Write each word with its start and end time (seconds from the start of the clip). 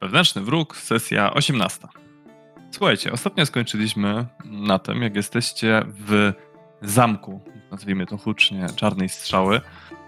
Wewnętrzny 0.00 0.42
wróg, 0.42 0.76
sesja 0.76 1.34
18. 1.34 1.88
Słuchajcie, 2.70 3.12
ostatnio 3.12 3.46
skończyliśmy 3.46 4.26
na 4.44 4.78
tym, 4.78 5.02
jak 5.02 5.16
jesteście 5.16 5.82
w 5.86 6.32
zamku, 6.82 7.40
nazwijmy 7.70 8.06
to 8.06 8.18
hucznie, 8.18 8.66
czarnej 8.76 9.08
strzały, 9.08 9.60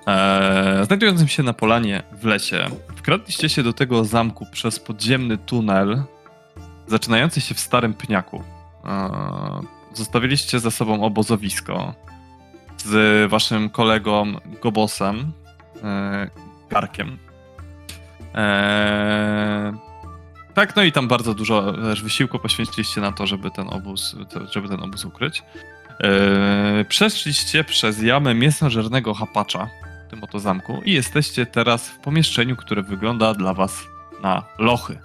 e, 0.07 0.85
znajdującym 0.87 1.29
się 1.29 1.43
na 1.43 1.53
polanie 1.53 2.03
w 2.13 2.25
lesie. 2.25 2.67
Wkradliście 2.97 3.49
się 3.49 3.63
do 3.63 3.73
tego 3.73 4.05
zamku 4.05 4.47
przez 4.53 4.81
podziemny 4.81 5.39
tunel, 5.39 6.03
zaczynający 6.87 7.41
się 7.41 7.55
w 7.55 7.61
starym 7.61 7.95
pniaku. 7.95 8.45
E, 8.85 9.11
zostawiliście 9.95 10.61
za 10.61 10.71
sobą 10.71 11.05
obozowisko 11.05 11.95
z 12.79 13.31
waszym 13.31 13.71
kolegą 13.71 14.35
Gobosem, 14.63 15.33
e, 15.83 16.31
Garkiem. 16.71 17.30
Eee, 18.35 19.73
tak, 20.55 20.77
no 20.77 20.83
i 20.83 20.93
tam 20.93 21.09
bardzo 21.09 21.35
dużo 21.35 21.73
też 21.73 22.03
wysiłku 22.03 22.39
poświęciliście 22.39 23.01
na 23.01 23.13
to, 23.13 23.27
żeby 23.27 23.51
ten 23.51 23.69
obóz, 23.69 24.17
żeby 24.51 24.69
ten 24.69 24.83
obóz 24.83 25.05
ukryć. 25.05 25.43
Eee, 26.01 26.85
przeszliście 26.85 27.65
przez 27.65 28.03
jamę 28.03 28.35
mięsożernego 28.35 29.15
hapacza 29.15 29.69
w 30.07 30.11
tym 30.11 30.25
oto 30.25 30.39
zamku 30.41 30.81
i 30.85 30.93
jesteście 30.93 31.47
teraz 31.47 31.89
w 31.89 31.99
pomieszczeniu, 31.99 32.57
które 32.57 32.83
wygląda 32.83 33.35
dla 33.35 33.55
was 33.55 33.83
na 34.23 34.43
lochy. 34.59 34.99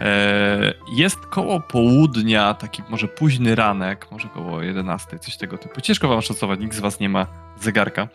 Eee, 0.00 0.74
jest 0.96 1.26
koło 1.26 1.60
południa, 1.60 2.54
taki 2.54 2.82
może 2.88 3.08
późny 3.08 3.54
ranek, 3.54 4.06
może 4.10 4.28
koło 4.28 4.62
11, 4.62 5.18
coś 5.18 5.36
tego 5.36 5.58
typu. 5.58 5.80
Ciężko 5.80 6.08
wam 6.08 6.22
szacować, 6.22 6.60
nikt 6.60 6.76
z 6.76 6.80
was 6.80 7.00
nie 7.00 7.08
ma 7.08 7.26
zegarka. 7.60 8.08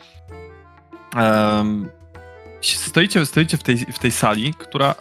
Stoicie, 2.62 3.26
stoicie 3.26 3.58
w, 3.58 3.63
tej, 3.63 3.77
w 3.77 3.99
tej 3.99 4.12
sali, 4.12 4.54
która 4.54 4.95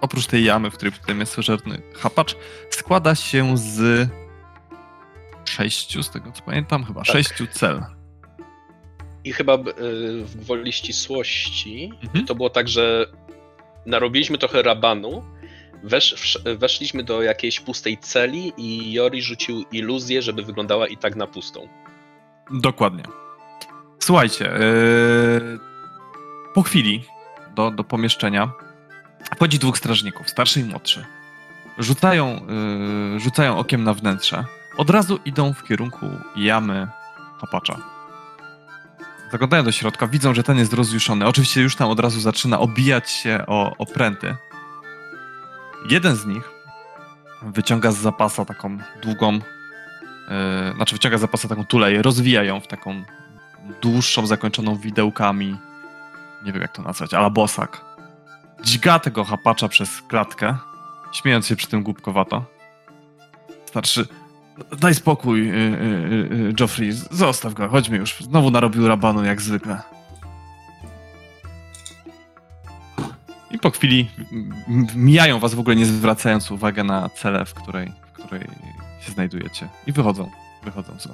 oprócz 0.00 0.26
tej 0.26 0.44
jamy, 0.44 0.70
w 0.70 0.74
której 0.74 0.92
tutaj 0.92 1.18
jest 1.18 1.36
żerny 1.36 1.82
hapacz, 1.94 2.36
składa 2.70 3.14
się 3.14 3.58
z 3.58 4.08
sześciu, 5.44 6.02
z 6.02 6.10
tego 6.10 6.32
co 6.32 6.42
pamiętam, 6.42 6.84
chyba 6.84 7.00
tak. 7.00 7.12
sześciu 7.12 7.46
cel. 7.46 7.84
I 9.24 9.32
chyba 9.32 9.54
y, 9.54 9.58
w 10.24 10.36
gwoli 10.36 10.72
ścisłości 10.72 11.90
mhm. 12.02 12.26
to 12.26 12.34
było 12.34 12.50
tak, 12.50 12.68
że 12.68 13.06
narobiliśmy 13.86 14.38
trochę 14.38 14.62
rabanu, 14.62 15.24
wesz, 15.82 16.38
weszliśmy 16.56 17.02
do 17.02 17.22
jakiejś 17.22 17.60
pustej 17.60 17.98
celi 17.98 18.52
i 18.56 18.92
Jori 18.92 19.22
rzucił 19.22 19.64
iluzję, 19.72 20.22
żeby 20.22 20.42
wyglądała 20.42 20.86
i 20.86 20.96
tak 20.96 21.16
na 21.16 21.26
pustą. 21.26 21.68
Dokładnie. 22.50 23.04
Słuchajcie, 23.98 24.44
yy, 24.44 25.67
po 26.58 26.62
chwili 26.62 27.04
do, 27.54 27.70
do 27.70 27.84
pomieszczenia 27.84 28.50
wchodzi 29.36 29.58
dwóch 29.58 29.78
strażników, 29.78 30.30
starszy 30.30 30.60
i 30.60 30.64
młodszy. 30.64 31.04
Rzucają, 31.78 32.46
yy, 33.12 33.20
rzucają 33.20 33.58
okiem 33.58 33.84
na 33.84 33.94
wnętrze. 33.94 34.44
Od 34.76 34.90
razu 34.90 35.18
idą 35.24 35.52
w 35.52 35.64
kierunku 35.64 36.06
jamy 36.36 36.88
hapacza. 37.40 37.76
Zaglądają 39.32 39.64
do 39.64 39.72
środka, 39.72 40.06
widzą, 40.06 40.34
że 40.34 40.42
ten 40.42 40.58
jest 40.58 40.72
rozjuszony. 40.72 41.26
Oczywiście 41.26 41.62
już 41.62 41.76
tam 41.76 41.90
od 41.90 42.00
razu 42.00 42.20
zaczyna 42.20 42.58
obijać 42.58 43.10
się 43.10 43.44
o, 43.46 43.86
pręty. 43.94 44.36
Jeden 45.90 46.16
z 46.16 46.26
nich 46.26 46.50
wyciąga 47.42 47.92
z 47.92 47.96
zapasa 47.96 48.44
taką 48.44 48.78
długą, 49.02 49.32
yy, 49.32 49.40
znaczy 50.76 50.94
wyciąga 50.94 51.18
z 51.18 51.20
zapasa 51.20 51.48
taką 51.48 51.64
tulej, 51.64 52.02
rozwija 52.02 52.42
ją 52.42 52.60
w 52.60 52.66
taką 52.66 53.04
dłuższą, 53.82 54.26
zakończoną 54.26 54.76
widełkami 54.76 55.67
nie 56.44 56.52
wiem 56.52 56.62
jak 56.62 56.72
to 56.72 56.82
nazwać, 56.82 57.14
ale 57.14 57.30
bosak. 57.30 57.84
Dźga 58.64 58.98
tego 58.98 59.24
hapacza 59.24 59.68
przez 59.68 60.02
klatkę, 60.02 60.56
śmiejąc 61.12 61.46
się 61.46 61.56
przy 61.56 61.66
tym 61.66 61.82
głupkowato. 61.82 62.44
Starszy, 63.66 64.08
daj 64.78 64.94
spokój, 64.94 65.46
yy, 65.46 65.54
yy, 66.30 66.54
Joffrey, 66.60 66.92
zostaw 66.92 67.54
go, 67.54 67.68
chodźmy 67.68 67.96
już. 67.96 68.16
Znowu 68.20 68.50
narobił 68.50 68.88
rabanu 68.88 69.24
jak 69.24 69.42
zwykle. 69.42 69.82
I 73.50 73.58
po 73.58 73.70
chwili 73.70 74.10
mijają 74.94 75.38
was 75.38 75.54
w 75.54 75.60
ogóle 75.60 75.76
nie 75.76 75.86
zwracając 75.86 76.50
uwagi 76.50 76.84
na 76.84 77.08
celę, 77.08 77.44
w 77.44 77.54
której, 77.54 77.92
w 78.02 78.12
której 78.12 78.48
się 79.00 79.12
znajdujecie. 79.12 79.68
I 79.86 79.92
wychodzą, 79.92 80.30
wychodzą 80.64 80.92
z 80.98 81.08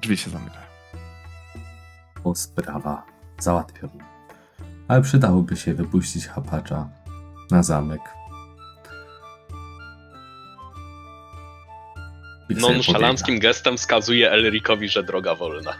Drzwi 0.00 0.16
się 0.16 0.30
zamykają 0.30 0.69
o 2.24 2.34
sprawa 2.34 3.06
załatwiona. 3.38 4.04
Ale 4.88 5.02
przydałoby 5.02 5.56
się 5.56 5.74
wypuścić 5.74 6.26
hapacza 6.26 6.88
na 7.50 7.62
zamek. 7.62 8.00
Nonszalanckim 12.50 13.38
gestem 13.38 13.76
wskazuje 13.76 14.30
Elrikowi, 14.30 14.88
że 14.88 15.02
droga 15.02 15.34
wolna. 15.34 15.72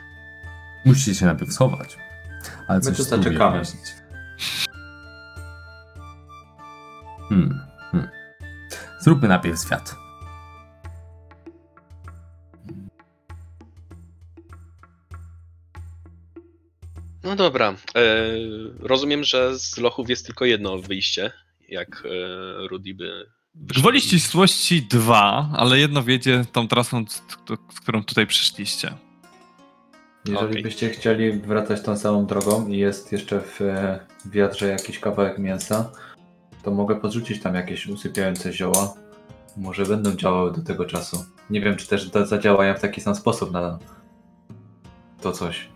Musicie 0.84 1.14
się 1.14 1.26
najpierw 1.26 1.52
schować. 1.52 1.98
Ale 2.68 2.78
My 2.78 2.84
coś 2.84 2.96
tu 2.96 3.02
zaczekamy. 3.02 3.62
Hmm, 7.28 7.60
hmm. 7.90 8.08
Zróbmy 9.00 9.28
najpierw 9.28 9.60
świat. 9.60 9.94
No 17.24 17.36
dobra. 17.36 17.74
E, 17.94 18.04
rozumiem, 18.80 19.24
że 19.24 19.58
z 19.58 19.78
lochów 19.78 20.10
jest 20.10 20.26
tylko 20.26 20.44
jedno 20.44 20.78
wyjście, 20.78 21.32
jak 21.68 22.02
e, 22.04 22.68
Rudy 22.68 22.94
by. 22.94 23.30
Gwoli 23.54 24.00
ścisłości 24.00 24.82
dwa, 24.82 25.48
ale 25.56 25.78
jedno 25.78 26.02
wiedzie 26.02 26.44
tą 26.52 26.68
trasą, 26.68 27.04
z, 27.08 27.22
z 27.74 27.80
którą 27.80 28.04
tutaj 28.04 28.26
przyszliście. 28.26 28.94
Jeżeli 30.24 30.50
okay. 30.50 30.62
byście 30.62 30.90
chcieli 30.90 31.32
wracać 31.32 31.82
tą 31.82 31.96
samą 31.96 32.26
drogą 32.26 32.68
i 32.68 32.76
jest 32.78 33.12
jeszcze 33.12 33.40
w 33.40 33.60
e, 33.60 34.00
wiatrze 34.24 34.68
jakiś 34.68 34.98
kawałek 34.98 35.38
mięsa, 35.38 35.92
to 36.62 36.70
mogę 36.70 37.00
podrzucić 37.00 37.42
tam 37.42 37.54
jakieś 37.54 37.86
usypiające 37.86 38.52
zioła. 38.52 38.94
Może 39.56 39.86
będą 39.86 40.12
działały 40.16 40.52
do 40.52 40.62
tego 40.62 40.84
czasu. 40.84 41.24
Nie 41.50 41.60
wiem, 41.60 41.76
czy 41.76 41.86
też 41.86 42.10
zadziałają 42.24 42.74
w 42.74 42.80
taki 42.80 43.00
sam 43.00 43.14
sposób 43.14 43.52
na 43.52 43.78
to 45.20 45.32
coś. 45.32 45.68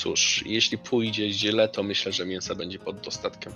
Cóż, 0.00 0.42
jeśli 0.46 0.78
pójdzie 0.78 1.30
źle, 1.30 1.68
to 1.68 1.82
myślę, 1.82 2.12
że 2.12 2.26
mięsa 2.26 2.54
będzie 2.54 2.78
pod 2.78 3.00
dostatkiem. 3.00 3.52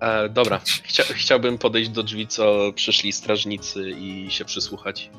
E, 0.00 0.28
dobra, 0.28 0.60
Chcia, 0.84 1.02
chciałbym 1.02 1.58
podejść 1.58 1.90
do 1.90 2.02
drzwi, 2.02 2.26
co 2.26 2.72
przyszli 2.74 3.12
strażnicy 3.12 3.90
i 3.90 4.30
się 4.30 4.44
przysłuchać. 4.44 5.10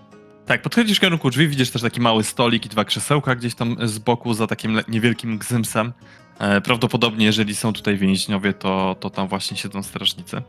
Tak, 0.46 0.62
podchodzisz 0.62 0.98
w 0.98 1.02
kierunku 1.02 1.30
drzwi, 1.30 1.48
widzisz 1.48 1.70
też 1.72 1.82
taki 1.82 2.02
mały 2.02 2.24
stolik 2.24 2.66
i 2.66 2.70
dwa 2.70 2.86
krzesełka 2.86 3.36
gdzieś 3.36 3.56
tam 3.56 3.78
z 3.88 4.00
boku 4.00 4.34
za 4.34 4.48
takim 4.48 4.82
niewielkim 4.88 5.38
gzymsem. 5.38 5.94
E, 6.40 6.62
prawdopodobnie, 6.62 7.26
jeżeli 7.26 7.56
są 7.56 7.74
tutaj 7.74 7.98
więźniowie, 7.98 8.54
to, 8.54 8.96
to 9.00 9.10
tam 9.10 9.28
właśnie 9.28 9.58
siedzą 9.58 9.84
strażnicy. 9.84 10.42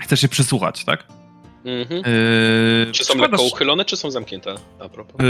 Chcesz 0.00 0.20
się 0.20 0.28
przysłuchać, 0.28 0.84
tak? 0.84 1.19
Mhm. 1.64 2.02
Yy, 2.86 2.92
czy 2.92 3.04
są 3.04 3.18
lekko 3.18 3.42
uchylone, 3.42 3.84
czy 3.84 3.96
są 3.96 4.10
zamknięte? 4.10 4.54
A 4.78 4.88
propos. 4.88 5.20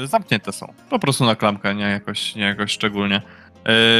Yy, 0.00 0.06
zamknięte 0.06 0.52
są. 0.52 0.74
Po 0.90 0.98
prostu 0.98 1.24
na 1.24 1.36
klamkę, 1.36 1.74
nie 1.74 1.84
jakoś, 1.84 2.34
nie 2.34 2.42
jakoś 2.42 2.72
szczególnie. 2.72 3.22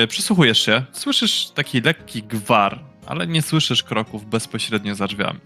Yy, 0.00 0.06
przysłuchujesz 0.06 0.58
się, 0.58 0.82
słyszysz 0.92 1.50
taki 1.50 1.80
lekki 1.80 2.22
gwar, 2.22 2.78
ale 3.06 3.26
nie 3.26 3.42
słyszysz 3.42 3.82
kroków 3.82 4.26
bezpośrednio 4.26 4.94
za 4.94 5.06
drzwiami. 5.06 5.40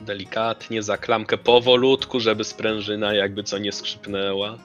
Delikatnie 0.00 0.82
za 0.82 0.96
klamkę, 0.96 1.38
powolutku, 1.38 2.20
żeby 2.20 2.44
sprężyna 2.44 3.14
jakby 3.14 3.42
co 3.42 3.58
nie 3.58 3.72
skrzypnęła. 3.72 4.58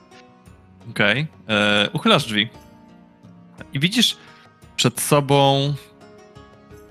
Okej. 0.89 1.27
Okay. 1.45 1.57
Yy, 1.83 1.89
uchylasz 1.93 2.25
drzwi. 2.25 2.49
I 3.73 3.79
widzisz 3.79 4.17
przed 4.75 5.01
sobą 5.01 5.73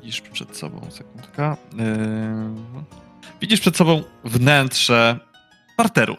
widzisz 0.06 0.20
przed 0.20 0.56
sobą, 0.56 0.90
sekundka. 0.90 1.56
Yy, 1.72 1.78
widzisz 3.40 3.60
przed 3.60 3.76
sobą 3.76 4.02
wnętrze 4.24 5.18
parteru. 5.76 6.16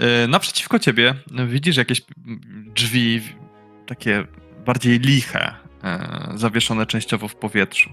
Yy, 0.00 0.28
naprzeciwko 0.28 0.78
ciebie 0.78 1.14
widzisz 1.46 1.76
jakieś 1.76 2.02
drzwi 2.74 3.22
takie 3.86 4.24
bardziej 4.66 4.98
liche, 4.98 5.54
yy, 5.82 6.38
zawieszone 6.38 6.86
częściowo 6.86 7.28
w 7.28 7.34
powietrzu. 7.34 7.90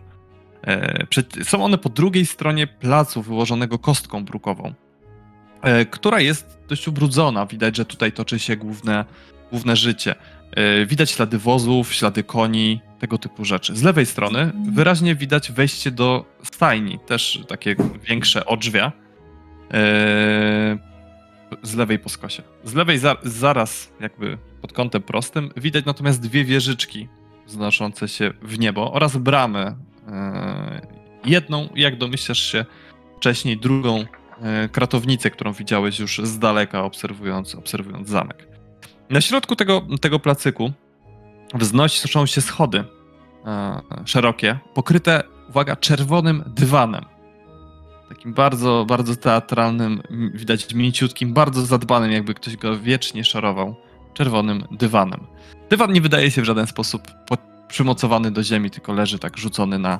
Są 1.44 1.64
one 1.64 1.78
po 1.78 1.90
drugiej 1.90 2.26
stronie 2.26 2.68
placu 2.68 3.22
wyłożonego 3.22 3.80
kostką 3.80 4.26
brukową, 4.26 4.74
która 5.92 6.20
jest 6.20 6.58
dość 6.68 6.88
ubrudzona. 6.88 7.46
Widać, 7.46 7.78
że 7.78 7.86
tutaj 7.86 8.12
toczy 8.12 8.40
się 8.40 8.58
główne, 8.58 9.06
główne 9.52 9.76
życie. 9.76 10.16
E, 10.52 10.86
widać 10.86 11.12
ślady 11.12 11.38
wozów, 11.38 11.94
ślady 11.94 12.24
koni, 12.24 12.82
tego 13.00 13.18
typu 13.18 13.46
rzeczy. 13.46 13.76
Z 13.76 13.84
lewej 13.84 14.06
strony 14.06 14.52
wyraźnie 14.72 15.16
widać 15.16 15.52
wejście 15.52 15.92
do 15.92 16.26
stajni, 16.44 17.00
też 17.00 17.40
takie 17.48 17.76
większe 18.04 18.46
odrzwia. 18.46 18.92
E, 19.74 20.78
z 21.64 21.76
lewej 21.76 22.00
po 22.00 22.10
skosie. 22.10 22.44
Z 22.64 22.74
lewej 22.74 22.98
za, 22.98 23.16
zaraz, 23.24 23.92
jakby 24.00 24.38
pod 24.62 24.74
kątem 24.74 25.02
prostym, 25.02 25.50
widać 25.58 25.86
natomiast 25.86 26.22
dwie 26.22 26.46
wieżyczki 26.46 27.08
wznoszące 27.48 28.08
się 28.08 28.34
w 28.42 28.60
niebo 28.60 28.94
oraz 28.94 29.18
bramę. 29.18 29.76
E, 30.08 30.82
jedną, 31.26 31.70
jak 31.76 31.98
domyślasz 31.98 32.52
się 32.52 32.66
wcześniej, 33.18 33.58
drugą 33.58 34.06
kratownicę, 34.72 35.32
którą 35.32 35.54
widziałeś 35.54 36.00
już 36.00 36.22
z 36.24 36.40
daleka, 36.40 36.84
obserwując, 36.84 37.56
obserwując 37.56 38.10
zamek. 38.10 38.49
Na 39.10 39.22
środku 39.22 39.56
tego, 39.56 39.82
tego 40.02 40.20
placyku 40.20 40.72
wznoszą 41.54 42.26
się 42.26 42.42
schody 42.42 42.84
e, 43.46 43.82
szerokie, 44.06 44.60
pokryte, 44.74 45.24
uwaga, 45.50 45.76
czerwonym 45.76 46.44
dywanem. 46.48 47.06
Takim 48.10 48.34
bardzo, 48.34 48.86
bardzo 48.88 49.16
teatralnym, 49.16 50.02
widać 50.34 50.74
mięciutkim, 50.74 51.34
bardzo 51.34 51.66
zadbanym, 51.66 52.12
jakby 52.12 52.34
ktoś 52.34 52.58
go 52.58 52.80
wiecznie 52.80 53.24
szorował, 53.24 53.76
czerwonym 54.14 54.64
dywanem. 54.72 55.28
Dywan 55.70 55.94
nie 55.94 56.02
wydaje 56.02 56.32
się 56.32 56.42
w 56.42 56.46
żaden 56.46 56.68
sposób 56.68 57.02
przymocowany 57.68 58.32
do 58.32 58.44
ziemi, 58.44 58.72
tylko 58.72 58.94
leży 58.94 59.20
tak 59.20 59.38
rzucony 59.38 59.80
na, 59.80 60.00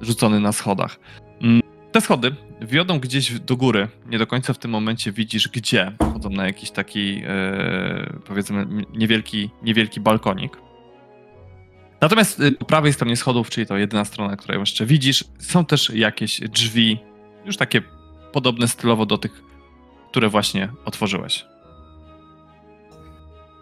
rzucony 0.00 0.40
na 0.40 0.52
schodach. 0.52 0.98
Mm, 1.40 1.62
te 1.92 2.00
schody 2.00 2.36
wiodą 2.60 2.98
gdzieś 2.98 3.40
do 3.40 3.56
góry. 3.56 3.88
Nie 4.06 4.18
do 4.18 4.26
końca 4.26 4.52
w 4.52 4.58
tym 4.58 4.70
momencie 4.70 5.12
widzisz 5.12 5.48
gdzie. 5.48 5.92
Chodzą 6.12 6.30
na 6.30 6.46
jakiś 6.46 6.70
taki, 6.70 7.22
e, 7.26 8.20
powiedzmy, 8.26 8.66
niewielki, 8.92 9.50
niewielki 9.62 10.00
balkonik. 10.00 10.56
Natomiast 12.00 12.40
e, 12.40 12.52
po 12.52 12.64
prawej 12.64 12.92
stronie 12.92 13.16
schodów, 13.16 13.50
czyli 13.50 13.66
to 13.66 13.76
jedyna 13.76 14.04
strona, 14.04 14.36
którą 14.36 14.60
jeszcze 14.60 14.86
widzisz, 14.86 15.24
są 15.38 15.64
też 15.64 15.90
jakieś 15.90 16.40
drzwi, 16.40 16.98
już 17.44 17.56
takie 17.56 17.82
podobne 18.32 18.68
stylowo 18.68 19.06
do 19.06 19.18
tych, 19.18 19.42
które 20.10 20.28
właśnie 20.28 20.68
otworzyłeś. 20.84 21.44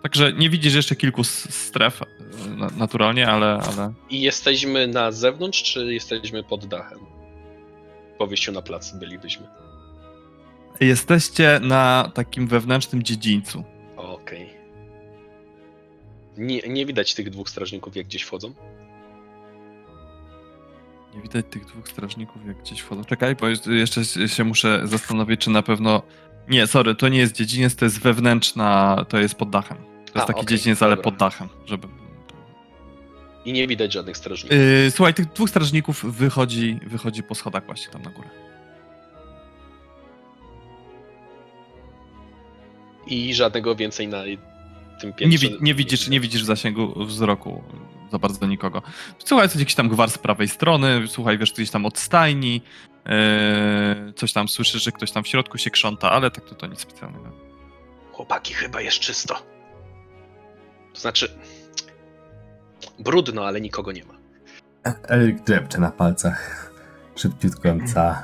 Także 0.02 0.32
nie 0.32 0.50
widzisz 0.50 0.74
jeszcze 0.74 0.96
kilku 0.96 1.24
stref 1.24 2.02
e, 2.02 2.06
naturalnie, 2.76 3.28
ale, 3.28 3.60
ale. 3.72 3.92
I 4.10 4.20
jesteśmy 4.20 4.86
na 4.86 5.12
zewnątrz, 5.12 5.62
czy 5.62 5.94
jesteśmy 5.94 6.42
pod 6.42 6.66
dachem? 6.66 6.98
Po 8.22 8.26
wyjściu 8.26 8.52
na 8.52 8.62
plac 8.62 8.92
bylibyśmy. 8.92 9.46
Jesteście 10.80 11.60
na 11.62 12.10
takim 12.14 12.46
wewnętrznym 12.46 13.02
dziedzińcu. 13.02 13.64
Okej. 13.96 14.46
Okay. 14.46 14.62
Nie, 16.36 16.60
nie 16.68 16.86
widać 16.86 17.14
tych 17.14 17.30
dwóch 17.30 17.50
strażników, 17.50 17.96
jak 17.96 18.06
gdzieś 18.06 18.22
wchodzą? 18.22 18.54
Nie 21.14 21.22
widać 21.22 21.46
tych 21.50 21.64
dwóch 21.64 21.88
strażników, 21.88 22.46
jak 22.46 22.58
gdzieś 22.58 22.80
wchodzą. 22.80 23.04
Czekaj, 23.04 23.36
bo 23.36 23.46
jeszcze 23.72 24.04
się 24.04 24.44
muszę 24.44 24.82
zastanowić, 24.84 25.40
czy 25.40 25.50
na 25.50 25.62
pewno. 25.62 26.02
Nie, 26.48 26.66
sorry, 26.66 26.94
to 26.94 27.08
nie 27.08 27.18
jest 27.18 27.34
dziedziniec, 27.34 27.76
to 27.76 27.84
jest 27.84 28.00
wewnętrzna, 28.00 28.96
to 29.08 29.18
jest 29.18 29.34
pod 29.34 29.50
dachem. 29.50 29.76
To 29.76 30.02
jest 30.02 30.16
A, 30.16 30.20
taki 30.20 30.40
okay, 30.40 30.46
dziedziniec, 30.46 30.82
ale 30.82 30.96
pod 30.96 31.16
dachem, 31.16 31.48
żeby 31.66 31.88
i 33.44 33.52
nie 33.52 33.66
widać 33.66 33.92
żadnych 33.92 34.16
strażników. 34.16 34.58
Yy, 34.58 34.90
słuchaj, 34.90 35.14
tych 35.14 35.32
dwóch 35.32 35.50
strażników 35.50 36.04
wychodzi, 36.04 36.80
wychodzi 36.86 37.22
po 37.22 37.34
schodach 37.34 37.66
właśnie 37.66 37.92
tam 37.92 38.02
na 38.02 38.10
górę. 38.10 38.28
I 43.06 43.34
żadnego 43.34 43.76
więcej 43.76 44.08
na 44.08 44.22
tym 45.00 45.12
piętrze. 45.12 45.48
Nie, 45.48 45.56
nie, 45.60 45.74
widzisz, 45.74 46.08
nie 46.08 46.20
widzisz 46.20 46.42
zasięgu 46.42 47.04
wzroku 47.04 47.62
za 48.12 48.18
bardzo 48.18 48.46
nikogo. 48.46 48.82
Słuchaj, 49.24 49.44
jest 49.44 49.56
jakiś 49.56 49.74
tam 49.74 49.88
gwar 49.88 50.10
z 50.10 50.18
prawej 50.18 50.48
strony, 50.48 51.02
słuchaj, 51.08 51.38
wiesz, 51.38 51.52
gdzieś 51.52 51.70
tam 51.70 51.86
od 51.86 51.98
stajni, 51.98 52.62
yy, 53.06 54.12
coś 54.12 54.32
tam 54.32 54.48
słyszysz, 54.48 54.82
że 54.82 54.92
ktoś 54.92 55.10
tam 55.10 55.24
w 55.24 55.28
środku 55.28 55.58
się 55.58 55.70
krząta, 55.70 56.10
ale 56.10 56.30
tak 56.30 56.44
to, 56.44 56.54
to 56.54 56.66
nic 56.66 56.80
specjalnego. 56.80 57.32
Chłopaki, 58.12 58.54
chyba 58.54 58.80
jest 58.80 58.98
czysto. 58.98 59.34
To 60.94 61.00
znaczy, 61.00 61.38
Brudno, 62.98 63.46
ale 63.46 63.60
nikogo 63.60 63.92
nie 63.92 64.04
ma. 64.04 64.14
Eryk 65.08 65.44
drepcze 65.44 65.80
na 65.80 65.90
palcach. 65.90 66.72
Szybciutko 67.16 67.68
za, 67.86 68.22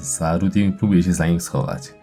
za 0.00 0.38
Rudim 0.38 0.72
próbuje 0.72 1.02
się 1.02 1.12
za 1.12 1.26
nim 1.26 1.40
schować. 1.40 1.94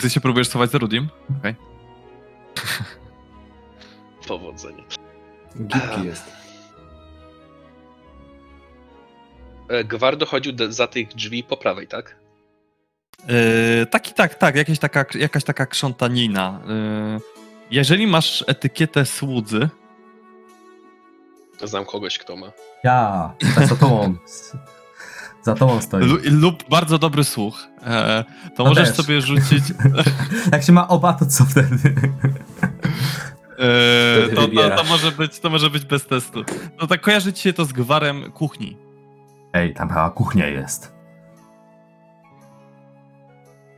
Ty 0.00 0.10
się 0.10 0.20
próbujesz 0.20 0.48
schować 0.48 0.70
za 0.70 0.78
Rudim? 0.78 1.08
Okej. 1.38 1.54
Okay. 1.54 1.70
Powodzenie. 4.28 4.82
Gipki 5.56 6.04
jest. 6.04 6.24
E, 9.68 9.84
Gwar 9.84 10.16
dochodził 10.16 10.52
za 10.68 10.86
tych 10.86 11.08
drzwi 11.08 11.44
po 11.44 11.56
prawej, 11.56 11.88
tak? 11.88 12.16
Yy, 13.28 13.86
taki, 13.86 14.14
tak, 14.14 14.34
tak, 14.34 14.56
jakaś 14.56 14.78
taka, 14.78 15.04
jakaś 15.14 15.44
taka 15.44 15.66
krzątanina. 15.66 16.60
Yy, 16.66 17.39
jeżeli 17.70 18.06
masz 18.06 18.44
etykietę 18.46 19.06
słudzy. 19.06 19.68
Znam 21.64 21.84
kogoś, 21.84 22.18
kto 22.18 22.36
ma. 22.36 22.52
Ja, 22.84 23.34
tak 23.54 23.68
za 23.68 23.76
tobą. 23.76 24.14
za 25.42 25.54
tobą 25.54 25.80
stoi. 25.80 26.02
L 26.02 26.40
lub 26.40 26.68
bardzo 26.68 26.98
dobry 26.98 27.24
słuch. 27.24 27.66
E, 27.86 28.24
to 28.56 28.64
no 28.64 28.70
możesz 28.70 28.88
też. 28.88 28.96
sobie 28.96 29.20
rzucić. 29.20 29.64
Jak 30.52 30.62
się 30.62 30.72
ma 30.72 30.88
oba, 30.88 31.12
to 31.12 31.26
co 31.26 31.44
wtedy? 31.44 31.94
E, 33.58 34.28
to, 34.34 34.48
to, 34.48 34.76
to, 34.76 34.84
może 34.84 35.12
być, 35.12 35.40
to 35.40 35.50
może 35.50 35.70
być 35.70 35.84
bez 35.84 36.06
testu. 36.06 36.44
No 36.80 36.86
tak 36.86 37.00
kojarzy 37.00 37.32
ci 37.32 37.42
się 37.42 37.52
to 37.52 37.64
z 37.64 37.72
gwarem 37.72 38.32
kuchni. 38.32 38.76
Ej, 39.52 39.74
tam 39.74 39.88
chyba 39.88 40.10
kuchnia 40.10 40.46
jest. 40.46 40.92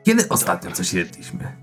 Kiedy 0.04 0.28
ostatnio 0.28 0.72
coś 0.72 0.92
jedliśmy? 0.92 1.61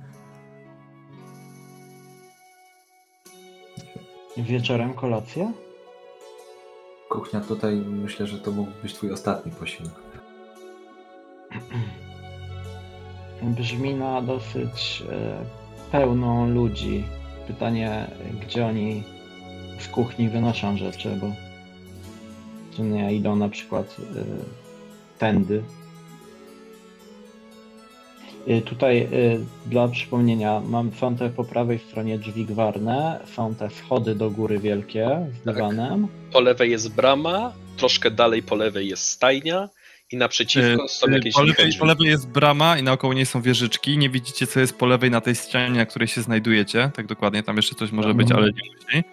Wieczorem 4.43 4.93
kolacja? 4.93 5.51
Kuchnia 7.09 7.41
tutaj 7.41 7.75
myślę, 7.75 8.27
że 8.27 8.39
to 8.39 8.51
mógł 8.51 8.71
być 8.83 8.93
twój 8.93 9.11
ostatni 9.11 9.51
posiłek. 9.51 9.93
Brzmi 13.57 13.93
na 13.93 14.21
dosyć 14.21 15.03
e, 15.11 15.45
pełną 15.91 16.49
ludzi. 16.49 17.03
Pytanie, 17.47 18.11
gdzie 18.41 18.65
oni 18.65 19.03
z 19.79 19.87
kuchni 19.87 20.29
wynoszą 20.29 20.77
rzeczy, 20.77 21.17
bo 21.21 21.27
czy 22.75 22.81
nie 22.81 23.13
idą 23.13 23.35
na 23.35 23.49
przykład 23.49 23.95
e, 23.99 24.23
tędy 25.19 25.63
tutaj 28.65 29.01
y, 29.01 29.39
dla 29.65 29.87
przypomnienia 29.87 30.61
mam, 30.65 30.91
są 30.91 31.15
te 31.15 31.29
po 31.29 31.43
prawej 31.43 31.79
stronie 31.79 32.19
drzwi 32.19 32.45
gwarne, 32.45 33.19
są 33.35 33.55
te 33.55 33.69
schody 33.69 34.15
do 34.15 34.31
góry 34.31 34.59
wielkie 34.59 35.27
z 35.41 35.43
tak. 35.45 35.55
dywanem. 35.55 36.01
Tak. 36.01 36.31
Po 36.33 36.39
lewej 36.39 36.71
jest 36.71 36.95
brama, 36.95 37.53
troszkę 37.77 38.11
dalej 38.11 38.43
po 38.43 38.55
lewej 38.55 38.87
jest 38.87 39.03
stajnia 39.03 39.69
i 40.11 40.17
naprzeciwko 40.17 40.85
y, 40.85 40.89
są 40.89 41.09
jakieś 41.09 41.33
po 41.33 41.43
lewej, 41.43 41.73
po 41.79 41.85
lewej 41.85 42.07
jest 42.07 42.29
brama 42.29 42.77
i 42.77 42.83
naokoło 42.83 43.13
niej 43.13 43.25
są 43.25 43.41
wieżyczki. 43.41 43.97
Nie 43.97 44.09
widzicie, 44.09 44.47
co 44.47 44.59
jest 44.59 44.77
po 44.77 44.85
lewej 44.85 45.11
na 45.11 45.21
tej 45.21 45.35
ścianie, 45.35 45.77
na 45.77 45.85
której 45.85 46.07
się 46.07 46.21
znajdujecie. 46.21 46.91
Tak 46.95 47.07
dokładnie, 47.07 47.43
tam 47.43 47.55
jeszcze 47.55 47.75
coś 47.75 47.91
może 47.91 48.13
być, 48.13 48.31
ale 48.31 48.45
nie 48.45 48.71
musi. 48.75 49.03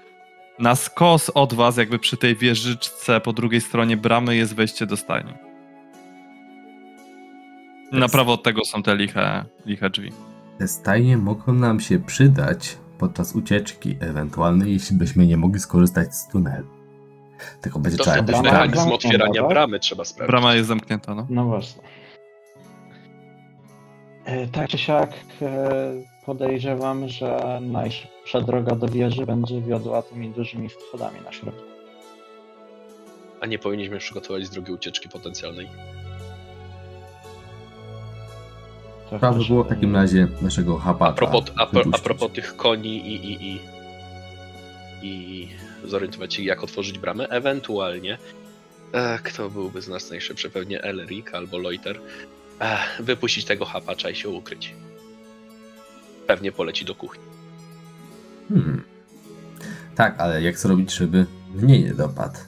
Na 0.59 0.77
skos 0.77 1.31
od 1.35 1.55
was, 1.55 1.77
jakby 1.77 1.99
przy 1.99 2.17
tej 2.17 2.37
wieżyczce 2.37 3.21
po 3.21 3.33
drugiej 3.33 3.61
stronie 3.61 3.97
bramy 3.97 4.37
jest 4.37 4.55
wejście 4.55 4.87
do 4.87 4.97
stajni. 4.97 5.46
Na 7.97 8.09
prawo 8.09 8.33
od 8.33 8.43
tego 8.43 8.65
są 8.65 8.83
te 8.83 8.97
liche, 8.97 9.45
liche 9.67 9.91
drzwi. 9.91 10.13
Te 10.59 10.69
stajnie 10.69 11.17
mogą 11.17 11.53
nam 11.53 11.81
się 11.81 11.99
przydać 11.99 12.79
podczas 12.99 13.35
ucieczki 13.35 13.97
ewentualnej, 14.01 14.73
jeśli 14.73 14.97
byśmy 14.97 15.27
nie 15.27 15.37
mogli 15.37 15.61
skorzystać 15.61 16.15
z 16.15 16.29
tunelu. 16.29 16.67
Tylko 17.61 17.79
będzie 17.79 17.99
to 17.99 18.05
trzeba... 18.05 18.33
To 18.33 18.43
mechanizm 18.43 18.93
otwierania 18.93 19.43
bramy 19.43 19.81
trzeba 19.81 20.05
sprawdzić. 20.05 20.31
Brama 20.31 20.55
jest 20.55 20.69
zamknięta, 20.69 21.15
no. 21.15 21.27
No 21.31 21.45
właśnie. 21.45 21.83
E, 24.25 24.47
tak 24.47 24.69
czy 24.69 24.79
siak 24.79 25.11
e, 25.43 25.93
podejrzewam, 26.27 27.09
że 27.09 27.59
najszybsza 27.63 28.41
droga 28.41 28.77
do 28.77 28.89
wieży 28.89 29.27
będzie 29.27 29.61
wiodła 29.61 30.03
tymi 30.03 30.31
dużymi 30.31 30.69
schodami 30.71 31.21
na 31.25 31.33
środku. 31.33 31.63
A 33.41 33.47
nie 33.47 33.59
powinniśmy 33.59 33.99
przygotować 33.99 34.49
drugiej 34.49 34.75
ucieczki 34.75 35.09
potencjalnej? 35.09 35.69
Trzeba 39.07 39.33
by 39.33 39.45
było 39.45 39.65
w 39.65 39.69
takim 39.69 39.95
razie 39.95 40.29
naszego 40.43 40.79
hapata. 40.79 41.11
A 41.13 41.15
propos, 41.15 41.45
a, 41.57 41.67
pro, 41.67 41.83
a 41.93 41.99
propos 41.99 42.33
tych 42.33 42.57
koni 42.57 42.97
i, 43.09 43.15
i, 43.33 43.53
i, 43.53 43.61
i 45.03 45.49
zorientować 45.85 46.35
się, 46.35 46.43
jak 46.43 46.65
otworzyć 46.65 46.99
bramę, 46.99 47.29
ewentualnie 47.29 48.19
e, 48.93 49.19
kto 49.23 49.51
byłby 49.51 49.83
z 49.83 49.89
nas 49.89 50.11
najszybszy? 50.11 50.51
Pewnie 50.51 50.83
Elric 50.83 51.27
albo 51.35 51.59
Loiter. 51.59 52.01
E, 52.61 52.79
wypuścić 53.01 53.45
tego 53.45 53.65
hapacza 53.65 54.11
i 54.11 54.15
się 54.15 54.29
ukryć. 54.29 54.75
pewnie 56.27 56.53
poleci 56.53 56.85
do 56.85 56.95
kuchni. 56.95 57.25
Hmm. 58.49 58.83
Tak, 59.95 60.21
ale 60.21 60.43
jak 60.43 60.59
zrobić, 60.59 60.95
żeby 60.95 61.27
mnie 61.55 61.83
nie 61.83 61.95
dopadł? 61.95 62.39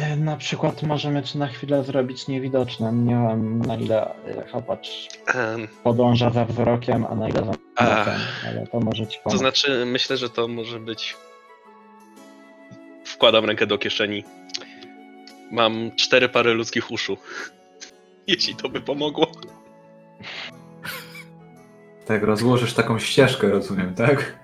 E, 0.00 0.16
Na 0.16 0.36
przykład 0.36 0.82
możemy 0.82 1.22
czy 1.22 1.38
na 1.38 1.46
chwilę 1.48 1.84
zrobić 1.84 2.28
niewidoczne. 2.28 2.92
Nie 2.92 3.14
wiem 3.14 3.62
na 3.62 3.76
ile 3.76 4.14
e, 4.24 4.44
chapacz 4.52 4.88
Em, 5.34 5.68
podąża 5.82 6.30
za 6.30 6.44
wzrokiem, 6.44 7.06
a 7.10 7.14
na 7.14 7.28
ile 7.28 7.44
za 7.44 7.52
ale 8.46 8.66
to 8.66 8.80
może 8.80 9.06
ci 9.06 9.18
To 9.18 9.24
pomóc. 9.24 9.38
znaczy, 9.38 9.84
myślę, 9.86 10.16
że 10.16 10.30
to 10.30 10.48
może 10.48 10.80
być. 10.80 11.16
Wkładam 13.04 13.44
rękę 13.44 13.66
do 13.66 13.78
kieszeni. 13.78 14.24
Mam 15.52 15.90
cztery 15.96 16.28
pary 16.28 16.54
ludzkich 16.54 16.90
uszu. 16.90 17.16
Jeśli 18.26 18.56
to 18.56 18.68
by 18.68 18.80
pomogło. 18.80 19.26
Tak, 22.06 22.22
rozłożysz 22.22 22.74
taką 22.74 22.98
ścieżkę, 22.98 23.48
rozumiem, 23.48 23.94
tak? 23.94 24.38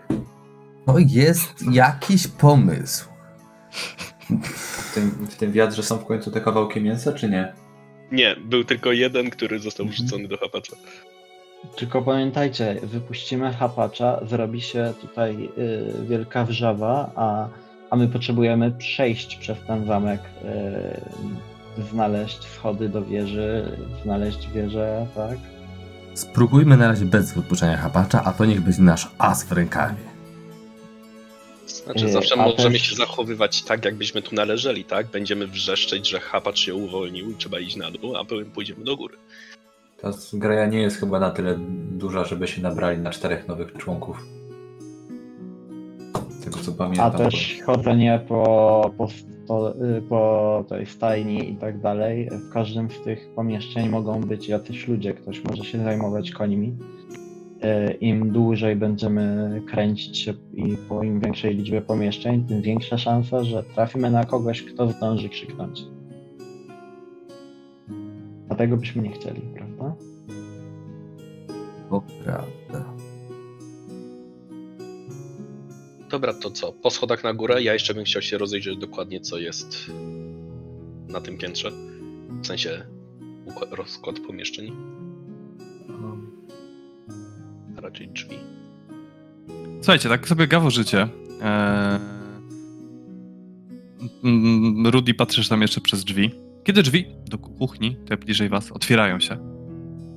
To 0.86 0.94
jest 0.98 1.64
jakiś 1.72 2.28
pomysł. 2.28 3.08
W 4.52 4.94
tym, 4.94 5.10
w 5.10 5.34
tym 5.36 5.52
wiatrze 5.52 5.82
są 5.82 5.98
w 5.98 6.04
końcu 6.06 6.30
te 6.30 6.40
kawałki 6.40 6.80
mięsa, 6.80 7.12
czy 7.12 7.30
nie? 7.30 7.52
Nie, 8.12 8.36
był 8.44 8.64
tylko 8.64 8.92
jeden, 8.92 9.30
który 9.30 9.58
został 9.58 9.86
Mhm. 9.86 9.96
wrzucony 10.06 10.28
do 10.28 10.36
chapacza. 10.38 10.76
Tylko 11.76 12.02
pamiętajcie, 12.02 12.76
wypuścimy 12.82 13.52
chapacza, 13.52 14.20
zrobi 14.26 14.60
się 14.60 14.92
tutaj 15.00 15.48
y, 15.58 16.06
wielka 16.08 16.44
wrzawa, 16.44 17.10
a, 17.16 17.48
a 17.90 17.96
my 17.96 18.08
potrzebujemy 18.08 18.70
przejść 18.72 19.36
przez 19.36 19.58
ten 19.66 19.86
zamek, 19.86 20.20
y, 21.78 21.82
znaleźć 21.92 22.44
schody 22.44 22.88
do 22.88 23.04
wieży, 23.04 23.76
znaleźć 24.04 24.48
wieżę, 24.50 25.06
tak? 25.14 25.38
Spróbujmy 26.14 26.76
na 26.76 26.88
razie 26.88 27.04
bez 27.04 27.32
wypuszczenia 27.34 27.76
hapacza, 27.76 28.22
a 28.24 28.32
to 28.32 28.44
niech 28.44 28.60
będzie 28.60 28.82
nasz 28.82 29.10
as 29.18 29.44
w 29.44 29.52
rękawie. 29.52 30.15
Znaczy, 31.86 32.04
Nie, 32.04 32.12
zawsze 32.12 32.34
a 32.34 32.42
możemy 32.46 32.70
też- 32.78 32.82
się 32.90 32.96
zachowywać 32.96 33.62
tak, 33.62 33.84
jakbyśmy 33.84 34.22
tu 34.22 34.34
należeli, 34.34 34.84
tak? 34.84 35.06
Będziemy 35.06 35.46
wrzeszczeć, 35.46 36.08
że 36.10 36.20
chapacz 36.20 36.58
się 36.58 36.74
uwolnił 36.74 37.30
i 37.30 37.34
trzeba 37.34 37.58
iść 37.60 37.76
na 37.76 37.90
dół, 37.90 38.16
a 38.16 38.24
potem 38.24 38.50
pójdziemy 38.50 38.84
do 38.84 38.96
góry. 38.96 39.16
Ta 40.02 40.10
graja 40.32 40.66
nie 40.66 40.78
jest 40.78 41.00
chyba 41.00 41.20
na 41.20 41.30
tyle 41.30 41.58
duża, 41.90 42.24
żeby 42.24 42.48
się 42.48 42.62
nabrali 42.62 42.98
na 42.98 43.10
czterech 43.10 43.48
nowych 43.48 43.72
członków. 43.72 44.26
Z 46.30 46.44
tego 46.44 46.58
co 46.58 46.72
A 46.72 46.74
pamiętam. 46.74 47.12
też 47.12 47.58
chodzenie 47.66 48.20
po, 48.28 48.90
po, 48.98 49.08
sto, 49.08 49.74
y, 49.98 50.02
po 50.02 50.64
tej 50.68 50.86
stajni 50.86 51.50
i 51.52 51.56
tak 51.56 51.80
dalej. 51.80 52.28
W 52.32 52.52
każdym 52.52 52.90
z 52.90 53.00
tych 53.00 53.28
pomieszczeń 53.34 53.88
mogą 53.88 54.20
być 54.20 54.48
jacyś 54.48 54.88
ludzie, 54.88 55.14
ktoś 55.14 55.44
może 55.44 55.64
się 55.64 55.78
zajmować 55.78 56.30
końmi. 56.30 56.76
Y, 57.64 57.92
Im 58.00 58.32
dłużej 58.32 58.76
będziemy 58.76 59.62
kręcić 59.66 60.18
się 60.18 60.34
i 60.54 60.76
po 60.88 61.02
im 61.02 61.20
większej 61.20 61.54
liczbie 61.54 61.80
pomieszczeń, 61.80 62.44
tym 62.44 62.62
większa 62.62 62.98
szansa, 62.98 63.44
że 63.44 63.62
trafimy 63.62 64.10
na 64.10 64.24
kogoś, 64.24 64.62
kto 64.62 64.90
zdąży 64.90 65.28
krzyknąć. 65.28 65.84
A 68.48 68.54
tego 68.54 68.76
byśmy 68.76 69.02
nie 69.02 69.12
chcieli, 69.12 69.40
prawda? 69.54 69.94
To 71.90 72.02
prawda. 72.24 72.92
Dobra, 76.10 76.34
to 76.34 76.50
co? 76.50 76.72
Po 76.72 76.90
schodach 76.90 77.24
na 77.24 77.34
górę? 77.34 77.62
Ja 77.62 77.72
jeszcze 77.72 77.94
bym 77.94 78.04
chciał 78.04 78.22
się 78.22 78.38
rozejrzeć 78.38 78.76
dokładnie, 78.76 79.20
co 79.20 79.38
jest 79.38 79.90
na 81.08 81.20
tym 81.20 81.38
piętrze. 81.38 81.70
W 82.42 82.46
sensie 82.46 82.86
rozkład 83.70 84.20
pomieszczeń, 84.20 84.72
raczej 87.96 88.08
drzwi. 88.08 88.36
Słuchajcie, 89.80 90.08
tak 90.08 90.28
sobie 90.28 90.46
gaworzycie. 90.46 91.08
Eee... 91.42 92.00
Rudy 94.84 95.14
patrzysz 95.14 95.48
tam 95.48 95.62
jeszcze 95.62 95.80
przez 95.80 96.04
drzwi. 96.04 96.30
Kiedy 96.64 96.82
drzwi 96.82 97.06
do 97.26 97.38
kuchni, 97.38 97.96
te 97.96 98.16
bliżej 98.16 98.48
was, 98.48 98.72
otwierają 98.72 99.20
się, 99.20 99.38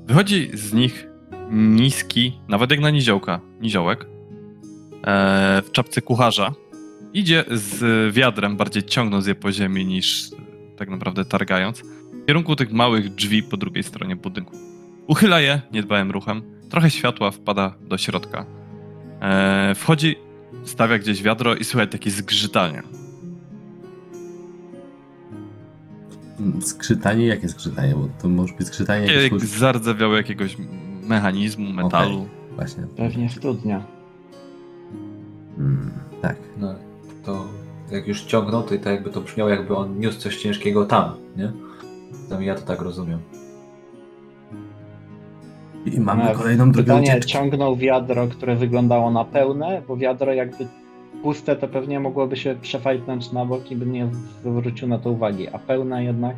wychodzi 0.06 0.50
z 0.54 0.74
nich 0.74 1.08
niski, 1.52 2.40
nawet 2.48 2.72
jak 2.72 2.80
na 2.80 2.90
niziołka, 2.90 3.40
niziołek, 3.62 4.06
eee, 5.04 5.62
w 5.62 5.72
czapce 5.72 6.02
kucharza. 6.02 6.54
Idzie 7.14 7.46
z 7.52 8.14
wiadrem, 8.14 8.58
bardziej 8.58 8.84
ciągnąc 8.84 9.28
je 9.28 9.36
po 9.36 9.52
ziemi 9.52 9.86
niż 9.86 10.30
tak 10.78 10.90
naprawdę 10.90 11.26
targając, 11.26 11.80
w 11.80 12.26
kierunku 12.28 12.56
tych 12.56 12.72
małych 12.72 13.16
drzwi 13.16 13.44
po 13.44 13.58
drugiej 13.58 13.84
stronie 13.84 14.16
budynku. 14.16 14.58
Uchyla 15.08 15.40
je 15.40 15.62
niedbałym 15.72 16.12
ruchem, 16.12 16.42
trochę 16.70 16.90
światła 16.90 17.32
wpada 17.32 17.74
do 17.82 17.98
środka. 17.98 18.46
Eee, 19.22 19.76
wchodzi, 19.76 20.16
stawia 20.64 21.00
gdzieś 21.00 21.24
wiadro 21.24 21.56
i 21.56 21.64
słychać 21.64 21.92
takie 21.92 22.12
zgrzytanie. 22.12 22.84
Skrzytanie? 26.62 27.28
Jakie 27.28 27.50
skrzytanie? 27.50 27.96
Bo 27.96 28.10
to 28.22 28.30
może 28.30 28.54
być 28.54 28.68
skrzytanie 28.68 29.08
Takie 29.08 29.18
jakiegoś... 29.18 29.42
jak 29.42 29.52
zardzewiałe 29.52 30.18
jakiegoś 30.18 30.58
mechanizmu, 31.04 31.74
metalu. 31.74 32.28
Właśnie. 32.56 32.84
Pewnie 32.98 33.30
studnia. 33.30 33.84
Mm, 35.58 35.92
tak. 36.22 36.36
no, 36.58 36.76
to 37.26 37.48
jak 37.92 38.08
już 38.08 38.22
ciągnął, 38.22 38.64
to 38.64 38.76
i 38.76 38.80
tak 38.80 38.94
jakby 38.94 39.10
to 39.10 39.22
brzmiało, 39.22 39.50
jakby 39.50 39.76
on 39.76 40.00
niósł 40.00 40.20
coś 40.20 40.38
ciężkiego 40.38 40.86
tam, 40.86 41.14
nie? 41.38 41.52
Tam 42.30 42.44
ja 42.44 42.56
to 42.56 42.62
tak 42.62 42.82
rozumiem. 42.82 43.20
I 45.86 46.00
mamy 46.00 46.36
kolejną 46.36 46.72
drogę 46.72 46.86
Pytanie, 46.94 47.10
ucieczki. 47.12 47.34
ciągnął 47.34 47.76
wiadro, 47.76 48.28
które 48.28 48.56
wyglądało 48.56 49.12
na 49.12 49.26
pełne, 49.26 49.82
bo 49.88 49.98
wiadro 49.98 50.34
jakby 50.34 50.68
puste, 51.24 51.56
to 51.56 51.68
pewnie 51.68 52.00
mogłoby 52.00 52.38
się 52.38 52.56
przefajtnąć 52.62 53.32
na 53.32 53.46
bok 53.46 53.72
i 53.72 53.76
by 53.76 53.86
nie 53.86 54.08
zwrócił 54.46 54.88
na 54.88 55.00
to 55.00 55.12
uwagi, 55.12 55.48
a 55.48 55.60
pełne 55.60 56.04
jednak 56.04 56.36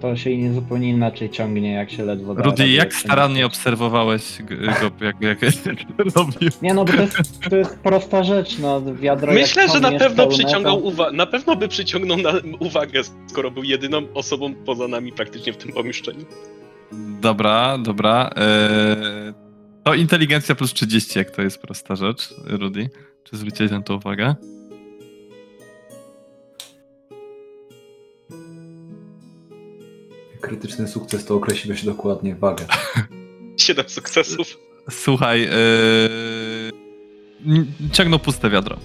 to 0.00 0.16
się 0.16 0.36
nie 0.36 0.52
zupełnie 0.52 0.88
inaczej 0.88 1.30
ciągnie, 1.30 1.72
jak 1.72 1.90
się 1.90 2.04
ledwo 2.04 2.34
da 2.34 2.42
Rudy, 2.42 2.68
jak 2.68 2.94
starannie 2.94 3.46
obserwowałeś 3.46 4.42
go, 4.42 4.54
jak, 4.54 5.20
jak, 5.20 5.42
jak 5.42 5.54
robił? 6.16 6.50
Nie 6.62 6.74
no, 6.74 6.84
bo 6.84 6.92
to 6.92 7.02
jest, 7.02 7.40
to 7.50 7.56
jest 7.56 7.78
prosta 7.78 8.24
rzecz, 8.24 8.58
no 8.58 8.82
wiadro 8.94 9.32
Myślę, 9.32 9.68
że 9.68 9.80
na 9.80 9.90
pewno 9.90 10.16
pełne, 10.26 10.38
przyciągał 10.38 10.80
to... 10.82 10.88
uwa- 10.88 11.12
na 11.12 11.26
pewno 11.26 11.56
by 11.56 11.68
przyciągnął 11.68 12.16
na 12.16 12.32
uwagę, 12.58 13.00
skoro 13.26 13.50
był 13.50 13.64
jedyną 13.64 14.02
osobą 14.14 14.54
poza 14.54 14.88
nami 14.88 15.12
praktycznie 15.12 15.52
w 15.52 15.56
tym 15.56 15.72
pomieszczeniu. 15.72 16.24
Dobra, 17.20 17.78
dobra. 17.78 18.30
Eee, 18.36 19.32
to 19.84 19.94
inteligencja 19.94 20.54
plus 20.54 20.72
30, 20.74 21.18
jak 21.18 21.30
to 21.30 21.42
jest 21.42 21.58
prosta 21.62 21.96
rzecz, 21.96 22.34
Rudy. 22.46 22.90
Czy 23.24 23.36
zwróciłeś 23.36 23.70
na 23.72 23.82
to 23.82 23.96
uwagę? 23.96 24.34
Krytyczny 30.40 30.88
sukces 30.88 31.24
to 31.24 31.34
określiłeś 31.34 31.84
dokładnie 31.84 32.34
wagę. 32.36 32.64
Siedem 33.56 33.88
sukcesów. 33.88 34.58
Słuchaj, 34.90 35.42
eee, 35.42 36.72
n- 37.46 37.66
ciągnął 37.92 38.18
puste 38.18 38.50
wiadro. 38.50 38.76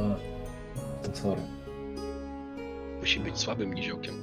A, 0.00 0.16
to 1.06 1.16
sorry. 1.16 1.42
Musi 3.00 3.20
być 3.20 3.38
słabym 3.38 3.74
niziołkiem. 3.74 4.14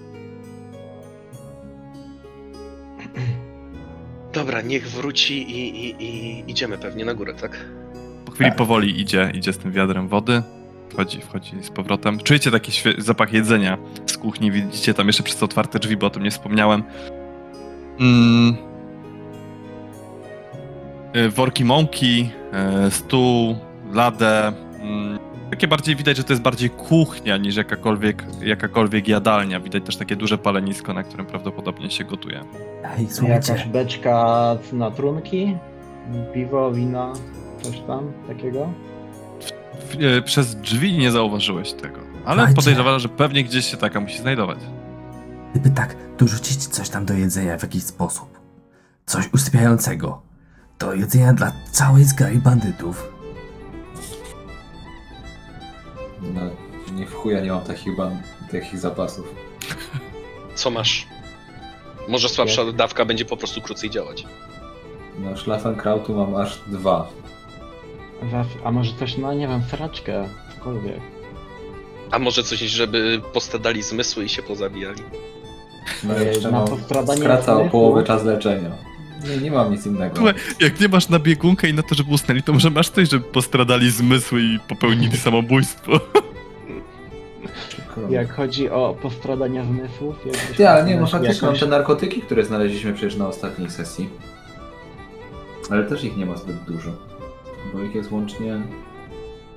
Dobra, 4.34 4.62
niech 4.62 4.89
wróci 4.89 5.51
i, 5.51 5.86
i, 5.86 6.03
i 6.06 6.44
idziemy 6.51 6.77
pewnie 6.77 7.06
na 7.06 7.13
górę, 7.13 7.34
tak? 7.34 7.65
Po 8.25 8.32
chwili 8.32 8.50
Tak. 8.50 8.58
powoli 8.58 9.01
idzie, 9.01 9.32
idzie 9.36 9.53
z 9.53 9.58
tym 9.58 9.72
wiadrem 9.72 10.08
wody. 10.08 10.44
Wchodzi, 10.89 11.22
wchodzi 11.22 11.63
z 11.63 11.70
powrotem. 11.70 12.20
Czujecie 12.20 12.51
taki 12.51 12.72
świe- 12.72 13.01
zapach 13.01 13.34
jedzenia 13.34 13.77
z 14.06 14.18
kuchni. 14.18 14.51
Widzicie 14.51 14.94
tam 14.94 15.08
jeszcze 15.08 15.24
przez 15.24 15.44
otwarte 15.44 15.80
drzwi, 15.80 15.98
bo 15.98 16.08
o 16.08 16.10
tym 16.10 16.24
nie 16.24 16.32
wspomniałem. 16.32 16.84
Mm. 18.00 18.56
Y, 21.15 21.30
Worki 21.30 21.65
mąki, 21.65 22.30
y, 22.88 22.91
stół, 22.91 23.56
ladę. 23.94 24.53
Mm. 24.80 25.20
Takie 25.51 25.67
bardziej 25.67 25.96
widać, 25.96 26.17
że 26.17 26.24
to 26.24 26.34
jest 26.34 26.43
bardziej 26.43 26.70
kuchnia 26.70 27.38
niż 27.38 27.55
jakakolwiek, 27.55 28.24
jakakolwiek 28.41 29.08
jadalnia. 29.08 29.60
Widać 29.60 29.84
też 29.86 29.98
takie 29.98 30.15
duże 30.15 30.38
palenisko, 30.38 30.93
na 30.93 31.03
którym 31.03 31.25
prawdopodobnie 31.25 31.91
się 31.91 32.03
gotuje. 32.03 32.43
Ej, 32.84 33.01
Jakaś 33.03 33.15
słuchajcie. 33.15 33.65
beczka 33.72 34.25
na 34.74 34.91
trunki, 34.91 35.58
piwo, 36.34 36.72
wina, 36.72 37.13
coś 37.62 37.79
tam 37.79 38.12
takiego. 38.27 38.74
W- 39.89 40.01
y, 40.01 40.22
Przez 40.22 40.55
drzwi 40.55 40.98
nie 40.98 41.12
zauważyłeś 41.12 41.74
tego, 41.74 42.00
ale 42.25 42.36
Słuchajcie. 42.38 42.55
podejrzewam, 42.55 43.00
że 43.00 43.10
pewnie 43.10 43.43
gdzieś 43.43 43.65
się 43.65 43.77
taka 43.77 44.00
musi 44.00 44.17
znajdować. 44.17 44.60
Gdyby 45.51 45.70
tak 45.75 45.96
dorzucić 46.17 46.67
coś 46.67 46.89
tam 46.89 47.05
do 47.05 47.13
jedzenia 47.13 47.58
w 47.58 47.63
jakiś 47.63 47.84
sposób, 47.84 48.39
coś 49.05 49.34
usypiającego, 49.34 50.22
do 50.79 50.93
jedzenia 50.93 51.34
dla 51.34 51.51
całej 51.72 52.03
zgrai 52.03 52.38
bandytów, 52.38 53.12
No, 56.22 56.42
nie 56.96 57.06
w 57.08 57.13
chuja 57.16 57.40
nie 57.42 57.51
mam 57.51 57.62
takich, 57.62 57.96
ban- 57.96 58.22
takich 58.51 58.80
zapasów. 58.80 59.36
Co 60.56 60.70
masz? 60.70 61.08
Może 62.08 62.30
słabsza 62.30 62.72
dawka 62.74 63.06
będzie 63.06 63.25
po 63.25 63.38
prostu 63.38 63.62
krócej 63.62 63.90
działać. 63.90 64.25
No, 65.20 65.38
Schlaffenkrautu 65.38 66.16
mam 66.16 66.36
aż 66.36 66.60
dwa. 66.68 67.10
A 68.63 68.72
może 68.72 68.94
coś, 69.00 69.18
no 69.18 69.34
nie 69.34 69.48
wiem, 69.48 69.62
sraczkę, 69.70 70.30
cokolwiek. 70.56 71.00
A 72.12 72.20
może 72.20 72.44
coś, 72.44 72.60
żeby 72.60 73.22
postradali 73.34 73.84
zmysły 73.84 74.25
i 74.25 74.30
się 74.30 74.44
pozabijali? 74.44 75.04
No 76.04 76.20
jeszcze 76.20 76.51
na 76.51 76.66
mam 76.98 77.18
skraca 77.18 77.58
o 77.58 77.66
połowę 77.70 78.04
czas 78.04 78.24
leczenia. 78.24 78.72
Nie, 79.30 79.38
nie 79.38 79.51
mam 79.51 79.72
nic 79.72 79.86
innego. 79.86 80.24
Jak 80.60 80.80
nie 80.80 80.88
masz 80.88 81.10
na 81.10 81.20
biegunkę 81.20 81.70
i 81.70 81.74
na 81.74 81.84
to, 81.84 81.96
żeby 81.96 82.13
usnęli, 82.13 82.44
to 82.44 82.54
może 82.54 82.70
masz 82.70 82.90
coś, 82.90 83.10
żeby 83.10 83.25
postradali 83.25 83.92
zmysły 83.92 84.42
i 84.42 84.60
popełnili 84.68 85.18
samobójstwo. 85.18 86.00
Przykro 87.70 88.08
mi. 88.08 88.13
Jak 88.13 88.34
chodzi 88.34 88.70
o 88.70 88.96
postradania 89.01 89.66
zmysłów, 89.66 90.16
Ty, 90.58 90.70
ale 90.70 90.86
nie, 90.86 90.98
no 91.00 91.08
faktycznie 91.08 91.48
mam 91.48 91.58
te 91.58 91.68
narkotyki, 91.68 92.22
które 92.22 92.46
znaleźliśmy 92.46 92.94
przecież 92.94 93.16
na 93.16 93.28
ostatniej 93.28 93.70
sesji. 93.70 94.10
Ale 95.70 95.84
też 95.84 96.04
ich 96.04 96.18
nie 96.18 96.25
ma 96.25 96.38
zbyt 96.38 96.63
dużo. 96.63 96.92
Bo 97.74 97.82
ich 97.82 97.96
jest 97.96 98.12
łącznie 98.12 98.62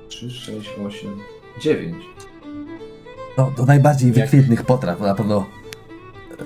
3, 0.07 0.29
6, 0.31 0.69
8, 0.87 1.09
9. 1.59 1.95
No, 3.37 3.51
do 3.57 3.65
najbardziej 3.65 4.07
Jak- 4.07 4.17
wykwintnych 4.17 4.63
potraw, 4.63 4.99
na 5.01 5.15
pewno 5.15 5.45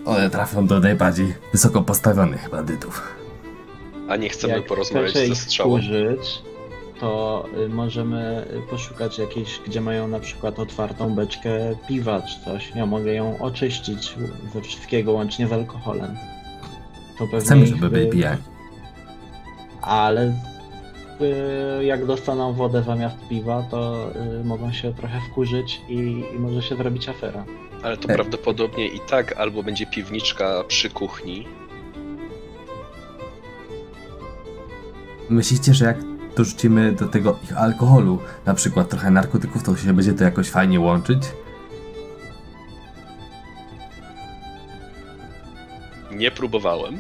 one 0.06 0.30
trafią 0.30 0.68
do 0.68 0.80
najbardziej 0.80 1.34
wysoko 1.52 1.82
postawionych 1.82 2.50
bandytów. 2.52 3.16
A 4.10 4.16
nie 4.16 4.30
chcemy 4.30 4.54
Jak 4.54 4.66
porozmawiać 4.66 5.14
ze 5.18 5.36
strzałą. 5.36 5.70
wkurzyć, 5.78 6.42
to 7.00 7.46
y, 7.66 7.70
możemy 7.70 8.46
y, 8.66 8.70
poszukać 8.70 9.20
jakiejś, 9.20 9.60
gdzie 9.68 9.82
mają 9.82 10.08
na 10.08 10.20
przykład 10.20 10.60
otwartą 10.60 11.16
beczkę 11.16 11.50
piwa 11.88 12.22
czy 12.22 12.46
coś. 12.46 12.72
Ja 12.76 12.86
mogę 12.86 13.14
ją 13.14 13.38
oczyścić 13.40 14.16
ze 14.54 14.62
wszystkiego, 14.62 15.12
łącznie 15.12 15.48
z 15.48 15.54
alkoholem. 15.54 16.16
To 17.20 17.26
pewnie 17.26 17.40
Chcemy, 17.40 17.66
żeby 17.68 17.80
by- 17.82 17.90
byli 17.90 18.10
pijani. 18.10 18.42
Ale 19.82 20.34
y, 21.80 21.86
jak 21.86 22.06
dostaną 22.06 22.54
wodę 22.54 22.84
zamiast 22.84 23.16
piwa, 23.30 23.64
to 23.72 24.08
y, 24.42 24.44
mogą 24.44 24.72
się 24.72 24.94
trochę 24.94 25.22
wkurzyć 25.32 25.82
i, 25.90 26.24
i 26.36 26.40
może 26.40 26.62
się 26.62 26.76
zrobić 26.76 27.10
afera. 27.10 27.44
Ale 27.84 27.98
to 27.98 28.10
E. 28.10 28.14
prawdopodobnie 28.16 28.88
i 28.88 29.00
tak 29.00 29.38
albo 29.38 29.64
będzie 29.64 29.86
piwniczka 29.86 30.64
przy 30.68 30.90
kuchni, 30.90 31.48
Myślicie, 35.30 35.74
że 35.74 35.86
jak 35.86 35.98
dorzucimy 36.38 36.92
do 36.92 37.08
tego 37.08 37.40
ich 37.44 37.58
alkoholu, 37.58 38.20
na 38.46 38.54
przykład 38.54 38.90
trochę 38.90 39.12
narkotyków, 39.12 39.64
to 39.64 39.78
się 39.78 39.94
będzie 39.94 40.14
to 40.14 40.24
jakoś 40.24 40.50
fajnie 40.50 40.80
łączyć? 40.80 41.24
nie 46.12 46.32
próbowałem. 46.32 47.00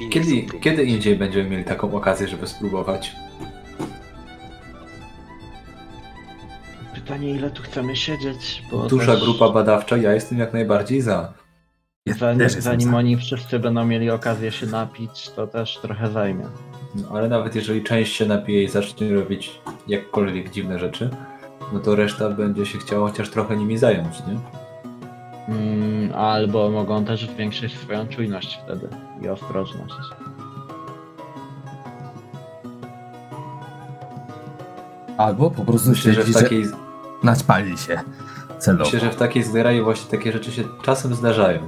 I 0.00 0.04
nie 0.04 0.10
Kiedy, 0.10 0.26
chcę 0.26 0.36
próbować. 0.36 0.62
kiedy 0.64 0.84
indziej 0.84 1.16
będziemy 1.16 1.50
mieli 1.50 1.64
taką 1.64 1.94
okazję, 1.94 2.28
żeby 2.28 2.46
spróbować? 2.46 3.16
Pytanie, 7.04 7.30
ile 7.30 7.50
tu 7.50 7.62
chcemy 7.62 7.96
siedzieć? 7.96 8.62
Bo 8.70 8.86
Duża 8.86 9.12
też 9.12 9.24
grupa 9.24 9.48
badawcza, 9.48 9.96
ja 9.96 10.12
jestem 10.14 10.38
jak 10.38 10.52
najbardziej 10.52 11.00
za. 11.00 11.32
Ja 12.06 12.14
Zanim, 12.14 12.48
zanim 12.48 12.90
za. 12.90 12.96
oni 12.96 13.16
wszyscy 13.16 13.58
będą 13.58 13.84
mieli 13.84 14.10
okazję 14.10 14.52
się 14.52 14.66
napić, 14.66 15.30
to 15.36 15.46
też 15.46 15.78
trochę 15.82 16.10
zajmie. 16.10 16.44
No, 16.94 17.08
ale 17.12 17.28
nawet 17.28 17.54
jeżeli 17.54 17.82
część 17.82 18.16
się 18.16 18.26
napije 18.26 18.62
i 18.62 18.68
zacznie 18.68 19.14
robić 19.14 19.60
jakkolwiek 19.88 20.50
dziwne 20.50 20.78
rzeczy, 20.78 21.10
no 21.72 21.80
to 21.80 21.96
reszta 21.96 22.30
będzie 22.30 22.66
się 22.66 22.78
chciała 22.78 23.10
chociaż 23.10 23.30
trochę 23.30 23.56
nimi 23.56 23.78
zająć, 23.78 24.16
nie? 24.20 24.40
Mm, 25.54 26.14
albo 26.14 26.70
mogą 26.70 27.04
też 27.04 27.26
zwiększyć 27.30 27.78
swoją 27.78 28.08
czujność 28.08 28.60
wtedy 28.64 28.88
i 29.22 29.28
ostrożność. 29.28 29.94
Albo 35.18 35.50
po 35.50 35.64
prostu 35.64 35.90
Myślę, 35.90 36.12
że 36.12 36.24
w 36.24 36.34
takiej, 36.34 36.64
że 36.64 36.89
naćpali 37.22 37.78
się 37.78 38.00
celowo. 38.58 38.84
myślę, 38.84 39.00
że 39.00 39.10
w 39.10 39.16
takiej 39.16 39.42
zgraji 39.42 39.82
właśnie 39.82 40.10
takie 40.10 40.32
rzeczy 40.32 40.52
się 40.52 40.64
czasem 40.82 41.14
zdarzają. 41.14 41.60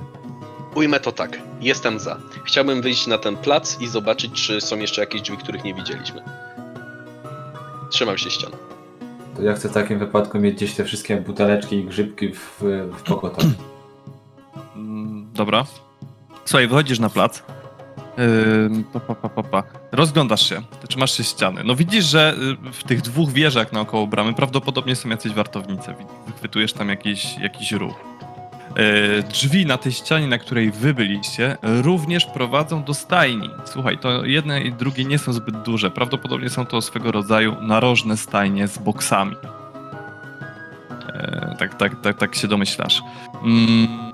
Ujmę 0.75 1.01
to 1.01 1.13
tak. 1.13 1.39
Jestem 1.61 1.99
za. 2.01 2.17
Chciałbym 2.45 2.83
wyjść 2.83 3.07
na 3.07 3.19
ten 3.19 3.37
plac 3.37 3.81
i 3.81 3.87
zobaczyć, 3.89 4.33
czy 4.33 4.61
są 4.61 4.77
jeszcze 4.77 5.01
jakieś 5.01 5.23
drzwi, 5.23 5.37
których 5.37 5.65
nie 5.65 5.75
widzieliśmy. 5.75 6.23
Trzymam 7.91 8.19
się 8.19 8.31
ścian. 8.31 8.51
To 9.37 9.43
ja 9.43 9.55
chcę 9.55 9.69
w 9.69 9.73
takim 9.73 9.99
wypadku 9.99 10.39
mieć 10.39 10.55
gdzieś 10.57 10.75
te 10.75 10.85
wszystkie 10.85 11.17
buteleczki 11.17 11.77
i 11.77 11.85
grzybki 11.85 12.33
w, 12.35 12.63
w 12.99 13.03
pogotowiu. 13.03 13.51
Mm, 14.77 15.27
Dobra. 15.35 15.65
Słuchaj, 16.45 16.69
wychodzisz 16.69 16.99
na 16.99 17.09
plac. 17.09 17.43
Pa, 18.93 19.01
pa, 19.01 19.15
pa, 19.15 19.29
pa, 19.29 19.43
pa. 19.43 19.63
Rozglądasz 19.93 20.49
się, 20.49 20.63
trzymasz 20.93 21.17
się 21.17 21.25
ściany. 21.25 21.63
No 21.65 21.75
widzisz, 21.77 22.05
że 22.05 22.35
y, 22.69 22.73
w 22.73 22.85
tych 22.85 23.01
dwóch 23.03 23.31
wieżach 23.33 23.73
naokoło 23.73 24.07
bramy 24.07 24.35
prawdopodobnie 24.35 24.97
są 24.97 25.09
jacyś 25.09 25.33
wartownicy. 25.33 25.95
Wi- 25.99 26.05
Wychwytujesz 26.27 26.73
tam 26.73 26.89
jakiś, 26.89 27.39
jakiś 27.39 27.73
ruch. 27.73 27.95
Y, 29.19 29.23
Drzwi 29.23 29.67
na 29.67 29.79
tej 29.79 29.93
ścianie, 29.93 30.27
na 30.27 30.39
której 30.39 30.71
wy 30.71 30.95
byliście, 30.95 31.57
również 31.63 32.27
prowadzą 32.27 32.85
do 32.85 32.95
stajni. 32.95 33.51
Słuchaj, 33.65 33.99
to 33.99 34.25
jedne 34.25 34.61
i 34.63 34.73
drugie 34.73 35.05
nie 35.05 35.19
są 35.19 35.33
zbyt 35.33 35.63
duże. 35.63 35.91
Prawdopodobnie 35.91 36.51
są 36.51 36.67
to 36.67 36.83
swego 36.83 37.13
rodzaju 37.13 37.57
narożne 37.63 38.17
stajnie 38.17 38.69
z 38.69 38.79
boksami. 38.79 39.37
E, 41.15 41.57
Tak, 41.59 41.75
tak, 41.75 42.01
tak, 42.01 42.19
tak 42.19 42.35
się 42.35 42.49
domyślasz. 42.49 43.03
Mm, 43.45 44.13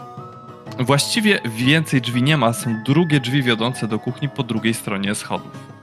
Właściwie 0.78 1.40
więcej 1.44 2.00
drzwi 2.00 2.22
nie 2.22 2.36
ma, 2.36 2.52
są 2.52 2.82
drugie 2.86 3.20
drzwi 3.20 3.42
wiodące 3.42 3.88
do 3.88 3.98
kuchni 3.98 4.28
po 4.28 4.42
drugiej 4.42 4.74
stronie 4.74 5.14
schodów. 5.14 5.77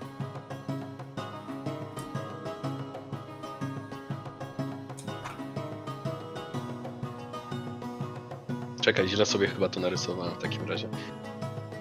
Czekaj, 8.86 9.08
źle 9.08 9.26
sobie 9.26 9.48
chyba 9.48 9.70
to 9.70 9.80
narysowałem 9.80 10.34
w 10.36 10.38
takim 10.42 10.70
razie. 10.70 10.88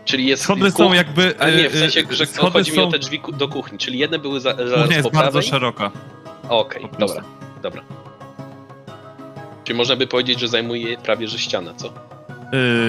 Czyli 0.04 0.26
jest. 0.26 0.42
Schody 0.42 0.62
kuch- 0.70 0.76
są 0.76 0.92
jakby. 0.92 1.34
A 1.38 1.50
nie, 1.50 1.70
w 1.70 1.74
e, 1.74 1.78
sensie, 1.78 2.00
e, 2.10 2.14
że 2.14 2.26
chodzi 2.26 2.72
mi 2.72 2.78
o 2.78 2.84
są- 2.84 2.90
te 2.90 2.98
drzwi 2.98 3.20
do 3.32 3.48
kuchni. 3.48 3.78
Czyli 3.78 3.98
jedne 3.98 4.18
były 4.18 4.40
za, 4.40 4.54
zaraz 4.54 4.72
Kuchnia 4.72 4.96
jest 4.96 5.08
po 5.08 5.16
bardzo 5.16 5.30
prawej. 5.32 5.48
szeroka. 5.48 5.90
Okej, 6.48 6.80
prostu. 6.88 6.98
dobra, 7.06 7.22
dobra. 7.62 7.82
Czyli 9.64 9.76
można 9.76 9.96
by 9.96 10.06
powiedzieć, 10.06 10.40
że 10.40 10.48
zajmuje 10.48 10.98
prawie 10.98 11.28
że 11.28 11.38
ścianę, 11.38 11.74
co? 11.76 11.86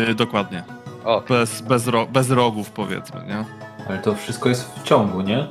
Yy, 0.08 0.16
dokładnie. 0.16 0.64
O, 1.06 1.22
Bez, 1.30 1.62
bez, 1.62 1.88
ro, 1.88 2.06
bez 2.06 2.30
rogów, 2.32 2.72
powiedzmy, 2.72 3.22
nie? 3.28 3.46
Ale 3.90 3.98
to 4.00 4.16
wszystko 4.16 4.50
jest 4.50 4.80
w 4.80 4.84
ciągu, 4.84 5.22
nie? 5.22 5.48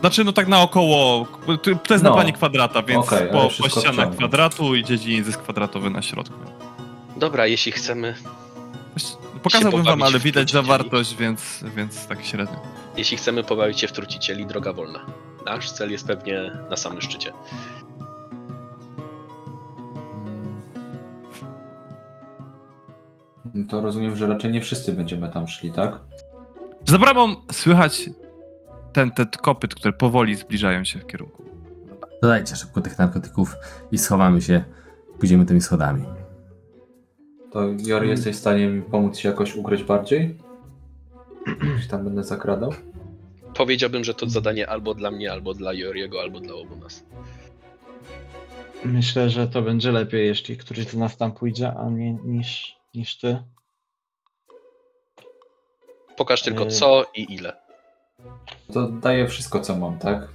Znaczy, 0.00 0.24
no 0.24 0.32
tak 0.32 0.48
naokoło. 0.48 1.26
To 1.46 1.56
to 1.86 1.94
jest 1.94 2.04
No. 2.04 2.10
na 2.10 2.16
planie 2.16 2.32
kwadrata, 2.32 2.82
więc 2.82 3.12
ale 3.12 3.26
po, 3.26 3.48
po 3.62 3.68
ścianach 3.80 4.16
kwadratu 4.16 4.74
i 4.74 4.84
dziedziniec 4.84 5.36
kwadratowy 5.36 5.90
na 5.90 6.02
środku. 6.02 6.34
Dobra, 7.20 7.46
jeśli 7.46 7.72
chcemy, 7.72 8.14
Pokazałbym 9.42 9.82
wam, 9.82 10.02
ale 10.02 10.18
widać 10.18 10.50
zawartość, 10.50 11.16
więc, 11.16 11.64
więc 11.76 12.06
tak 12.06 12.24
średnio. 12.24 12.56
jeśli 12.96 13.16
chcemy 13.16 13.44
pobawić 13.44 13.80
się 13.80 13.88
w 13.88 13.92
trucicieli, 13.92 14.46
droga 14.46 14.72
wolna. 14.72 15.06
Nasz 15.46 15.70
cel 15.72 15.90
jest 15.90 16.06
pewnie 16.06 16.50
na 16.70 16.76
samym 16.76 17.00
szczycie. 17.00 17.32
No 23.54 23.64
To 23.68 23.80
rozumiem, 23.80 24.16
że 24.16 24.26
raczej 24.26 24.50
nie 24.52 24.60
wszyscy 24.60 24.92
będziemy 24.92 25.28
tam 25.28 25.48
szli, 25.48 25.72
tak? 25.72 26.00
Za 26.86 26.98
bramą 26.98 27.36
słychać 27.52 28.10
ten, 28.92 29.10
ten 29.10 29.26
kopyt, 29.42 29.74
które 29.74 29.92
powoli 29.92 30.36
zbliżają 30.36 30.84
się 30.84 30.98
w 30.98 31.06
kierunku. 31.06 31.44
Dodajcie 32.22 32.56
szybko 32.56 32.80
tych 32.80 32.98
narkotyków 32.98 33.56
i 33.92 33.98
schowamy 33.98 34.42
się. 34.42 34.64
Pójdziemy 35.18 35.46
tymi 35.46 35.60
schodami. 35.60 36.04
To 37.52 37.60
Jory, 37.86 38.06
jesteś 38.08 38.36
w 38.36 38.38
stanie 38.38 38.66
mi 38.66 38.82
pomóc 38.82 39.18
się 39.18 39.28
jakoś 39.28 39.56
ukryć 39.56 39.82
bardziej? 39.84 40.38
Czy 41.82 41.88
tam 41.88 42.04
będę 42.04 42.24
zakradał? 42.24 42.74
Powiedziałbym, 43.54 44.04
że 44.04 44.14
to 44.14 44.28
zadanie 44.28 44.68
albo 44.68 44.94
dla 44.94 45.10
mnie, 45.10 45.32
albo 45.32 45.54
dla 45.54 45.72
Joriego, 45.72 46.20
albo 46.20 46.40
dla 46.40 46.54
obu 46.54 46.76
nas. 46.76 47.04
Myślę, 48.84 49.30
że 49.30 49.48
to 49.48 49.62
będzie 49.62 49.92
lepiej, 49.92 50.26
jeśli 50.26 50.56
któryś 50.56 50.86
z 50.88 50.94
nas 50.96 51.16
tam 51.16 51.32
pójdzie, 51.32 51.72
a 51.74 51.90
nie 51.90 52.12
niż, 52.12 52.76
niż 52.94 53.18
ty. 53.18 53.42
Pokaż 56.16 56.42
tylko 56.42 56.64
Yy. 56.64 56.70
co 56.70 57.06
i 57.14 57.34
ile. 57.34 57.56
To 58.72 58.88
daję 58.88 59.28
wszystko, 59.28 59.60
co 59.60 59.76
mam, 59.76 59.98
tak? 59.98 60.28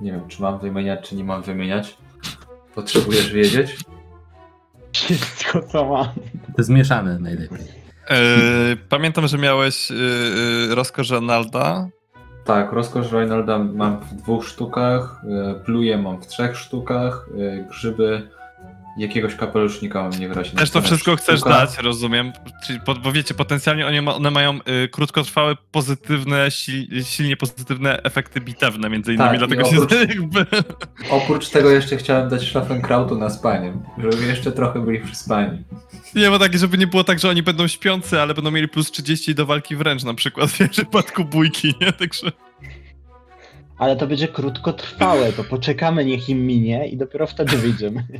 Nie 0.00 0.12
wiem, 0.12 0.28
czy 0.28 0.42
mam 0.42 0.58
wymieniać, 0.58 1.08
czy 1.08 1.16
nie 1.16 1.24
mam 1.24 1.42
wymieniać. 1.42 1.96
Potrzebujesz 2.74 3.32
wiedzieć? 3.32 3.76
Wszystko 4.92 5.62
co 5.62 5.84
mam. 5.84 6.06
To 6.46 6.54
jest 6.58 6.70
mieszane 6.70 7.18
najlepiej. 7.18 7.58
E, 8.10 8.76
pamiętam, 8.88 9.28
że 9.28 9.38
miałeś 9.38 9.90
e, 9.90 9.94
e, 9.94 10.74
rozkosz 10.74 11.10
Ronalda. 11.10 11.88
Tak, 12.44 12.72
rozkosz 12.72 13.12
Reinolda 13.12 13.58
mam 13.58 14.00
w 14.00 14.14
dwóch 14.14 14.44
sztukach, 14.48 15.22
pluje 15.64 15.98
mam 15.98 16.22
w 16.22 16.26
trzech 16.26 16.56
sztukach, 16.56 17.28
grzyby 17.70 18.28
jakiegoś 18.96 19.34
kapelusznika 19.34 20.08
mnie 20.08 20.28
wyraźnie. 20.28 20.58
Też 20.58 20.70
to 20.70 20.82
wszystko 20.82 21.16
chcesz 21.16 21.40
dać, 21.40 21.78
rozumiem. 21.78 22.32
Czyli, 22.66 22.78
bo 23.02 23.12
wiecie, 23.12 23.34
potencjalnie 23.34 23.86
one, 23.86 24.14
one 24.14 24.30
mają 24.30 24.58
y, 24.84 24.88
krótkotrwałe, 24.88 25.56
pozytywne, 25.72 26.50
sil, 26.58 27.04
silnie 27.04 27.36
pozytywne 27.36 28.02
efekty 28.02 28.40
bitewne, 28.40 28.90
między 28.90 29.14
innymi, 29.14 29.30
Tak, 29.30 29.38
dlatego 29.38 29.62
oprócz- 29.62 29.90
się 29.90 29.96
jakby... 30.14 30.46
Oprócz 31.10 31.48
tego 31.48 31.70
jeszcze 31.70 31.96
chciałem 31.96 32.28
dać 32.28 32.48
Schlaffenkrautu 32.48 33.18
na 33.18 33.30
spanie, 33.30 33.72
żeby 33.98 34.26
jeszcze 34.26 34.52
trochę 34.52 34.84
byli 34.84 35.00
przyspani. 35.00 35.64
Nie, 36.14 36.30
bo 36.30 36.38
takie, 36.38 36.58
żeby 36.58 36.78
nie 36.78 36.86
było 36.86 37.04
tak, 37.04 37.18
że 37.18 37.28
oni 37.28 37.42
będą 37.42 37.68
śpiący, 37.68 38.20
ale 38.20 38.34
będą 38.34 38.50
mieli 38.50 38.68
plus 38.68 38.90
30 38.90 39.34
do 39.34 39.46
walki 39.46 39.76
wręcz 39.76 40.04
na 40.04 40.14
przykład, 40.14 40.50
w 40.58 40.68
przypadku 40.68 41.24
bójki, 41.24 41.74
nie? 41.80 41.92
Także... 41.92 42.32
Ale 43.78 43.96
to 43.96 44.06
będzie 44.06 44.28
krótkotrwałe, 44.28 45.32
to 45.32 45.44
poczekamy 45.44 46.04
niech 46.04 46.28
im 46.28 46.46
minie 46.46 46.88
i 46.88 46.96
dopiero 46.96 47.26
wtedy 47.26 47.56
wyjdziemy. 47.56 48.04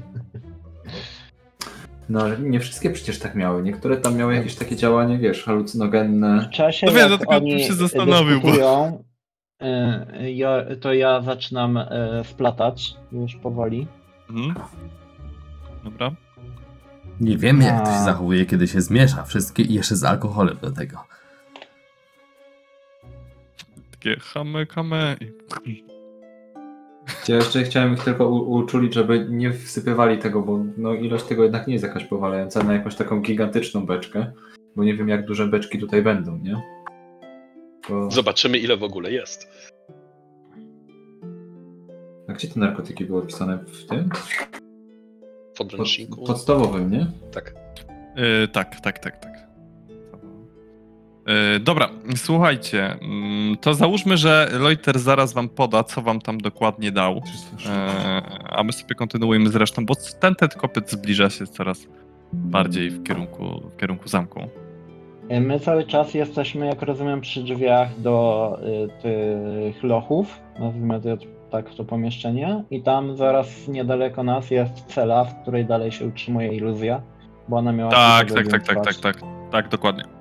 No, 2.09 2.21
ale 2.21 2.39
nie 2.39 2.61
wszystkie 2.61 2.91
przecież 2.91 3.19
tak 3.19 3.35
miały. 3.35 3.63
Niektóre 3.63 3.97
tam 3.97 4.17
miały 4.17 4.35
jakieś 4.35 4.55
takie 4.55 4.77
działanie, 4.77 5.19
wiesz, 5.19 5.45
halucynogenne. 5.45 6.49
W 6.49 6.51
czasie, 6.51 6.87
No 6.87 6.93
wiem, 6.93 7.01
jak 7.01 7.09
dlatego 7.09 7.37
oni 7.37 7.65
się 7.65 7.73
zastanowił, 7.75 8.41
bo- 8.41 8.99
y, 10.23 10.33
ja, 10.33 10.65
to 10.81 10.93
ja 10.93 11.23
zaczynam 11.23 11.77
y, 11.77 11.87
splatać 12.25 12.95
już 13.13 13.37
powoli. 13.37 13.87
Mhm. 14.31 14.55
Dobra. 15.85 16.11
Nie 17.21 17.39
wiemy, 17.39 17.65
jak 17.65 17.85
to 17.87 17.93
się 17.93 18.05
zachowuje, 18.05 18.47
kiedy 18.47 18.69
się 18.69 18.81
zmiesza 18.81 19.23
wszystkie 19.25 19.63
i 19.63 19.75
jeszcze 19.75 19.97
z 19.97 20.05
alkoholem 20.05 20.57
do 20.63 20.71
tego. 20.71 21.05
Takie 23.91 24.17
hame, 24.21 25.17
i... 25.65 25.90
Ja 27.29 27.37
jeszcze 27.37 27.63
chciałem 27.63 27.95
ich 27.95 28.05
tylko 28.05 28.29
uczulić, 28.29 28.95
żeby 28.95 29.27
nie 29.31 29.53
wsypywali 29.53 30.19
tego, 30.19 30.43
bo 30.43 30.65
no, 30.77 30.95
ilość 30.95 31.25
tego 31.25 31.43
jednak 31.43 31.67
nie 31.67 31.73
jest 31.73 31.85
jakaś 31.85 32.05
powalająca 32.05 32.63
na 32.63 32.73
jakąś 32.73 32.95
taką 32.95 33.21
gigantyczną 33.21 33.87
beczkę, 33.87 34.33
bo 34.77 34.85
nie 34.85 34.95
wiem 34.95 35.09
jak 35.09 35.27
duże 35.27 35.47
beczki 35.47 35.79
tutaj 35.79 36.03
będą, 36.03 36.37
nie? 36.39 36.63
Bo... 37.89 38.11
Zobaczymy, 38.11 38.59
ile 38.59 38.77
w 38.77 38.83
ogóle 38.83 39.13
jest. 39.13 39.49
A 42.29 42.33
gdzie 42.33 42.49
te 42.49 42.61
narkotyki 42.61 43.05
były 43.05 43.23
opisane 43.23 43.59
w 43.59 43.87
tym? 43.87 44.09
W 45.55 45.59
Pod, 45.59 45.69
podręczniku. 45.69 46.25
podstawowym, 46.25 46.91
nie? 46.91 47.07
Tak. 47.33 47.55
Yy, 48.17 48.49
tak, 48.49 48.81
tak, 48.81 48.99
tak, 48.99 49.19
tak. 49.25 49.40
Yy, 51.27 51.61
dobra, 51.61 51.89
słuchajcie, 52.17 52.99
mm, 53.03 53.57
to 53.57 53.75
załóżmy, 53.75 54.17
że 54.17 54.51
Loiter 54.59 54.99
zaraz 54.99 55.33
wam 55.33 55.49
poda, 55.49 55.85
co 55.85 56.03
wam 56.03 56.21
tam 56.21 56.39
dokładnie 56.39 56.93
dał, 56.93 57.15
yy, 57.15 57.21
a 58.51 58.63
my 58.63 58.73
sobie 58.73 58.95
kontynuujemy 58.95 59.51
z 59.51 59.57
resztą, 59.57 59.87
bo 59.87 59.95
ten, 60.21 60.35
ten 60.35 60.49
kopyt 60.49 60.91
zbliża 60.91 61.31
się 61.31 61.47
coraz 61.47 61.87
bardziej 62.33 62.91
w 62.91 63.03
kierunku, 63.03 63.71
w 63.77 63.81
kierunku 63.81 64.09
zamku. 64.09 64.41
Y, 65.31 65.41
My 65.41 65.61
cały 65.61 65.85
czas 65.85 66.15
jesteśmy, 66.15 66.67
jak 66.67 66.83
rozumiem, 66.83 67.21
przy 67.21 67.43
drzwiach 67.43 68.01
do 68.01 68.59
y, 68.63 69.03
tych 69.03 69.83
lochów, 69.83 70.41
nazwijmy 70.59 71.01
to 71.01 71.09
tak 71.51 71.75
to 71.75 71.85
pomieszczenie, 71.85 72.65
i 72.71 72.83
tam 72.83 73.17
zaraz 73.17 73.69
niedaleko 73.69 74.23
nas 74.23 74.51
jest 74.51 74.85
cela, 74.87 75.25
w 75.25 75.43
której 75.43 75.65
dalej 75.65 75.93
się 75.93 76.07
utrzymuje 76.07 76.49
iluzja, 76.49 77.01
bo 77.49 77.57
ona 77.57 77.73
miała... 77.73 77.91
Tak, 77.91 78.33
tak, 78.33 78.49
tak, 78.49 78.63
tak, 78.63 78.85
tak, 78.85 78.97
tak, 78.97 79.17
tak, 79.51 79.69
dokładnie. 79.69 80.20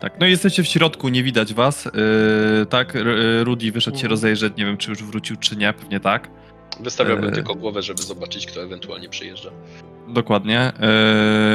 Tak, 0.00 0.20
no 0.20 0.26
i 0.26 0.30
jesteście 0.30 0.62
w 0.62 0.66
środku, 0.66 1.08
nie 1.08 1.22
widać 1.22 1.54
was, 1.54 1.84
yy, 1.84 2.66
tak, 2.66 2.94
yy, 2.94 3.44
Rudy 3.44 3.72
wyszedł 3.72 3.96
się 3.96 4.00
Mhm. 4.02 4.10
rozejrzeć, 4.10 4.52
nie 4.56 4.64
wiem, 4.66 4.76
czy 4.76 4.90
już 4.90 5.02
wrócił, 5.04 5.36
czy 5.36 5.56
nie, 5.56 5.72
pewnie 5.72 6.00
tak. 6.00 6.30
Wystawiałbym 6.80 7.24
Eee. 7.28 7.34
tylko 7.34 7.54
głowę, 7.54 7.82
żeby 7.82 8.02
zobaczyć, 8.02 8.46
kto 8.46 8.62
ewentualnie 8.62 9.08
przyjeżdża. 9.08 9.50
Dokładnie. 10.08 10.72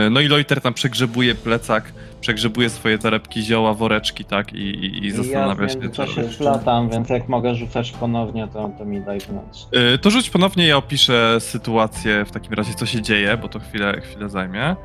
Yy, 0.03 0.09
No 0.09 0.19
i 0.19 0.27
Loiter 0.27 0.61
tam 0.61 0.73
przegrzebuje 0.73 1.35
plecak, 1.35 1.93
przegrzebuje 2.21 2.69
swoje 2.69 2.97
torebki, 2.97 3.41
zioła, 3.41 3.73
woreczki, 3.73 4.25
tak, 4.25 4.53
i, 4.53 4.57
i, 4.57 5.05
i 5.05 5.11
zastanawia 5.11 5.63
ja 5.63 5.69
się, 5.69 5.75
międzyczasie 5.79 6.21
robić. 6.21 6.35
splatam, 6.35 6.89
więc 6.89 7.09
jak 7.09 7.27
mogę 7.29 7.55
rzucać 7.55 7.91
ponownie, 7.91 8.47
to, 8.53 8.69
to 8.77 8.85
mi 8.85 9.01
daj 9.01 9.19
znać. 9.19 9.67
Yy, 9.71 9.97
To 9.97 10.09
rzuć 10.11 10.29
ponownie, 10.29 10.67
ja 10.67 10.77
opiszę 10.77 11.37
sytuację 11.39 12.25
w 12.25 12.31
takim 12.31 12.53
razie, 12.53 12.73
co 12.73 12.85
się 12.85 13.01
dzieje, 13.01 13.37
bo 13.37 13.47
to 13.49 13.59
chwilę, 13.59 14.01
chwilę 14.01 14.29
zajmie. 14.29 14.75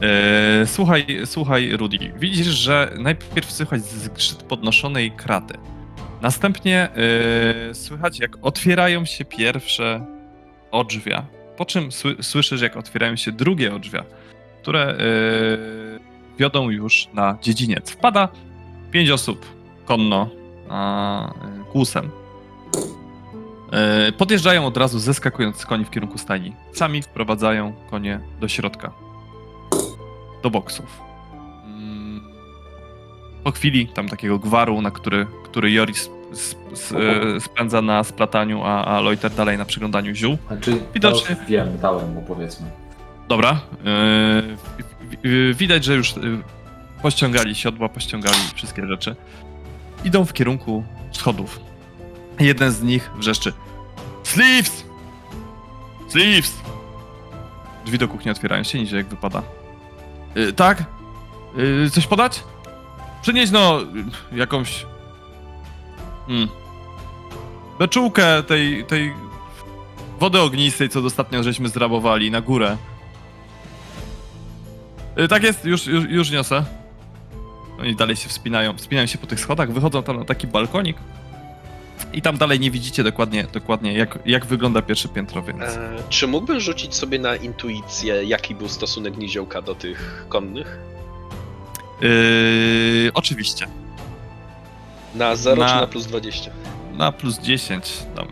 Yy, 0.00 0.66
Słuchaj, 0.66 1.06
słuchaj, 1.24 1.76
Rudy, 1.76 1.98
widzisz, 2.16 2.46
że 2.46 2.92
najpierw 2.98 3.52
słychać 3.52 3.82
zgrzyt 3.82 4.42
podnoszonej 4.42 5.10
kraty. 5.10 5.54
Następnie 6.22 6.88
yy, 7.66 7.74
słychać, 7.74 8.20
jak 8.20 8.36
otwierają 8.42 9.04
się 9.04 9.24
pierwsze 9.24 10.06
odrzwia, 10.70 11.26
po 11.56 11.64
czym 11.64 11.92
sły, 11.92 12.16
słyszysz, 12.22 12.60
jak 12.60 12.76
otwierają 12.76 13.16
się 13.16 13.32
drugie 13.32 13.74
odrzwia, 13.74 14.04
które 14.62 14.96
yy, 14.98 16.00
wiodą 16.38 16.70
już 16.70 17.08
na 17.14 17.38
dziedziniec. 17.42 17.90
Wpada 17.90 18.28
pięć 18.90 19.10
osób 19.10 19.46
konno 19.84 20.30
a, 20.68 21.32
yy, 21.58 21.64
kłusem. 21.64 22.10
Podjeżdżają 24.18 24.66
od 24.66 24.76
razu, 24.76 24.98
zeskakując 24.98 25.56
z 25.56 25.66
koni 25.66 25.84
w 25.84 25.90
kierunku 25.90 26.18
stajni. 26.18 26.52
Sami 26.72 27.02
wprowadzają 27.02 27.72
konie 27.90 28.20
do 28.40 28.48
środka. 28.48 29.03
Do 30.44 30.50
boksów. 30.50 31.00
Po 33.44 33.50
chwili 33.52 33.88
tam 33.88 34.08
takiego 34.08 34.38
gwaru, 34.38 34.82
na 34.82 34.90
który, 34.90 35.26
który 35.44 35.70
Joris 35.72 36.10
sp- 36.48 36.72
s- 36.72 36.92
e, 37.36 37.40
spędza 37.40 37.82
na 37.82 38.04
splataniu, 38.04 38.62
a, 38.64 38.84
a 38.84 39.00
Loiter 39.00 39.30
dalej 39.30 39.58
na 39.58 39.64
przyglądaniu 39.64 40.14
ziół. 40.14 40.36
Znaczy, 40.46 40.76
Widocznie. 40.94 41.36
wiem, 41.48 41.78
dałem 41.78 42.12
mu 42.14 42.22
powiedzmy. 42.22 42.66
Dobra. 43.28 43.60
Yy, 43.84 44.56
wi- 45.10 45.18
wi- 45.30 45.54
widać, 45.54 45.84
że 45.84 45.94
już 45.94 46.16
yy, 46.16 46.38
pościągali 47.02 47.54
siodła, 47.54 47.88
pościągali 47.88 48.36
wszystkie 48.54 48.86
rzeczy. 48.86 49.16
Idą 50.04 50.24
w 50.24 50.32
kierunku 50.32 50.84
schodów. 51.12 51.60
Jeden 52.40 52.70
z 52.72 52.82
nich 52.82 53.10
wrzeszczy. 53.18 53.52
Sleeves! 54.22 54.84
Sleeves! 56.08 56.56
Drzwi 57.84 57.98
do 57.98 58.08
kuchni 58.08 58.30
otwierają 58.30 58.62
się, 58.62 58.78
niżej 58.78 58.98
jak 58.98 59.06
wypada. 59.06 59.42
Yy, 60.34 60.52
tak? 60.52 60.84
Yy, 61.56 61.90
coś 61.90 62.06
podać? 62.06 62.44
Przynieś 63.22 63.50
no 63.50 63.80
yy, 64.32 64.38
jakąś... 64.38 64.86
Hmm. 66.26 66.48
Beczułkę 67.78 68.42
tej, 68.42 68.84
tej 68.84 69.12
wody 70.20 70.40
ognistej, 70.40 70.88
co 70.88 71.00
ostatnio 71.00 71.42
żeśmy 71.42 71.68
zrabowali, 71.68 72.30
na 72.30 72.40
górę. 72.40 72.76
Y, 75.18 75.28
Tak 75.28 75.42
jest, 75.42 75.64
już, 75.64 75.86
już, 75.86 76.04
już 76.08 76.30
niosę. 76.30 76.64
Oni 77.80 77.96
dalej 77.96 78.16
się 78.16 78.28
wspinają, 78.28 78.76
wspinają 78.76 79.06
się 79.06 79.18
po 79.18 79.26
tych 79.26 79.40
schodach, 79.40 79.72
wychodzą 79.72 80.02
tam 80.02 80.18
na 80.18 80.24
taki 80.24 80.46
balkonik. 80.46 80.96
I 82.14 82.22
tam 82.22 82.36
dalej 82.38 82.60
nie 82.60 82.70
widzicie 82.70 83.04
dokładnie, 83.04 83.46
dokładnie 83.52 83.92
jak, 83.92 84.18
jak 84.26 84.46
wygląda 84.46 84.82
pierwsze 84.82 85.08
piętro, 85.08 85.42
więc... 85.42 85.62
Eee, 85.62 86.02
czy 86.08 86.26
mógłbym 86.26 86.60
rzucić 86.60 86.94
sobie 86.94 87.18
na 87.18 87.36
intuicję, 87.36 88.24
jaki 88.24 88.54
był 88.54 88.68
stosunek 88.68 89.16
niziołka 89.16 89.62
do 89.62 89.74
tych 89.74 90.24
konnych? 90.28 90.78
Yy, 92.00 93.10
oczywiście. 93.14 93.66
Na 95.14 95.36
0 95.36 95.62
Na- 95.62 95.68
czy 95.68 95.74
na 95.74 95.86
plus 95.86 96.06
20? 96.06 96.50
Na 96.92 97.12
plus 97.12 97.38
10 97.38 97.92
dam. 98.16 98.28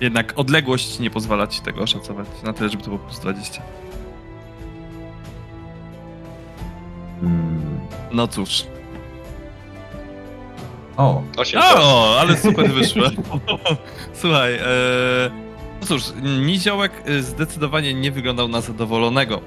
Jednak 0.00 0.32
odległość 0.36 0.98
nie 0.98 1.10
pozwala 1.10 1.46
ci 1.46 1.60
tego 1.60 1.80
oszacować 1.82 2.26
na 2.42 2.52
tyle, 2.52 2.68
żeby 2.70 2.82
to 2.82 2.90
było 2.90 2.98
plus 2.98 3.20
20. 3.20 3.62
Hmm. 7.20 7.80
No 8.12 8.28
cóż. 8.28 8.66
O, 10.96 11.22
8. 11.36 11.60
O, 11.76 12.16
ale 12.20 12.36
super 12.38 12.70
wyszło. 12.70 13.02
Słuchaj, 14.20 14.54
e, 14.54 14.60
no 15.80 15.86
cóż, 15.86 16.02
Niziołek 16.22 16.92
e, 17.04 17.22
zdecydowanie 17.22 17.94
nie 17.94 18.12
wyglądał 18.12 18.48
na 18.48 18.60
zadowolonego. 18.60 19.40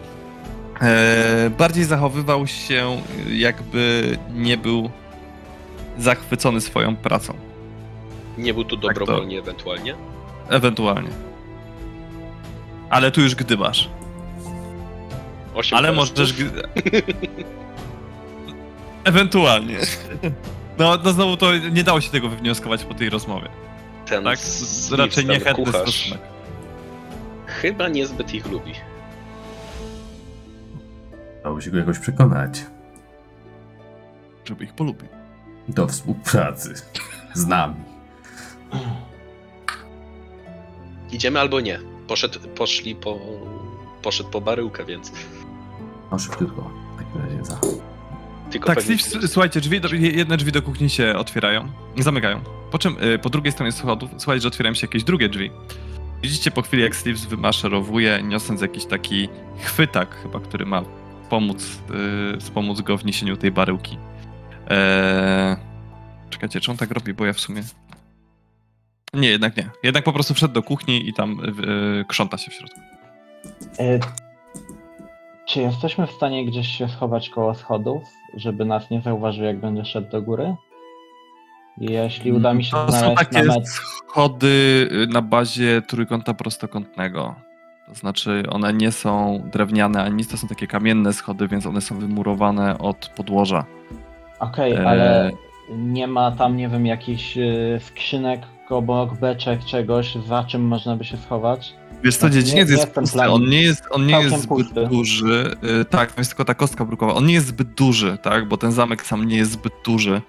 E, 0.82 1.50
bardziej 1.58 1.84
zachowywał 1.84 2.48
się, 2.48 3.02
jakby 3.30 4.18
nie 4.34 4.58
był 4.58 4.90
zachwycony 5.98 6.62
swoją 6.62 6.96
pracą. 6.96 7.34
Nie 8.38 8.54
był 8.54 8.64
tu 8.64 8.78
Tak 8.78 8.94
to- 8.94 9.00
dobrowolnie 9.00 9.40
ewentualnie? 9.40 9.96
Ewentualnie. 10.50 11.10
Ale 12.90 13.12
tu 13.12 13.22
już 13.22 13.36
gdybasz. 13.36 13.90
8 15.56 15.78
Ale 15.78 15.92
możesz. 15.92 16.34
Ewentualnie. 19.04 19.78
No, 20.80 20.98
no 21.04 21.12
znowu 21.14 21.38
to 21.38 21.58
nie 21.58 21.84
dało 21.84 22.02
się 22.02 22.12
tego 22.12 22.30
wywnioskować 22.30 22.84
po 22.86 22.94
tej 22.94 23.10
rozmowie. 23.10 23.50
Ten 24.06 24.24
Tak? 24.24 24.34
s- 24.40 24.92
Raczej 24.92 25.26
niechętny 25.26 25.66
kucharz, 25.66 25.82
stosunek. 25.82 26.22
Chyba 27.46 27.88
niezbyt 27.88 28.34
ich 28.34 28.46
lubi. 28.52 28.74
dało 31.44 31.62
się 31.62 31.72
go 31.72 31.78
jakoś 31.78 32.00
przekonać 32.00 32.66
Żeby 34.46 34.64
ich 34.64 34.74
polubił. 34.74 35.08
do 35.68 35.88
współpracy 35.88 36.74
z 37.34 37.46
nami. 37.48 37.76
Idziemy 41.12 41.40
albo 41.40 41.60
nie? 41.60 41.80
Poszedł, 42.08 42.40
poszli 42.56 42.96
po, 42.96 43.20
poszedł 44.02 44.30
po 44.30 44.42
baryłkę, 44.42 44.86
więc 44.86 45.12
No 46.12 46.20
szybciutko. 46.20 46.72
W 46.96 46.98
takim 46.98 47.22
razie 47.22 47.46
za. 47.46 47.60
Tylko 48.52 48.68
Tak, 48.68 48.78
pewnie... 48.78 48.98
Słuchajcie, 49.28 49.62
drzwi, 49.62 49.82
do- 49.82 49.96
jedne 49.96 50.38
drzwi 50.38 50.52
do 50.52 50.62
kuchni 50.62 50.90
się 50.90 51.16
otwierają, 51.16 51.68
zamykają. 51.98 52.42
Po 52.72 52.80
czym 52.80 53.04
y, 53.04 53.20
po 53.20 53.30
drugiej 53.30 53.52
stronie 53.52 53.72
schodów, 53.72 54.10
słuchajcie, 54.18 54.42
że 54.42 54.48
otwierają 54.48 54.74
się 54.76 54.88
jakieś 54.88 55.04
drugie 55.04 55.30
drzwi. 55.30 55.52
Widzicie 56.22 56.52
po 56.52 56.62
chwili, 56.62 56.84
jak 56.84 56.96
Steve 56.96 57.18
wymaszerowuje, 57.30 58.24
niosąc 58.24 58.62
jakiś 58.62 58.86
taki 58.86 59.30
chwytak 59.60 60.16
chyba, 60.24 60.40
który 60.40 60.66
ma 60.66 60.82
pomóc, 61.30 61.80
y, 62.36 62.40
wspomóc 62.40 62.82
go 62.82 62.98
w 62.98 63.06
niesieniu 63.06 63.38
tej 63.38 63.52
baryłki. 63.52 63.98
Eee... 64.70 65.56
Czekajcie, 66.30 66.62
czy 66.62 66.72
on 66.72 66.78
tak 66.78 66.92
robi, 66.92 67.14
bo 67.14 67.26
ja 67.26 67.34
w 67.34 67.40
sumie... 67.40 67.64
Nie, 69.14 69.30
jednak 69.30 69.58
nie. 69.58 69.70
Jednak 69.84 70.04
po 70.04 70.14
prostu 70.14 70.34
wszedł 70.34 70.54
do 70.54 70.64
kuchni 70.64 71.10
i 71.10 71.14
tam 71.14 71.40
y, 72.00 72.06
krząta 72.08 72.38
się 72.38 72.52
w 72.52 72.54
środku. 72.54 72.80
E, 73.80 74.00
Czy 75.48 75.62
jesteśmy 75.62 76.08
w 76.08 76.12
stanie 76.12 76.46
gdzieś 76.46 76.68
się 76.68 76.90
schować 76.90 77.30
koło 77.30 77.56
schodów, 77.56 78.04
żeby 78.34 78.66
nas 78.66 78.90
nie 78.90 79.02
zauważył, 79.02 79.46
jak 79.46 79.60
będę 79.60 79.86
szedł 79.86 80.10
do 80.12 80.22
góry? 80.22 80.56
Jeśli 81.78 82.32
uda 82.32 82.54
mi 82.54 82.64
się 82.64 82.72
To 82.72 82.92
są 82.92 82.98
znaleźć 82.98 83.18
takie 83.18 83.44
namet... 83.44 83.70
schody 83.70 84.90
na 85.14 85.22
bazie 85.22 85.82
trójkąta 85.82 86.34
prostokątnego. 86.34 87.36
To 87.88 87.94
znaczy, 87.94 88.44
one 88.50 88.74
nie 88.74 88.92
są 88.92 89.42
drewniane 89.52 90.04
ani 90.04 90.16
nic, 90.16 90.28
to 90.32 90.38
są 90.38 90.48
takie 90.48 90.68
kamienne 90.68 91.14
schody, 91.14 91.48
więc 91.48 91.66
one 91.66 91.82
są 91.82 92.00
wymurowane 92.00 92.78
od 92.78 93.08
podłoża. 93.16 93.66
Okej, 94.40 94.74
E, 94.74 94.88
ale 94.88 95.32
nie 95.70 96.08
ma 96.08 96.32
tam, 96.32 96.58
nie 96.58 96.70
wiem, 96.70 96.86
jakichś 96.86 97.38
y, 97.38 97.80
skrzynek 97.82 98.42
obok, 98.70 99.14
beczek, 99.14 99.66
czegoś, 99.66 100.16
za 100.16 100.44
czym 100.44 100.62
można 100.68 100.96
by 100.96 101.04
się 101.04 101.18
schować? 101.18 101.76
Wiesz 102.04 102.18
co, 102.18 102.28
Nie- 102.28 102.34
dziedziniec 102.34 102.70
nie 102.70 102.76
jest 102.76 102.88
pusty, 102.92 103.22
on 103.30 103.50
nie 103.50 103.62
jest, 103.62 103.84
on 103.92 104.06
nie 104.06 104.20
jest 104.20 104.36
zbyt 104.36 104.48
pusty. 104.48 104.88
duży. 104.88 105.56
Y, 105.82 105.86
Tak, 105.86 106.12
to 106.12 106.22
jest 106.22 106.32
tylko 106.32 106.46
ta 106.46 106.54
kostka 106.54 106.86
brukowa. 106.86 107.14
On 107.14 107.26
nie 107.26 107.34
jest 107.34 107.48
zbyt 107.48 107.74
duży, 107.74 108.18
tak, 108.24 108.48
bo 108.48 108.58
ten 108.58 108.72
zamek 108.72 109.06
sam 109.06 109.26
nie 109.26 109.38
jest 109.38 109.52
zbyt 109.52 109.74
duży. 109.86 110.22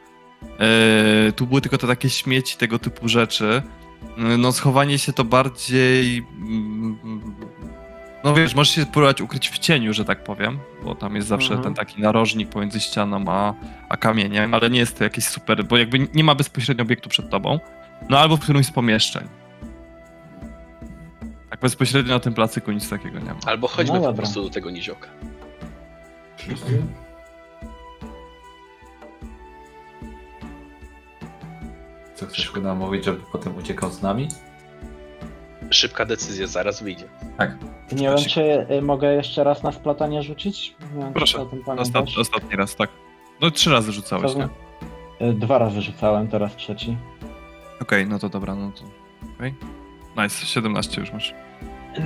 Y, 1.28 1.32
Tu 1.32 1.46
były 1.46 1.60
tylko 1.60 1.78
te 1.78 1.86
takie 1.86 2.10
śmieci, 2.10 2.56
tego 2.56 2.78
typu 2.78 3.08
rzeczy. 3.08 3.62
Y, 4.34 4.38
No 4.38 4.52
schowanie 4.52 4.98
się 4.98 5.12
to 5.12 5.24
bardziej... 5.24 6.18
mm, 6.40 6.98
No 8.24 8.34
wiesz, 8.34 8.54
możesz 8.54 8.74
się 8.74 8.86
próbować 8.86 9.20
ukryć 9.20 9.48
w 9.48 9.58
cieniu, 9.58 9.92
że 9.94 10.04
tak 10.04 10.24
powiem, 10.24 10.58
bo 10.84 10.94
tam 10.94 11.16
jest 11.16 11.28
zawsze 11.28 11.54
Mhm. 11.54 11.62
ten 11.64 11.74
taki 11.74 12.02
narożnik 12.02 12.48
pomiędzy 12.48 12.80
ścianą 12.80 13.24
a, 13.28 13.54
a 13.88 13.96
kamieniem, 13.96 14.54
ale 14.54 14.70
nie 14.70 14.78
jest 14.78 14.98
to 14.98 15.04
jakieś 15.04 15.24
super, 15.24 15.64
bo 15.64 15.76
jakby 15.76 16.08
nie 16.14 16.24
ma 16.24 16.34
bezpośrednio 16.34 16.82
obiektu 16.84 17.08
przed 17.08 17.30
tobą. 17.30 17.60
No 18.10 18.18
albo 18.18 18.36
w 18.36 18.40
którymś 18.40 18.66
z 18.66 18.70
pomieszczeń. 18.70 19.28
Tak 21.50 21.60
bezpośrednio 21.60 22.14
na 22.14 22.20
tym 22.20 22.34
placyku 22.34 22.72
nic 22.72 22.90
takiego 22.90 23.18
nie 23.18 23.24
ma. 23.34 23.40
Albo 23.46 23.68
chodźmy 23.68 23.94
No 23.94 24.00
po 24.00 24.06
dobra. 24.06 24.22
prostu 24.22 24.42
do 24.42 24.50
tego 24.50 24.70
nizioka. 24.70 25.08
Co 32.14 32.26
chcesz 32.26 32.52
go 32.52 32.60
namówić, 32.60 33.04
żeby 33.04 33.20
potem 33.32 33.56
uciekał 33.56 33.90
z 33.90 34.02
nami? 34.02 34.28
Szybka 35.70 36.04
decyzja, 36.04 36.46
zaraz 36.46 36.82
wyjdzie. 36.82 37.04
Nie 37.92 38.08
wiem, 38.08 38.16
czy 38.18 38.66
y, 38.70 38.82
mogę 38.82 39.14
jeszcze 39.14 39.44
raz 39.44 39.62
na 39.62 39.72
splatanie 39.72 40.22
rzucić? 40.22 40.74
Nie 40.94 41.00
wiem, 41.04 41.12
Proszę, 41.12 41.46
Ostat, 41.76 42.06
ostatni 42.20 42.56
raz, 42.56 42.76
tak. 42.76 42.90
No 43.40 43.50
trzy 43.50 43.70
razy 43.70 43.92
rzucałeś, 43.92 44.32
Co 44.32 44.38
nie? 44.38 44.48
Y, 45.28 45.32
Dwa 45.34 45.58
razy 45.58 45.82
rzucałem, 45.82 46.28
teraz 46.28 46.56
trzeci. 46.56 46.96
Okej, 47.82 48.06
no 48.06 48.18
to 48.18 48.28
dobra, 48.28 48.54
no 48.54 48.72
to... 48.72 48.84
Okej. 49.36 49.54
Nice, 50.22 50.46
17 50.46 51.00
już 51.00 51.12
masz. 51.12 51.34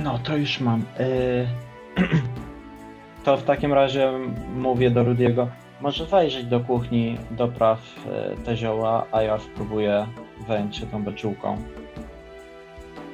No, 0.03 0.19
to 0.19 0.37
już 0.37 0.59
mam. 0.59 0.81
Y, 0.99 1.47
To 3.23 3.37
w 3.37 3.43
takim 3.43 3.73
razie 3.73 4.11
mówię 4.55 4.91
do 4.91 5.03
Rudiego, 5.03 5.47
może 5.81 6.05
zajrzeć 6.05 6.45
do 6.45 6.59
kuchni, 6.59 7.17
dopraw 7.31 7.79
y, 8.39 8.43
te 8.45 8.57
zioła, 8.57 9.05
a 9.11 9.21
ja 9.21 9.39
spróbuję 9.39 10.07
zająć 10.47 10.77
się 10.77 10.85
tą 10.85 11.03
beczułką. 11.03 11.57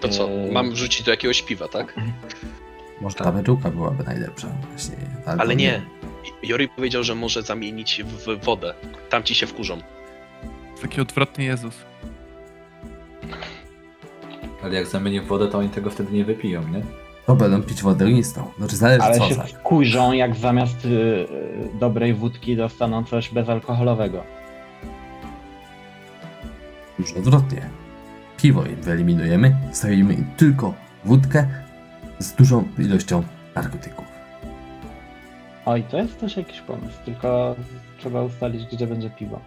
To 0.01 0.09
co, 0.09 0.29
Eee. 0.29 0.51
mam 0.51 0.71
wrzucić 0.71 1.03
do 1.03 1.11
jakiegoś 1.11 1.41
piwa, 1.41 1.67
tak? 1.67 1.95
Może 3.01 3.15
ta 3.15 3.31
beczułka 3.31 3.69
byłaby 3.69 4.03
najlepsza 4.03 4.47
właśnie. 4.69 4.95
Ale 5.25 5.37
to 5.37 5.53
nie. 5.53 5.81
Jori 6.43 6.67
powiedział, 6.69 7.03
że 7.03 7.15
może 7.15 7.41
zamienić 7.41 8.03
w 8.03 8.45
wodę. 8.45 8.73
Tam 9.09 9.23
ci 9.23 9.35
się 9.35 9.47
wkurzą. 9.47 9.77
Taki 10.81 11.01
odwrotny 11.01 11.43
Jezus. 11.43 11.85
Ale 14.63 14.75
jak 14.75 14.87
zamieni 14.87 15.21
w 15.21 15.25
wodę, 15.27 15.47
to 15.47 15.57
oni 15.57 15.69
tego 15.69 15.89
wtedy 15.89 16.13
nie 16.13 16.25
wypiją, 16.25 16.61
nie? 16.67 16.81
To 17.25 17.35
będą 17.35 17.61
pić 17.63 17.83
wodę 17.83 18.05
listą. 18.05 18.43
Znaczy 18.57 18.75
zależy 18.75 19.01
Ale 19.01 19.17
co 19.17 19.25
się 19.27 19.33
za. 19.33 19.43
wkurzą, 19.43 20.11
jak 20.11 20.35
zamiast 20.35 20.85
y, 20.85 20.87
y, 20.87 21.27
dobrej 21.79 22.13
wódki 22.13 22.55
dostaną 22.57 23.03
coś 23.03 23.29
bezalkoholowego. 23.29 24.23
Już 26.99 27.13
odwrotnie. 27.13 27.69
Piwo 28.37 28.65
im 28.65 28.75
wyeliminujemy, 28.75 29.55
stawimy 29.71 30.13
im 30.13 30.25
tylko 30.37 30.73
wódkę 31.05 31.47
z 32.19 32.33
dużą 32.33 32.63
ilością 32.79 33.23
narkotyków. 33.55 34.05
Oj, 35.65 35.83
to 35.83 35.97
jest 35.97 36.19
też 36.19 36.37
jakiś 36.37 36.61
pomysł, 36.61 36.97
tylko 37.05 37.55
trzeba 37.97 38.21
ustalić, 38.23 38.65
gdzie 38.71 38.87
będzie 38.87 39.09
piwo. 39.09 39.39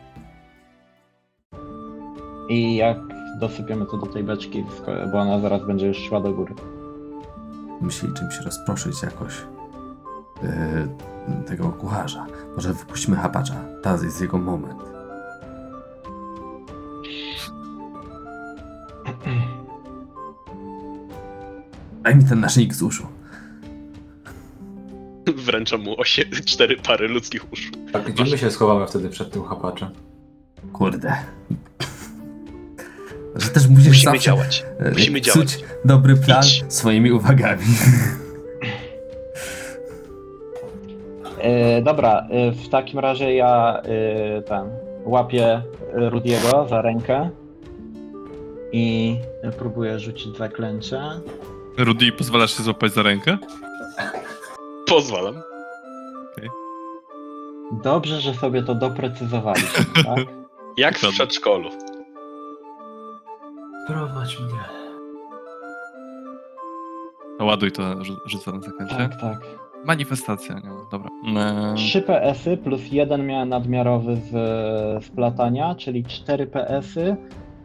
I 2.49 2.77
jak 2.77 2.99
dosypiemy 3.43 3.87
to 3.87 3.97
do 3.97 4.07
tej 4.07 4.25
beczki, 4.25 4.65
bo 5.13 5.19
ona 5.19 5.41
zaraz 5.41 5.67
będzie 5.67 5.87
już 5.87 5.99
szła 5.99 6.21
do 6.21 6.33
góry. 6.33 6.55
Myśli 7.81 8.09
czymś 8.13 8.41
rozproszyć 8.45 9.03
jakoś 9.03 9.35
yy, 10.43 10.49
tego 11.47 11.69
kucharza. 11.69 12.27
Może 12.57 12.75
wypuśćmy 12.75 13.17
hapacza. 13.17 13.55
Teraz 13.83 14.03
jest 14.03 14.21
jego 14.21 14.39
moment. 14.39 14.81
Daj 22.03 22.17
mi 22.17 22.25
ten 22.25 22.41
naszyjnik 22.41 22.75
z 22.75 22.83
uszu. 22.83 23.07
Wręczam 25.47 25.81
mu 25.81 26.01
osie, 26.01 26.25
cztery 26.45 26.77
pary 26.77 27.09
ludzkich 27.09 27.53
uszu. 27.53 27.73
A 27.93 27.99
gdzie 27.99 28.25
my 28.25 28.39
się 28.39 28.51
schowamy 28.51 28.87
wtedy 28.87 29.09
przed 29.09 29.31
tym 29.31 29.45
chapaczem? 29.45 29.89
Kurde. 30.73 31.17
Że 33.37 33.49
też 33.49 33.69
musisz 33.69 33.89
Musimy 33.89 34.13
zawsze, 34.13 34.21
działać. 34.27 34.65
e, 34.79 34.91
Musimy 34.91 35.21
psuć 35.21 35.35
działać. 35.35 35.65
dobry 35.85 36.17
plan 36.17 36.43
Idź. 36.43 36.65
swoimi 36.69 37.13
uwagami. 37.13 37.65
E, 41.39 41.83
dobra, 41.83 42.27
e, 42.31 42.53
w 42.53 42.69
takim 42.69 42.99
razie 42.99 43.35
ja 43.35 43.83
e, 43.85 44.43
ten 44.43 44.71
łapię 45.05 45.63
Rudiego 45.93 46.67
za 46.71 46.83
rękę 46.83 47.31
i 48.73 49.17
próbuję 49.59 49.99
rzucić 50.01 50.37
zaklęcie. 50.37 51.01
Rudy, 51.79 52.13
pozwalasz 52.13 52.57
się 52.57 52.63
złapać 52.63 52.93
za 52.93 53.03
rękę? 53.03 53.39
Pozwalam. 54.87 55.43
Dobrze, 57.85 58.21
że 58.21 58.35
sobie 58.35 58.63
to 58.63 58.75
doprecyzowaliśmy, 58.75 59.85
tak? 60.05 60.19
Jak 60.77 60.99
w 60.99 61.11
przedszkolu. 61.13 61.71
Prowadź 63.87 64.41
mnie. 64.41 64.61
To 67.39 67.45
ładuj 67.45 67.73
to 67.73 67.83
rzu- 68.05 68.17
rzucę 68.27 68.53
na 68.53 68.61
zakręcie. 68.61 68.97
Tak, 68.97 69.21
tak. 69.21 69.41
Manifestacja, 69.85 70.55
nie 70.55 70.69
no, 70.69 70.87
dobra. 70.91 71.11
Eee, 71.37 71.77
3 71.77 72.03
PS-y 72.03 72.57
plus 72.57 72.93
1 72.93 73.27
miałem 73.27 73.49
nadmiarowy 73.49 74.17
z 74.17 75.05
splatania, 75.05 75.75
czyli 75.75 76.05
4 76.05 76.47
PS-y, 76.47 77.17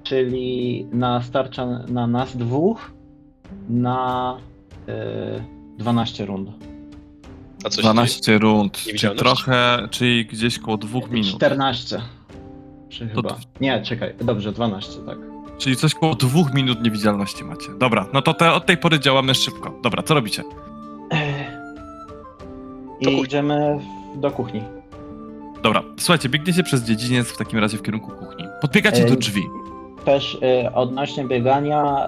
czyli 0.04 0.86
na 0.92 1.22
starcza 1.22 1.66
na 1.88 2.08
nas 2.08 2.38
dwóch 2.38 2.92
na 3.70 4.38
y, 4.90 5.44
12 5.78 6.26
rund. 6.26 6.50
A 7.66 7.70
coś 7.70 7.84
12 7.84 8.38
rund, 8.38 8.78
czyli 8.78 9.16
trochę, 9.16 9.88
czyli 9.92 10.26
gdzieś 10.26 10.60
koło 10.60 10.78
dwóch 10.78 11.10
minut. 11.12 11.30
14. 11.36 12.02
Czy 12.90 13.08
To 13.08 13.16
chyba. 13.16 13.30
d- 13.30 13.36
Nie, 13.62 13.82
czekaj, 13.82 14.14
dobrze, 14.22 14.52
12, 14.52 15.00
tak. 15.06 15.18
Czyli 15.58 15.76
coś 15.76 15.96
koło 15.96 16.16
dwóch 16.16 16.54
minut 16.54 16.84
niewidzialności 16.84 17.44
macie. 17.44 17.70
Dobra, 17.80 18.06
no 18.14 18.22
to 18.22 18.34
te, 18.34 18.54
od 18.54 18.66
tej 18.66 18.78
pory 18.78 19.00
działamy 19.00 19.36
szybko. 19.36 19.74
Dobra, 19.84 20.04
co 20.04 20.14
robicie? 20.14 20.44
I 23.02 23.22
idziemy 23.22 23.80
do 24.16 24.32
kuchni. 24.32 24.64
Dobra, 25.64 25.84
słuchajcie, 25.98 26.30
biegniecie 26.30 26.64
przez 26.64 26.84
dziedziniec 26.84 27.28
w 27.28 27.38
takim 27.38 27.60
razie 27.60 27.78
w 27.78 27.82
kierunku 27.82 28.12
kuchni. 28.12 28.46
Podbiegacie 28.62 29.06
do 29.06 29.16
drzwi. 29.16 29.44
Też 30.06 30.36
y, 30.66 30.74
odnośnie 30.74 31.26
biegania 31.26 32.08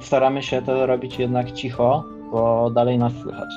y, 0.00 0.04
staramy 0.04 0.42
się 0.42 0.62
to 0.62 0.86
robić 0.86 1.18
jednak 1.18 1.52
cicho, 1.52 2.04
bo 2.32 2.70
dalej 2.70 2.98
nas 2.98 3.12
słychać. 3.22 3.48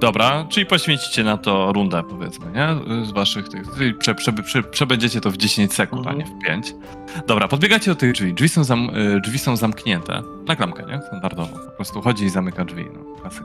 Dobra, 0.00 0.46
czyli 0.48 0.66
poświęcicie 0.66 1.24
na 1.24 1.36
to 1.38 1.72
rundę, 1.72 2.02
powiedzmy, 2.02 2.46
nie? 2.52 3.04
Z 3.06 3.10
waszych 3.10 3.48
tych. 3.48 3.62
Prze, 3.98 4.14
prze, 4.14 4.32
prze, 4.32 4.62
przebędziecie 4.62 5.20
to 5.20 5.30
w 5.30 5.36
10 5.36 5.74
sekund, 5.74 6.06
a 6.06 6.12
nie 6.12 6.24
w 6.24 6.38
5. 6.46 6.74
Dobra, 7.26 7.48
podbiegacie 7.48 7.90
do 7.90 7.94
tych 7.94 8.12
drzwi. 8.12 8.34
Drzwi 8.34 8.48
są, 8.48 8.64
zam, 8.64 8.90
y, 8.96 9.20
drzwi 9.20 9.38
są 9.38 9.56
zamknięte. 9.56 10.22
Na 10.46 10.56
klamkę, 10.56 10.84
nie? 10.88 11.00
Standardowo. 11.06 11.58
Po 11.58 11.70
prostu 11.70 12.00
chodzi 12.00 12.24
i 12.24 12.30
zamyka 12.30 12.64
drzwi. 12.64 12.84
No, 12.94 13.20
klasyk. 13.20 13.44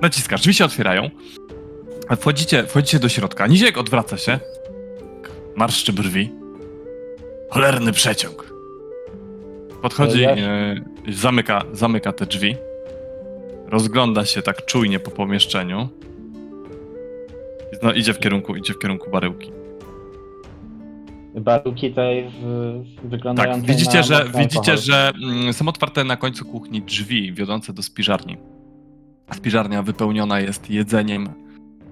Naciskasz, 0.00 0.40
drzwi 0.40 0.54
się 0.54 0.64
otwierają. 0.64 1.10
Wchodzicie, 2.20 2.66
wchodzicie 2.66 2.98
do 2.98 3.08
środka. 3.08 3.46
Niziek 3.46 3.78
odwraca 3.78 4.16
się. 4.16 4.40
Marszczy 5.56 5.92
brwi. 5.92 6.32
Cholerny 7.50 7.92
przeciąg. 7.92 8.52
Podchodzi, 9.82 10.20
Ja- 10.20 10.30
e, 10.30 10.95
zamyka, 11.08 11.62
zamyka 11.72 12.12
te 12.12 12.26
drzwi. 12.26 12.56
Rozgląda 13.66 14.24
się 14.24 14.42
tak 14.42 14.64
czujnie 14.64 14.98
po 15.00 15.10
pomieszczeniu. 15.10 15.88
No, 17.82 17.92
idzie 17.92 18.14
w 18.14 18.18
kierunku, 18.18 18.56
idzie 18.56 18.72
w 18.74 18.78
kierunku 18.78 19.10
baryłki. 19.10 19.50
Baruki 21.34 21.92
tej 21.92 22.30
w, 22.30 22.84
wyglądające 23.04 23.60
Tak, 23.60 23.70
widzicie, 23.76 24.02
że, 24.02 24.24
widzicie, 24.24 24.58
alkohol. 24.58 24.78
że 24.78 25.12
mm, 25.22 25.52
są 25.52 25.68
otwarte 25.68 26.04
na 26.04 26.16
końcu 26.16 26.44
kuchni 26.44 26.82
drzwi 26.82 27.32
wiodące 27.32 27.72
do 27.72 27.82
spiżarni. 27.82 28.36
Spiżarnia 29.32 29.82
wypełniona 29.82 30.40
jest 30.40 30.70
jedzeniem 30.70 31.28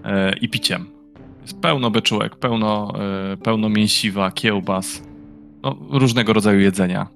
e, 0.04 0.36
i 0.36 0.48
piciem. 0.48 0.86
Jest 1.42 1.60
pełno 1.60 1.90
beczułek, 1.90 2.36
pełno, 2.36 2.92
e, 3.32 3.36
pełno 3.36 3.68
mięsiwa, 3.68 4.30
kiełbas, 4.30 5.02
no, 5.62 5.76
różnego 5.90 6.32
rodzaju 6.32 6.60
jedzenia. 6.60 7.06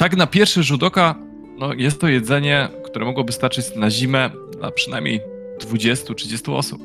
Tak 0.00 0.16
na 0.16 0.26
pierwszy 0.26 0.62
rzut 0.62 0.82
oka 0.82 1.14
no, 1.58 1.72
jest 1.72 2.00
to 2.00 2.08
jedzenie, 2.08 2.68
które 2.84 3.04
mogłoby 3.04 3.32
starczyć 3.32 3.76
na 3.76 3.90
zimę 3.90 4.30
na 4.60 4.70
przynajmniej 4.70 5.20
20-30 5.58 6.56
osób. 6.56 6.82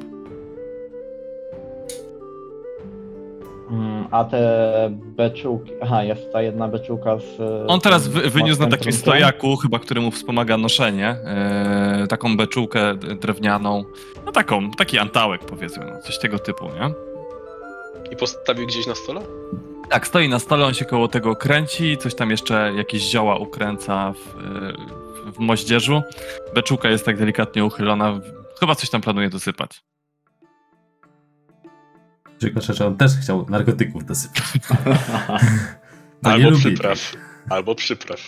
Mm, 3.71 4.07
A 4.11 4.23
te 4.23 4.89
beczułki. 4.91 5.71
Aha, 5.81 6.03
jest 6.03 6.33
ta 6.33 6.41
jedna 6.41 6.67
beczułka 6.67 7.17
z. 7.19 7.41
On 7.67 7.79
teraz 7.79 8.07
wy, 8.07 8.29
wyniósł 8.29 8.61
na 8.61 8.67
takim 8.67 8.83
trunkiem. 8.83 9.01
stojaku, 9.01 9.55
chyba 9.55 9.79
któremu 9.79 10.11
wspomaga 10.11 10.57
noszenie, 10.57 11.07
e, 11.09 12.05
taką 12.09 12.37
beczułkę 12.37 12.95
drewnianą, 12.95 13.83
no 14.25 14.31
taką, 14.31 14.71
taki 14.71 14.99
antałek 14.99 15.41
powiedzmy, 15.45 15.85
no, 15.85 16.01
coś 16.01 16.19
tego 16.19 16.39
typu, 16.39 16.65
nie? 16.65 16.93
I 18.11 18.15
postawił 18.15 18.67
gdzieś 18.67 18.87
na 18.87 18.95
stole? 18.95 19.21
Tak, 19.89 20.07
stoi 20.07 20.29
na 20.29 20.39
stole, 20.39 20.65
on 20.65 20.73
się 20.73 20.85
koło 20.85 21.07
tego 21.07 21.35
kręci, 21.35 21.97
coś 21.97 22.15
tam 22.15 22.31
jeszcze, 22.31 22.73
jakieś 22.77 23.01
zioła 23.01 23.37
ukręca 23.37 24.13
w, 24.13 24.37
e, 25.27 25.31
w 25.31 25.39
moździerzu. 25.39 26.01
Beczułka 26.55 26.89
jest 26.89 27.05
tak 27.05 27.17
delikatnie 27.17 27.65
uchylona, 27.65 28.19
chyba 28.59 28.75
coś 28.75 28.89
tam 28.89 29.01
planuje 29.01 29.29
dosypać. 29.29 29.83
Tylko 32.39 32.61
że 32.61 32.87
on 32.87 32.97
też 32.97 33.11
chciał 33.21 33.45
narkotyków 33.49 34.05
dosypać. 34.05 34.43
Albo 36.23 36.51
przypraw. 36.57 37.13
Albo 37.49 37.75
przypraw. 37.75 38.19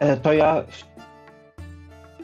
E, 0.00 0.16
To 0.16 0.32
ja. 0.32 0.64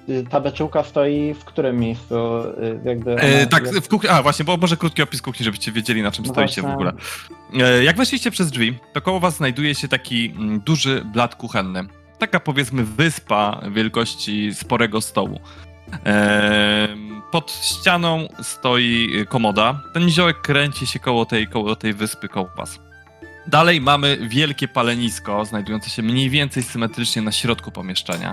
Y, 0.09 0.25
Ta 0.31 0.41
beczułka 0.41 0.85
stoi 0.85 1.35
w 1.35 1.45
którym 1.45 1.77
miejscu? 1.81 2.15
Y, 2.39 2.81
Jakby 2.85 3.13
ona 3.13 3.23
E, 3.23 3.47
tak, 3.47 3.69
w 3.69 3.89
kuchni, 3.89 4.09
a 4.09 4.23
właśnie, 4.23 4.45
bo 4.45 4.57
może 4.57 4.77
krótki 4.77 5.03
opis 5.03 5.23
kuchni, 5.23 5.45
żebyście 5.45 5.73
wiedzieli 5.73 6.03
na 6.03 6.11
czym 6.11 6.25
No 6.25 6.33
stoicie 6.33 6.61
w 6.63 6.65
właśnie. 6.65 6.75
ogóle. 6.75 6.93
E, 7.55 7.85
Jak 7.85 7.97
weszliście 7.97 8.31
przez 8.31 8.51
drzwi, 8.51 8.79
to 8.93 9.01
koło 9.01 9.21
was 9.21 9.37
znajduje 9.37 9.75
się 9.75 9.89
taki 9.89 10.27
mm, 10.37 10.61
duży 10.61 11.03
blat 11.13 11.35
kuchenny. 11.35 11.81
Taka 12.19 12.41
powiedzmy 12.41 12.85
wyspa 12.85 13.61
wielkości 13.73 14.55
sporego 14.55 15.01
stołu. 15.01 15.41
E, 16.07 16.89
Pod 17.33 17.53
ścianą 17.53 18.29
stoi 18.43 19.09
komoda. 19.29 19.81
Ten 19.95 20.07
niziołek 20.07 20.41
kręci 20.41 20.87
się 20.87 20.99
koło 20.99 21.27
tej, 21.27 21.47
koło 21.49 21.77
tej 21.77 21.95
wyspy, 21.95 22.29
koło 22.29 22.49
was. 22.57 22.79
Dalej 23.47 23.81
mamy 23.81 24.19
wielkie 24.29 24.69
palenisko, 24.69 25.45
znajdujące 25.45 25.91
się 25.91 26.03
mniej 26.03 26.31
więcej 26.31 26.63
symetrycznie 26.63 27.23
na 27.23 27.33
środku 27.33 27.71
pomieszczenia. 27.71 28.33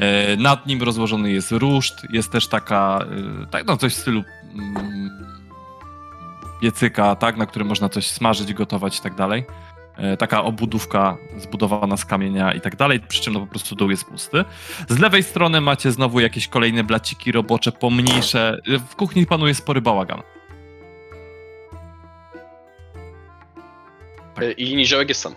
E, 0.00 0.36
Nad 0.36 0.66
nim 0.66 0.82
rozłożony 0.82 1.30
jest 1.30 1.52
ruszt, 1.52 2.06
jest 2.10 2.32
też 2.32 2.46
taka, 2.48 2.98
e, 3.42 3.46
tak, 3.46 3.66
no 3.66 3.76
coś 3.76 3.94
w 3.94 3.96
stylu 3.96 4.22
mm, 4.54 5.10
piecyka, 6.60 7.16
tak, 7.16 7.36
na 7.36 7.46
którym 7.46 7.68
można 7.68 7.88
coś 7.88 8.06
smażyć, 8.06 8.54
gotować 8.54 8.98
i 8.98 9.02
tak 9.02 9.14
dalej. 9.14 9.44
E, 9.96 10.16
Taka 10.16 10.44
obudówka 10.44 11.16
zbudowana 11.38 11.96
z 11.96 12.04
kamienia 12.04 12.52
i 12.52 12.60
tak 12.60 12.76
dalej, 12.76 13.00
przy 13.00 13.22
czym 13.22 13.32
no 13.32 13.40
po 13.40 13.46
prostu 13.46 13.74
dół 13.74 13.90
jest 13.90 14.04
pusty. 14.04 14.44
Z 14.88 14.98
lewej 14.98 15.22
strony 15.22 15.60
macie 15.60 15.92
znowu 15.92 16.20
jakieś 16.20 16.48
kolejne 16.48 16.84
blaciki 16.84 17.32
robocze, 17.32 17.72
pomniejsze. 17.72 18.58
W 18.90 18.96
kuchni 18.96 19.26
panuje 19.26 19.54
spory 19.54 19.80
bałagan. 19.80 20.22
Tak. 24.34 24.58
I 24.58 24.76
niziołek 24.76 25.08
jest 25.08 25.20
sam. 25.20 25.34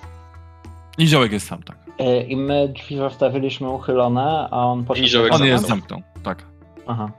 Niziołek 0.98 1.32
jest 1.32 1.48
sam, 1.48 1.64
tak. 1.64 1.83
E, 2.00 2.22
I 2.24 2.36
my 2.38 2.68
drzwi 2.68 2.98
zostawiliśmy 2.98 3.70
uchylone, 3.70 4.48
a 4.52 4.66
on 4.68 4.86
poszedł. 4.86 5.04
Niziołek 5.04 5.32
na 5.32 5.38
On 5.38 5.46
jest 5.46 5.62
zewnątrz? 5.68 5.90
zamknął, 5.90 6.24
tak. 6.24 6.46
Aha. 6.88 7.12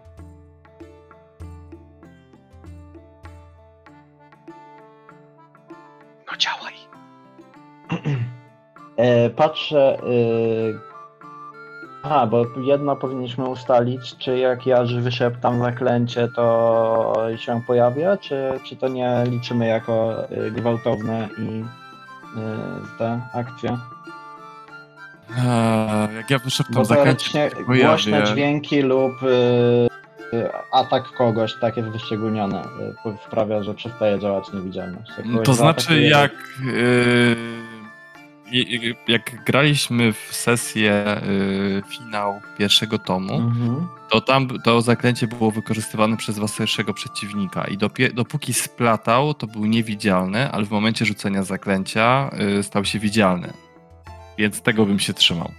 No 6.31 6.37
działaj. 6.39 6.75
E, 8.97 9.31
Patrzę. 9.31 9.99
y, 10.09 10.79
Aha, 12.03 12.27
bo 12.27 12.45
jedno 12.61 12.97
powinniśmy 12.97 13.45
ustalić, 13.49 14.17
czy 14.17 14.39
jak 14.39 14.67
ja 14.67 14.85
wyszeptam 15.01 15.59
zaklęcie, 15.59 16.29
to 16.37 17.15
się 17.37 17.63
pojawia, 17.67 18.17
czy, 18.17 18.61
czy 18.65 18.77
to 18.77 18.89
nie 18.89 19.25
liczymy 19.27 19.67
jako 19.67 20.15
gwałtowne 20.53 21.29
i 21.39 21.61
y, 21.61 21.65
te 22.99 23.21
akcje. 23.35 23.79
Eee, 25.39 26.15
jak 26.17 26.31
ja 26.31 26.39
teoretycznie 26.95 27.51
to 27.51 27.57
się 27.59 27.65
pojawię. 27.65 27.89
głośne 27.89 28.25
dźwięki 28.33 28.83
lub 28.83 29.23
y, 29.23 30.49
atak 30.73 31.05
kogoś, 31.13 31.55
tak 31.61 31.77
jest 31.77 31.89
wyszczególnione, 31.89 32.63
y, 33.07 33.17
sprawia, 33.27 33.63
że 33.63 33.75
przestaje 33.75 34.19
działać 34.19 34.53
niewidzialność. 34.53 35.11
Jak 35.19 35.27
kogoś 35.27 35.47
To 35.47 35.55
znaczy, 35.55 36.01
jak, 36.03 36.33
yy, 36.65 37.37
jak 39.09 39.45
graliśmy 39.45 40.13
w 40.13 40.29
sesję 40.31 41.05
yy, 41.29 41.83
finał 41.91 42.41
pierwszego 42.59 42.99
tomu, 42.99 43.35
Mhm. 43.35 43.87
to 44.11 44.21
tam 44.21 44.49
to 44.65 44.83
zaklęcie 44.83 45.27
było 45.27 45.51
wykorzystywane 45.51 46.17
przez 46.17 46.39
waszego 46.39 46.95
przeciwnika 46.95 47.65
i 47.65 47.77
dopie, 47.79 48.09
dopóki 48.13 48.55
splatał, 48.55 49.35
to 49.35 49.47
był 49.47 49.65
niewidzialny, 49.67 50.51
ale 50.51 50.65
w 50.65 50.71
momencie 50.71 51.05
rzucenia 51.05 51.43
zaklęcia 51.43 52.31
yy, 52.39 52.63
stał 52.63 52.85
się 52.85 52.99
widzialny. 52.99 53.53
Więc 54.39 54.61
tego 54.61 54.87
bym 54.87 54.99
się 54.99 55.15
trzymał. 55.15 55.51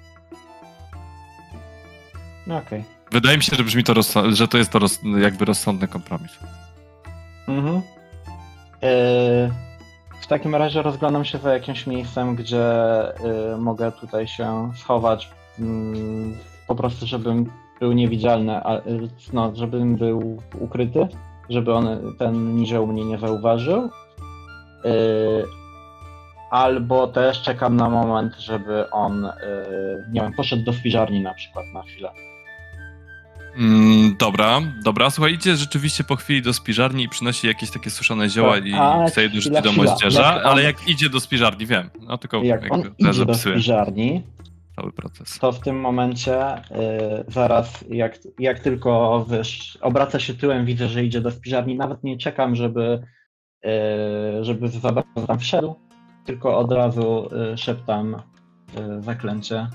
Okej. 2.48 2.84
Wydaje 3.12 3.38
mi 3.38 3.44
się, 3.44 3.56
że 3.56 3.64
brzmi 3.64 3.84
to, 3.84 3.94
że 4.30 4.48
to 4.48 4.58
jest 4.58 4.72
to 4.72 4.80
roz, 4.80 5.00
jakby 5.18 5.46
rozsądny 5.46 5.88
kompromis. 5.88 6.32
Mhm. 7.48 7.76
Yy, 7.76 9.52
w 10.22 10.28
takim 10.28 10.56
razie 10.56 10.82
rozglądam 10.82 11.26
się 11.26 11.38
za 11.38 11.54
jakimś 11.54 11.88
miejscem, 11.88 12.36
gdzie 12.36 12.66
yy, 13.24 13.58
mogę 13.58 13.92
tutaj 13.92 14.28
się 14.28 14.72
schować. 14.76 15.30
mm, 15.60 16.38
po 16.68 16.76
prostu, 16.76 17.06
żebym 17.06 17.52
był 17.80 17.92
niewidzialny, 17.92 18.56
a, 18.56 18.74
yy, 18.74 19.10
no, 19.34 19.52
żebym 19.56 19.96
był 19.96 20.42
ukryty, 20.60 21.08
żeby 21.50 21.74
on, 21.74 22.16
ten 22.20 22.56
nizioł 22.56 22.88
mnie 22.88 23.06
nie 23.06 23.18
zauważył. 23.18 23.90
Yy, 26.52 26.58
albo 26.60 27.08
też 27.08 27.42
czekam 27.42 27.76
na 27.76 27.90
moment, 27.90 28.36
żeby 28.40 28.90
on, 28.92 29.24
yy, 29.24 30.06
nie 30.12 30.22
wiem, 30.22 30.34
poszedł 30.34 30.64
do 30.64 30.74
spiżarni 30.74 31.22
na 31.22 31.34
przykład 31.34 31.66
na 31.74 31.82
chwilę. 31.84 32.10
Mm, 33.58 34.16
dobra, 34.20 34.62
dobra. 34.84 35.10
Słuchaj, 35.10 35.34
idzie 35.34 35.56
rzeczywiście 35.56 36.04
po 36.04 36.16
chwili 36.16 36.42
do 36.42 36.54
spiżarni 36.54 37.04
i 37.04 37.10
przynosi 37.10 37.48
jakieś 37.48 37.72
takie 37.72 37.90
suszone 37.90 38.30
zioła 38.30 38.54
Tak, 38.56 38.66
i 38.66 38.74
ale 38.74 39.08
chce 39.12 39.22
je 39.22 39.30
dorzucić 39.30 39.46
chwila, 39.58 39.62
do 39.62 39.72
chwila. 39.72 39.92
moździerza, 39.92 40.36
on- 40.36 40.52
ale 40.52 40.64
jak 40.64 40.88
idzie 40.88 41.10
do 41.10 41.20
spiżarni, 41.20 41.66
wiem. 41.66 41.90
No 42.02 42.18
tylko 42.18 42.44
Jak 42.44 42.64
on 42.72 42.80
jakby 42.80 42.96
teraz 43.00 43.16
idzie 43.16 43.26
do 43.26 43.32
opisuję 43.32 43.56
spiżarni, 43.56 44.24
cały 44.76 44.92
proces. 44.92 45.40
to 45.40 45.52
w 45.52 45.60
tym 45.60 45.80
momencie 45.80 46.58
y, 46.58 46.62
zaraz, 47.28 47.86
jak, 47.90 48.18
jak 48.40 48.60
tylko 48.60 49.26
obraca 49.82 50.20
się 50.20 50.34
tyłem, 50.34 50.66
widzę, 50.66 50.88
że 50.88 51.04
idzie 51.04 51.22
do 51.22 51.32
spiżarni, 51.32 51.76
nawet 51.76 52.04
nie 52.04 52.18
czekam, 52.18 52.56
żeby, 52.56 53.02
y, 53.66 53.70
żeby 54.44 54.68
za 54.70 54.92
bardzo 54.92 55.28
tam 55.28 55.40
wszedł, 55.40 55.76
tylko 56.26 56.58
od 56.58 56.72
razu 56.72 57.30
y, 57.54 57.58
szeptam 57.58 58.16
y, 58.16 59.02
zaklęcie 59.02 59.68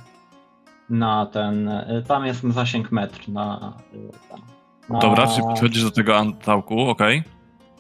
na 0.90 1.26
ten, 1.26 1.68
y, 1.68 2.05
tam 2.09 2.26
jest 2.26 2.42
zasięg 2.42 2.92
metr 2.92 3.28
na, 3.28 3.72
y, 3.94 4.92
na 4.92 4.98
Dobra, 4.98 5.26
czyli 5.26 5.42
podchodzisz 5.42 5.84
do 5.84 5.90
tego 5.90 6.18
antałku, 6.18 6.80
okej. 6.80 7.22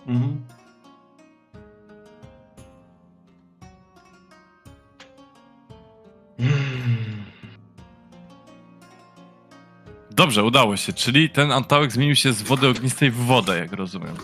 Mhm. 0.06 0.44
Dobrze, 10.10 10.44
udało 10.44 10.76
się. 10.76 10.92
Czyli 10.92 11.30
ten 11.30 11.52
antałek 11.52 11.92
zmienił 11.92 12.16
się 12.16 12.32
z 12.32 12.42
wody 12.42 12.68
ognistej 12.68 13.10
w 13.10 13.16
wodę, 13.16 13.58
jak 13.58 13.72
rozumiem. 13.72 14.14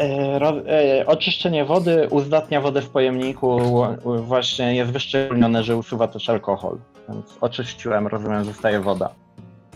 E, 0.00 1.00
e, 1.00 1.06
oczyszczenie 1.06 1.64
wody 1.64 2.08
uzdatnia 2.10 2.60
wodę 2.60 2.82
w 2.82 2.88
pojemniku. 2.88 3.60
Właśnie 4.04 4.74
jest 4.74 4.92
wyszczególnione, 4.92 5.64
że 5.64 5.76
usuwa 5.76 6.08
też 6.08 6.30
alkohol. 6.30 6.78
Więc 7.08 7.38
oczyściłem, 7.40 8.06
rozumiem, 8.06 8.44
zostaje 8.44 8.80
woda. 8.80 9.10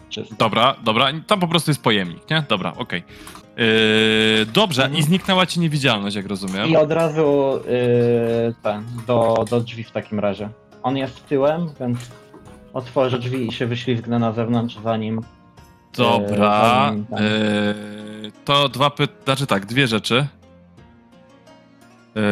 Czysta. 0.09 0.35
Dobra, 0.39 0.77
dobra. 0.85 1.07
Tam 1.27 1.41
po 1.41 1.49
prostu 1.49 1.71
jest 1.71 1.83
pojemnik, 1.83 2.31
nie? 2.31 2.45
Dobra, 2.49 2.73
okej. 2.73 2.83
Okay. 2.83 3.03
Yy, 3.57 4.47
dobrze, 4.47 4.83
mhm. 4.83 5.01
i 5.01 5.03
zniknęła 5.03 5.47
ci 5.47 5.61
niewidzialność, 5.61 6.17
jak 6.17 6.27
rozumiem. 6.27 6.69
I 6.69 6.77
od 6.77 6.93
razu 6.93 7.61
yy, 7.67 8.55
ten, 8.63 8.85
do, 9.07 9.45
do 9.51 9.61
drzwi 9.61 9.85
w 9.85 9.91
takim 9.91 10.21
razie. 10.21 10.49
On 10.83 10.97
jest 10.97 11.27
tyłem, 11.29 11.71
więc 11.81 11.99
otworzę 12.73 13.19
drzwi 13.19 13.49
i 13.49 13.53
się 13.53 13.67
wyślizgnę 13.67 14.19
na 14.19 14.33
zewnątrz, 14.33 14.79
zanim 14.85 15.21
Dobra. 15.97 16.93
Yy, 17.11 18.04
to 18.45 18.69
dwa 18.69 18.91
py... 18.91 19.09
Znaczy 19.25 19.47
tak, 19.47 19.67
dwie 19.67 19.87
rzeczy. 19.87 20.27
Yy, 22.15 22.23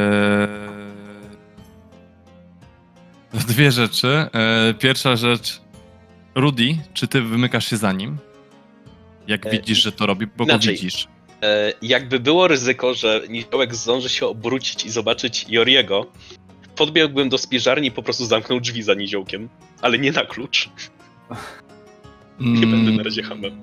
dwie 3.46 3.72
rzeczy. 3.72 4.26
Yy, 4.66 4.74
pierwsza 4.74 5.16
rzecz. 5.16 5.60
Rudy, 6.34 6.76
czy 6.94 7.08
ty 7.08 7.22
wymykasz 7.22 7.70
się 7.70 7.76
za 7.76 7.92
nim? 7.92 8.18
Jak 9.26 9.50
widzisz, 9.50 9.82
że 9.82 9.92
to 9.92 10.06
robi, 10.06 10.26
bo 10.36 10.46
go 10.46 10.58
widzisz. 10.58 11.08
Jakby 11.82 12.20
było 12.20 12.48
ryzyko, 12.48 12.94
że 12.94 13.20
niziołek 13.28 13.74
zdąży 13.74 14.08
się 14.08 14.26
obrócić 14.26 14.84
i 14.84 14.90
zobaczyć 14.90 15.46
Joriego, 15.48 16.06
podbiegłbym 16.76 17.28
do 17.28 17.38
spiżarni 17.38 17.88
i 17.88 17.90
po 17.90 18.02
prostu 18.02 18.24
zamknął 18.24 18.60
drzwi 18.60 18.82
za 18.82 18.94
niziołkiem, 18.94 19.48
ale 19.80 19.98
nie 19.98 20.12
na 20.12 20.24
klucz. 20.24 20.68
Nie 22.40 22.66
będę 22.66 22.90
na 22.90 23.02
razie 23.02 23.22
hamem. 23.22 23.62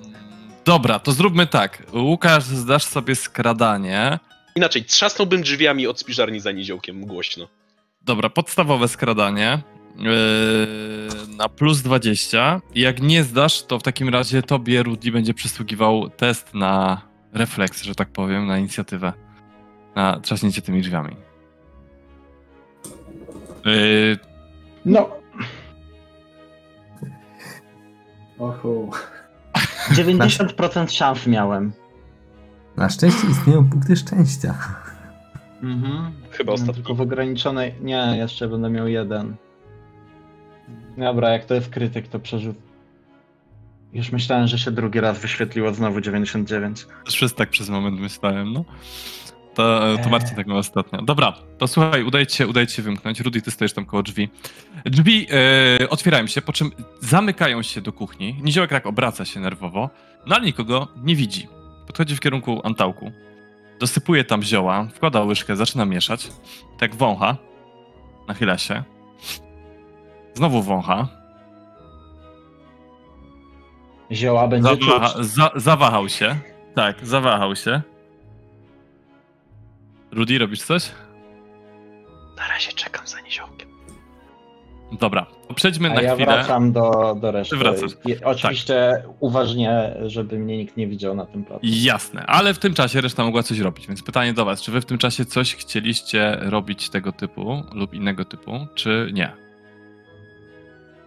Dobra, 0.70 1.00
to 1.00 1.12
zróbmy 1.12 1.48
tak. 1.48 1.84
Łukasz, 1.94 2.44
zdasz 2.44 2.84
sobie 2.84 3.16
skradanie. 3.16 4.20
Inaczej, 4.56 4.86
trzasnąłbym 4.86 5.42
drzwiami 5.42 5.88
od 5.88 6.00
spiżarni 6.00 6.40
za 6.40 6.52
niziołkiem 6.52 7.06
głośno. 7.06 7.48
Dobra, 8.02 8.30
podstawowe 8.30 8.88
skradanie. 8.88 9.60
Yy, 9.98 11.36
na 11.38 11.50
plus 11.50 11.82
20. 11.82 12.62
Jak 12.76 13.02
nie 13.02 13.24
zdasz, 13.24 13.64
to 13.64 13.80
w 13.80 13.84
takim 13.84 14.10
razie 14.10 14.42
tobie, 14.42 14.84
Rudy, 14.84 15.12
będzie 15.12 15.34
przysługiwał 15.34 16.10
test 16.10 16.54
na 16.54 17.02
refleks, 17.34 17.84
że 17.84 17.96
tak 17.96 18.10
powiem, 18.10 18.48
na 18.48 18.58
inicjatywę. 18.58 19.14
Na 19.96 20.20
trzaśnięcie 20.20 20.62
tymi 20.62 20.82
drzwiami. 20.82 21.16
Yy... 23.66 24.18
No, 24.86 25.10
Oho. 28.40 28.90
90% 29.90 30.90
szans 30.90 31.28
miałem. 31.28 31.72
Na 32.78 32.90
szczęście 32.90 33.28
istnieją 33.28 33.70
punkty 33.70 33.96
szczęścia. 33.96 34.56
Mhm. 35.64 36.12
Chyba 36.32 36.54
ostatnio. 36.54 36.74
Tylko 36.74 36.96
w 36.96 37.02
ograniczonej. 37.02 37.76
Nie, 37.82 38.14
jeszcze 38.18 38.48
będę 38.48 38.70
miał 38.70 38.88
jeden. 38.88 39.36
Dobra, 40.98 41.30
jak 41.30 41.46
to 41.46 41.54
jest 41.54 41.70
krytyk, 41.70 42.08
to 42.08 42.20
przerzut. 42.20 42.58
Już 43.94 44.12
myślałem, 44.12 44.48
że 44.48 44.58
się 44.58 44.72
drugi 44.72 45.00
raz 45.00 45.20
wyświetliło 45.20 45.74
znowu 45.74 46.02
99. 46.02 46.88
Też 47.06 47.34
tak 47.34 47.50
przez 47.50 47.70
moment 47.70 48.00
myślałem, 48.00 48.54
no. 48.54 48.66
To, 49.60 49.80
to 49.98 50.04
eee. 50.04 50.12
Marcin 50.12 50.36
tak 50.36 50.48
ma 50.48 50.56
ostatnio. 50.56 51.02
Dobra, 51.02 51.34
to 51.58 51.68
słuchaj, 51.68 52.04
udaje 52.04 52.28
ci 52.28 52.38
się, 52.38 52.48
udaje 52.48 52.68
ci 52.68 52.76
się 52.76 52.82
wymknąć. 52.82 53.20
Rudy, 53.20 53.42
ty 53.42 53.52
stoisz 53.52 53.74
tam 53.74 53.86
koło 53.86 54.04
drzwi. 54.04 54.30
Drzwi 54.86 55.28
e, 55.82 55.90
otwierają 55.90 56.28
się, 56.28 56.42
po 56.42 56.54
czym 56.54 56.72
zamykają 57.00 57.62
się 57.62 57.82
do 57.82 57.94
kuchni. 57.94 58.36
Niziołek 58.42 58.72
rak 58.72 58.86
obraca 58.86 59.26
się 59.26 59.40
nerwowo, 59.40 59.90
no 60.26 60.36
ale 60.36 60.46
nikogo 60.46 60.88
nie 61.04 61.16
widzi. 61.16 61.48
Podchodzi 61.88 62.16
w 62.16 62.20
kierunku 62.20 62.62
antałku. 62.64 63.12
Dosypuje 63.80 64.24
tam 64.24 64.44
zioła, 64.44 64.88
wkłada 64.96 65.24
łyżkę, 65.24 65.56
zaczyna 65.56 65.86
mieszać. 65.86 66.28
Tak 66.78 66.96
wącha. 66.96 67.38
Nachyla 68.28 68.58
się. 68.58 68.84
Znowu 70.34 70.62
wącha. 70.62 71.08
Zioła 74.12 74.48
będzie 74.48 74.70
Zawaha, 74.70 75.14
za, 75.20 75.52
Zawahał 75.56 76.10
się. 76.10 76.36
Tak, 76.76 77.06
zawahał 77.08 77.56
się. 77.56 77.82
Rudy, 80.12 80.38
robisz 80.38 80.62
coś? 80.62 80.92
Na 82.38 82.48
razie 82.48 82.72
czekam 82.72 83.08
za 83.08 83.22
niziołkiem. 83.22 83.70
Dobra, 85.00 85.26
przejdźmy 85.56 85.92
A 85.92 85.94
na 85.94 86.02
ja 86.02 86.16
chwilę. 86.16 86.34
wracam 86.34 86.72
do, 86.72 87.16
do 87.22 87.32
reszty. 87.32 87.56
Ty 87.56 87.64
wracasz. 87.64 87.92
oczywiście 88.24 89.02
tak. 89.04 89.12
uważnie, 89.20 89.96
żeby 90.06 90.40
mnie 90.40 90.58
nikt 90.58 90.78
nie 90.78 90.88
widział 90.88 91.16
na 91.16 91.26
tym 91.26 91.46
placu. 91.46 91.62
Jasne, 91.64 92.26
ale 92.26 92.54
w 92.54 92.60
tym 92.60 92.74
czasie 92.74 93.02
reszta 93.02 93.24
mogła 93.24 93.44
coś 93.44 93.60
robić, 93.60 93.88
więc 93.88 94.04
pytanie 94.04 94.34
do 94.34 94.46
was, 94.46 94.62
czy 94.62 94.72
wy 94.72 94.82
w 94.82 94.86
tym 94.86 94.98
czasie 94.98 95.26
coś 95.26 95.56
chcieliście 95.56 96.38
robić 96.42 96.90
tego 96.90 97.12
typu 97.12 97.64
lub 97.74 97.94
innego 97.94 98.26
typu, 98.26 98.52
czy 98.76 99.10
nie? 99.14 99.32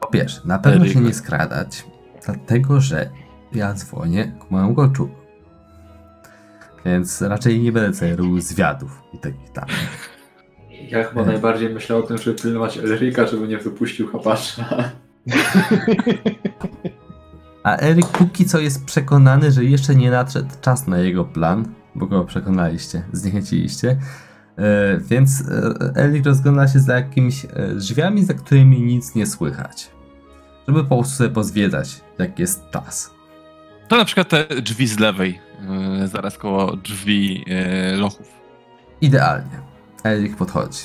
Po 0.01 0.07
pierwsze, 0.07 0.41
na 0.45 0.59
pewno 0.59 0.87
się 0.89 1.01
nie 1.01 1.15
skradać, 1.15 1.85
dlatego 2.27 2.81
że 2.81 3.11
ja 3.53 3.75
dzwonię 3.75 4.33
ku 4.39 4.47
mojemu 4.51 4.75
goczu. 4.75 5.11
Więc 6.85 7.23
raczej 7.23 7.61
nie 7.61 7.73
będę 7.73 7.97
sobie 7.97 8.17
robił 8.17 8.41
zwiadów 8.41 9.03
i 9.15 9.19
takich 9.19 9.51
tam. 9.51 9.67
Ja 10.89 11.05
chyba 11.05 11.25
najbardziej 11.25 11.71
myślę 11.71 11.97
o 11.97 12.03
tym, 12.03 12.19
żeby 12.19 12.43
pilnować 12.43 12.79
Elrika, 12.79 13.27
żeby 13.27 13.49
nie 13.49 13.59
wypuścił 13.59 14.09
chapacza. 14.09 14.65
A 17.63 17.77
Eryk 17.77 18.07
póki 18.07 18.45
co 18.45 18.61
jest 18.61 18.85
przekonany, 18.85 19.53
że 19.53 19.65
jeszcze 19.65 19.95
nie 19.95 20.11
nadszedł 20.11 20.49
czas 20.61 20.87
na 20.87 20.99
jego 20.99 21.25
plan, 21.25 21.65
bo 21.95 22.07
go 22.07 22.25
przekonaliście, 22.25 23.03
zniechęciliście. 23.13 23.99
E, 24.59 24.99
więc 24.99 25.45
e, 25.49 25.97
Erik 25.97 26.27
rozgląda 26.27 26.69
się 26.69 26.81
za 26.81 26.95
jakimiś 26.95 27.45
e, 27.45 27.75
drzwiami, 27.75 28.25
za 28.25 28.35
którymi 28.35 28.83
nic 28.83 29.15
nie 29.15 29.27
słychać. 29.27 29.91
Żeby 30.69 30.85
po 30.85 30.97
prostu 30.97 31.17
sobie 31.17 31.31
pozwiedzać, 31.31 32.01
jak 32.19 32.39
jest 32.39 32.71
czas. 32.71 33.15
To 33.89 33.97
na 33.97 34.05
przykład 34.05 34.29
te 34.29 34.45
drzwi 34.63 34.87
z 34.87 34.99
lewej, 34.99 35.39
zaraz 36.05 36.39
koło 36.39 36.77
drzwi 36.77 37.45
yy, 37.47 37.97
lochów. 37.97 38.29
Idealnie. 39.01 39.61
Erik 40.05 40.37
podchodzi. 40.37 40.79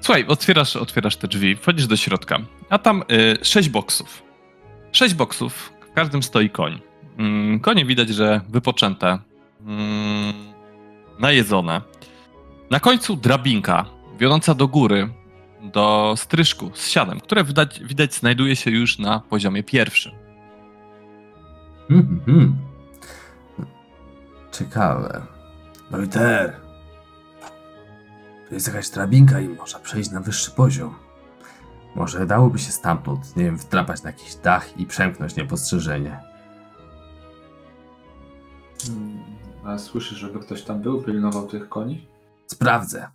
Słuchaj, 0.00 0.24
otwierasz, 0.28 0.76
otwierasz 0.76 1.16
te 1.16 1.28
drzwi, 1.28 1.56
wchodzisz 1.56 1.86
do 1.86 1.96
środka, 1.96 2.38
a 2.70 2.78
tam 2.78 3.02
yy, 3.08 3.38
sześć 3.42 3.68
boksów. 3.68 4.22
Sześć 4.92 5.14
boksów, 5.14 5.72
w 5.90 5.92
każdym 5.92 6.22
stoi 6.22 6.50
koń. 6.50 6.80
Yy, 7.52 7.60
konie 7.60 7.84
widać, 7.84 8.08
że 8.08 8.40
wypoczęte, 8.48 9.18
yy, 9.60 9.68
najedzone. 11.18 11.80
Na 12.70 12.80
końcu 12.80 13.16
drabinka 13.16 13.84
wiodąca 14.18 14.54
do 14.54 14.68
góry, 14.68 15.08
do 15.62 16.14
stryżku 16.16 16.70
z 16.74 16.88
sianem, 16.88 17.20
które 17.20 17.44
widać, 17.44 17.80
widać 17.80 18.14
znajduje 18.14 18.56
się 18.56 18.70
już 18.70 18.98
na 18.98 19.20
poziomie 19.20 19.62
pierwszym. 19.62 20.12
Mhm. 21.90 22.67
Ciekawe. 24.52 25.22
Loiter. 25.90 26.56
Tu 28.48 28.54
jest 28.54 28.66
jakaś 28.66 28.90
drabinka 28.90 29.40
i 29.40 29.48
można 29.48 29.78
przejść 29.78 30.10
na 30.10 30.20
wyższy 30.20 30.50
poziom. 30.50 30.94
Może 31.94 32.26
dałoby 32.26 32.58
się 32.58 32.72
stamtąd, 32.72 33.36
nie 33.36 33.44
wiem, 33.44 33.56
wdrapać 33.56 34.02
na 34.02 34.10
jakiś 34.10 34.34
dach 34.34 34.80
i 34.80 34.86
przemknąć 34.86 35.36
niepostrzeżenie. 35.36 36.20
Hmm, 38.86 39.22
a 39.64 39.78
słyszysz, 39.78 40.18
żeby 40.18 40.40
ktoś 40.40 40.62
tam 40.62 40.80
był, 40.82 41.02
pilnował 41.02 41.46
tych 41.46 41.68
koni? 41.68 42.06
Sprawdzę. 42.46 43.08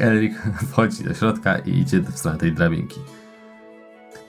Erik 0.00 0.42
wchodzi 0.68 1.04
do 1.04 1.14
środka 1.14 1.58
i 1.58 1.78
idzie 1.78 2.00
w 2.00 2.18
stronę 2.18 2.38
tej 2.38 2.52
drabinki. 2.52 3.00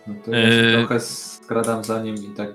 No 0.07 0.13
to 0.25 0.31
ja 0.31 0.47
się 0.47 0.55
yy... 0.55 0.77
trochę 0.77 0.99
skradam 0.99 1.83
za 1.83 2.03
nim 2.03 2.15
i 2.15 2.29
tak 2.35 2.49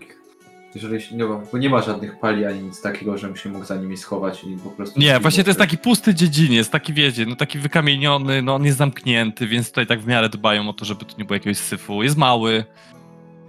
jeżeli 0.75 1.17
nie, 1.17 1.25
bo 1.53 1.59
nie 1.59 1.71
ma 1.71 1.83
żadnych 1.83 2.19
pali 2.19 2.45
ani 2.45 2.63
nic 2.63 2.83
takiego, 2.83 3.19
żebym 3.19 3.37
się 3.37 3.49
mógł 3.49 3.65
za 3.65 3.77
nimi 3.77 3.97
schować 3.97 4.45
i 4.45 4.57
po 4.57 4.71
prostu... 4.71 5.01
Nie, 5.01 5.21
właśnie 5.21 5.45
to 5.45 5.51
jest 5.51 5.61
taki 5.61 5.79
pusty 5.79 6.15
dziedziniec, 6.15 6.71
taki 6.71 6.93
wiecie, 6.93 7.27
no 7.27 7.37
taki 7.37 7.59
wykamieniony, 7.59 8.43
no 8.43 8.55
on 8.55 8.65
jest 8.65 8.79
zamknięty, 8.79 9.47
więc 9.47 9.69
tutaj 9.69 9.87
tak 9.87 10.01
w 10.01 10.07
miarę 10.07 10.29
dbają 10.29 10.69
o 10.69 10.73
to, 10.73 10.85
żeby 10.85 11.05
tu 11.05 11.15
nie 11.19 11.25
było 11.25 11.35
jakiegoś 11.35 11.59
syfu. 11.59 12.03
Jest 12.03 12.17
mały, 12.17 12.65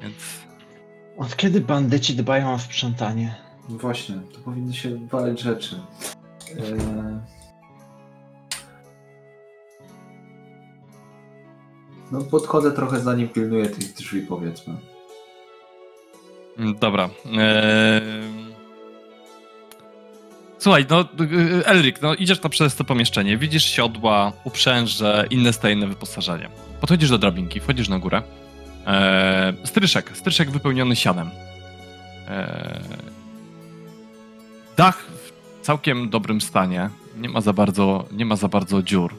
więc... 0.01 0.15
Od 1.17 1.35
kiedy 1.35 1.61
bandyci 1.61 2.15
dbają 2.15 2.53
o 2.53 2.59
sprzątanie? 2.59 3.35
No 3.69 3.77
właśnie, 3.77 4.15
to 4.33 4.39
powinny 4.39 4.73
się 4.73 5.07
walać 5.07 5.41
rzeczy. 5.41 5.79
Eee... 6.57 7.35
No 12.11 12.21
podchodzę 12.21 12.71
trochę 12.71 12.99
zanim 12.99 13.29
pilnuję 13.29 13.65
tych 13.65 13.93
drzwi 13.93 14.21
powiedzmy. 14.21 14.73
Mm, 16.57 16.75
dobra. 16.75 17.09
Eee... 17.37 18.01
Słuchaj, 20.59 20.85
no 20.89 21.05
Elrik, 21.65 22.01
no 22.01 22.15
idziesz 22.15 22.39
tam 22.39 22.51
przez 22.51 22.75
to 22.75 22.83
pomieszczenie, 22.83 23.37
widzisz 23.37 23.65
siodła, 23.65 24.31
uprzęże, 24.43 25.27
inne 25.29 25.53
stajne 25.53 25.87
wyposażenie. 25.87 26.49
Podchodzisz 26.81 27.09
do 27.09 27.17
drabinki, 27.17 27.59
wchodzisz 27.59 27.89
na 27.89 27.99
górę. 27.99 28.21
Eee... 28.85 29.53
Stryszek, 29.63 30.11
stryszek 30.13 30.51
wypełniony 30.51 30.95
sianem. 30.95 31.29
E, 32.27 32.79
dach 34.77 34.97
w 34.97 35.65
całkiem 35.65 36.09
dobrym 36.09 36.41
stanie. 36.41 36.89
Nie 37.17 37.29
ma 37.29 37.41
za 37.41 37.53
bardzo, 37.53 38.05
nie 38.11 38.25
ma 38.25 38.35
za 38.35 38.47
bardzo 38.47 38.83
dziur. 38.83 39.15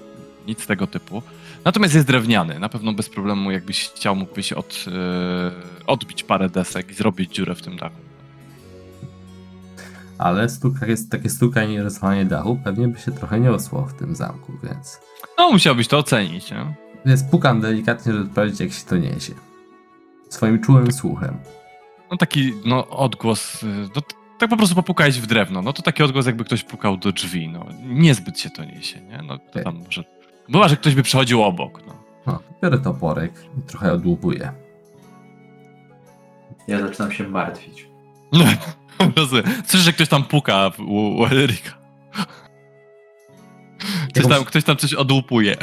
Nic 0.46 0.66
tego 0.66 0.86
typu. 0.86 1.22
Natomiast 1.66 1.94
jest 1.94 2.06
drewniany. 2.06 2.58
Na 2.58 2.68
pewno 2.68 2.92
bez 2.92 3.08
problemu, 3.08 3.50
jakbyś 3.50 3.88
chciał, 3.88 4.16
mógłbyś 4.16 4.52
od, 4.52 4.84
e, 4.88 5.86
odbić 5.86 6.22
parę 6.22 6.48
desek 6.48 6.90
i 6.90 6.94
zrobić 6.94 7.34
dziurę 7.34 7.54
w 7.54 7.62
tym 7.62 7.76
dachu. 7.76 7.96
Ale 10.18 10.48
stuka, 10.48 10.86
jest, 10.86 11.10
takie 11.10 11.30
stukanie 11.30 11.74
i 11.74 11.80
rozwalanie 11.80 12.24
dachu 12.24 12.60
pewnie 12.64 12.88
by 12.88 12.98
się 12.98 13.12
trochę 13.12 13.40
niosło 13.40 13.82
w 13.82 13.94
tym 13.94 14.14
zamku, 14.14 14.52
więc... 14.62 15.00
No, 15.38 15.50
musiałbyś 15.50 15.88
to 15.88 15.98
ocenić, 15.98 16.50
nie? 16.50 16.74
Więc 17.06 17.24
pukam 17.24 17.60
delikatnie, 17.60 18.12
żeby 18.12 18.30
sprawdzić, 18.30 18.60
jak 18.60 18.72
się 18.72 18.84
to 18.84 18.96
niesie. 18.96 19.34
Swoim 20.28 20.60
czułym 20.60 20.92
słuchem. 20.92 21.36
No 22.10 22.16
taki, 22.16 22.52
no, 22.64 22.88
odgłos, 22.88 23.62
y, 23.62 23.66
no, 23.96 24.02
tak 24.38 24.50
po 24.50 24.56
prostu 24.56 24.76
popukałeś 24.76 25.20
w 25.20 25.26
drewno, 25.26 25.62
no 25.62 25.72
to 25.72 25.82
taki 25.82 26.02
odgłos 26.02 26.26
jakby 26.26 26.44
ktoś 26.44 26.64
pukał 26.64 26.96
do 26.96 27.12
drzwi, 27.12 27.48
no. 27.48 27.66
Niezbyt 27.84 28.40
się 28.40 28.50
to 28.50 28.64
niesie, 28.64 29.00
nie? 29.00 29.22
No, 29.22 29.38
to 29.38 29.60
tam 29.60 29.78
może... 29.84 30.15
Była, 30.48 30.68
że 30.68 30.76
ktoś 30.76 30.94
by 30.94 31.02
przechodził 31.02 31.42
obok, 31.42 31.82
no. 31.86 31.96
No, 32.26 32.40
biorę 32.62 32.78
toporek 32.78 33.32
i 33.58 33.62
trochę 33.62 33.92
odłupuję. 33.92 34.52
Ja 36.68 36.80
zaczynam 36.80 37.12
się 37.12 37.28
martwić. 37.28 37.88
Słyszę, 39.66 39.84
że 39.84 39.92
ktoś 39.92 40.08
tam 40.08 40.24
puka 40.24 40.70
u, 40.78 41.20
u 41.20 41.26
Eryka. 41.26 41.76
Ktoś 44.08 44.26
tam, 44.26 44.44
ktoś 44.44 44.64
tam 44.64 44.76
coś 44.76 44.94
odłupuje. 44.94 45.56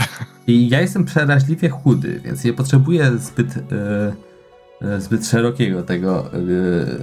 I 0.48 0.70
ja 0.70 0.82
jestem 0.82 1.06
przeraźliwie 1.06 1.70
chudy, 1.70 2.22
więc 2.26 2.44
nie 2.44 2.54
potrzebuję 2.54 3.18
zbyt, 3.18 3.56
yy, 4.82 5.02
zbyt 5.02 5.28
szerokiego 5.28 5.84
tego 5.84 6.32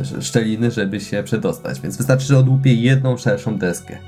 yy, 0.08 0.22
szczeliny, 0.22 0.70
żeby 0.70 1.00
się 1.00 1.22
przedostać. 1.22 1.80
Więc 1.80 1.96
wystarczy, 1.96 2.26
że 2.26 2.38
odłupię 2.38 2.74
jedną 2.74 3.16
szerszą 3.16 3.58
deskę. 3.58 3.98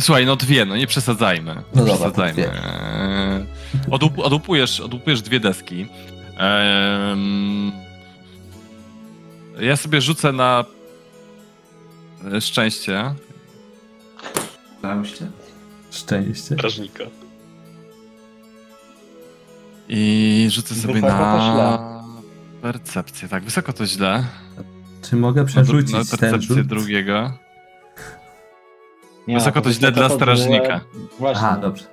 Słuchaj, 0.00 0.26
no 0.26 0.36
dwie, 0.36 0.64
no 0.64 0.76
nie 0.76 0.86
przesadzajmy. 0.86 1.54
Nie 1.74 1.82
no 1.82 1.84
przesadzajmy. 1.84 2.42
Dobra, 2.42 2.60
eee, 2.62 3.46
odłup, 3.90 4.18
odłupujesz, 4.18 4.80
odłupujesz 4.80 5.22
dwie 5.22 5.40
deski. 5.40 5.86
Eee, 6.38 7.72
ja 9.60 9.76
sobie 9.76 10.00
rzucę 10.00 10.32
na 10.32 10.64
szczęście. 12.40 13.14
Szczęście? 14.78 15.26
Szczęście. 15.90 16.54
Strażnika. 16.54 17.04
I 19.88 20.46
rzucę 20.50 20.74
sobie 20.74 20.94
wysoko 20.94 21.08
na 21.56 22.04
percepcję. 22.62 23.28
Tak, 23.28 23.44
wysoko 23.44 23.72
to 23.72 23.86
źle. 23.86 24.24
Czy 25.10 25.16
mogę 25.16 25.44
przerzucić 25.44 25.92
na, 25.92 25.98
na 25.98 26.04
percepcję 26.04 26.64
drugiego? 26.64 27.32
Nie, 29.26 29.34
wysoko 29.34 29.60
to 29.60 29.72
źle 29.72 29.92
dla 29.92 30.08
strażnika. 30.08 30.80
Właśnie. 31.18 31.46
Aha, 31.46 31.58
dobrze. 31.60 31.84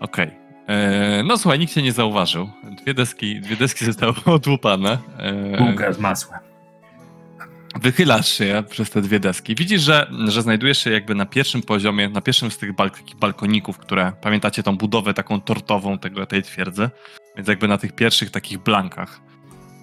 Okej. 0.00 0.26
Okay. 0.26 0.76
E, 0.76 1.22
no 1.22 1.38
słuchaj, 1.38 1.58
nikt 1.58 1.72
się 1.72 1.82
nie 1.82 1.92
zauważył. 1.92 2.48
Dwie 2.64 2.94
deski, 2.94 3.40
dwie 3.40 3.56
deski 3.56 3.84
zostały 3.92 4.14
odłupane. 4.26 4.98
Bułka 5.58 5.92
z 5.92 5.98
masłem. 5.98 6.53
Wychylasz 7.80 8.28
się 8.28 8.62
przez 8.70 8.90
te 8.90 9.02
dwie 9.02 9.20
deski. 9.20 9.54
Widzisz, 9.54 9.82
że, 9.82 10.10
że 10.28 10.42
znajdujesz 10.42 10.78
się 10.78 10.90
jakby 10.90 11.14
na 11.14 11.26
pierwszym 11.26 11.62
poziomie, 11.62 12.08
na 12.08 12.20
pierwszym 12.20 12.50
z 12.50 12.58
tych 12.58 12.74
balk 12.74 12.98
balkoników, 13.20 13.78
które, 13.78 14.12
pamiętacie 14.20 14.62
tą 14.62 14.76
budowę 14.76 15.14
taką 15.14 15.40
tortową 15.40 15.98
tego, 15.98 16.26
tej 16.26 16.42
twierdzy? 16.42 16.90
Więc 17.36 17.48
jakby 17.48 17.68
na 17.68 17.78
tych 17.78 17.92
pierwszych 17.92 18.30
takich 18.30 18.58
blankach 18.58 19.20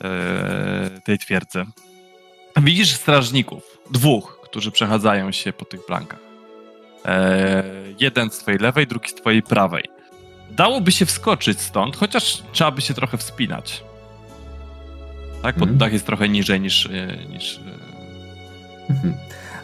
e, 0.04 1.02
tej 1.06 1.18
twierdzy. 1.18 1.66
Widzisz 2.58 2.92
strażników, 2.92 3.64
dwóch, 3.92 4.40
którzy 4.44 4.72
przechadzają 4.72 5.32
się 5.32 5.54
po 5.54 5.66
tych 5.66 5.82
blankach. 5.88 6.20
E, 7.06 7.64
jeden 8.00 8.30
z 8.30 8.38
twojej 8.38 8.60
lewej, 8.60 8.88
drugi 8.88 9.10
z 9.10 9.16
twojej 9.16 9.44
prawej 9.44 9.84
dałoby 10.52 10.92
się 10.92 11.06
wskoczyć 11.06 11.62
stąd, 11.62 11.96
chociaż 11.96 12.44
trzeba 12.52 12.72
by 12.72 12.82
się 12.82 12.94
trochę 12.94 13.18
wspinać. 13.18 13.84
Tak, 15.42 15.58
bo 15.60 15.66
mm. 15.66 15.78
dach 15.78 15.94
jest 15.94 16.06
trochę 16.06 16.30
niżej 16.30 16.62
niż. 16.62 16.86
E, 16.86 17.18
niż... 17.30 17.60
Mhm. 18.92 19.14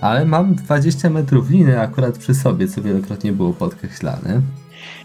Ale 0.02 0.26
mam 0.26 0.56
20 0.56 1.10
metrów 1.10 1.50
liny 1.50 1.82
akurat 1.82 2.18
przy 2.18 2.36
sobie, 2.36 2.68
co 2.68 2.82
wielokrotnie 2.82 3.32
było 3.32 3.54
podkreślane. 3.54 4.42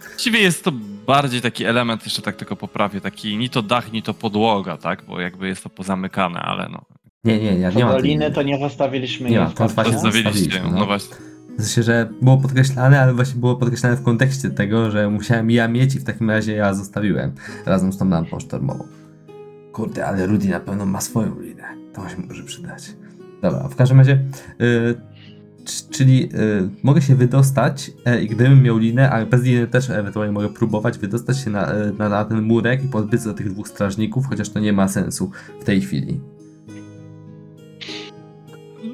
Właściwie 0.08 0.38
jest 0.38 0.64
to 0.64 0.72
bardziej 1.06 1.40
taki 1.40 1.64
element, 1.64 2.04
jeszcze 2.04 2.22
tak 2.22 2.36
tylko 2.36 2.56
poprawię, 2.56 3.00
taki 3.00 3.36
ni 3.36 3.50
to 3.50 3.62
dach, 3.62 3.92
ni 3.92 4.02
to 4.02 4.14
podłoga, 4.14 4.76
tak? 4.76 5.02
Bo 5.08 5.20
jakby 5.20 5.48
jest 5.48 5.62
to 5.62 5.70
pozamykane, 5.70 6.40
ale 6.40 6.68
no. 6.68 6.84
Nie, 7.24 7.38
nie, 7.38 7.58
ja 7.58 7.70
nie 7.70 7.84
mam. 7.84 8.02
liny 8.02 8.30
to 8.30 8.42
nie 8.42 8.58
zostawiliśmy. 8.58 9.30
Nie, 9.30 9.46
to 9.56 9.68
właśnie 9.68 9.92
zostawiliście, 9.92 10.62
no. 10.64 10.70
no 10.70 10.86
właśnie. 10.86 11.16
W 11.58 11.62
sensie, 11.62 11.82
że 11.82 12.08
było 12.22 12.36
podkreślane, 12.38 13.00
ale 13.00 13.14
właśnie 13.14 13.40
było 13.40 13.56
podkreślane 13.56 13.96
w 13.96 14.02
kontekście 14.02 14.50
tego, 14.50 14.90
że 14.90 15.10
musiałem 15.10 15.50
ja 15.50 15.68
mieć 15.68 15.94
i 15.94 15.98
w 15.98 16.04
takim 16.04 16.30
razie 16.30 16.52
ja 16.52 16.74
zostawiłem 16.74 17.32
razem 17.66 17.92
z 17.92 17.98
tą 17.98 18.08
lampą 18.08 18.40
sztormową. 18.40 18.84
Kurde, 19.72 20.06
ale 20.06 20.26
Rudy 20.26 20.48
na 20.48 20.60
pewno 20.60 20.86
ma 20.86 21.00
swoją 21.00 21.40
linę. 21.40 21.64
To 21.94 22.08
się 22.08 22.16
może 22.28 22.42
przydać. 22.42 22.82
Dobra, 23.42 23.68
w 23.68 23.76
każdym 23.76 23.98
razie, 23.98 24.18
yy, 24.58 24.94
czyli 25.90 26.20
yy, 26.20 26.28
mogę 26.82 27.02
się 27.02 27.14
wydostać 27.14 27.90
yy, 28.06 28.22
i 28.22 28.28
gdybym 28.28 28.62
miał 28.62 28.78
linę, 28.78 29.10
a 29.10 29.26
bez 29.26 29.42
liny 29.42 29.66
też 29.66 29.90
ewentualnie 29.90 30.32
mogę 30.32 30.48
próbować 30.48 30.98
wydostać 30.98 31.38
się 31.38 31.50
na, 31.50 31.74
y, 31.74 31.92
na, 31.98 32.08
na 32.08 32.24
ten 32.24 32.42
murek 32.42 32.84
i 32.84 32.88
pozbyć 32.88 33.22
się 33.22 33.28
do 33.28 33.34
tych 33.34 33.52
dwóch 33.52 33.68
strażników, 33.68 34.26
chociaż 34.26 34.48
to 34.48 34.60
nie 34.60 34.72
ma 34.72 34.88
sensu 34.88 35.30
w 35.60 35.64
tej 35.64 35.80
chwili. 35.80 36.20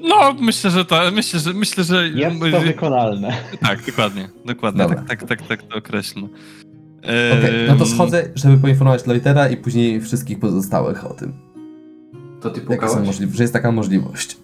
No, 0.09 0.33
myślę, 0.41 0.71
że 0.71 0.85
to, 0.85 1.01
myślę, 1.13 1.41
że 1.41 1.53
myślę, 1.53 1.85
że... 1.85 2.09
Jest 2.09 2.41
to 2.53 2.61
wykonalne. 2.61 3.33
Tak, 3.61 3.87
dokładnie, 3.87 4.29
dokładnie, 4.45 4.87
tak, 4.87 5.09
tak, 5.09 5.23
tak, 5.23 5.43
tak 5.43 5.63
to 5.63 5.77
określę. 5.77 6.23
Okej, 7.03 7.39
okay, 7.39 7.67
no 7.69 7.77
to 7.77 7.87
schodzę, 7.87 8.29
żeby 8.35 8.59
poinformować 8.59 9.07
Loitera 9.07 9.49
i 9.49 9.57
później 9.57 10.01
wszystkich 10.01 10.39
pozostałych 10.39 11.07
o 11.07 11.15
tym. 11.15 11.48
To 12.41 12.51
ty 12.51 12.61
pukałeś? 12.61 13.17
że 13.35 13.43
jest 13.43 13.53
taka 13.53 13.73
możliwość. 13.73 14.37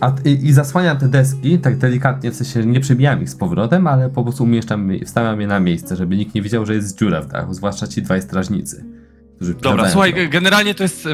A, 0.00 0.12
i, 0.24 0.30
I 0.30 0.52
zasłaniam 0.52 0.98
te 0.98 1.08
deski 1.08 1.58
tak 1.58 1.78
delikatnie, 1.78 2.30
w 2.30 2.36
sensie 2.36 2.66
nie 2.66 2.80
przebijam 2.80 3.22
ich 3.22 3.30
z 3.30 3.36
powrotem, 3.36 3.86
ale 3.86 4.10
po 4.10 4.22
prostu 4.22 4.44
umieszczam, 4.44 4.90
wstawiam 5.04 5.40
je 5.40 5.46
na 5.46 5.60
miejsce, 5.60 5.96
żeby 5.96 6.16
nikt 6.16 6.34
nie 6.34 6.42
widział, 6.42 6.66
że 6.66 6.74
jest 6.74 6.98
dziura 6.98 7.22
w 7.22 7.26
dachu, 7.26 7.54
zwłaszcza 7.54 7.86
ci 7.86 8.02
dwaj 8.02 8.22
strażnicy. 8.22 8.84
Którzy 9.36 9.54
Dobra, 9.54 9.90
słuchaj, 9.90 10.28
generalnie 10.28 10.74
to 10.74 10.82
jest 10.82 11.08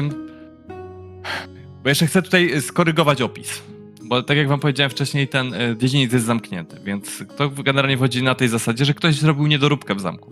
bo 1.83 1.89
jeszcze 1.89 2.07
chcę 2.07 2.21
tutaj 2.21 2.61
skorygować 2.61 3.21
opis. 3.21 3.61
Bo 4.03 4.23
tak 4.23 4.37
jak 4.37 4.47
wam 4.47 4.59
powiedziałem 4.59 4.89
wcześniej, 4.89 5.27
ten 5.27 5.53
e, 5.53 5.77
dziedziniec 5.77 6.13
jest 6.13 6.25
zamknięty, 6.25 6.77
więc 6.83 7.23
to 7.37 7.49
generalnie 7.49 7.97
wchodzi 7.97 8.23
na 8.23 8.35
tej 8.35 8.47
zasadzie, 8.47 8.85
że 8.85 8.93
ktoś 8.93 9.15
zrobił 9.15 9.47
niedoróbkę 9.47 9.95
w 9.95 9.99
zamku. 9.99 10.31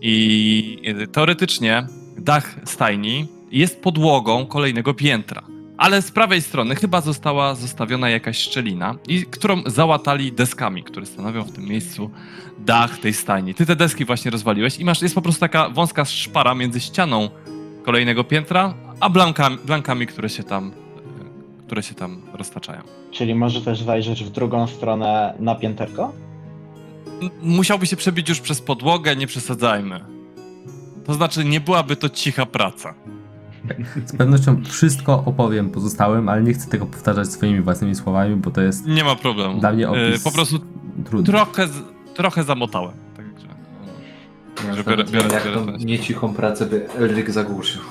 I 0.00 0.82
e, 0.84 1.06
teoretycznie 1.06 1.86
dach 2.18 2.54
stajni 2.64 3.28
jest 3.52 3.82
podłogą 3.82 4.46
kolejnego 4.46 4.94
piętra. 4.94 5.42
Ale 5.76 6.02
z 6.02 6.10
prawej 6.10 6.42
strony 6.42 6.74
chyba 6.74 7.00
została 7.00 7.54
zostawiona 7.54 8.10
jakaś 8.10 8.38
szczelina, 8.38 8.94
i, 9.08 9.22
którą 9.22 9.62
załatali 9.66 10.32
deskami, 10.32 10.82
które 10.82 11.06
stanowią 11.06 11.44
w 11.44 11.52
tym 11.52 11.64
miejscu 11.64 12.10
dach 12.58 12.98
tej 12.98 13.14
stajni. 13.14 13.54
Ty 13.54 13.66
te 13.66 13.76
deski 13.76 14.04
właśnie 14.04 14.30
rozwaliłeś 14.30 14.78
i 14.78 14.84
masz, 14.84 15.02
jest 15.02 15.14
po 15.14 15.22
prostu 15.22 15.40
taka 15.40 15.68
wąska 15.68 16.04
szpara 16.04 16.54
między 16.54 16.80
ścianą 16.80 17.28
kolejnego 17.82 18.24
piętra, 18.24 18.74
a 19.00 19.10
blankami, 19.10 19.58
blankami 19.64 20.06
które 20.06 20.28
się 20.28 20.42
tam 20.42 20.72
które 21.70 21.82
się 21.82 21.94
tam 21.94 22.22
roztaczają. 22.32 22.82
Czyli 23.10 23.34
może 23.34 23.60
też 23.60 23.82
zajrzeć 23.82 24.24
w 24.24 24.30
drugą 24.30 24.66
stronę 24.66 25.34
na 25.38 25.54
pięterko? 25.54 26.12
Musiałby 27.42 27.86
się 27.86 27.96
przebić 27.96 28.28
już 28.28 28.40
przez 28.40 28.60
podłogę, 28.60 29.16
nie 29.16 29.26
przesadzajmy. 29.26 30.00
To 31.10 31.14
znaczy, 31.14 31.44
nie 31.44 31.60
byłaby 31.60 31.96
to 31.96 32.08
cicha 32.08 32.46
praca. 32.46 32.94
Z 34.06 34.16
pewnością 34.16 34.64
wszystko 34.64 35.22
opowiem 35.26 35.70
pozostałym, 35.70 36.28
ale 36.28 36.42
nie 36.42 36.52
chcę 36.52 36.70
tego 36.70 36.86
powtarzać 36.86 37.28
swoimi 37.32 37.60
własnymi 37.60 37.94
słowami, 37.94 38.36
bo 38.36 38.50
to 38.50 38.60
jest. 38.60 38.86
Nie 38.86 39.04
ma 39.04 39.16
problemu. 39.16 39.60
Dla 39.60 39.72
mnie 39.72 39.88
opis 39.88 40.00
yy, 40.00 40.18
Po 40.24 40.32
prostu 40.32 40.58
trudny. 41.04 41.26
trochę, 41.32 41.68
trochę 42.14 42.44
zamotałem. 42.44 42.92
Także. 43.16 43.46
Ja 44.68 44.74
że 44.74 44.84
biorę, 44.84 45.04
biorę, 45.04 45.28
jak 45.32 45.44
biorę, 45.44 45.66
tą 45.66 45.76
niecichą 45.78 46.34
pracę 46.34 46.66
by 46.66 46.88
Elryk 46.90 47.30
zagłuszył. 47.30 47.82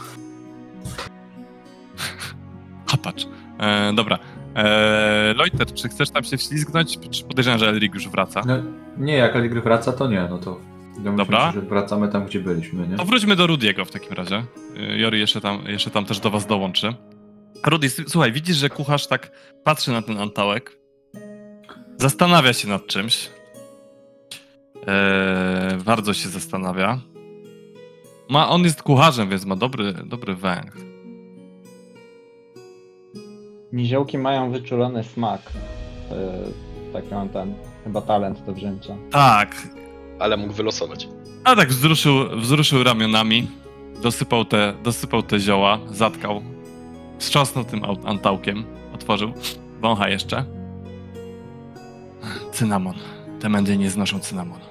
A 2.93 2.97
patrz. 2.97 3.27
E, 3.59 3.93
dobra. 3.93 4.19
E, 4.55 5.33
Loiter, 5.33 5.73
czy 5.73 5.89
chcesz 5.89 6.09
tam 6.09 6.23
się 6.23 6.37
wślizgnąć? 6.37 6.99
Czy 7.09 7.23
podejrzewam, 7.23 7.59
że 7.59 7.69
Elrig 7.69 7.93
już 7.93 8.09
wraca? 8.09 8.41
No, 8.45 8.53
nie, 8.97 9.13
jak 9.13 9.35
Elrig 9.35 9.53
wraca, 9.63 9.93
to 9.93 10.07
nie, 10.07 10.27
no 10.29 10.37
to 10.37 10.59
ja 11.05 11.11
dobra. 11.11 11.47
Myślę, 11.47 11.61
że 11.61 11.67
wracamy 11.67 12.07
tam, 12.07 12.25
gdzie 12.25 12.39
byliśmy, 12.39 12.87
nie? 12.87 12.97
To 12.97 13.05
wróćmy 13.05 13.35
do 13.35 13.47
Rudiego 13.47 13.85
w 13.85 13.91
takim 13.91 14.13
razie. 14.13 14.43
E, 14.77 14.97
Jori 14.97 15.19
jeszcze 15.19 15.41
tam, 15.41 15.63
jeszcze 15.67 15.91
tam 15.91 16.05
też 16.05 16.19
do 16.19 16.29
was 16.29 16.47
dołączy. 16.47 16.93
Rudy, 17.65 17.89
słuchaj, 17.89 18.31
widzisz, 18.31 18.57
że 18.57 18.69
kucharz 18.69 19.07
tak 19.07 19.31
patrzy 19.63 19.91
na 19.91 20.01
ten 20.01 20.19
antałek, 20.19 20.77
zastanawia 21.97 22.53
się 22.53 22.67
nad 22.67 22.87
czymś 22.87 23.29
E, 24.87 25.77
bardzo 25.85 26.13
się 26.13 26.29
zastanawia. 26.29 26.99
Ma, 28.29 28.49
on 28.49 28.63
jest 28.63 28.83
kucharzem, 28.83 29.29
więc 29.29 29.45
ma 29.45 29.55
dobry, 29.55 29.93
dobry 29.93 30.35
węch. 30.35 30.77
Niziołki 33.73 34.17
mają 34.17 34.51
wyczulony 34.51 35.03
smak. 35.03 35.41
Yy, 36.11 36.93
taki 36.93 37.13
on 37.13 37.29
ten, 37.29 37.53
chyba 37.83 38.01
talent 38.01 38.45
do 38.45 38.53
wzięcia. 38.53 38.95
Tak, 39.11 39.55
Ale 40.19 40.37
mógł 40.37 40.53
wylosować. 40.53 41.07
a 41.43 41.55
tak 41.55 41.69
wzruszył, 41.69 42.39
wzruszył 42.39 42.83
ramionami, 42.83 43.47
dosypał 44.03 44.45
te, 44.45 44.73
dosypał 44.83 45.23
te 45.23 45.39
zioła, 45.39 45.79
zatkał, 45.91 46.41
wstrząsnął 47.19 47.63
tym 47.63 47.81
antałkiem, 48.05 48.65
otworzył, 48.95 49.33
wącha 49.81 50.09
jeszcze. 50.09 50.45
Cynamon. 52.51 52.95
Te 53.39 53.49
mędy 53.49 53.77
nie 53.77 53.89
znoszą 53.89 54.19
cynamonu. 54.19 54.65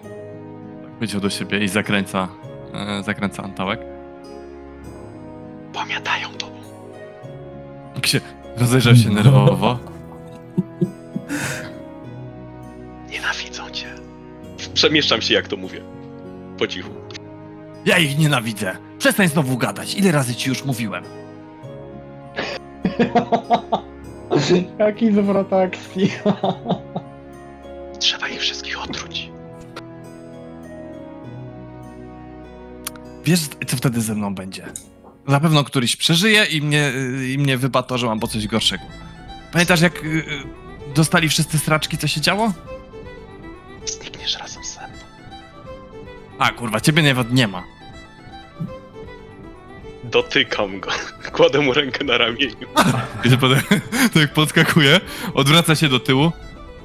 Tak 0.82 0.92
Powiedział 0.94 1.20
do 1.20 1.30
siebie 1.30 1.64
i 1.64 1.68
zakręca, 1.68 2.28
e, 2.74 3.03
zakręca 3.03 3.42
antałek. 3.42 3.80
Pamiętają 5.72 6.28
tobą. 6.28 6.53
Jak 7.94 8.07
się 8.07 8.20
rozejrzał 8.57 8.96
się 8.96 9.11
nerwowo. 9.11 9.78
Nienawidzą 13.11 13.70
cię. 13.70 13.97
Przemieszczam 14.79 15.22
się, 15.22 15.35
jak 15.35 15.49
to 15.49 15.57
mówię. 15.57 15.81
Po 16.59 16.66
cichu. 16.66 16.91
Ja 17.85 17.99
ich 17.99 18.18
nienawidzę. 18.18 18.76
Przestań 18.99 19.29
znowu 19.29 19.57
gadać. 19.57 19.95
Ile 19.95 20.12
razy 20.12 20.35
ci 20.35 20.49
już 20.49 20.64
mówiłem? 20.64 21.05
Jaki 24.79 25.12
zwrot 25.12 25.53
akcji. 25.53 26.12
Trzeba 27.99 28.29
ich 28.29 28.41
wszystkich 28.41 28.83
otruć. 28.83 29.31
Wiesz, 33.24 33.41
co 33.66 33.76
wtedy 33.76 34.01
ze 34.01 34.14
mną 34.14 34.35
będzie? 34.35 34.66
Na 35.29 35.41
pewno 35.41 35.64
któryś 35.64 35.97
przeżyje 35.97 36.45
i 36.45 36.62
mnie, 36.62 36.93
i 37.35 37.39
mnie 37.39 37.59
wybatorzą 37.59 38.11
albo 38.11 38.26
coś 38.26 38.47
gorszego. 38.47 38.85
Pamiętasz, 39.53 39.81
jak 39.81 40.05
y, 40.05 40.09
y, 40.09 40.24
dostali 40.95 41.29
wszyscy 41.29 41.59
straczki, 41.59 41.99
co 41.99 42.09
się 42.09 42.20
działo? 42.20 42.53
A, 46.39 46.53
kurwa, 46.53 46.80
ciebie 46.80 47.03
nawet 47.03 47.32
nie 47.32 47.49
ma. 47.49 47.64
Dotykam 50.05 50.80
go. 50.80 50.91
Kładę 51.32 51.61
mu 51.61 51.72
rękę 51.72 52.05
na 52.05 52.18
ramieniu. 52.18 52.66
I 53.24 53.30
że 53.30 53.36
potem, 53.36 53.61
to 54.12 54.20
jak 54.20 54.32
podskakuje, 54.32 55.01
odwraca 55.34 55.74
się 55.74 55.89
do 55.89 56.01
tyłu. 56.01 56.32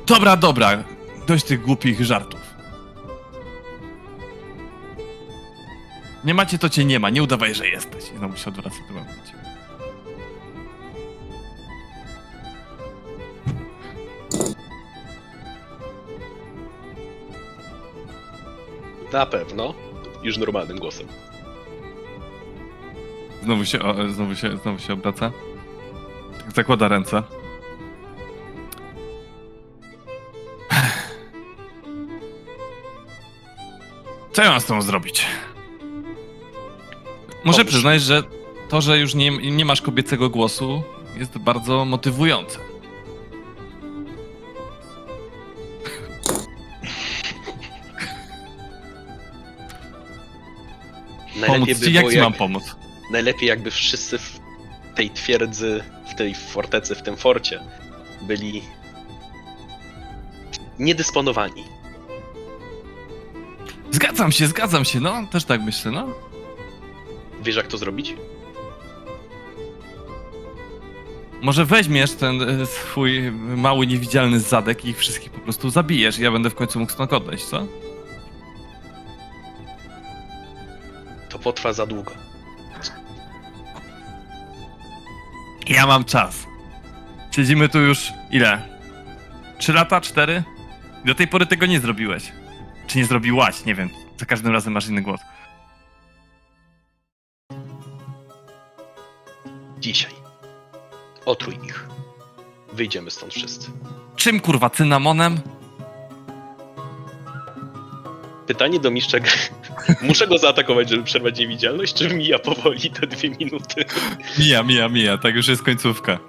Dobra, 0.06 0.38
dobra, 0.38 0.84
dość 1.28 1.43
tych 1.43 1.62
głupich 1.62 2.06
żartów. 2.06 2.39
Nie 6.24 6.34
macie, 6.34 6.58
to 6.58 6.70
cię 6.70 6.86
nie 6.86 6.99
ma, 6.99 7.10
nie 7.10 7.24
udawaj, 7.24 7.56
że 7.56 7.68
jesteś. 7.68 8.04
I 8.16 8.18
znowu 8.18 8.38
się 8.38 8.47
odwraca 8.47 8.78
do 8.88 8.93
momencie. 8.93 9.43
Na 19.14 19.26
pewno. 19.26 19.74
Już 20.24 20.38
normalnym 20.38 20.80
głosem. 20.80 21.07
Znowu 23.43 23.66
się, 23.66 23.82
o, 23.82 24.09
znowu 24.09 24.36
się, 24.36 24.57
znowu 24.57 24.80
się 24.80 24.93
obraca. 24.93 25.32
Zakłada 26.55 26.88
ręce. 26.88 27.24
Co 34.32 34.41
ja 34.43 34.49
mam 34.51 34.61
z 34.61 34.66
tą 34.66 34.82
zrobić? 34.82 35.26
Muszę 37.43 37.66
przyznać, 37.66 38.01
że 38.01 38.24
to, 38.70 38.82
że 38.82 38.99
już 38.99 39.16
nie, 39.16 39.51
nie 39.51 39.66
masz 39.66 39.82
kobiecego 39.82 40.30
głosu, 40.30 40.84
jest 41.18 41.38
bardzo 41.38 41.86
motywujące. 41.86 42.59
Pomóc 51.48 51.68
Najlepiej 51.68 51.76
by 51.76 51.86
ci? 51.86 51.94
Jak 51.94 52.02
było, 52.04 52.12
ci 52.12 52.18
jak, 52.18 52.24
mam 52.24 52.34
pomóc? 52.34 52.76
najlepiej 53.12 53.50
jakby 53.50 53.72
wszyscy 53.72 54.18
w 54.18 54.39
tej 54.96 55.10
twierdzy, 55.10 55.84
w 56.12 56.16
tej 56.16 56.36
fortecy, 56.36 56.96
w 56.96 57.02
tym 57.02 57.18
forcie 57.18 57.60
byli 58.22 58.62
niedysponowani. 60.80 61.64
Zgadzam 63.91 64.32
się, 64.32 64.48
zgadzam 64.48 64.86
się, 64.86 65.00
no, 65.00 65.28
też 65.32 65.46
tak 65.46 65.62
myślę, 65.62 65.91
no. 65.91 66.08
Wiesz 67.44 67.56
jak 67.56 67.68
to 67.68 67.78
zrobić? 67.78 68.16
Może 71.41 71.66
weźmiesz 71.66 72.12
ten 72.12 72.62
e, 72.62 72.66
swój 72.66 73.32
mały, 73.32 73.88
niewidzialny 73.88 74.39
zadek 74.39 74.86
i 74.86 74.89
ich 74.89 74.98
wszystkich 74.98 75.32
po 75.32 75.39
prostu 75.39 75.70
zabijesz 75.70 76.20
i 76.20 76.24
ja 76.24 76.32
będę 76.32 76.50
w 76.50 76.56
końcu 76.56 76.80
mógł 76.80 76.91
stąd 76.91 77.14
odejść, 77.14 77.46
co? 77.46 77.66
Potrwa 81.44 81.74
za 81.74 81.86
długo. 81.86 82.12
Ja 85.68 85.88
mam 85.88 86.04
czas. 86.06 86.48
Siedzimy 87.32 87.70
tu 87.70 87.80
już 87.80 88.14
ile? 88.32 88.62
Trzy 89.58 89.74
lata? 89.74 90.02
Cztery? 90.02 90.44
Do 91.06 91.16
tej 91.16 91.28
pory 91.28 91.46
tego 91.46 91.66
nie 91.66 91.80
zrobiłeś. 91.80 92.32
Czy 92.88 92.98
nie 92.98 93.06
zrobiłaś? 93.06 93.66
Nie 93.66 93.76
wiem. 93.76 93.89
Za 94.18 94.26
każdym 94.26 94.54
razem 94.54 94.74
masz 94.74 94.88
inny 94.88 95.02
głos. 95.02 95.22
Dzisiaj. 99.80 100.12
Otruj 101.26 101.56
ich. 101.66 101.88
Wyjdziemy 102.74 103.12
stąd 103.12 103.34
wszyscy. 103.34 103.72
Czym 104.16 104.39
kurwa? 104.39 104.70
Cynamonem? 104.70 105.41
Pytanie 108.48 108.80
do 108.80 108.91
mistrza 108.91 109.20
gry. 109.20 109.32
Muszę 110.01 110.28
go 110.28 110.38
zaatakować, 110.38 110.89
żeby 110.89 111.03
przerwać 111.03 111.39
niewidzialność, 111.39 111.93
czy 111.93 112.15
mija 112.15 112.39
powoli 112.39 112.91
te 112.91 113.07
dwie 113.07 113.30
minuty? 113.30 113.86
Mija, 114.39 114.63
mija, 114.63 114.89
mija. 114.89 115.17
Tak 115.17 115.36
już 115.36 115.47
jest 115.47 115.63
końcówka. 115.63 116.19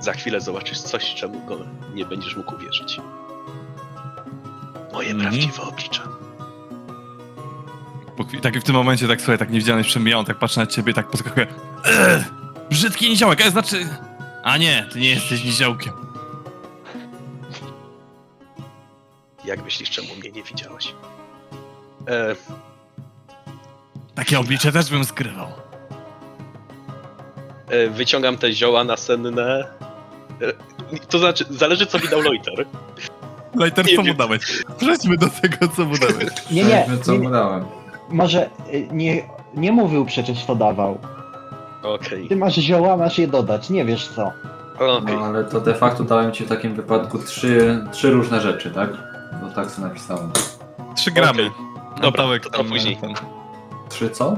Za 0.00 0.12
chwilę 0.12 0.40
zobaczysz 0.40 0.78
coś, 0.80 1.14
czemu 1.14 1.46
go 1.46 1.58
nie 1.94 2.04
będziesz 2.04 2.36
mógł 2.36 2.54
uwierzyć. 2.54 2.96
Moje 4.92 5.10
Mhm. 5.10 5.30
prawdziwe 5.30 5.62
oblicze. 5.62 6.00
Tak 8.42 8.58
w 8.60 8.62
tym 8.64 8.74
momencie, 8.74 9.08
tak 9.08 9.20
słuchaj, 9.20 9.38
tak 9.38 9.50
niewidzialność 9.50 9.88
przemija, 9.88 10.18
on 10.18 10.24
tak 10.24 10.38
patrzy 10.38 10.58
na 10.58 10.66
ciebie, 10.66 10.94
tak 10.94 11.08
podskakuje. 11.10 11.46
Brzydki 12.70 13.10
niziołek, 13.10 13.40
ale 13.42 13.50
znaczy... 13.50 13.86
A 14.42 14.56
nie, 14.56 14.86
ty 14.92 15.00
nie 15.00 15.08
jesteś 15.10 15.44
niziołkiem. 15.44 15.92
Jak 19.52 19.64
myślisz, 19.64 19.90
czemu 19.90 20.08
mnie 20.16 20.30
nie 20.30 20.42
widziałeś? 20.42 20.94
E, 22.08 22.36
Takie 24.14 24.40
oblicze 24.40 24.72
też 24.72 24.90
bym 24.90 25.04
skrywał. 25.04 25.46
e, 27.70 27.88
wyciągam 27.88 28.36
te 28.38 28.52
zioła 28.52 28.84
nasenne. 28.84 29.64
E, 30.42 30.52
to 31.08 31.18
znaczy, 31.18 31.44
zależy 31.50 31.86
co 31.86 31.98
mi 31.98 32.08
dał 32.08 32.20
Loiter. 32.20 32.66
Nie 33.54 33.70
co 33.96 33.96
mu 33.96 34.02
wiem. 34.06 34.16
dałeś? 34.16 34.62
Przejdźmy 34.78 35.16
do 35.16 35.26
tego, 35.42 35.68
co 35.76 35.84
mu 35.84 35.98
dałeś. 35.98 36.28
Nie, 36.50 36.64
nie, 36.64 36.86
co 37.02 37.14
mu 37.18 37.30
dałem. 37.30 37.64
może 38.08 38.50
y, 38.74 38.88
nie, 38.92 39.22
nie 39.54 39.72
mówił 39.72 40.04
przecież 40.06 40.44
co 40.44 40.54
dawał. 40.54 40.98
Okej, 41.82 42.28
Ty 42.28 42.36
masz 42.36 42.54
zioła, 42.54 42.96
masz 42.96 43.18
je 43.18 43.28
dodać, 43.28 43.70
nie 43.70 43.84
wiesz 43.84 44.08
co. 44.08 44.32
okej. 44.74 45.16
No 45.16 45.24
ale 45.24 45.44
to 45.44 45.60
de 45.60 45.74
facto 45.74 46.04
dałem 46.04 46.32
ci 46.32 46.44
w 46.44 46.48
takim 46.48 46.74
wypadku 46.74 47.18
trzy, 47.18 47.84
trzy 47.92 48.10
różne 48.10 48.40
rzeczy, 48.40 48.70
tak? 48.70 49.11
Bo 49.40 49.50
tak 49.54 49.70
sobie 49.70 49.88
napisałem. 49.88 50.30
Trzy 50.96 51.10
gramy. 51.10 51.42
Okej. 51.46 51.50
Dobra, 51.94 52.08
Antałek 52.08 52.42
to 52.42 52.50
to 52.50 52.58
tam, 52.58 52.68
później. 52.68 52.96
ten- 52.96 53.14
Trzy 53.88 54.10
co? 54.10 54.36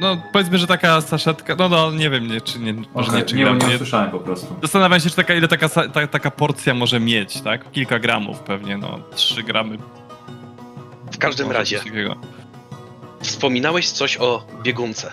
No 0.00 0.16
powiedzmy, 0.32 0.58
że 0.58 0.66
taka 0.66 1.00
saszetka, 1.00 1.54
no 1.58 1.68
no 1.68 1.90
nie 1.90 2.10
wiem, 2.10 2.28
nie, 2.28 2.40
czy 2.40 2.58
nie, 2.58 2.74
może 2.94 3.12
nie, 3.12 3.22
czy 3.22 3.36
nie, 3.36 3.44
gram, 3.44 3.58
nie 3.58 3.66
nie. 3.66 3.74
usłyszałem 3.74 4.10
po 4.10 4.18
prostu. 4.18 4.56
Zastanawiam 4.62 5.00
się, 5.00 5.10
czy 5.10 5.16
taka, 5.16 5.34
ile 5.34 5.48
taka, 5.48 5.68
ta, 5.68 6.06
taka 6.06 6.30
porcja 6.30 6.74
może 6.74 7.00
mieć, 7.00 7.40
tak? 7.40 7.70
Kilka 7.70 7.98
gramów 7.98 8.38
pewnie, 8.40 8.76
no, 8.78 8.98
trzy 9.14 9.42
gramy. 9.42 9.78
W 11.12 11.18
każdym 11.18 11.46
może 11.46 11.58
razie, 11.58 11.80
wspominałeś 13.20 13.90
coś 13.90 14.16
o 14.16 14.46
biegunce. 14.62 15.12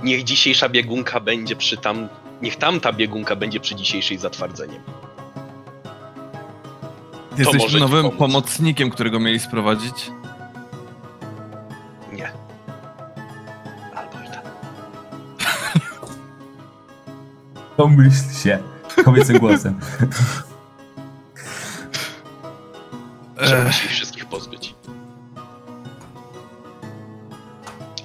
Niech 0.00 0.24
dzisiejsza 0.24 0.68
biegunka 0.68 1.20
będzie 1.20 1.56
przy 1.56 1.76
tam. 1.76 2.08
Niech 2.42 2.56
tamta 2.56 2.92
biegunka 2.92 3.36
będzie 3.36 3.60
przy 3.60 3.74
dzisiejszej 3.74 4.18
zatwardzeniem. 4.18 4.82
Ty 7.38 7.44
Jesteś 7.44 7.80
nowym 7.80 8.02
pomóc. 8.02 8.18
pomocnikiem, 8.18 8.90
którego 8.90 9.20
mieli 9.20 9.40
sprowadzić. 9.40 10.10
Nie. 12.12 12.32
Albo 13.94 14.12
i 14.24 14.28
tak. 14.28 14.42
Pomyśl 17.76 18.32
się 18.42 18.58
kobiecym 19.04 19.38
głosem. 19.38 19.80
Trzeba 23.36 23.62
Ech. 23.68 23.74
się 23.74 23.84
ich 23.86 23.90
wszystkich 23.92 24.26
pozbyć. 24.26 24.74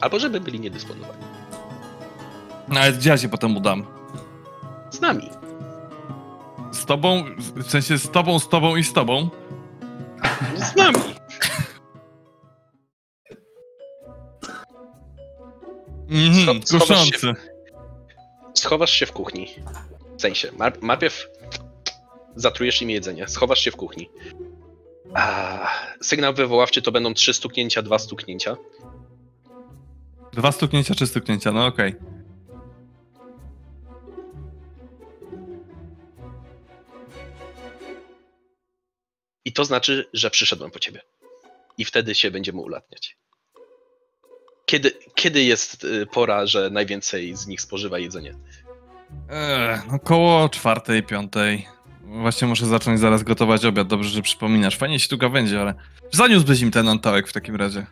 Albo 0.02 0.20
żeby 0.20 0.40
byli 0.42 0.60
niedysponowani. 0.60 1.24
No 2.68 2.80
ale 2.80 2.94
gdzie 2.94 3.10
ja 3.10 3.18
się 3.18 3.30
potem 3.30 3.58
udam? 3.58 3.84
Z 4.92 5.02
nami. 5.02 5.30
Z 6.74 6.86
tobą? 6.86 7.24
W 7.56 7.70
sensie 7.72 7.98
z 7.98 8.10
tobą, 8.12 8.40
z 8.40 8.50
tobą 8.50 8.76
i 8.76 8.84
z 8.84 8.94
tobą? 8.94 9.30
Z 10.56 10.76
nami. 10.76 10.98
Mhm, 16.10 16.60
Scho- 16.60 16.66
schowasz 16.66 17.06
się. 17.06 17.12
kuszący. 17.12 17.34
Schowasz 18.54 18.92
się 18.92 19.06
w 19.06 19.12
kuchni. 19.12 19.48
W 20.18 20.22
sensie, 20.22 20.52
mar- 20.58 20.84
najpierw 20.84 21.28
zatrujesz 22.36 22.82
im 22.82 22.90
jedzenie. 22.90 23.28
Schowasz 23.28 23.60
się 23.60 23.72
w 23.72 23.76
kuchni. 23.76 24.10
A, 25.14 25.68
sygnał 26.02 26.34
wywoławczy 26.34 26.82
to 26.82 26.92
będą 26.92 27.14
trzy 27.14 27.34
stuknięcia, 27.34 27.82
dwa 27.82 28.00
stuknięcia. 28.00 28.56
Dwa 30.34 30.52
stuknięcia 30.52 30.96
czy 30.96 31.08
stuknięcia, 31.08 31.52
no 31.52 31.66
okej. 31.66 31.96
I 39.46 39.54
to 39.54 39.66
znaczy, 39.66 40.10
że 40.14 40.30
przyszedłem 40.30 40.72
po 40.72 40.80
ciebie. 40.80 41.02
I 41.78 41.86
wtedy 41.86 42.16
się 42.16 42.32
będziemy 42.32 42.62
ulatniać. 42.62 43.18
Kiedy, 44.66 44.92
kiedy 45.16 45.44
jest 45.44 45.84
y, 45.84 46.06
pora, 46.06 46.46
że 46.46 46.70
najwięcej 46.70 47.36
z 47.36 47.48
nich 47.48 47.62
spożywa 47.62 48.00
jedzenie? 48.00 48.36
Eee, 49.30 49.80
no 49.92 50.00
koło 50.00 50.50
czwartej, 50.50 51.04
piątej. 51.04 51.68
Właśnie 52.02 52.48
muszę 52.48 52.66
zacząć 52.66 53.00
zaraz 53.00 53.24
gotować 53.24 53.66
obiad, 53.66 53.88
dobrze, 53.88 54.10
że 54.10 54.22
przypominasz. 54.22 54.78
Fajnie 54.78 55.00
się 55.00 55.10
tu 55.10 55.18
gawędzi, 55.18 55.58
ale 55.58 55.74
zaniósłbyś 56.12 56.62
im 56.62 56.72
ten 56.72 56.88
antałek 56.88 57.28
w 57.28 57.34
takim 57.34 57.56
razie. 57.56 57.86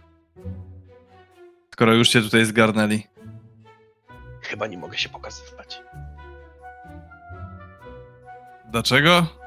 Skoro 1.74 1.94
już 1.94 2.10
się 2.10 2.22
tutaj 2.22 2.46
zgarnęli. 2.46 3.04
Chyba 4.42 4.68
nie 4.68 4.78
mogę 4.78 4.98
się 4.98 5.10
pokazywać. 5.10 5.82
Dlaczego? 8.72 9.41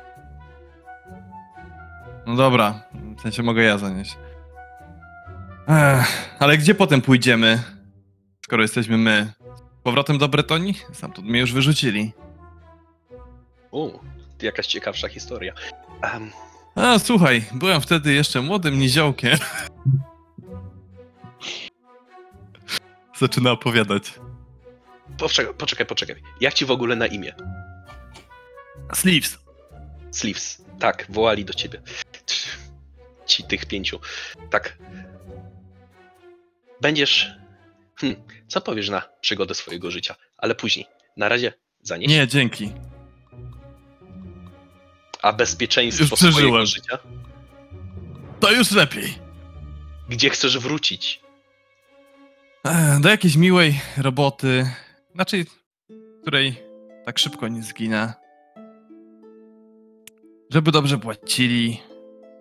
No 2.26 2.36
dobra, 2.36 2.82
w 3.18 3.20
sensie 3.20 3.42
mogę 3.42 3.62
ja 3.62 3.78
zanieść. 3.78 4.16
Ech, 5.68 6.36
ale 6.38 6.58
gdzie 6.58 6.74
potem 6.74 7.00
pójdziemy, 7.02 7.62
skoro 8.44 8.62
jesteśmy 8.62 8.98
my? 8.98 9.32
Z 9.56 9.60
Powrotem 9.82 10.18
do 10.18 10.28
Bretonii? 10.28 10.74
Stamtąd 10.92 11.28
mnie 11.28 11.40
już 11.40 11.52
wyrzucili. 11.52 12.12
U, 13.70 13.90
jakaś 14.42 14.66
ciekawsza 14.66 15.08
historia. 15.08 15.52
Em, 16.02 16.30
A 16.74 16.98
słuchaj, 16.98 17.44
byłem 17.52 17.80
wtedy 17.80 18.12
jeszcze 18.12 18.42
młodym 18.42 18.78
niziołkiem. 18.78 19.38
Zaczyna 23.18 23.50
opowiadać. 23.50 24.14
poczekaj, 25.18 25.54
poczekaj, 25.54 25.86
poczekaj. 25.86 26.16
Jak 26.40 26.54
ci 26.54 26.64
w 26.64 26.70
ogóle 26.70 26.96
na 26.96 27.06
imię? 27.06 27.34
Sleeves. 28.94 29.38
Sleeves. 30.10 30.64
Tak, 30.78 31.06
wołali 31.08 31.44
do 31.44 31.52
ciebie. 31.54 31.82
Ci 33.26 33.44
tych 33.44 33.66
pięciu. 33.66 34.00
Tak. 34.50 34.78
Będziesz. 36.80 37.32
Hm, 38.00 38.14
co 38.48 38.60
powiesz 38.60 38.88
na 38.88 39.02
przygodę 39.20 39.54
swojego 39.54 39.90
życia? 39.90 40.14
Ale 40.36 40.54
później. 40.54 40.86
Na 41.16 41.28
razie 41.28 41.52
zanieś. 41.82 42.08
Nie, 42.08 42.28
dzięki. 42.28 42.72
A 45.22 45.32
bezpieczeństwo 45.32 46.04
Już 46.04 46.32
swojego 46.32 46.66
życia? 46.66 46.98
To 48.40 48.52
już 48.52 48.70
lepiej. 48.70 49.18
Gdzie 50.08 50.30
chcesz 50.30 50.58
wrócić? 50.58 51.20
Do 53.00 53.08
jakiejś 53.08 53.36
miłej 53.36 53.80
roboty. 53.96 54.70
Znaczy, 55.14 55.44
której 56.22 56.62
tak 57.06 57.18
szybko 57.18 57.48
nie 57.48 57.62
zginę. 57.62 58.14
Żeby 60.50 60.72
dobrze 60.72 60.98
płacili. 60.98 61.80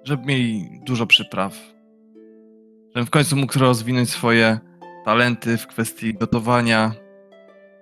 Żeby 0.03 0.25
mieli 0.25 0.69
dużo 0.85 1.07
przypraw. 1.07 1.57
Żebym 2.95 3.05
w 3.05 3.09
końcu 3.09 3.35
mógł 3.35 3.59
rozwinąć 3.59 4.09
swoje 4.09 4.59
talenty 5.05 5.57
w 5.57 5.67
kwestii 5.67 6.13
gotowania. 6.13 6.91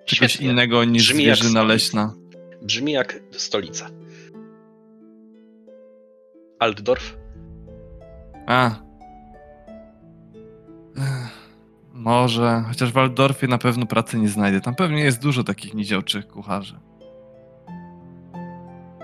Czegoś 0.06 0.32
Świetnie. 0.32 0.50
innego 0.50 0.84
niż 0.84 1.08
Brzmi 1.08 1.24
jak 1.24 1.36
zwierzyna 1.36 1.60
stolica. 1.60 1.72
leśna. 1.74 2.14
Brzmi 2.62 2.92
jak 2.92 3.20
stolica. 3.32 3.88
Altdorf? 6.58 7.16
A. 8.46 8.70
Ech, 10.96 11.32
Może, 11.92 12.64
chociaż 12.68 12.90
w 12.90 12.92
Waldorfie 12.92 13.46
na 13.48 13.58
pewno 13.58 13.86
pracy 13.86 14.18
nie 14.18 14.28
znajdę. 14.28 14.60
Tam 14.60 14.74
pewnie 14.74 15.04
jest 15.04 15.22
dużo 15.22 15.44
takich 15.44 15.74
niziołczych 15.74 16.26
kucharzy. 16.28 16.80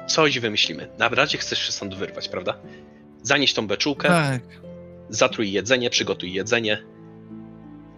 Coś 0.07 0.39
wymyślimy. 0.39 0.89
Na 0.99 1.09
razie 1.09 1.39
chcesz 1.39 1.59
się 1.67 1.73
stąd 1.73 1.95
wyrwać, 1.95 2.29
prawda? 2.29 2.55
Zanieś 3.23 3.55
tą 3.55 3.67
beczułkę, 3.67 4.09
Tak. 4.09 4.43
zatrój 5.09 5.53
jedzenie, 5.53 5.91
przygotuj 5.91 6.33
jedzenie. 6.33 6.79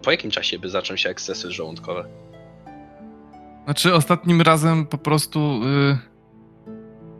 Po 0.03 0.11
jakim 0.11 0.31
czasie 0.31 0.59
by 0.59 0.69
zaczął 0.69 0.97
się 0.97 1.09
ekscesy 1.09 1.51
żołądkowe? 1.51 2.05
Znaczy 3.65 3.93
ostatnim 3.93 4.41
razem 4.41 4.85
po 4.85 4.97
prostu 4.97 5.39
y, 5.63 5.97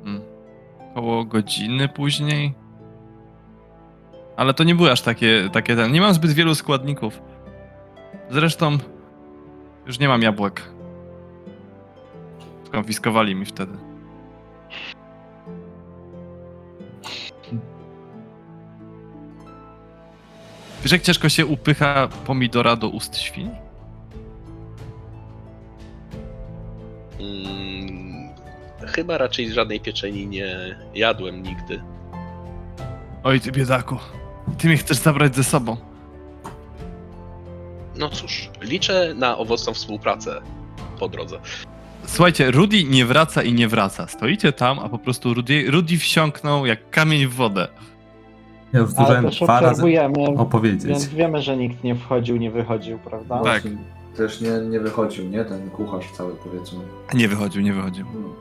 hmm, 0.04 0.22
około 0.92 1.26
godziny 1.26 1.88
później. 1.90 2.54
Ale 4.38 4.54
to 4.54 4.64
nie 4.64 4.76
były 4.76 4.92
aż 4.92 5.02
takie, 5.02 5.50
takie 5.54 5.76
ten. 5.76 5.92
Nie 5.92 6.02
mam 6.02 6.14
zbyt 6.14 6.32
wielu 6.32 6.56
składników. 6.56 7.22
Zresztą 8.30 8.78
już 9.86 10.00
nie 10.00 10.08
mam 10.08 10.22
jabłek. 10.22 10.62
Skonfiskowali 12.66 13.36
mi 13.36 13.46
wtedy. 13.46 13.91
Wiesz, 20.84 20.92
jak 20.92 21.02
ciężko 21.02 21.30
się 21.30 21.46
upycha 21.46 22.08
pomidora 22.26 22.76
do 22.76 22.90
ust 22.90 23.18
świni? 23.18 23.52
Mm, 27.20 28.30
chyba 28.88 29.18
raczej 29.18 29.54
żadnej 29.54 29.80
pieczeni 29.80 30.28
nie 30.28 30.76
jadłem 30.96 31.44
nigdy. 31.44 31.82
Oj, 33.24 33.40
ty 33.40 33.52
biedaku. 33.52 33.98
Ty 34.58 34.68
mnie 34.68 34.78
chcesz 34.78 34.98
zabrać 34.98 35.36
ze 35.36 35.44
sobą. 35.44 35.78
No 37.96 38.10
cóż, 38.10 38.50
liczę 38.62 39.14
na 39.16 39.38
owocną 39.38 39.74
współpracę 39.74 40.42
po 41.00 41.10
drodze. 41.10 41.40
Słuchajcie, 42.06 42.52
Rudy 42.52 42.84
nie 42.84 43.06
wraca 43.06 43.44
i 43.44 43.54
nie 43.54 43.68
wraca. 43.68 44.08
Stoicie 44.08 44.54
tam, 44.54 44.80
a 44.80 44.90
po 44.90 44.98
prostu 45.00 45.34
Rudy, 45.34 45.72
Rudy 45.72 45.98
wsiąknął 45.98 46.66
jak 46.66 46.90
kamień 46.90 47.28
w 47.28 47.34
wodę. 47.34 47.68
Ja 48.74 48.80
już 48.80 48.90
Ale 48.96 49.06
zdążyłem 49.06 49.30
dwa 49.30 49.60
razy 49.60 49.84
opowiedzieć. 50.38 50.86
więc 50.86 51.08
wiemy, 51.08 51.42
że 51.42 51.58
nikt 51.58 51.84
nie 51.84 51.96
wchodził, 51.96 52.38
nie 52.38 52.52
wychodził, 52.52 53.00
prawda? 53.00 53.36
Tak. 53.36 53.62
Właśnie 53.62 53.78
Też 54.18 54.42
nie, 54.42 54.52
nie 54.70 54.80
wychodził, 54.80 55.30
nie? 55.30 55.46
Ten 55.46 55.70
kucharz 55.70 56.12
cały 56.12 56.36
powiedzmy. 56.36 56.80
Nie 57.14 57.28
wychodził, 57.28 57.62
nie 57.62 57.74
wychodził. 57.74 58.06
Hmm. 58.06 58.34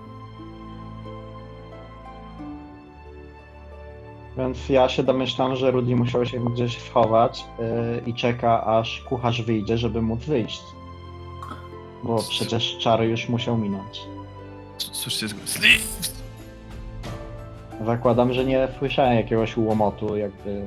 Więc 4.38 4.68
ja 4.68 4.88
się 4.88 5.02
domyślam, 5.02 5.56
że 5.56 5.70
Rudy 5.70 5.96
musiał 5.96 6.26
się 6.26 6.44
gdzieś 6.44 6.78
schować 6.78 7.44
yy, 7.58 8.02
i 8.06 8.14
czeka, 8.14 8.64
aż 8.66 9.00
kucharz 9.00 9.42
wyjdzie, 9.42 9.78
żeby 9.78 10.02
móc 10.02 10.24
wyjść. 10.24 10.62
Bo 12.02 12.18
przecież 12.28 12.78
czary 12.78 13.06
już 13.06 13.28
musiał 13.28 13.58
minąć. 13.58 14.00
Słyszcie! 14.78 15.26
Zakładam, 17.86 18.32
że 18.32 18.44
nie 18.44 18.68
słyszałem 18.78 19.16
jakiegoś 19.16 19.56
łomotu, 19.56 20.16
jakby 20.16 20.66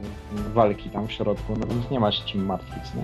walki 0.53 0.89
tam 0.89 1.07
w 1.07 1.11
środku, 1.11 1.55
no 1.59 1.68
więc 1.68 1.89
nie 1.91 1.99
ma 1.99 2.11
się 2.11 2.26
czym 2.26 2.45
martwić, 2.45 2.93
nie? 2.95 3.03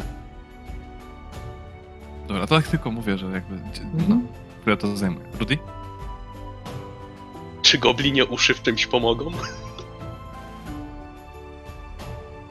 Dobra, 2.28 2.48
to 2.48 2.56
tak 2.56 2.68
tylko 2.68 2.92
mówię, 2.92 3.18
że 3.18 3.26
jakby... 3.26 3.56
No, 3.56 3.62
Mhm. 4.00 4.28
które 4.62 4.78
to 4.78 4.98
zajmuje. 4.98 5.26
Rudy? 5.40 5.58
Czy 7.62 7.78
goblinie 7.78 8.26
uszy 8.26 8.54
w 8.54 8.62
czymś 8.62 8.88
pomogą? 8.88 9.26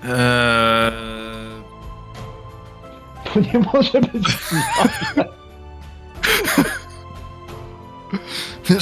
Eee... 0.04 0.92
To 3.24 3.40
nie 3.40 3.59
może 3.74 4.00
być 4.00 4.28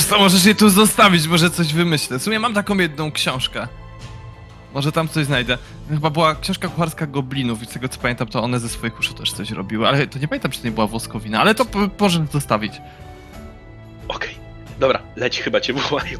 Co, 0.09 0.19
możesz 0.19 0.45
je 0.45 0.55
tu 0.55 0.71
zostawić, 0.71 1.27
może 1.27 1.51
coś 1.51 1.73
wymyślę. 1.73 2.19
W 2.19 2.23
sumie 2.23 2.39
mam 2.41 2.55
taką 2.55 2.75
jedną 2.79 3.13
książkę. 3.13 3.69
Może 4.75 4.93
tam 4.93 5.09
coś 5.09 5.27
znajdę. 5.27 5.59
Chyba 5.89 6.11
była 6.11 6.35
książka 6.35 6.69
kucharska 6.69 7.07
goblinów 7.07 7.63
i 7.63 7.67
z 7.67 7.69
tego 7.69 7.89
co 7.89 8.01
pamiętam, 8.01 8.29
to 8.29 8.43
one 8.43 8.61
ze 8.61 8.69
swoich 8.69 8.99
uszu 8.99 9.15
też 9.15 9.33
coś 9.33 9.51
robiły, 9.51 9.89
ale 9.89 10.07
to 10.07 10.19
nie 10.19 10.29
pamiętam, 10.29 10.51
czy 10.51 10.61
to 10.61 10.65
nie 10.67 10.73
była 10.73 10.87
woskowina, 10.87 11.41
ale 11.41 11.55
to 11.55 11.65
p- 11.65 11.89
możesz 12.01 12.23
zostawić. 12.33 12.73
Okej, 14.09 14.35
dobra, 14.81 15.03
leć, 15.17 15.41
chyba 15.41 15.61
cię 15.61 15.73
wołają. 15.73 16.19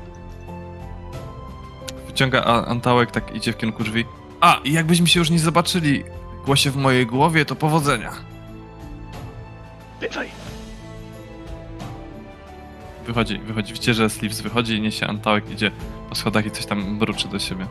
wciąga 2.09 2.43
a- 2.45 2.67
Antałek, 2.67 3.11
tak 3.11 3.35
idzie 3.35 3.53
w 3.53 3.57
kierunku 3.57 3.85
drzwi. 3.85 4.05
A, 4.41 4.61
i 4.65 4.73
jakbyśmy 4.73 5.07
się 5.07 5.21
już 5.21 5.31
nie 5.31 5.39
zobaczyli, 5.39 6.05
głosie 6.45 6.71
w 6.71 6.77
mojej 6.77 7.07
głowie, 7.07 7.45
to 7.45 7.57
powodzenia. 7.57 8.13
Bywaj. 10.01 10.29
Wychodzi, 13.07 13.39
wychodzi, 13.39 13.73
widzicie, 13.73 13.95
że 13.95 14.11
Sleeves 14.11 14.41
wychodzi 14.41 14.75
i 14.77 14.81
niesie 14.81 15.07
Antałek, 15.07 15.51
idzie 15.51 15.71
po 16.09 16.15
schodach 16.15 16.47
i 16.47 16.51
coś 16.51 16.67
tam 16.67 16.97
mruczy 16.97 17.29
do 17.29 17.39
siebie. 17.39 17.67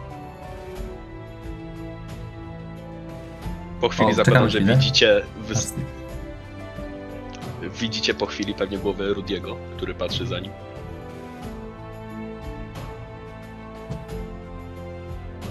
Po 3.81 3.89
chwili 3.89 4.09
O, 4.11 4.13
zakładam, 4.13 4.49
że 4.49 4.57
chwilę. 4.59 4.75
widzicie, 4.77 5.21
wys- 5.49 5.73
widzicie 7.79 8.13
po 8.13 8.25
chwili 8.25 8.53
pewnie 8.53 8.77
głowę 8.77 9.13
Rudiego, 9.13 9.57
który 9.77 9.93
patrzy 9.93 10.27
za 10.27 10.39
nim. 10.39 10.51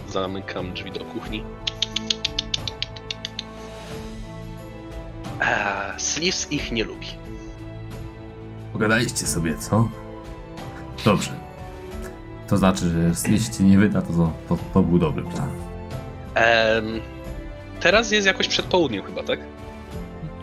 Zamykam 0.08 0.72
drzwi 0.72 0.90
do 0.92 1.04
kuchni. 1.04 1.44
A, 5.40 5.92
Sleeves 5.98 6.52
ich 6.52 6.72
nie 6.72 6.84
lubi. 6.84 7.06
Pogadaliście 8.74 9.26
sobie, 9.26 9.58
co? 9.58 9.88
Dobrze. 11.04 11.30
To 12.48 12.56
znaczy, 12.56 12.90
że 12.90 13.30
jeśli 13.32 13.54
ci 13.54 13.64
nie 13.64 13.78
wyda, 13.78 14.02
to, 14.02 14.12
to, 14.12 14.32
to, 14.48 14.58
to 14.74 14.82
był 14.82 14.98
dobry 14.98 15.22
plan. 15.22 15.48
Em, 16.34 17.00
teraz 17.80 18.10
jest 18.10 18.26
jakoś 18.26 18.48
przed 18.48 18.66
południem 18.66 19.02
chyba, 19.02 19.22
tak? 19.22 19.40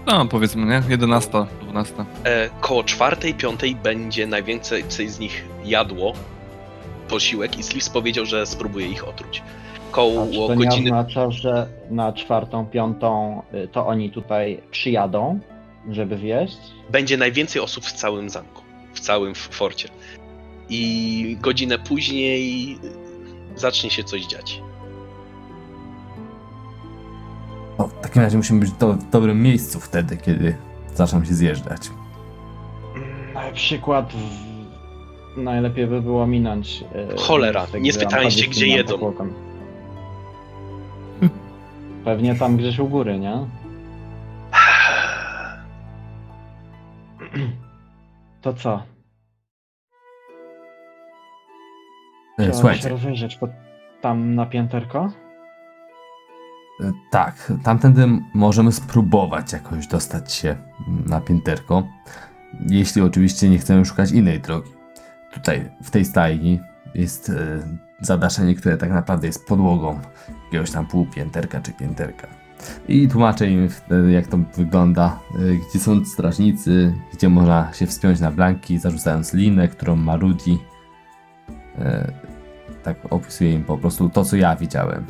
No, 0.07 0.25
powiedzmy, 0.25 0.65
nie? 0.65 0.84
11, 0.89 1.45
12. 1.61 1.93
E, 2.23 2.49
koło 2.61 2.84
czwartej, 2.84 3.34
piątej 3.34 3.75
będzie 3.75 4.27
najwięcej 4.27 4.84
z 4.89 5.19
nich 5.19 5.45
jadło 5.65 6.13
posiłek 7.09 7.59
i 7.59 7.63
Sleeves 7.63 7.89
powiedział, 7.89 8.25
że 8.25 8.45
spróbuje 8.45 8.88
ich 8.88 9.07
otruć. 9.07 9.41
A 9.41 9.43
czy 9.43 9.91
Koło 9.91 10.47
to 10.47 10.55
nie 10.55 10.65
godziny... 10.65 10.89
oznacza, 10.89 11.32
że 11.32 11.67
na 11.89 12.13
czwartą, 12.13 12.65
piątą 12.65 13.41
y, 13.53 13.67
to 13.67 13.88
oni 13.88 14.09
tutaj 14.09 14.61
przyjadą, 14.71 15.39
żeby 15.89 16.17
wjeść? 16.17 16.57
będzie 16.89 17.17
najwięcej 17.17 17.61
osób 17.61 17.86
w 17.86 17.91
całym 17.91 18.29
zamku, 18.29 18.61
w 18.93 18.99
całym 18.99 19.36
forcie. 19.36 19.89
I 20.69 21.38
godzinę 21.41 21.79
później 21.79 22.77
zacznie 23.55 23.89
się 23.89 24.03
coś 24.03 24.25
dziać. 24.25 24.61
No, 27.79 27.88
w 27.88 28.01
takim 28.01 28.21
razie 28.21 28.38
musimy 28.38 28.59
być 28.59 28.71
do, 28.71 28.93
w 28.93 29.09
dobrym 29.09 29.41
miejscu 29.43 29.79
wtedy, 29.79 30.17
kiedy 30.17 30.55
zaczną 30.95 31.25
się 31.25 31.34
zjeżdżać. 31.34 31.89
Na 33.34 33.51
przykład 33.51 34.13
w... 34.13 35.38
najlepiej 35.38 35.88
by 35.88 36.01
było 36.01 36.27
minąć. 36.27 36.84
y, 37.13 37.17
Cholera, 37.17 37.67
nie 37.73 37.79
gdzie 37.79 37.93
spytałem 37.93 38.32
się, 38.32 38.47
gdzie 38.47 38.67
jedzą. 38.67 39.13
Pewnie 42.05 42.36
tam 42.36 42.57
gdzieś 42.57 42.79
u 42.79 42.88
góry, 42.88 43.19
nie? 43.19 43.34
To 48.41 48.53
co? 48.53 48.84
Trzeba 52.38 52.53
Słuchajcie, 52.53 52.84
się 52.84 52.89
rozejrzeć 52.89 53.36
pod... 53.36 53.51
tam 54.01 54.36
na 54.36 54.45
pięterko? 54.45 55.11
e, 56.82 56.91
tak, 57.11 57.53
tamtędy 57.63 58.07
możemy 58.34 58.71
spróbować 58.71 59.53
jakoś 59.53 59.88
dostać 59.88 60.34
się 60.34 60.55
na 61.05 61.21
pięterko, 61.21 61.88
jeśli 62.69 63.01
oczywiście 63.01 63.49
nie 63.49 63.57
chcemy 63.57 63.86
szukać 63.86 64.11
innej 64.11 64.39
drogi. 64.39 64.71
Tutaj, 65.34 65.71
w 65.84 65.91
tej 65.91 66.05
stajni 66.05 66.59
jest 66.95 67.29
e, 67.29 67.34
zadaszenie, 68.01 68.55
które 68.55 68.77
tak 68.77 68.89
naprawdę 68.89 69.27
jest 69.27 69.47
podłogą 69.47 69.99
jakiegoś 70.45 70.71
tam 70.71 70.88
półpięterka 70.88 71.61
czy 71.61 71.73
pięterka. 71.73 72.40
I 72.88 73.07
tłumaczę 73.07 73.47
im 73.47 73.70
wtedy, 73.70 74.12
jak 74.12 74.28
to 74.28 74.38
wygląda, 74.57 75.20
e, 75.36 75.39
gdzie 75.70 75.80
są 75.80 76.05
strażnicy, 76.05 76.93
gdzie 77.14 77.30
można 77.30 77.74
się 77.74 77.86
wspiąć 77.88 78.20
na 78.20 78.32
blanki, 78.32 78.78
zarzucając 78.80 79.34
linę, 79.34 79.68
którą 79.68 79.95
ma 79.95 80.16
Rudy. 80.16 80.57
E, 81.80 82.12
tak 82.84 82.97
opisuję 83.09 83.53
im 83.53 83.64
po 83.64 83.78
prostu 83.78 84.09
to, 84.09 84.26
co 84.26 84.36
ja 84.36 84.55
widziałem. 84.55 85.05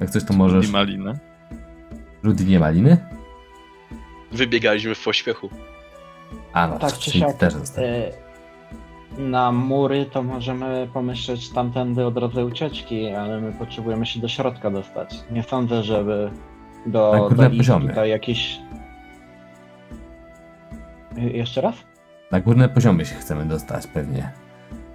Jak 0.00 0.10
coś, 0.10 0.24
to 0.24 0.34
możesz... 0.34 0.68
I 0.68 0.72
malinę. 0.72 1.18
Rudy 2.22 2.44
nie 2.44 2.58
ma 2.60 2.70
liny? 2.70 2.96
Wybiegaliśmy 4.32 4.94
w 4.94 5.04
pośpiechu. 5.04 5.50
A 6.52 6.66
no, 6.66 6.78
Tak 6.78 6.92
to 6.92 6.98
czy 6.98 7.10
siak. 7.10 7.36
też 7.36 7.52
został. 7.54 7.84
Y, 7.84 8.12
Na 9.18 9.52
mury 9.52 10.06
to 10.06 10.22
możemy 10.22 10.88
pomyśleć 10.92 11.50
tamtędy 11.50 12.06
o 12.06 12.10
drodze 12.10 12.44
ucieczki, 12.44 13.08
ale 13.08 13.40
my 13.40 13.52
potrzebujemy 13.52 14.06
się 14.06 14.20
do 14.20 14.28
środka 14.28 14.70
dostać. 14.70 15.14
Nie 15.30 15.42
sądzę, 15.42 15.82
żeby 15.82 16.30
do, 16.86 17.26
górne 17.28 17.50
do 17.50 17.56
poziomy. 17.56 17.88
tutaj 17.88 18.10
jakieś... 18.10 18.58
Y, 21.18 21.20
Jeszcze 21.20 21.60
raz? 21.60 21.74
Na 22.32 22.40
górne 22.40 22.68
poziomy 22.68 23.04
się 23.06 23.14
chcemy 23.14 23.44
dostać 23.44 23.86
pewnie. 23.86 24.32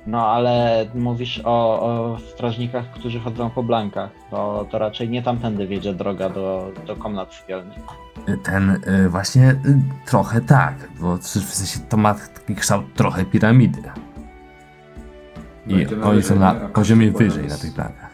No 0.07 0.27
ale 0.27 0.85
mówisz 0.95 1.41
o, 1.45 1.81
o 1.81 2.17
strażnikach, 2.19 2.91
którzy 2.91 3.19
chodzą 3.19 3.49
po 3.49 3.63
blankach. 3.63 4.09
To, 4.31 4.65
to 4.71 4.79
raczej 4.79 5.09
nie 5.09 5.23
tamtędy 5.23 5.67
wiedzie 5.67 5.93
droga 5.93 6.29
do, 6.29 6.71
do 6.87 6.95
komnat 6.95 7.33
sypialnych. 7.33 7.79
Ten 8.43 8.69
y, 9.05 9.09
właśnie 9.09 9.51
y, 9.51 9.55
trochę 10.05 10.41
tak, 10.41 10.75
bo 10.99 11.17
w 11.17 11.23
sensie 11.27 11.79
to 11.89 11.97
ma 11.97 12.13
taki 12.13 12.55
kształt 12.55 12.85
trochę 12.95 13.25
piramidy. 13.25 13.81
I 15.67 15.75
Będziemy 15.75 16.03
oni 16.05 16.23
są 16.23 16.35
na 16.39 16.53
poziomie 16.55 17.11
poziom 17.11 17.29
wyżej 17.29 17.47
na 17.47 17.57
tych 17.57 17.73
plankach. 17.73 18.09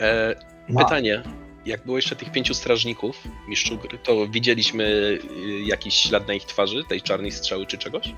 E, 0.00 0.34
No. 0.68 0.78
Pytanie. 0.84 1.22
Jak 1.68 1.84
było 1.84 1.98
jeszcze 1.98 2.16
tych 2.16 2.32
pięciu 2.32 2.54
strażników, 2.54 3.22
mistrzu 3.48 3.78
gry, 3.78 3.98
to 3.98 4.28
widzieliśmy 4.28 4.84
y, 4.84 5.20
jakiś 5.64 5.94
ślad 5.94 6.28
na 6.28 6.34
ich 6.34 6.44
twarzy, 6.44 6.84
tej 6.84 7.02
czarnej 7.02 7.30
strzały 7.30 7.66
czy 7.66 7.78
czegoś? 7.78 8.14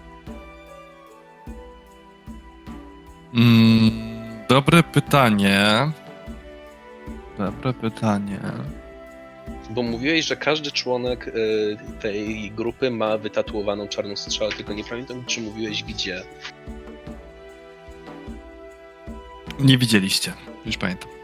Mm, 3.35 3.91
dobre 4.49 4.83
pytanie. 4.83 5.91
Dobre 7.39 7.75
pytanie. 7.75 8.41
Bo 9.71 9.83
mówiłeś, 9.83 10.27
że 10.27 10.37
każdy 10.37 10.71
członek 10.73 11.29
y, 11.29 11.77
tej 12.01 12.51
grupy 12.51 12.91
ma 12.91 13.19
wytatuowaną 13.19 13.89
czarną 13.89 14.17
strzałę, 14.17 14.53
tylko 14.53 14.73
nie 14.73 14.85
pamiętam, 14.85 15.25
czy 15.25 15.41
mówiłeś 15.41 15.83
gdzie. 15.85 16.23
Nie 19.61 19.79
widzieliście. 19.79 20.33
Już 20.67 20.77
pamiętam. 20.77 21.20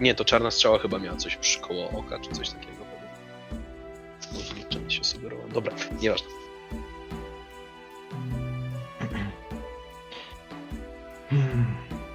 Nie, 0.00 0.14
to 0.14 0.24
czarna 0.24 0.50
strzała 0.50 0.78
chyba 0.78 0.98
miała 0.98 1.16
coś 1.16 1.36
przy 1.36 1.60
koło 1.60 1.90
oka, 1.90 2.18
czy 2.18 2.30
coś 2.30 2.50
takiego. 2.50 2.84
Może 4.32 4.54
nie 4.54 4.64
czym 4.64 4.90
się 4.90 5.04
sugerował. 5.04 5.48
Dobra, 5.48 5.72
nieważne. 6.00 6.28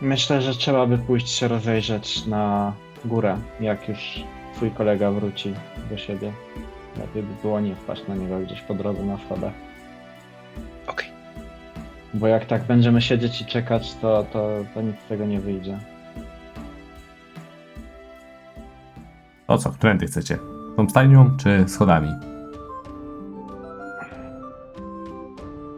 Myślę, 0.02 0.42
że 0.42 0.56
trzeba 0.56 0.86
by 0.86 0.98
pójść 0.98 1.30
się 1.30 1.48
rozejrzeć 1.48 2.26
na 2.26 2.74
górę, 3.06 3.38
jak 3.60 3.90
już 3.90 4.24
twój 4.56 4.72
kolega 4.72 5.12
wróci 5.12 5.54
do 5.90 5.98
siebie. 5.98 6.34
Lepiej 6.98 7.24
by 7.24 7.42
było 7.42 7.60
nie 7.60 7.76
wpaść 7.76 8.08
na 8.08 8.16
niego 8.16 8.40
gdzieś 8.40 8.62
po 8.62 8.74
drodze 8.74 9.04
na 9.04 9.18
schodach. 9.18 9.54
Okej. 10.88 11.10
Bo 12.14 12.28
jak 12.28 12.46
tak 12.46 12.64
będziemy 12.64 13.02
siedzieć 13.02 13.42
i 13.42 13.46
czekać, 13.46 13.96
to, 14.02 14.26
to, 14.34 14.50
to 14.74 14.82
nic 14.82 14.96
z 15.06 15.10
tego 15.10 15.26
nie 15.26 15.40
wyjdzie. 15.40 15.80
To 19.50 19.58
co, 19.58 19.70
którędy 19.72 20.06
chcecie? 20.06 20.38
Tą 20.78 20.90
stajnią 20.90 21.30
czy 21.38 21.64
schodami? 21.68 22.10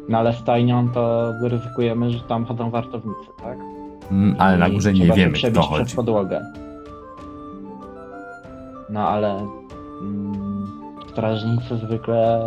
No 0.10 0.18
ale 0.18 0.34
stajnią 0.34 0.90
to 0.90 1.32
ryzykujemy, 1.42 2.10
że 2.12 2.20
tam 2.20 2.46
chodzą 2.46 2.70
wartownicy, 2.70 3.28
tak? 3.44 3.58
Mm, 4.12 4.36
ale 4.40 4.58
na 4.58 4.68
I 4.68 4.74
górze 4.74 4.94
nie 4.94 5.00
trzeba 5.00 5.16
się 5.16 5.20
wiemy 5.22 5.34
przebić 5.34 5.60
kto 5.60 5.68
przez 5.68 5.80
chodzi. 5.80 5.96
podłogę. 5.96 6.42
No 8.90 9.08
ale 9.08 9.48
mm, 10.02 10.68
strażnicy 11.12 11.78
zwykle 11.78 12.40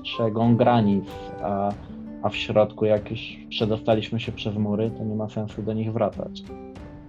strzegą 0.00 0.56
granic, 0.56 1.04
a, 1.42 1.70
a 2.22 2.28
w 2.28 2.36
środku 2.36 2.84
jak 2.84 3.10
już 3.10 3.20
przedostaliśmy 3.48 4.20
się 4.20 4.32
przez 4.32 4.56
mury, 4.56 4.90
to 4.90 5.04
nie 5.04 5.14
ma 5.14 5.28
sensu 5.28 5.62
do 5.62 5.72
nich 5.72 5.92
wracać. 5.92 6.42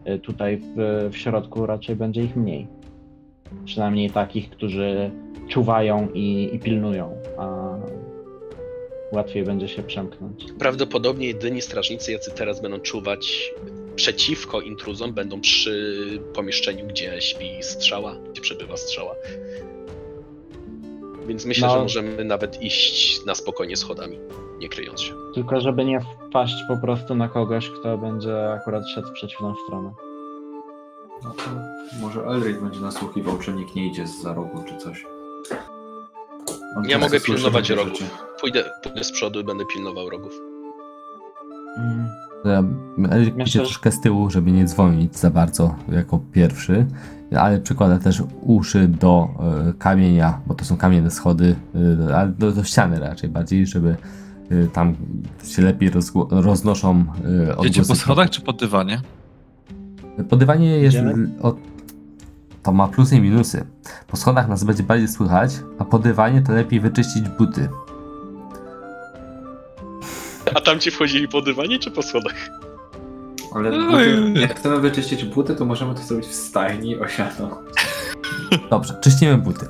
Y, 0.08 0.20
Tutaj 0.20 0.62
w, 0.76 1.10
w 1.12 1.18
środku 1.18 1.66
raczej 1.66 1.96
będzie 1.96 2.24
ich 2.24 2.36
mniej. 2.36 2.77
Przynajmniej 3.66 4.10
takich, 4.10 4.50
którzy 4.50 5.12
czuwają 5.48 6.08
i, 6.14 6.50
i 6.54 6.60
pilnują, 6.60 7.18
a 7.38 7.76
łatwiej 9.12 9.44
będzie 9.44 9.68
się 9.68 9.84
przemknąć. 9.84 10.46
Prawdopodobnie 10.60 11.28
jedyni 11.28 11.62
strażnicy, 11.62 12.12
jacy 12.12 12.32
teraz 12.32 12.62
będą 12.62 12.80
czuwać 12.80 13.52
przeciwko 13.96 14.62
intruzom, 14.62 15.14
będą 15.14 15.42
przy 15.42 16.04
pomieszczeniu, 16.34 16.88
gdzie 16.88 17.22
śpi 17.22 17.50
strzała, 17.62 18.16
gdzie 18.32 18.42
przebywa 18.42 18.78
strzała. 18.78 19.16
Więc 21.28 21.46
myślę, 21.46 21.68
No. 21.68 21.74
że 21.74 21.82
możemy 21.82 22.24
nawet 22.26 22.62
iść 22.62 23.26
na 23.26 23.36
spokojnie 23.36 23.78
schodami. 23.78 24.18
nie 24.60 24.70
kryjąc 24.70 25.02
się. 25.02 25.14
Tylko 25.36 25.62
żeby 25.62 25.86
nie 25.86 26.00
wpaść 26.30 26.56
po 26.68 26.78
prostu 26.78 27.16
na 27.16 27.28
kogoś, 27.30 27.70
kto 27.70 27.98
będzie 27.98 28.52
akurat 28.54 28.84
szedł 28.90 29.08
w 29.08 29.12
przeciwną 29.12 29.56
stronę. 29.66 29.92
No 31.24 31.30
to 31.32 31.44
może 32.02 32.22
Elric 32.26 32.58
będzie 32.62 32.80
nasłuchiwał, 32.80 33.38
czy 33.38 33.54
nikt 33.54 33.76
nie 33.76 33.88
idzie 33.88 34.08
z 34.08 34.22
za 34.22 34.34
rogu, 34.34 34.64
czy 34.68 34.78
coś. 34.78 35.06
On 36.78 36.90
Ja 36.90 36.98
mogę 36.98 37.20
pilnować 37.20 37.70
rogów. 37.70 38.00
Pójdę, 38.42 38.64
pójdę 38.84 39.04
z 39.04 39.12
przodu 39.12 39.40
i 39.40 39.44
będę 39.44 39.66
pilnował 39.74 40.10
rogów. 40.10 40.32
Mm. 41.78 42.08
Myślę, 42.98 43.44
idzie 43.44 43.60
troszkę 43.60 43.92
z 43.92 44.02
tyłu, 44.02 44.30
żeby 44.30 44.52
nie 44.52 44.66
dzwonić 44.66 45.16
za 45.18 45.30
bardzo 45.30 45.76
jako 45.92 46.20
pierwszy, 46.32 46.86
ale 47.38 47.60
przykłada 47.60 48.00
też 48.00 48.24
uszy 48.42 48.88
do 48.88 49.28
e, 49.70 49.74
kamienia, 49.74 50.42
bo 50.48 50.54
to 50.54 50.66
są 50.66 50.78
kamienne 50.78 51.12
schody, 51.12 51.56
e, 52.10 52.16
ale 52.18 52.30
do, 52.30 52.52
do 52.52 52.64
ściany 52.64 53.00
raczej 53.00 53.30
bardziej, 53.30 53.68
żeby 53.68 53.96
e, 54.52 54.68
tam 54.68 54.96
się 55.44 55.62
lepiej 55.62 55.92
rozgło- 55.92 56.28
roznoszą 56.42 56.92
e, 56.92 57.32
Idziecie 57.44 57.54
odgłosy. 57.58 57.88
po 57.90 57.96
schodach 57.96 58.30
czy 58.30 58.42
po 58.42 58.54
dywanie? 58.54 59.02
Podywanie 60.24 60.78
jest. 60.78 60.98
O, 61.42 61.56
to 62.64 62.72
ma 62.72 62.88
plusy 62.88 63.16
i 63.16 63.22
minusy. 63.22 63.66
Po 64.08 64.18
schodach 64.18 64.48
nas 64.48 64.64
będzie 64.64 64.84
bardziej 64.84 65.08
słychać, 65.08 65.52
a 65.80 65.86
po 65.86 66.00
dywanie 66.00 66.42
to 66.42 66.54
lepiej 66.54 66.80
wyczyścić 66.80 67.30
buty. 67.30 67.70
A 70.56 70.62
tam 70.62 70.80
ci 70.80 70.92
wchodzili 70.92 71.28
po 71.28 71.42
dywanie 71.42 71.80
czy 71.80 71.92
po 71.92 72.02
schodach? 72.02 72.50
Ale 73.56 73.72
buty, 73.72 74.40
jak 74.40 74.60
chcemy 74.60 74.80
wyczyścić 74.80 75.24
buty, 75.24 75.56
to 75.56 75.66
możemy 75.66 75.96
to 75.96 76.02
zrobić 76.02 76.28
w 76.28 76.34
stajni 76.34 77.00
osiano. 77.00 77.62
Dobrze, 78.70 78.94
czyścimy 79.02 79.38
buty. 79.38 79.66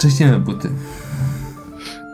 Czyścimy 0.00 0.38
buty. 0.38 0.70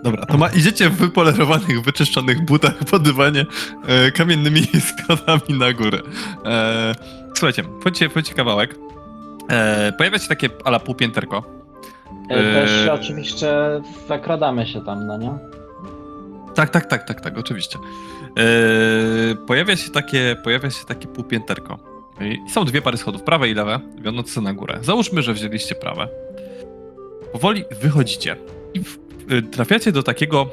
Dobra, 0.02 0.26
to 0.26 0.38
ma, 0.38 0.48
idziecie 0.48 0.90
w 0.90 0.96
wypolerowanych, 0.96 1.82
wyczyszczonych 1.82 2.44
butach 2.44 2.74
po 2.90 2.98
dywanie 2.98 3.46
e, 3.86 4.10
kamiennymi 4.10 4.66
schodami 4.88 5.58
na 5.58 5.72
górę. 5.72 5.98
E, 6.44 6.94
słuchajcie, 7.42 7.64
chodźcie, 7.84 8.08
chodźcie 8.08 8.34
kawałek. 8.34 8.74
E, 9.50 9.92
pojawia 9.98 10.18
się 10.18 10.28
takie 10.28 10.48
ala 10.64 10.80
półpięterko. 10.80 11.42
E, 12.28 12.52
Też 12.52 12.70
Eee. 12.70 12.90
oczywiście 12.90 13.52
zakradamy 14.08 14.66
się 14.66 14.84
tam, 14.84 15.06
no 15.06 15.16
nie? 15.18 15.30
Tak, 16.54 16.70
tak, 16.70 16.86
tak, 16.86 17.04
tak, 17.08 17.20
tak, 17.20 17.38
oczywiście. 17.38 17.78
E, 18.38 19.34
pojawia 19.46 19.76
się 19.76 19.90
takie, 19.90 20.36
pojawia 20.44 20.70
się 20.70 20.84
takie 20.84 21.08
półpięterko. 21.08 21.78
I 22.20 22.50
są 22.50 22.64
dwie 22.64 22.82
pary 22.82 22.96
schodów, 22.96 23.22
prawe 23.22 23.48
i 23.48 23.54
lewe, 23.54 23.80
wiodące 23.98 24.40
na 24.40 24.54
górę. 24.54 24.78
Załóżmy, 24.82 25.22
że 25.22 25.32
wzięliście 25.32 25.74
prawe. 25.74 26.08
Powoli 27.32 27.64
wychodzicie 27.80 28.36
i 28.74 28.80
w, 28.80 28.98
y, 29.32 29.42
trafiacie 29.42 29.92
do 29.92 30.02
takiego 30.02 30.46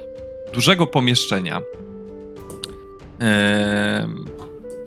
dużego 0.54 0.88
pomieszczenia, 0.88 1.62
em, 3.20 4.29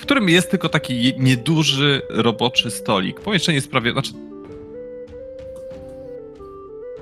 w 0.02 0.04
którym 0.04 0.28
jest 0.28 0.50
tylko 0.50 0.68
taki 0.68 1.14
nieduży 1.18 2.02
roboczy 2.08 2.70
stolik. 2.70 3.20
Pomieszczenie 3.20 3.56
jest 3.56 3.70
prawie, 3.70 3.92
znaczy 3.92 4.12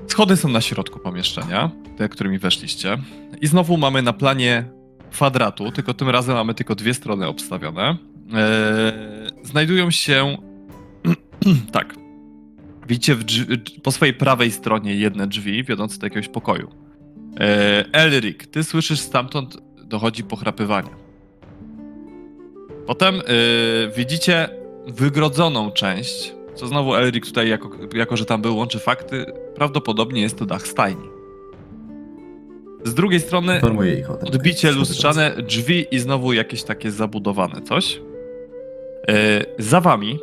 Schody 0.08 0.36
są 0.36 0.48
na 0.48 0.60
środku 0.60 0.98
pomieszczenia, 0.98 1.70
te, 1.96 2.08
którymi 2.08 2.38
weszliście. 2.38 2.98
I 3.40 3.46
znowu 3.46 3.76
mamy 3.76 4.02
na 4.02 4.12
planie 4.12 4.64
kwadratu, 5.12 5.72
tylko 5.72 5.94
tym 5.94 6.08
razem 6.08 6.34
mamy 6.34 6.54
tylko 6.54 6.74
dwie 6.74 6.94
strony 6.94 7.26
obstawione. 7.26 7.96
Eee, 8.32 9.46
znajdują 9.46 9.90
się. 9.90 10.36
tak. 11.72 11.94
Widzicie 12.88 13.16
drzwi, 13.16 13.58
po 13.82 13.92
swojej 13.92 14.14
prawej 14.14 14.50
stronie 14.50 14.94
jedne 14.94 15.26
drzwi 15.26 15.64
wiodące 15.64 15.98
do 15.98 16.06
jakiegoś 16.06 16.28
pokoju. 16.28 16.70
Eee, 17.36 17.84
Elric, 17.92 18.50
ty 18.50 18.64
słyszysz 18.64 19.00
stamtąd 19.00 19.56
dochodzi 19.84 20.24
pochrapywanie. 20.24 21.09
Potem 22.90 23.14
eee, 23.14 23.22
widzicie 23.96 24.48
wygrodzoną 24.86 25.70
część, 25.70 26.34
co 26.54 26.66
znowu 26.66 26.94
Elric 26.94 27.26
tutaj, 27.26 27.48
jako, 27.48 27.70
jako 27.94 28.16
że 28.16 28.24
tam 28.24 28.42
był, 28.42 28.56
łączy 28.56 28.78
fakty, 28.78 29.26
prawdopodobnie 29.54 30.22
jest 30.22 30.38
to 30.38 30.46
dach 30.46 30.66
stajni. 30.66 31.08
Z 32.84 32.94
drugiej 32.94 33.20
strony 33.20 33.60
odbicie 34.26 34.72
lustrzane, 34.72 35.36
drzwi 35.42 35.86
i 35.90 35.98
znowu 35.98 36.32
jakieś 36.32 36.62
takie 36.62 36.90
zabudowane 36.90 37.62
coś. 37.62 38.00
Yy, 39.08 39.14
za 39.58 39.80
wami, 39.80 40.18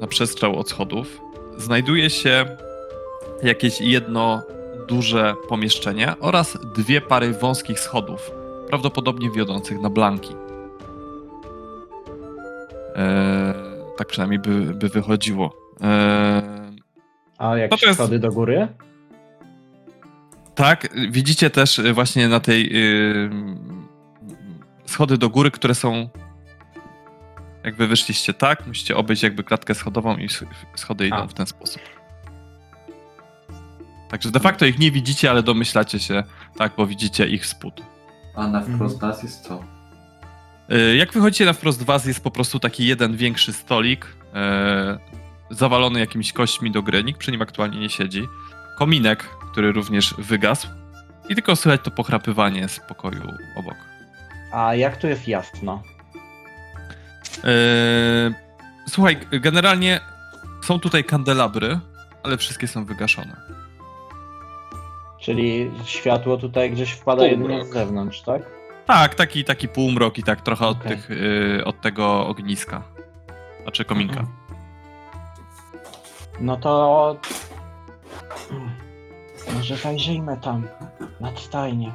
na 0.00 0.06
przestrzał 0.06 0.58
od 0.58 0.70
schodów, 0.70 1.20
znajduje 1.58 2.10
się 2.10 2.46
jakieś 3.42 3.80
jedno 3.80 4.42
duże 4.88 5.34
pomieszczenie 5.48 6.14
oraz 6.20 6.58
dwie 6.76 7.00
pary 7.00 7.32
wąskich 7.32 7.80
schodów, 7.80 8.30
prawdopodobnie 8.68 9.30
wiodących 9.30 9.80
na 9.80 9.90
blanki. 9.90 10.45
Yy, 12.96 13.02
tak 13.98 14.06
przynajmniej 14.08 14.38
by, 14.38 14.74
by 14.74 14.88
wychodziło. 14.88 15.56
Yy, 15.80 15.86
A 17.38 17.56
jak 17.56 17.70
No 17.70 17.94
schody 17.94 18.18
do 18.18 18.32
góry? 18.32 18.68
Tak, 20.54 20.88
widzicie 21.10 21.50
też 21.50 21.78
y, 21.78 21.92
właśnie 21.92 22.28
na 22.28 22.40
tej 22.40 22.70
y, 22.76 23.30
schody 24.86 25.18
do 25.18 25.28
góry, 25.30 25.50
które 25.50 25.74
są. 25.74 26.08
Jak 27.64 27.76
wy 27.76 27.86
wyszliście 27.86 28.34
tak, 28.34 28.66
musicie 28.66 28.96
obejść 28.96 29.22
jakby 29.22 29.44
klatkę 29.44 29.74
schodową 29.74 30.16
i 30.16 30.28
schody 30.76 31.06
idą 31.06 31.16
A. 31.16 31.26
w 31.26 31.34
ten 31.34 31.46
sposób. 31.46 31.82
Także 34.10 34.30
de 34.30 34.40
facto 34.40 34.66
ich 34.66 34.78
nie 34.78 34.90
widzicie, 34.90 35.30
ale 35.30 35.42
domyślacie 35.42 35.98
się, 35.98 36.24
tak, 36.56 36.72
bo 36.76 36.86
widzicie 36.86 37.26
ich 37.26 37.46
spód. 37.46 37.82
A 38.34 38.46
na 38.48 38.60
wprost 38.60 38.94
Mhm. 38.94 39.12
nas 39.12 39.22
jest 39.22 39.40
co? 39.44 39.64
Y, 40.72 40.96
Jak 40.96 41.12
wychodzicie 41.12 41.44
na 41.44 41.52
wprost 41.52 41.82
was, 41.82 42.06
jest 42.06 42.20
po 42.24 42.30
prostu 42.30 42.58
taki 42.58 42.86
jeden 42.86 43.16
większy 43.16 43.52
stolik, 43.52 44.04
y, 45.50 45.54
zawalony 45.54 46.00
jakimiś 46.00 46.32
kośćmi 46.32 46.70
do 46.70 46.82
gry, 46.82 47.04
nikt 47.04 47.18
przy 47.20 47.32
nim 47.32 47.42
aktualnie 47.42 47.80
nie 47.80 47.90
siedzi. 47.90 48.26
Kominek, 48.78 49.22
który 49.52 49.72
również 49.72 50.14
wygasł. 50.18 50.68
I 51.28 51.34
tylko 51.34 51.56
słychać 51.56 51.80
to 51.84 51.90
pochrapywanie 51.90 52.68
z 52.68 52.80
pokoju 52.80 53.22
obok. 53.56 53.74
A 54.52 54.74
jak 54.74 54.96
tu 54.96 55.06
jest 55.06 55.28
jasno? 55.28 55.82
Y, 57.44 58.34
Słuchaj, 58.88 59.16
generalnie 59.30 60.00
są 60.64 60.80
tutaj 60.80 61.04
kandelabry, 61.04 61.78
ale 62.22 62.36
wszystkie 62.36 62.68
są 62.68 62.84
wygaszone. 62.84 63.36
Czyli 65.20 65.70
światło 65.84 66.36
tutaj 66.36 66.70
gdzieś 66.70 66.90
wpada 66.92 67.28
Półmrok. 67.28 67.50
jedynie 67.50 67.70
z 67.70 67.72
zewnątrz, 67.74 68.22
tak? 68.22 68.42
Tak, 68.86 69.14
taki, 69.14 69.44
taki 69.44 69.68
półmrok 69.68 70.18
i 70.18 70.22
tak 70.22 70.40
trochę 70.40 70.66
od, 70.66 70.82
tych, 70.82 71.10
y, 71.10 71.64
od 71.64 71.80
tego 71.80 72.26
ogniska. 72.26 72.82
Znaczy 73.62 73.84
kominka. 73.84 74.20
Mhm. 74.20 74.36
No 76.40 76.56
to... 76.56 77.16
Hmm. 78.48 78.70
Może 79.54 79.76
zajrzyjmy 79.76 80.36
tam, 80.36 80.66
nad 81.20 81.40
stajnię. 81.40 81.92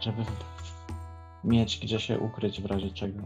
Żeby 0.00 0.24
mieć 1.44 1.78
gdzie 1.78 2.00
się 2.00 2.18
ukryć 2.18 2.60
w 2.60 2.66
razie 2.66 2.90
czego. 2.90 3.18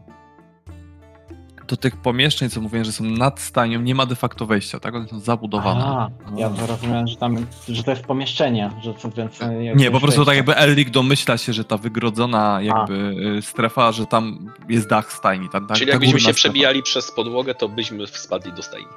Do 1.68 1.76
tych 1.76 1.96
pomieszczeń, 1.96 2.50
co 2.50 2.60
mówiłem, 2.60 2.84
że 2.84 2.92
są 2.92 3.04
nad 3.04 3.40
stajnią, 3.40 3.80
nie 3.80 3.94
ma 3.94 4.06
de 4.06 4.14
facto 4.16 4.46
wejścia, 4.46 4.80
tak? 4.80 4.94
One 4.94 5.08
są 5.08 5.20
zabudowane. 5.20 5.84
A, 5.84 6.10
ja 6.36 6.50
to 6.50 6.66
rozumiem, 6.66 7.06
że 7.06 7.16
tam, 7.16 7.46
że 7.68 7.82
to 7.84 7.90
jest 7.90 8.02
pomieszczenie, 8.02 8.70
że 8.82 8.94
co 8.94 9.10
więcej... 9.10 9.76
Nie, 9.76 9.90
po 9.90 10.00
prostu 10.00 10.24
tak 10.24 10.36
jakby 10.36 10.56
Elric 10.56 10.90
domyśla 10.90 11.38
się, 11.38 11.52
że 11.52 11.64
ta 11.64 11.76
wygrodzona 11.76 12.58
jakby 12.62 12.94
y, 13.38 13.42
strefa, 13.42 13.92
że 13.92 14.06
tam 14.06 14.52
jest 14.68 14.88
dach 14.88 15.12
stajni. 15.12 15.48
Ta, 15.48 15.60
ta, 15.60 15.74
Czyli 15.74 15.86
ta 15.86 15.92
jakbyśmy 15.92 16.18
się 16.18 16.22
strefa. 16.22 16.36
przebijali 16.36 16.82
przez 16.82 17.10
podłogę, 17.12 17.54
to 17.54 17.68
byśmy 17.68 18.06
spadli 18.06 18.52
do 18.52 18.62
stajni. 18.62 18.88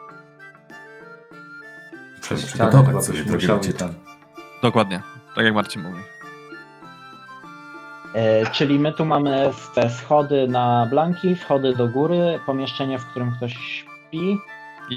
Przez 2.21 2.49
ścianę 2.49 2.69
przygotować 2.69 2.87
chyba 2.87 3.01
sobie 3.01 3.23
byśmy. 3.23 3.59
Dokładnie, 4.61 5.01
tak 5.35 5.45
jak 5.45 5.53
Marcin 5.53 5.81
mówi. 5.81 6.01
E, 8.13 8.51
czyli 8.51 8.79
my 8.79 8.93
tu 8.93 9.05
mamy 9.05 9.51
te 9.75 9.89
schody 9.89 10.47
na 10.47 10.87
blanki, 10.89 11.35
schody 11.35 11.75
do 11.75 11.87
góry, 11.87 12.39
pomieszczenie, 12.45 12.99
w 12.99 13.05
którym 13.05 13.31
ktoś 13.31 13.53
śpi 13.53 14.37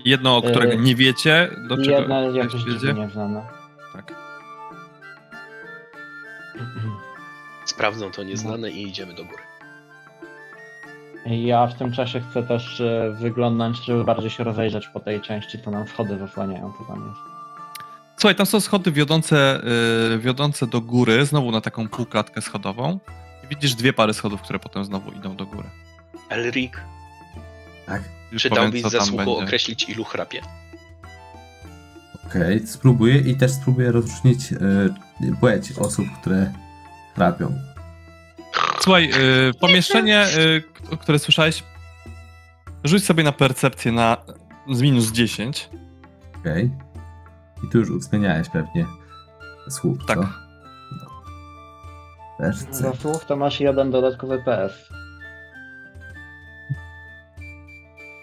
Jedno, 0.05 0.43
którego 0.43 0.73
Y, 0.73 0.77
nie 0.77 0.95
wiecie, 0.95 1.51
do 1.69 1.77
i 1.77 1.85
czego 1.85 2.15
jakieś 2.31 2.65
wiedzie. 2.65 2.79
drzwi 2.79 3.01
nieznane. 3.01 3.47
Tak. 3.93 4.15
Sprawdzą 7.65 8.11
to 8.11 8.23
nieznane 8.23 8.71
i 8.71 8.89
idziemy 8.89 9.15
do 9.15 9.25
góry. 9.25 9.43
Ja 11.27 11.67
w 11.67 11.75
tym 11.75 11.93
czasie 11.93 12.21
chcę 12.31 12.43
też 12.43 12.81
e, 12.81 13.17
wyglądać, 13.21 13.77
żeby 13.85 14.05
bardziej 14.05 14.31
się 14.31 14.45
rozejrzeć 14.45 14.89
po 14.89 15.01
tej 15.01 15.21
części, 15.21 15.59
co 15.63 15.71
nam 15.71 15.89
schody 15.89 16.19
zasłaniają, 16.19 16.73
co 16.79 16.85
tam 16.85 17.07
jest. 17.09 17.34
Słuchaj, 18.17 18.35
tam 18.35 18.47
są 18.47 18.61
schody 18.61 18.93
wiodące, 18.93 19.61
y, 20.15 20.19
wiodące 20.19 20.67
do 20.67 20.81
góry, 20.81 21.27
znowu 21.27 21.51
na 21.51 21.61
taką 21.61 21.89
półklatkę 21.89 22.43
schodową. 22.43 22.99
I 23.45 23.47
widzisz 23.49 23.75
dwie 23.75 23.93
pary 23.93 24.15
schodów, 24.15 24.43
które 24.43 24.59
potem 24.59 24.85
znowu 24.85 25.13
idą 25.13 25.37
do 25.37 25.47
góry. 25.47 25.69
Elric, 26.29 26.73
Tak? 27.87 28.03
Już 28.33 28.43
czy 28.43 28.51
dałbyś 28.51 28.83
zasługą 28.83 29.37
określić, 29.37 29.89
ilu 29.89 30.05
chrapie? 30.05 30.41
Okej, 32.27 32.67
spróbuję 32.67 33.17
i 33.19 33.37
też 33.37 33.53
spróbuję 33.53 33.93
rozróżnić 33.93 34.53
e, 34.53 34.57
płeć 35.41 35.73
osób, 35.79 36.07
które 36.21 36.53
chrapią. 37.15 37.59
Słuchaj, 38.81 39.11
y, 39.51 39.55
pomieszczenie, 39.55 40.27
y, 40.93 40.97
które 40.97 41.19
słyszałeś, 41.19 41.63
rzuć 42.85 43.05
sobie 43.05 43.25
na 43.25 43.33
percepcję 43.33 43.93
na 43.93 44.17
z 44.73 44.81
minus 44.83 45.13
10. 45.13 45.69
Okej. 46.41 46.71
I 47.65 47.69
tu 47.69 47.79
już 47.79 47.91
uwzględniałeś 47.91 48.49
pewnie 48.49 48.87
słup, 49.69 50.07
Tak. 50.07 50.19
co? 50.19 50.25
No. 52.41 52.53
Za 52.71 52.95
słów 52.95 53.25
to 53.25 53.37
masz 53.37 53.61
jeden 53.61 53.91
dodatkowy 53.91 54.43
PS. 54.43 54.89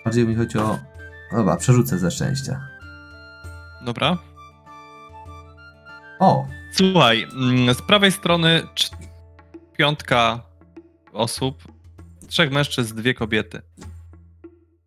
Bardziej 0.05 0.27
mi 0.27 0.35
chodzi 0.35 0.57
o... 0.57 0.79
Dobra, 1.31 1.57
przerzucę 1.57 1.97
ze 1.97 2.11
szczęścia. 2.11 2.67
Dobra. 3.85 4.17
O! 6.19 6.47
Słuchaj, 6.71 7.23
mm, 7.23 7.73
z 7.73 7.81
prawej 7.81 8.11
strony 8.11 8.61
piątka 9.77 10.39
osób, 11.13 11.63
trzech 12.27 12.51
mężczyzn, 12.51 12.95
dwie 12.95 13.13
kobiety. 13.13 13.61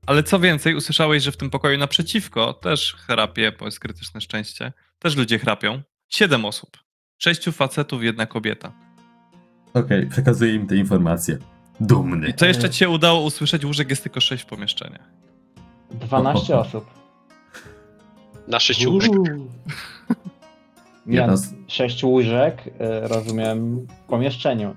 Ale 0.07 0.23
co 0.23 0.41
więcej, 0.41 0.75
usłyszałeś, 0.75 1.23
że 1.23 1.33
w 1.33 1.37
tym 1.37 1.51
pokoju 1.51 1.79
naprzeciwko 1.79 2.53
też 2.53 2.95
chrapie, 2.95 3.53
bo 3.59 3.65
jest 3.65 3.81
krytyczne 3.81 4.21
szczęście, 4.21 4.73
też 4.99 5.17
ludzie 5.17 5.39
chrapią. 5.39 5.83
Siedem 6.09 6.45
osób. 6.45 6.71
Sześciu 7.19 7.53
facetów, 7.53 8.03
jedna 8.03 8.27
kobieta. 8.27 8.73
Okej, 9.75 10.07
przekazuję 10.07 10.55
im 10.55 10.67
te 10.67 10.77
informacje. 10.77 11.39
Dumny. 11.81 12.29
I 12.29 12.35
co 12.35 12.47
jeszcze 12.47 12.71
ci 12.71 12.79
się 12.79 12.89
udało 12.89 13.23
usłyszeć? 13.23 13.65
Łóżek 13.65 13.91
jest 13.91 14.03
tylko 14.03 14.21
sześć 14.21 14.45
w 14.45 14.47
pomieszczeniach. 14.47 15.11
12 15.91 16.59
osób. 16.59 16.85
Na 18.49 18.61
sześciu 18.61 18.99
Jedna 21.07 21.37
z... 21.37 21.55
6 21.69 22.05
łóżek, 22.05 22.67
y, 22.67 22.71
rozumiem, 23.09 23.87
w 23.87 24.09
pomieszczeniu. 24.09 24.77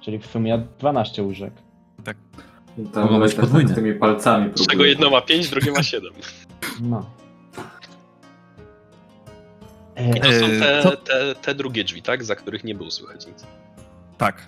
Czyli 0.00 0.18
w 0.18 0.26
sumie 0.26 0.66
12 0.78 1.22
łóżek. 1.22 1.52
Tam 2.94 3.02
Mogą 3.04 3.20
być 3.20 3.34
podwójne. 3.34 3.74
tymi 3.74 3.94
palcami 3.94 4.44
Z 4.48 4.52
czego 4.54 4.66
próbuję. 4.68 4.88
jedno 4.90 5.10
ma 5.10 5.20
pięć, 5.20 5.48
drugie 5.48 5.72
ma 5.72 5.82
siedem. 5.82 6.12
No. 6.80 7.10
I 10.16 10.20
to 10.20 10.32
są 10.32 10.46
te, 10.48 10.96
te, 11.04 11.34
te 11.42 11.54
drugie 11.54 11.84
drzwi, 11.84 12.02
tak? 12.02 12.24
Za 12.24 12.36
których 12.36 12.64
nie 12.64 12.74
było 12.74 12.90
słychać 12.90 13.26
nic. 13.26 13.46
Tak. 14.18 14.46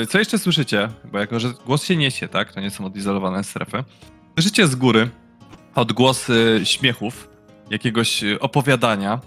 Yy, 0.00 0.06
co 0.06 0.18
jeszcze 0.18 0.38
słyszycie? 0.38 0.88
Bo 1.04 1.18
jako, 1.18 1.40
że 1.40 1.52
głos 1.66 1.84
się 1.84 1.96
niesie, 1.96 2.28
tak? 2.28 2.52
To 2.52 2.60
nie 2.60 2.70
są 2.70 2.84
odizolowane 2.86 3.44
strefy. 3.44 3.84
Słyszycie 4.34 4.66
z 4.66 4.74
góry 4.74 5.08
odgłosy 5.74 6.60
śmiechów, 6.64 7.28
jakiegoś 7.70 8.22
y, 8.22 8.40
opowiadania, 8.40 9.20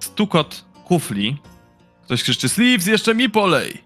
stukot 0.00 0.64
kufli. 0.84 1.36
Ktoś 2.04 2.22
krzyczy, 2.22 2.48
Sleeves, 2.48 2.86
jeszcze 2.86 3.14
mi 3.14 3.30
polej! 3.30 3.82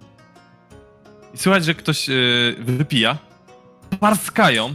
I 1.34 1.38
słychać, 1.38 1.64
że 1.64 1.74
ktoś 1.74 2.09
yy, 2.09 2.57
wypija. 2.59 3.18
Parskają. 4.01 4.74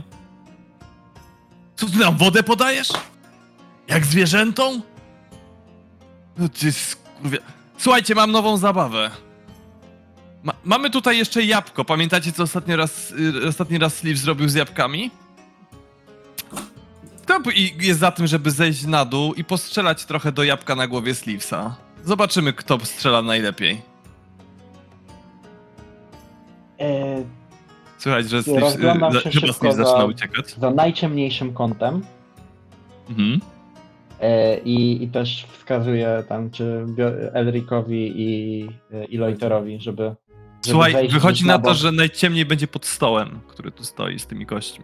Co 1.75 1.85
ty 1.85 1.97
nam 1.97 2.17
wodę 2.17 2.43
podajesz? 2.43 2.89
Jak 3.87 4.05
zwierzętom? 4.05 4.81
No 6.37 6.49
ty 6.49 6.71
skurwia... 6.71 7.37
Słuchajcie, 7.77 8.15
mam 8.15 8.31
nową 8.31 8.57
zabawę. 8.57 9.11
Ma, 10.43 10.53
mamy 10.63 10.89
tutaj 10.89 11.17
jeszcze 11.17 11.43
jabłko. 11.43 11.85
Pamiętacie, 11.85 12.31
co 12.31 12.43
ostatni 12.43 12.75
raz, 12.75 13.11
y, 13.11 13.47
ostatni 13.47 13.77
raz 13.77 13.95
Sleeve 13.95 14.19
zrobił 14.19 14.49
z 14.49 14.53
jabłkami? 14.53 15.11
To 17.25 17.39
jest 17.79 17.99
za 17.99 18.11
tym, 18.11 18.27
żeby 18.27 18.51
zejść 18.51 18.85
na 18.85 19.05
dół 19.05 19.33
i 19.33 19.43
postrzelać 19.43 20.05
trochę 20.05 20.31
do 20.31 20.43
jabłka 20.43 20.75
na 20.75 20.87
głowie 20.87 21.15
Sleevesa. 21.15 21.75
Zobaczymy, 22.05 22.53
kto 22.53 22.85
strzela 22.85 23.21
najlepiej. 23.21 23.81
E, 26.79 27.38
Słychać, 27.99 28.29
że 28.29 28.37
rozglądam 28.59 29.15
y, 29.17 29.21
się 29.21 29.29
chyba 29.41 29.53
Sleeve 29.53 29.75
za- 29.75 29.83
zaczyna 29.85 30.05
uciekać. 30.05 30.53
za 30.55 30.71
najciemniejszym 30.71 31.53
kątem 31.53 32.01
Mhm. 33.09 33.39
e, 34.21 34.57
i, 34.59 35.03
i 35.03 35.07
też 35.07 35.45
wskazuję 35.51 36.23
tam, 36.29 36.51
czy 36.51 36.85
Elrikowi 37.33 38.21
i, 38.21 38.59
i 39.09 39.17
Loiterowi, 39.17 39.79
żeby. 39.79 40.15
Słuchaj, 40.61 41.07
wychodzi 41.07 41.45
na 41.45 41.57
bok. 41.57 41.65
to, 41.71 41.73
że 41.73 41.91
najciemniej 41.91 42.45
będzie 42.45 42.67
pod 42.67 42.85
stołem, 42.85 43.39
który 43.47 43.71
tu 43.71 43.83
stoi 43.83 44.19
z 44.19 44.27
tymi 44.27 44.45
kośćmi. 44.45 44.83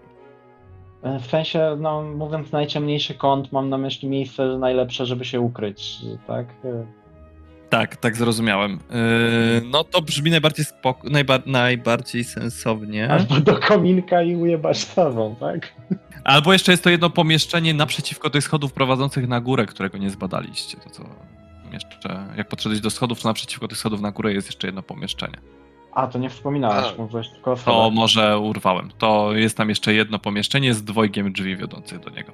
E, 1.03 1.19
W 1.19 1.25
sensie, 1.25 1.77
no 1.79 2.01
mówiąc 2.03 2.51
najciemniejszy 2.51 3.13
kąt, 3.13 3.51
mam 3.51 3.69
na 3.69 3.77
myśli 3.77 4.09
miejsce 4.09 4.57
najlepsze, 4.57 5.05
żeby 5.05 5.25
się 5.25 5.39
ukryć, 5.39 5.97
tak? 6.27 6.47
Tak, 7.75 7.95
tak 7.95 8.15
zrozumiałem. 8.17 8.71
Yy, 8.71 9.61
no 9.71 9.83
to 9.83 10.01
brzmi 10.01 10.31
najbardziej, 10.31 10.65
spoko- 10.65 11.09
najba- 11.09 11.39
najbardziej 11.45 12.23
sensownie. 12.23 13.09
Albo 13.11 13.39
do 13.39 13.55
kominka 13.59 14.21
i 14.21 14.35
ujebać 14.35 14.77
sobą, 14.77 15.35
tak? 15.39 15.73
Albo 16.23 16.53
jeszcze 16.53 16.71
jest 16.71 16.83
to 16.83 16.89
jedno 16.89 17.09
pomieszczenie 17.09 17.73
naprzeciwko 17.73 18.29
tych 18.29 18.43
schodów 18.43 18.73
prowadzących 18.73 19.27
na 19.27 19.41
górę, 19.41 19.65
którego 19.65 19.97
nie 19.97 20.09
zbadaliście. 20.09 20.77
To 20.77 20.89
co 20.89 21.03
jeszcze, 21.73 22.25
jak 22.37 22.47
podszedłeś 22.47 22.81
do 22.81 22.89
schodów, 22.89 23.21
to 23.21 23.27
naprzeciwko 23.29 23.67
tych 23.67 23.77
schodów 23.77 24.01
na 24.01 24.11
górę 24.11 24.33
jest 24.33 24.47
jeszcze 24.47 24.67
jedno 24.67 24.81
pomieszczenie. 24.83 25.37
A, 25.93 26.07
to 26.07 26.19
nie 26.19 26.29
wspominałeś, 26.29 26.85
A. 26.97 27.01
mówiłeś 27.01 27.29
tylko 27.29 27.51
o 27.51 27.55
To 27.55 27.91
może 27.93 28.39
urwałem. 28.39 28.91
To 28.97 29.33
jest 29.33 29.57
tam 29.57 29.69
jeszcze 29.69 29.93
jedno 29.93 30.19
pomieszczenie 30.19 30.73
z 30.73 30.83
dwojgiem 30.83 31.33
drzwi 31.33 31.57
wiodących 31.57 31.99
do 31.99 32.09
niego. 32.09 32.31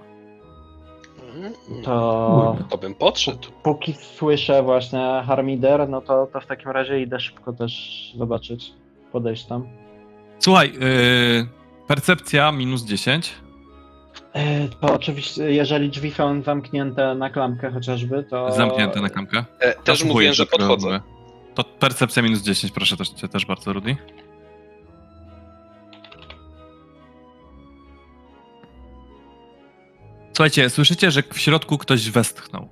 Mhm. 1.45 1.83
To 1.83 2.57
To 2.69 2.77
bym 2.77 2.95
podszedł. 2.95 3.47
póki 3.63 3.93
słyszę 3.93 4.63
właśnie 4.63 5.23
Harmider, 5.27 5.89
no 5.89 6.01
to, 6.01 6.27
to 6.33 6.41
w 6.41 6.45
takim 6.45 6.71
razie 6.71 7.01
idę 7.01 7.19
szybko 7.19 7.53
też 7.53 7.73
zobaczyć, 8.17 8.71
podejść 9.11 9.45
tam. 9.45 9.67
Słuchaj, 10.39 10.73
yy, 10.73 11.47
percepcja 11.87 12.51
minus 12.51 12.83
10. 12.85 13.33
E, 14.33 14.67
To 14.67 14.93
oczywiście, 14.93 15.51
jeżeli 15.51 15.89
drzwi 15.89 16.11
są 16.11 16.41
zamknięte 16.43 17.15
na 17.15 17.29
klamkę 17.29 17.71
chociażby, 17.71 18.23
to... 18.23 18.51
Zamknięte 18.51 19.01
na 19.01 19.09
klamkę. 19.09 19.45
E, 19.59 19.73
też 19.73 20.03
mówiłem, 20.03 20.33
że 20.33 20.45
podchodzę. 20.45 20.87
mówię. 20.87 21.01
To 21.55 21.63
percepcja 21.63 22.23
minus 22.23 22.41
10, 22.41 22.73
proszę 22.73 22.97
też, 22.97 23.09
cię 23.09 23.27
też 23.27 23.45
bardzo, 23.45 23.73
Rudy. 23.73 23.95
Słuchajcie, 30.41 30.69
słyszycie, 30.69 31.11
że 31.11 31.23
w 31.33 31.39
środku 31.39 31.77
ktoś 31.77 32.09
westchnął. 32.09 32.67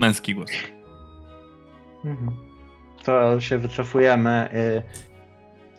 Męski 0.00 0.34
głos. 0.34 0.50
Mhm. 2.04 2.30
To 3.04 3.40
się 3.40 3.58
wycofujemy. 3.58 4.48
y, 4.54 4.82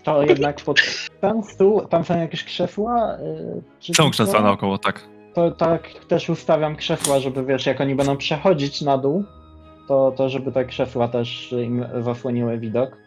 To 0.04 0.24
jednak 0.24 0.62
pod 0.62 0.78
ten 1.22 1.44
stół, 1.44 1.82
tam 1.82 2.06
są 2.06 2.20
jakieś 2.20 2.44
krzesła? 2.44 3.18
y, 3.18 3.62
czy 3.80 3.94
Są 3.94 4.12
krzesła 4.12 4.42
naokoło, 4.42 4.78
tak. 4.78 5.08
To 5.34 5.52
tak 5.52 5.90
też 6.08 6.30
ustawiam 6.30 6.76
krzesła, 6.76 7.20
żeby 7.20 7.46
wiesz, 7.46 7.66
jak 7.66 7.82
oni 7.82 7.96
będą 7.96 8.18
przechodzić 8.18 8.82
na 8.82 8.98
dół, 8.98 9.24
to, 9.88 10.14
to 10.18 10.30
żeby 10.30 10.52
te 10.52 10.66
krzesła 10.66 11.08
też 11.08 11.52
im 11.52 11.86
zasłoniły 12.00 12.60
widok 12.60 12.98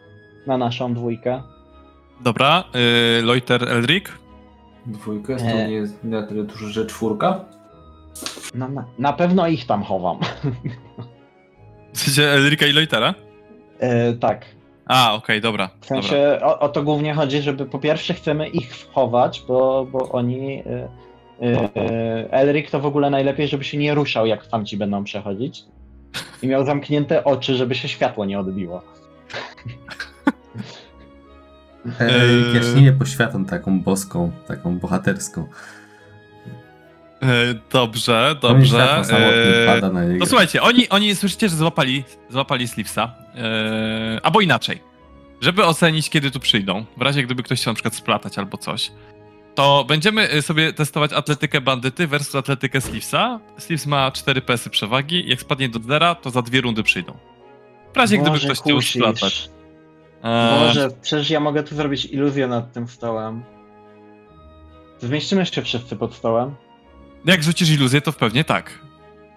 na 0.47 0.57
naszą 0.57 0.93
dwójkę. 0.93 1.41
Dobra, 2.21 2.63
yy, 2.73 3.21
Loiter 3.21 3.69
Elric. 3.69 4.05
Dwójkę, 4.89 5.35
to 5.35 5.43
Nie. 5.43 5.71
jest 5.71 6.03
na 6.03 6.23
tyle 6.27 6.43
dużo, 6.43 6.67
że 6.67 6.85
czwórka? 6.85 7.45
Na, 8.55 8.67
na, 8.67 8.85
na 8.99 9.13
pewno 9.13 9.47
ich 9.47 9.65
tam 9.65 9.83
chowam. 9.83 10.19
W 11.93 11.99
sensie 11.99 12.23
Elrika 12.23 12.65
i 12.65 12.71
Loitera? 12.71 13.13
E, 13.79 14.13
tak. 14.13 14.45
A, 14.85 15.13
okej, 15.13 15.41
dobra. 15.41 15.67
W 15.67 15.71
dobra. 15.71 15.87
sensie 16.01 16.39
o, 16.43 16.59
o 16.59 16.69
to 16.69 16.83
głównie 16.83 17.13
chodzi, 17.13 17.41
żeby 17.41 17.65
po 17.65 17.79
pierwsze 17.79 18.13
chcemy 18.13 18.47
ich 18.47 18.75
schować, 18.75 19.43
bo, 19.47 19.87
bo 19.91 20.09
oni. 20.09 20.63
Y, 20.63 22.31
Elric 22.31 22.71
to 22.71 22.79
w 22.79 22.85
ogóle 22.85 23.09
najlepiej, 23.09 23.47
żeby 23.47 23.63
się 23.63 23.77
nie 23.77 23.93
ruszał, 23.93 24.25
jak 24.25 24.47
tamci 24.47 24.77
będą 24.77 25.03
przechodzić. 25.03 25.63
I 26.41 26.47
miał 26.47 26.65
zamknięte 26.65 27.23
oczy, 27.23 27.55
żeby 27.55 27.75
się 27.75 27.87
światło 27.87 28.25
nie 28.25 28.39
odbiło. 28.39 28.81
Ej, 31.99 32.09
Eee. 32.09 32.55
jaśnienie 32.55 32.91
poświatą 32.91 33.45
taką 33.45 33.81
boską, 33.81 34.31
taką 34.47 34.79
bohaterską. 34.79 35.47
E, 37.21 37.27
dobrze, 37.71 38.35
No 38.43 38.49
i 38.49 38.53
dobrze. 38.53 39.01
E, 39.63 39.67
pada 39.67 39.89
na 39.91 40.05
niego. 40.05 40.19
To 40.19 40.29
słuchajcie, 40.29 40.61
oni, 40.61 40.89
oni 40.89 41.15
słyszycie, 41.15 41.49
że 41.49 41.55
złapali, 41.55 42.03
złapali 42.29 42.67
Slipsa. 42.67 43.15
Eee, 43.35 44.19
albo 44.23 44.41
inaczej. 44.41 44.81
Żeby 45.41 45.65
ocenić, 45.65 46.09
kiedy 46.09 46.31
tu 46.31 46.39
przyjdą, 46.39 46.85
w 46.97 47.01
razie 47.01 47.23
gdyby 47.23 47.43
ktoś 47.43 47.61
chciał 47.61 47.71
na 47.71 47.75
przykład 47.75 47.95
splatać 47.95 48.37
albo 48.37 48.57
coś, 48.57 48.91
to 49.55 49.85
będziemy 49.87 50.33
y, 50.33 50.41
sobie 50.41 50.73
testować 50.73 51.13
atletykę 51.13 51.61
bandyty 51.61 52.07
versus 52.07 52.35
atletykę 52.35 52.81
Slipsa. 52.81 53.39
Slips 53.57 53.85
ma 53.85 54.11
4 54.11 54.41
PS-y 54.41 54.69
przewagi, 54.69 55.29
jak 55.29 55.41
spadnie 55.41 55.69
do 55.69 55.79
zera, 55.79 56.15
to 56.15 56.29
za 56.29 56.41
dwie 56.41 56.61
rundy 56.61 56.83
przyjdą. 56.83 57.17
W 57.93 57.97
razie 57.97 58.17
gdyby 58.17 58.31
Boże, 58.31 58.47
ktoś 58.47 58.59
chciał 58.59 58.81
splatać. 58.81 59.49
Eee, 60.23 60.59
Boże, 60.67 60.89
przecież 61.01 61.29
ja 61.29 61.39
mogę 61.39 61.63
tu 61.63 61.75
zrobić 61.75 62.05
iluzję 62.05 62.47
nad 62.47 62.73
tym 62.73 62.87
stołem. 62.87 63.43
Zmieścimy 64.99 65.45
się 65.45 65.61
wszyscy 65.61 65.95
pod 65.95 66.13
stołem? 66.13 66.55
jak 67.25 67.43
rzucisz 67.43 67.69
iluzję, 67.69 68.01
to 68.01 68.13
pewnie 68.13 68.43
tak. 68.43 68.79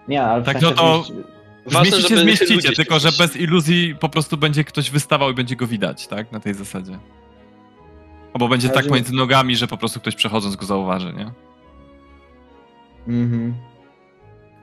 Nie, 0.07 0.23
ale 0.23 0.41
w 0.41 0.45
Tak, 0.45 0.59
sensie 0.59 0.75
no 0.75 0.81
to- 0.81 1.03
zmieści- 1.03 1.23
Ważne, 1.65 2.17
Zmieścicie, 2.17 2.61
się 2.61 2.71
tylko 2.71 2.99
że 2.99 3.09
bez 3.11 3.35
iluzji 3.35 3.95
po 3.99 4.09
prostu 4.09 4.37
będzie 4.37 4.63
ktoś 4.63 4.89
wystawał 4.91 5.31
i 5.31 5.33
będzie 5.33 5.55
go 5.55 5.67
widać, 5.67 6.07
tak? 6.07 6.31
Na 6.31 6.39
tej 6.39 6.53
zasadzie. 6.53 6.99
Albo 8.33 8.47
będzie 8.47 8.67
Ale 8.67 8.75
tak 8.75 8.87
pomiędzy 8.87 9.13
nogami, 9.13 9.55
że 9.55 9.67
po 9.67 9.77
prostu 9.77 9.99
ktoś 9.99 10.15
przechodząc 10.15 10.55
go 10.55 10.65
zauważy, 10.65 11.13
nie? 11.13 11.31
Mhm. 13.07 13.47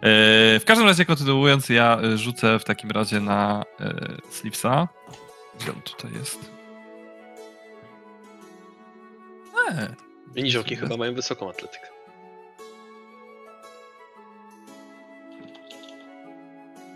Yy, 0.03 0.61
w 0.61 0.63
każdym 0.67 0.87
razie 0.87 1.05
kontynuując, 1.05 1.69
ja 1.69 1.99
y, 2.05 2.19
rzucę 2.19 2.59
w 2.59 2.65
takim 2.65 2.91
razie 2.91 3.21
na 3.21 3.63
yy, 3.81 3.87
Slipsa. 4.31 4.89
Gdzie 5.61 5.73
on 5.73 5.83
tutaj 5.83 6.13
jest? 6.13 6.51
Eee, 9.71 10.43
Niziołki 10.43 10.77
chyba 10.77 10.97
mają 10.97 11.15
wysoką 11.15 11.51
atletykę. 11.51 11.87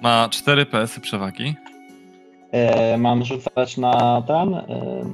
ma 0.02 0.28
4 0.28 0.66
PS-y 0.66 1.00
przewagi. 1.00 1.54
E, 2.52 2.98
mam 2.98 3.24
rzucać 3.24 3.76
na 3.76 4.22
ten, 4.26 4.54
e, 4.54 4.64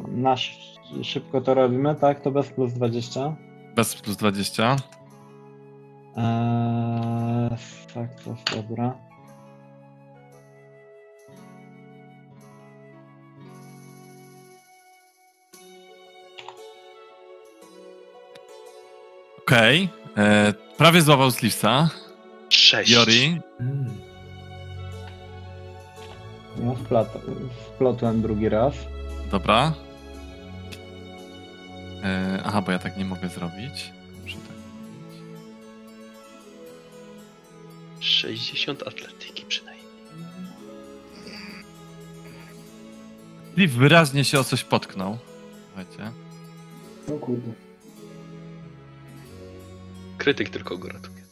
na 0.08 0.32
sz- 0.32 1.04
szybko 1.04 1.40
to 1.40 1.54
robimy, 1.54 1.94
tak? 1.94 2.20
To 2.20 2.30
bez 2.30 2.48
plus 2.48 2.72
20. 2.72 3.36
Bez 3.74 3.94
plus 3.94 4.16
20. 4.16 4.76
Eee, 6.16 7.50
tak, 7.94 8.14
to 8.24 8.30
jest 8.30 8.68
dobra. 8.68 8.94
Okej. 19.50 19.88
Okay. 20.12 20.54
Prawie 20.76 21.02
złapał 21.02 21.30
Slipsa. 21.30 21.90
Sześć. 22.48 22.90
Jori. 22.90 23.40
No, 26.56 26.74
wplat, 26.74 27.18
wplotłem 27.66 28.22
drugi 28.22 28.48
raz. 28.48 28.74
Dobra. 29.30 29.72
E, 32.02 32.42
aha, 32.44 32.62
bo 32.62 32.72
ja 32.72 32.78
tak 32.78 32.96
nie 32.96 33.04
mogę 33.04 33.28
zrobić. 33.28 33.92
Muszę 34.22 34.36
tak 34.36 34.56
zrobić. 34.56 35.22
60 38.00 38.82
atletyki 38.82 39.44
przynajmniej. 39.48 39.86
Slip 43.54 43.70
wyraźnie 43.70 44.24
się 44.24 44.40
o 44.40 44.44
coś 44.44 44.64
potknął. 44.64 45.18
Słuchajcie. 45.66 46.12
No 47.08 47.14
kurde. 47.14 47.69
Krytyk 50.20 50.48
tylko 50.50 50.78
go 50.78 50.88
ratuje. 50.88 51.22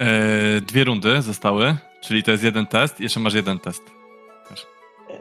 E, 0.00 0.60
dwie 0.60 0.84
rundy 0.84 1.22
zostały, 1.22 1.76
czyli 2.02 2.22
to 2.22 2.30
jest 2.30 2.44
jeden 2.44 2.66
test. 2.66 3.00
Jeszcze 3.00 3.20
masz 3.20 3.34
jeden 3.34 3.58
test. 3.58 3.82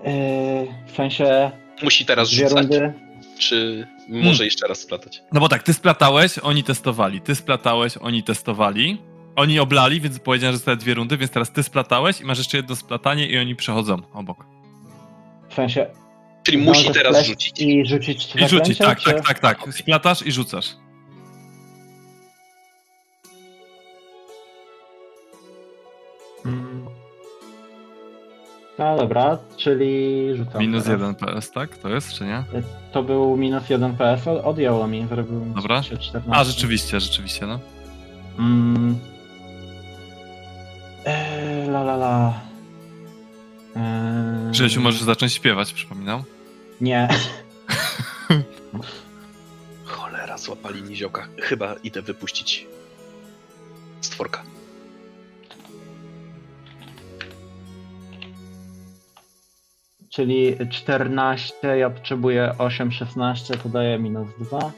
Eee, 0.06 0.68
w 0.88 0.91
sensie 0.95 1.52
Musi 1.84 2.06
teraz 2.06 2.30
dwie 2.32 2.50
rzucać, 2.50 2.58
rundy. 2.62 2.94
czy 3.40 3.88
może 4.10 4.24
Hmm. 4.24 4.45
jeszcze 4.45 4.68
raz 4.68 4.80
splatać? 4.80 5.22
No 5.34 5.40
bo 5.40 5.50
tak, 5.50 5.64
ty 5.64 5.74
splatałeś, 5.74 6.40
oni 6.40 6.64
testowali. 6.64 7.22
Ty 7.22 7.36
splatałeś, 7.36 7.98
oni 7.98 8.24
testowali. 8.24 8.98
Oni 9.36 9.60
oblali, 9.60 10.02
więc 10.02 10.20
powiedziałem, 10.20 10.52
że 10.54 10.58
zostały 10.58 10.78
dwie 10.78 10.94
rundy, 10.94 11.18
więc 11.18 11.32
teraz 11.32 11.52
ty 11.52 11.64
splatałeś 11.64 12.22
i 12.22 12.26
masz 12.26 12.38
jeszcze 12.38 12.58
jedno 12.58 12.76
splatanie 12.76 13.28
i 13.28 13.38
oni 13.38 13.56
przechodzą 13.56 14.02
obok. 14.14 14.45
W 15.53 15.55
sensie. 15.55 15.85
Czyli 16.43 16.57
musi 16.57 16.84
zdążę 16.84 16.99
teraz 16.99 17.25
rzucić. 17.25 17.61
I 17.61 17.85
rzucić 17.85 18.35
I 18.35 18.47
rzucić, 18.47 18.77
zaklęcie, 18.77 18.85
tak, 18.85 18.99
czy... 18.99 19.13
tak, 19.13 19.39
tak, 19.39 19.39
tak. 19.63 19.73
Splatasz 19.73 20.25
i 20.25 20.31
rzucasz. 20.31 20.65
Mm. 26.45 26.85
No 28.80 28.97
dobra, 28.97 29.38
czyli 29.57 30.30
rzucam. 30.35 30.61
Minus 30.61 30.84
teraz. 30.84 30.99
jeden 31.01 31.15
PS, 31.15 31.51
tak? 31.51 31.77
To 31.77 31.89
jest, 31.89 32.13
czy 32.13 32.25
nie? 32.25 32.43
To 32.91 33.03
był 33.03 33.38
minus 33.38 33.69
jeden 33.69 33.97
PS, 33.97 34.27
o- 34.27 34.43
odjęło 34.43 34.88
mi, 34.88 35.07
zrobił 35.07 35.39
mi 35.45 35.53
Dobra. 35.55 35.84
się 35.84 35.97
14. 35.97 36.39
A, 36.41 36.43
rzeczywiście, 36.43 36.99
rzeczywiście, 36.99 37.45
no. 37.47 37.59
Mm. 38.39 38.99
Eee, 41.05 41.67
la 41.69 41.81
la 41.81 41.93
la. 41.93 42.34
Eee, 43.76 44.52
Grzesiu, 44.52 44.82
możesz 44.82 45.02
zacząć 45.02 45.34
śpiewać, 45.34 45.74
przypominam. 45.74 46.24
Nie. 46.82 47.08
Cholera, 49.86 50.38
złapali 50.38 50.82
niziołka. 50.84 51.28
Chyba 51.41 51.76
idę 51.84 52.02
wypuścić 52.02 52.68
stworka. 54.02 54.44
Czyli 60.10 60.58
14, 60.72 61.68
ja 61.78 61.90
potrzebuję 61.90 62.56
8, 62.58 62.91
16, 62.91 63.58
to 63.58 63.70
daje 63.70 64.00
minus 64.00 64.28
2. 64.40 64.72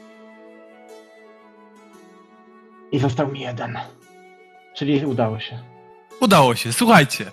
I 2.92 2.98
został 2.98 3.32
mi 3.32 3.40
jeden. 3.40 3.78
Czyli 4.74 5.06
udało 5.06 5.40
się. 5.40 5.58
Udało 6.20 6.54
się, 6.54 6.72
słuchajcie. 6.72 7.30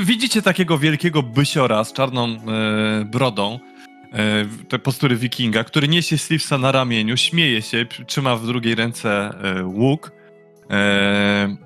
Widzicie 0.00 0.42
takiego 0.42 0.78
wielkiego 0.78 1.22
bysiora 1.22 1.84
z 1.84 1.92
czarną 1.92 2.24
e, 2.24 2.38
brodą, 3.04 3.58
e, 4.12 4.66
te 4.68 4.78
postury 4.78 5.16
wikinga, 5.16 5.64
który 5.64 5.88
niesie 5.88 6.18
Slipsa 6.18 6.58
na 6.58 6.72
ramieniu, 6.72 7.16
śmieje 7.16 7.62
się, 7.62 7.86
trzyma 8.06 8.36
w 8.36 8.46
drugiej 8.46 8.74
ręce 8.74 9.10
e, 9.10 9.64
łuk, 9.64 10.12
e, 10.70 11.56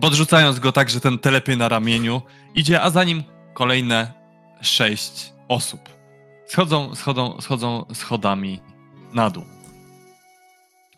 podrzucając 0.00 0.58
go 0.58 0.72
tak, 0.72 0.90
że 0.90 1.00
ten 1.00 1.18
telepie 1.18 1.56
na 1.56 1.68
ramieniu 1.68 2.22
idzie, 2.54 2.82
a 2.82 2.90
za 2.90 3.04
nim 3.04 3.22
kolejne 3.54 4.12
sześć 4.60 5.32
osób. 5.48 5.80
Schodzą, 6.46 6.94
schodzą, 6.94 7.40
schodzą 7.40 7.84
schodami 7.94 8.60
na 9.12 9.30
dół, 9.30 9.44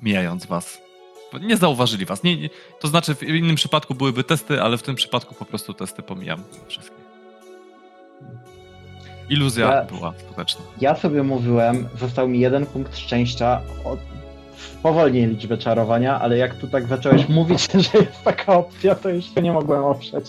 mijając 0.02 0.46
was. 0.46 0.91
Nie 1.38 1.56
zauważyli 1.56 2.04
was. 2.06 2.22
Nie, 2.22 2.36
nie, 2.36 2.50
to 2.80 2.88
znaczy, 2.88 3.14
w 3.14 3.22
innym 3.22 3.56
przypadku 3.56 3.94
byłyby 3.94 4.24
testy, 4.24 4.62
ale 4.62 4.78
w 4.78 4.82
tym 4.82 4.94
przypadku 4.94 5.34
po 5.34 5.44
prostu 5.44 5.74
testy 5.74 6.02
pomijam 6.02 6.42
wszystkie. 6.68 6.96
Iluzja 9.28 9.66
Ja- 9.74 9.84
była 9.84 10.14
skuteczna. 10.18 10.60
Ja 10.80 10.96
sobie 10.96 11.22
mówiłem, 11.22 11.88
został 12.00 12.28
mi 12.28 12.40
jeden 12.40 12.66
punkt 12.66 12.96
szczęścia. 12.98 13.60
Od... 13.84 13.98
Powolniej 14.82 15.26
liczbę 15.26 15.58
czarowania, 15.58 16.20
ale 16.20 16.36
jak 16.38 16.54
tu 16.54 16.68
tak 16.68 16.86
zacząłeś 16.86 17.28
mówić, 17.28 17.68
że 17.92 17.98
jest 17.98 18.22
taka 18.24 18.52
opcja, 18.52 18.94
to 18.94 19.08
już 19.08 19.34
się 19.34 19.42
nie 19.42 19.52
mogłem 19.52 19.84
oprzeć. 19.84 20.24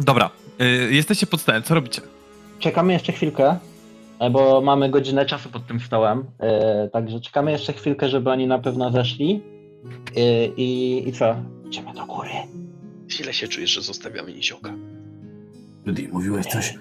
Dobra, 0.00 0.30
y, 0.60 0.64
jesteście 0.94 1.26
pod 1.26 1.40
stołem, 1.40 1.62
co 1.62 1.74
robicie? 1.74 2.02
Czekamy 2.58 2.92
jeszcze 2.92 3.12
chwilkę, 3.12 3.56
bo 4.30 4.60
mamy 4.60 4.90
godzinę 4.90 5.26
czasu 5.26 5.50
pod 5.50 5.66
tym 5.66 5.80
stołem. 5.80 6.24
e, 6.38 6.88
Także 6.88 7.20
czekamy 7.20 7.50
jeszcze 7.52 7.72
chwilkę, 7.72 8.08
żeby 8.08 8.30
oni 8.30 8.46
na 8.46 8.58
pewno 8.58 8.90
zeszli. 8.92 9.42
E, 10.16 10.46
I, 10.46 11.08
i 11.08 11.12
co? 11.12 11.36
Idziemy 11.66 11.92
do 11.94 12.06
góry. 12.06 12.30
Źle 13.10 13.32
się 13.32 13.48
czujesz, 13.48 13.70
że 13.70 13.82
zostawiamy 13.82 14.32
niziołka. 14.32 14.72
Judy, 15.86 16.08
mówiłeś 16.12 16.46
coś 16.46 16.74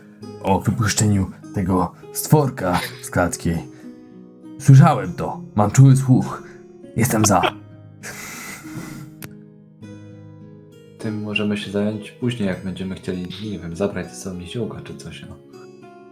o 0.43 0.59
wypuszczeniu 0.59 1.31
tego 1.55 1.91
stworka 2.13 2.79
z 3.01 3.09
klatki. 3.09 3.49
Słyszałem 4.59 5.13
to. 5.13 5.41
Mam 5.55 5.71
czuły 5.71 5.95
słuch. 5.95 6.43
Jestem 6.95 7.25
za. 7.25 7.41
Tym 10.99 11.21
możemy 11.23 11.57
się 11.57 11.71
zająć 11.71 12.11
później, 12.11 12.47
jak 12.47 12.63
będziemy 12.63 12.95
chcieli, 12.95 13.27
nie 13.51 13.59
wiem, 13.59 13.75
zabrać 13.75 14.09
ze 14.09 14.15
sobą 14.15 14.45
ziółka 14.45 14.81
czy 14.83 14.95
coś. 14.97 15.25
No. 15.29 15.52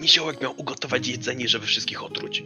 Niziołek 0.01 0.41
miał 0.41 0.53
ugotować 0.57 1.07
jedzenie, 1.07 1.47
żeby 1.47 1.65
wszystkich 1.65 2.03
otruć. 2.03 2.43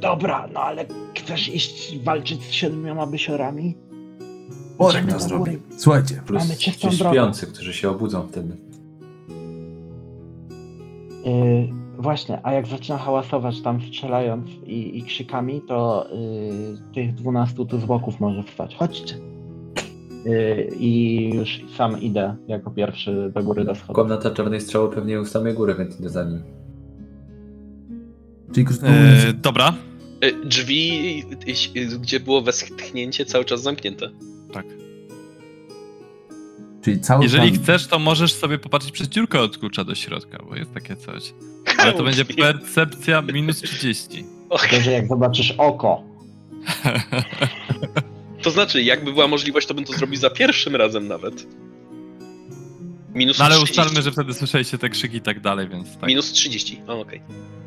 Dobra, 0.00 0.48
no 0.52 0.60
ale 0.60 0.86
chcesz 1.18 1.48
iść 1.48 1.98
walczyć 1.98 2.44
z 2.44 2.50
siedmioma 2.50 3.06
bysiorami? 3.06 3.76
Orek 4.78 5.04
Idziemy 5.04 5.18
to 5.18 5.28
zrobi. 5.28 5.58
Słuchajcie, 5.76 6.22
Plus 6.26 6.42
Mamy 6.42 6.56
ci 6.56 6.72
śpiący, 6.72 7.46
którzy 7.46 7.72
się 7.72 7.90
obudzą 7.90 8.28
wtedy. 8.28 8.56
Yy, 11.24 11.68
właśnie, 11.98 12.40
a 12.42 12.52
jak 12.52 12.66
zaczyna 12.66 12.98
hałasować 12.98 13.60
tam 13.60 13.82
strzelając 13.82 14.50
i, 14.66 14.98
i 14.98 15.02
krzykami, 15.02 15.62
to 15.68 16.06
yy, 16.12 16.94
tych 16.94 17.14
dwunastu 17.14 17.66
tu 17.66 17.80
z 17.80 17.84
boków 17.84 18.20
może 18.20 18.42
wstać. 18.42 18.74
Chodźcie. 18.74 19.29
Yy, 20.24 20.68
I 20.78 21.24
już 21.34 21.60
sam 21.76 22.00
idę 22.00 22.36
jako 22.48 22.70
pierwszy 22.70 23.30
do 23.34 23.42
góry 23.42 23.64
do 23.64 23.74
schodów. 23.74 23.96
Komnata 23.96 24.30
czarnej 24.30 24.60
strzały 24.60 24.90
pewnie 24.94 25.20
u 25.20 25.24
samej 25.24 25.54
góry, 25.54 25.74
więc 25.78 26.00
idę 26.00 26.08
za 26.08 26.24
nim. 26.24 26.42
czyli 28.54 28.66
krótko 28.66 28.86
mówiąc, 28.86 29.24
E, 29.24 29.32
dobra, 29.32 29.74
Y, 30.24 30.34
Drzwi, 30.44 31.22
y, 31.76 31.80
y, 31.80 31.98
gdzie 31.98 32.20
było 32.20 32.42
westchnięcie, 32.42 33.24
cały 33.24 33.44
czas 33.44 33.62
zamknięte. 33.62 34.10
tak. 34.52 34.66
Czyli 36.82 37.00
cały 37.00 37.22
Jeżeli 37.22 37.50
plan... 37.50 37.62
chcesz, 37.62 37.86
to 37.86 37.98
możesz 37.98 38.32
sobie 38.32 38.58
popatrzeć 38.58 38.92
przez 38.92 39.08
dziurkę 39.08 39.40
od 39.40 39.58
klucza 39.58 39.84
do 39.84 39.94
środka, 39.94 40.38
bo 40.48 40.56
jest 40.56 40.74
takie 40.74 40.96
coś. 40.96 41.34
Ale 41.78 41.92
to 41.92 42.02
będzie 42.02 42.24
percepcja 42.24 43.22
minus 43.22 43.60
30. 43.60 44.24
Okay. 44.48 44.80
że 44.80 44.90
jak 44.90 45.08
zobaczysz 45.08 45.54
oko. 45.58 46.02
To 48.42 48.50
znaczy, 48.50 48.82
jakby 48.82 49.12
była 49.12 49.28
możliwość, 49.28 49.66
to 49.66 49.74
bym 49.74 49.84
to 49.84 49.92
zrobił 49.92 50.16
za 50.16 50.30
pierwszym 50.30 50.76
razem 50.76 51.08
nawet. 51.08 51.46
Minus 53.14 53.38
no 53.38 53.44
ale 53.44 53.54
30. 53.54 53.80
ustalmy, 53.80 54.02
że 54.02 54.12
wtedy 54.12 54.34
słyszeliście 54.34 54.78
te 54.78 54.88
krzyki 54.88 55.16
i 55.16 55.20
tak 55.20 55.40
dalej, 55.40 55.68
więc 55.68 55.96
tak. 55.96 56.08
Minus 56.08 56.32
30, 56.32 56.82
o 56.86 57.00
okej. 57.00 57.20
Okay. 57.20 57.60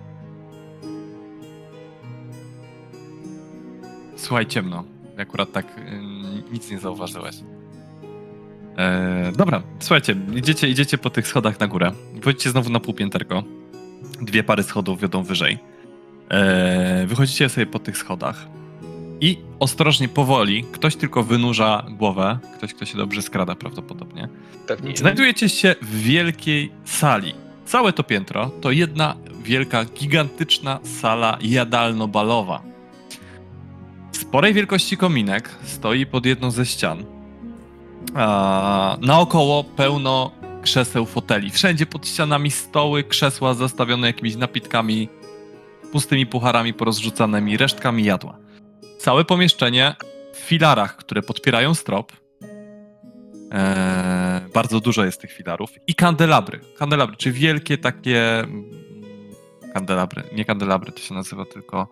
Słuchaj, 4.16 4.45
ciemno. 4.45 4.84
Akurat 5.18 5.52
tak 5.52 5.78
y, 5.78 6.02
nic 6.52 6.72
nie 6.72 6.80
zauważyłeś. 6.80 7.36
E, 8.78 9.32
dobra, 9.38 9.64
słuchajcie, 9.80 10.16
idziecie, 10.36 10.68
idziecie 10.68 10.98
po 10.98 11.10
tych 11.10 11.28
schodach 11.28 11.60
na 11.60 11.68
górę. 11.68 11.91
Wchodzicie 12.22 12.50
znowu 12.50 12.70
na 12.70 12.80
półpięterko. 12.80 13.44
Dwie 14.22 14.44
pary 14.44 14.64
schodów 14.64 15.02
wiodą 15.02 15.24
wyżej. 15.24 15.58
E, 16.30 17.06
wychodzicie 17.08 17.50
sobie 17.50 17.66
po 17.66 17.80
tych 17.80 17.98
schodach. 17.98 18.48
I 19.24 19.38
ostrożnie, 19.60 20.08
powoli, 20.08 20.64
ktoś 20.72 20.95
tylko 20.95 21.24
wynurza 21.24 21.86
głowę, 21.90 22.40
ktoś, 22.58 22.74
kto 22.74 22.86
się 22.86 22.98
dobrze 22.98 23.22
skrada 23.22 23.56
prawdopodobnie. 23.56 24.30
Pewnie. 24.68 24.98
Znajdujecie 24.98 25.50
się 25.50 25.76
w 25.82 26.02
wielkiej 26.02 26.72
sali. 26.86 27.34
Całe 27.66 27.94
to 27.94 28.04
piętro 28.04 28.52
to 28.62 28.72
jedna 28.72 29.16
wielka, 29.44 29.86
gigantyczna 29.86 30.80
sala 30.84 31.38
jadalno-balowa. 31.41 32.62
Sporej 34.12 34.54
wielkości 34.54 34.98
kominek 34.98 35.50
stoi 35.64 36.06
pod 36.06 36.26
jedną 36.26 36.52
ze 36.52 36.66
ścian. 36.66 37.04
A 38.16 38.98
naokoło 39.02 39.64
pełno 39.64 40.32
krzeseł, 40.62 41.06
foteli. 41.06 41.50
Wszędzie 41.50 41.86
pod 41.86 42.08
ścianami 42.08 42.52
stoły, 42.52 43.04
krzesła 43.04 43.54
zastawione 43.54 44.08
jakimiś 44.08 44.36
napitkami, 44.36 45.10
pustymi 45.91 46.26
pucharami 46.26 46.74
porozrzucanymi, 46.74 47.58
resztkami 47.58 48.04
jadła. 48.04 48.43
Całe 49.03 49.25
pomieszczenie 49.25 49.95
w 50.34 50.38
filarach, 50.38 50.95
które 50.95 51.21
podpierają 51.21 51.73
strop. 51.73 52.11
Eee, 53.51 54.41
bardzo 54.53 54.80
dużo 54.80 55.05
jest 55.05 55.21
tych 55.21 55.31
filarów. 55.31 55.69
I 55.88 55.95
kandelabry. 55.95 56.59
Kandelabry, 56.77 57.15
czy 57.15 57.31
wielkie 57.31 57.77
takie... 57.77 58.39
Mm, 58.39 58.69
kandelabry. 59.73 60.23
Nie 60.35 60.45
kandelabry, 60.45 60.91
to 60.91 60.99
się 60.99 61.13
nazywa 61.13 61.45
tylko... 61.45 61.88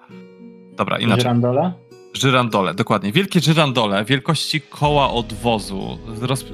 Dobra, 0.77 0.99
inaczej. 0.99 1.21
Żyrandole? 1.21 1.73
Żyrandole, 2.13 2.73
dokładnie. 2.73 3.11
Wielkie 3.11 3.39
żyrandole 3.39 4.05
wielkości 4.05 4.61
koła 4.61 5.11
odwozu 5.11 5.97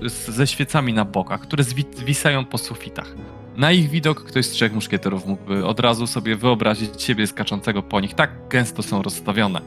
z 0.05 0.29
ze 0.29 0.47
świecami 0.47 0.93
na 0.93 1.05
bokach, 1.05 1.41
które 1.41 1.63
zwisają 1.63 2.45
po 2.45 2.57
sufitach. 2.57 3.15
Na 3.57 3.71
ich 3.71 3.89
widok 3.89 4.23
ktoś 4.23 4.45
z 4.45 4.49
trzech 4.49 4.73
muszkieterów 4.73 5.25
mógłby 5.25 5.65
od 5.65 5.79
razu 5.79 6.07
sobie 6.07 6.35
wyobrazić 6.35 7.03
siebie 7.03 7.27
skaczącego 7.27 7.83
po 7.83 7.99
nich. 7.99 8.13
Tak 8.13 8.31
gęsto 8.49 8.83
są 8.83 9.01
rozstawione. 9.01 9.61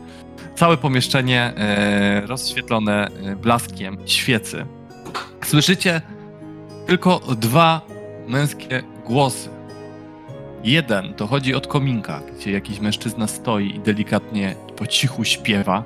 Całe 0.55 0.77
pomieszczenie 0.77 1.53
e, 1.57 2.27
rozświetlone 2.27 3.07
e, 3.07 3.37
blaskiem 3.37 3.97
świecy. 4.07 4.67
Słyszycie 5.45 6.01
tylko 6.87 7.19
dwa 7.19 7.81
męskie 8.29 8.83
głosy. 9.07 9.49
Jeden 10.65 11.15
dochodzi 11.15 11.55
od 11.55 11.67
kominka, 11.67 12.21
gdzie 12.37 12.53
jakiś 12.53 12.81
mężczyzna 12.81 13.27
stoi 13.27 13.77
i 13.77 13.81
delikatnie 13.81 14.55
po 14.77 14.87
cichu 14.87 15.25
śpiewa, 15.25 15.85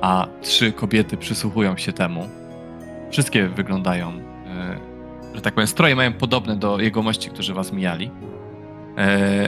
a 0.00 0.26
trzy 0.42 0.72
kobiety 0.72 1.16
przysłuchują 1.16 1.76
się 1.76 1.92
temu. 1.92 2.28
Wszystkie 3.10 3.48
wyglądają, 3.48 4.08
e, 4.10 4.76
że 5.34 5.40
tak 5.40 5.54
powiem, 5.54 5.68
stroje 5.68 5.96
mają 5.96 6.12
podobne 6.12 6.56
do 6.56 6.80
jegomości, 6.80 7.30
którzy 7.30 7.54
was 7.54 7.72
mijali. 7.72 8.10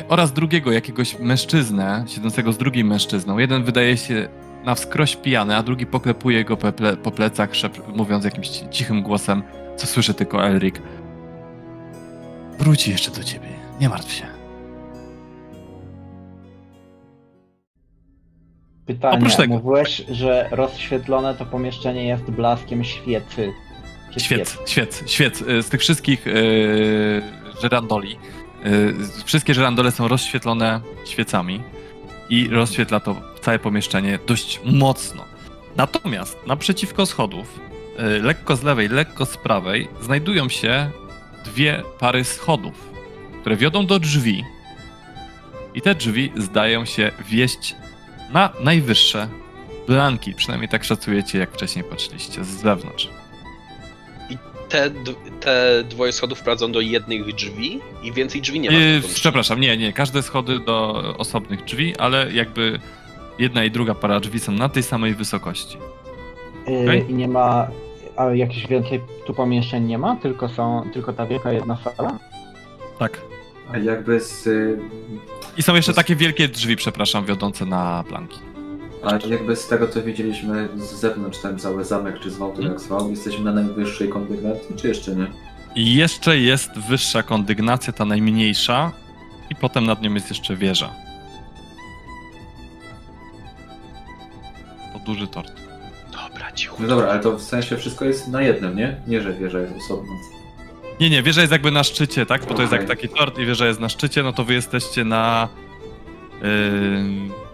Oraz 0.08 0.32
drugiego, 0.32 0.72
jakiegoś 0.72 1.18
mężczyznę, 1.18 2.04
siedzącego 2.08 2.52
z 2.52 2.58
drugim 2.58 2.86
mężczyzną. 2.86 3.38
Jeden 3.38 3.64
wydaje 3.64 3.96
się 3.96 4.28
na 4.64 4.74
wskroś 4.74 5.16
pijany, 5.16 5.56
a 5.56 5.62
drugi 5.62 5.86
poklepuje 5.86 6.44
go 6.44 6.56
po 7.02 7.10
plecach, 7.10 7.50
mówiąc 7.96 8.24
jakimś 8.24 8.48
cichym 8.48 9.02
głosem, 9.02 9.42
co 9.76 9.86
słyszy 9.86 10.14
tylko 10.14 10.46
Elric. 10.46 10.74
Wróci 12.58 12.90
jeszcze 12.90 13.10
do 13.10 13.24
ciebie, 13.24 13.48
nie 13.80 13.88
martw 13.88 14.12
się. 14.12 14.26
Pytanie, 18.86 19.16
Oprócz 19.16 19.36
tego. 19.36 19.54
mówiłeś, 19.54 20.04
że 20.10 20.48
rozświetlone 20.50 21.34
to 21.34 21.46
pomieszczenie 21.46 22.06
jest 22.06 22.24
blaskiem 22.24 22.84
świecy. 22.84 23.52
Świec, 24.16 24.58
świec, 24.66 25.02
świec. 25.06 25.42
Y, 25.42 25.62
z 25.62 25.68
tych 25.68 25.80
wszystkich 25.80 26.26
yy, 26.26 27.22
żerandoli, 27.62 28.18
yy, 28.64 28.94
wszystkie 29.24 29.54
żerandole 29.54 29.90
są 29.90 30.08
rozświetlone 30.08 30.80
świecami 31.04 31.60
i 32.30 32.48
rozświetla 32.48 33.00
to 33.00 33.33
całe 33.44 33.58
pomieszczenie 33.58 34.18
dość 34.26 34.60
mocno. 34.64 35.24
Natomiast 35.76 36.38
naprzeciwko 36.46 37.06
schodów, 37.06 37.60
yy, 37.98 38.22
lekko 38.22 38.56
z 38.56 38.62
lewej, 38.62 38.88
lekko 38.88 39.26
z 39.26 39.36
prawej, 39.36 39.88
znajdują 40.00 40.48
się 40.48 40.90
dwie 41.44 41.82
pary 41.98 42.24
schodów, 42.24 42.74
które 43.40 43.56
wiodą 43.56 43.86
do 43.86 43.98
drzwi. 43.98 44.44
I 45.74 45.82
te 45.82 45.94
drzwi 45.94 46.32
zdają 46.36 46.84
się 46.84 47.12
wieść 47.28 47.74
na 48.32 48.52
najwyższe 48.60 49.28
blanki. 49.86 50.34
Przynajmniej 50.34 50.68
tak 50.68 50.84
szacujecie, 50.84 51.38
jak 51.38 51.52
wcześniej 51.52 51.84
patrzyliście 51.84 52.44
z 52.44 52.48
zewnątrz. 52.48 53.08
I 54.30 54.38
te, 54.68 54.90
te 55.40 55.84
dwoje 55.88 56.12
schodów 56.12 56.42
prowadzą 56.42 56.72
do 56.72 56.80
jednych 56.80 57.34
drzwi 57.34 57.80
i 58.02 58.12
więcej 58.12 58.40
drzwi 58.40 58.60
nie 58.60 58.70
ma. 58.70 58.78
Yy, 58.78 59.02
przepraszam, 59.14 59.60
nie, 59.60 59.76
nie. 59.76 59.92
Każde 59.92 60.22
schody 60.22 60.60
do 60.60 60.92
osobnych 61.18 61.64
drzwi, 61.64 61.96
ale 61.96 62.32
jakby 62.32 62.80
jedna 63.38 63.64
i 63.64 63.70
druga 63.70 63.94
para 63.94 64.20
drzwi 64.20 64.40
są 64.40 64.52
na 64.52 64.68
tej 64.68 64.82
samej 64.82 65.14
wysokości. 65.14 65.78
Yy, 66.66 66.82
okay? 66.82 66.98
I 66.98 67.14
nie 67.14 67.28
ma. 67.28 67.68
A 68.16 68.24
jakichś 68.24 68.66
więcej 68.66 69.00
tu 69.26 69.34
pomieszczeń 69.34 69.84
nie 69.84 69.98
ma? 69.98 70.16
Tylko 70.16 70.48
są, 70.48 70.90
tylko 70.92 71.12
ta 71.12 71.26
wielka 71.26 71.52
jedna 71.52 71.76
sala? 71.76 72.18
Tak. 72.98 73.20
A 73.72 73.78
jakby 73.78 74.20
z 74.20 74.48
i 75.56 75.62
są 75.62 75.74
jeszcze 75.74 75.94
takie 75.94 76.16
wielkie 76.16 76.48
drzwi, 76.48 76.76
przepraszam, 76.76 77.24
wiodące 77.24 77.66
na 77.66 78.04
planki. 78.08 78.38
A 79.04 79.26
jakby 79.26 79.56
z 79.56 79.68
tego 79.68 79.88
co 79.88 80.02
widzieliśmy 80.02 80.68
z 80.76 80.94
zewnątrz 80.94 81.38
ten 81.38 81.58
cały 81.58 81.84
zamek, 81.84 82.20
czy 82.20 82.30
zwał 82.30 82.52
to 82.52 82.62
jak 82.62 82.80
zwał, 82.80 83.10
jesteśmy 83.10 83.44
na 83.44 83.52
najwyższej 83.52 84.08
kondygnacji, 84.08 84.76
czy 84.76 84.88
jeszcze 84.88 85.16
nie? 85.16 85.26
I 85.74 85.94
jeszcze 85.94 86.38
jest 86.38 86.70
wyższa 86.88 87.22
kondygnacja, 87.22 87.92
ta 87.92 88.04
najmniejsza, 88.04 88.92
i 89.50 89.54
potem 89.54 89.86
nad 89.86 90.02
nią 90.02 90.14
jest 90.14 90.28
jeszcze 90.28 90.56
wieża. 90.56 90.90
Duży 95.04 95.26
tort. 95.26 95.52
Dobra, 96.12 96.52
cicho. 96.52 96.76
No 96.78 96.88
dobra, 96.88 97.08
ale 97.08 97.20
to 97.20 97.36
w 97.36 97.42
sensie 97.42 97.76
wszystko 97.76 98.04
jest 98.04 98.28
na 98.28 98.42
jednym, 98.42 98.76
nie? 98.76 99.00
Nie, 99.06 99.20
że 99.20 99.32
wieża 99.32 99.58
jest 99.58 99.74
osobna. 99.76 100.12
Nie, 101.00 101.10
nie, 101.10 101.22
wieża 101.22 101.40
jest 101.40 101.52
jakby 101.52 101.70
na 101.70 101.84
szczycie, 101.84 102.26
tak? 102.26 102.46
Bo 102.46 102.54
to 102.54 102.62
jest 102.62 102.72
jak 102.72 102.84
taki 102.84 103.08
tort 103.08 103.38
i 103.38 103.46
wieża 103.46 103.66
jest 103.66 103.80
na 103.80 103.88
szczycie, 103.88 104.22
no 104.22 104.32
to 104.32 104.44
wy 104.44 104.54
jesteście 104.54 105.04
na... 105.04 105.48
Yy... 106.42 107.44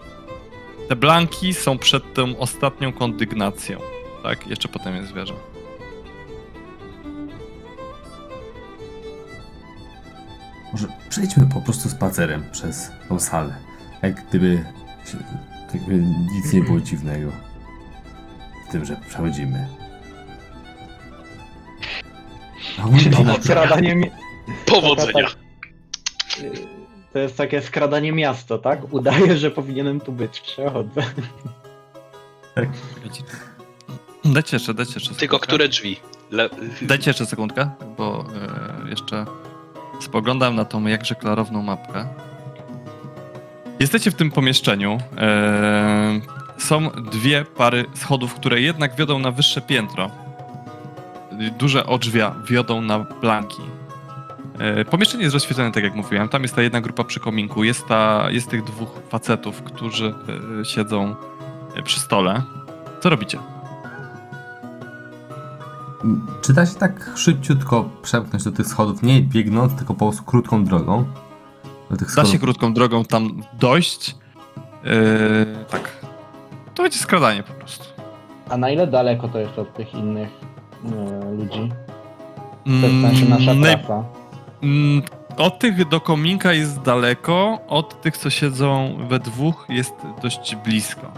Te 0.89 0.95
blanki 0.95 1.53
są 1.53 1.77
przed 1.77 2.13
tą 2.13 2.37
ostatnią 2.37 2.93
kondygnacją, 2.93 3.79
tak? 4.23 4.47
Jeszcze 4.47 4.67
potem 4.67 4.95
jest 4.95 5.13
wieża. 5.13 5.33
Może 10.71 10.87
przejdźmy 11.09 11.45
po 11.53 11.61
prostu 11.61 11.89
spacerem 11.89 12.43
przez 12.51 12.91
tą 13.09 13.19
salę. 13.19 13.55
Jak 14.01 14.27
gdyby, 14.27 14.65
jak 15.73 15.83
gdyby 15.83 16.03
nic 16.35 16.53
nie 16.53 16.61
było 16.61 16.79
dziwnego 16.79 17.31
w 18.67 18.71
tym, 18.71 18.85
że 18.85 18.97
przechodzimy. 19.09 19.67
Skradanie... 23.41 24.11
Powodzenia. 24.65 25.27
To 27.13 27.19
jest 27.19 27.37
takie 27.37 27.61
skradanie 27.61 28.11
miasta, 28.11 28.57
tak? 28.57 28.93
Udaję, 28.93 29.37
że 29.37 29.51
powinienem 29.51 29.99
tu 29.99 30.11
być. 30.11 30.41
Przechodzę. 30.41 31.01
Tak. 32.55 32.69
Dajcie 34.25 34.55
jeszcze, 34.55 34.73
dajcie 34.73 34.93
jeszcze 34.95 35.15
Tylko 35.15 35.39
które 35.39 35.69
drzwi? 35.69 35.97
Le... 36.31 36.49
Dajcie 36.81 37.09
jeszcze 37.09 37.25
sekundkę, 37.25 37.69
bo 37.97 38.25
e, 38.85 38.89
jeszcze 38.89 39.25
spoglądam 39.99 40.55
na 40.55 40.65
tą 40.65 40.87
jakże 40.87 41.15
klarowną 41.15 41.61
mapkę. 41.61 42.07
Jesteście 43.81 44.11
w 44.11 44.15
tym 44.15 44.31
pomieszczeniu. 44.31 44.97
E, 45.17 46.19
są 46.57 46.89
dwie 46.89 47.45
pary 47.45 47.85
schodów, 47.93 48.33
które 48.33 48.61
jednak 48.61 48.95
wiodą 48.95 49.19
na 49.19 49.31
wyższe 49.31 49.61
piętro 49.61 50.11
duże 51.59 51.85
odrzwia 51.85 52.35
wiodą 52.49 52.81
na 52.81 52.99
blanki. 52.99 53.61
E, 54.59 54.85
pomieszczenie 54.85 55.23
jest 55.23 55.33
rozświetlone, 55.33 55.71
tak 55.71 55.83
jak 55.83 55.95
mówiłem. 55.95 56.29
Tam 56.29 56.41
jest 56.41 56.55
ta 56.55 56.61
jedna 56.61 56.81
grupa 56.81 57.03
przy 57.03 57.19
kominku. 57.19 57.63
Jest, 57.63 57.87
ta, 57.87 58.31
jest 58.31 58.49
tych 58.49 58.63
dwóch 58.63 58.89
facetów, 59.09 59.61
którzy 59.61 60.13
e, 60.61 60.65
siedzą 60.65 61.15
przy 61.83 61.99
stole. 61.99 62.41
Co 62.99 63.09
robicie? 63.09 63.39
Czy 66.41 66.53
da 66.53 66.65
się 66.65 66.75
tak 66.75 67.11
szybciutko 67.15 67.89
przemknąć 68.01 68.43
do 68.43 68.51
tych 68.51 68.67
schodów, 68.67 69.03
nie 69.03 69.21
biegnąc, 69.21 69.75
tylko 69.75 69.93
po 69.93 70.05
prostu 70.05 70.23
krótką 70.23 70.65
drogą? 70.65 71.05
Da 72.15 72.25
się 72.25 72.39
krótką 72.39 72.73
drogą 72.73 73.05
tam 73.05 73.41
dojść. 73.53 74.15
Yy, 74.83 74.91
tak. 75.69 75.91
To 76.75 76.83
będzie 76.83 76.97
skradanie 76.99 77.43
po 77.43 77.53
prostu. 77.53 77.85
A 78.49 78.57
na 78.57 78.69
ile 78.69 78.87
daleko 78.87 79.27
to 79.27 79.39
jest 79.39 79.59
od 79.59 79.73
tych 79.73 79.93
innych 79.93 80.29
e, 80.85 81.31
ludzi? 81.35 81.71
To 82.65 82.69
Mm, 82.69 82.83
jest 82.83 82.95
znaczy 83.17 83.29
nasza 83.29 83.51
naj- 83.51 83.77
klasa. 83.85 84.03
Mm, 84.63 85.01
Od 85.37 85.59
tych 85.59 85.87
do 85.87 86.01
kominka 86.01 86.53
jest 86.53 86.81
daleko, 86.81 87.59
od 87.67 88.01
tych, 88.01 88.17
co 88.17 88.29
siedzą 88.29 88.97
we 89.09 89.19
dwóch, 89.19 89.65
jest 89.69 89.93
dość 90.21 90.55
blisko. 90.55 91.11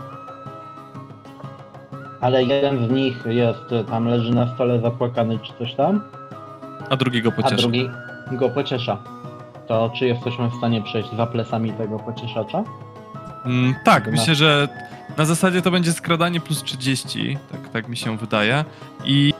Ale 2.22 2.44
jeden 2.44 2.88
z 2.88 2.92
nich 2.92 3.24
jest, 3.26 3.72
e, 3.72 3.84
tam 3.84 4.08
leży 4.08 4.32
na 4.36 4.56
stole 4.56 4.80
zapłakany 4.80 5.40
czy 5.40 5.54
coś 5.60 5.74
tam, 5.76 6.02
A 6.90 6.96
drugiego 6.96 7.30
a 7.30 7.42
pocieszy. 7.42 7.56
drugi 7.62 7.90
go 8.32 8.50
pociesza. 8.50 8.98
To 9.74 9.90
czy 9.90 10.06
jesteśmy 10.08 10.50
w 10.50 10.54
stanie 10.56 10.82
przejść 10.82 11.10
za 11.18 11.28
plecami 11.28 11.74
tego 11.74 12.00
pocieszacza? 12.00 12.64
Mm, 13.46 13.76
tak, 13.84 14.12
myślę, 14.12 14.36
że 14.36 14.68
na 15.18 15.26
zasadzie 15.26 15.62
to 15.62 15.72
będzie 15.72 15.94
skradanie 15.94 16.40
plus 16.40 16.64
30, 16.64 17.38
tak, 17.52 17.70
tak 17.70 17.88
mi 17.88 17.98
się 17.98 18.18
wydaje. 18.18 18.66
I 19.06 19.34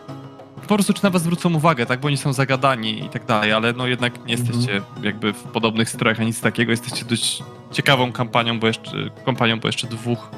po 0.68 0.76
prostu 0.76 0.94
czy 0.94 1.04
na 1.04 1.10
was 1.10 1.22
zwrócą 1.22 1.54
uwagę, 1.54 1.86
tak, 1.86 2.00
bo 2.00 2.08
oni 2.08 2.18
są 2.18 2.34
zagadani 2.34 3.06
i 3.06 3.10
tak 3.10 3.26
dalej, 3.26 3.54
ale 3.54 3.74
no 3.74 3.88
jednak 3.88 4.14
nie 4.26 4.36
Mhm. 4.36 4.40
jesteście 4.40 4.82
jakby 5.04 5.34
w 5.34 5.44
podobnych 5.44 5.90
strojach 5.90 6.18
ani 6.20 6.28
nic 6.28 6.42
takiego, 6.42 6.72
jesteście 6.72 7.06
dość 7.06 7.44
ciekawą 7.72 8.12
kampanią, 8.12 8.60
bo 8.60 8.68
jeszcze, 8.68 8.92
kompanią, 9.26 9.60
bo 9.60 9.68
jeszcze 9.68 9.88
dwóch 9.88 10.30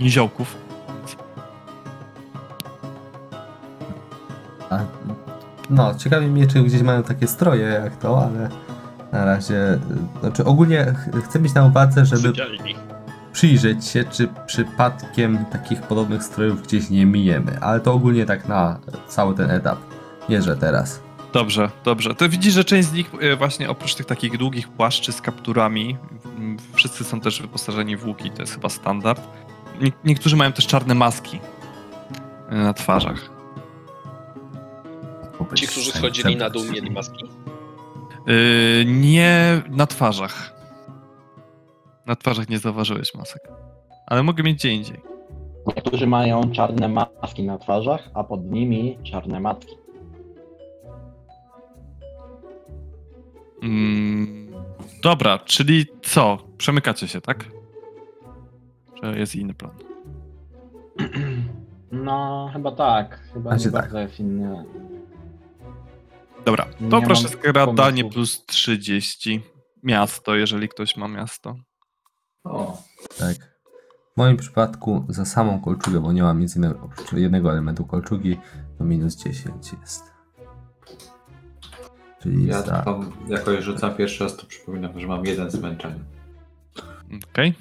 niziołków. 0.00 0.56
No, 5.70 5.94
ciekawi 5.94 6.26
mnie, 6.26 6.46
czy 6.46 6.62
gdzieś 6.62 6.82
mają 6.82 7.02
takie 7.02 7.26
stroje 7.26 7.66
jak 7.66 7.96
to, 7.96 8.24
ale 8.24 8.48
na 9.12 9.24
razie. 9.24 9.78
Znaczy, 10.20 10.44
ogólnie 10.44 10.84
ch- 10.84 11.24
chcę 11.24 11.40
mieć 11.40 11.54
na 11.54 11.64
uwadze, 11.64 12.06
żeby 12.06 12.32
przyjrzeć 13.32 13.84
się, 13.86 14.04
czy 14.04 14.28
przypadkiem 14.46 15.44
takich 15.44 15.82
podobnych 15.82 16.22
strojów 16.22 16.62
gdzieś 16.62 16.90
nie 16.90 17.06
mijemy. 17.06 17.58
Ale 17.60 17.80
to 17.80 17.92
ogólnie 17.92 18.26
tak 18.26 18.48
na 18.48 18.78
cały 19.08 19.34
ten 19.34 19.50
etap. 19.50 19.78
Nie, 20.28 20.42
że 20.42 20.56
teraz. 20.56 21.00
Dobrze, 21.32 21.70
dobrze. 21.84 22.14
To 22.14 22.28
widzisz, 22.28 22.54
że 22.54 22.64
część 22.64 22.88
z 22.88 22.92
nich 22.92 23.10
e, 23.20 23.36
właśnie 23.36 23.70
oprócz 23.70 23.94
tych 23.94 24.06
takich 24.06 24.38
długich 24.38 24.68
płaszczy 24.68 25.12
z 25.12 25.20
kapturami, 25.20 25.96
wszyscy 26.72 27.04
są 27.04 27.20
też 27.20 27.42
wyposażeni 27.42 27.96
w 27.96 28.06
łuki, 28.06 28.30
to 28.30 28.42
jest 28.42 28.54
chyba 28.54 28.68
standard. 28.68 29.20
Nie, 29.80 29.92
niektórzy 30.04 30.36
mają 30.36 30.52
też 30.52 30.66
czarne 30.66 30.94
maski 30.94 31.40
e, 32.48 32.54
na 32.56 32.74
twarzach. 32.74 33.30
Ci, 35.54 35.66
którzy 35.66 35.90
schodzili 35.92 36.36
na 36.36 36.50
dół, 36.50 36.64
mieli 36.64 36.90
maski? 36.90 37.24
Yy, 38.26 38.84
nie 38.86 39.62
na 39.70 39.86
twarzach. 39.86 40.52
Na 42.06 42.16
twarzach 42.16 42.48
nie 42.48 42.58
zauważyłeś 42.58 43.14
masek. 43.14 43.48
Ale 44.06 44.22
mogę 44.22 44.42
mieć 44.42 44.56
gdzie 44.58 44.72
indziej. 44.72 45.00
Niektórzy 45.76 46.06
mają 46.06 46.50
czarne 46.52 46.88
maski 46.88 47.42
na 47.42 47.58
twarzach, 47.58 48.10
a 48.14 48.24
pod 48.24 48.44
nimi 48.44 48.98
czarne 49.02 49.40
matki. 49.40 49.76
Mm, 53.62 54.48
dobra, 55.02 55.38
czyli 55.38 55.86
co? 56.02 56.38
Przemykacie 56.58 57.08
się, 57.08 57.20
tak? 57.20 57.44
Czy 59.00 59.18
jest 59.18 59.34
inny 59.34 59.54
plan? 59.54 59.72
No, 61.92 62.50
chyba 62.52 62.72
tak. 62.72 63.20
Chyba 63.32 63.50
Razie 63.50 63.66
nie 63.66 63.72
tak. 63.72 63.82
bardzo 63.82 63.98
jest 63.98 64.20
inny. 64.20 64.64
Dobra, 66.44 66.66
Nie 66.80 66.90
to 66.90 66.96
mam 66.96 67.02
proszę 67.04 67.28
skradanie 67.28 68.02
pomysłu. 68.02 68.10
plus 68.10 68.46
30. 68.46 69.42
Miasto, 69.82 70.34
jeżeli 70.34 70.68
ktoś 70.68 70.96
ma 70.96 71.08
miasto. 71.08 71.54
O, 72.44 72.82
Tak. 73.18 73.36
W 74.14 74.16
moim 74.16 74.36
przypadku 74.36 75.04
za 75.08 75.24
samą 75.24 75.60
kolczugę, 75.60 76.00
bo 76.00 76.12
nie 76.12 76.22
mam 76.22 76.40
nic 76.40 76.56
innego 76.56 76.78
oprócz 76.82 77.12
jednego 77.12 77.50
elementu 77.52 77.84
kolczugi, 77.84 78.38
to 78.78 78.84
minus 78.84 79.16
10 79.16 79.72
jest. 79.80 80.12
Czyli 82.22 82.46
ja 82.46 82.62
za... 82.62 82.82
tam 82.82 83.12
jakoś 83.28 83.64
rzucam 83.64 83.94
pierwszy 83.94 84.24
raz, 84.24 84.36
to 84.36 84.46
przypominam, 84.46 85.00
że 85.00 85.06
mam 85.06 85.26
jeden 85.26 85.50
zmęczenie. 85.50 86.00
Okej. 87.32 87.54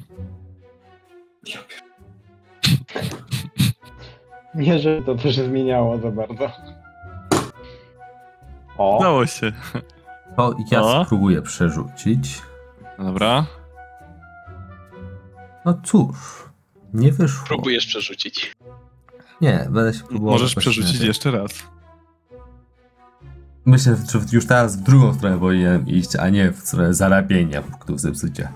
Pier- 1.45 3.15
Nie, 4.55 4.79
że 4.79 5.01
to 5.01 5.15
też 5.15 5.35
zmieniało 5.35 5.99
za 5.99 6.11
bardzo. 6.11 6.51
O, 8.77 8.97
Udało 8.97 9.25
się. 9.25 9.51
To 10.35 10.55
ja 10.71 10.81
O. 10.81 11.05
spróbuję 11.05 11.41
przerzucić. 11.41 12.41
Dobra. 12.99 13.45
No 15.65 15.81
cóż, 15.83 16.17
nie 16.93 17.11
wyszło. 17.11 17.47
Próbujesz 17.47 17.85
przerzucić. 17.85 18.53
Nie, 19.41 19.67
będę 19.69 19.93
się 19.93 20.03
próbował. 20.03 20.31
Możesz 20.33 20.55
przerzucić 20.55 20.89
inaczej. 20.89 21.07
jeszcze 21.07 21.31
raz. 21.31 21.51
Myślę, 23.65 23.95
że 23.95 24.19
już 24.31 24.45
teraz 24.45 24.77
w 24.77 24.81
drugą 24.83 25.13
stronę 25.13 25.39
powinienem 25.39 25.87
iść, 25.87 26.15
a 26.15 26.29
nie 26.29 26.51
w 26.51 26.59
stronę 26.59 26.93
zarabienia 26.93 27.61
punktów 27.61 27.99
zepsucia. 27.99 28.51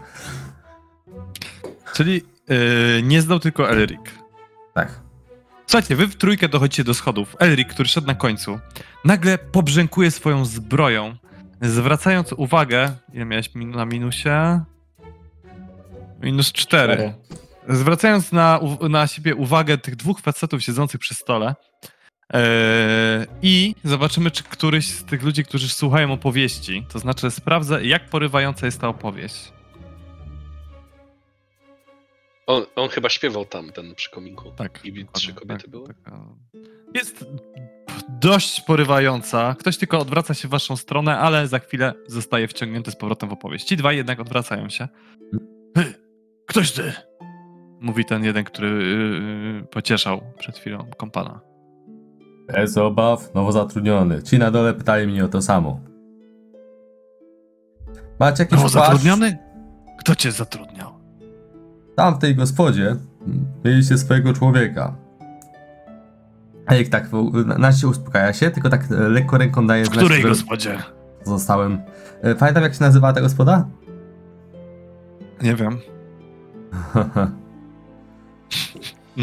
Czyli 1.93 2.21
yy, 2.49 3.03
nie 3.03 3.21
zdał 3.21 3.39
tylko 3.39 3.69
Elric. 3.69 4.01
Tak. 4.73 4.99
Słuchajcie, 5.67 5.95
wy 5.95 6.07
w 6.07 6.15
trójkę 6.15 6.49
dochodzicie 6.49 6.83
do 6.83 6.93
schodów. 6.93 7.35
Elric, 7.39 7.67
który 7.69 7.89
szedł 7.89 8.07
na 8.07 8.15
końcu, 8.15 8.59
nagle 9.05 9.37
pobrzękuje 9.37 10.11
swoją 10.11 10.45
zbroją, 10.45 11.15
zwracając 11.61 12.33
uwagę. 12.33 12.95
Ile 13.13 13.25
miałeś 13.25 13.55
min- 13.55 13.71
na 13.71 13.85
minusie? 13.85 14.61
Minus 16.21 16.51
cztery. 16.51 17.13
Zwracając 17.69 18.31
na, 18.31 18.59
na 18.89 19.07
siebie 19.07 19.35
uwagę 19.35 19.77
tych 19.77 19.95
dwóch 19.95 20.19
facetów 20.21 20.63
siedzących 20.63 20.99
przy 21.01 21.15
stole. 21.15 21.55
Yy, 22.33 22.39
I 23.41 23.75
zobaczymy, 23.83 24.31
czy 24.31 24.43
któryś 24.43 24.87
z 24.87 25.03
tych 25.03 25.23
ludzi, 25.23 25.43
którzy 25.43 25.69
słuchają 25.69 26.13
opowieści, 26.13 26.85
to 26.89 26.99
znaczy 26.99 27.31
sprawdzę, 27.31 27.85
jak 27.85 28.09
porywająca 28.09 28.65
jest 28.65 28.81
ta 28.81 28.87
opowieść. 28.87 29.51
On, 32.47 32.65
on 32.75 32.89
chyba 32.89 33.09
śpiewał 33.09 33.45
tam, 33.45 33.71
ten 33.71 33.95
przy 33.95 34.11
kominku. 34.11 34.51
Tak. 34.51 34.85
I 34.85 35.05
trzy 35.13 35.33
kobiety 35.33 35.61
tak, 35.61 35.71
były. 35.71 35.87
tak, 35.87 36.13
Jest 36.93 37.25
dość 38.09 38.61
porywająca. 38.61 39.55
Ktoś 39.59 39.77
tylko 39.77 39.99
odwraca 39.99 40.33
się 40.33 40.47
w 40.47 40.51
waszą 40.51 40.75
stronę, 40.77 41.19
ale 41.19 41.47
za 41.47 41.59
chwilę 41.59 41.93
zostaje 42.07 42.47
wciągnięty 42.47 42.91
z 42.91 42.95
powrotem 42.95 43.29
w 43.29 43.33
opowieść. 43.33 43.65
Ci 43.65 43.77
dwaj 43.77 43.97
jednak 43.97 44.19
odwracają 44.19 44.69
się. 44.69 44.87
Hy, 45.77 45.93
ktoś 46.45 46.71
ty! 46.71 46.93
Mówi 47.81 48.05
ten 48.05 48.23
jeden, 48.23 48.43
który 48.43 48.67
yy, 48.69 49.67
pocieszał 49.67 50.21
przed 50.39 50.57
chwilą 50.57 50.85
kompana. 50.97 51.39
Bez 52.47 52.77
obaw, 52.77 53.33
nowo 53.35 53.51
zatrudniony. 53.51 54.23
Ci 54.23 54.39
na 54.39 54.51
dole 54.51 54.73
pytali 54.73 55.07
mnie 55.07 55.25
o 55.25 55.27
to 55.27 55.41
samo. 55.41 55.79
Macie 58.19 58.43
jakiś 58.43 58.55
No, 58.57 58.61
płaszcz? 58.61 58.73
zatrudniony? 58.75 59.37
Kto 59.99 60.15
cię 60.15 60.31
zatrudniał? 60.31 60.91
Tam 61.95 62.15
w 62.15 62.19
tej 62.19 62.35
gospodzie 62.35 62.95
mieliście 63.65 63.97
swojego 63.97 64.33
człowieka. 64.33 64.95
A 66.65 66.75
jak 66.75 66.87
tak, 66.87 67.09
na- 67.45 67.57
na 67.57 67.71
się 67.71 67.87
uspokaja 67.87 68.33
się, 68.33 68.51
tylko 68.51 68.69
tak 68.69 68.83
e, 68.91 68.95
lekko 69.09 69.37
ręką 69.37 69.67
daje 69.67 69.83
W 69.83 69.87
znać, 69.87 69.97
której 69.99 70.21
że 70.21 70.27
gospodzie? 70.29 70.77
zostałem. 71.23 71.81
E, 72.21 72.35
Pamiętam 72.35 72.63
jak 72.63 72.73
się 72.73 72.81
nazywa 72.83 73.13
ta 73.13 73.21
gospoda? 73.21 73.67
Nie 75.41 75.55
wiem. 75.55 75.77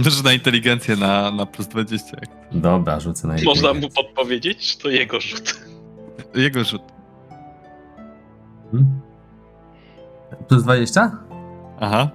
Też 0.04 0.22
na 0.22 0.32
inteligencję 0.32 0.96
na, 0.96 1.30
na 1.30 1.46
plus 1.46 1.68
20. 1.68 2.16
jak- 2.20 2.30
Dobra, 2.60 3.00
rzucę 3.00 3.28
na 3.28 3.34
Można 3.34 3.68
mu 3.68 3.74
inteligencję. 3.74 4.04
podpowiedzieć, 4.04 4.72
że 4.72 4.78
to 4.78 4.88
jego 4.88 5.20
rzut. 5.20 5.60
Jego 6.34 6.64
rzut. 6.64 6.82
Hmm? 8.70 9.00
Plus 10.48 10.62
20? 10.62 11.10
Aha. 11.80 12.08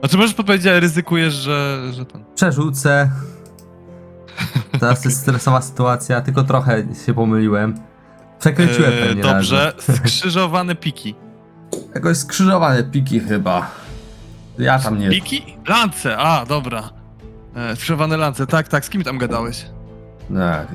Znaczy 0.00 0.16
możesz 0.16 0.34
podpowiedzieć, 0.34 0.66
ale 0.66 0.80
ryzykujesz, 0.80 1.34
że, 1.34 1.80
że 1.92 2.06
ten... 2.06 2.24
Przerzucę. 2.34 3.10
Teraz 4.80 5.04
jest 5.04 5.20
stresowa 5.20 5.62
sytuacja, 5.62 6.20
tylko 6.20 6.44
trochę 6.44 6.82
się 7.06 7.14
pomyliłem. 7.14 7.74
Przekręciłem 8.40 8.92
Eee, 8.92 9.06
pewnie 9.06 9.22
Dobrze, 9.22 9.72
skrzyżowane 9.96 10.74
piki. 10.74 11.14
razy. 11.72 11.86
Jakoś 11.94 12.16
skrzyżowane 12.16 12.84
piki 12.84 13.20
chyba. 13.20 13.70
Ja 14.58 14.78
tam 14.78 14.98
nie... 14.98 15.10
Piki? 15.10 15.56
Lance, 15.68 16.16
a 16.18 16.46
dobra. 16.46 16.82
E, 17.56 17.76
skrzyżowane 17.76 18.16
lance, 18.16 18.46
tak, 18.46 18.68
tak, 18.68 18.84
z 18.84 18.90
kim 18.90 19.04
tam 19.04 19.18
gadałeś? 19.18 19.66
Tak, 20.34 20.68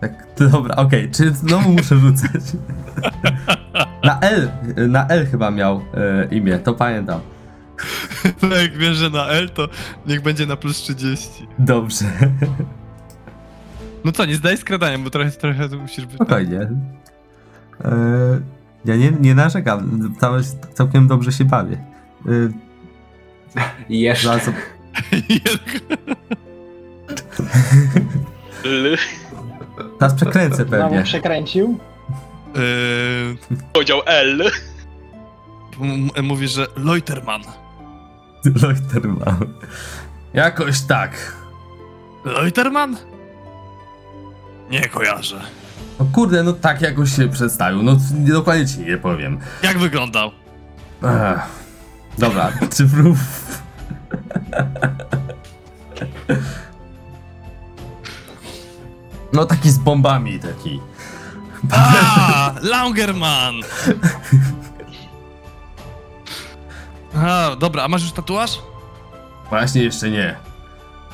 tak, 0.00 0.12
dobra, 0.50 0.76
okej, 0.76 1.10
czy 1.10 1.30
znowu 1.34 1.72
muszę 1.72 1.96
rzucać? 1.96 2.42
Na 4.04 4.20
L, 4.20 4.50
na 4.88 5.06
L 5.08 5.26
chyba 5.26 5.50
miał 5.50 5.76
y, 5.78 6.34
imię, 6.34 6.58
to 6.58 6.74
pamiętam. 6.74 7.20
No 8.42 8.56
jak 8.56 8.76
wiesz, 8.78 8.96
że 8.96 9.10
na 9.10 9.26
L, 9.26 9.50
to 9.50 9.68
niech 10.06 10.22
będzie 10.22 10.46
na 10.46 10.56
plus 10.56 10.76
30. 10.76 11.28
Dobrze. 11.58 12.04
No 14.04 14.12
co, 14.12 14.24
nie 14.24 14.36
zdaj 14.36 14.56
skradania, 14.56 14.98
bo 14.98 15.10
trochę, 15.10 15.30
trochę 15.30 15.68
tu 15.68 15.78
musisz 15.80 16.06
być. 16.06 16.14
Spokojnie. 16.14 16.60
E, 17.84 17.90
ja 18.84 18.96
nie, 18.96 19.10
nie 19.10 19.34
narzekam, 19.34 20.14
całe, 20.20 20.42
całkiem 20.74 21.08
dobrze 21.08 21.32
się 21.32 21.44
bawię. 21.44 21.84
E, 23.56 23.60
Jeszcze. 23.88 24.26
zaraz, 24.28 24.50
L. 28.64 28.96
teraz 29.98 30.14
przekręcę 30.14 30.56
Znowu 30.56 30.70
pewnie. 30.70 31.02
przekręcił? 31.02 31.78
Yy, 32.54 33.56
Powiedział 33.72 34.00
L. 34.06 34.42
m- 35.80 36.10
mówisz, 36.26 36.50
że 36.50 36.66
Loiterman. 36.76 37.42
Leuterman. 38.62 39.36
Jakoś 40.34 40.80
tak. 40.80 41.36
Loiterman? 42.24 42.96
Nie 44.70 44.88
kojarzę. 44.88 45.40
O 45.98 46.04
kurde, 46.04 46.42
no 46.42 46.52
tak 46.52 46.80
jakoś 46.80 47.16
się 47.16 47.28
przedstawił, 47.28 47.82
no 47.82 47.96
dokładnie 48.10 48.66
ci 48.66 48.78
nie 48.78 48.98
powiem. 48.98 49.38
Jak 49.62 49.78
wyglądał? 49.78 50.30
Ech. 51.02 51.40
Dobra, 52.18 52.52
czy 52.76 52.88
prób... 52.88 53.16
No 59.32 59.44
taki 59.44 59.70
z 59.70 59.78
bombami, 59.78 60.40
taki. 60.40 60.80
A, 61.72 62.52
Langerman! 62.62 63.54
A, 67.16 67.56
dobra, 67.56 67.82
a 67.84 67.88
masz 67.88 68.02
już 68.02 68.12
tatuaż? 68.12 68.58
Właśnie 69.50 69.82
jeszcze 69.82 70.10
nie. 70.10 70.36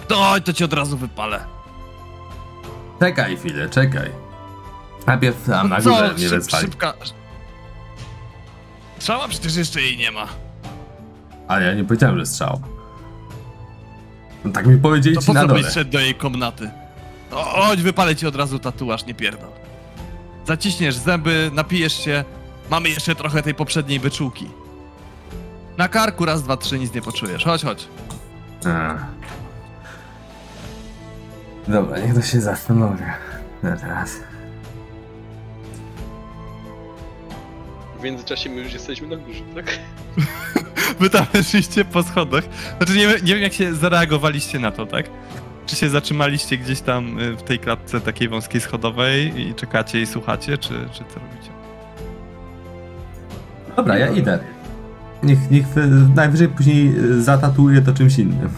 To, 0.09 0.35
to 0.45 0.53
ci 0.53 0.65
od 0.65 0.73
razu 0.73 0.97
wypalę. 0.99 1.45
Czekaj 3.01 3.37
chwilę, 3.37 3.69
czekaj. 3.69 4.11
Najpierw 5.07 5.47
tam 5.47 5.69
na 5.69 5.81
Co, 5.81 5.91
górze 5.91 6.09
mnie 6.13 6.19
szyb, 6.29 6.31
wezwali. 6.31 6.65
szybka... 6.65 6.93
Strzała? 8.99 9.29
Przecież 9.29 9.57
jeszcze 9.57 9.81
jej 9.83 9.97
nie 9.97 10.11
ma. 10.11 10.27
Ale 11.49 11.67
ja 11.67 11.75
nie 11.75 11.85
powiedziałem, 11.85 12.19
że 12.19 12.27
strzał. 12.27 12.61
No 14.45 14.53
tak 14.53 14.67
mi 14.67 14.79
powiedzieli 14.79 15.15
To 15.17 15.21
ci 15.21 15.27
po 15.27 15.33
na 15.33 15.41
co 15.43 15.47
dole. 15.47 15.63
byś 15.63 15.73
szedł 15.73 15.91
do 15.91 16.01
jej 16.01 16.15
komnaty? 16.15 16.71
O, 17.31 17.37
chodź, 17.45 17.83
wypalę 17.83 18.17
ci 18.17 18.27
od 18.27 18.37
razu 18.37 18.59
tatuaż, 18.59 19.07
nie 19.07 19.15
pierdol. 19.15 19.51
Zaciśniesz 20.47 20.95
zęby, 20.95 21.51
napijesz 21.55 22.05
się. 22.05 22.25
Mamy 22.71 22.89
jeszcze 22.89 23.15
trochę 23.15 23.43
tej 23.43 23.55
poprzedniej 23.55 23.99
wyczółki. 24.01 24.51
Na 25.79 25.89
karku 25.89 26.25
raz, 26.25 26.43
dwa, 26.43 26.57
trzy, 26.57 26.79
nic 26.79 26.95
nie 26.95 27.03
poczujesz. 27.03 27.45
Chodź, 27.45 27.63
chodź. 27.65 27.89
Ech. 28.67 29.01
Dobra, 31.69 31.99
niech 31.99 32.15
to 32.15 32.23
się 32.23 32.41
zastanowi. 32.41 33.05
No 33.63 33.77
teraz. 33.77 34.17
W 38.01 38.03
międzyczasie 38.03 38.51
my 38.51 38.63
już 38.63 38.73
jesteśmy 38.73 39.09
na 39.09 39.17
górze, 39.17 39.43
tak? 39.55 39.79
Wy 41.01 41.11
tam 41.11 41.27
szliście 41.43 41.85
po 41.85 42.03
schodach. 42.03 42.45
Znaczy 42.77 42.97
nie, 42.97 43.07
nie 43.07 43.35
wiem 43.35 43.43
jak 43.43 43.53
się 43.53 43.75
zareagowaliście 43.75 44.59
na 44.59 44.71
to, 44.71 44.87
tak? 44.87 45.07
Czy 45.67 45.77
się 45.77 45.91
zatrzymaliście 45.91 46.59
gdzieś 46.59 46.81
tam 46.81 47.19
y, 47.19 47.37
w 47.37 47.43
tej 47.43 47.59
klatce 47.59 48.01
takiej 48.01 48.29
wąskiej 48.29 48.61
schodowej 48.61 49.41
i 49.41 49.55
czekacie 49.55 50.01
i 50.01 50.07
słuchacie, 50.07 50.59
czy, 50.59 50.69
czy 50.69 51.05
co 51.15 51.21
robicie? 51.21 51.51
Dobra, 53.77 53.99
ja 53.99 54.11
idę. 54.11 54.39
Niech, 55.23 55.51
niech 55.51 55.67
najwyżej 56.15 56.49
później 56.49 56.97
y, 56.97 57.23
zatatuuje 57.23 57.83
to 57.83 57.93
czymś 57.93 58.19
innym. 58.19 58.51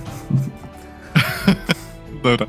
Dobra. 2.23 2.47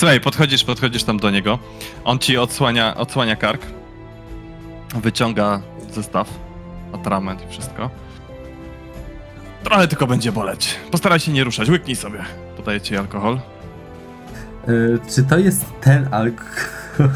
Słuchaj, 0.00 0.20
podchodzisz, 0.20 0.64
podchodzisz 0.64 1.04
tam 1.04 1.18
do 1.18 1.30
niego. 1.30 1.58
On 2.04 2.18
ci 2.18 2.38
odsłania, 2.38 2.96
odsłania 2.96 3.36
kark. 3.36 3.62
Wyciąga 4.94 5.60
zestaw, 5.90 6.28
atrament 6.92 7.44
i 7.44 7.48
wszystko. 7.50 7.90
Trochę 9.64 9.88
tylko 9.88 10.06
będzie 10.06 10.32
boleć. 10.32 10.76
Postaraj 10.90 11.20
się 11.20 11.32
nie 11.32 11.44
ruszać, 11.44 11.68
łyknij 11.68 11.96
sobie. 11.96 12.18
Podaję 12.56 12.80
ci 12.80 12.96
alkohol. 12.96 13.40
Y, 14.68 14.98
czy 15.14 15.22
to 15.22 15.38
jest 15.38 15.64
ten 15.80 16.14
alk... 16.14 16.44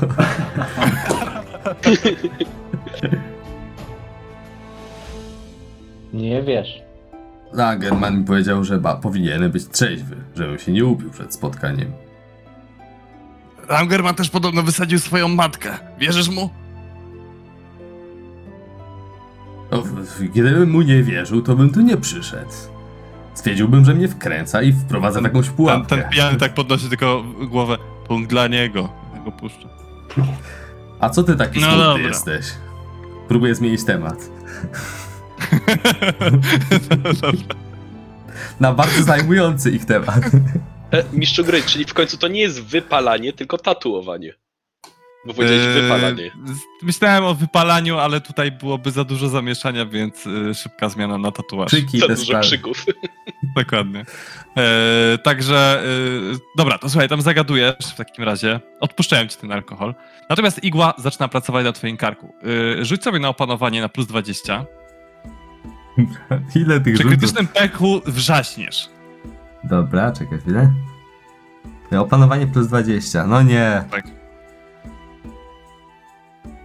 Nie 6.13 6.43
wiesz. 6.43 6.83
Lagerman 7.53 8.19
mi 8.19 8.25
powiedział, 8.25 8.65
że 8.65 8.81
ba, 8.81 8.97
powinienem 8.97 9.51
być 9.51 9.69
trzeźwy, 9.69 10.17
żebym 10.37 10.59
się 10.59 10.73
nie 10.73 10.85
upił 10.85 11.11
przed 11.11 11.35
spotkaniem. 11.35 12.04
Langerman 13.69 14.15
też 14.15 14.31
podobno 14.31 14.63
wysadził 14.63 14.99
swoją 14.99 15.29
matkę. 15.29 15.71
Wierzysz 15.99 16.29
mu? 16.29 16.51
No, 19.73 19.83
gdybym 20.21 20.71
mu 20.71 20.83
nie 20.83 21.03
wierzył, 21.03 21.43
to 21.43 21.57
bym 21.57 21.71
tu 21.73 21.81
nie 21.81 21.97
przyszedł. 21.97 22.51
Stwierdziłbym, 23.35 23.85
że 23.85 23.95
mnie 23.95 24.09
wkręca 24.09 24.63
i 24.63 24.73
wprowadza 24.73 25.21
w 25.21 25.25
jakąś 25.25 25.51
pułapkę. 25.51 25.97
ten 25.97 26.09
pijany 26.11 26.39
tak 26.39 26.55
podnosi 26.55 26.89
tylko 26.89 27.25
głowę. 27.51 27.77
Punkt 28.09 28.31
dla 28.31 28.47
niego. 28.47 28.89
Ja 29.15 29.21
go 29.21 29.33
puszczę. 29.33 29.69
A 31.01 31.11
co 31.11 31.23
ty 31.23 31.37
taki 31.37 31.61
No 31.61 31.67
smutny 31.67 31.85
dobra. 31.85 32.03
jesteś? 32.03 32.47
Próbuję 33.29 33.55
zmienić 33.55 33.85
temat. 33.85 34.17
Dobra. 37.23 37.55
Na 38.61 38.73
bardzo 38.73 39.03
zajmujący 39.03 39.71
ich 39.71 39.85
temat. 39.85 40.31
E, 40.95 41.05
mistrzu 41.13 41.45
gry, 41.45 41.63
czyli 41.63 41.85
w 41.85 41.95
końcu 41.95 42.19
to 42.19 42.29
nie 42.29 42.41
jest 42.41 42.63
wypalanie, 42.63 43.33
tylko 43.33 43.59
tatuowanie. 43.59 44.35
Bo 45.27 45.35
powiedziałeś 45.35 45.63
Eee, 45.77 45.83
wypalanie. 45.83 46.31
Myślałem 46.83 47.25
o 47.25 47.35
wypalaniu, 47.35 47.99
ale 47.99 48.21
tutaj 48.21 48.53
byłoby 48.53 48.91
za 48.91 49.05
dużo 49.05 49.29
zamieszania, 49.29 49.87
więc 49.87 50.27
y, 50.27 50.55
szybka 50.55 50.89
zmiana 50.89 51.19
na 51.19 51.31
tatuaż. 51.33 51.67
Krzyki 51.67 51.99
Za 51.99 52.09
dużo 52.09 52.25
sprawy. 52.25 52.47
krzyków. 52.47 52.85
Dokładnie. 53.57 54.05
E, 54.57 55.19
także, 55.19 55.83
e, 56.35 56.39
dobra, 56.59 56.79
to 56.79 56.89
słuchaj, 56.89 57.09
tam 57.09 57.23
zagadujesz 57.23 57.75
w 57.93 57.97
takim 57.97 58.25
razie. 58.25 58.61
Odpuszczają 58.81 59.27
ci 59.27 59.37
ten 59.37 59.53
alkohol. 59.53 59.95
Natomiast 60.31 60.65
igła 60.65 60.95
zaczyna 60.99 61.29
pracować 61.29 61.65
na 61.65 61.73
twoim 61.73 61.97
karku. 61.97 62.35
E, 62.81 62.85
rzuć 62.85 63.03
sobie 63.05 63.19
na 63.19 63.29
opanowanie 63.29 63.81
na 63.81 63.89
plus 63.89 64.07
20. 64.07 64.65
Ile 66.57 66.81
tych 66.81 66.95
Przy 66.95 67.03
rzutów? 67.03 67.19
krytycznym 67.19 67.47
pechu 67.47 68.01
wrzaśniesz. 68.07 68.89
Dobra, 69.65 70.13
czekaj 70.13 70.39
chwilę. 70.39 70.73
Opanowanie 71.99 72.47
plus 72.47 72.67
20. 72.67 73.27
No 73.27 73.43
nie. 73.43 73.85
Tak. 73.91 74.05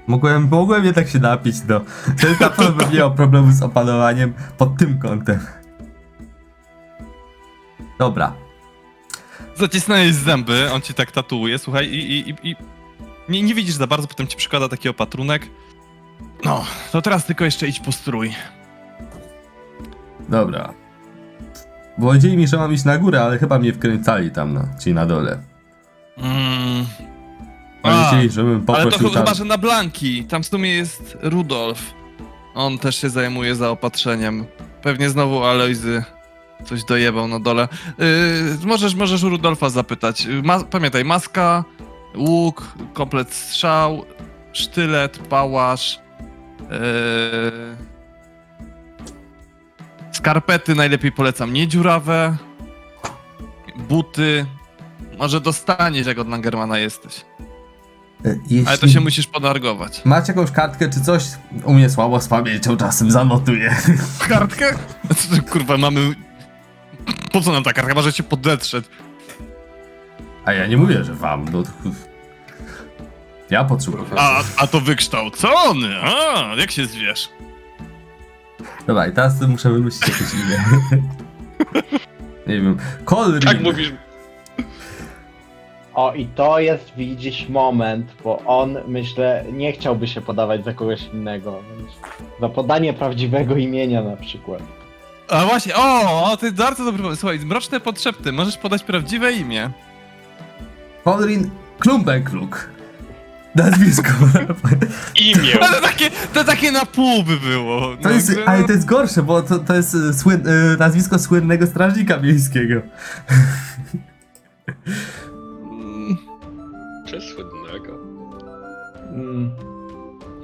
Mogłem, 0.08 0.48
mogłem 0.52 0.86
jednak 0.86 1.10
się 1.10 1.20
napić, 1.20 1.56
no. 1.68 1.82
Ten 2.22 2.36
na 2.42 2.50
pewno 2.50 2.72
bym 2.72 2.94
miał 2.98 3.14
problemu 3.14 3.52
z 3.52 3.62
opanowaniem 3.62 4.34
pod 4.58 4.78
tym 4.78 5.00
kątem. 5.00 5.40
Dobra. 8.00 8.34
Zacisnąłeś 9.56 10.14
zęby, 10.14 10.72
on 10.72 10.82
ci 10.82 10.94
tak 10.94 11.12
tatuuje, 11.12 11.60
słuchaj, 11.60 11.86
i, 11.86 12.12
i, 12.12 12.30
i, 12.30 12.52
i 12.52 12.56
nie, 13.30 13.42
nie 13.42 13.56
widzisz 13.56 13.76
za 13.76 13.88
bardzo, 13.88 14.08
potem 14.08 14.28
ci 14.28 14.38
przykłada 14.38 14.70
taki 14.70 14.90
opatrunek. 14.90 15.50
No, 16.46 16.66
to 16.92 17.02
teraz 17.02 17.26
tylko 17.26 17.46
jeszcze 17.46 17.68
idź 17.68 17.80
po 17.80 17.92
strój. 17.92 18.36
Dobra. 20.30 20.74
Powiedzieli 22.00 22.38
mi, 22.38 22.48
że 22.48 22.58
mam 22.58 22.74
iść 22.74 22.86
na 22.86 22.98
górę, 22.98 23.22
ale 23.22 23.38
chyba 23.38 23.60
mnie 23.60 23.74
wkręcali 23.74 24.32
tam, 24.32 24.54
no, 24.54 24.66
ci 24.80 24.94
na 24.94 25.06
dole. 25.06 25.40
Mm. 26.18 26.86
Powiedzieli, 27.82 28.30
żebym 28.30 28.66
Ale 28.68 28.92
to 28.92 29.00
tam... 29.00 29.10
chyba, 29.10 29.34
że 29.34 29.46
na 29.46 29.58
Blanki. 29.58 30.24
Tam 30.24 30.44
w 30.44 30.48
sumie 30.48 30.70
jest 30.74 31.18
Rudolf. 31.22 31.94
On 32.56 32.78
też 32.78 32.96
się 32.96 33.10
zajmuje 33.10 33.56
zaopatrzeniem. 33.56 34.46
Pewnie 34.82 35.10
znowu 35.10 35.44
Alojzy 35.44 36.04
coś 36.66 36.84
dojebał 36.84 37.28
na 37.28 37.40
dole. 37.40 37.68
Yy, 37.98 38.06
możesz, 38.66 38.96
możesz 38.96 39.24
u 39.24 39.30
Rudolfa 39.30 39.70
zapytać. 39.70 40.28
Ma 40.44 40.64
pamiętaj, 40.64 41.06
maska, 41.06 41.64
łuk, 42.16 42.74
komplet 42.94 43.34
strzał, 43.34 44.06
sztylet, 44.54 45.18
pałasz, 45.18 46.00
yy, 46.60 46.70
skarpety 50.20 50.76
najlepiej 50.76 51.12
polecam 51.12 51.54
nie 51.54 51.68
dziurawe, 51.68 52.38
buty. 53.90 54.46
Może 55.18 55.42
dostaniesz, 55.42 56.08
jak 56.08 56.20
od 56.20 56.30
Langermana 56.30 56.78
jesteś. 56.78 57.26
E, 58.26 58.36
Jeśli 58.50 58.68
Ale 58.68 58.78
to 58.78 58.88
się 58.88 59.00
musisz 59.00 59.28
podargować. 59.28 60.02
macie 60.06 60.32
jakąś 60.32 60.52
kartkę 60.52 60.90
czy 60.90 61.02
coś, 61.02 61.24
u 61.64 61.74
mnie 61.74 61.90
słabo 61.90 62.22
z 62.22 62.28
pamięcią 62.28 62.78
czasem 62.78 63.12
zanotuję. 63.12 63.76
Kartkę? 64.30 64.76
Kurwa, 65.52 65.78
mamy... 65.78 66.16
Po 67.32 67.42
co 67.42 67.52
nam 67.52 67.64
ta 67.64 67.74
kartka? 67.74 67.94
Może 67.94 68.14
cię 68.14 68.24
podetrzeć. 68.24 68.86
A 70.46 70.54
ja 70.54 70.68
nie 70.68 70.78
mówię, 70.78 71.04
że 71.04 71.14
wam, 71.14 71.46
no... 71.52 71.64
Ja 73.50 73.64
potrzebuję. 73.64 74.04
A, 74.18 74.42
a 74.58 74.68
to 74.68 74.82
wykształcony! 74.82 75.96
A, 76.04 76.56
jak 76.58 76.72
się 76.72 76.86
zwiesz? 76.86 77.30
Dobra, 78.88 79.08
i 79.08 79.12
teraz 79.12 79.42
muszę 79.42 79.70
wymyślić 79.70 80.08
jakieś 80.10 80.34
imię. 80.34 80.64
Nie 82.48 82.56
wiem. 82.56 82.78
Kolrin. 83.06 83.42
Tak 83.42 83.62
mówisz, 83.62 83.94
O, 85.94 86.14
i 86.14 86.26
to 86.26 86.60
jest, 86.60 86.92
widzisz, 86.98 87.50
moment, 87.50 88.14
bo 88.24 88.38
on, 88.46 88.78
myślę, 88.88 89.46
nie 89.54 89.72
chciałby 89.72 90.08
się 90.08 90.22
podawać 90.22 90.66
za 90.66 90.74
kogoś 90.74 91.04
innego. 91.14 91.60
Więc 91.78 91.92
za 92.42 92.50
podanie 92.50 92.94
prawdziwego 92.94 93.56
imienia 93.56 94.04
na 94.04 94.18
przykład. 94.18 94.62
A 95.30 95.46
właśnie, 95.46 95.76
o, 95.76 96.24
o 96.32 96.38
to 96.38 96.46
jest 96.46 96.58
bardzo 96.58 96.86
dobry 96.86 97.04
pomysł. 97.04 97.20
Słuchaj, 97.20 97.40
mroczne 97.40 97.80
podszepty, 97.80 98.32
możesz 98.32 98.58
podać 98.58 98.84
prawdziwe 98.84 99.34
imię. 99.34 99.70
Podrin 101.04 101.50
Klumbenkluk. 101.80 102.70
Nazwisko. 103.56 104.10
Imię! 105.22 105.60
Ale 105.62 105.82
takie, 105.82 106.10
to 106.34 106.44
takie 106.44 106.72
na 106.72 106.86
pół 106.86 107.24
by 107.24 107.38
było. 107.38 107.82
To 107.82 107.98
No, 108.04 108.12
jest, 108.12 108.32
ale 108.46 108.64
to 108.64 108.72
jest 108.72 108.86
gorsze, 108.86 109.24
bo 109.24 109.42
to, 109.42 109.60
to 109.60 109.76
jest 109.76 109.96
e, 109.96 110.14
słyn, 110.14 110.44
e, 110.48 110.78
nazwisko 110.78 111.20
słynnego 111.20 111.68
strażnika 111.68 112.18
miejskiego. 112.18 112.82
Mm, 115.72 116.18
Czy 117.08 117.22
słynnego? 117.22 117.94
Mm. 119.14 119.52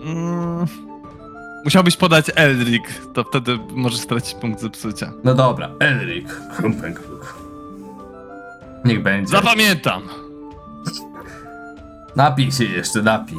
mm, 0.06 0.66
Musiałbyś 1.64 1.98
podać 1.98 2.26
Eldrick, 2.36 2.88
to 3.14 3.24
wtedy 3.24 3.60
możesz 3.72 4.00
stracić 4.00 4.36
punkt 4.36 4.62
zepsucia. 4.62 5.12
No 5.24 5.34
dobra, 5.36 5.70
Elric. 5.80 6.28
Niech 8.86 9.04
będzie. 9.04 9.32
Zapamiętam! 9.32 10.02
Napij 12.16 12.52
się 12.52 12.64
jeszcze, 12.64 13.02
napij. 13.02 13.38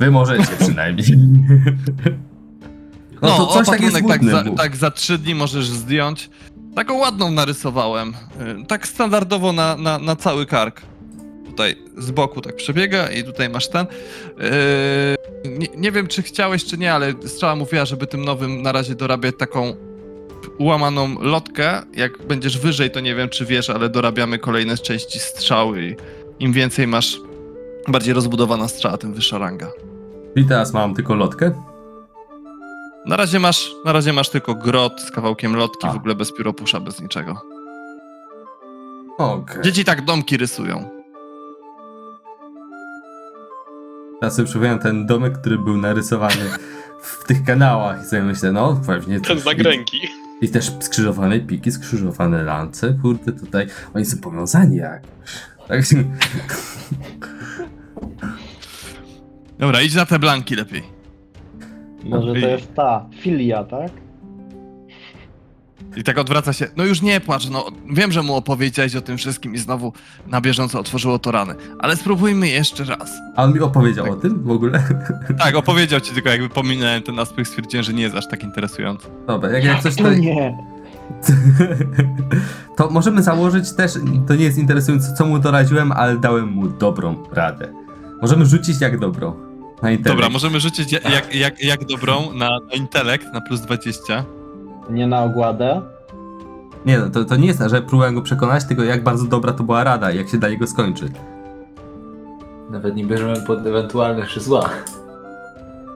Wy 0.00 0.10
możecie 0.10 0.56
przynajmniej. 0.60 1.06
No, 3.22 3.28
No 3.28 3.36
to 3.38 3.46
coś 3.46 3.66
takiego 3.66 3.98
opatrunek 3.98 4.32
tak, 4.32 4.44
za, 4.46 4.56
tak 4.56 4.76
za 4.76 4.90
trzy 4.90 5.18
dni 5.18 5.34
możesz 5.34 5.66
zdjąć. 5.66 6.30
Taką 6.74 6.98
ładną 6.98 7.30
narysowałem. 7.30 8.14
Y, 8.62 8.66
Tak 8.66 8.88
standardowo 8.88 9.52
na, 9.52 9.76
na, 9.76 9.98
na 9.98 10.16
cały 10.16 10.46
kark. 10.46 10.82
Tutaj 11.46 11.76
z 11.98 12.10
boku 12.10 12.40
tak 12.40 12.56
przebiega 12.56 13.08
i 13.10 13.24
tutaj 13.24 13.48
masz 13.48 13.68
ten. 13.68 13.86
Yy, 15.44 15.50
nie, 15.58 15.66
nie 15.76 15.92
wiem, 15.92 16.06
czy 16.06 16.22
chciałeś, 16.22 16.64
czy 16.64 16.78
nie, 16.78 16.94
ale 16.94 17.12
strzała 17.26 17.56
mówiła, 17.56 17.84
żeby 17.84 18.06
tym 18.06 18.24
nowym 18.24 18.62
na 18.62 18.72
razie 18.72 18.94
dorabiać 18.94 19.34
taką 19.38 19.74
ułamaną 20.58 21.22
lotkę. 21.22 21.82
Jak 21.94 22.26
będziesz 22.26 22.58
wyżej, 22.58 22.90
to 22.90 23.00
nie 23.00 23.14
wiem, 23.14 23.28
czy 23.28 23.44
wiesz, 23.46 23.70
ale 23.70 23.88
dorabiamy 23.88 24.38
kolejne 24.38 24.78
części 24.78 25.18
strzały 25.20 25.84
i 25.84 25.96
im 26.44 26.52
więcej 26.52 26.86
masz 26.86 27.20
bardziej 27.88 28.14
rozbudowana 28.14 28.68
strzała, 28.68 28.96
tym 28.96 29.14
wyższa 29.14 29.38
ranga. 29.38 29.70
I 30.36 30.44
teraz 30.44 30.72
mam 30.72 30.94
tylko 30.94 31.14
lotkę. 31.14 31.52
Na 33.06 33.16
razie 33.16 33.40
masz, 33.40 33.70
na 33.84 33.92
razie 33.92 34.12
masz 34.12 34.28
tylko 34.30 34.54
grot 34.54 35.00
z 35.00 35.10
kawałkiem 35.10 35.56
lotki, 35.56 35.86
A. 35.86 35.92
w 35.92 35.96
ogóle 35.96 36.14
bez 36.14 36.32
pióropusza, 36.32 36.80
bez 36.80 37.00
niczego. 37.00 37.42
Okej. 39.18 39.62
Dzieci 39.62 39.84
tak 39.84 40.04
domki 40.04 40.36
rysują. 40.36 40.88
Teraz 44.20 44.36
sobie 44.36 44.46
przypominam 44.46 44.78
ten 44.78 45.06
domek, 45.06 45.38
który 45.40 45.58
był 45.58 45.76
narysowany 45.76 46.50
w 47.02 47.24
tych 47.24 47.44
kanałach 47.44 48.02
i 48.02 48.06
sobie 48.06 48.22
myślę, 48.22 48.52
no 48.52 48.80
pewnie... 48.86 49.20
Ten 49.20 49.36
coś- 49.36 49.44
zagręki. 49.44 49.96
I, 49.96 50.44
I 50.44 50.48
też 50.48 50.72
skrzyżowane 50.80 51.40
piki, 51.40 51.72
skrzyżowane 51.72 52.42
lance, 52.42 52.98
kurde 53.02 53.32
tutaj, 53.32 53.66
oni 53.94 54.04
są 54.04 54.18
powiązani 54.18 54.76
jakoś. 54.76 55.08
Tak, 55.68 55.80
Dobra, 59.64 59.82
idź 59.82 59.94
na 59.94 60.06
te 60.06 60.18
blanki 60.18 60.56
lepiej. 60.56 60.82
Może 62.04 62.32
to 62.32 62.38
I- 62.38 62.40
jest 62.40 62.74
ta 62.74 63.06
filia, 63.20 63.64
tak? 63.64 63.90
I 65.96 66.04
tak 66.04 66.18
odwraca 66.18 66.52
się. 66.52 66.66
No 66.76 66.84
już 66.84 67.02
nie 67.02 67.20
płacz, 67.20 67.50
no 67.50 67.66
wiem, 67.90 68.12
że 68.12 68.22
mu 68.22 68.34
opowiedziałeś 68.34 68.96
o 68.96 69.00
tym 69.00 69.16
wszystkim 69.16 69.54
i 69.54 69.58
znowu 69.58 69.92
na 70.26 70.40
bieżąco 70.40 70.80
otworzyło 70.80 71.18
to 71.18 71.30
rany. 71.30 71.54
Ale 71.78 71.96
spróbujmy 71.96 72.48
jeszcze 72.48 72.84
raz. 72.84 73.12
A 73.36 73.44
on 73.44 73.52
mi 73.54 73.60
opowiedział 73.60 74.12
o 74.12 74.16
tym 74.16 74.42
w 74.42 74.50
ogóle? 74.50 74.82
Tak, 75.38 75.54
opowiedział 75.56 76.00
ci, 76.00 76.14
tylko 76.14 76.28
jakby 76.28 76.48
pominąłem 76.48 77.02
ten 77.02 77.18
aspekt, 77.18 77.48
stwierdziłem, 77.48 77.84
że 77.84 77.92
nie 77.92 78.02
jest 78.02 78.16
aż 78.16 78.28
tak 78.28 78.42
interesujący. 78.42 79.06
Dobra, 79.26 79.50
jak, 79.50 79.64
jak 79.64 79.82
coś 79.82 79.96
No 79.96 80.04
to... 80.04 80.14
nie. 80.14 80.58
To 82.76 82.90
możemy 82.90 83.22
założyć 83.22 83.72
też, 83.72 83.92
to 84.28 84.34
nie 84.34 84.44
jest 84.44 84.58
interesujące, 84.58 85.14
co 85.14 85.26
mu 85.26 85.38
doradziłem, 85.38 85.92
ale 85.92 86.16
dałem 86.16 86.48
mu 86.48 86.68
dobrą 86.68 87.16
radę. 87.32 87.68
Możemy 88.22 88.46
rzucić 88.46 88.80
jak 88.80 88.98
dobro. 88.98 89.53
Dobra, 90.00 90.28
możemy 90.28 90.60
rzucić 90.60 90.92
jak, 90.92 91.10
jak, 91.10 91.34
jak, 91.34 91.62
jak 91.62 91.84
dobrą 91.84 92.32
na, 92.32 92.48
na 92.48 92.74
intelekt, 92.74 93.32
na 93.32 93.40
plus 93.40 93.60
20. 93.60 94.24
Nie 94.90 95.06
na 95.06 95.22
ogładę. 95.22 95.82
Nie, 96.86 96.98
no, 96.98 97.10
to, 97.10 97.24
to 97.24 97.36
nie 97.36 97.46
jest, 97.46 97.60
że 97.66 97.82
próbowałem 97.82 98.14
go 98.14 98.22
przekonać, 98.22 98.64
tylko 98.64 98.82
jak 98.82 99.02
bardzo 99.04 99.24
dobra 99.24 99.52
to 99.52 99.64
była 99.64 99.84
rada 99.84 100.10
i 100.10 100.16
jak 100.16 100.28
się 100.28 100.38
dla 100.38 100.48
niego 100.48 100.66
skończy. 100.66 101.10
Nawet 102.70 102.96
nie 102.96 103.04
bierzemy 103.04 103.40
pod 103.46 103.66
ewentualne 103.66 104.26
zła. 104.36 104.70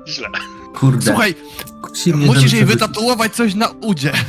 Źle. 0.07 0.29
Kurde. 0.75 1.03
Słuchaj, 1.03 1.35
kusi 1.83 2.15
mnie, 2.15 2.27
musisz 2.27 2.53
jej 2.53 2.65
wytatuować 2.65 3.35
coś 3.35 3.55
na 3.55 3.69
udzie. 3.69 4.13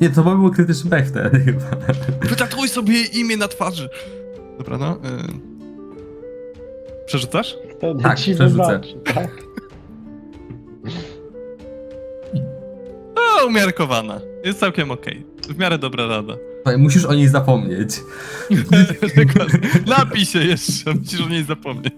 Nie, 0.00 0.10
to 0.10 0.22
by 0.24 0.30
był 0.30 0.50
krytyczny 0.50 0.90
pech 0.90 1.08
wtedy 1.08 1.40
chyba. 1.44 1.60
Wytatuuj 2.20 2.68
sobie 2.68 2.94
jej 2.94 3.18
imię 3.18 3.36
na 3.36 3.48
twarzy. 3.48 3.88
Dobra, 4.58 4.78
no. 4.78 4.92
Y... 4.92 5.55
Przerzucasz? 7.06 7.56
Wtedy 7.78 8.02
Tak, 8.02 8.18
ci 8.20 8.34
przerzucę. 8.34 8.62
wybaczy, 8.64 8.94
tak? 9.14 9.28
O, 13.16 13.46
umiarkowana. 13.46 14.20
Jest 14.44 14.60
całkiem 14.60 14.90
okej. 14.90 15.26
W 15.48 15.58
miarę 15.58 15.78
dobra 15.78 16.06
rada. 16.06 16.34
Słuchaj, 16.56 16.78
Musisz 16.78 17.04
o 17.04 17.14
niej 17.14 17.28
zapomnieć. 17.28 18.00
Dokładnie. 19.16 19.68
Napij 19.98 20.24
się 20.26 20.38
jeszcze, 20.44 20.94
musisz 20.94 21.20
o 21.20 21.28
niej 21.28 21.44
zapomnieć. 21.44 21.94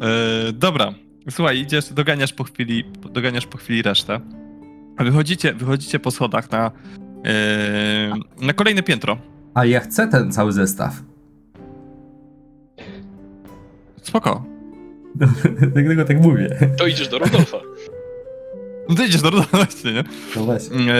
E, 0.00 0.52
dobra, 0.52 0.92
słuchaj, 1.30 1.58
idziesz, 1.58 1.92
doganiasz 1.92 2.32
po 2.32 2.44
chwili, 2.44 2.84
doganiasz 3.12 3.46
po 3.46 3.58
chwili 3.58 3.82
resztę. 3.82 4.20
Wychodzicie, 4.98 5.54
wychodzicie 5.54 5.98
po 5.98 6.10
schodach 6.10 6.50
na, 6.50 6.70
e, 7.24 8.12
na 8.40 8.52
kolejne 8.52 8.82
piętro. 8.82 9.18
A 9.54 9.64
ja 9.64 9.80
chcę 9.80 10.08
ten 10.08 10.32
cały 10.32 10.52
zestaw. 10.52 10.94
Spoko. 14.02 14.44
Dlatego 15.74 16.04
tak 16.04 16.20
mówię. 16.20 16.58
To 16.78 16.86
idziesz 16.86 17.08
do 17.08 17.18
Rudolfa. 17.18 17.58
No 18.88 18.94
to 18.94 19.04
idziesz 19.04 19.22
do 19.22 19.30
no 19.30 19.42
właśnie, 19.52 19.92
nie? 19.92 20.04
No 20.36 20.44
właśnie. 20.44 20.94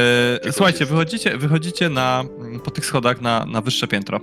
E, 0.45 0.53
słuchajcie, 0.53 0.87
wychodzicie, 0.87 1.39
wychodzicie 1.39 1.89
na, 1.89 2.25
po 2.65 2.71
tych 2.71 2.87
schodach 2.87 3.21
na, 3.21 3.47
na 3.47 3.61
wyższe 3.61 3.89
piętro. 3.89 4.21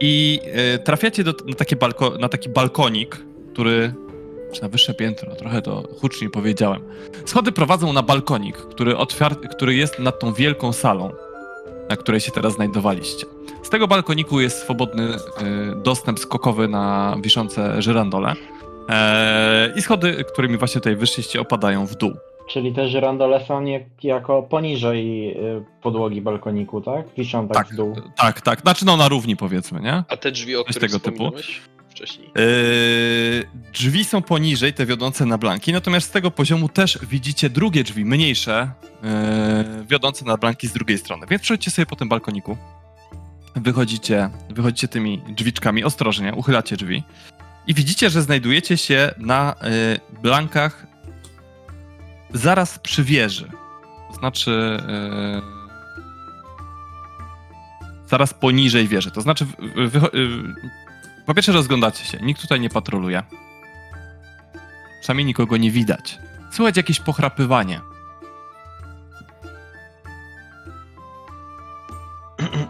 I 0.00 0.40
e, 0.44 0.78
trafiacie 0.78 1.24
do, 1.24 1.34
na, 1.46 1.54
takie 1.54 1.76
balko, 1.76 2.10
na 2.20 2.28
taki 2.28 2.48
balkonik, 2.48 3.24
który. 3.52 3.94
Czy 4.52 4.62
na 4.62 4.68
wyższe 4.68 4.94
piętro, 4.94 5.34
trochę 5.36 5.62
to 5.62 5.88
hucznie 6.00 6.30
powiedziałem. 6.30 6.82
Schody 7.24 7.52
prowadzą 7.52 7.92
na 7.92 8.02
balkonik, 8.02 8.56
który, 8.56 8.94
otwiar- 8.94 9.48
który 9.48 9.74
jest 9.74 9.98
nad 9.98 10.18
tą 10.20 10.32
wielką 10.32 10.72
salą, 10.72 11.10
na 11.90 11.96
której 11.96 12.20
się 12.20 12.30
teraz 12.32 12.52
znajdowaliście. 12.54 13.26
Z 13.62 13.70
tego 13.70 13.88
balkoniku 13.88 14.40
jest 14.40 14.58
swobodny 14.62 15.02
e, 15.04 15.16
dostęp 15.82 16.18
skokowy 16.18 16.68
na 16.68 17.16
wiszące 17.22 17.82
żyrandole. 17.82 18.34
E, 18.88 19.72
I 19.76 19.82
schody, 19.82 20.24
którymi 20.32 20.56
właśnie 20.58 20.80
tutaj 20.80 20.96
wyszliście, 20.96 21.40
opadają 21.40 21.86
w 21.86 21.94
dół. 21.94 22.12
Czyli 22.48 22.72
te 22.72 22.88
żyrandole 22.88 23.44
są 23.46 23.60
nie, 23.60 23.86
jako 24.02 24.42
poniżej 24.42 25.30
y, 25.30 25.64
podłogi 25.82 26.20
balkoniku, 26.22 26.80
tak? 26.80 27.06
Wiszą 27.16 27.48
tak, 27.48 27.56
Tak, 27.56 27.66
w 27.72 27.76
dół. 27.76 27.96
tak, 28.16 28.40
tak. 28.40 28.60
Znaczy 28.60 28.86
no 28.86 28.96
na 28.96 29.08
równi 29.08 29.36
powiedzmy, 29.36 29.80
nie? 29.80 30.04
A 30.08 30.16
te 30.16 30.30
drzwi, 30.32 30.56
o 30.56 30.64
których 30.64 30.80
tego 30.80 31.00
typu. 31.00 31.30
Wcześniej? 32.00 32.30
Yy, 32.36 33.72
drzwi 33.72 34.04
są 34.04 34.22
poniżej, 34.22 34.72
te 34.72 34.86
wiodące 34.86 35.26
na 35.26 35.38
blanki, 35.38 35.72
natomiast 35.72 36.08
z 36.08 36.10
tego 36.10 36.30
poziomu 36.30 36.68
też 36.68 36.98
widzicie 37.02 37.50
drugie 37.50 37.84
drzwi, 37.84 38.04
mniejsze, 38.04 38.70
yy, 39.02 39.86
wiodące 39.86 40.24
na 40.24 40.36
blanki 40.36 40.68
z 40.68 40.72
drugiej 40.72 40.98
strony. 40.98 41.26
Więc 41.30 41.42
przejdźcie 41.42 41.70
sobie 41.70 41.86
po 41.86 41.96
tym 41.96 42.08
balkoniku. 42.08 42.56
Wychodzicie, 43.56 44.30
wychodzicie 44.50 44.88
tymi 44.88 45.22
drzwiczkami 45.28 45.84
ostrożnie, 45.84 46.34
uchylacie 46.34 46.76
drzwi 46.76 47.02
i 47.66 47.74
widzicie, 47.74 48.10
że 48.10 48.22
znajdujecie 48.22 48.76
się 48.76 49.14
na 49.18 49.54
yy, 49.62 50.20
blankach 50.22 50.86
zaraz 52.34 52.78
przy 52.78 53.04
wieży. 53.04 53.50
To 54.08 54.14
znaczy 54.14 54.82
zaraz 58.06 58.34
poniżej 58.34 58.88
wieży. 58.88 59.10
To 59.10 59.20
znaczy 59.20 59.46
po 61.30 61.34
pierwsze 61.34 61.52
rozglądacie 61.52 62.04
się, 62.04 62.18
nikt 62.22 62.40
tutaj 62.42 62.60
nie 62.60 62.68
patroluje. 62.70 63.22
Przynajmniej 65.00 65.26
nikogo 65.26 65.56
nie 65.56 65.70
widać. 65.70 66.18
Słychać 66.52 66.76
jakieś 66.76 67.00
pochrapywanie. 67.00 67.80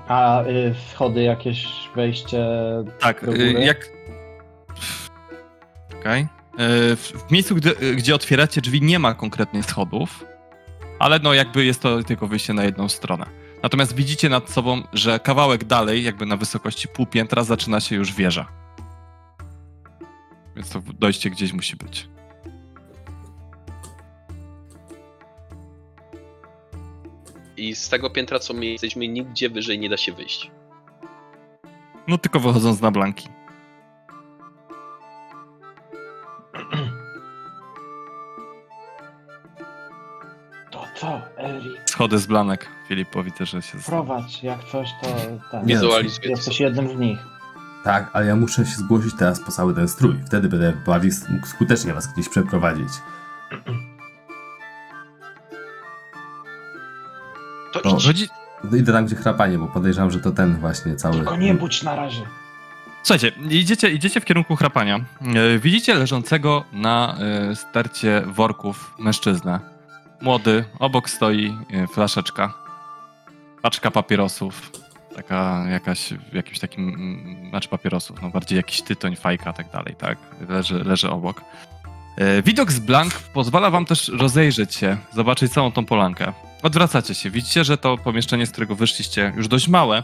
A 0.08 0.42
y, 0.42 0.74
schody 0.92 1.22
jakieś 1.22 1.68
wejście. 1.96 2.46
Tak, 2.98 3.24
Do 3.26 3.32
y, 3.32 3.52
góry? 3.52 3.64
jak... 3.64 3.88
Okej. 6.00 6.22
Y, 6.22 6.26
W, 6.96 7.12
w 7.28 7.32
miejscu, 7.32 7.54
gdy, 7.54 7.70
y, 7.82 7.94
gdzie 7.94 8.14
otwieracie 8.14 8.60
drzwi 8.60 8.82
nie 8.82 8.98
ma 8.98 9.14
konkretnych 9.14 9.64
schodów, 9.64 10.24
ale 10.98 11.18
no 11.18 11.34
jakby 11.34 11.64
jest 11.64 11.82
to 11.82 12.02
tylko 12.02 12.26
wyjście 12.26 12.52
na 12.54 12.64
jedną 12.64 12.88
stronę. 12.88 13.26
Natomiast 13.62 13.94
widzicie 13.94 14.28
nad 14.28 14.50
sobą, 14.50 14.82
że 14.92 15.20
kawałek 15.20 15.64
dalej, 15.64 16.04
jakby 16.04 16.26
na 16.26 16.36
wysokości 16.36 16.88
pół 16.88 17.06
piętra, 17.06 17.44
zaczyna 17.44 17.80
się 17.80 17.96
już 17.96 18.12
wieża. 18.12 18.46
Więc 20.56 20.70
to 20.70 20.82
dojście 20.98 21.30
gdzieś 21.30 21.52
musi 21.52 21.76
być. 21.76 22.08
I 27.56 27.74
z 27.74 27.88
tego 27.88 28.10
piętra, 28.10 28.38
co 28.38 28.54
my 28.54 28.66
jesteśmy, 28.66 29.08
nigdzie 29.08 29.50
wyżej 29.50 29.78
nie 29.78 29.88
da 29.88 29.96
się 29.96 30.12
wyjść. 30.12 30.50
No 32.08 32.18
tylko 32.18 32.40
wychodząc 32.40 32.80
na 32.80 32.90
blanki. 32.90 33.28
Co, 41.00 41.20
Erik? 41.38 41.72
Schody 41.90 42.18
z 42.18 42.26
blanek. 42.26 42.68
Filipowi 42.88 43.32
też, 43.32 43.50
że 43.50 43.62
się... 43.62 43.78
Prowadź, 43.86 44.42
jak 44.42 44.64
coś 44.64 44.88
to 45.02 45.08
Wizualizuję 45.64 46.22
to. 46.22 46.28
Jesteś 46.28 46.60
jednym 46.60 46.88
z 46.88 46.96
nich. 46.96 47.18
Tak, 47.84 48.10
ale 48.12 48.26
ja 48.26 48.36
muszę 48.36 48.66
się 48.66 48.72
zgłosić 48.76 49.14
teraz 49.18 49.40
po 49.40 49.52
cały 49.52 49.74
ten 49.74 49.88
strój. 49.88 50.14
Wtedy 50.26 50.48
będę 50.48 50.72
bardziej 50.86 51.10
mógł 51.30 51.46
skutecznie 51.46 51.94
was 51.94 52.12
gdzieś 52.12 52.28
przeprowadzić. 52.28 52.88
To 57.72 57.80
No. 57.84 57.96
idź. 58.10 58.28
No 58.64 58.76
idę 58.76 58.92
tam, 58.92 59.06
gdzie 59.06 59.16
chrapanie, 59.16 59.58
bo 59.58 59.66
podejrzewam, 59.68 60.10
że 60.10 60.20
to 60.20 60.30
ten 60.30 60.56
właśnie 60.56 60.96
cały... 60.96 61.16
Tylko 61.16 61.36
nie 61.36 61.54
budź 61.54 61.82
na 61.82 61.96
razie. 61.96 62.22
Słuchajcie, 63.02 63.32
idziecie, 63.50 63.90
idziecie 63.90 64.20
w 64.20 64.24
kierunku 64.24 64.56
chrapania. 64.56 65.00
E, 65.34 65.58
Widzicie 65.58 65.94
leżącego 65.94 66.64
na 66.72 67.16
e, 67.50 67.56
stercie 67.56 68.22
worków 68.26 68.94
mężczyznę. 68.98 69.69
Młody, 70.20 70.64
obok 70.78 71.10
stoi 71.10 71.56
e, 71.72 71.86
flaszeczka, 71.86 72.54
paczka 73.62 73.90
papierosów, 73.90 74.72
taka 75.16 75.64
jakaś, 75.70 76.12
w 76.32 76.34
jakimś 76.34 76.58
takim, 76.58 77.46
znaczy 77.50 77.68
papierosów, 77.68 78.22
no 78.22 78.30
bardziej 78.30 78.56
jakiś 78.56 78.82
tytoń, 78.82 79.16
fajka, 79.16 79.52
tak 79.52 79.70
dalej, 79.70 79.94
tak, 79.98 80.18
leży, 80.48 80.84
leży 80.84 81.10
obok. 81.10 81.40
E, 82.16 82.42
Widok 82.42 82.72
z 82.72 82.78
blank 82.78 83.12
pozwala 83.14 83.70
wam 83.70 83.84
też 83.84 84.08
rozejrzeć 84.08 84.74
się, 84.74 84.96
zobaczyć 85.12 85.52
całą 85.52 85.72
tą 85.72 85.86
polankę. 85.86 86.32
Odwracacie 86.62 87.14
się, 87.14 87.30
widzicie, 87.30 87.64
że 87.64 87.78
to 87.78 87.98
pomieszczenie, 87.98 88.46
z 88.46 88.50
którego 88.50 88.74
wyszliście, 88.74 89.32
już 89.36 89.48
dość 89.48 89.68
małe, 89.68 90.02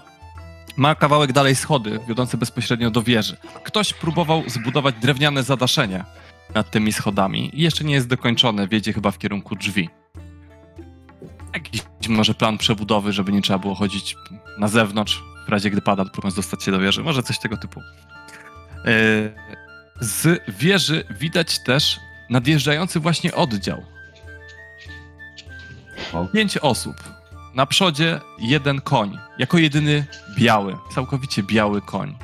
ma 0.77 0.95
kawałek 0.95 1.33
dalej 1.33 1.57
schody, 1.57 2.01
wiodące 2.09 2.37
bezpośrednio 2.37 2.91
do 2.91 3.03
wieży. 3.03 3.37
Ktoś 3.65 3.93
próbował 3.93 4.43
zbudować 4.47 4.95
drewniane 4.95 5.43
zadaszenie 5.43 6.05
nad 6.57 6.71
tymi 6.71 6.93
schodami 6.93 7.51
i 7.59 7.63
jeszcze 7.63 7.85
nie 7.85 7.95
jest 7.95 8.09
dokończone, 8.09 8.69
wiedzie 8.69 8.93
chyba 8.93 9.11
w 9.11 9.19
kierunku 9.19 9.57
drzwi. 9.57 9.91
Jakiś 11.55 11.83
może 12.09 12.35
plan 12.35 12.59
przebudowy, 12.59 13.13
żeby 13.13 13.33
nie 13.33 13.43
trzeba 13.43 13.59
było 13.59 13.75
chodzić 13.75 14.17
na 14.59 14.69
zewnątrz, 14.69 15.23
w 15.47 15.49
razie 15.49 15.71
gdy 15.71 15.83
pada, 15.83 16.05
próbując 16.05 16.35
dostać 16.35 16.63
się 16.65 16.71
do 16.71 16.79
wieży. 16.79 17.03
Może 17.03 17.23
coś 17.23 17.39
tego 17.39 17.57
typu. 17.57 17.81
Yy, 18.85 19.35
Z 20.01 20.43
wieży 20.49 21.05
widać 21.11 21.59
też 21.59 22.01
nadjeżdżający 22.31 23.01
właśnie 23.01 23.35
oddział. 23.35 23.83
Pięć 26.33 26.59
osób. 26.59 26.97
Na 27.55 27.67
przodzie 27.67 28.21
jeden 28.39 28.81
koń, 28.81 29.19
jako 29.39 29.59
jedyny 29.59 30.07
biały, 30.39 30.77
całkowicie 30.95 31.43
biały 31.43 31.83
koń. 31.83 32.17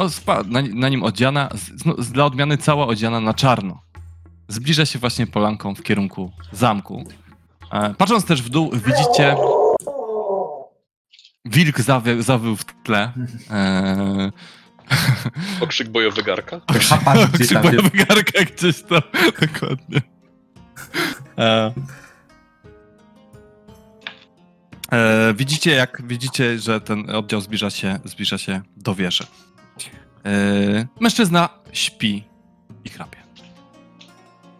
O, 0.00 0.08
spa- 0.08 0.42
na, 0.46 0.62
na 0.62 0.88
nim 0.88 1.02
odziana, 1.02 1.48
z, 1.54 1.84
no, 1.84 1.94
dla 1.94 2.24
odmiany 2.24 2.58
cała 2.58 2.86
odziana 2.86 3.20
na 3.20 3.34
czarno. 3.34 3.82
Zbliża 4.48 4.86
się 4.86 4.98
właśnie 4.98 5.26
polanką 5.26 5.74
w 5.74 5.82
kierunku 5.82 6.32
zamku. 6.52 7.04
E, 7.72 7.94
patrząc 7.94 8.24
też 8.24 8.42
w 8.42 8.48
dół, 8.48 8.70
widzicie 8.72 9.36
wilk 11.44 11.80
zawy, 11.80 12.22
zawył 12.22 12.56
w 12.56 12.64
tle. 12.64 13.12
E, 13.50 14.30
Okrzyk 15.60 15.88
bojowy 15.88 16.22
garka. 16.22 16.60
Tam 16.60 16.80
się... 16.80 17.38
Krzywowa 17.38 17.90
garka 17.94 18.44
gdzieś 18.56 18.82
tam, 18.82 19.02
dokładnie. 19.40 20.02
E, 21.38 21.72
e, 24.92 25.34
widzicie, 25.34 25.70
jak 25.70 26.02
widzicie, 26.06 26.58
że 26.58 26.80
ten 26.80 27.10
oddział 27.10 27.40
zbliża 27.40 27.70
się, 27.70 27.98
zbliża 28.04 28.38
się 28.38 28.60
do 28.76 28.94
wieży. 28.94 29.24
E, 30.24 30.86
mężczyzna 31.00 31.48
śpi 31.72 32.24
i 32.84 32.88
chrapie. 32.88 33.18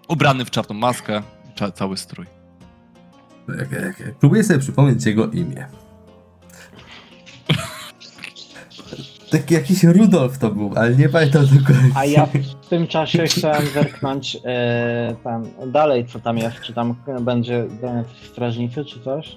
Ubrany 0.09 0.45
w 0.45 0.51
czarną 0.51 0.74
maskę, 0.74 1.23
cza, 1.55 1.73
cały 1.73 1.97
strój. 1.97 2.27
Jak, 3.49 3.73
jak, 3.73 4.01
jak. 4.01 4.15
Próbuję 4.20 4.45
sobie 4.45 4.59
przypomnieć 4.59 5.07
jego 5.07 5.31
imię. 5.31 5.66
Taki 9.31 9.55
jakiś 9.55 9.85
Rudolf 9.85 10.39
to 10.39 10.51
był, 10.51 10.73
ale 10.77 10.97
nie 10.97 11.09
pamiętam 11.09 11.47
dokładnie. 11.47 11.91
A 11.95 12.05
ja 12.05 12.27
w 12.62 12.69
tym 12.69 12.87
czasie 12.87 13.24
chciałem 13.24 13.66
zerknąć 13.66 14.37
e, 14.45 15.16
tam 15.24 15.45
dalej, 15.66 16.07
co 16.07 16.20
tam 16.20 16.39
jest. 16.39 16.61
Czy 16.61 16.73
tam 16.73 16.95
będzie 17.20 17.66
będzie 17.82 18.05
strażnicy, 18.32 18.85
czy 18.85 19.01
coś? 19.01 19.37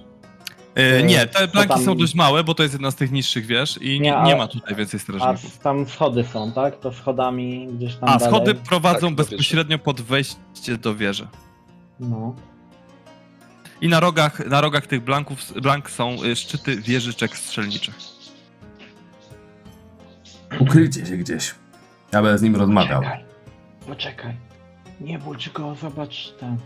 E, 0.75 1.03
nie, 1.03 1.27
te 1.27 1.47
planki 1.47 1.73
tam- 1.73 1.83
są 1.85 1.97
dość 1.97 2.15
małe, 2.15 2.43
bo 2.43 2.53
to 2.55 2.63
jest 2.63 2.73
jedna 2.75 2.91
z 2.91 2.95
tych 2.95 3.11
niższych 3.11 3.45
wież 3.45 3.77
i 3.81 3.89
nie, 3.89 3.99
Nie, 3.99 4.23
nie 4.23 4.33
a- 4.33 4.37
ma 4.37 4.47
tutaj 4.47 4.75
więcej 4.75 4.97
A 4.99 5.01
strażników. 5.03 5.57
tam 5.59 5.85
schody 5.89 6.23
są, 6.23 6.51
tak? 6.51 6.79
To 6.79 6.93
schodami 6.93 7.67
gdzieś 7.67 7.95
tam 7.95 8.09
A, 8.09 8.17
dalej. 8.17 8.27
schody 8.33 8.55
prowadzą 8.55 9.07
Tak, 9.07 9.15
do 9.15 9.23
wieży. 9.23 9.29
bezpośrednio 9.35 9.79
pod 9.79 10.01
wejście 10.01 10.77
do 10.81 10.95
wieży. 10.95 11.27
No. 11.99 12.35
I 13.81 13.87
na 13.87 13.99
rogach, 13.99 14.47
na 14.47 14.61
rogach 14.61 14.87
tych 14.87 15.03
blanków, 15.03 15.61
blank 15.61 15.89
są 15.89 16.23
y, 16.23 16.35
szczyty 16.35 16.75
wieżyczek 16.81 17.37
strzelniczych. 17.37 17.95
Ukryjcie 20.59 21.05
się 21.05 21.17
gdzieś. 21.17 21.55
Ja 22.11 22.21
będę 22.21 22.37
z 22.37 22.41
nim 22.41 22.55
rozmawiał. 22.55 23.01
Poczekaj, 23.01 23.23
poczekaj. 23.87 24.35
Nie 25.01 25.19
budź 25.19 25.49
go, 25.49 25.75
zobacz 25.81 26.33
tam. 26.39 26.57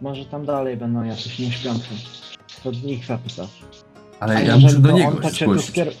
Może 0.00 0.24
tam 0.24 0.46
dalej 0.46 0.76
będą 0.76 1.02
jacyś 1.04 1.38
nieśpiący. 1.38 1.88
To 2.64 2.72
z 2.72 2.82
nich 2.82 3.04
zapytasz. 3.04 3.62
Ale 4.20 4.36
A 4.36 4.40
ja 4.40 4.56
muszę 4.56 4.78
do 4.78 4.90
niego 4.90 5.18
on, 5.24 5.32
się 5.32 5.58
skier... 5.58 5.92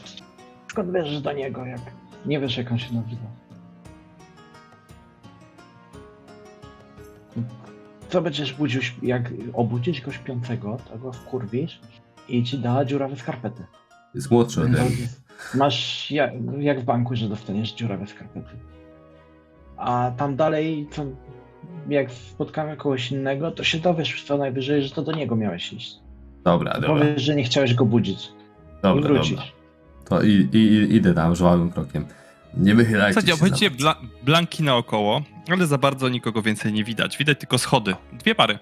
Skąd 0.70 0.92
wiesz 0.92 1.08
że 1.08 1.20
do 1.20 1.32
niego, 1.32 1.66
jak... 1.66 1.80
Nie 2.26 2.40
wiesz, 2.40 2.56
jak 2.56 2.72
on 2.72 2.78
się 2.78 2.94
nazywa. 2.94 3.26
Co 8.08 8.22
będziesz 8.22 8.52
budził, 8.52 8.80
jak 9.02 9.32
obudzisz 9.52 10.00
go 10.00 10.12
śpiącego, 10.12 10.76
to 10.90 10.98
go 10.98 11.12
wkurwisz 11.12 11.80
i 12.28 12.42
ci 12.42 12.58
da 12.58 12.84
dziurawe 12.84 13.16
skarpety. 13.16 13.64
Jest 14.14 14.30
młodszy 14.30 14.60
ode 14.60 14.68
mnie. 14.68 15.08
Masz 15.54 16.10
jak, 16.10 16.32
jak 16.58 16.80
w 16.80 16.84
banku, 16.84 17.16
że 17.16 17.28
dostaniesz 17.28 17.72
dziurawe 17.72 18.06
skarpety. 18.06 18.56
A 19.76 20.12
tam 20.16 20.36
dalej, 20.36 20.88
co, 20.90 21.04
jak 21.88 22.12
spotkamy 22.12 22.76
kogoś 22.76 23.12
innego, 23.12 23.50
to 23.50 23.64
się 23.64 23.78
dowiesz 23.78 24.24
co 24.24 24.38
najwyżej, 24.38 24.82
że 24.82 24.90
to 24.90 25.02
do 25.02 25.12
niego 25.12 25.36
miałeś 25.36 25.72
iść. 25.72 26.03
Dobra, 26.44 26.72
dobra, 26.74 26.88
Powiesz, 26.88 27.22
że 27.22 27.34
nie 27.36 27.44
chciałeś 27.44 27.74
go 27.74 27.84
budzić. 27.84 28.24
I 28.78 28.82
dobra, 28.82 29.08
wrócisz. 29.08 29.30
dobra. 29.30 29.44
To 30.08 30.22
i, 30.22 30.48
i, 30.52 30.58
i 30.58 30.94
idę 30.96 31.14
tam 31.14 31.34
żwawym 31.36 31.70
krokiem. 31.70 32.06
Nie 32.56 32.74
wychylajcie 32.74 33.12
Słuchajcie, 33.20 33.28
się. 33.38 33.44
obchodzicie 33.44 33.70
bla 33.70 33.96
blanki 34.22 34.62
naokoło, 34.62 35.22
ale 35.50 35.66
za 35.66 35.78
bardzo 35.78 36.08
nikogo 36.08 36.42
więcej 36.42 36.72
nie 36.72 36.84
widać. 36.84 37.18
Widać 37.18 37.38
tylko 37.40 37.58
schody. 37.58 37.94
Dwie 38.12 38.34
pary, 38.34 38.58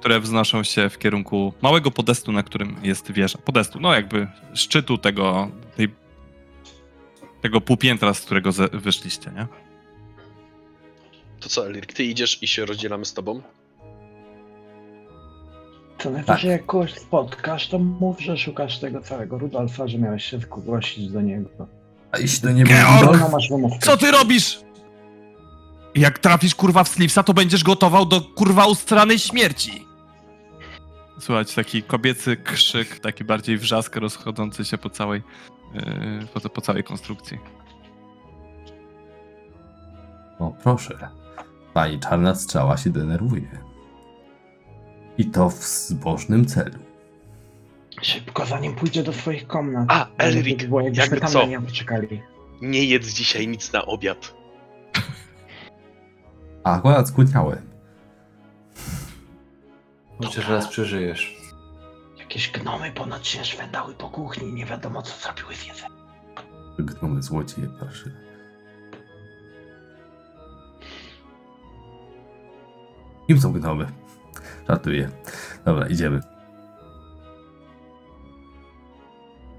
które 0.00 0.20
wznoszą 0.20 0.62
się 0.62 0.88
w 0.88 0.98
kierunku 0.98 1.52
małego 1.62 1.90
podestu, 1.90 2.32
na 2.32 2.42
którym 2.42 2.76
jest 2.82 3.12
wieża. 3.12 3.38
Podestu, 3.44 3.80
no 3.80 3.94
jakby 3.94 4.26
szczytu 4.54 4.98
tego, 4.98 5.48
tej, 5.76 5.88
tego 7.40 7.60
półpiętra, 7.60 8.14
z 8.14 8.20
którego 8.20 8.52
ze 8.52 8.68
wyszliście, 8.68 9.30
nie? 9.36 9.46
To 11.40 11.48
co, 11.48 11.66
Elirik, 11.66 11.92
ty 11.92 12.04
idziesz 12.04 12.42
i 12.42 12.46
się 12.48 12.66
rozdzielamy 12.66 13.04
z 13.04 13.14
tobą? 13.14 13.42
Co 15.98 16.10
najwyżej 16.10 16.36
Tak. 16.36 16.44
jak 16.44 16.66
kogoś 16.66 16.94
spotkasz, 16.94 17.68
to 17.68 17.78
mów, 17.78 18.20
że 18.20 18.36
szukasz 18.36 18.78
tego 18.78 19.00
całego 19.00 19.38
Rudolfa, 19.38 19.88
że 19.88 19.98
miałeś 19.98 20.24
się 20.24 20.38
zgłosić 20.38 21.08
do 21.08 21.20
niego. 21.20 21.48
A 22.12 22.18
jeśli 22.18 22.40
to 22.40 22.50
nie 22.50 22.64
Georg! 22.64 23.22
Co 23.80 23.96
ty 23.96 24.10
robisz? 24.10 24.60
Jak 25.94 26.18
trafisz 26.18 26.54
kurwa 26.54 26.84
w 26.84 26.88
Slipsa, 26.88 27.22
to 27.22 27.34
będziesz 27.34 27.64
gotował 27.64 28.06
do 28.06 28.20
kurwa 28.20 28.66
ustranej 28.66 29.18
śmierci. 29.18 29.86
Słuchajcie, 31.20 31.54
taki 31.54 31.82
kobiecy 31.82 32.36
krzyk, 32.36 32.98
taki 32.98 33.24
bardziej 33.24 33.58
wrzask 33.58 33.96
rozchodzący 33.96 34.64
się 34.64 34.78
po 34.78 34.90
całej, 34.90 35.22
yy, 35.74 36.26
po, 36.34 36.40
po 36.50 36.60
całej 36.60 36.84
konstrukcji. 36.84 37.38
O, 40.38 40.52
proszę. 40.62 41.08
Pani 41.74 42.00
czarna 42.00 42.34
strzała 42.34 42.76
się 42.76 42.90
denerwuje. 42.90 43.73
I 45.18 45.24
to 45.26 45.50
w 45.50 45.64
zbożnym 45.64 46.46
celu. 46.46 46.78
Szybko, 48.02 48.46
zanim 48.46 48.74
pójdzie 48.74 49.02
do 49.02 49.12
swoich 49.12 49.46
komnat. 49.46 49.86
A, 49.88 50.06
Elric, 50.18 50.62
jakby 50.92 51.20
tam 51.20 51.30
co? 51.30 51.46
Nie 52.62 52.84
jedz 52.84 53.08
dzisiaj 53.08 53.48
nic 53.48 53.72
na 53.72 53.84
obiad. 53.84 54.34
A 56.64 56.72
akurat 56.72 57.08
skłóciałem. 57.08 57.70
Chociaż 60.18 60.48
raz 60.48 60.68
przeżyjesz. 60.68 61.36
Jak 62.10 62.18
Jakieś 62.20 62.50
gnomy 62.50 62.92
ponoć 62.92 63.28
się 63.28 63.44
szwędały 63.44 63.94
po 63.94 64.10
kuchni, 64.10 64.52
nie 64.52 64.66
wiadomo 64.66 65.02
co 65.02 65.16
zrobiły 65.16 65.54
z 65.54 65.66
jedzeniem. 65.66 65.98
Gnomy 66.78 67.22
złocie 67.22 67.56
parszywe. 67.80 68.16
Kim 73.26 73.40
są 73.40 73.52
gnomy? 73.52 73.86
Żartuję. 74.68 75.08
Dobra, 75.64 75.86
idziemy. 75.86 76.20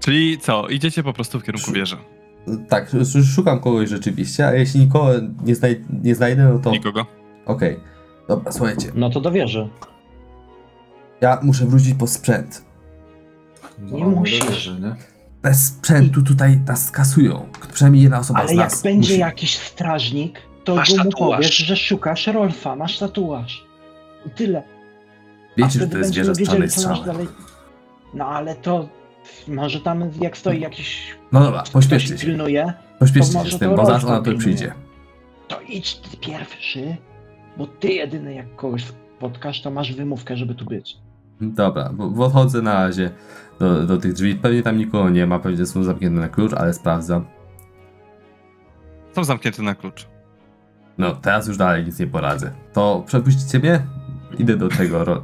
Czyli 0.00 0.38
co, 0.38 0.68
idziecie 0.68 1.02
po 1.02 1.12
prostu 1.12 1.40
w 1.40 1.44
kierunku 1.44 1.72
wieży. 1.72 1.96
Tak, 2.68 2.94
sz- 2.94 3.34
szukam 3.34 3.60
kogoś 3.60 3.88
rzeczywiście, 3.88 4.46
a 4.46 4.52
jeśli 4.52 4.80
nikogo 4.80 5.10
nie, 5.44 5.54
znaj- 5.54 5.82
nie 6.02 6.14
znajdę, 6.14 6.44
no 6.52 6.58
to... 6.58 6.70
Nikogo. 6.70 7.06
Okej. 7.46 7.80
Dobra, 8.28 8.52
słuchajcie. 8.52 8.92
No 8.94 9.10
to 9.10 9.20
do 9.20 9.30
wieży. 9.32 9.68
Ja 11.20 11.38
muszę 11.42 11.66
wrócić 11.66 11.94
po 11.94 12.06
sprzęt. 12.06 12.64
Nie 13.78 14.00
No, 14.04 14.10
musisz. 14.10 14.38
dobrze, 14.38 14.80
nie? 14.80 14.94
Bez 15.42 15.66
sprzętu 15.66 16.22
tutaj 16.22 16.60
nas 16.66 16.86
skasują. 16.86 17.48
Przynajmniej 17.72 18.02
jedna 18.02 18.18
osoba 18.18 18.38
Ale 18.40 18.48
z 18.48 18.52
jak 18.52 18.70
nas 18.70 18.82
będzie 18.82 19.08
musi. 19.08 19.20
jakiś 19.20 19.58
strażnik, 19.58 20.42
to 20.64 20.74
Masz 20.74 20.94
go 20.94 21.04
mu 21.04 21.10
powiesz, 21.10 21.56
że 21.56 21.76
szukasz 21.76 22.26
Rolfa, 22.26 22.76
masz 22.76 22.98
tatuaż. 22.98 23.66
I 24.26 24.30
tyle. 24.30 24.62
A 25.56 25.66
Wiecie, 25.66 25.78
że 25.78 25.88
to 25.88 25.98
jest 25.98 26.14
wieża 26.14 26.32
wiedzieli, 26.34 26.68
co 26.68 26.88
masz 26.88 27.00
dalej. 27.00 27.28
No 28.14 28.26
ale 28.26 28.54
to 28.54 28.88
może 29.48 29.80
tam 29.80 30.10
jak 30.20 30.36
stoi 30.36 30.60
jakiś 30.60 31.14
No 31.32 31.40
dobra, 31.40 31.64
pośpieszcie 31.72 32.18
się. 32.18 32.26
pilnuje, 32.26 32.72
Pośpieszcie 32.98 33.44
się 33.44 33.56
z 33.56 33.58
tym, 33.58 33.76
bo 33.76 33.86
zaraz 33.86 34.04
ona 34.04 34.20
tu 34.22 34.38
przyjdzie. 34.38 34.72
to 35.48 35.60
idź 35.68 35.94
ty 35.96 36.16
pierwszy, 36.16 36.96
bo 37.56 37.66
ty 37.66 37.88
jedyny 37.88 38.34
jak 38.34 38.56
kogoś 38.56 38.84
spotkasz, 38.84 39.62
to 39.62 39.70
masz 39.70 39.92
wymówkę, 39.94 40.36
żeby 40.36 40.54
tu 40.54 40.64
być. 40.64 40.96
Dobra, 41.40 41.90
bo, 41.92 42.10
bo 42.10 42.24
odchodzę 42.26 42.62
na 42.62 42.74
razie 42.74 43.10
do, 43.58 43.86
do 43.86 43.96
tych 43.98 44.12
drzwi. 44.12 44.34
Pewnie 44.34 44.62
tam 44.62 44.78
nikogo 44.78 45.10
nie 45.10 45.26
ma, 45.26 45.38
pewnie 45.38 45.66
są 45.66 45.82
zamknięte 45.82 46.20
na 46.20 46.28
klucz, 46.28 46.52
ale 46.54 46.74
sprawdzam. 46.74 47.24
Są 49.14 49.24
zamknięte 49.24 49.62
na 49.62 49.74
klucz. 49.74 50.06
No, 50.98 51.12
teraz 51.14 51.48
już 51.48 51.56
dalej 51.56 51.84
nic 51.84 51.98
nie 51.98 52.06
poradzę. 52.06 52.52
To 52.72 53.02
przepuścicie 53.06 53.58
mnie? 53.58 53.86
Idę 54.38 54.56
do 54.56 54.68
tego. 54.68 55.04
Ro... 55.04 55.22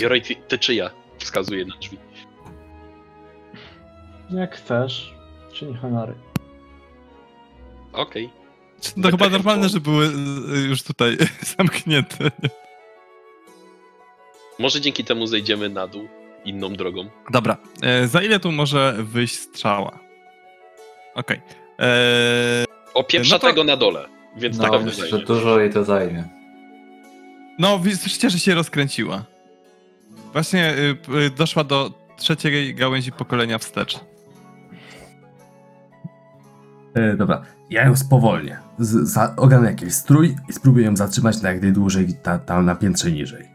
Joroj, 0.00 0.22
ty, 0.22 0.36
ty 0.48 0.58
czy 0.58 0.74
ja? 0.74 0.90
Wskazuje 1.18 1.64
na 1.64 1.76
drzwi. 1.76 1.98
Jak 4.30 4.56
chcesz, 4.56 5.14
czyń 5.52 5.76
honory. 5.76 6.14
Okej. 7.92 8.30
No 8.96 9.10
chyba 9.10 9.28
normalne, 9.28 9.68
że 9.68 9.80
były 9.80 10.06
y, 10.06 10.60
już 10.68 10.82
tutaj 10.82 11.16
zamknięte. 11.58 12.30
Może 14.58 14.80
dzięki 14.80 15.04
temu 15.04 15.26
zejdziemy 15.26 15.68
na 15.68 15.86
dół 15.86 16.08
inną 16.44 16.72
drogą. 16.72 17.04
Dobra, 17.30 17.56
e, 17.82 18.08
za 18.08 18.22
ile 18.22 18.40
tu 18.40 18.52
może 18.52 18.94
wyjść 18.98 19.34
strzała? 19.38 19.98
Okej. 21.14 21.40
E, 21.80 22.64
O 22.94 23.04
pieprza 23.04 23.34
No 23.34 23.38
to- 23.38 23.46
tego 23.46 23.64
na 23.64 23.76
dole, 23.76 24.08
więc 24.36 24.58
na 24.58 24.66
No, 24.66 24.70
pewno 24.72 24.86
myślę, 24.86 25.06
że 25.08 25.18
dużo 25.18 25.60
jej 25.60 25.70
to 25.72 25.84
zajmie. 25.84 26.24
No, 27.58 27.80
słyszycie, 27.96 28.30
że 28.30 28.38
się 28.38 28.54
rozkręciła. 28.54 29.24
Właśnie 30.32 30.74
y, 30.74 30.96
y, 31.26 31.30
doszła 31.30 31.64
do 31.64 31.90
trzeciej 32.16 32.74
gałęzi 32.74 33.12
pokolenia 33.12 33.58
wstecz. 33.58 34.00
E, 36.94 37.16
dobra, 37.16 37.42
ja 37.70 37.84
ją 37.84 37.96
spowolnię. 37.96 38.58
Z, 38.78 39.08
za, 39.12 39.34
ogarnę 39.36 39.68
jakiś 39.70 39.94
strój 39.94 40.36
i 40.48 40.52
spróbuję 40.52 40.84
ją 40.86 40.96
zatrzymać 40.96 41.42
na 41.42 41.50
jak 41.52 41.62
najdłużej 41.62 42.06
ta, 42.22 42.38
tam 42.38 42.66
na 42.66 42.74
piętrze 42.74 43.10
niżej. 43.12 43.48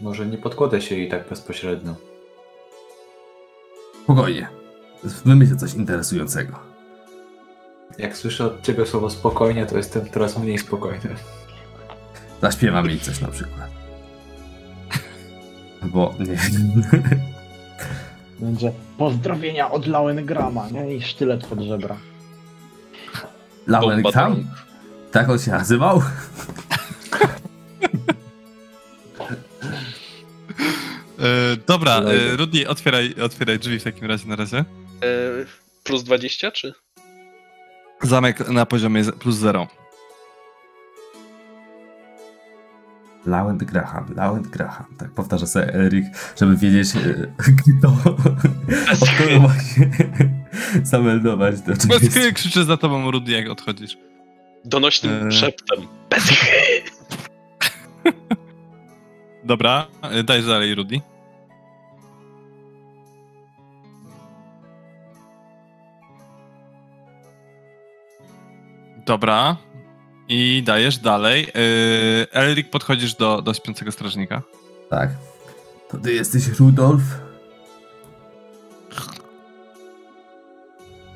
Może 0.00 0.26
nie 0.26 0.38
podkładę 0.38 0.80
się 0.80 0.94
jej 0.96 1.08
tak 1.08 1.28
bezpośrednio. 1.28 1.94
Spokojnie. 4.04 4.48
Wymyślę 5.24 5.56
coś 5.56 5.74
interesującego. 5.74 6.58
Jak 7.98 8.16
słyszę 8.16 8.44
od 8.44 8.62
ciebie 8.62 8.86
słowo 8.86 9.10
spokojnie, 9.10 9.66
to 9.66 9.76
jestem 9.76 10.10
coraz 10.10 10.38
mniej 10.38 10.58
spokojny. 10.58 11.16
Zaśpiewam 12.42 12.86
jej 12.86 13.00
coś 13.00 13.20
na 13.20 13.28
przykład. 13.28 13.70
Bo 15.92 16.14
nie. 16.18 16.36
Będzie 18.40 18.72
pozdrowienia 18.98 19.70
od 19.70 19.86
Lauengrama, 19.86 20.68
nie? 20.68 20.94
I 20.94 21.02
sztylet 21.02 21.46
pod 21.46 21.60
żebra. 21.60 21.96
Drąg. 24.12 24.36
Tak 25.12 25.28
on 25.28 25.38
się 25.38 25.50
nazywał? 25.50 26.02
E, 31.20 31.56
dobra, 31.66 32.00
e, 32.00 32.36
Rudy, 32.36 32.68
otwieraj, 32.68 33.14
otwieraj 33.22 33.58
drzwi 33.58 33.78
w 33.78 33.84
takim 33.84 34.04
razie 34.08 34.28
na 34.28 34.36
razie. 34.36 34.58
E, 34.58 34.64
plus 35.84 36.04
20, 36.04 36.50
czy? 36.50 36.74
Zamek 38.02 38.48
na 38.48 38.66
poziomie 38.66 39.04
plus 39.04 39.36
zero. 39.36 39.66
Lauren 43.26 43.58
Graham, 43.58 44.14
Lauren 44.16 44.42
Graham. 44.42 44.86
Tak 44.98 45.10
powtarza 45.10 45.46
sobie 45.46 45.74
Erik, 45.74 46.04
żeby 46.36 46.56
wiedzieć, 46.56 46.88
e, 46.96 47.32
kto, 47.78 47.88
o 47.88 49.40
właśnie 49.40 49.90
zameldować 50.82 51.60
do 51.60 51.76
czegoś. 51.76 52.00
Bez 52.00 52.32
krzyczę 52.34 52.64
za 52.64 52.76
tobą, 52.76 53.10
Rudy, 53.10 53.32
jak 53.32 53.48
odchodzisz. 53.50 53.96
Donośnym 54.64 55.28
E. 55.28 55.32
szeptem. 55.32 55.86
Bez 56.10 56.24
chy! 56.24 56.82
Dobra, 59.44 59.86
e, 60.02 60.22
daj 60.22 60.42
dalej, 60.42 60.74
Rudy. 60.74 61.00
Dobra. 69.06 69.56
I 70.28 70.62
dajesz 70.66 70.98
dalej. 70.98 71.46
Yy, 71.54 72.26
Elrik, 72.32 72.70
podchodzisz 72.70 73.14
do, 73.14 73.42
do 73.42 73.54
śpiącego 73.54 73.92
strażnika. 73.92 74.42
Tak. 74.90 75.10
To 75.88 75.98
ty 75.98 76.12
jesteś 76.12 76.48
Rudolf? 76.48 77.02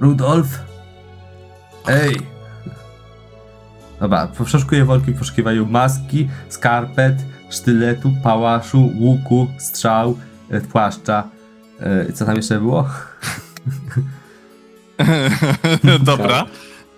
Rudolf? 0.01 0.47
Ej! 1.87 2.17
Dobra, 4.01 4.29
przeszukuję 4.45 4.85
worki 4.85 5.13
w 5.13 5.71
maski, 5.71 6.29
skarpet, 6.49 7.15
sztyletu, 7.55 8.13
pałaszu, 8.23 8.93
łuku, 8.99 9.49
strzał, 9.59 10.19
e, 10.51 10.61
płaszcza. 10.61 11.29
E, 11.81 12.13
co 12.13 12.25
tam 12.25 12.37
jeszcze 12.37 12.61
było? 12.61 12.89
Dobra. 16.01 16.47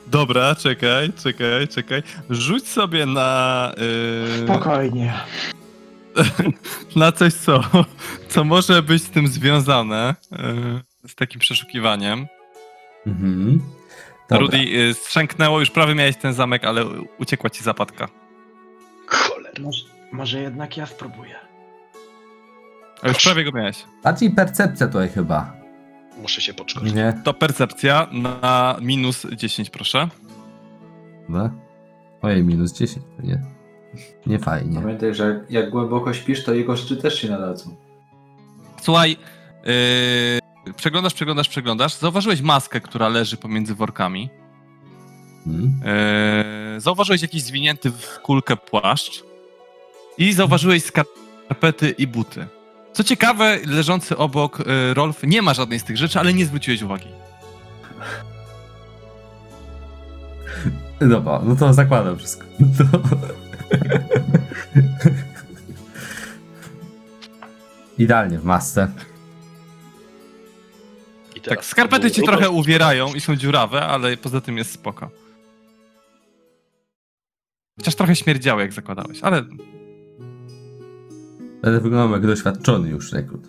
Dobra, 0.06 0.54
czekaj, 0.54 1.12
czekaj, 1.12 1.68
czekaj. 1.68 2.02
Rzuć 2.30 2.68
sobie 2.68 3.06
na. 3.06 3.72
Yy, 4.38 4.44
Spokojnie. 4.44 5.14
na 6.96 7.12
coś, 7.12 7.34
co, 7.34 7.60
co 8.28 8.44
może 8.44 8.82
być 8.82 9.02
z 9.02 9.10
tym 9.10 9.28
związane. 9.28 10.14
Yy, 10.30 11.08
z 11.08 11.14
takim 11.14 11.40
przeszukiwaniem. 11.40 12.26
Mhm. 13.06 13.60
Dobra. 14.28 14.38
Rudy, 14.38 14.58
yy, 14.58 14.94
strzęknęło, 14.94 15.60
już 15.60 15.70
prawie 15.70 15.94
miałeś 15.94 16.16
ten 16.16 16.32
zamek, 16.32 16.64
ale 16.64 16.84
uciekła 17.18 17.50
ci 17.50 17.64
zapadka. 17.64 18.08
Cholera. 19.06 19.70
Może, 20.16 20.40
jednak 20.40 20.76
ja 20.76 20.86
spróbuję. 20.86 21.34
A 23.02 23.08
już 23.08 23.24
prawie 23.24 23.44
go 23.44 23.52
miałeś. 23.52 23.84
Bardziej 24.04 24.30
percepcja 24.30 24.86
tutaj 24.86 25.08
chyba. 25.08 25.52
Muszę 26.22 26.40
się 26.40 26.54
poczekać. 26.54 26.92
Nie? 26.92 27.20
To 27.24 27.34
percepcja 27.34 28.06
na 28.12 28.76
minus 28.80 29.26
10, 29.36 29.70
proszę. 29.70 30.08
Dobra. 31.28 31.50
Ojej, 32.22 32.44
minus 32.44 32.72
10, 32.72 33.06
nie? 33.22 33.42
Nie 34.26 34.38
fajnie. 34.38 34.80
Pamiętaj, 34.80 35.14
że 35.14 35.26
jak, 35.26 35.50
jak 35.50 35.70
głęboko 35.70 36.12
śpisz, 36.12 36.44
to 36.44 36.54
jego 36.54 36.76
szczy 36.76 36.96
też 36.96 37.20
się 37.20 37.28
nadadzą. 37.28 37.76
Słuchaj, 38.82 39.16
yy, 40.66 40.72
przeglądasz, 40.76 41.14
przeglądasz, 41.14 41.48
przeglądasz. 41.48 41.94
Zauważyłeś 41.94 42.40
maskę, 42.40 42.80
która 42.80 43.08
leży 43.08 43.36
pomiędzy 43.36 43.74
workami. 43.74 44.30
Hmm? 45.44 45.80
Yy, 46.74 46.80
zauważyłeś 46.80 47.22
jakiś 47.22 47.42
zwinięty 47.42 47.90
w 47.90 48.20
kulkę 48.22 48.56
płaszcz. 48.56 49.35
I 50.18 50.32
zauważyłeś 50.32 50.84
skarpety 50.84 51.90
i 51.90 52.06
buty. 52.06 52.46
Co 52.92 53.04
ciekawe, 53.04 53.58
leżący 53.66 54.16
obok 54.16 54.58
yy, 54.58 54.94
Rolf 54.94 55.22
nie 55.22 55.42
ma 55.42 55.54
żadnej 55.54 55.78
z 55.78 55.84
tych 55.84 55.96
rzeczy, 55.96 56.18
ale 56.18 56.34
nie 56.34 56.46
zwróciłeś 56.46 56.82
uwagi. 56.82 57.08
Dobra, 61.00 61.40
no 61.44 61.56
to 61.56 61.74
zakładam 61.74 62.18
wszystko. 62.18 62.46
To... 62.78 62.84
Idealnie 67.98 68.38
w 68.38 68.44
masce. 68.44 68.90
I 71.36 71.40
Tak, 71.40 71.64
skarpety 71.64 72.10
cię 72.10 72.22
trochę 72.22 72.50
uwierają 72.50 73.14
i 73.14 73.20
są 73.20 73.36
dziurawe, 73.36 73.86
ale 73.86 74.16
poza 74.16 74.40
tym 74.40 74.58
jest 74.58 74.72
spoko. 74.72 75.10
Chociaż 77.78 77.94
trochę 77.94 78.16
śmierdziały, 78.16 78.62
jak 78.62 78.72
zakładałeś, 78.72 79.22
ale 79.22 79.44
Ale 81.66 81.80
wyglądam 81.80 82.12
jak 82.12 82.26
doświadczony 82.26 82.88
już 82.88 83.12
rekrut. 83.12 83.48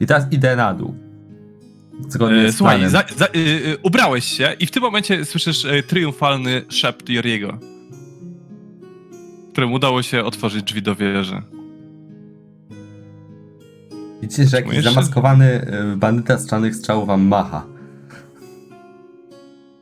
I 0.00 0.06
teraz 0.06 0.32
idę 0.32 0.56
na 0.56 0.74
dół. 0.74 0.94
Zgodnie 2.08 2.40
E, 2.40 2.52
z 2.52 2.56
Słuchaj, 2.56 2.90
za, 2.90 3.04
za, 3.16 3.26
y, 3.26 3.28
y, 3.36 3.76
ubrałeś 3.82 4.24
się 4.24 4.56
i 4.58 4.66
w 4.66 4.70
tym 4.70 4.82
momencie 4.82 5.24
słyszysz 5.24 5.64
y, 5.64 5.82
triumfalny 5.82 6.62
szept 6.68 7.08
Joriego, 7.08 7.58
któremu 9.52 9.74
udało 9.74 10.02
się 10.02 10.24
otworzyć 10.24 10.62
drzwi 10.62 10.82
do 10.82 10.94
wieży. 10.94 11.42
Widzicie, 14.22 14.46
że 14.46 14.56
jakiś 14.56 14.84
zamaskowany 14.84 15.66
y, 15.92 15.96
bandyta 15.96 16.38
z 16.38 16.50
czarnych 16.50 16.76
strzałów 16.76 17.06
wam 17.06 17.26
macha. 17.26 17.66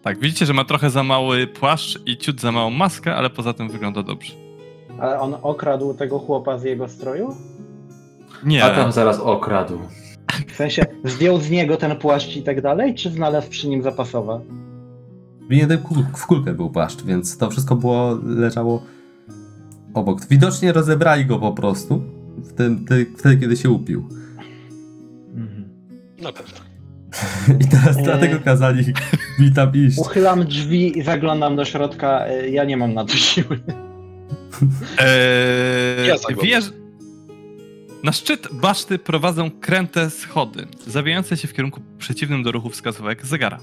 Tak, 0.02 0.20
widzicie, 0.20 0.46
że 0.46 0.52
ma 0.52 0.64
trochę 0.64 0.90
za 0.90 1.02
mały 1.02 1.46
płaszcz 1.46 1.98
i 2.06 2.16
ciut 2.16 2.40
za 2.40 2.52
małą 2.52 2.70
maskę, 2.70 3.14
ale 3.16 3.30
poza 3.30 3.52
tym 3.52 3.68
wygląda 3.68 4.02
dobrze. 4.02 4.45
Ale 5.00 5.20
on 5.20 5.36
okradł 5.42 5.94
tego 5.94 6.18
chłopa 6.18 6.58
z 6.58 6.62
jego 6.64 6.88
stroju? 6.88 7.34
Nie, 8.44 8.64
A 8.64 8.70
tam 8.70 8.92
zaraz 8.92 9.18
okradł. 9.20 9.78
W 10.48 10.56
sensie 10.56 10.82
zdjął 11.04 11.40
z 11.40 11.50
niego 11.50 11.76
ten 11.76 11.96
płaszcz 11.96 12.36
i 12.36 12.42
tak 12.42 12.60
dalej, 12.62 12.94
czy 12.94 13.10
znalazł 13.10 13.50
przy 13.50 13.68
nim 13.68 13.82
zapasowe? 13.82 14.40
W 15.50 15.52
jednym 15.52 15.78
kul- 15.78 16.04
w 16.16 16.26
kulkę 16.26 16.54
był 16.54 16.70
płaszcz, 16.70 17.02
więc 17.04 17.38
to 17.38 17.50
wszystko 17.50 17.76
było, 17.76 18.18
leżało 18.26 18.82
obok. 19.94 20.26
Widocznie 20.30 20.72
rozebrali 20.72 21.26
go 21.26 21.38
po 21.38 21.52
prostu 21.52 22.02
w 22.36 22.52
tym, 22.52 22.84
ty, 22.84 23.06
wtedy, 23.18 23.36
kiedy 23.36 23.56
się 23.56 23.70
upił. 23.70 24.08
Mhm. 25.34 25.68
Na 26.22 26.32
pewno. 26.32 26.58
I 27.64 27.68
teraz 27.68 27.96
Eee. 27.96 28.04
dlatego 28.04 28.38
kazali 28.44 28.84
mi 29.38 29.52
tam 29.52 29.72
iść. 29.74 29.98
Uchylam 29.98 30.44
drzwi 30.44 30.98
i 30.98 31.02
zaglądam 31.02 31.56
do 31.56 31.64
środka. 31.64 32.26
e, 32.26 32.48
Ja 32.48 32.64
nie 32.64 32.76
mam 32.76 32.94
na 32.94 33.04
to 33.04 33.12
siły. 33.12 33.60
Eee, 34.98 36.06
Ja 36.08 36.14
wiesz, 36.42 36.64
na 38.02 38.12
szczyt 38.12 38.48
baszty 38.52 38.98
prowadzą 38.98 39.50
kręte 39.50 40.10
schody, 40.10 40.66
zawijające 40.86 41.36
się 41.36 41.48
w 41.48 41.52
kierunku 41.52 41.80
przeciwnym 41.98 42.42
do 42.42 42.52
ruchu 42.52 42.70
wskazówek 42.70 43.26
zegara. 43.26 43.60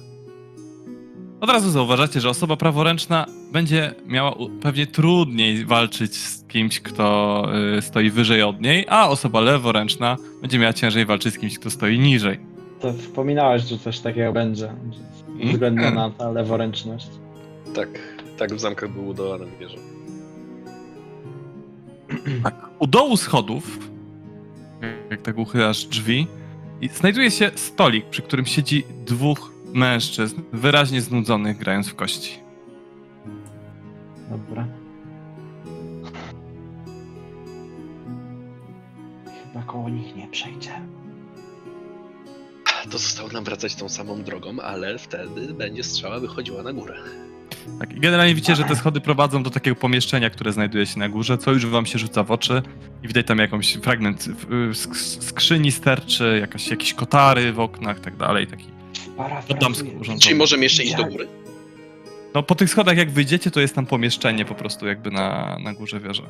Od 1.41 1.49
razu 1.49 1.71
zauważacie, 1.71 2.21
że 2.21 2.29
osoba 2.29 2.57
praworęczna 2.57 3.25
będzie 3.51 3.95
miała 4.07 4.35
pewnie 4.61 4.87
trudniej 4.87 5.65
walczyć 5.65 6.15
z 6.17 6.43
kimś, 6.47 6.79
kto 6.79 7.45
y, 7.77 7.81
stoi 7.81 8.09
wyżej 8.09 8.41
od 8.43 8.61
niej, 8.61 8.85
a 8.89 9.09
osoba 9.09 9.41
leworęczna 9.41 10.17
będzie 10.41 10.59
miała 10.59 10.73
ciężej 10.73 11.05
walczyć 11.05 11.33
z 11.33 11.37
kimś, 11.37 11.59
kto 11.59 11.69
stoi 11.69 11.99
niżej. 11.99 12.39
To 12.79 12.93
wspominałeś, 12.93 13.63
że 13.63 13.77
coś 13.77 13.99
takiego 13.99 14.33
będzie. 14.33 14.73
Ze 15.43 15.51
względu 15.51 15.81
na 15.81 16.09
ta 16.09 16.31
leworęczność. 16.31 17.07
Tak, 17.75 17.89
tak 18.37 18.53
w 18.55 18.59
zamkach 18.59 18.91
był 18.93 19.07
udawany 19.07 19.45
wieża. 19.59 19.77
Tak. 22.43 22.69
U 22.79 22.87
dołu 22.87 23.17
schodów, 23.17 23.79
jak 25.09 25.21
tak 25.21 25.37
uchylasz 25.37 25.85
drzwi, 25.85 26.27
znajduje 26.93 27.31
się 27.31 27.51
stolik, 27.55 28.05
przy 28.09 28.21
którym 28.21 28.45
siedzi 28.45 28.83
dwóch 29.05 29.51
mężczyzn, 29.73 30.41
wyraźnie 30.53 31.01
znudzonych 31.01 31.57
grając 31.57 31.87
w 31.87 31.95
kości. 31.95 32.39
Dobra. 34.29 34.67
Chyba 39.25 39.63
koło 39.65 39.89
nich 39.89 40.15
nie 40.15 40.27
przejdzie. 40.27 40.71
To 42.91 42.97
zostało 42.97 43.29
nam 43.29 43.43
wracać 43.43 43.75
tą 43.75 43.89
samą 43.89 44.23
drogą, 44.23 44.59
ale 44.59 44.97
wtedy 44.97 45.53
będzie 45.53 45.83
strzała 45.83 46.19
wychodziła 46.19 46.63
na 46.63 46.73
górę. 46.73 46.95
Tak, 47.79 47.99
generalnie 47.99 48.35
widzicie, 48.35 48.55
że 48.55 48.63
te 48.63 48.75
schody 48.75 49.01
prowadzą 49.01 49.43
do 49.43 49.49
takiego 49.49 49.75
pomieszczenia, 49.75 50.29
które 50.29 50.53
znajduje 50.53 50.85
się 50.85 50.99
na 50.99 51.09
górze, 51.09 51.37
co 51.37 51.51
już 51.51 51.65
wam 51.65 51.85
się 51.85 51.99
rzuca 51.99 52.23
w 52.23 52.31
oczy 52.31 52.61
i 53.03 53.07
widać 53.07 53.27
tam 53.27 53.37
jakąś 53.39 53.73
fragment 53.73 54.27
sk- 54.71 55.23
skrzyni 55.23 55.71
sterczy, 55.71 56.37
jakaś, 56.41 56.67
jakieś 56.67 56.93
kotary 56.93 57.53
w 57.53 57.59
oknach 57.59 57.97
i 57.97 58.01
tak 58.01 58.17
dalej. 58.17 58.47
Taki. 58.47 58.65
Damsko 59.61 59.87
urządzone. 59.89 60.19
Czyli 60.19 60.35
możemy 60.35 60.63
jeszcze 60.63 60.83
iść 60.83 60.95
do 60.95 61.05
góry? 61.05 61.27
No 62.33 62.43
po 62.43 62.55
tych 62.55 62.69
schodach 62.69 62.97
jak 62.97 63.11
wyjdziecie, 63.11 63.51
to 63.51 63.59
jest 63.59 63.75
tam 63.75 63.85
pomieszczenie 63.85 64.45
po 64.45 64.55
prostu 64.55 64.87
jakby 64.87 65.11
na, 65.11 65.57
na 65.63 65.73
górze 65.73 65.99
wieży. 65.99 66.23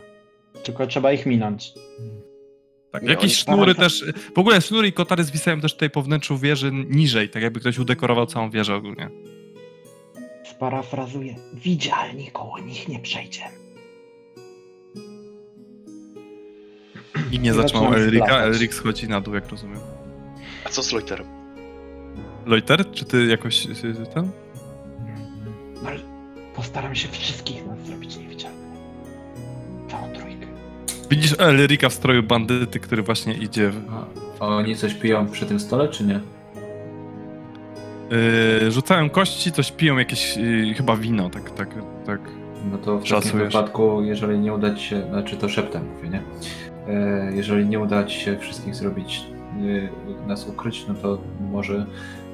Tylko 0.63 0.87
trzeba 0.87 1.11
ich 1.11 1.25
minąć. 1.25 1.73
Tak, 2.91 3.03
Nie, 3.03 3.09
jakieś 3.09 3.37
sznury 3.37 3.75
też. 3.75 4.05
W 4.35 4.39
ogóle 4.39 4.61
sznury 4.61 4.87
i 4.87 4.93
kotary 4.93 5.23
zwisają 5.23 5.61
też 5.61 5.73
tutaj 5.73 5.89
po 5.89 6.01
wnętrzu 6.01 6.37
wieży 6.37 6.71
niżej, 6.71 7.29
tak 7.29 7.43
jakby 7.43 7.59
ktoś 7.59 7.79
udekorował 7.79 8.25
całą 8.25 8.49
wieżę 8.49 8.75
ogólnie. 8.75 9.09
Sparafrazuję. 10.67 11.35
Widzialni 11.53 12.27
koło 12.31 12.59
nich 12.59 12.87
nie 12.87 12.99
przejdzie. 12.99 13.41
I 17.31 17.39
nie 17.39 17.53
zaczynam 17.53 17.93
Elrika. 17.93 18.37
Elrik 18.37 18.73
schodzi 18.73 19.07
na 19.07 19.21
dół, 19.21 19.33
jak 19.33 19.49
rozumiem. 19.49 19.79
A 20.65 20.69
co 20.69 20.83
z 20.83 20.91
Loiterem? 20.91 21.27
Loiter, 22.45 22.91
czy 22.91 23.05
ty 23.05 23.25
jakoś 23.25 23.65
y, 23.65 24.05
ten? 24.13 24.31
Ale 25.87 25.99
postaram 26.55 26.95
się 26.95 27.07
wszystkich 27.07 27.65
nas 27.67 27.79
zrobić 27.85 28.17
niewidzialnymi. 28.17 28.77
Całą 29.91 30.13
trójkę. 30.13 30.47
Widzisz 31.09 31.35
Elrika 31.39 31.89
w 31.89 31.93
stroju 31.93 32.23
bandyty, 32.23 32.79
który 32.79 33.03
właśnie 33.03 33.33
idzie. 33.33 33.69
w- 33.69 33.81
A, 34.39 34.45
a 34.45 34.47
oni 34.47 34.75
coś 34.75 34.93
piją 34.93 35.27
przy 35.27 35.45
tym 35.45 35.59
stole, 35.59 35.89
czy 35.89 36.03
nie? 36.03 36.19
Yy, 38.61 38.71
rzucają 38.71 39.09
kości, 39.09 39.51
coś 39.51 39.71
piją, 39.71 39.97
jakieś 39.97 40.37
yy, 40.37 40.73
chyba 40.73 40.95
wino, 40.95 41.29
tak, 41.29 41.51
tak, 41.51 41.69
tak. 42.05 42.19
No 42.71 42.77
to 42.77 42.99
w 42.99 43.09
takim 43.09 43.39
wypadku, 43.39 44.03
jeżeli 44.03 44.39
nie 44.39 44.53
uda 44.53 44.75
ci 44.75 44.85
się, 44.85 45.07
znaczy 45.09 45.37
to 45.37 45.49
szeptem 45.49 45.89
mówię, 45.95 46.09
nie? 46.09 46.21
E, 46.87 47.31
jeżeli 47.33 47.65
nie 47.65 47.79
uda 47.79 48.03
ci 48.03 48.19
się 48.19 48.37
wszystkich 48.37 48.75
zrobić, 48.75 49.23
e, 50.23 50.27
nas 50.27 50.47
ukryć, 50.47 50.85
no 50.87 50.93
to 50.93 51.17
może 51.51 51.85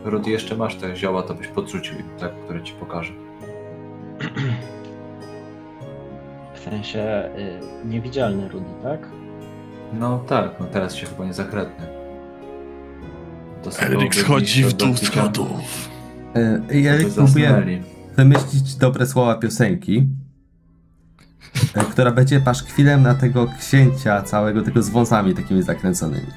Rudy 0.05 0.29
jeszcze 0.29 0.55
masz 0.55 0.75
te 0.75 0.95
zioła, 0.95 1.23
to 1.23 1.33
byś 1.33 1.47
podrzucił 1.47 1.95
tak, 2.19 2.31
które 2.43 2.63
ci 2.63 2.73
pokażę. 2.73 3.13
W 6.53 6.59
sensie 6.59 7.29
y, 7.37 7.87
niewidzialny 7.87 8.49
Rudy, 8.49 8.69
tak? 8.83 9.07
No 9.93 10.19
tak, 10.27 10.59
no 10.59 10.65
teraz 10.65 10.95
się 10.95 11.05
chyba 11.05 11.25
nie 11.25 11.33
zakradnę. 11.33 11.98
Dobre 13.63 14.13
schodzi 14.13 14.63
w 14.63 14.73
dół 14.73 14.97
schodów. 14.97 15.89
I 16.73 16.87
Erik 16.87 17.13
próbuje 17.13 17.81
wymyślić 18.17 18.75
dobre 18.75 19.05
słowa 19.05 19.35
piosenki, 19.35 20.07
e, 21.73 21.83
która 21.83 22.11
będzie 22.11 22.39
paszkwilem 22.39 23.01
na 23.03 23.15
tego 23.15 23.47
księcia 23.59 24.21
całego, 24.21 24.61
tego 24.61 24.83
z 24.83 24.89
wąsami 24.89 25.33
takimi 25.33 25.63
zakręconymi. 25.63 26.27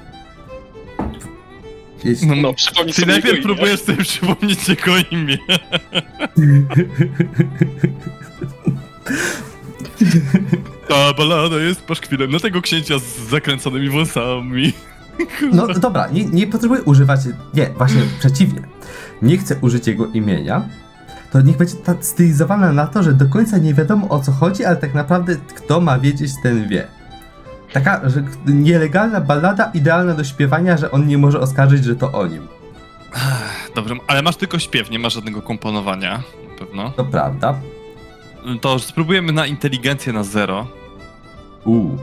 Jeśli... 2.03 2.27
No, 2.27 2.35
No, 2.35 2.53
przypomnij 2.53 2.93
Ty 2.93 3.01
sobie 3.01 3.13
najpierw 3.13 3.33
imię. 3.35 3.43
próbujesz 3.43 3.79
sobie 3.81 4.03
przypomnieć 4.03 4.69
jego 4.69 4.91
imię. 5.11 5.37
Ta 10.87 11.13
balada 11.13 11.57
jest 11.57 11.81
paszkwilem 11.81 12.31
na 12.31 12.39
tego 12.39 12.61
księcia 12.61 12.99
z 12.99 13.29
zakręconymi 13.29 13.89
włosami. 13.89 14.73
No 15.53 15.67
dobra, 15.67 16.07
nie, 16.07 16.25
nie 16.25 16.47
potrzebuję 16.47 16.81
używać. 16.81 17.19
Nie, 17.53 17.69
właśnie 17.69 18.01
przeciwnie. 18.19 18.61
Nie 19.21 19.37
chcę 19.37 19.55
użyć 19.61 19.87
jego 19.87 20.07
imienia. 20.07 20.69
To 21.31 21.41
niech 21.41 21.57
będzie 21.57 21.75
ta 21.75 21.95
stylizowana 22.01 22.73
na 22.73 22.87
to, 22.87 23.03
że 23.03 23.13
do 23.13 23.25
końca 23.25 23.57
nie 23.57 23.73
wiadomo 23.73 24.09
o 24.09 24.19
co 24.19 24.31
chodzi, 24.31 24.65
ale 24.65 24.75
tak 24.75 24.93
naprawdę 24.93 25.35
kto 25.35 25.81
ma 25.81 25.99
wiedzieć, 25.99 26.31
ten 26.43 26.67
wie. 26.67 26.87
Taka 27.73 28.09
że 28.09 28.23
nielegalna 28.45 29.21
ballada 29.21 29.71
idealna 29.73 30.13
do 30.13 30.23
śpiewania, 30.23 30.77
że 30.77 30.91
on 30.91 31.07
nie 31.07 31.17
może 31.17 31.39
oskarżyć, 31.39 31.83
że 31.83 31.95
to 31.95 32.11
o 32.11 32.27
nim. 32.27 32.47
Dobrze, 33.75 33.95
ale 34.07 34.21
masz 34.21 34.35
tylko 34.35 34.59
śpiew, 34.59 34.89
nie 34.89 34.99
ma 34.99 35.09
żadnego 35.09 35.41
komponowania, 35.41 36.23
na 36.51 36.59
pewno. 36.59 36.91
To 36.91 37.05
prawda. 37.05 37.55
To 38.61 38.79
spróbujemy 38.79 39.31
na 39.31 39.45
inteligencję 39.47 40.13
na 40.13 40.23
zero. 40.23 40.67
Uuu. 41.65 41.97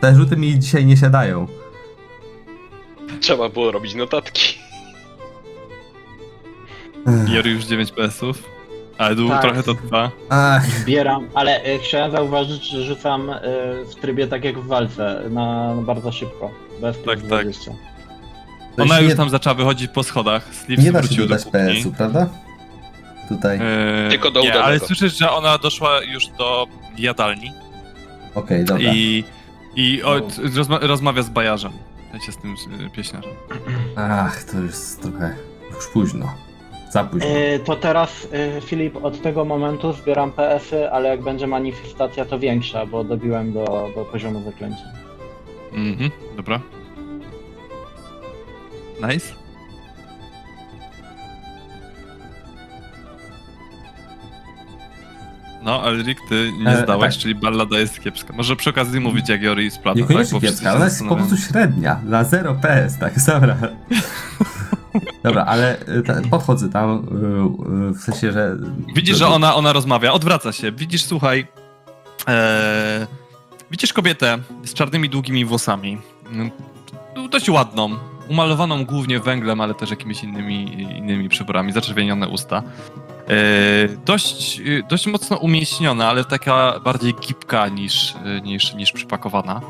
Te 0.00 0.14
rzuty 0.14 0.36
mi 0.36 0.58
dzisiaj 0.58 0.84
nie 0.86 0.96
siadają. 0.96 1.46
Trzeba 3.20 3.48
było 3.48 3.70
robić 3.72 3.94
notatki. 3.94 4.58
Jori 7.28 7.50
już 7.50 7.64
9 7.64 7.92
PS-ów. 7.92 8.42
Ale 8.98 9.14
długo 9.16 9.32
Tak. 9.34 9.42
trochę 9.42 9.62
to 9.62 9.74
trwa. 9.74 10.10
Ach, 10.28 10.66
Zbieram, 10.66 11.28
ale 11.34 11.66
y, 11.66 11.78
chciałem 11.78 12.12
zauważyć, 12.12 12.64
że 12.70 12.82
rzucam 12.84 13.30
y, 13.30 13.36
w 13.90 13.94
trybie 14.00 14.26
tak 14.26 14.44
jak 14.44 14.58
w 14.58 14.66
walce, 14.66 15.22
na, 15.30 15.74
na 15.74 15.82
bardzo 15.82 16.12
szybko. 16.12 16.50
Bez 16.80 16.96
plus 16.96 17.06
Tak, 17.20 17.20
tak. 17.30 17.42
20. 17.42 17.70
to 18.76 18.82
Ona 18.82 19.00
już 19.00 19.10
nie, 19.10 19.16
tam 19.16 19.30
zaczęła 19.30 19.54
wychodzić 19.54 19.90
po 19.90 20.02
schodach. 20.02 20.54
Sleeves 20.54 20.84
nie 20.84 20.92
da 20.92 21.02
się 21.02 21.06
wrócił 21.08 21.24
do 21.24 21.28
dodać 21.28 21.44
kuchni. 21.44 21.60
PS-u, 21.60 21.92
prawda? 21.92 22.28
Tutaj. 23.28 23.58
Eee, 23.62 24.10
Tylko 24.10 24.30
do 24.30 24.40
nie, 24.40 24.46
udanego. 24.46 24.64
ale 24.66 24.78
słyszysz, 24.80 25.18
że 25.18 25.30
ona 25.30 25.58
doszła 25.58 26.02
już 26.02 26.26
do 26.26 26.66
jadalni 26.98 27.52
Okej, 28.34 28.64
dobra. 28.64 28.92
i, 28.92 29.24
i 29.76 30.02
o, 30.02 30.20
rozma 30.56 30.78
rozmawia 30.78 31.22
z 31.22 31.30
bajarzem. 31.30 31.72
Lecie 32.12 32.32
z 32.32 32.36
tym 32.36 32.54
y, 32.86 32.90
pieśniarzem. 32.90 33.32
Ach, 33.96 34.44
to 34.44 34.58
już 34.58 34.70
jest 34.70 35.02
trochę 35.02 35.36
już 35.76 35.86
późno. 35.86 36.34
Za 36.90 37.04
późno. 37.04 37.28
E, 37.28 37.58
to 37.58 37.76
teraz, 37.76 38.28
e, 38.32 38.60
Filip, 38.60 39.04
od 39.04 39.22
tego 39.22 39.44
momentu 39.44 39.92
zbieram 39.92 40.32
PS-y, 40.32 40.90
ale 40.92 41.08
jak 41.08 41.22
będzie 41.22 41.46
manifestacja, 41.46 42.24
to 42.24 42.38
większa, 42.38 42.86
bo 42.86 43.04
dobiłem 43.04 43.52
do, 43.52 43.64
do 43.94 44.04
poziomu 44.04 44.42
zaklęcia. 44.42 44.84
Mhm, 45.72 46.10
dobra. 46.36 46.60
Nice. 49.08 49.34
No, 55.62 55.88
Elrik, 55.88 56.18
ty 56.28 56.52
nie 56.58 56.68
E, 56.70 56.82
zdałeś, 56.82 57.14
tak. 57.14 57.22
czyli 57.22 57.34
ballada 57.34 57.78
jest 57.78 58.00
kiepska. 58.00 58.32
Może 58.36 58.56
przy 58.56 58.70
okazji 58.70 59.00
mówić 59.00 59.28
jak 59.28 59.42
Jori 59.42 59.66
i 59.66 59.70
Splata, 59.70 60.00
tak? 60.00 60.26
Bo 60.32 60.40
kiepska, 60.40 60.74
ona 60.74 60.84
jest 60.84 61.04
po 61.08 61.16
prostu 61.16 61.36
średnia. 61.36 62.00
Na 62.04 62.24
0 62.24 62.54
PS, 62.54 62.98
tak, 62.98 63.14
dobra. 63.26 63.56
Dobra, 65.22 65.44
ale 65.44 65.76
y, 65.88 66.02
ta, 66.02 66.14
podchodzę 66.30 66.68
tam, 66.68 66.90
y, 66.90 67.90
y, 67.90 67.94
w 67.94 68.00
sensie, 68.00 68.32
że... 68.32 68.56
Widzisz, 68.94 69.16
że 69.18 69.26
ona, 69.28 69.54
ona 69.54 69.72
rozmawia, 69.72 70.12
odwraca 70.12 70.52
się. 70.52 70.72
Widzisz, 70.72 71.04
słuchaj, 71.04 71.46
e, 72.28 73.06
widzisz 73.70 73.92
kobietę 73.92 74.38
z 74.64 74.74
czarnymi, 74.74 75.08
długimi 75.08 75.44
włosami. 75.44 75.98
Mm, 76.32 76.50
Dość 77.30 77.50
ładną, 77.50 77.90
umalowaną 78.28 78.84
głównie 78.84 79.20
węglem, 79.20 79.60
ale 79.60 79.74
też 79.74 79.90
jakimiś 79.90 80.24
innymi, 80.24 80.82
innymi 80.98 81.28
przyborami, 81.28 81.72
zaczerwienione 81.72 82.28
usta. 82.28 82.62
E, 83.30 83.88
dość, 84.04 84.60
e, 84.60 84.82
dość 84.88 85.06
mocno 85.06 85.36
umieśniona, 85.36 86.08
ale 86.08 86.24
taka 86.24 86.80
bardziej 86.84 87.14
gibka 87.14 87.68
niż, 87.68 88.14
e, 88.24 88.40
niż, 88.40 88.74
niż 88.74 88.92
przypakowana. 88.92 89.60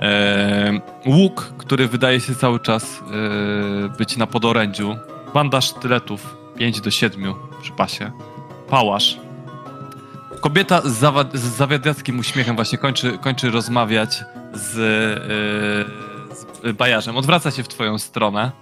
E, 0.00 0.80
łuk, 1.06 1.52
który 1.58 1.88
wydaje 1.88 2.20
się 2.20 2.34
cały 2.34 2.60
czas 2.60 2.84
e, 2.84 3.88
być 3.98 4.16
na 4.16 4.26
podorędziu. 4.26 4.96
Banda 5.34 5.60
sztyletów 5.60 6.36
5 6.58 6.80
do 6.80 6.90
7 6.90 7.34
przy 7.62 7.72
pasie. 7.72 8.12
Pałasz. 8.68 9.18
Kobieta 10.40 10.80
z, 10.80 11.00
zawa- 11.00 11.36
z 11.36 11.40
zawiadiackim 11.56 12.18
uśmiechem 12.18 12.56
właśnie 12.56 12.78
kończy, 12.78 13.18
kończy 13.18 13.50
rozmawiać 13.50 14.24
z, 14.54 14.72
z 16.62 16.76
bajarzem. 16.76 17.16
Odwraca 17.16 17.50
się 17.50 17.62
w 17.62 17.68
twoją 17.68 17.98
stronę. 17.98 18.52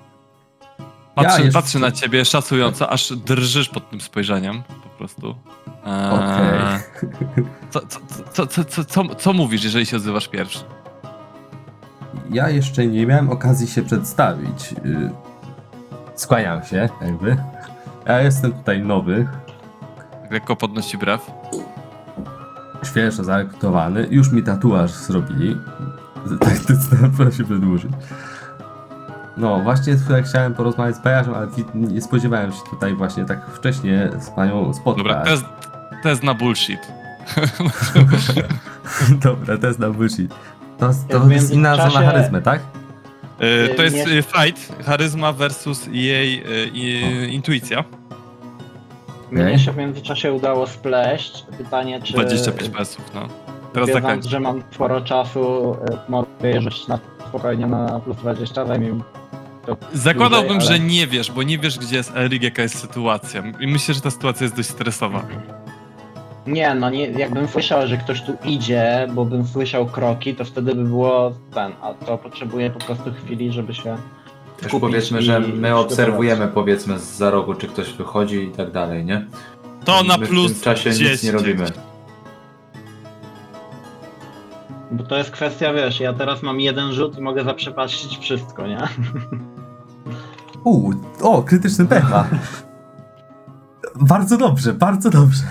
Patrzy, 1.23 1.43
Ja 1.47 1.53
patrzy 1.53 1.79
na 1.79 1.91
ciebie 1.93 2.25
szacująco, 2.25 2.91
aż 2.91 3.13
drżysz 3.13 3.69
pod 3.69 3.91
tym 3.91 4.01
spojrzeniem 4.01 4.63
po 4.63 4.89
prostu. 4.99 5.35
Eee, 5.87 6.11
Okej. 6.11 6.61
co, 7.71 7.81
co, 8.33 8.47
co, 8.47 8.65
co, 8.65 8.85
co, 8.85 9.15
co, 9.15 9.33
mówisz, 9.33 9.65
jeżeli 9.65 9.87
się 9.87 9.97
odzywasz 9.97 10.29
pierwszy? 10.29 10.59
Ja 12.31 12.49
jeszcze 12.51 12.87
nie 12.87 13.07
miałem 13.07 13.31
okazji 13.31 13.67
się 13.69 13.83
przedstawić. 13.83 14.73
y, 14.85 15.11
Skłaniam 16.15 16.65
się, 16.65 16.89
jakby. 17.03 17.37
Ja 18.07 18.21
jestem 18.21 18.53
tutaj 18.53 18.81
nowy, 18.83 19.29
Lekko 20.31 20.57
podnosi 20.57 20.99
brew. 20.99 21.31
świeżo 22.85 23.25
zarekrutowany. 23.25 24.07
Już 24.11 24.31
mi 24.33 24.43
tatuaż 24.43 24.91
zrobili. 24.91 25.57
Tak, 26.41 26.59
to 26.59 26.73
proszę 27.17 27.45
przedłużyć. 27.45 27.91
No, 29.39 29.61
właśnie 29.61 29.97
tutaj 29.97 30.23
chciałem 30.23 30.55
porozmawiać 30.55 30.97
z 30.97 31.01
Bajarzem, 31.01 31.35
ale 31.35 31.47
nie 31.75 32.03
spodziewałem 32.03 32.53
się 32.53 32.59
tutaj 32.71 32.95
właśnie 32.95 33.25
tak 33.25 33.51
wcześnie 33.51 34.11
z 34.21 34.31
panią 34.31 34.75
spotkać. 34.75 35.05
Dobra, 35.05 35.23
test, 35.25 35.45
test 36.03 36.23
na 36.23 36.35
bullshit. 36.35 36.81
Dobra, 39.25 39.59
to 39.59 39.67
jest 39.67 39.79
na 39.79 39.91
bullshit. 39.91 40.35
To, 40.79 40.91
to 41.09 41.29
jest 41.31 41.51
inna 41.53 41.77
międzyczasie- 41.77 41.93
za 41.93 42.01
na 42.01 42.07
charyzmę, 42.07 42.43
tak? 42.43 42.61
E, 43.39 43.69
To 43.75 43.83
jest 43.83 43.97
Nie- 43.97 44.03
e, 44.19 44.23
fight, 44.23 44.85
charyzma 44.87 45.33
versus 45.33 45.87
jej 45.91 46.45
i, 46.75 47.03
intuicja. 47.35 47.85
Mnie 49.31 49.43
Okej. 49.43 49.59
się 49.59 49.73
w 49.73 49.77
międzyczasie 49.77 50.33
udało 50.33 50.67
spleść. 50.67 51.47
Pytanie, 51.59 52.03
czy... 52.03 52.13
25 52.13 52.69
pesów, 52.77 53.05
no. 53.15 53.21
Teraz 53.73 53.89
Wiedząc, 53.89 54.27
że 54.27 54.41
mam 54.41 54.63
sporo 54.75 55.01
czasu, 55.01 55.77
mogę 56.09 56.29
jeżdżać 56.43 56.89
na 56.89 56.99
spokojnie 57.29 57.67
na 57.67 58.01
plus 58.01 58.17
20, 58.17 58.67
zajmie 58.67 58.93
mi 58.93 59.03
to 59.77 59.87
Zakładałbym, 59.95 60.53
dłużej, 60.59 60.69
ale- 60.69 60.79
że 60.79 60.85
nie 60.85 61.07
wiesz, 61.07 61.33
bo 61.33 61.43
nie 61.43 61.59
wiesz, 61.59 61.79
gdzie 61.79 61.97
jest 61.97 62.17
Erik, 62.17 62.43
jaka 62.43 62.63
jest 62.63 62.79
sytuacja. 62.79 63.43
I 63.61 63.67
myślę, 63.67 63.95
że 63.95 64.01
ta 64.01 64.11
sytuacja 64.11 64.45
jest 64.45 64.57
dość 64.57 64.69
stresowa. 64.69 65.23
Nie, 66.47 66.75
no 66.75 66.91
nie, 66.91 67.07
jakbym 67.07 67.49
słyszał, 67.49 67.87
że 67.87 67.97
ktoś 67.97 68.23
tu 68.23 68.33
idzie, 68.45 69.09
bo 69.15 69.25
bym 69.25 69.47
słyszał 69.47 69.87
kroki, 69.87 70.35
to 70.35 70.45
wtedy 70.45 70.75
by 70.75 70.85
było 70.85 71.33
ten, 71.55 71.73
a 71.83 71.95
to 71.95 72.19
potrzebuję 72.19 72.71
po 72.71 72.79
prostu 72.79 73.13
chwili, 73.25 73.53
żeby 73.53 73.75
się 73.75 73.97
Też 74.61 74.73
powiedzmy, 74.81 75.23
że 75.23 75.41
my 75.41 75.77
obserwujemy 75.77 76.49
powiedzmy 76.49 76.99
z 76.99 77.17
za 77.17 77.31
rogu, 77.31 77.55
czy 77.55 77.67
ktoś 77.67 77.93
wychodzi 77.93 78.37
i 78.43 78.51
tak 78.51 78.71
dalej, 78.71 79.05
nie? 79.05 79.27
To 79.85 80.03
na 80.03 80.17
my 80.17 80.27
plus 80.27 80.53
w 80.53 80.55
tym 80.55 80.63
czasie 80.63 80.91
10. 80.91 81.11
nic 81.13 81.23
nie 81.23 81.33
robimy. 81.33 81.67
Bo 84.91 85.05
to 85.05 85.17
jest 85.17 85.31
kwestia, 85.31 85.73
wiesz, 85.73 86.01
ja 86.01 86.13
teraz 86.13 86.43
mam 86.43 86.61
jeden 86.61 86.93
rzut 86.93 87.19
i 87.19 87.21
mogę 87.23 87.45
zaprzepaścić 87.45 88.19
wszystko, 88.19 88.67
nie? 88.67 88.79
Uuu, 90.65 90.95
o, 91.23 91.43
krytyczny 91.43 91.87
pecha. 91.87 92.29
bardzo 94.01 94.37
dobrze, 94.37 94.75
bardzo 94.75 95.11
dobrze. 95.11 95.43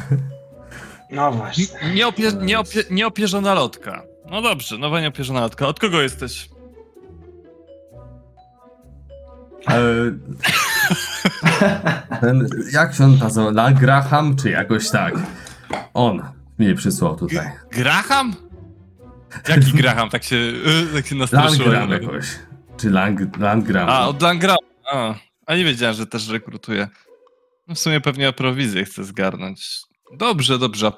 No 1.12 1.32
właśnie. 1.32 1.66
Nieopie, 1.96 2.32
nieopie, 2.42 2.84
nieopierzona 2.92 3.54
lotka. 3.54 4.04
No 4.32 4.42
dobrze, 4.42 4.78
nowa 4.78 5.02
nieopierzona 5.02 5.40
lotka. 5.42 5.68
Od 5.68 5.80
kogo 5.80 6.02
jesteś? 6.02 6.50
E, 9.70 9.82
ten, 12.22 12.48
jak 12.74 12.96
się 12.96 13.04
on 13.04 13.18
nazywa? 13.18 13.48
La 13.50 13.72
Graham, 13.72 14.36
czy 14.36 14.50
jakoś 14.50 14.90
tak? 14.90 15.14
On 15.94 16.24
mnie 16.58 16.76
przysłał 16.76 17.16
tutaj. 17.16 17.52
Graham? 17.72 18.36
Jaki 19.50 19.74
Graham? 19.74 20.10
Tak 20.10 20.24
się, 20.24 20.36
y, 20.36 20.88
tak 20.96 21.08
się 21.08 21.16
nastraszyłem. 21.16 21.90
Jakoś. 21.90 22.26
Czy 22.78 22.90
Lang, 22.90 23.38
Landgram. 23.38 23.90
A, 23.90 24.08
od 24.08 24.22
Langrama. 24.22 24.58
A, 24.92 25.16
a 25.46 25.56
nie 25.56 25.66
wiedziałem, 25.66 25.96
że 25.96 26.06
też 26.08 26.28
rekrutuje. 26.28 26.88
No 27.68 27.76
w 27.76 27.80
sumie 27.80 28.02
pewnie 28.02 28.30
o 28.30 28.34
prowizję 28.34 28.86
chce 28.86 29.04
zgarnąć. 29.04 29.80
Dobrze, 30.18 30.60
dobrze. 30.60 30.92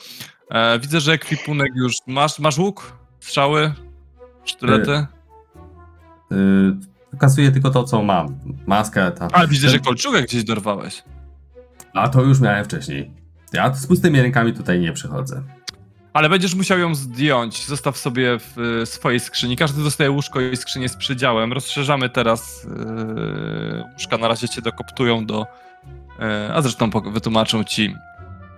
E, 0.49 0.79
widzę, 0.79 0.99
że 0.99 1.13
ekwipunek 1.13 1.71
już... 1.75 1.93
Masz, 2.07 2.39
masz 2.39 2.57
łuk? 2.57 2.93
Strzały? 3.19 3.73
Sztylety? 4.45 5.05
Y, 6.31 6.35
pokazuję 7.11 7.51
tylko 7.51 7.69
to, 7.69 7.83
co 7.83 8.03
mam. 8.03 8.39
Maskę, 8.67 9.11
ta. 9.11 9.27
Ale 9.31 9.47
widzę, 9.47 9.69
że 9.69 9.79
kolczugę 9.79 10.23
gdzieś 10.23 10.43
dorwałeś. 10.43 11.03
A 11.93 12.09
to 12.09 12.21
już 12.21 12.39
miałem 12.39 12.65
wcześniej. 12.65 13.11
Ja 13.53 13.73
z 13.73 13.87
pustymi 13.87 14.21
rękami 14.21 14.53
tutaj 14.53 14.79
nie 14.79 14.93
przychodzę. 14.93 15.43
Ale 16.13 16.29
będziesz 16.29 16.55
musiał 16.55 16.79
ją 16.79 16.95
zdjąć. 16.95 17.65
Zostaw 17.65 17.97
sobie 17.97 18.39
w 18.39 18.59
y, 18.81 18.85
swojej 18.85 19.19
skrzyni. 19.19 19.57
Każdy 19.57 19.83
dostaje 19.83 20.11
łóżko 20.11 20.41
i 20.41 20.57
skrzynię 20.57 20.89
z 20.89 20.95
przydziałem. 20.97 21.53
Rozszerzamy 21.53 22.09
teraz 22.09 22.63
yy, 22.63 23.83
łóżka. 23.93 24.17
Na 24.17 24.27
razie 24.27 24.49
cię 24.49 24.61
dokoptują 24.61 25.25
do... 25.25 25.45
Yy, 26.19 26.55
a 26.55 26.61
zresztą 26.61 26.89
wytłumaczą 26.89 27.63
ci. 27.63 27.95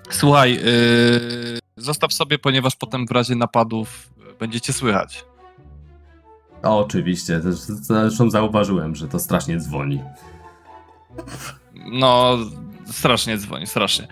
Słuchaj, 0.09 0.53
yy, 0.53 1.59
zostaw 1.77 2.13
sobie, 2.13 2.39
ponieważ 2.39 2.75
potem 2.75 3.07
w 3.07 3.11
razie 3.11 3.35
napadów 3.35 4.09
będziecie 4.39 4.73
słychać. 4.73 5.25
O, 6.63 6.79
oczywiście. 6.79 7.39
Też- 7.39 7.55
Zresztą 7.59 8.29
zauważyłem, 8.29 8.95
że 8.95 9.07
to 9.07 9.19
strasznie 9.19 9.59
dzwoni. 9.59 10.01
No, 11.75 12.37
strasznie 12.85 13.37
dzwoni, 13.37 13.67
strasznie. 13.67 14.07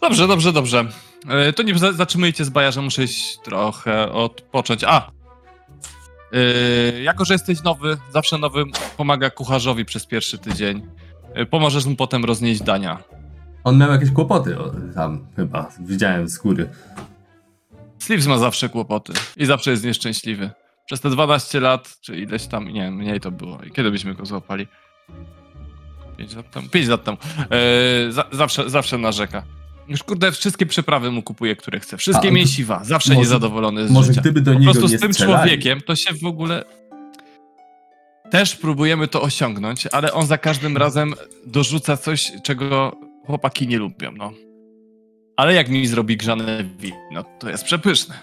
Dobrze, 0.00 0.26
dobrze, 0.28 0.52
dobrze. 0.52 0.84
Yy, 1.28 1.52
to 1.52 1.62
nie 1.62 1.78
za- 1.78 1.92
zatrzymujcie 1.92 2.44
z 2.44 2.48
bajarzem, 2.50 2.84
muszę 2.84 3.04
iść 3.04 3.38
trochę 3.38 4.12
odpocząć. 4.12 4.84
A! 4.84 5.10
Yy, 6.32 7.02
jako, 7.02 7.24
że 7.24 7.34
jesteś 7.34 7.62
nowy, 7.62 7.96
zawsze 8.12 8.38
nowy 8.38 8.64
pomaga 8.96 9.30
kucharzowi 9.30 9.84
przez 9.84 10.06
pierwszy 10.06 10.38
tydzień. 10.38 10.86
Yy, 11.34 11.46
pomożesz 11.46 11.84
mu 11.86 11.96
potem 11.96 12.24
roznieść 12.24 12.62
dania. 12.62 12.98
On 13.64 13.78
miał 13.78 13.90
jakieś 13.92 14.10
kłopoty 14.10 14.58
o, 14.58 14.72
tam 14.94 15.26
chyba. 15.36 15.68
Widziałem 15.80 16.28
z 16.28 16.38
góry. 16.38 16.68
Sleeves 17.98 18.26
ma 18.26 18.38
zawsze 18.38 18.68
kłopoty 18.68 19.12
i 19.36 19.46
zawsze 19.46 19.70
jest 19.70 19.84
nieszczęśliwy. 19.84 20.50
Przez 20.86 21.00
te 21.00 21.10
12 21.10 21.60
lat, 21.60 21.98
czy 22.00 22.16
ileś 22.16 22.46
tam, 22.46 22.68
nie 22.68 22.80
wiem, 22.82 22.94
mniej 22.94 23.20
to 23.20 23.30
było. 23.30 23.58
I 23.62 23.70
kiedy 23.70 23.90
byśmy 23.90 24.14
go 24.14 24.26
złapali? 24.26 24.66
5 26.16 26.34
lat 26.36 26.50
temu? 26.50 26.68
5 26.68 26.88
lat 26.88 27.04
temu. 27.04 27.16
Yy, 28.06 28.12
za, 28.12 28.24
zawsze, 28.32 28.70
zawsze 28.70 28.98
narzeka. 28.98 29.42
Już 29.88 30.02
kurde, 30.02 30.32
wszystkie 30.32 30.66
przyprawy 30.66 31.10
mu 31.10 31.22
kupuje, 31.22 31.56
które 31.56 31.80
chce. 31.80 31.96
Wszystkie 31.96 32.28
A, 32.28 32.32
mięsiwa. 32.32 32.84
Zawsze 32.84 33.10
może- 33.10 33.20
niezadowolony 33.20 33.88
z 33.88 33.90
Może 33.90 34.06
życia. 34.08 34.20
gdyby 34.20 34.40
do 34.40 34.52
Po 34.52 34.58
niego 34.58 34.72
prostu 34.72 34.88
nie 34.92 34.98
z 34.98 35.00
tym 35.00 35.14
strzelali. 35.14 35.38
człowiekiem 35.42 35.80
to 35.80 35.96
się 35.96 36.14
w 36.14 36.24
ogóle. 36.24 36.64
Też 38.30 38.56
próbujemy 38.56 39.08
to 39.08 39.22
osiągnąć, 39.22 39.86
ale 39.92 40.12
on 40.12 40.26
za 40.26 40.38
każdym 40.38 40.76
razem 40.76 41.14
dorzuca 41.46 41.96
coś, 41.96 42.32
czego 42.42 42.96
chłopaki 43.26 43.68
nie 43.68 43.78
lubią, 43.78 44.12
no. 44.12 44.32
Ale 45.36 45.54
jak 45.54 45.68
mi 45.68 45.86
zrobi 45.86 46.16
grzane 46.16 46.64
wino, 46.78 47.24
to 47.38 47.50
jest 47.50 47.64
przepyszne. 47.64 48.14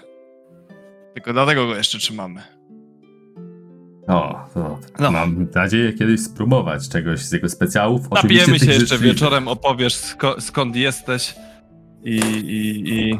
Tylko 1.14 1.32
dlatego 1.32 1.66
go 1.66 1.76
jeszcze 1.76 1.98
trzymamy. 1.98 2.42
O, 4.08 4.34
to 4.54 4.78
No. 4.98 5.10
mam 5.10 5.46
nadzieję 5.54 5.92
kiedyś 5.92 6.20
spróbować 6.20 6.88
czegoś 6.88 7.20
z 7.20 7.32
jego 7.32 7.48
specjałów. 7.48 8.10
Napijemy 8.10 8.42
Oczywiście 8.42 8.66
się 8.66 8.72
jeszcze 8.80 8.98
wieczorem, 8.98 9.48
opowiesz 9.48 9.94
sko- 9.96 10.40
skąd 10.40 10.76
jesteś 10.76 11.34
i, 12.04 12.16
i, 12.16 12.94
i, 12.94 13.18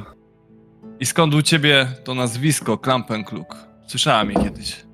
i 1.01 1.07
skąd 1.07 1.35
u 1.35 1.43
ciebie 1.43 1.87
to 2.05 2.15
nazwisko 2.15 2.79
Klampenkluk. 2.79 3.57
Słyszałem 3.87 4.31
je 4.31 4.37
kiedyś. 4.45 4.85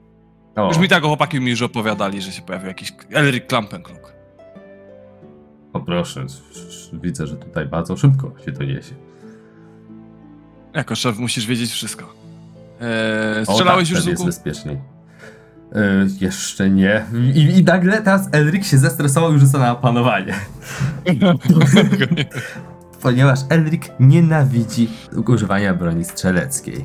O, 0.56 0.68
Już 0.68 0.78
mi 0.78 0.88
tak 0.88 1.02
chłopaki 1.02 1.40
mi 1.40 1.50
już 1.50 1.62
opowiadali, 1.62 2.22
że 2.22 2.32
się 2.32 2.42
pojawił 2.42 2.68
jakiś 2.68 2.92
Elric 3.12 3.46
Klampenkluk. 3.46 4.12
o 5.72 5.80
proszę, 5.80 6.26
widzę, 6.92 7.26
że 7.26 7.36
tutaj 7.36 7.66
bardzo 7.66 7.96
szybko 7.96 8.32
się 8.44 8.52
to 8.52 8.64
niesie. 8.64 8.94
Jako 10.74 10.94
szef 10.94 11.18
musisz 11.18 11.46
wiedzieć 11.46 11.70
wszystko. 11.70 12.14
Eee, 12.80 13.42
O, 13.46 13.52
strzelałeś 13.52 13.88
tak, 13.88 13.96
już 13.96 14.04
z 14.04 14.06
jest 14.06 14.24
bezpieczniej. 14.24 14.78
E, 15.72 16.06
jeszcze 16.20 16.70
nie. 16.70 17.04
I, 17.34 17.40
I 17.58 17.64
nagle 17.64 18.02
teraz 18.02 18.28
Elric 18.32 18.66
się 18.66 18.78
zestresował 18.78 19.38
rzuca 19.38 19.58
na 19.58 19.72
opanowanie. 19.72 20.34
Ponieważ 23.02 23.38
Elric 23.48 23.82
nienawidzi 24.00 24.88
używania 25.26 25.74
broni 25.74 26.04
strzeleckiej. 26.04 26.84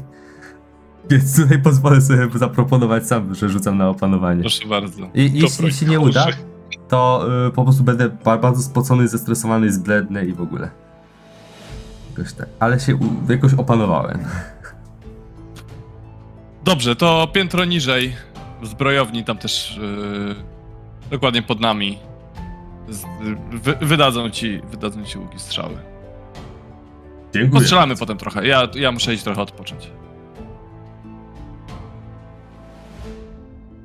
Więc 1.09 1.35
tutaj 1.41 1.59
pozwolę 1.61 2.01
sobie 2.01 2.27
zaproponować 2.35 3.07
sam, 3.07 3.35
że 3.35 3.49
rzucam 3.49 3.77
na 3.77 3.89
opanowanie. 3.89 4.41
Proszę 4.41 4.67
bardzo. 4.67 5.01
I 5.13 5.31
jeśli 5.33 5.73
się 5.73 5.85
nie 5.85 5.99
uda, 5.99 6.27
to 6.87 7.25
y, 7.47 7.51
po 7.51 7.63
prostu 7.63 7.83
będę 7.83 8.09
ba- 8.09 8.37
bardzo 8.37 8.61
spocony, 8.61 9.07
zestresowany, 9.07 9.71
zbledny 9.71 10.25
i 10.25 10.33
w 10.33 10.41
ogóle. 10.41 10.69
Jakoś 12.17 12.33
tak. 12.33 12.47
Ale 12.59 12.79
się 12.79 12.95
u- 12.95 13.31
jakoś 13.31 13.53
opanowałem. 13.53 14.19
Dobrze, 16.63 16.95
to 16.95 17.27
piętro 17.33 17.65
niżej, 17.65 18.13
w 18.61 18.67
zbrojowni, 18.67 19.23
tam 19.23 19.37
też 19.37 19.79
yy, 19.81 20.35
dokładnie 21.11 21.41
pod 21.43 21.59
nami. 21.59 21.97
Z, 22.89 23.03
wy, 23.51 23.75
wydadzą 23.81 24.29
ci, 24.29 24.61
wydadzą 24.71 25.03
ci 25.03 25.17
łuki 25.17 25.39
strzały. 25.39 25.77
Dziękuję. 27.35 27.59
Postrzelamy 27.59 27.95
potem 27.95 28.17
trochę. 28.17 28.47
Ja, 28.47 28.67
ja 28.75 28.91
muszę 28.91 29.13
iść 29.13 29.23
trochę 29.23 29.41
odpocząć. 29.41 29.89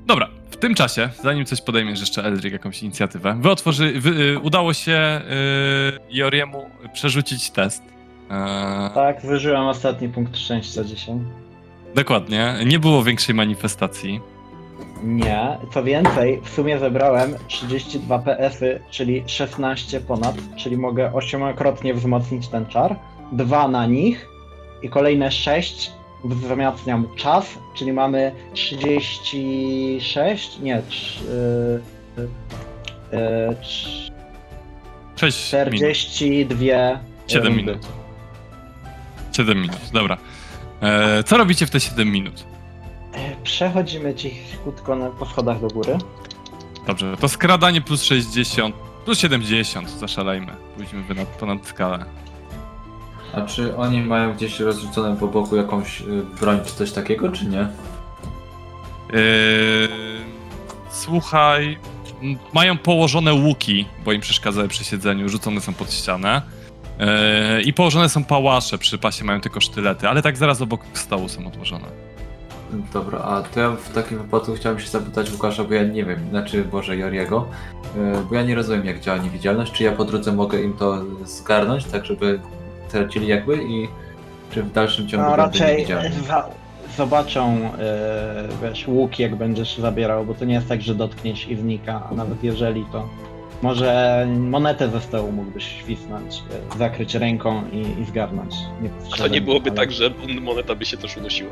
Dobra, 0.06 0.28
w 0.50 0.56
tym 0.56 0.74
czasie, 0.74 1.08
zanim 1.22 1.44
coś 1.46 1.60
podejmiesz 1.60 2.00
jeszcze 2.00 2.24
Eldrick 2.24 2.52
jakąś 2.52 2.82
inicjatywę, 2.82 3.36
wy 3.40 3.50
otworzy, 3.50 3.92
wy, 4.00 4.10
y, 4.10 4.38
udało 4.38 4.72
się 4.74 5.20
y, 6.10 6.16
Joriemu 6.16 6.70
przerzucić 6.92 7.50
test. 7.50 7.82
Eee, 8.30 8.90
Tak, 8.94 9.20
zużyłem 9.26 9.62
ostatni 9.62 10.08
punkt 10.08 10.38
szczęścia 10.38 10.84
dzisiaj. 10.84 11.14
Dokładnie, 11.94 12.54
nie 12.66 12.78
było 12.78 13.04
większej 13.04 13.34
manifestacji. 13.34 14.20
Nie, 15.02 15.58
co 15.74 15.82
więcej, 15.84 16.40
w 16.44 16.48
sumie 16.48 16.78
zebrałem 16.78 17.34
32 17.48 18.18
PS-y, 18.18 18.80
czyli 18.90 19.22
16 19.26 20.00
ponad, 20.00 20.34
czyli 20.56 20.76
mogę 20.76 21.12
ośmiokrotnie 21.14 21.94
wzmocnić 21.94 22.48
ten 22.48 22.66
czar. 22.66 22.96
Dwa 23.32 23.68
na 23.68 23.86
nich 23.86 24.26
i 24.82 24.88
kolejne 24.88 25.30
6 25.32 25.92
wzmacniam 26.24 27.06
czas, 27.16 27.58
czyli 27.74 27.92
mamy 27.92 28.32
36, 28.54 30.58
nie, 30.58 30.82
trz- 30.90 31.22
y, 31.22 31.80
y, 32.20 32.28
y, 33.16 33.56
trz- 33.62 34.10
6 35.16 35.52
minut. 35.52 35.96
42 35.96 37.00
7 37.26 37.46
rundy. 37.46 37.62
minut. 37.62 37.86
7 39.32 39.60
minut, 39.60 39.76
dobra. 39.92 40.16
Eee, 40.82 41.24
co 41.24 41.36
robicie 41.36 41.66
w 41.66 41.70
te 41.70 41.80
7 41.80 42.10
minut? 42.12 42.44
E, 43.14 43.36
Przechodzimy 43.42 44.14
cichutko 44.14 44.96
na, 44.96 45.10
po 45.10 45.26
schodach 45.26 45.60
do 45.60 45.68
góry. 45.68 45.98
Dobrze, 46.86 47.16
to 47.20 47.28
skradanie 47.28 47.80
plus 47.80 48.02
60, 48.02 48.74
plus 49.04 49.18
70, 49.18 49.90
zaszalejmy. 49.90 50.52
Pójdźmy 50.76 51.02
ponad 51.40 51.66
skalę. 51.66 52.04
A 53.32 53.40
czy 53.40 53.76
oni 53.76 54.02
mają 54.02 54.34
gdzieś 54.34 54.60
rozrzucone 54.60 55.16
po 55.16 55.28
boku 55.28 55.56
jakąś 55.56 56.00
y, 56.00 56.04
broń 56.40 56.60
czy 56.66 56.74
coś 56.74 56.92
takiego, 56.92 57.32
czy 57.32 57.46
nie? 57.46 57.60
Eee, 57.60 57.68
słuchaj, 60.90 61.78
m, 62.22 62.36
mają 62.52 62.78
położone 62.78 63.34
łuki, 63.34 63.86
bo 64.04 64.12
im 64.12 64.20
przeszkadzały 64.20 64.68
przy 64.68 64.84
siedzeniu, 64.84 65.28
rzucone 65.28 65.60
są 65.60 65.74
pod 65.74 65.92
ścianę. 65.92 66.42
Eee, 66.98 67.68
I 67.68 67.72
położone 67.72 68.08
są 68.08 68.24
pałasze, 68.24 68.78
przy 68.78 68.98
pasie 68.98 69.24
mają 69.24 69.40
tylko 69.40 69.60
sztylety, 69.60 70.08
ale 70.08 70.22
tak 70.22 70.36
zaraz 70.36 70.62
obok 70.62 70.80
stołu 70.94 71.28
są 71.28 71.46
odłożone. 71.46 71.86
Dobra, 72.92 73.18
a 73.18 73.42
to 73.42 73.60
ja 73.60 73.70
w 73.70 73.92
takim 73.94 74.18
wypadku 74.18 74.54
chciałem 74.54 74.80
się 74.80 74.88
zapytać 74.88 75.32
Łukasza, 75.32 75.64
bo 75.64 75.74
ja 75.74 75.84
nie 75.84 76.04
wiem, 76.04 76.28
znaczy 76.30 76.64
Boże 76.64 76.96
Joriego, 76.96 77.46
y, 77.96 78.24
bo 78.28 78.34
ja 78.34 78.42
nie 78.42 78.54
rozumiem 78.54 78.86
jak 78.86 79.00
działa 79.00 79.18
niewidzialność, 79.18 79.72
czy 79.72 79.84
ja 79.84 79.92
po 79.92 80.04
drodze 80.04 80.32
mogę 80.32 80.62
im 80.62 80.72
to 80.72 80.98
zgarnąć, 81.24 81.84
tak 81.84 82.06
żeby 82.06 82.40
tracili 82.92 83.26
jakby 83.26 83.64
i 83.64 83.88
czy 84.50 84.62
w 84.62 84.72
dalszym 84.72 85.08
ciągu 85.08 85.26
No 85.30 85.36
raczej 85.36 85.86
za, 86.26 86.48
zobaczą 86.96 87.56
e, 87.78 88.48
wiesz, 88.62 88.88
łuk 88.88 89.18
jak 89.18 89.36
będziesz 89.36 89.78
zabierał, 89.78 90.24
bo 90.24 90.34
to 90.34 90.44
nie 90.44 90.54
jest 90.54 90.68
tak, 90.68 90.82
że 90.82 90.94
dotkniesz 90.94 91.48
i 91.48 91.56
znika, 91.56 92.02
a 92.10 92.14
nawet 92.14 92.44
jeżeli 92.44 92.84
to 92.92 93.08
może 93.62 94.26
monetę 94.38 94.88
ze 94.88 95.00
stołu 95.00 95.32
mógłbyś 95.32 95.64
świsnąć, 95.64 96.42
e, 96.74 96.78
zakryć 96.78 97.14
ręką 97.14 97.62
i, 97.72 98.00
i 98.02 98.04
zgarnąć. 98.04 98.54
A 99.12 99.16
to 99.16 99.28
nie 99.28 99.40
byłoby 99.40 99.70
ale- 99.70 99.76
tak, 99.76 99.92
że 99.92 100.10
moneta 100.40 100.74
by 100.74 100.84
się 100.86 100.96
też 100.96 101.16
unosiła. 101.16 101.50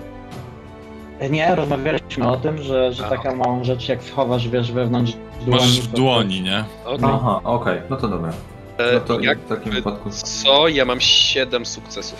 E, 1.20 1.30
Nie, 1.30 1.54
rozmawialiśmy 1.54 2.28
o 2.28 2.36
tym, 2.36 2.62
że, 2.62 2.92
że 2.92 3.06
A, 3.06 3.08
taka 3.08 3.34
małą 3.34 3.64
rzecz 3.64 3.88
jak 3.88 4.02
schowasz 4.02 4.48
wiesz 4.48 4.72
wewnątrz 4.72 5.12
dłoni. 5.44 5.60
Masz 5.60 5.80
w 5.80 5.90
to- 5.90 5.96
dłoni, 5.96 6.42
nie? 6.42 6.64
Okej. 6.84 7.10
Aha, 7.12 7.40
okej, 7.44 7.80
no 7.90 7.96
to 7.96 8.08
dobra. 8.08 8.32
E, 8.78 8.92
No 8.94 9.00
to 9.00 9.20
jak 9.20 9.38
w 9.38 9.48
takim 9.48 9.72
wypadku... 9.72 10.10
co? 10.10 10.68
Ja 10.68 10.84
mam 10.84 11.00
7 11.00 11.66
sukcesów. 11.66 12.18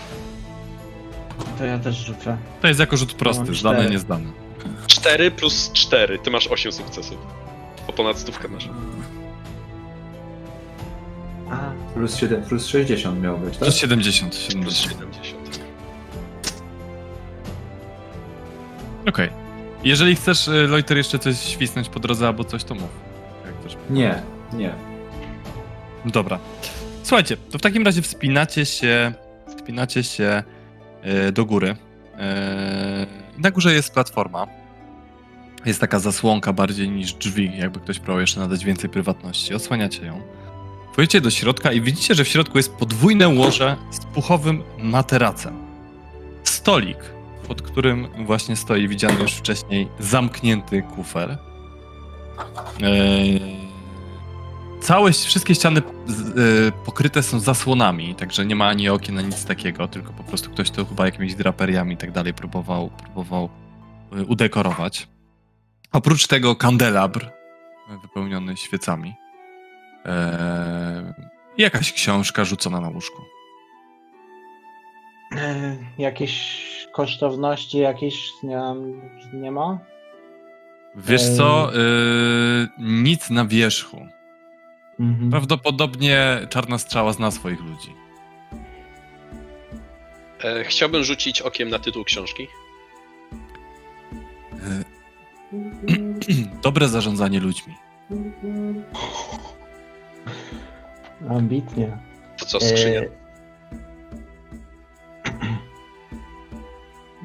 To 1.59 1.65
ja 1.65 1.79
też 1.79 1.97
rzucę. 1.97 2.39
To 2.61 2.69
jest 2.69 2.81
jako 2.81 2.97
rzut 2.97 3.15
prosty, 3.15 3.55
zdane, 3.55 3.77
cztery. 3.79 3.91
niezdane. 3.91 4.25
4 4.87 5.31
plus 5.31 5.71
4, 5.73 6.19
ty 6.19 6.31
masz 6.31 6.47
8 6.47 6.73
sukcesów. 6.73 7.19
O 7.89 7.93
ponad 7.93 8.19
stówkę 8.19 8.49
masz. 8.49 8.69
A, 11.51 11.71
Plus 11.95 12.17
7, 12.17 12.43
plus 12.43 12.67
60 12.67 13.23
miał 13.23 13.39
być, 13.39 13.51
tak? 13.55 13.59
Plus 13.63 13.77
70, 13.77 14.33
Plus 14.33 14.77
70. 14.77 15.17
70. 15.17 15.61
Okej. 19.09 19.31
Jeżeli 19.85 20.17
chcesz, 20.17 20.49
y, 20.49 20.67
Loiter, 20.69 20.97
jeszcze 20.97 21.19
coś 21.19 21.39
świsnąć 21.39 21.89
po 21.89 22.01
drodze 22.01 22.27
albo 22.27 22.45
coś, 22.45 22.65
to 22.65 22.75
mów. 22.75 22.89
Nie, 23.91 24.23
nie. 24.53 24.75
Dobra. 26.13 26.39
Słuchajcie, 27.03 27.37
to 27.37 27.59
w 27.59 27.63
takim 27.63 27.85
razie 27.85 28.03
wspinacie 28.03 28.67
się, 28.67 29.13
wspinacie 29.57 30.05
się 30.05 30.43
e, 31.03 31.33
do 31.33 31.45
góry. 31.45 31.77
E, 32.19 33.07
na 33.39 33.51
górze 33.51 33.75
jest 33.75 33.95
platforma. 33.95 34.47
Jest 35.67 35.81
taka 35.81 35.99
zasłonka 35.99 36.53
bardziej 36.53 36.89
niż 36.89 37.13
drzwi, 37.13 37.59
jakby 37.59 37.81
ktoś 37.81 37.99
próbował 37.99 38.21
jeszcze 38.21 38.41
nadać 38.41 38.65
więcej 38.65 38.91
prywatności. 38.91 39.55
Odsłaniacie 39.55 40.07
ją. 40.07 40.21
Wchodzicie 40.93 41.21
do 41.21 41.31
środka 41.31 41.73
i 41.73 41.81
widzicie, 41.81 42.15
że 42.15 42.25
w 42.25 42.29
środku 42.29 42.59
jest 42.59 42.75
podwójne 42.75 43.29
łoże 43.29 43.77
z 43.91 43.99
puchowym 43.99 44.63
materacem. 44.79 45.55
Stolik, 46.45 46.99
pod 47.49 47.63
którym 47.63 48.09
właśnie 48.27 48.57
stoi 48.57 48.89
widziany 48.89 49.21
już 49.23 49.33
wcześniej 49.33 49.89
zamknięty 49.99 50.83
kufer. 50.83 51.39
Eee, 52.83 53.68
Całe, 54.81 55.13
wszystkie 55.13 55.55
ściany 55.55 55.81
y, 55.81 55.83
pokryte 56.85 57.23
są 57.23 57.41
zasłonami, 57.41 58.15
także 58.15 58.47
nie 58.47 58.57
ma 58.57 58.69
ani 58.69 58.89
okien, 58.89 59.19
ani 59.19 59.29
nic 59.29 59.45
takiego, 59.45 59.89
tylko 59.89 60.13
po 60.13 60.25
prostu 60.25 60.51
ktoś 60.51 60.71
to 60.71 60.85
chyba 60.85 61.07
jakimiś 61.07 61.35
draperiami 61.35 61.95
i 61.95 61.97
tak 61.97 62.13
dalej 62.13 62.35
próbował, 62.35 62.91
próbował 62.91 63.49
y, 64.19 64.25
udekorować. 64.25 65.09
Oprócz 65.93 66.27
tego 66.27 66.57
kandelabr 66.57 67.25
y, 67.25 67.99
wypełniony 68.03 68.57
świecami. 68.57 69.15
Eee, 70.05 71.15
jakaś 71.59 71.93
książka 71.93 72.45
rzucona 72.45 72.81
na 72.81 72.89
łóżku. 72.89 73.23
e, 75.37 75.77
jakieś 75.99 76.59
kosztowności 76.93 77.79
jakieś 77.79 78.31
nie, 78.43 78.61
nie 79.33 79.51
ma? 79.51 79.79
Wiesz 80.97 81.37
co? 81.37 81.75
Y, 81.75 82.69
nic 82.79 83.31
na 83.31 83.45
wierzchu. 83.45 84.07
Mhm. 85.01 85.31
Prawdopodobnie 85.31 86.41
czarna 86.51 86.79
strzała 86.79 87.13
zna 87.13 87.31
swoich 87.31 87.61
ludzi. 87.61 87.95
E, 90.45 90.65
chciałbym 90.65 91.05
rzucić 91.05 91.43
okiem 91.43 91.69
na 91.69 91.79
tytuł 91.79 92.05
książki. 92.05 92.49
Y, 94.53 94.85
Dobre 96.63 96.89
zarządzanie 96.89 97.41
ludźmi. 97.41 97.75
Ambitnie. 101.31 101.99
To 102.39 102.47
co, 102.47 102.61
skrzynia? 102.61 103.01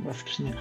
E, 0.09 0.13
skrzynia. 0.19 0.51
Y, 0.51 0.55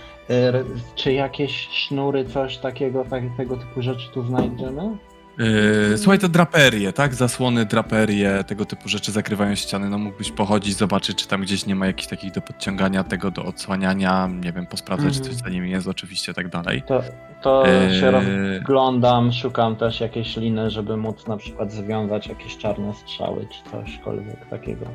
Czy 0.94 1.12
jakieś 1.12 1.68
sznury, 1.68 2.24
coś 2.24 2.58
takiego, 2.58 3.04
tak, 3.10 3.22
tego 3.36 3.56
typu 3.56 3.82
rzeczy 3.82 4.08
tu 4.14 4.26
znajdziemy? 4.26 4.96
Yy, 5.38 5.98
słuchaj, 5.98 6.18
te 6.18 6.28
draperie, 6.28 6.92
tak? 6.92 7.14
Zasłony, 7.14 7.64
draperie, 7.64 8.44
tego 8.46 8.64
typu 8.64 8.88
rzeczy 8.88 9.12
zakrywają 9.12 9.54
ściany. 9.54 9.88
No 9.90 9.98
mógłbyś 9.98 10.30
pochodzić, 10.32 10.76
zobaczyć, 10.76 11.18
czy 11.18 11.28
tam 11.28 11.42
gdzieś 11.42 11.66
nie 11.66 11.74
ma 11.74 11.86
jakichś 11.86 12.08
takich 12.08 12.32
do 12.32 12.40
podciągania, 12.40 13.04
tego 13.04 13.30
do 13.30 13.44
odsłaniania, 13.44 14.28
nie 14.44 14.52
wiem, 14.52 14.66
posprawdzać, 14.66 15.12
czy 15.12 15.18
Mhm. 15.18 15.34
coś 15.36 15.44
za 15.44 15.48
nimi 15.50 15.70
jest, 15.70 15.86
oczywiście, 15.88 16.34
tak 16.34 16.48
dalej. 16.48 16.82
To, 16.88 17.02
to 17.42 17.64
Yy, 17.66 18.00
się 18.00 18.10
rozglądam, 18.10 19.32
szukam 19.32 19.76
też 19.76 20.00
jakiejś 20.00 20.36
liny, 20.36 20.70
żeby 20.70 20.96
móc 20.96 21.26
na 21.26 21.36
przykład 21.36 21.72
związać 21.72 22.26
jakieś 22.26 22.56
czarne 22.56 22.94
strzały, 22.94 23.46
czy 23.50 23.70
cośkolwiek 23.70 24.48
takiego. 24.50 24.86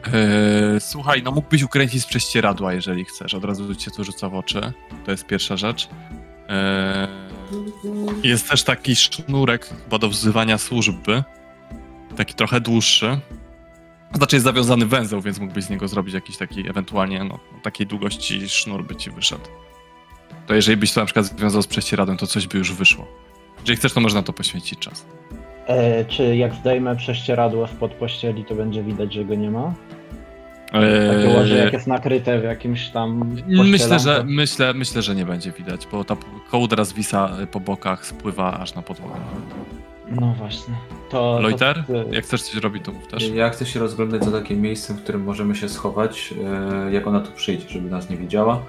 Yy, 0.74 0.80
słuchaj, 0.80 1.24
no 1.24 1.32
mógłbyś 1.32 1.64
ukręcić 1.64 2.02
z 2.02 2.06
prześcieradła, 2.06 2.74
jeżeli 2.74 3.06
chcesz. 3.06 3.34
Od 3.34 3.44
razu 3.46 3.76
cię 3.76 3.92
to 3.92 4.04
rzuca 4.04 4.30
w 4.30 4.36
oczy. 4.36 4.62
To 5.06 5.12
jest 5.12 5.26
pierwsza 5.26 5.58
rzecz. 5.58 5.90
Yy, 6.50 7.27
jest 8.24 8.50
też 8.50 8.64
taki 8.64 8.96
sznurek 8.96 9.70
chyba 9.84 9.98
do 9.98 10.10
wzywania 10.10 10.58
służby. 10.58 11.24
Taki 12.16 12.34
trochę 12.34 12.62
dłuższy. 12.62 13.20
Znaczy 14.14 14.36
jest 14.36 14.44
zawiązany 14.44 14.86
węzeł, 14.86 15.22
więc 15.22 15.40
mógłbyś 15.40 15.64
z 15.64 15.70
niego 15.70 15.88
zrobić 15.88 16.14
jakiś 16.14 16.38
taki, 16.38 16.70
ewentualnie 16.70 17.24
no, 17.24 17.40
takiej 17.64 17.88
długości 17.88 18.50
sznur 18.50 18.84
by 18.86 18.96
ci 18.96 19.12
wyszedł. 19.12 19.46
To 20.48 20.54
jeżeli 20.54 20.78
byś 20.78 20.94
to 20.94 21.00
na 21.00 21.06
przykład 21.06 21.26
związał 21.26 21.62
z 21.62 21.68
prześcieradłem, 21.68 22.18
to 22.18 22.28
coś 22.28 22.48
by 22.48 22.58
już 22.58 22.74
wyszło. 22.74 23.08
Jeżeli 23.60 23.78
chcesz, 23.78 23.94
to 23.94 24.02
można 24.02 24.24
to 24.24 24.34
poświęcić 24.34 24.80
czas. 24.80 25.06
E, 25.68 26.06
czy 26.06 26.36
jak 26.36 26.56
zdejmę 26.56 26.96
prześcieradło 26.96 27.68
spod 27.68 27.94
pościeli, 27.94 28.46
to 28.46 28.56
będzie 28.56 28.84
widać, 28.84 29.14
że 29.14 29.26
go 29.26 29.36
nie 29.36 29.52
ma? 29.52 29.74
Takie 30.72 31.34
łoże, 31.38 31.56
Eee, 31.56 31.64
jak 31.64 31.74
jest 31.74 31.88
nakryte 31.88 32.40
w 32.40 32.44
jakimś 32.44 32.90
tam 32.90 33.36
Myślę, 33.48 34.00
że, 34.00 34.24
myślę, 34.28 34.74
myślę, 34.74 35.02
że 35.02 35.16
nie 35.16 35.26
będzie 35.26 35.52
widać, 35.52 35.88
bo 35.92 36.04
ta 36.04 36.18
kołdra 36.52 36.84
zwisa 36.84 37.30
po 37.52 37.60
bokach, 37.60 38.06
spływa 38.06 38.60
aż 38.60 38.76
na 38.76 38.82
podłogę. 38.82 39.16
No 40.12 40.34
właśnie. 40.38 40.74
To, 41.10 41.40
Loiter, 41.42 41.84
to, 41.88 41.94
jak 42.12 42.24
chcesz 42.24 42.42
coś 42.42 42.56
robić, 42.56 42.86
to 42.86 42.92
mów 42.92 43.08
też. 43.08 43.30
Ja 43.30 43.50
chcę 43.50 43.66
się 43.66 43.80
rozglądać 43.80 44.24
za 44.24 44.32
takim 44.32 44.62
miejscem, 44.62 44.98
w 44.98 45.04
którym 45.04 45.24
możemy 45.24 45.56
się 45.56 45.70
schować, 45.70 46.34
e, 46.88 46.92
jak 46.92 47.08
ona 47.08 47.20
tu 47.20 47.32
przyjdzie, 47.32 47.70
żeby 47.70 47.90
nas 47.90 48.10
nie 48.10 48.18
widziała. 48.18 48.62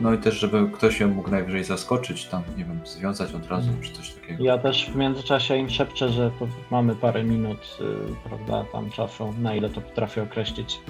No 0.00 0.14
i 0.14 0.18
też, 0.18 0.34
żeby 0.34 0.70
ktoś 0.72 1.00
ją 1.00 1.08
mógł 1.08 1.30
najwyżej 1.30 1.64
zaskoczyć, 1.64 2.24
tam, 2.24 2.42
nie 2.56 2.64
wiem, 2.64 2.80
związać 2.84 3.34
od 3.34 3.46
razu, 3.46 3.70
czy 3.80 3.92
coś 3.92 4.10
takiego. 4.10 4.44
Ja 4.44 4.58
też 4.58 4.90
w 4.90 4.96
międzyczasie 4.96 5.56
im 5.56 5.70
szepczę, 5.70 6.08
że 6.08 6.30
mamy 6.70 6.94
parę 6.94 7.24
minut, 7.24 7.78
y, 7.80 7.84
prawda, 8.28 8.64
tam 8.72 8.90
czasu, 8.90 9.34
na 9.38 9.54
ile 9.54 9.70
to 9.70 9.80
potrafię 9.80 10.22
określić. 10.22 10.80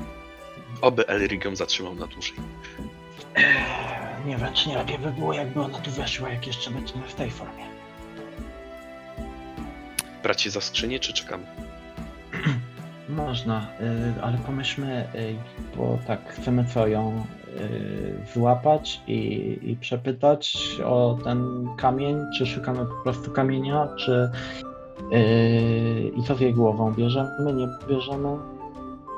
Oby 0.80 1.06
Elric 1.08 1.44
ją 1.44 1.56
zatrzymał 1.56 1.94
na 1.94 2.06
dłużej. 2.06 2.36
Eee, 3.36 3.44
Nie 4.26 4.36
wiem, 4.36 4.52
czy 4.54 4.68
nie 4.68 4.78
lepiej 4.78 4.98
by 4.98 5.10
było, 5.12 5.32
jakby 5.32 5.60
ona 5.60 5.78
tu 5.78 5.90
weszła, 5.90 6.30
jak 6.30 6.46
jeszcze 6.46 6.70
będziemy 6.70 7.02
w 7.08 7.14
tej 7.14 7.30
formie. 7.30 7.64
Brać 10.22 10.42
się 10.42 10.50
za 10.50 10.60
skrzynię, 10.60 10.98
czy 11.00 11.12
czekamy? 11.12 11.44
Można, 13.08 13.66
y, 14.18 14.22
ale 14.22 14.38
pomyślmy, 14.38 15.08
y, 15.14 15.36
bo 15.76 15.98
tak, 16.06 16.20
chcemy 16.34 16.64
co, 16.74 16.86
ją 16.86 17.24
y, 17.56 18.14
złapać 18.34 19.00
i, 19.06 19.58
i 19.62 19.76
przepytać 19.76 20.56
o 20.84 21.18
ten 21.24 21.68
kamień, 21.76 22.16
czy 22.38 22.46
szukamy 22.46 22.86
po 22.86 23.02
prostu 23.02 23.30
kamienia, 23.30 23.88
czy 23.98 24.30
y, 25.12 26.12
i 26.16 26.22
co 26.22 26.34
z 26.34 26.40
jej 26.40 26.54
głową, 26.54 26.92
bierzemy, 26.94 27.52
nie 27.52 27.68
bierzemy? 27.88 28.53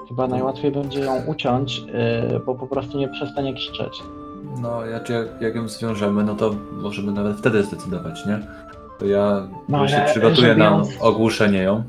Chyba 0.08 0.26
najłatwiej 0.26 0.70
będzie 0.72 1.00
ją 1.00 1.24
uciąć, 1.26 1.78
y, 2.34 2.40
bo 2.46 2.54
po 2.54 2.66
prostu 2.66 2.98
nie 2.98 3.08
przestanie 3.08 3.54
krzyczeć. 3.54 4.02
No, 4.62 4.86
jak, 4.86 5.08
jak, 5.08 5.26
jak 5.40 5.54
ją 5.54 5.68
zwiążemy, 5.68 6.24
no 6.24 6.34
to 6.34 6.54
możemy 6.72 7.12
nawet 7.12 7.36
wtedy 7.38 7.62
zdecydować, 7.62 8.26
nie? 8.26 8.38
To 8.98 9.06
ja 9.06 9.48
No, 9.68 9.88
się 9.88 10.02
przygotuję 10.10 10.54
na 10.56 10.64
ją- 10.64 10.82
ogłuszenie 11.00 11.58
ją. 11.62 11.82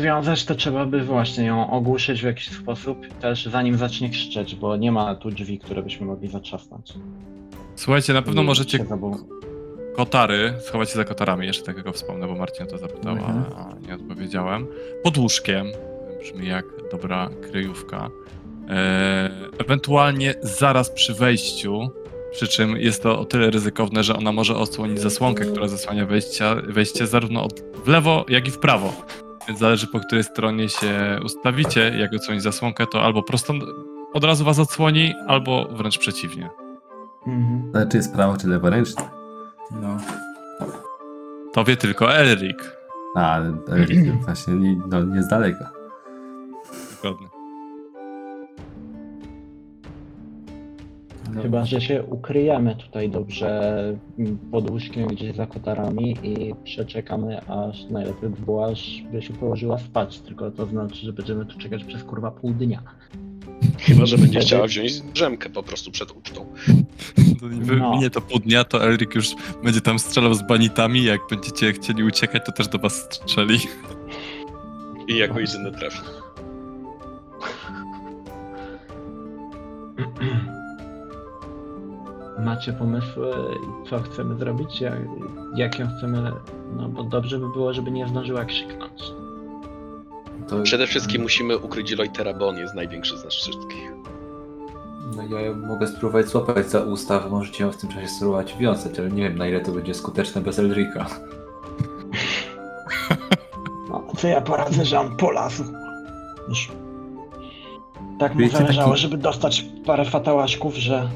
Związać 0.00 0.44
to 0.44 0.54
trzeba 0.54 0.86
by 0.86 1.04
właśnie 1.04 1.44
ją 1.44 1.70
ogłuszyć 1.70 2.20
w 2.20 2.24
jakiś 2.24 2.48
sposób, 2.58 2.98
też 3.20 3.46
zanim 3.46 3.76
zacznie 3.78 4.10
krzyczeć, 4.10 4.54
bo 4.54 4.76
nie 4.76 4.92
ma 4.92 5.14
tu 5.14 5.30
drzwi, 5.30 5.58
które 5.58 5.82
byśmy 5.82 6.06
mogli 6.06 6.28
zatrzasnąć. 6.28 6.92
Słuchajcie, 7.76 8.12
na 8.12 8.22
pewno 8.22 8.42
I 8.42 8.44
możecie 8.44 8.78
kotary, 9.96 10.54
schować 10.60 10.90
się 10.90 10.96
za 10.96 11.04
kotarami, 11.04 11.46
jeszcze 11.46 11.64
takiego 11.64 11.92
wspomnę, 11.92 12.26
bo 12.26 12.34
Marcin 12.34 12.66
o 12.66 12.68
to 12.70 12.78
zapytała, 12.78 13.16
Mhm. 13.18 13.44
a 13.56 13.86
nie 13.88 13.94
odpowiedziałem. 13.94 14.66
Pod 15.02 15.18
łóżkiem, 15.18 15.66
brzmi 16.24 16.48
jak 16.48 16.64
dobra 16.90 17.30
kryjówka. 17.42 18.10
E, 18.68 19.30
ewentualnie 19.58 20.34
zaraz 20.42 20.90
przy 20.90 21.14
wejściu, 21.14 21.90
przy 22.32 22.48
czym 22.48 22.76
jest 22.76 23.02
to 23.02 23.18
o 23.18 23.24
tyle 23.24 23.50
ryzykowne, 23.50 24.02
że 24.02 24.16
ona 24.16 24.32
może 24.32 24.56
odsłonić 24.56 25.00
zasłonkę, 25.00 25.44
która 25.44 25.68
zasłania 25.68 26.06
wejścia, 26.06 26.54
wejście 26.54 27.06
zarówno 27.06 27.44
od, 27.44 27.60
w 27.84 27.88
lewo, 27.88 28.24
jak 28.28 28.48
i 28.48 28.50
w 28.50 28.58
prawo. 28.58 28.92
Więc 29.48 29.60
zależy 29.60 29.86
po 29.86 30.00
której 30.00 30.24
stronie 30.24 30.68
się 30.68 31.20
ustawicie, 31.24 31.94
jak 31.98 32.14
odsłonić 32.14 32.42
zasłonkę, 32.42 32.86
to 32.86 33.02
albo 33.02 33.22
prosto 33.22 33.54
od 34.12 34.24
razu 34.24 34.44
was 34.44 34.58
odsłoni, 34.58 35.14
albo 35.26 35.68
wręcz 35.72 35.98
przeciwnie. 35.98 36.50
Mhm. 37.26 37.70
Ale 37.74 37.88
czy 37.88 37.96
jest 37.96 38.14
prawo, 38.14 38.36
czy 38.36 38.48
leworęczne? 38.48 39.02
No. 39.80 39.96
To 41.52 41.64
wie 41.64 41.76
tylko 41.76 42.14
Elric. 42.14 42.58
A, 43.14 43.32
ale 43.34 43.52
ale 43.72 43.86
właśnie 44.24 44.54
nie, 44.54 44.80
no, 44.88 45.04
nie 45.04 45.22
z 45.22 45.28
daleka. 45.28 45.73
No. 47.10 47.28
Chyba, 51.42 51.64
że 51.64 51.80
się 51.80 52.02
ukryjemy 52.02 52.76
tutaj 52.76 53.10
dobrze 53.10 53.74
pod 54.50 54.70
łóżkiem 54.70 55.06
gdzieś 55.06 55.36
za 55.36 55.46
kotarami 55.46 56.16
i 56.22 56.54
przeczekamy, 56.64 57.40
aż 57.46 57.84
najlepiej 57.90 58.30
by 58.30 58.42
było, 58.42 58.66
aż 58.66 59.02
by 59.12 59.22
się 59.22 59.34
położyła 59.34 59.78
spać, 59.78 60.18
tylko 60.18 60.50
to 60.50 60.66
znaczy, 60.66 61.06
że 61.06 61.12
będziemy 61.12 61.46
tu 61.46 61.58
czekać 61.58 61.84
przez 61.84 62.04
kurwa 62.04 62.30
pół 62.30 62.52
dnia. 62.52 62.82
Chyba, 63.78 64.06
że 64.06 64.18
będzie 64.18 64.40
chciała 64.40 64.66
wziąć 64.66 65.00
drzemkę 65.00 65.50
po 65.50 65.62
prostu 65.62 65.90
przed 65.90 66.10
ucztą. 66.10 66.46
To 67.40 67.46
No. 67.76 67.90
Minie 67.90 68.10
to 68.10 68.20
pół 68.20 68.38
dnia, 68.38 68.64
to 68.64 68.84
Elric 68.84 69.14
już 69.14 69.28
będzie 69.64 69.80
tam 69.80 69.98
strzelał 69.98 70.34
z 70.34 70.42
banitami. 70.42 71.04
Jak 71.04 71.20
będziecie 71.30 71.72
chcieli 71.72 72.04
uciekać, 72.04 72.42
to 72.46 72.52
też 72.52 72.68
do 72.68 72.78
was 72.78 72.94
strzeli. 72.96 73.58
I 75.08 75.16
jako 75.16 75.40
jedyny 75.40 75.72
trafi. 75.72 75.98
Macie 82.44 82.72
pomysły, 82.72 83.32
co 83.90 84.02
chcemy 84.02 84.38
zrobić? 84.38 84.80
Jak, 84.80 84.94
jak 85.56 85.78
ją 85.78 85.88
chcemy. 85.98 86.32
No 86.76 86.88
bo 86.88 87.02
dobrze 87.02 87.38
by 87.38 87.48
było, 87.48 87.72
żeby 87.72 87.90
nie 87.90 88.08
zdążyła 88.08 88.44
krzyknąć. 88.44 89.02
To, 90.48 90.62
Przede 90.62 90.86
wszystkim 90.86 91.22
musimy 91.22 91.58
ukryć 91.58 91.92
Loitera, 91.92 92.34
bo 92.34 92.48
on 92.48 92.58
jest 92.58 92.74
największy 92.74 93.18
z 93.18 93.24
nas 93.24 93.34
wszystkich. 93.34 93.92
No, 95.16 95.22
ja 95.22 95.40
ją 95.40 95.56
mogę 95.56 95.86
spróbować 95.86 96.28
złapać 96.28 96.70
za 96.70 96.80
usta, 96.80 97.28
możecie 97.30 97.64
ją 97.64 97.72
w 97.72 97.76
tym 97.76 97.90
czasie 97.90 98.08
spróbować 98.08 98.56
wiązać, 98.56 98.98
ale 98.98 99.10
nie 99.10 99.22
wiem 99.22 99.38
na 99.38 99.48
ile 99.48 99.60
to 99.60 99.72
będzie 99.72 99.94
skuteczne 99.94 100.40
bez 100.40 100.58
Elrika. 100.58 101.06
No, 103.90 104.04
co 104.16 104.28
ja 104.28 104.40
poradzę, 104.40 104.84
że 104.84 105.00
on 105.00 105.16
polazł. 105.16 105.64
Już. 106.48 106.68
Tak 108.24 108.34
mu 108.34 108.40
Wiecie, 108.40 108.58
zależało, 108.58 108.90
taki- 108.90 109.02
żeby 109.02 109.16
dostać 109.16 109.64
parę 109.86 110.04
fatałaszków, 110.04 110.76
że 110.76 111.08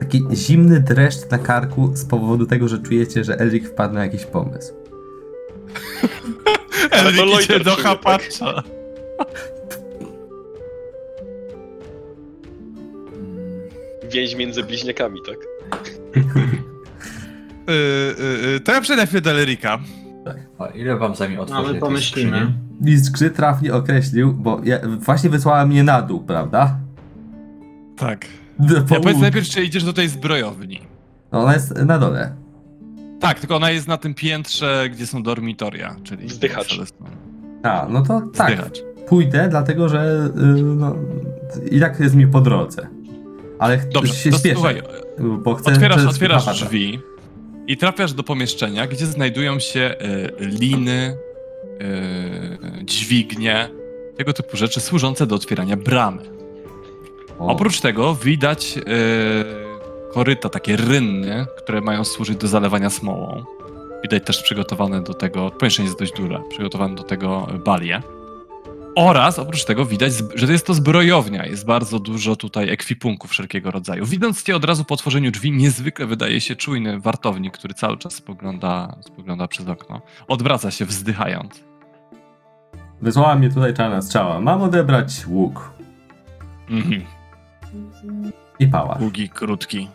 Taki 0.00 0.22
zimny 0.34 0.80
dreszcz 0.80 1.30
na 1.30 1.38
karku 1.38 1.90
z 1.94 2.04
powodu 2.04 2.46
tego, 2.46 2.68
że 2.68 2.78
czujecie, 2.78 3.24
że 3.24 3.38
Elric 3.38 3.68
wpadł 3.68 3.94
na 3.94 4.04
jakiś 4.04 4.24
pomysł. 4.24 4.74
Elric 6.90 7.44
idzie 7.44 7.60
do 7.60 7.70
czuje, 7.70 7.76
tak? 7.76 7.84
chapacza. 7.84 8.62
Więź 14.10 14.34
między 14.34 14.62
bliźniakami, 14.62 15.20
tak? 15.26 15.36
Y, 17.68 17.72
y, 17.72 18.54
y, 18.56 18.60
to 18.60 18.72
ja 18.72 18.80
przejdę 18.80 19.06
chwilę 19.06 19.20
do 19.20 19.30
Elrika. 19.30 19.78
A 20.58 20.66
ile 20.66 20.96
wam 20.96 21.14
zajmie 21.14 21.40
otworzyć 21.40 21.56
No, 21.56 21.68
my 21.68 21.68
jakieś 21.68 21.80
pomyślimy. 21.80 22.52
Mistrz 22.80 23.10
gry 23.10 23.30
trafnie 23.30 23.74
określił, 23.74 24.32
bo 24.34 24.60
ja, 24.64 24.78
właśnie 24.98 25.30
wysłała 25.30 25.66
mnie 25.66 25.84
na 25.84 26.02
dół, 26.02 26.20
prawda? 26.20 26.76
Tak. 27.96 28.26
Ja 28.60 28.80
po- 28.80 29.00
powiedz 29.00 29.18
najpierw, 29.18 29.48
czy 29.48 29.64
idziesz 29.64 29.84
do 29.84 29.92
tej 29.92 30.08
zbrojowni. 30.08 30.80
No, 31.32 31.40
Ona 31.40 31.54
jest 31.54 31.76
na 31.76 31.98
dole. 31.98 32.32
Tak, 33.20 33.40
tylko 33.40 33.56
ona 33.56 33.70
jest 33.70 33.88
na 33.88 33.96
tym 33.96 34.14
piętrze, 34.14 34.88
gdzie 34.92 35.06
są 35.06 35.22
dormitoria, 35.22 35.96
czyli... 36.02 36.26
Wzdychacz. 36.26 36.78
A, 37.62 37.86
no 37.90 38.02
to 38.02 38.22
tak. 38.34 38.52
Zdychacz. 38.52 38.78
Pójdę, 39.08 39.48
dlatego 39.50 39.88
że 39.88 40.30
y, 40.36 40.62
no, 40.62 40.94
i 41.70 41.80
tak 41.80 42.00
jest 42.00 42.14
mi 42.14 42.26
po 42.26 42.40
drodze. 42.40 42.88
Ale 43.58 43.78
Dobrze, 43.78 44.14
się 44.14 44.30
to 44.30 44.38
słuchaj, 44.38 44.82
bo 45.44 45.54
chcę... 45.54 45.72
otwierasz, 45.72 46.06
otwierasz 46.06 46.46
drzwi 46.46 47.00
i 47.68 47.76
trafiasz 47.76 48.12
do 48.12 48.22
pomieszczenia, 48.22 48.86
gdzie 48.86 49.06
znajdują 49.06 49.58
się 49.58 49.80
e, 49.80 49.96
liny, 50.38 51.16
e, 51.80 52.84
dźwignie, 52.84 53.70
tego 54.16 54.32
typu 54.32 54.56
rzeczy 54.56 54.80
służące 54.80 55.26
do 55.26 55.34
otwierania 55.36 55.76
bramy. 55.76 56.22
O, 57.38 57.46
Oprócz 57.46 57.80
tego 57.80 58.14
widać 58.14 58.78
e, 58.78 58.82
koryta, 60.12 60.48
takie 60.48 60.76
rynny, 60.76 61.46
które 61.58 61.80
mają 61.80 62.04
służyć 62.04 62.36
do 62.36 62.48
zalewania 62.48 62.90
smołą. 62.90 63.44
Widać 64.02 64.24
też 64.24 64.42
przygotowane 64.42 65.02
do 65.02 65.14
tego, 65.14 65.50
pomieszczenie 65.50 65.88
jest 65.88 65.98
dość 65.98 66.12
duże, 66.12 66.42
przygotowane 66.50 66.94
do 66.94 67.02
tego 67.02 67.48
balie. 67.64 68.02
Oraz 69.00 69.38
oprócz 69.38 69.64
tego 69.64 69.86
widać, 69.86 70.12
że 70.34 70.52
jest 70.52 70.66
to 70.66 70.74
zbrojownia. 70.74 71.46
Jest 71.46 71.66
bardzo 71.66 71.98
dużo 71.98 72.36
tutaj 72.36 72.68
ekwipunków 72.70 73.30
wszelkiego 73.30 73.70
rodzaju. 73.70 74.06
Widząc 74.06 74.42
cię 74.42 74.56
od 74.56 74.64
razu 74.64 74.84
po 74.84 74.94
otworzeniu 74.94 75.30
drzwi, 75.30 75.52
niezwykle 75.52 76.06
wydaje 76.06 76.40
się 76.40 76.56
czujny 76.56 77.00
wartownik, 77.00 77.58
który 77.58 77.74
cały 77.74 77.98
czas 77.98 78.14
spogląda, 78.14 78.96
spogląda 79.00 79.48
przez 79.48 79.68
okno. 79.68 80.00
Odwraca 80.28 80.70
się 80.70 80.84
wzdychając. 80.84 81.64
Wysłała 83.02 83.34
mnie 83.34 83.48
tutaj 83.48 83.74
czarna 83.74 84.02
strzała. 84.02 84.40
Mam 84.40 84.62
odebrać 84.62 85.26
łuk 85.26 85.70
Mhm. 86.70 87.04
i 88.58 88.66
pałac. 88.66 88.98
Długi, 88.98 89.28
krótki. 89.28 89.88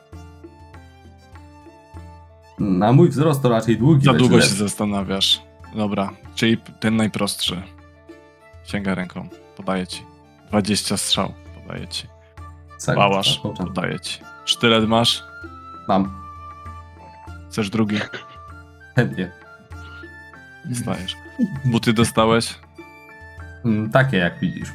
Na 2.59 2.91
mój 2.93 3.09
wzrost 3.09 3.41
to 3.41 3.49
raczej 3.49 3.77
długi. 3.77 4.05
Za 4.05 4.13
długo 4.13 4.41
się 4.41 4.47
zastanawiasz. 4.47 5.41
Dobra, 5.75 6.09
czyli 6.35 6.57
ten 6.80 6.95
najprostszy. 6.95 7.61
Sięga 8.64 8.95
ręką, 8.95 9.27
podaję 9.57 9.88
ci. 9.88 10.03
20 10.49 10.98
strzał, 10.98 11.34
podaję 11.64 11.88
ci. 11.88 12.07
Tak, 12.85 12.95
Pałasz, 12.95 13.41
tak, 13.41 13.68
podaję 13.68 13.99
ci. 13.99 14.19
Sztylet 14.45 14.88
masz? 14.88 15.23
Mam. 15.88 16.23
Chcesz 17.49 17.69
drugi? 17.69 17.98
Chętnie. 18.95 19.31
Dostajesz. 20.65 21.15
Buty 21.65 21.94
dostałeś? 21.94 22.60
Mm, 23.65 23.90
Takie 23.90 24.18
jak 24.18 24.40
widzisz. 24.40 24.69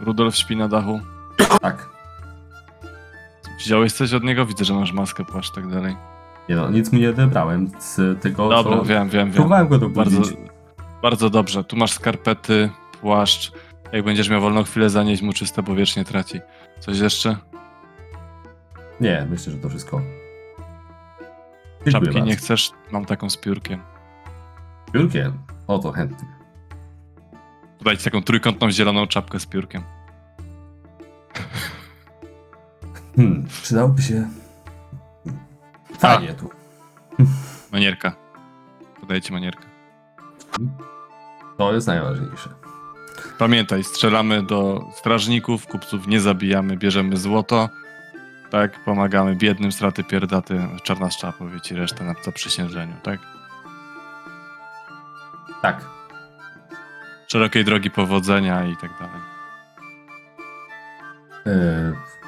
Rudolf 0.00 0.36
śpi 0.36 0.56
na 0.56 0.68
dachu. 0.68 1.00
Tak. 1.60 1.88
Wziąłeś 3.58 3.92
coś 3.92 4.12
od 4.12 4.24
niego? 4.24 4.46
Widzę, 4.46 4.64
że 4.64 4.74
masz 4.74 4.92
maskę, 4.92 5.24
płaszcz, 5.24 5.54
tak 5.54 5.68
dalej. 5.70 5.96
Nie 6.48 6.56
no, 6.56 6.70
nic 6.70 6.92
mu 6.92 6.98
nie 6.98 7.10
odebrałem. 7.10 7.70
Z 7.78 8.22
tego, 8.22 8.48
Dobra, 8.48 8.76
co... 8.76 8.84
wiem, 8.84 9.08
wiem, 9.08 9.08
wiem. 9.08 9.32
Próbowałem 9.32 9.68
go 9.68 9.78
dobudzić. 9.78 10.14
bardzo 10.14 10.32
dobrze. 11.30 11.64
Tu 11.64 11.76
masz 11.76 11.92
skarpety, 11.92 12.70
płaszcz. 13.00 13.52
Jak 13.92 14.04
będziesz 14.04 14.28
miał 14.28 14.40
wolną 14.40 14.64
chwilę, 14.64 14.90
zanieść 14.90 15.22
mu 15.22 15.32
czyste, 15.32 15.62
bo 15.62 15.74
wiecznie 15.74 16.04
traci. 16.04 16.40
Coś 16.80 16.98
jeszcze? 16.98 17.36
Nie, 19.00 19.26
myślę, 19.30 19.52
że 19.52 19.58
to 19.58 19.68
wszystko. 19.68 20.00
Dziękuję 21.86 21.92
Czapki 21.92 22.06
bardzo. 22.06 22.24
nie 22.24 22.36
chcesz? 22.36 22.70
Mam 22.90 23.04
taką 23.04 23.30
z 23.30 23.36
piórkiem. 23.36 23.82
Biurkiem? 24.92 25.38
O 25.66 25.78
to 25.78 25.92
chętnie. 25.92 26.28
Dajcie 27.84 28.04
taką 28.04 28.22
trójkątną 28.22 28.70
zieloną 28.70 29.06
czapkę 29.06 29.40
z 29.40 29.46
piórkiem. 29.46 29.82
Hmm, 33.16 33.46
przydałoby 33.62 34.02
się... 34.02 34.28
Fajnie 35.98 36.34
tu. 36.34 36.50
Manierka. 37.72 38.16
Podajcie 39.00 39.32
manierkę. 39.32 39.65
To 41.58 41.74
jest 41.74 41.86
najważniejsze. 41.86 42.50
Pamiętaj, 43.38 43.84
strzelamy 43.84 44.42
do 44.42 44.80
strażników, 44.94 45.66
kupców 45.66 46.06
nie 46.06 46.20
zabijamy, 46.20 46.76
bierzemy 46.76 47.16
złoto. 47.16 47.68
Tak, 48.50 48.84
pomagamy 48.84 49.36
biednym, 49.36 49.72
straty 49.72 50.04
pierdaty, 50.04 50.68
czarna 50.82 51.10
szczała 51.10 51.32
powie 51.32 51.60
ci 51.60 51.74
resztę 51.74 52.04
na 52.04 52.14
zaprzysiężeniu, 52.24 52.94
tak? 53.02 53.20
Tak. 55.62 55.84
Szerokiej 57.28 57.64
drogi 57.64 57.90
powodzenia 57.90 58.66
i 58.66 58.76
tak 58.76 58.90
dalej. 59.00 59.20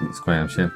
Yy, 0.02 0.14
skłaniam 0.14 0.48
się. 0.48 0.70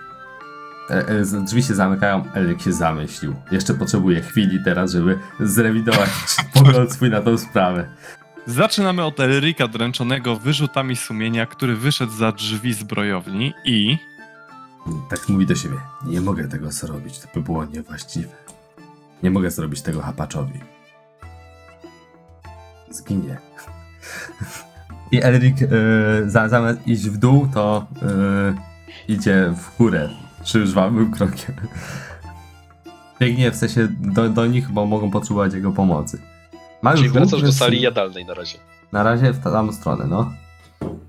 E, 0.90 1.08
e, 1.08 1.44
drzwi 1.44 1.62
się 1.62 1.74
zamykają, 1.74 2.24
Eryk 2.34 2.62
się 2.62 2.72
zamyślił. 2.72 3.34
Jeszcze 3.50 3.74
potrzebuje 3.74 4.20
chwili 4.20 4.64
teraz, 4.64 4.92
żeby 4.92 5.18
zrewidować 5.40 6.10
pogląd 6.54 6.92
swój 6.92 7.10
na 7.10 7.20
tą 7.20 7.38
sprawę. 7.38 7.88
Zaczynamy 8.46 9.04
od 9.04 9.20
Elryka 9.20 9.68
dręczonego 9.68 10.36
wyrzutami 10.36 10.96
sumienia, 10.96 11.46
który 11.46 11.76
wyszedł 11.76 12.12
za 12.12 12.32
drzwi 12.32 12.72
zbrojowni 12.72 13.54
i... 13.64 13.98
Tak 15.10 15.28
mówi 15.28 15.46
do 15.46 15.54
siebie. 15.54 15.76
Nie 16.06 16.20
mogę 16.20 16.48
tego 16.48 16.72
zrobić, 16.72 17.18
to 17.18 17.28
by 17.34 17.40
było 17.40 17.64
niewłaściwe. 17.64 18.32
Nie 19.22 19.30
mogę 19.30 19.50
zrobić 19.50 19.82
tego 19.82 20.02
hapaczowi. 20.02 20.60
Zginie. 22.90 23.38
I 25.12 25.22
Elric 25.22 25.56
za, 26.26 26.48
zamiast 26.48 26.86
iść 26.86 27.08
w 27.08 27.18
dół, 27.18 27.48
to 27.54 27.86
e, 28.02 28.54
idzie 29.08 29.54
w 29.56 29.78
górę 29.78 30.08
żwawym 30.44 31.10
krokiem. 31.10 31.54
Biegnie 33.20 33.50
w 33.50 33.56
sensie 33.56 33.88
do, 34.00 34.28
do 34.28 34.46
nich, 34.46 34.70
bo 34.70 34.86
mogą 34.86 35.10
potrzebować 35.10 35.54
jego 35.54 35.72
pomocy. 35.72 36.18
Ma 36.82 36.90
już 36.90 37.00
Czyli 37.00 37.12
wracasz 37.12 37.30
do 37.30 37.46
więc 37.46 37.56
sali 37.56 37.80
jadalnej 37.80 38.24
na 38.24 38.34
razie. 38.34 38.58
Na 38.92 39.02
razie 39.02 39.32
w 39.32 39.38
tamtą 39.38 39.72
stronę, 39.72 40.06
no. 40.06 40.32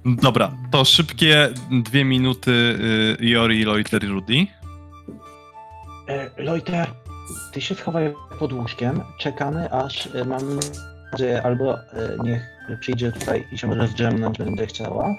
Dobra, 0.05 0.51
to 0.71 0.85
szybkie 0.85 1.49
dwie 1.71 2.05
minuty 2.05 2.51
y, 2.51 3.25
Jori, 3.25 3.63
Loiter 3.63 4.03
i 4.03 4.07
Rudy. 4.07 4.47
E, 6.07 6.43
Lojter, 6.43 6.87
ty 7.53 7.61
się 7.61 7.75
schowaj 7.75 8.13
pod 8.39 8.53
łóżkiem, 8.53 9.01
czekamy 9.19 9.71
aż 9.71 10.07
e, 10.15 10.25
mamy 10.25 10.59
nadzieję, 11.11 11.43
albo 11.43 11.79
e, 11.79 11.83
niech 12.23 12.41
przyjdzie 12.79 13.11
tutaj 13.11 13.47
i 13.51 13.57
się 13.57 13.67
może 13.67 13.87
zdrzemnąć, 13.87 14.37
będzie 14.37 14.65
chciała, 14.65 15.15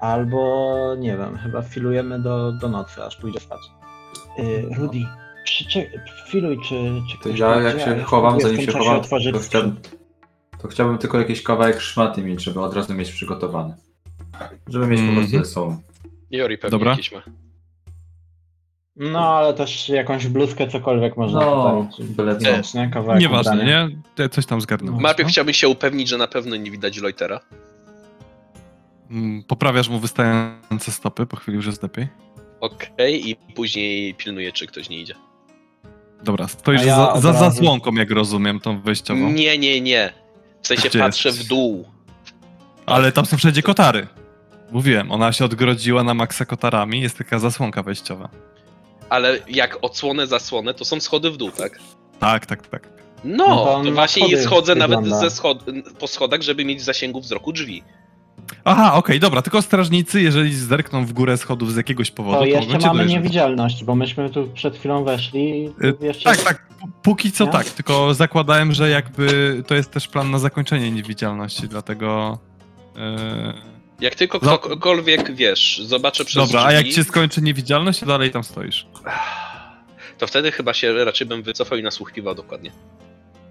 albo 0.00 0.94
nie 0.98 1.16
wiem, 1.16 1.38
chyba 1.38 1.62
filujemy 1.62 2.18
do, 2.22 2.52
do 2.52 2.68
nocy, 2.68 3.04
aż 3.04 3.16
pójdzie 3.16 3.40
spać. 3.40 3.60
E, 4.38 4.42
Rudy, 4.76 4.98
filuj, 6.28 6.58
czy, 6.68 6.74
czy 7.10 7.16
To 7.16 7.20
ktoś 7.20 7.38
ja 7.38 7.56
jak 7.60 7.80
się 7.80 7.90
ja 7.96 8.04
chowam, 8.04 8.40
zanim 8.40 8.60
się 8.60 8.72
chowam, 8.72 8.96
otworzyć 8.96 9.34
to 9.34 9.40
chciałbym, 9.40 9.76
to 10.62 10.68
chciałbym 10.68 10.98
tylko 10.98 11.18
jakiś 11.18 11.42
kawałek 11.42 11.80
szmaty 11.80 12.22
mieć, 12.22 12.42
żeby 12.44 12.60
od 12.60 12.74
razu 12.74 12.94
mieć 12.94 13.10
przygotowany. 13.12 13.74
Żeby 14.68 14.86
mieć 14.86 15.00
po 15.00 15.06
prostu 15.06 15.20
Mhm. 15.36 15.44
ze 15.44 15.50
sobą. 15.50 15.76
Jori 16.30 16.58
pewnie 16.58 16.70
Dobra. 16.78 16.90
jakiś 16.90 17.12
ma. 17.12 17.22
No, 18.96 19.18
ale 19.28 19.54
też 19.54 19.88
jakąś 19.88 20.26
bluzkę, 20.26 20.68
cokolwiek 20.68 21.16
można 21.16 21.40
No, 21.40 21.88
byle 22.00 22.36
co. 22.38 22.78
nie? 22.78 22.90
Kawałek 22.90 23.20
Nieważne, 23.22 23.64
nie? 24.16 24.28
Coś 24.28 24.46
tam 24.46 24.60
zgarnąłem. 24.60 25.02
Najpierw 25.02 25.26
no. 25.28 25.32
chciałbym 25.32 25.54
się 25.54 25.68
upewnić, 25.68 26.08
że 26.08 26.18
na 26.18 26.26
pewno 26.26 26.56
nie 26.56 26.70
widać 26.70 26.98
Loitera. 26.98 27.40
Mm, 29.10 29.42
Poprawiasz 29.42 29.88
mu 29.88 29.98
wystające 29.98 30.92
stopy, 30.92 31.26
po 31.26 31.36
chwili 31.36 31.56
już 31.56 31.66
jest 31.66 31.82
lepiej. 31.82 32.08
Okej, 32.60 33.30
i 33.30 33.36
później 33.36 34.14
pilnuję, 34.14 34.52
czy 34.52 34.66
ktoś 34.66 34.88
nie 34.88 35.00
idzie. 35.00 35.14
Dobra, 36.22 36.48
stoisz 36.48 36.80
A 36.80 36.84
ja 36.84 37.20
za, 37.20 37.32
za 37.32 37.50
jak 37.96 38.10
rozumiem, 38.10 38.60
tą 38.60 38.80
wejściową. 38.80 39.32
Nie, 39.32 39.58
nie, 39.58 39.80
nie. 39.80 40.12
W 40.62 40.66
sensie 40.66 40.88
Gdzie 40.88 40.98
patrzę 40.98 41.28
jest? 41.28 41.44
w 41.44 41.48
dół. 41.48 41.84
Ale 42.86 43.12
tam 43.12 43.26
są 43.26 43.36
wszędzie 43.36 43.62
kotary. 43.62 44.06
Mówiłem, 44.70 45.12
ona 45.12 45.32
się 45.32 45.44
odgrodziła 45.44 46.02
na 46.04 46.14
maksa 46.14 46.44
kotarami, 46.44 47.00
jest 47.00 47.18
taka 47.18 47.38
zasłonka 47.38 47.82
wejściowa. 47.82 48.28
Ale 49.08 49.38
jak 49.48 49.78
odsłonę 49.82 50.26
zasłonę, 50.26 50.74
to 50.74 50.84
są 50.84 51.00
schody 51.00 51.30
w 51.30 51.36
dół, 51.36 51.50
tak? 51.50 51.78
Tak, 52.20 52.46
tak, 52.46 52.66
tak. 52.68 52.88
No, 53.24 53.46
No 53.46 53.84
to 53.84 53.92
właśnie 53.92 54.38
schodzę 54.38 54.74
nawet 54.74 55.00
wygląda. 55.00 55.28
ze 55.28 55.36
schod 55.36 55.64
po 55.98 56.06
schodach, 56.06 56.42
żeby 56.42 56.64
mieć 56.64 56.78
w 56.78 56.82
zasięgu 56.82 57.20
wzroku 57.20 57.52
drzwi. 57.52 57.82
Aha, 58.64 58.94
okej, 58.94 59.20
dobra, 59.20 59.42
tylko 59.42 59.62
strażnicy, 59.62 60.22
jeżeli 60.22 60.54
zerkną 60.54 61.06
w 61.06 61.12
górę 61.12 61.36
schodów 61.36 61.72
z 61.72 61.76
jakiegoś 61.76 62.10
powodu, 62.10 62.36
To 62.38 62.40
to, 62.42 62.46
jeszcze 62.46 62.66
mamy 62.78 62.80
dojeżdżać. 62.92 63.08
niewidzialność, 63.10 63.84
bo 63.84 63.94
myśmy 63.94 64.30
tu 64.30 64.46
przed 64.54 64.76
chwilą 64.78 65.04
weszli 65.04 65.64
i 65.64 65.66
Y, 65.84 65.94
jeszcze... 66.00 66.24
Tak, 66.24 66.42
tak, 66.42 66.66
póki 67.02 67.32
co 67.32 67.44
Nie? 67.44 67.50
tak, 67.52 67.66
tylko 67.70 68.14
zakładałem, 68.14 68.72
że 68.72 68.90
jakby 68.90 69.62
to 69.66 69.74
jest 69.74 69.90
też 69.90 70.08
plan 70.08 70.30
na 70.30 70.38
zakończenie 70.38 70.90
niewidzialności, 70.90 71.68
dlatego... 71.68 72.38
Yy... 72.96 73.02
Jak 74.00 74.14
tylko 74.14 74.38
No. 74.42 74.58
ktokolwiek, 74.58 75.34
wiesz, 75.34 75.82
zobaczę 75.84 76.24
przez 76.24 76.46
Dobra, 76.46 76.60
a 76.62 76.72
drzwi, 76.72 76.76
jak 76.86 76.94
się 76.96 77.04
skończy 77.04 77.42
niewidzialność, 77.42 78.00
to 78.00 78.06
dalej 78.06 78.30
tam 78.30 78.44
stoisz. 78.44 78.86
to 80.18 80.26
wtedy 80.26 80.52
chyba 80.52 80.74
się 80.74 81.04
raczej 81.04 81.26
bym 81.26 81.42
wycofał 81.42 81.78
i 81.78 81.82
nasłuchiwał 81.82 82.34
dokładnie. 82.34 82.70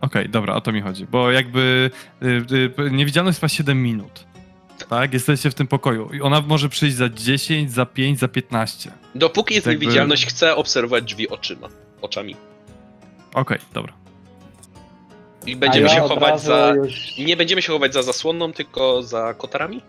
Okej, 0.02 0.30
dobra, 0.30 0.54
o 0.56 0.62
to 0.62 0.72
mi 0.72 0.82
chodzi, 0.82 1.06
bo 1.12 1.32
jakby 1.32 1.92
y, 2.24 2.26
y, 2.82 2.92
niewidzialność 2.92 3.38
trwa 3.38 3.48
7 3.48 3.84
minut. 3.84 4.26
Tak, 4.90 5.14
jesteście 5.14 5.52
w 5.52 5.54
tym 5.54 5.68
pokoju 5.68 6.10
i 6.14 6.22
ona 6.22 6.42
może 6.42 6.70
przyjść 6.70 6.96
za 6.96 7.10
10, 7.10 7.72
za 7.72 7.86
5, 7.86 8.20
za 8.20 8.28
15. 8.28 8.92
Dopóki 9.16 9.54
jest 9.56 9.68
Jakby- 9.68 9.86
niewidzialność, 9.86 10.26
chcę 10.26 10.56
obserwować 10.56 11.04
drzwi 11.04 11.30
oczyma. 11.30 11.68
Oczami. 12.02 12.36
Okej, 13.34 13.58
dobra. 13.74 13.94
I 15.46 15.56
będziemy 15.56 15.88
ja 15.88 15.94
się 15.96 16.02
chować 16.02 16.42
za... 16.42 16.74
Już 16.84 17.18
Nie 17.18 17.38
będziemy 17.38 17.62
się 17.62 17.74
chować 17.74 17.94
za 17.94 18.04
zasłonną, 18.04 18.54
tylko 18.54 19.04
za 19.04 19.34
kotarami? 19.34 19.82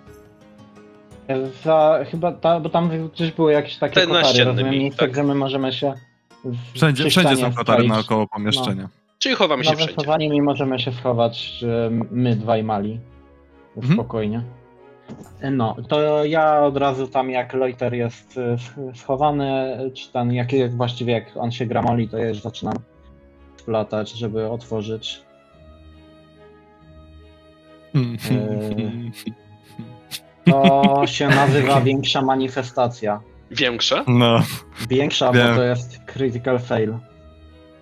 za, 1.64 1.98
chyba 2.10 2.32
ta, 2.32 2.60
bo 2.60 2.68
tam 2.68 3.08
gdzieś 3.14 3.32
były 3.32 3.52
jakieś 3.52 3.76
takie 3.76 3.94
Te 3.94 4.06
kotary, 4.06 4.44
rozumiem, 4.44 4.70
miejsca, 4.70 4.98
tak. 5.00 5.12
gdzie 5.12 5.22
my 5.22 5.34
możemy 5.34 5.72
się 5.72 5.94
Wszędzie, 6.74 7.10
wszędzie 7.10 7.36
są 7.36 7.52
kotary 7.54 7.88
naokoło 7.88 8.26
pomieszczenia. 8.28 8.88
Czyli 9.18 9.34
chowamy 9.34 9.64
się 9.64 9.70
Na 9.70 9.76
wszędzie. 9.76 9.94
węsowanie 9.94 10.28
mi 10.30 10.42
możemy 10.42 10.78
się 10.78 10.92
schować, 10.92 11.64
my 12.10 12.36
dwaj 12.36 12.64
mali. 12.64 13.00
Mhm. 13.76 13.96
No, 15.52 15.76
to 15.88 16.24
ja 16.24 16.60
od 16.62 16.76
razu 16.76 17.08
tam 17.08 17.30
jak 17.30 17.52
Loiter 17.52 17.94
jest 17.94 18.38
y, 18.38 18.56
schowany, 18.94 19.78
czy 19.94 20.12
tam 20.12 20.32
jak, 20.32 20.52
jak 20.52 20.76
właściwie 20.76 21.12
jak 21.12 21.24
on 21.36 21.52
się 21.52 21.66
gramoli, 21.66 22.08
to 22.08 22.18
ja 22.18 22.28
już 22.28 22.40
zaczynam 22.40 22.74
splatać, 23.56 24.10
żeby 24.10 24.48
otworzyć. 24.50 25.22
Yy, 27.94 29.10
To 30.44 31.02
się 31.06 31.28
nazywa 31.28 31.80
większa 31.90 32.22
manifestacja. 32.22 33.20
Większe? 33.50 34.04
No. 34.06 34.42
Większa, 34.90 35.32
Wiem. 35.32 35.48
bo 35.48 35.54
to 35.54 35.62
jest 35.62 35.98
critical 36.06 36.58
fail. 36.58 36.94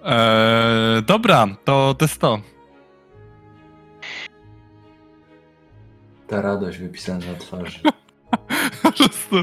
Eee, 0.04 1.02
dobra, 1.02 1.46
to 1.64 1.94
to 1.98 2.04
jest 2.04 2.20
to. 2.20 2.38
Ta 6.28 6.42
radość 6.42 6.78
wypisana 6.78 7.26
na 7.26 7.34
twarzy. 7.34 7.78
Po 8.82 8.92
prostu. 8.92 9.36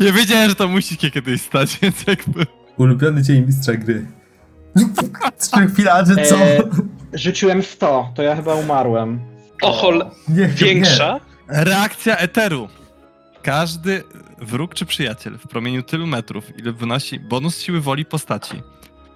Nie 0.00 0.12
wiedziałem, 0.12 0.48
że 0.48 0.54
to 0.54 0.68
musi 0.68 0.96
się 0.96 1.10
kiedyś 1.10 1.42
stać, 1.42 1.78
więc 1.82 2.06
jakby. 2.06 2.46
Ulubiony 2.76 3.22
dzień 3.22 3.46
mistrza 3.46 3.72
gry. 3.74 4.06
Trzy 5.40 5.66
chwila, 5.66 6.04
że 6.04 6.14
co? 6.24 6.36
Eee, 6.38 6.62
Rzuciłem 7.12 7.62
100, 7.62 8.12
to 8.14 8.22
ja 8.22 8.36
chyba 8.36 8.54
umarłem. 8.54 9.20
O 9.62 9.72
chol... 9.72 10.04
Nie, 10.28 10.48
Większa? 10.48 11.20
Reakcja 11.48 12.16
eteru. 12.16 12.68
Każdy 13.42 14.02
wróg 14.38 14.74
czy 14.74 14.86
przyjaciel 14.86 15.38
w 15.38 15.48
promieniu 15.48 15.82
tylu 15.82 16.06
metrów, 16.06 16.58
ile 16.58 16.72
wynosi 16.72 17.20
bonus 17.20 17.60
siły 17.60 17.80
woli 17.80 18.04
postaci, 18.04 18.62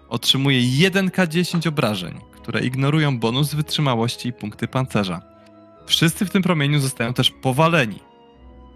otrzymuje 0.09 0.61
1k10 0.91 1.69
obrażeń, 1.69 2.21
które 2.43 2.61
ignorują 2.61 3.19
bonus 3.19 3.55
wytrzymałości 3.55 4.29
i 4.29 4.33
punkty 4.33 4.69
pancerza. 4.69 5.21
Wszyscy 5.91 6.27
w 6.27 6.31
tym 6.31 6.43
promieniu 6.43 6.79
zostają 6.81 7.15
też 7.15 7.31
powaleni. 7.31 7.99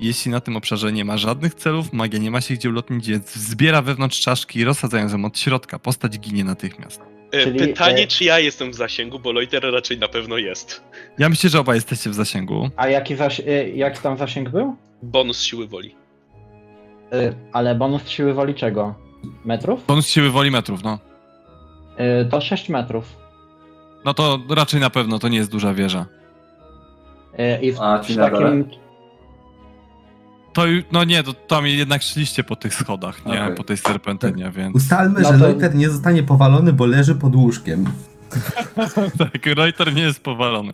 Jeśli 0.01 0.31
na 0.31 0.41
tym 0.41 0.57
obszarze 0.57 0.93
nie 0.93 1.05
ma 1.05 1.17
żadnych 1.19 1.55
celów, 1.55 1.93
magia 1.93 2.19
nie 2.19 2.31
ma 2.31 2.41
się 2.41 2.55
gdzie 2.55 2.69
ulotnić, 2.69 3.09
więc 3.09 3.35
zbiera 3.35 3.83
wewnątrz 3.83 4.21
czaszki, 4.21 4.65
rozsadzając 4.65 5.13
ją 5.13 5.25
od 5.25 5.39
środka. 5.39 5.79
Postać 5.79 6.19
ginie 6.19 6.45
natychmiast. 6.45 7.01
E, 7.33 7.43
Czyli, 7.45 7.59
Pytanie, 7.59 8.03
e, 8.03 8.07
czy 8.07 8.25
ja 8.25 8.39
jestem 8.39 8.71
w 8.71 8.75
zasięgu, 8.75 9.19
bo 9.19 9.33
Loiter 9.33 9.73
raczej 9.73 9.99
na 9.99 10.09
pewno 10.09 10.39
jest. 10.39 10.85
Ja 11.19 11.29
myślę, 11.29 11.51
że 11.51 11.61
obaj 11.61 11.77
jesteście 11.77 12.11
w 12.11 12.15
zasięgu. 12.15 12.71
A 12.77 12.89
jaki, 12.89 13.17
zaś, 13.17 13.41
y, 13.41 13.73
jaki 13.77 14.01
tam 14.03 14.17
zasięg 14.19 14.49
był? 14.51 14.77
Bonus 15.03 15.43
siły 15.43 15.67
woli. 15.67 15.95
Y, 17.15 17.35
Ale 17.53 17.75
bonus 17.75 18.09
siły 18.09 18.35
woli 18.35 18.55
czego? 18.55 18.95
Metrów? 19.45 19.87
Bonus 19.87 20.07
siły 20.07 20.31
woli 20.31 20.51
metrów, 20.51 20.83
no. 20.85 20.99
Y, 22.23 22.29
To 22.31 22.41
6 22.41 22.69
metrów. 22.69 23.05
No 24.05 24.15
to 24.15 24.39
raczej 24.51 24.81
na 24.81 24.91
pewno 24.91 25.19
to 25.19 25.29
nie 25.29 25.39
jest 25.39 25.51
duża 25.51 25.75
wieża. 25.75 26.07
Y, 27.39 27.59
I 27.63 27.73
w, 27.73 27.81
A, 27.81 27.99
przy 27.99 28.17
takim. 28.17 28.65
To, 30.53 30.63
no 30.93 31.05
nie, 31.05 31.23
to 31.23 31.33
tam 31.33 31.67
jednak 31.67 32.03
szliście 32.03 32.45
po 32.45 32.57
tych 32.57 32.75
schodach, 32.75 33.27
nie? 33.27 33.43
Okej. 33.43 33.55
Po 33.57 33.65
tej 33.65 33.77
serpentynie, 33.77 34.51
więc... 34.51 34.77
Ustalmy, 34.77 35.21
No 35.21 35.33
że 35.39 35.55
to- 35.55 35.77
nie 35.77 35.89
zostanie 35.91 36.23
powalony, 36.23 36.73
bo 36.73 36.87
leży 36.87 37.15
pod 37.15 37.35
łóżkiem. 37.37 37.85
tak, 39.19 39.47
Reuter 39.47 39.95
nie 39.95 40.03
jest 40.03 40.23
powalony. 40.23 40.73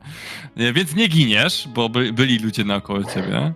Nie, 0.57 0.73
więc 0.73 0.95
nie 0.97 1.09
giniesz, 1.09 1.69
bo 1.75 1.89
by, 1.89 2.13
byli 2.13 2.39
ludzie 2.39 2.65
naokoło 2.65 3.05
ciebie. 3.05 3.53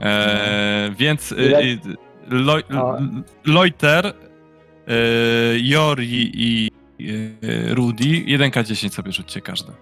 E, 0.00 0.90
więc 0.98 1.32
y, 1.32 1.36
y, 1.36 1.78
Loi- 2.30 2.76
A. 2.76 2.96
L- 2.96 3.22
Loiter, 3.44 4.06
y, 4.06 4.12
Jori 5.62 6.30
i 6.34 6.70
y, 7.00 7.74
Rudy, 7.74 8.04
1k10 8.04 8.90
sobie 8.90 9.12
rzućcie 9.12 9.40
każdy. 9.40 9.72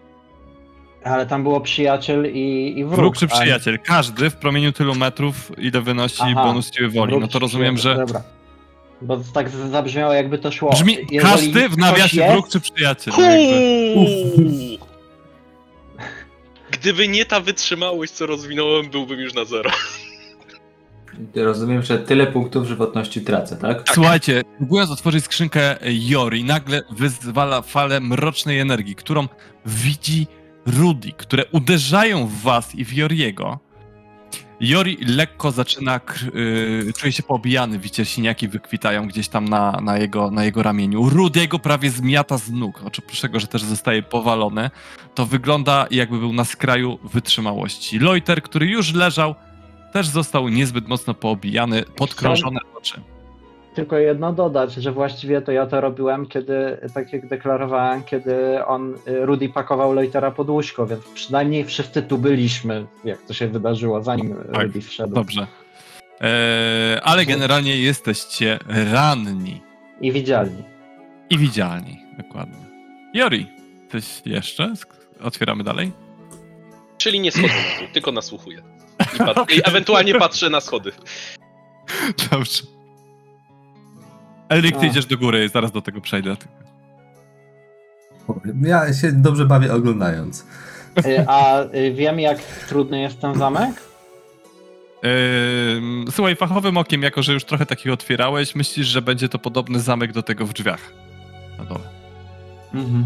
Ale 1.07 1.27
tam 1.27 1.43
było 1.43 1.61
przyjaciel 1.61 2.33
i, 2.35 2.75
i 2.77 2.85
wróg. 2.85 2.97
Wróg 2.97 3.17
czy 3.17 3.25
a- 3.25 3.29
przyjaciel, 3.41 3.79
każdy 3.85 4.31
w 4.31 4.37
promieniu 4.37 4.73
tylu 4.73 4.95
metrów, 4.95 5.53
ile 5.59 5.81
wynosi 5.81 6.17
Aha, 6.21 6.45
bonus 6.45 6.75
siły 6.75 6.89
woli. 6.89 7.19
No 7.19 7.29
to 7.29 7.39
rozumiem, 7.39 7.79
że 7.79 7.97
Dobra. 7.97 8.23
Bo 9.03 9.21
tak 9.35 9.49
zabrzmiało, 9.51 10.13
jakby 10.13 10.39
to 10.39 10.53
szło. 10.53 10.71
brzmi 10.71 10.93
Jeżeli 10.93 11.19
każdy 11.19 11.69
w 11.69 11.79
nawiasie 11.79 12.21
jest, 12.21 12.33
wróg 12.33 12.49
czy 12.49 12.61
przyjaciel. 12.61 13.15
Gdyby 16.71 17.09
nie 17.09 17.25
ta 17.25 17.41
wytrzymałość, 17.41 18.13
co 18.13 18.27
rozwinąłem, 18.27 18.91
byłbym 18.91 19.21
już 19.21 19.35
na 19.35 19.45
zero. 19.45 19.71
Rozumiem, 21.35 21.83
że 21.83 21.99
tyle 21.99 22.27
punktów 22.27 22.67
żywotności 22.67 23.21
tracę, 23.21 23.57
tak? 23.57 23.83
Słuchajcie, 23.95 24.43
próbując 24.59 24.91
otworzyć 24.91 25.25
skrzynkę 25.25 25.77
Jori, 25.85 26.45
nagle 26.45 26.83
wyzwala 26.91 27.63
falę 27.63 28.01
mrocznej 28.01 28.59
energii, 28.59 28.95
którą 28.95 29.29
widzi 29.67 30.27
Rudy, 30.67 31.13
które 31.13 31.45
uderzają 31.53 32.27
w 32.27 32.41
was 32.43 32.75
i 32.75 32.85
w 32.85 32.93
Joriego. 32.93 33.59
Jori 34.61 34.99
lekko 35.07 35.51
zaczyna, 35.51 36.01
yy, 36.35 36.93
czuje 36.93 37.13
się 37.13 37.23
poobijany, 37.23 37.79
widzicie, 37.79 38.05
siniaki 38.05 38.49
wykwitają 38.49 39.09
gdzieś 39.09 39.29
tam 39.29 39.49
na, 39.49 39.73
na, 39.83 39.99
jego, 39.99 40.31
na 40.31 40.45
jego 40.45 40.63
ramieniu. 40.63 41.09
Rudiego 41.09 41.59
prawie 41.59 41.91
zmiata 41.91 42.39
z 42.39 42.51
nóg, 42.51 42.83
oprócz 42.85 43.21
tego, 43.21 43.41
że 43.41 43.47
też 43.47 43.63
zostaje 43.63 44.03
powalony. 44.03 44.71
To 45.15 45.27
wygląda 45.27 45.87
jakby 45.91 46.19
był 46.19 46.33
na 46.33 46.45
skraju 46.45 46.99
wytrzymałości. 47.05 47.99
Loiter, 47.99 48.43
który 48.43 48.67
już 48.67 48.95
leżał, 48.95 49.35
też 49.93 50.09
został 50.09 50.49
niezbyt 50.49 50.89
mocno 50.89 51.15
poobijany, 51.15 51.83
podkrążone 51.97 52.61
oczy. 52.75 53.01
Tylko 53.77 53.99
jedno 53.99 54.33
dodać, 54.33 54.75
że 54.75 54.93
właściwie 54.93 55.41
to 55.43 55.53
ja 55.53 55.67
to 55.67 55.81
robiłem, 55.81 56.27
kiedy, 56.27 56.79
tak 56.95 57.13
jak 57.13 57.29
deklarowałem, 57.29 58.03
kiedy 58.03 58.65
on, 58.67 58.95
y, 59.09 59.27
Rudy 59.27 59.49
pakował 59.49 59.93
Loitera 59.93 60.31
pod 60.31 60.51
łóżko, 60.51 60.87
więc 60.87 61.05
przynajmniej 61.15 61.65
wszyscy 61.65 62.03
tu 62.03 62.19
byliśmy, 62.19 62.87
jak 63.05 63.23
to 63.23 63.35
się 63.35 63.49
wydarzyło, 63.49 64.03
zanim 64.03 64.35
Tak, 64.53 64.63
Rudy 64.63 64.81
wszedł. 64.81 65.15
Dobrze. 65.15 65.47
Eee, 66.21 67.01
ale 67.03 67.27
generalnie 67.27 67.77
jesteście 67.77 68.59
ranni 68.93 69.63
I 70.01 70.13
widzialni. 70.13 70.63
i 71.31 71.39
widzialni. 71.39 71.99
Dokładnie. 72.19 72.67
Jori, 73.15 73.47
coś 73.93 74.23
jeszcze? 74.27 74.73
Otwieramy 75.23 75.65
dalej? 75.65 75.93
Czyli 76.99 77.21
nie 77.21 77.33
schodzę 77.33 77.47
na 77.49 77.79
dół, 77.81 77.89
tylko 77.93 78.13
nasłuchuję. 78.13 78.63
I, 79.15 79.19
pat- 79.19 79.51
I 79.57 79.61
ewentualnie 79.65 80.15
patrzę 80.15 80.51
na 80.51 80.61
schody. 80.61 80.93
Dobrze. 82.31 82.63
Elrik, 84.49 84.77
ty 84.77 84.87
A. 84.87 84.89
idziesz 84.89 85.07
do 85.07 85.19
góry, 85.19 85.49
zaraz 85.49 85.73
do 85.73 85.83
tego 85.83 86.01
przejdę. 86.01 86.37
Ja 88.63 88.95
się 88.95 89.13
dobrze 89.13 89.47
bawię 89.47 89.75
oglądając. 89.75 90.47
Y, 91.07 91.25
A 91.29 91.63
y, 91.63 91.93
wiem, 91.95 92.21
jak 92.21 92.39
trudny 92.43 93.01
jest 93.01 93.21
ten 93.21 93.35
zamek? 93.39 93.75
Słuchaj, 96.11 96.37
fachowym 96.37 96.77
okiem, 96.77 97.03
jako 97.03 97.23
że 97.23 97.33
już 97.33 97.45
trochę 97.45 97.67
takich 97.67 97.93
otwierałeś, 97.93 98.55
myślisz, 98.55 98.87
że 98.87 99.03
będzie 99.03 99.29
to 99.29 99.39
podobny 99.39 99.81
zamek 99.81 100.13
do 100.13 100.23
tego 100.23 100.47
w 100.47 100.53
drzwiach. 100.53 100.93
Na 101.59 101.65
dole. 101.65 101.89
Mhm. 102.75 103.05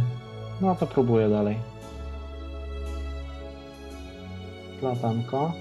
No 0.60 0.74
to 0.74 0.86
próbuję 0.86 1.28
dalej. 1.28 1.56
Platanko. 4.80 5.52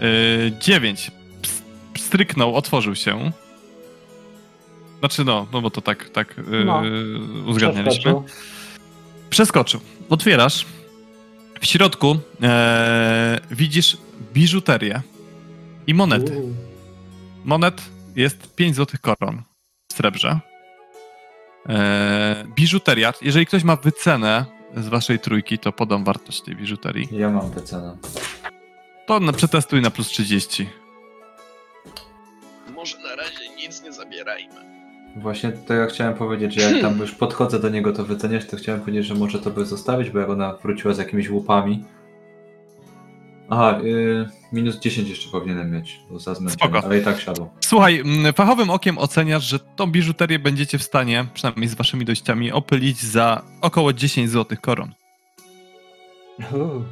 Yy, 0.00 0.52
9. 0.60 1.10
Ps- 1.42 1.62
Pstryknął, 1.94 2.56
otworzył 2.56 2.94
się. 2.94 3.30
Znaczy 5.00 5.24
no, 5.24 5.46
no 5.52 5.60
bo 5.62 5.70
to 5.70 5.80
tak, 5.80 6.08
tak 6.08 6.34
yy, 6.50 6.64
No. 6.64 6.82
uzgadnialiśmy. 7.46 8.02
Przeskoczył. 8.02 8.24
Przeskoczył. 9.30 9.80
Otwierasz. 10.10 10.66
W 11.60 11.66
środku 11.66 12.18
e, 12.42 13.40
widzisz 13.50 13.96
biżuterię 14.34 15.02
i 15.86 15.94
monety. 15.94 16.32
Uuu. 16.38 16.54
Monet 17.44 17.82
jest 18.16 18.54
5 18.54 18.76
złotych 18.76 19.00
koron 19.00 19.42
w 19.88 19.92
srebrze. 19.92 20.40
E, 21.68 22.44
biżuteria. 22.56 23.12
Jeżeli 23.22 23.46
ktoś 23.46 23.64
ma 23.64 23.76
wycenę 23.76 24.44
z 24.76 24.88
waszej 24.88 25.18
trójki, 25.18 25.58
to 25.58 25.72
podam 25.72 26.04
wartość 26.04 26.40
tej 26.42 26.56
biżuterii. 26.56 27.08
Ja 27.12 27.30
mam 27.30 27.50
tę 27.50 27.62
cenę. 27.62 27.96
To 29.06 29.20
na, 29.20 29.32
przetestuj 29.32 29.82
na 29.82 29.90
plus 29.90 30.08
30. 30.08 30.68
Może 32.74 32.98
na 32.98 33.16
razie 33.16 33.48
nic 33.56 33.82
nie 33.82 33.92
zabierajmy. 33.92 34.69
Właśnie 35.16 35.52
to 35.52 35.74
ja 35.74 35.86
chciałem 35.86 36.14
powiedzieć, 36.14 36.54
że 36.54 36.72
jak 36.72 36.82
tam 36.82 36.98
już 36.98 37.12
podchodzę 37.24 37.60
do 37.60 37.68
niego 37.68 37.92
to 37.92 38.04
wyceniać, 38.04 38.46
to 38.46 38.56
chciałem 38.56 38.80
powiedzieć, 38.80 39.06
że 39.06 39.14
może 39.14 39.38
to 39.38 39.50
by 39.50 39.64
zostawić, 39.64 40.10
bo 40.10 40.18
jak 40.18 40.30
ona 40.30 40.54
wróciła 40.62 40.94
z 40.94 40.98
jakimiś 40.98 41.30
łupami. 41.30 41.84
Aha, 43.50 43.78
yy, 43.82 44.28
minus 44.52 44.78
10 44.78 45.08
jeszcze 45.08 45.30
powinienem 45.30 45.72
mieć, 45.72 46.00
bo 46.10 46.18
za 46.18 46.34
zmęczenie, 46.34 46.70
Spoko. 46.70 46.86
ale 46.86 46.98
i 46.98 47.04
tak 47.04 47.20
siadło. 47.20 47.50
Słuchaj, 47.60 48.02
fachowym 48.34 48.70
okiem 48.70 48.98
oceniasz, 48.98 49.44
że 49.44 49.58
tą 49.58 49.86
biżuterię 49.86 50.38
będziecie 50.38 50.78
w 50.78 50.82
stanie, 50.82 51.26
przynajmniej 51.34 51.68
z 51.68 51.74
waszymi 51.74 52.04
dościami, 52.04 52.52
opylić 52.52 53.02
za 53.02 53.42
około 53.60 53.92
10 53.92 54.30
złotych 54.30 54.60
koron. 54.60 54.92
Uuu. 56.52 56.84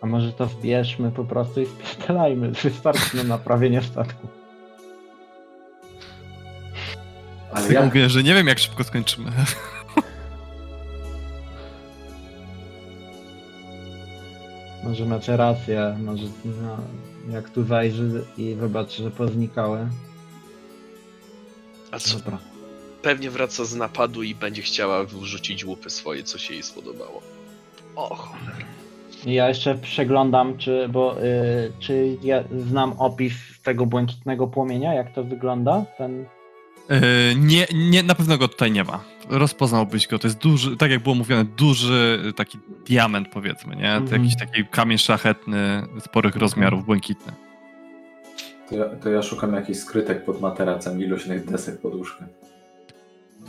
A 0.00 0.06
może 0.06 0.32
to 0.32 0.46
wbierzmy 0.46 1.10
po 1.10 1.24
prostu 1.24 1.60
i 1.60 1.66
spierdalajmy. 1.66 2.50
Wystarczy 2.50 3.16
na 3.16 3.24
naprawienie 3.24 3.82
statku. 3.82 4.39
Ale 7.52 7.66
Ja 7.66 7.72
jak, 7.72 7.84
mówię, 7.84 8.08
że 8.08 8.22
nie 8.22 8.34
wiem, 8.34 8.46
jak 8.46 8.58
szybko 8.58 8.84
skończymy. 8.84 9.32
Może 14.84 15.06
macie 15.06 15.36
rację, 15.36 15.96
może 16.04 16.24
no, 16.44 16.76
jak 17.32 17.50
tu 17.50 17.64
zajrzy 17.64 18.24
i 18.36 18.56
zobaczy, 18.60 19.02
że 19.02 19.10
poznikały. 19.10 19.88
A 21.90 21.98
co? 21.98 22.18
Dobra. 22.18 22.38
Pewnie 23.02 23.30
wraca 23.30 23.64
z 23.64 23.74
napadu 23.74 24.22
i 24.22 24.34
będzie 24.34 24.62
chciała 24.62 25.04
wrzucić 25.04 25.64
łupy 25.64 25.90
swoje, 25.90 26.22
co 26.22 26.38
się 26.38 26.54
jej 26.54 26.62
spodobało. 26.62 27.22
O 27.96 28.14
cholera. 28.14 28.56
I 29.26 29.32
ja 29.34 29.48
jeszcze 29.48 29.74
przeglądam, 29.74 30.58
czy, 30.58 30.88
bo, 30.88 31.22
y, 31.24 31.72
czy 31.78 32.16
ja 32.22 32.44
znam 32.68 32.92
opis 32.92 33.34
tego 33.62 33.86
błękitnego 33.86 34.46
płomienia, 34.46 34.94
jak 34.94 35.14
to 35.14 35.24
wygląda, 35.24 35.84
ten 35.98 36.26
nie, 37.36 37.66
nie, 37.74 38.02
na 38.02 38.14
pewno 38.14 38.38
go 38.38 38.48
tutaj 38.48 38.72
nie 38.72 38.84
ma. 38.84 39.00
Rozpoznałbyś 39.28 40.06
go. 40.06 40.18
To 40.18 40.26
jest 40.28 40.38
duży, 40.38 40.76
tak 40.76 40.90
jak 40.90 41.02
było 41.02 41.14
mówione, 41.14 41.44
duży 41.44 42.32
taki 42.36 42.58
diament, 42.86 43.28
powiedzmy, 43.28 43.76
nie? 43.76 43.82
To 43.82 43.96
Mhm. 43.96 44.22
jakiś 44.22 44.38
taki 44.38 44.66
kamień 44.66 44.98
szlachetny, 44.98 45.82
sporych 46.00 46.36
rozmiarów, 46.36 46.84
błękitny. 46.86 47.32
To 48.68 48.76
ja, 48.76 48.84
to 48.84 49.10
ja 49.10 49.22
szukam 49.22 49.54
jakichś 49.54 49.78
skrytek 49.78 50.24
pod 50.24 50.40
materacem, 50.40 51.00
iluśnych 51.02 51.44
desek 51.44 51.80
pod 51.80 51.94
łóżkiem. 51.94 52.26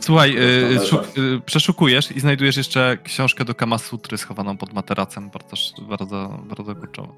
Słuchaj, 0.00 0.34
yy, 0.34 0.86
szuk, 0.86 1.16
yy, 1.16 1.40
przeszukujesz 1.46 2.10
i 2.16 2.20
znajdujesz 2.20 2.56
jeszcze 2.56 2.98
książkę 3.04 3.44
do 3.44 3.54
Kamasutry 3.54 4.18
schowaną 4.18 4.56
pod 4.56 4.72
materacem. 4.72 5.30
Bardzo, 5.30 5.56
bardzo, 5.88 6.38
bardzo 6.48 6.74
kurczowo. 6.74 7.14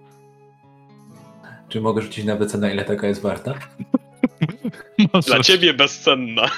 Czy 1.69 1.81
mogę 1.81 2.03
rzucić 2.03 2.25
na 2.25 2.37
wycenę, 2.37 2.73
ile 2.75 2.85
taka 2.85 3.07
jest 3.07 3.23
warta? 3.23 3.55
Możesz. 5.13 5.27
Dla 5.27 5.41
ciebie 5.41 5.75
bezcenna. 5.75 6.43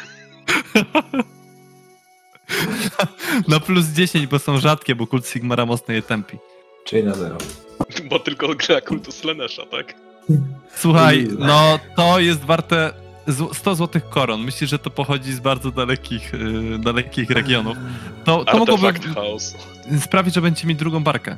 Na 3.49 3.61
plus 3.61 3.87
10, 3.87 4.27
bo 4.27 4.39
są 4.39 4.59
rzadkie, 4.61 4.95
bo 4.95 5.07
kult 5.07 5.29
Sigmara 5.29 5.67
mocno 5.67 5.95
je 5.95 6.03
tępi. 6.03 6.39
Czyli 6.85 7.05
na 7.05 7.15
zero. 7.15 7.39
Bo 8.05 8.19
tylko 8.19 8.49
gra 8.55 8.81
kultus 8.81 9.25
Lenesza, 9.25 9.67
tak? 9.67 9.95
Słuchaj, 10.75 11.29
no 11.39 11.79
to 11.97 12.21
jest 12.21 12.45
warte 12.45 12.93
zł- 13.27 13.55
100 13.55 13.75
złotych 13.75 14.09
koron. 14.09 14.41
Myślisz, 14.41 14.71
że 14.71 14.79
to 14.79 14.91
pochodzi 14.91 15.33
z 15.33 15.41
bardzo 15.41 15.71
dalekich, 15.71 16.33
yy, 16.33 16.79
dalekich 16.79 17.31
regionów. 17.31 17.77
To, 18.25 18.45
to 18.45 18.59
mogłoby 18.59 18.93
chaosu. 18.93 19.57
sprawić, 20.01 20.35
że 20.35 20.41
będziecie 20.43 20.69
mieć 20.69 20.79
drugą 20.79 21.05
barkę. 21.05 21.37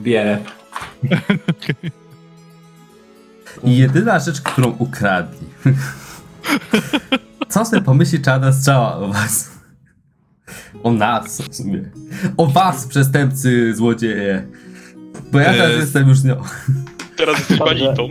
Bierę. 0.00 0.38
I 3.64 3.76
jedyna 3.76 4.18
rzecz, 4.18 4.40
którą 4.40 4.70
ukradli. 4.78 5.46
Co 7.48 7.64
sobie 7.64 7.82
pomyśli 7.82 8.20
czarna 8.22 8.52
strzała 8.52 8.96
o 8.96 9.08
was? 9.08 9.50
O 10.82 10.90
nas 10.92 11.42
w 11.42 11.54
sumie. 11.54 11.90
O 12.36 12.46
was, 12.46 12.86
przestępcy, 12.86 13.74
złodzieje. 13.74 14.46
Bo 15.32 15.40
ja 15.40 15.52
teraz 15.52 15.70
Eee, 15.70 15.78
jestem 15.78 16.08
już 16.08 16.24
nią. 16.24 16.36
Teraz 17.16 17.38
jesteś 17.38 17.58
banitą. 17.58 18.08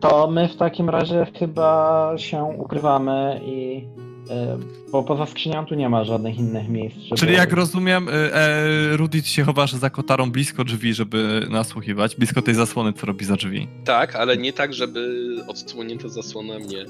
To 0.00 0.30
my 0.30 0.48
w 0.48 0.56
takim 0.56 0.90
razie 0.90 1.26
chyba 1.38 2.12
się 2.16 2.42
ukrywamy 2.44 3.40
i. 3.44 3.86
y, 4.30 4.90
Bo 4.92 5.02
poza 5.02 5.26
skrzynią 5.26 5.66
tu 5.66 5.74
nie 5.74 5.88
ma 5.88 6.04
żadnych 6.04 6.38
innych 6.38 6.68
miejsc. 6.68 6.96
Żeby... 6.96 7.16
Czyli 7.16 7.32
jak 7.34 7.52
rozumiem, 7.52 8.08
y, 8.08 8.12
e, 8.12 8.96
Rudy, 8.96 9.22
się 9.22 9.44
chowasz 9.44 9.72
za 9.72 9.90
kotarą 9.90 10.30
blisko 10.30 10.64
drzwi, 10.64 10.94
żeby 10.94 11.46
nasłuchiwać, 11.50 12.16
blisko 12.16 12.42
tej 12.42 12.54
zasłony, 12.54 12.92
co 12.92 13.06
robi 13.06 13.24
za 13.24 13.36
drzwi. 13.36 13.68
Tak, 13.84 14.16
ale 14.16 14.36
nie 14.36 14.52
tak, 14.52 14.74
żeby 14.74 15.26
odsłonięta 15.48 16.08
zasłona 16.08 16.58
mnie. 16.58 16.84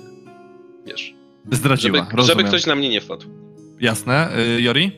Wiesz. 0.87 1.15
Zdradziła, 1.51 1.99
Żeby, 1.99 2.17
rozumiem. 2.17 2.39
żeby 2.39 2.49
ktoś 2.49 2.67
na 2.67 2.75
mnie 2.75 2.89
nie 2.89 3.01
wpadł. 3.01 3.27
Jasne. 3.81 4.29
Y, 4.57 4.62
Jori? 4.62 4.93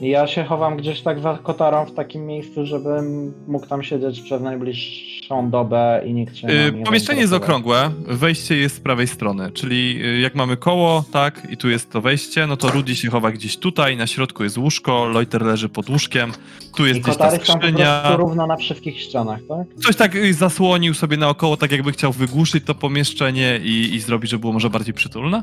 Ja 0.00 0.26
się 0.26 0.44
chowam 0.44 0.76
gdzieś 0.76 1.00
tak 1.00 1.20
za 1.20 1.38
kotarą 1.42 1.86
w 1.86 1.94
takim 1.94 2.26
miejscu, 2.26 2.66
żebym 2.66 3.34
mógł 3.48 3.66
tam 3.66 3.82
siedzieć 3.82 4.20
przez 4.20 4.42
najbliższą 4.42 5.50
dobę 5.50 6.02
i 6.06 6.14
nikt 6.14 6.36
się 6.36 6.48
Y, 6.48 6.66
nam 6.66 6.78
nie 6.78 6.84
Pomieszczenie 6.84 7.20
jest 7.20 7.32
okrągłe, 7.32 7.90
wejście 8.06 8.56
jest 8.56 8.76
z 8.76 8.80
prawej 8.80 9.06
strony, 9.06 9.52
czyli 9.52 10.04
y, 10.04 10.20
jak 10.20 10.34
mamy 10.34 10.56
koło, 10.56 11.04
tak, 11.12 11.46
i 11.50 11.56
tu 11.56 11.70
jest 11.70 11.90
to 11.90 12.00
wejście, 12.00 12.46
no 12.46 12.56
to 12.56 12.70
Rudy 12.70 12.94
się 12.96 13.10
chowa 13.10 13.30
gdzieś 13.30 13.56
tutaj, 13.56 13.96
na 13.96 14.06
środku 14.06 14.44
jest 14.44 14.58
łóżko, 14.58 15.08
Loiter 15.08 15.42
leży 15.42 15.68
pod 15.68 15.88
łóżkiem, 15.88 16.32
tu 16.76 16.86
jest 16.86 17.00
I 17.00 17.02
gdzieś 17.02 17.16
ta 17.16 17.30
są 17.30 17.36
skrzynia. 17.36 18.00
prostu 18.00 18.16
równo 18.16 18.46
na 18.46 18.56
wszystkich 18.56 19.00
ścianach, 19.00 19.40
tak? 19.48 19.82
Coś 19.84 19.96
tak 19.96 20.14
y, 20.14 20.34
zasłonił 20.34 20.94
sobie 20.94 21.16
naokoło, 21.16 21.56
tak 21.56 21.72
jakby 21.72 21.92
chciał 21.92 22.12
wygłuszyć 22.12 22.64
to 22.64 22.74
pomieszczenie 22.74 23.60
i, 23.62 23.94
i 23.94 24.00
zrobić, 24.00 24.30
żeby 24.30 24.40
było 24.40 24.52
może 24.52 24.70
bardziej 24.70 24.94
przytulne. 24.94 25.42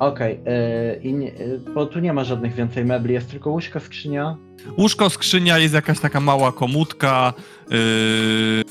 Okej, 0.00 0.32
y, 0.96 1.00
i 1.02 1.12
nie- 1.12 1.40
y, 1.40 1.60
bo 1.74 1.86
tu 1.86 2.00
nie 2.00 2.12
ma 2.12 2.24
żadnych 2.24 2.54
więcej 2.54 2.84
mebli, 2.84 3.14
jest 3.14 3.30
tylko 3.30 3.50
łóżko, 3.50 3.80
skrzynia. 3.80 4.36
Łóżko, 4.78 5.10
skrzynia, 5.10 5.58
jest 5.58 5.74
jakaś 5.74 6.00
taka 6.00 6.20
mała 6.20 6.52
komódka, 6.52 7.32
y, 7.72 8.62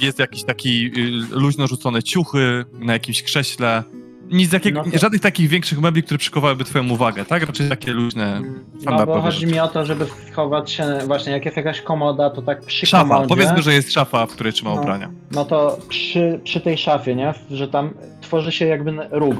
jest 0.00 0.18
jakiś 0.18 0.44
taki 0.44 0.86
y, 0.86 1.10
luźno 1.38 1.66
rzucone 1.66 2.02
ciuchy 2.02 2.64
na 2.78 2.92
jakimś 2.92 3.22
krześle. 3.22 3.82
Nic 4.30 4.52
jakiego, 4.52 4.82
No 4.86 4.90
to- 4.92 4.98
żadnych 4.98 5.20
takich 5.20 5.48
większych 5.48 5.80
mebli, 5.80 6.02
które 6.02 6.18
przykowałyby 6.18 6.64
twoją 6.64 6.90
uwagę, 6.90 7.24
tak? 7.24 7.42
Raczej 7.46 7.68
takie 7.68 7.92
luźne, 7.92 8.42
No 8.84 9.06
bo 9.06 9.20
chodzi 9.20 9.40
rzeczy. 9.40 9.52
mi 9.52 9.60
o 9.60 9.68
to, 9.68 9.84
żeby 9.84 10.06
schować 10.32 10.70
się, 10.70 10.84
właśnie 11.06 11.32
jak 11.32 11.44
jest 11.44 11.56
jakaś 11.56 11.80
komoda, 11.80 12.30
to 12.30 12.42
tak 12.42 12.60
przy 12.60 12.86
Szafa, 12.86 13.04
komodzie, 13.08 13.28
powiedzmy, 13.28 13.62
że 13.62 13.74
jest 13.74 13.92
szafa, 13.92 14.26
w 14.26 14.32
której 14.32 14.52
trzyma 14.52 14.74
No. 14.74 14.80
ubrania. 14.80 15.10
no 15.30 15.44
to 15.44 15.78
przy, 15.88 16.40
przy 16.44 16.60
tej 16.60 16.78
szafie, 16.78 17.14
nie? 17.14 17.34
Że 17.50 17.68
tam 17.68 17.90
tworzy 18.20 18.52
się 18.52 18.66
jakby 18.66 18.92
róg 19.10 19.36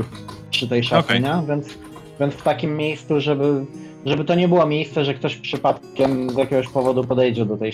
przy 0.50 0.68
tej 0.68 0.84
szafie, 0.84 1.00
Okej. 1.08 1.20
nie? 1.23 1.47
Więc, 1.48 1.78
więc 2.20 2.34
w 2.34 2.42
takim 2.42 2.76
miejscu, 2.76 3.20
żeby, 3.20 3.66
żeby 4.06 4.24
to 4.24 4.34
nie 4.34 4.48
było 4.48 4.66
miejsce, 4.66 5.05
że 5.05 5.15
ktoś 5.15 5.36
przypadkiem 5.36 6.31
z 6.31 6.36
jakiegoś 6.36 6.68
powodu 6.68 7.05
podejdzie 7.05 7.47
do 7.47 7.56
tej, 7.56 7.73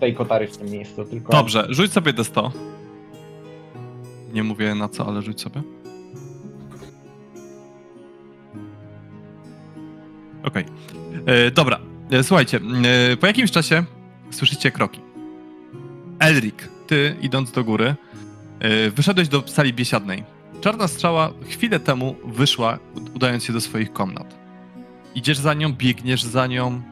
tej 0.00 0.14
kotary 0.14 0.46
w 0.48 0.56
tym 0.56 0.70
miejscu, 0.70 1.04
tylko... 1.04 1.32
Dobrze, 1.32 1.66
rzuć 1.70 1.92
sobie 1.92 2.12
D100. 2.12 2.50
Nie 4.32 4.42
mówię 4.44 4.74
na 4.74 4.88
co, 4.88 5.06
ale 5.06 5.22
rzuć 5.22 5.40
sobie. 5.40 5.62
Okej. 10.42 10.64
E, 11.26 11.50
Dobra, 11.50 11.78
e, 12.10 12.22
słuchajcie, 12.22 12.60
e, 13.12 13.16
po 13.16 13.26
jakimś 13.26 13.50
czasie 13.50 13.84
słyszycie 14.30 14.70
kroki. 14.70 15.00
Elrik, 16.18 16.68
ty 16.86 17.16
idąc 17.22 17.52
do 17.52 17.64
góry, 17.64 17.94
wyszedłeś 18.96 19.28
do 19.28 19.42
sali 19.46 19.72
biesiadnej. 19.72 20.24
Czarna 20.60 20.88
strzała 20.88 21.30
chwilę 21.48 21.80
temu 21.80 22.14
wyszła, 22.24 22.78
ud- 22.94 23.10
udając 23.16 23.44
się 23.44 23.52
do 23.52 23.60
swoich 23.60 23.92
komnat. 23.92 24.34
Idziesz 25.14 25.38
za 25.38 25.54
nią, 25.54 25.72
biegniesz 25.72 26.22
za 26.22 26.46
nią, 26.46 26.82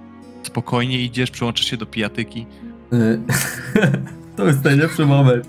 spokojnie 0.42 0.98
idziesz, 1.00 1.30
przyłączysz 1.30 1.66
się 1.66 1.76
do 1.76 1.86
pijatyki. 1.86 2.46
To 4.36 4.46
jest 4.46 4.64
najlepszy 4.64 5.06
moment. 5.06 5.48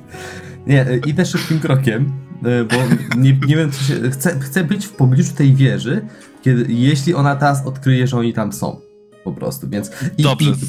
Nie, 0.67 0.85
idę 1.07 1.25
szybkim 1.25 1.59
krokiem, 1.59 2.11
bo 2.41 2.75
nie, 3.17 3.33
nie 3.47 3.55
wiem, 3.55 3.71
co 3.71 3.83
się. 3.83 4.09
Chcę, 4.11 4.39
chcę 4.39 4.63
być 4.63 4.85
w 4.85 4.91
pobliżu 4.91 5.33
tej 5.33 5.55
wieży, 5.55 6.01
kiedy, 6.47 6.73
jeśli 6.73 7.13
ona 7.13 7.35
teraz 7.35 7.65
odkryje, 7.65 8.07
że 8.07 8.17
oni 8.17 8.33
tam 8.33 8.53
są. 8.53 8.81
Po 9.23 9.31
prostu, 9.33 9.69
więc. 9.69 9.91
I, 10.17 10.21
i 10.21 10.25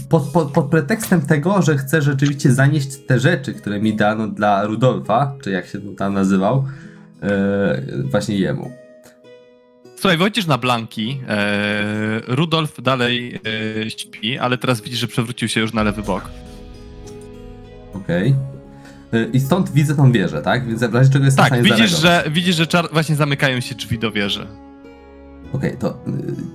pod, 0.08 0.22
pod, 0.22 0.52
pod 0.52 0.66
pretekstem 0.66 1.22
tego, 1.22 1.62
że 1.62 1.76
chcę 1.76 2.02
rzeczywiście 2.02 2.52
zanieść 2.52 2.96
te 3.06 3.20
rzeczy, 3.20 3.54
które 3.54 3.80
mi 3.80 3.96
dano 3.96 4.28
dla 4.28 4.64
Rudolfa, 4.64 5.34
czy 5.42 5.50
jak 5.50 5.66
się 5.66 5.96
tam 5.96 6.14
nazywał, 6.14 6.64
y, 7.98 8.02
właśnie 8.02 8.38
jemu. 8.38 8.72
Słuchaj, 9.96 10.16
wchodzisz 10.16 10.46
na 10.46 10.58
Blanki. 10.58 11.20
E, 11.28 12.20
Rudolf 12.26 12.82
dalej 12.82 13.40
e, 13.84 13.90
śpi, 13.90 14.38
ale 14.38 14.58
teraz 14.58 14.80
widzisz, 14.80 14.98
że 14.98 15.08
przewrócił 15.08 15.48
się 15.48 15.60
już 15.60 15.72
na 15.72 15.82
lewy 15.82 16.02
bok. 16.02 16.30
Okej. 17.94 18.34
Y, 19.14 19.30
I 19.32 19.40
stąd 19.40 19.72
widzę 19.72 19.94
tą 19.94 20.12
wieżę, 20.12 20.42
tak? 20.42 20.66
Więc 20.66 20.84
w 20.84 20.94
razie 20.94 21.12
czego 21.12 21.24
jest 21.24 21.36
Tak, 21.36 21.62
widzisz, 21.62 21.90
że, 22.00 22.24
widzisz, 22.30 22.56
że 22.56 22.66
czar- 22.66 22.88
właśnie 22.92 23.16
zamykają 23.16 23.60
się 23.60 23.74
drzwi 23.74 23.98
do 23.98 24.10
wieży. 24.12 24.46
Okej, 25.52 25.76
to 25.78 25.90
y, 25.90 25.94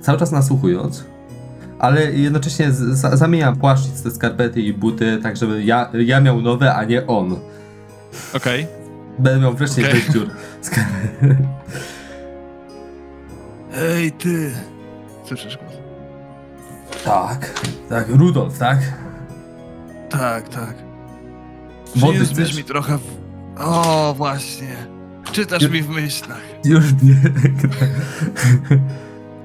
cały 0.01 0.19
czas 0.19 0.31
nasłuchując, 0.31 1.05
ale 1.80 2.11
jednocześnie 2.11 2.72
z, 2.72 2.77
za, 2.77 3.17
zamieniam 3.17 3.55
płaszcz, 3.55 4.01
te 4.03 4.11
skarpety 4.11 4.61
i 4.61 4.73
buty, 4.73 5.19
tak 5.23 5.38
żeby 5.38 5.63
ja, 5.63 5.89
ja 5.93 6.22
miał 6.22 6.41
nowe, 6.41 6.75
a 6.75 6.83
nie 6.83 7.07
on. 7.07 7.35
Okej. 8.33 8.67
Będę 9.19 9.39
miał 9.39 9.53
wreszcie 9.53 9.88
okay. 9.88 10.01
dziur. 10.13 10.30
Ej, 13.95 14.11
ty! 14.11 14.51
Słyszysz 15.27 15.57
głos? 15.57 15.73
tak, 17.03 17.61
tak, 17.89 18.09
Rudolf, 18.09 18.57
tak? 18.57 18.80
Tak, 20.09 20.49
tak. 20.49 20.75
Wody 21.95 22.19
mi 22.57 22.63
trochę 22.63 22.97
w... 22.97 23.01
O, 23.57 24.13
właśnie. 24.17 24.75
Czytasz 25.31 25.69
mi 25.69 25.81
w 25.81 25.89
myślach. 25.89 26.52
Już 26.66 26.83
nie. 27.03 27.16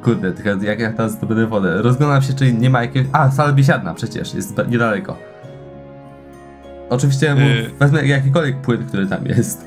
Kurde, 0.03 0.33
tylko 0.33 0.65
jak 0.65 0.81
ja 0.81 0.93
teraz 0.93 1.13
zdobędę 1.13 1.47
wodę. 1.47 1.83
Rozglądam 1.83 2.23
się, 2.23 2.33
czy 2.35 2.53
nie 2.53 2.71
ma 2.71 2.83
jakiegoś... 2.83 3.11
A, 3.13 3.31
sala 3.31 3.53
biesiadna 3.53 3.95
przecież, 3.95 4.35
jest 4.35 4.57
niedaleko. 4.69 5.17
Oczywiście 6.91 7.33
Y- 7.33 7.71
wezmę 7.79 8.07
jakikolwiek 8.07 8.61
płyn, 8.61 8.87
który 8.87 9.07
tam 9.07 9.27
jest. 9.27 9.67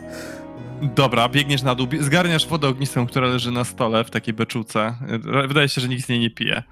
Dobra, 0.96 1.30
biegniesz 1.30 1.64
na 1.64 1.76
dół, 1.76 1.88
zgarniasz 2.00 2.48
wodę 2.48 2.68
ognistą, 2.68 3.08
która 3.08 3.28
leży 3.28 3.52
na 3.52 3.64
stole 3.64 4.04
w 4.04 4.10
takiej 4.12 4.34
beczułce. 4.34 4.96
E, 5.44 5.48
Wydaje 5.48 5.70
się, 5.70 5.82
że 5.82 5.88
nikt 5.88 6.06
z 6.06 6.10
niej 6.10 6.20
nie 6.20 6.30
pije. 6.30 6.64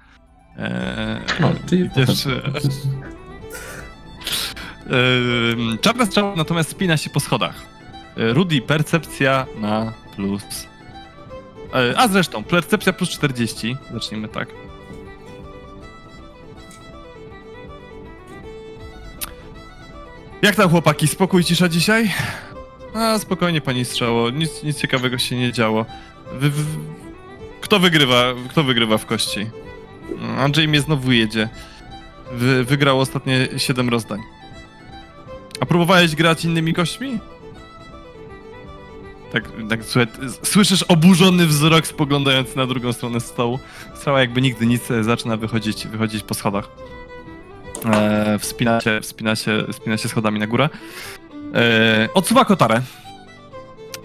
Eee, 0.58 1.20
No, 1.40 1.52
czyli... 1.66 1.90
idziesz, 1.96 2.26
e, 2.26 2.30
Yy, 4.90 5.78
czarna 5.80 6.06
strzała 6.06 6.36
natomiast 6.36 6.70
spina 6.70 6.96
się 6.96 7.10
po 7.10 7.20
schodach. 7.20 7.54
Yy, 8.16 8.32
Rudy, 8.32 8.60
percepcja 8.62 9.46
na 9.60 9.92
plus. 10.16 10.66
Yy, 11.74 11.98
a 11.98 12.08
zresztą, 12.08 12.44
percepcja 12.44 12.92
plus 12.92 13.10
40. 13.10 13.76
Zacznijmy 13.92 14.28
tak. 14.28 14.48
Jak 20.42 20.56
tam 20.56 20.70
chłopaki? 20.70 21.08
Spokój, 21.08 21.44
cisza 21.44 21.68
dzisiaj? 21.68 22.10
A, 22.94 23.18
spokojnie 23.18 23.60
pani 23.60 23.84
strzało. 23.84 24.30
Nic, 24.30 24.62
nic 24.62 24.80
ciekawego 24.80 25.18
się 25.18 25.36
nie 25.36 25.52
działo. 25.52 25.86
Wy, 26.32 26.50
wy, 26.50 26.64
kto 27.60 27.78
wygrywa? 27.80 28.24
Kto 28.48 28.64
wygrywa 28.64 28.98
w 28.98 29.06
kości? 29.06 29.46
Andrzej 30.38 30.68
mnie 30.68 30.80
znowu 30.80 31.12
jedzie. 31.12 31.48
Wy, 32.32 32.64
wygrał 32.64 33.00
ostatnie 33.00 33.48
7 33.56 33.88
rozdań. 33.88 34.20
A 35.60 35.66
próbowałeś 35.66 36.14
grać 36.14 36.44
innymi 36.44 36.74
kośćmi? 36.74 37.18
Tak, 39.32 39.44
tak 39.68 39.84
słuchaj, 39.84 40.06
słyszysz 40.42 40.82
oburzony 40.82 41.46
wzrok 41.46 41.86
spoglądający 41.86 42.56
na 42.56 42.66
drugą 42.66 42.92
stronę 42.92 43.20
stołu. 43.20 43.58
Strała 43.94 44.20
jakby 44.20 44.42
nigdy 44.42 44.66
nic 44.66 44.90
e, 44.90 45.04
zaczyna 45.04 45.36
wychodzić, 45.36 45.86
wychodzić 45.86 46.22
po 46.22 46.34
schodach. 46.34 46.68
E, 47.84 48.38
wspina, 48.38 48.80
się, 48.80 49.00
wspina, 49.00 49.36
się, 49.36 49.64
wspina 49.72 49.96
się 49.96 50.08
schodami 50.08 50.40
na 50.40 50.46
górę. 50.46 50.68
E, 51.54 52.08
odsuwa 52.14 52.44
kotarę. 52.44 52.82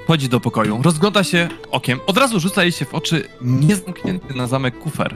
Wchodzi 0.03 0.29
do 0.29 0.39
pokoju, 0.39 0.81
rozgląda 0.83 1.23
się 1.23 1.49
okiem. 1.71 1.99
Od 2.07 2.17
razu 2.17 2.39
rzuca 2.39 2.63
jej 2.63 2.71
się 2.71 2.85
w 2.85 2.93
oczy 2.93 3.27
niezamknięty 3.41 4.33
na 4.33 4.47
zamek 4.47 4.79
kufer. 4.79 5.15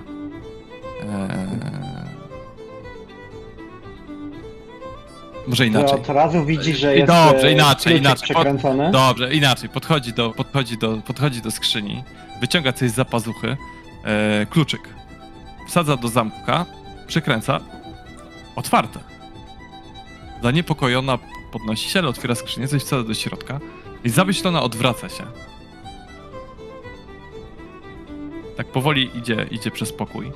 E, 1.03 1.78
Może 5.49 5.67
inaczej. 5.67 5.99
Od 5.99 6.09
razu 6.09 6.45
widzi, 6.45 6.75
że 6.75 6.95
jest 6.95 7.07
Dobrze, 7.07 7.47
e, 7.47 7.51
inaczej, 7.51 7.97
inaczej. 7.97 8.23
przekręcony. 8.23 8.91
Dobrze, 8.91 9.33
inaczej. 9.33 9.69
Podchodzi 9.69 10.13
do, 10.13 10.29
podchodzi 10.29 10.77
do, 10.77 10.97
podchodzi 10.97 11.41
do 11.41 11.51
skrzyni, 11.51 12.03
wyciąga 12.41 12.73
coś 12.73 12.91
z 12.91 12.95
zapazuchy, 12.95 13.57
e, 14.03 14.45
kluczyk, 14.45 14.81
wsadza 15.67 15.97
do 15.97 16.07
zamka, 16.07 16.65
przykręca, 17.07 17.59
otwarte. 18.55 18.99
Zaniepokojona 20.43 21.17
podnosi 21.51 21.89
się, 21.89 21.99
ale 21.99 22.07
otwiera 22.07 22.35
skrzynię, 22.35 22.67
coś 22.67 22.83
wsadza 22.83 23.03
do 23.03 23.13
środka 23.13 23.59
i 24.03 24.09
zamyślona 24.09 24.61
odwraca 24.63 25.09
się. 25.09 25.23
Tak 28.57 28.67
powoli 28.67 29.17
idzie, 29.17 29.47
idzie 29.51 29.71
przez 29.71 29.93
pokój. 29.93 30.31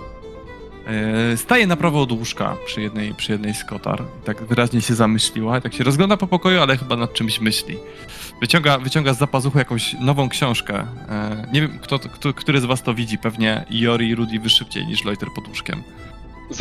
E, 0.88 1.38
Staje 1.38 1.68
na 1.68 1.76
prawo 1.76 2.02
od 2.02 2.12
łóżka 2.12 2.56
przy 2.66 2.82
jednej, 2.82 3.14
przy 3.14 3.32
jednej 3.32 3.54
z 3.54 3.64
kotar. 3.64 4.04
Tak 4.26 4.44
wyraźnie 4.44 4.82
się 4.82 4.96
zamyśliła. 4.96 5.62
Tak 5.62 5.74
się 5.74 5.84
rozgląda 5.84 6.18
po 6.18 6.28
pokoju, 6.28 6.62
ale 6.62 6.78
chyba 6.78 6.96
nad 6.96 7.14
czymś 7.14 7.40
myśli. 7.42 7.78
Wyciąga, 8.42 8.78
wyciąga 8.78 9.14
z 9.14 9.18
zapazuchy 9.18 9.60
jakąś 9.60 9.94
nową 9.94 10.30
książkę. 10.30 10.88
E, 11.10 11.48
Nie 11.54 11.62
wiem, 11.62 11.80
kto, 11.80 12.00
kto, 12.00 12.34
który 12.34 12.62
z 12.62 12.66
was 12.66 12.84
to 12.84 12.94
widzi. 12.94 13.18
Pewnie 13.18 13.66
Jori 13.70 14.10
i 14.10 14.16
Rudy 14.16 14.40
wy 14.40 14.50
szybciej 14.50 14.88
niż 14.88 15.04
Loiter 15.06 15.30
pod 15.36 15.48
łóżkiem. 15.48 15.84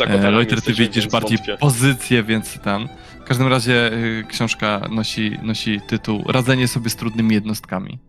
E, 0.07 0.31
Loiter, 0.31 0.61
ty 0.61 0.73
widzisz 0.73 1.07
bardziej 1.07 1.37
wątpię. 1.37 1.57
pozycję, 1.57 2.23
więc 2.23 2.59
tam. 2.59 2.89
W 3.21 3.23
każdym 3.23 3.47
razie 3.47 3.93
y, 3.93 4.23
książka 4.29 4.81
nosi, 4.91 5.37
nosi 5.41 5.81
tytuł 5.87 6.23
Radzenie 6.27 6.67
sobie 6.67 6.89
z 6.89 6.95
trudnymi 6.95 7.33
jednostkami. 7.35 7.99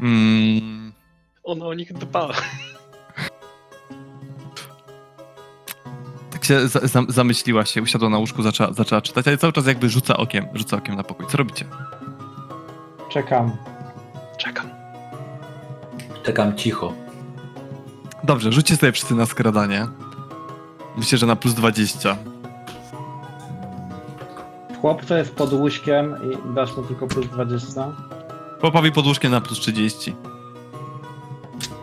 Mm, 0.00 0.92
Ona 1.44 1.64
o 1.66 1.74
nich 1.74 1.92
dba. 1.92 2.28
Tak 6.38 6.44
się 6.44 6.68
za, 6.68 6.80
za, 6.80 7.02
zamyśliła 7.08 7.64
się, 7.64 7.82
usiadła 7.82 8.08
na 8.08 8.18
łóżku, 8.18 8.42
zaczęła, 8.42 8.72
zaczęła 8.72 9.00
czytać, 9.00 9.28
ale 9.28 9.38
cały 9.38 9.52
czas 9.52 9.66
jakby 9.66 9.88
rzuca 9.88 10.16
okiem, 10.16 10.46
rzuca 10.54 10.76
okiem 10.76 10.96
na 10.96 11.02
pokój. 11.02 11.26
Co 11.26 11.38
robicie? 11.38 11.64
Czekam. 13.08 13.56
Czekam. 14.38 14.70
Czekam 16.22 16.56
cicho. 16.56 16.92
Dobrze, 18.24 18.52
rzućcie 18.52 18.76
sobie 18.76 18.92
wszyscy 18.92 19.14
na 19.14 19.26
skradanie. 19.26 19.86
Myślę, 20.96 21.18
że 21.18 21.26
na 21.26 21.36
plus 21.36 21.54
20. 21.54 22.16
Chłop, 24.80 25.04
co 25.04 25.16
jest 25.16 25.34
pod 25.34 25.52
łóżkiem 25.52 26.16
i 26.32 26.54
dasz 26.54 26.76
mu 26.76 26.82
tylko 26.82 27.06
plus 27.06 27.26
20. 27.26 27.92
Chłopowi 28.60 28.92
pod 28.92 29.06
łóżkiem 29.06 29.30
na 29.30 29.40
plus 29.40 29.58
30. 29.58 30.14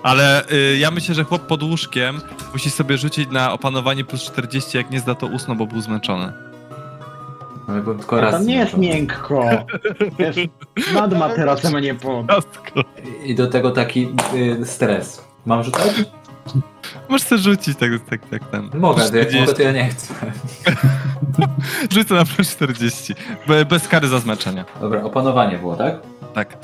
Ale 0.06 0.50
y, 0.52 0.78
ja 0.78 0.92
myślę, 0.92 1.16
że 1.16 1.24
chłop 1.24 1.42
pod 1.42 1.64
łóżkiem 1.64 2.22
musi 2.54 2.70
sobie 2.70 2.98
rzucić 2.98 3.30
na 3.32 3.54
opanowanie 3.54 4.06
plus 4.06 4.24
40, 4.24 4.78
jak 4.78 4.92
nie 4.92 5.00
zda 5.00 5.16
to 5.16 5.28
usno, 5.28 5.56
bo 5.56 5.66
był 5.66 5.82
zmęczony. 5.82 6.34
Ale 7.68 7.82
byłem 7.82 8.00
tylko 8.00 8.22
raz. 8.22 8.32
tam 8.32 8.46
nie 8.46 8.56
jest 8.56 8.72
zmęczony. 8.72 8.96
miękko. 8.96 9.50
Jest 10.20 10.40
nad 10.94 11.18
materacem, 11.20 11.76
a 11.76 11.80
nie 11.80 11.96
pod. 11.96 12.28
Ciastko. 12.28 12.84
I 13.24 13.36
do 13.36 13.48
tego 13.48 13.72
taki 13.72 14.08
y, 14.62 14.66
stres. 14.66 15.24
Mam 15.46 15.64
rzucać? 15.64 15.94
Możesz 17.10 17.28
sobie 17.28 17.42
rzucić 17.42 17.78
tak, 17.78 17.90
tak, 18.10 18.30
tak 18.30 18.50
ten. 18.50 18.70
Mogę, 18.74 19.10
to 19.10 19.18
jak 19.18 19.28
40. 19.28 19.40
mogę, 19.40 19.54
to 19.54 19.62
ja 19.62 19.72
nie 19.72 19.90
chcę. 19.90 20.14
Rzucę 21.94 22.16
na 22.16 22.26
plus 22.26 22.52
40. 22.56 23.14
Be, 23.48 23.66
bez 23.66 23.88
kary 23.88 24.08
za 24.08 24.20
zmęczenie. 24.20 24.66
Dobra, 24.82 25.04
opanowanie 25.04 25.58
było, 25.58 25.76
tak? 25.76 25.96
Tak. 26.34 26.58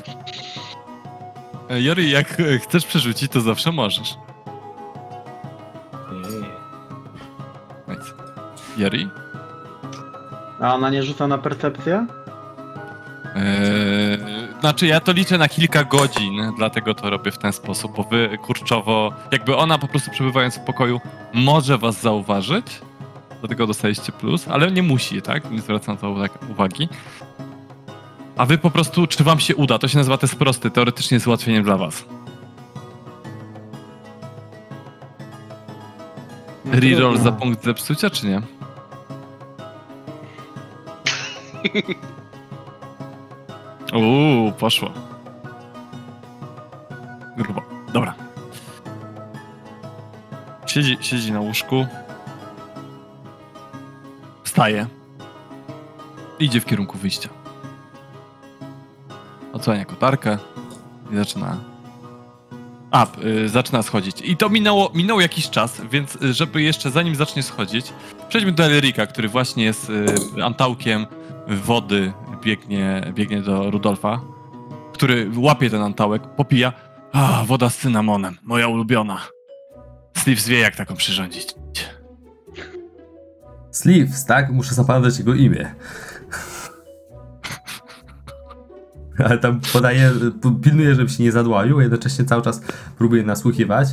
E, 1.72 1.82
Jori, 1.82 2.10
jak 2.10 2.40
e, 2.40 2.58
chcesz 2.58 2.86
przerzucić, 2.86 3.32
to 3.32 3.40
zawsze 3.40 3.72
możesz. 3.72 4.14
Nice. 7.88 8.12
Jori? 8.76 9.08
A 10.60 10.74
ona 10.74 10.90
nie 10.90 11.02
rzuca 11.02 11.26
na 11.26 11.38
percepcję? 11.38 12.06
Eee, 13.34 14.18
znaczy 14.60 14.86
ja 14.86 15.00
to 15.00 15.12
liczę 15.12 15.38
na 15.38 15.48
kilka 15.48 15.84
godzin, 15.84 16.52
dlatego 16.56 16.94
to 16.94 17.10
robię 17.10 17.30
w 17.30 17.38
ten 17.38 17.52
sposób, 17.52 17.96
bo 17.96 18.02
wy 18.02 18.38
kurczowo, 18.42 19.12
jakby 19.30 19.56
ona 19.56 19.78
po 19.78 19.88
prostu 19.88 20.10
przebywając 20.10 20.56
w 20.56 20.60
pokoju 20.60 21.00
może 21.34 21.78
was 21.78 22.00
zauważyć, 22.00 22.66
dlatego 23.40 23.66
dostaliście 23.66 24.12
plus, 24.12 24.48
ale 24.48 24.70
nie 24.70 24.82
musi, 24.82 25.22
tak? 25.22 25.50
Nie 25.50 25.60
zwracam 25.60 25.96
to 25.96 26.16
tak 26.20 26.50
uwagi. 26.50 26.88
A 28.36 28.46
wy 28.46 28.58
po 28.58 28.70
prostu, 28.70 29.06
czy 29.06 29.24
wam 29.24 29.40
się 29.40 29.56
uda, 29.56 29.78
to 29.78 29.88
się 29.88 29.98
nazywa 29.98 30.18
test 30.18 30.36
prosty, 30.36 30.70
teoretycznie 30.70 31.14
jest 31.14 31.26
ułatwieniem 31.26 31.64
dla 31.64 31.76
was. 31.76 32.04
No 36.64 36.80
Reroll 36.80 37.18
za 37.18 37.32
punkt 37.32 37.64
zepsucia, 37.64 38.10
czy 38.10 38.26
nie? 38.26 38.42
Uuu, 43.98 44.52
poszło. 44.52 44.90
Grubo. 47.36 47.62
Dobra. 47.92 48.14
Siedzi, 50.66 50.98
siedzi 51.00 51.32
na 51.32 51.40
łóżku. 51.40 51.86
Wstaje. 54.44 54.86
Idzie 56.38 56.60
w 56.60 56.64
kierunku 56.64 56.98
wyjścia. 56.98 57.41
Odsłania 59.52 59.84
kotarkę 59.84 60.38
i 61.12 61.16
zaczyna. 61.16 61.56
A, 62.90 63.06
y, 63.24 63.48
zaczyna 63.48 63.82
schodzić. 63.82 64.20
I 64.24 64.36
to 64.36 64.48
minęło, 64.48 64.90
minął 64.94 65.20
jakiś 65.20 65.50
czas, 65.50 65.80
więc 65.90 66.16
y, 66.22 66.34
żeby 66.34 66.62
jeszcze 66.62 66.90
zanim 66.90 67.14
zacznie 67.14 67.42
schodzić, 67.42 67.92
przejdźmy 68.28 68.52
do 68.52 68.64
Elrika, 68.64 69.06
który 69.06 69.28
właśnie 69.28 69.64
jest 69.64 69.90
y, 69.90 70.44
antałkiem 70.44 71.06
wody, 71.48 72.12
biegnie, 72.44 73.12
biegnie 73.14 73.42
do 73.42 73.70
Rudolfa, 73.70 74.20
który 74.92 75.30
łapie 75.36 75.70
ten 75.70 75.82
antałek, 75.82 76.22
popija. 76.22 76.72
A, 77.12 77.42
woda 77.46 77.70
z 77.70 77.76
cynamonem, 77.76 78.38
moja 78.42 78.68
ulubiona. 78.68 79.20
Sleeves 80.16 80.48
wie, 80.48 80.58
jak 80.58 80.76
taką 80.76 80.96
przyrządzić. 80.96 81.54
Sleeves, 83.70 84.24
tak? 84.24 84.52
Muszę 84.52 84.74
zapamiętać 84.74 85.18
jego 85.18 85.34
imię. 85.34 85.74
Ale 89.18 89.38
tam 89.38 89.60
podaje, 89.72 90.10
pilnuje, 90.62 90.94
żeby 90.94 91.10
się 91.10 91.22
nie 91.22 91.32
zadławił, 91.32 91.78
a 91.78 91.82
jednocześnie 91.82 92.24
cały 92.24 92.42
czas 92.42 92.60
próbuje 92.98 93.22
nasłuchiwać. 93.22 93.88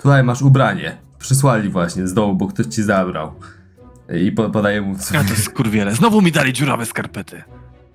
Tutaj 0.00 0.24
masz 0.24 0.42
ubranie. 0.42 0.98
Przysłali 1.18 1.68
właśnie 1.68 2.06
z 2.08 2.14
domu, 2.14 2.34
bo 2.34 2.46
ktoś 2.46 2.66
ci 2.66 2.82
zabrał. 2.82 3.34
I 4.14 4.32
po, 4.32 4.50
podaje 4.50 4.82
mu... 4.82 4.96
Ja 5.14 5.24
to 5.24 5.34
skurwiele, 5.36 5.94
znowu 5.94 6.22
mi 6.22 6.32
dali 6.32 6.52
dziurawe 6.52 6.86
skarpety. 6.86 7.42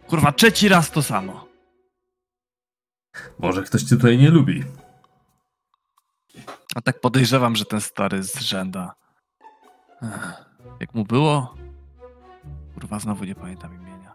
Kurwa, 0.08 0.32
trzeci 0.32 0.68
raz 0.70 0.92
to 0.92 1.04
samo. 1.04 1.48
Może 3.40 3.64
ktoś 3.64 3.84
cię 3.84 3.96
tutaj 3.96 4.18
nie 4.18 4.30
lubi. 4.30 4.64
A 6.76 6.82
tak 6.82 7.02
podejrzewam, 7.02 7.56
że 7.56 7.66
ten 7.66 7.82
stary 7.82 8.24
z 8.24 8.40
rzęda. 8.40 8.96
Ech, 10.04 10.44
Jak 10.80 10.94
mu 10.94 11.06
było? 11.06 11.56
Kurwa, 12.74 13.00
znowu 13.00 13.24
nie 13.24 13.36
pamiętam 13.36 13.74
imienia. 13.74 14.14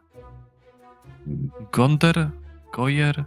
Gonder? 1.72 2.30
Gojer? 2.72 3.24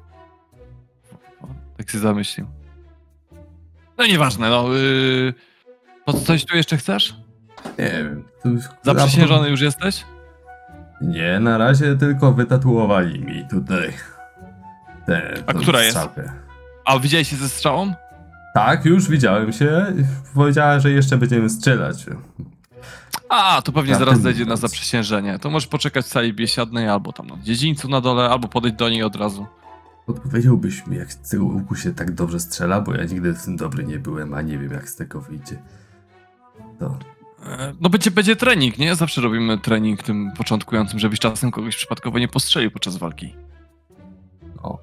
O, 1.42 1.48
Tak 1.78 1.90
się 1.90 2.00
zamyślił. 2.00 2.48
No 3.98 4.06
nieważne, 4.08 4.50
no. 4.50 4.74
Yy... 4.74 5.34
To 6.06 6.14
coś 6.14 6.46
tu 6.46 6.58
jeszcze 6.58 6.78
chcesz? 6.78 7.16
Nie 7.80 7.92
wiem. 7.92 8.24
Zaprzysiężony 8.84 9.50
już 9.50 9.62
jesteś? 9.62 10.06
Nie, 11.02 11.40
na 11.40 11.58
razie 11.58 11.96
tylko 11.96 12.32
wytatuowali 12.34 13.20
mi 13.20 13.48
tutaj. 13.48 13.94
Tę, 15.06 15.34
A 15.48 15.54
która 15.54 15.84
jest? 15.84 15.98
A 16.86 17.00
widziałeś 17.00 17.30
się 17.30 17.36
ze 17.36 17.50
strzałą? 17.50 17.94
Tak, 18.54 18.86
już 18.86 19.10
widziałem 19.10 19.54
się. 19.54 19.86
Powiedziała, 20.36 20.80
że 20.80 20.92
jeszcze 20.92 21.18
będziemy 21.18 21.50
strzelać. 21.50 22.06
A, 23.30 23.62
to 23.62 23.72
pewnie 23.72 23.96
zaraz 23.96 24.22
zejdzie 24.22 24.46
na 24.46 24.56
zaprzysiężenie. 24.56 25.40
To 25.40 25.50
możesz 25.50 25.68
poczekać 25.68 26.06
w 26.06 26.08
sali 26.08 26.34
biesiadnej 26.34 26.88
albo 26.90 27.14
tam 27.14 27.28
na 27.28 27.38
dziedzińcu 27.38 27.90
na 27.90 28.02
dole, 28.02 28.30
albo 28.30 28.48
podejść 28.48 28.78
do 28.78 28.90
niej 28.90 29.04
od 29.04 29.16
razu. 29.16 29.46
Odpowiedziałbyś 30.08 30.88
mi, 30.88 30.98
jak 30.98 31.14
z 31.14 31.30
tego 31.30 31.46
łuku 31.46 31.76
się 31.76 31.94
tak 31.94 32.12
dobrze 32.12 32.40
strzela, 32.40 32.82
bo 32.82 32.94
ja 32.96 33.04
nigdy 33.04 33.34
w 33.34 33.44
tym 33.46 33.56
dobry 33.58 33.84
nie 33.84 34.00
byłem, 34.00 34.34
a 34.34 34.42
nie 34.42 34.58
wiem, 34.58 34.72
jak 34.72 34.90
z 34.90 34.96
tego 34.96 35.22
wyjdzie. 35.22 35.62
To 36.80 37.00
E, 37.46 37.74
No 37.82 37.90
będzie, 37.90 38.12
będzie 38.12 38.36
trening, 38.36 38.78
nie? 38.78 38.96
Zawsze 38.96 39.22
robimy 39.22 39.58
trening 39.58 40.04
tym 40.04 40.32
początkującym, 40.38 41.00
żebyś 41.00 41.20
czasem 41.20 41.52
kogoś 41.52 41.76
przypadkowo 41.76 42.20
nie 42.20 42.28
postrzelił 42.28 42.72
podczas 42.72 42.98
walki. 42.98 43.36
o. 44.64 44.80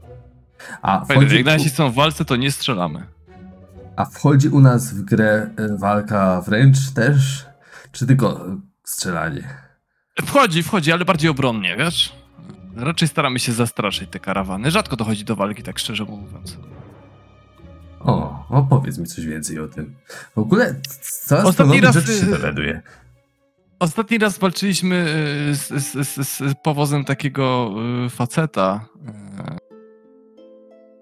A 0.83 0.89
Pamiętaj, 0.99 1.17
wchodzi, 1.17 1.37
jak 1.37 1.45
nasi 1.45 1.71
są 1.71 1.91
w 1.91 1.95
walce, 1.95 2.25
to 2.25 2.37
nie 2.37 2.51
strzelamy. 2.51 3.07
a 3.97 4.05
wchodzi 4.05 4.49
u 4.49 4.61
nas 4.61 4.95
w 4.95 5.03
grę 5.03 5.51
e, 5.57 5.77
walka 5.77 6.41
wręcz 6.41 6.91
też? 6.91 7.47
Czy 7.93 8.07
tylko 8.07 8.47
e, 8.47 8.61
strzelanie? 8.85 9.49
Wchodzi, 10.27 10.63
wchodzi, 10.63 10.93
ale 10.93 11.05
bardziej 11.05 11.31
obronnie, 11.31 11.77
wiesz? 11.77 12.13
Raczej 12.77 13.09
staramy 13.09 13.39
się 13.39 13.53
zastraszyć 13.53 14.11
te 14.11 14.19
karawany. 14.21 14.71
Rzadko 14.71 14.97
dochodzi 14.97 15.25
do 15.25 15.37
walki, 15.37 15.63
tak 15.63 15.79
szczerze 15.79 16.05
mówiąc. 16.05 16.59
O, 18.01 18.45
opowiedz 18.49 18.99
mi 18.99 19.07
coś 19.07 19.25
więcej 19.27 19.59
o 19.61 19.69
tym. 19.69 19.95
W 20.35 20.39
ogóle, 20.39 20.81
co 21.27 21.39
Ostatni 21.39 21.81
raz, 21.81 21.95
rzeczy 21.95 22.19
się 22.21 22.27
y- 22.27 22.31
dowiaduje. 22.31 22.83
Ostatni 23.79 24.19
raz 24.19 24.39
walczyliśmy 24.39 24.97
y, 25.51 25.55
z, 25.55 25.69
z, 25.69 26.09
z, 26.09 26.29
z 26.29 26.55
powozem 26.63 27.05
takiego 27.05 27.75
faceta. 28.11 28.85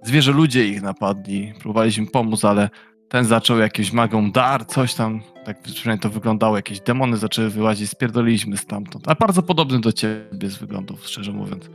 Zwierzę 0.03 0.33
ludzie 0.33 0.69
ich 0.69 0.83
napadli. 0.83 1.55
Próbowaliśmy 1.61 2.07
pomóc, 2.07 2.45
ale 2.45 2.71
ten 3.11 3.25
zaczął 3.25 3.59
jakieś 3.59 3.93
magą 3.93 4.33
dar, 4.33 4.67
coś 4.67 4.95
tam. 4.95 5.21
Tak 5.45 5.63
przynajmniej 5.63 6.03
to 6.03 6.11
wyglądało. 6.11 6.57
Jakieś 6.57 6.81
demony 6.81 7.17
zaczęły 7.17 7.51
wyłazić, 7.51 7.91
spierdoliliśmy 7.91 8.57
stamtąd. 8.57 9.09
A 9.09 9.15
bardzo 9.15 9.43
podobny 9.43 9.81
do 9.81 9.93
ciebie 9.93 10.51
z 10.51 10.57
wyglądów, 10.57 11.07
szczerze 11.07 11.33
mówiąc. 11.33 11.71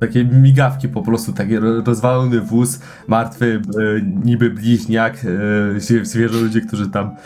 Takie 0.00 0.24
migawki 0.24 0.88
po 0.88 1.02
prostu, 1.02 1.32
taki 1.32 1.56
ro- 1.56 1.82
rozwalony 1.84 2.40
wóz, 2.40 2.80
martwy 3.08 3.62
e, 3.78 4.00
niby 4.24 4.50
bliźniak, 4.50 5.14
e, 5.24 5.80
zwie- 5.80 6.04
zwierzę 6.04 6.40
ludzie, 6.40 6.60
którzy 6.60 6.90
tam 6.90 7.16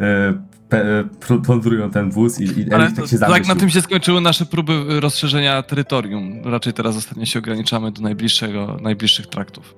e, 0.00 0.34
pro- 1.20 1.38
plądrują 1.38 1.90
ten 1.90 2.10
wóz 2.10 2.40
i, 2.40 2.44
i 2.60 2.72
Ale 2.72 2.92
tak 2.92 3.06
się 3.06 3.18
tak 3.18 3.20
na 3.20 3.28
zamyślił. 3.28 3.56
tym 3.56 3.70
się 3.70 3.80
skończyły 3.80 4.20
nasze 4.20 4.46
próby 4.46 4.72
y, 4.72 5.00
rozszerzenia 5.00 5.62
terytorium. 5.62 6.40
Raczej 6.44 6.72
teraz 6.72 6.96
ostatnio 6.96 7.24
się 7.24 7.38
ograniczamy 7.38 7.92
do 7.92 8.02
najbliższego, 8.02 8.76
najbliższych 8.82 9.26
traktów. 9.26 9.74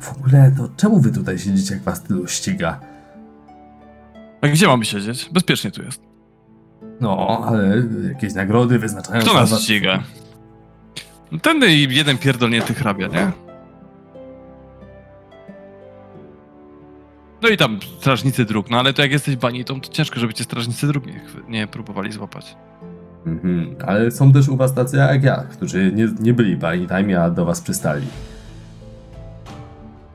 W 0.00 0.12
ogóle, 0.12 0.52
to 0.56 0.68
czemu 0.76 1.00
wy 1.00 1.12
tutaj 1.12 1.38
siedzicie, 1.38 1.74
jak 1.74 1.82
was 1.82 2.02
tylu 2.02 2.26
ściga? 2.26 2.80
A 4.40 4.48
gdzie 4.48 4.66
mamy 4.66 4.84
siedzieć? 4.84 5.30
Bezpiecznie 5.32 5.70
tu 5.70 5.82
jest. 5.82 6.02
No, 7.00 7.42
ale 7.46 7.82
jakieś 8.08 8.34
nagrody 8.34 8.78
wyznaczają... 8.78 9.22
Kto 9.22 9.34
nas 9.34 9.60
ściga? 9.60 10.02
Ten 11.42 11.64
i 11.64 11.86
jeden 11.90 12.18
pierdolnięty 12.18 12.74
hrabia, 12.74 13.06
nie? 13.06 13.32
No 17.42 17.48
i 17.48 17.56
tam 17.56 17.78
strażnicy 17.98 18.44
dróg, 18.44 18.70
no 18.70 18.78
ale 18.78 18.92
to 18.92 19.02
jak 19.02 19.12
jesteś 19.12 19.36
banitą, 19.36 19.80
to 19.80 19.88
ciężko, 19.88 20.20
żeby 20.20 20.34
cię 20.34 20.44
strażnicy 20.44 20.86
dróg 20.86 21.06
nie, 21.06 21.20
nie 21.48 21.66
próbowali 21.66 22.12
złapać. 22.12 22.56
Mhm, 23.26 23.76
ale 23.86 24.10
są 24.10 24.32
też 24.32 24.48
u 24.48 24.56
was 24.56 24.74
tacy 24.74 24.96
jak 24.96 25.24
ja, 25.24 25.36
którzy 25.36 25.92
nie, 25.92 26.08
nie 26.20 26.34
byli 26.34 26.56
banitami, 26.56 27.14
a 27.14 27.30
do 27.30 27.44
was 27.44 27.60
przystali. 27.60 28.06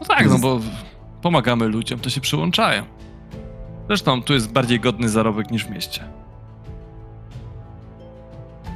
No 0.01 0.07
tak, 0.07 0.29
no 0.29 0.39
bo 0.39 0.59
pomagamy 1.21 1.67
ludziom, 1.67 1.99
to 1.99 2.09
się 2.09 2.21
przyłączają. 2.21 2.83
Zresztą 3.87 4.23
tu 4.23 4.33
jest 4.33 4.51
bardziej 4.51 4.79
godny 4.79 5.09
zarobek 5.09 5.51
niż 5.51 5.65
w 5.65 5.69
mieście. 5.69 6.03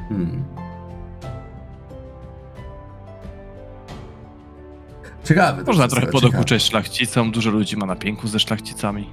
Hmm. 0.09 0.43
Ciekawe. 5.23 5.63
Można 5.63 5.87
trochę 5.87 6.07
ciekawe. 6.07 6.21
podokuczać 6.21 6.63
szlachcicom, 6.63 7.31
dużo 7.31 7.49
ludzi 7.49 7.77
ma 7.77 7.85
na 7.85 7.95
pięku 7.95 8.27
ze 8.27 8.39
szlachcicami. 8.39 9.09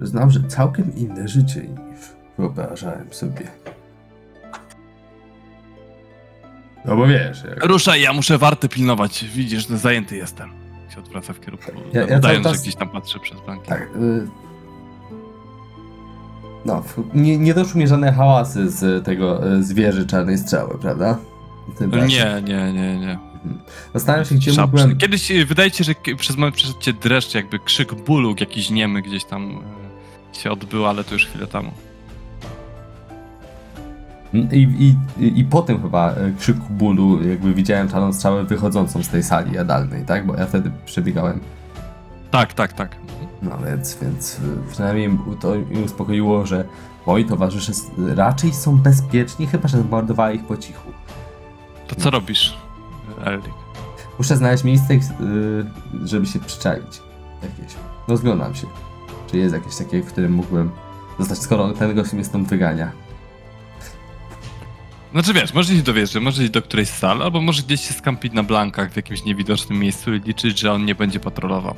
Znam, 0.00 0.30
że 0.30 0.40
całkiem 0.42 0.96
inne 0.96 1.28
życie 1.28 1.60
niż 1.60 2.00
wyobrażałem 2.38 3.12
sobie. 3.12 3.50
No 6.88 6.96
bo 6.96 7.06
wiesz, 7.06 7.44
jak... 7.50 7.64
Ruszaj, 7.64 8.00
ja 8.02 8.12
muszę 8.12 8.38
warty 8.38 8.68
pilnować. 8.68 9.24
Widzisz, 9.34 9.68
że 9.68 9.78
zajęty 9.78 10.16
jestem. 10.16 10.50
Się 10.94 10.98
odwraca 10.98 11.32
w 11.32 11.40
kierunku. 11.40 11.70
Ja- 11.92 12.06
ja 12.06 12.18
udając, 12.18 12.44
czas- 12.44 12.56
że 12.56 12.62
gdzieś 12.62 12.74
tam 12.74 12.88
patrzę 12.88 13.18
przez 13.18 13.40
blanki. 13.40 13.68
Tak. 13.68 13.82
Y... 13.82 14.26
No, 16.64 16.82
nie, 17.14 17.38
nie 17.38 17.54
doszły 17.54 17.80
mi 17.80 17.88
żadne 17.88 18.12
hałasy 18.12 18.70
z 18.70 19.04
tego 19.04 19.52
y, 19.52 19.62
zwierzy 19.64 20.06
czarnej 20.06 20.38
strzały, 20.38 20.78
prawda? 20.78 21.18
Tym 21.78 21.94
razem. 21.94 22.08
Nie, 22.08 22.42
nie, 22.44 22.72
nie, 22.72 22.98
nie. 22.98 23.18
Zastanawiam 23.94 24.24
się, 24.24 24.34
gdzie 24.34 24.52
mógłbym... 24.62 24.96
Kiedyś 24.98 25.30
y, 25.30 25.46
wydaje 25.46 25.70
ci 25.70 25.78
się, 25.78 25.84
że 25.84 26.14
przez 26.16 26.36
moment 26.36 26.54
przyszedł 26.56 26.78
cię 26.80 26.92
dreszcz, 26.92 27.34
jakby 27.34 27.58
krzyk 27.58 27.94
bólu 27.94 28.34
jakiś 28.40 28.70
niemy 28.70 29.02
gdzieś 29.02 29.24
tam 29.24 29.50
y, 30.34 30.40
się 30.40 30.50
odbył, 30.50 30.86
ale 30.86 31.04
to 31.04 31.14
już 31.14 31.26
chwilę 31.26 31.46
temu. 31.46 31.72
I, 34.32 34.68
i, 35.18 35.38
i, 35.40 35.44
potem 35.44 35.82
chyba 35.82 36.10
e, 36.10 36.32
krzyku 36.38 36.66
bólu, 36.70 37.28
jakby 37.28 37.54
widziałem 37.54 37.88
czarną 37.88 38.12
strzałę 38.12 38.44
wychodzącą 38.44 39.02
z 39.02 39.08
tej 39.08 39.22
sali 39.22 39.52
jadalnej, 39.52 40.04
tak? 40.04 40.26
Bo 40.26 40.36
ja 40.36 40.46
wtedy 40.46 40.70
przebiegałem. 40.86 41.40
Tak, 42.30 42.52
tak, 42.54 42.72
tak. 42.72 42.96
No 43.42 43.58
więc, 43.66 43.98
więc 44.02 44.38
y, 44.38 44.40
przynajmniej 44.70 45.18
to 45.40 45.54
mi 45.54 45.82
uspokoiło, 45.84 46.46
że 46.46 46.64
moi 47.06 47.24
towarzysze 47.24 47.72
raczej 48.16 48.52
są 48.52 48.76
bezpieczni, 48.78 49.46
chyba 49.46 49.68
że 49.68 49.84
mordowała 49.84 50.32
ich 50.32 50.44
po 50.44 50.56
cichu. 50.56 50.92
To 51.86 51.94
co 51.94 52.10
robisz, 52.10 52.56
Elrik? 53.24 53.54
Muszę 54.18 54.36
znaleźć 54.36 54.64
miejsce, 54.64 54.94
y, 54.94 54.98
żeby 56.04 56.26
się 56.26 56.38
przyczaić. 56.38 57.02
Jakieś. 57.42 57.76
Rozglądam 58.08 58.54
się. 58.54 58.66
Czy 59.30 59.38
jest 59.38 59.54
jakieś 59.54 59.76
takie, 59.76 60.02
w 60.02 60.06
którym 60.06 60.32
mógłbym 60.32 60.70
zostać, 61.18 61.38
skoro 61.38 61.72
ten 61.72 61.94
gość 61.94 62.12
mnie 62.12 62.24
stąd 62.24 62.48
wygania. 62.48 62.92
Znaczy 65.12 65.32
wiesz, 65.34 65.54
możesz 65.54 65.70
iść 65.70 65.82
do 65.82 65.94
wieży, 65.94 66.20
możesz 66.20 66.40
iść 66.40 66.50
do 66.52 66.62
którejś 66.62 66.88
z 66.88 66.98
sal, 66.98 67.22
albo 67.22 67.40
możesz 67.40 67.64
gdzieś 67.64 67.80
się 67.88 67.94
skampić 67.94 68.32
na 68.32 68.42
blankach 68.42 68.92
w 68.92 68.96
jakimś 68.96 69.24
niewidocznym 69.24 69.78
miejscu 69.78 70.14
i 70.14 70.20
liczyć, 70.20 70.58
że 70.58 70.72
on 70.72 70.84
nie 70.84 70.94
będzie 70.94 71.20
patrolował. 71.20 71.74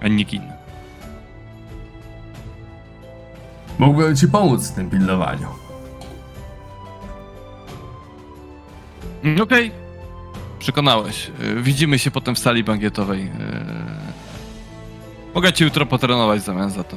Ani 0.00 0.16
nikt 0.16 0.32
inny. 0.32 0.52
Mógłbym 3.78 4.16
ci 4.16 4.28
pomóc 4.28 4.68
w 4.70 4.74
tym 4.74 4.90
pilnowaniu. 4.90 5.48
Mm, 9.24 9.40
Okej. 9.42 9.70
Przekonałeś. 10.58 11.30
Y, 11.58 11.62
Widzimy 11.62 11.98
się 11.98 12.10
potem 12.10 12.34
w 12.34 12.38
sali 12.38 12.64
bankietowej. 12.64 13.22
Y, 13.22 13.30
Mogę 15.34 15.52
ci 15.52 15.64
jutro 15.64 15.86
potrenować 15.86 16.40
w 16.40 16.44
zamian 16.44 16.70
za 16.70 16.84
to. 16.84 16.96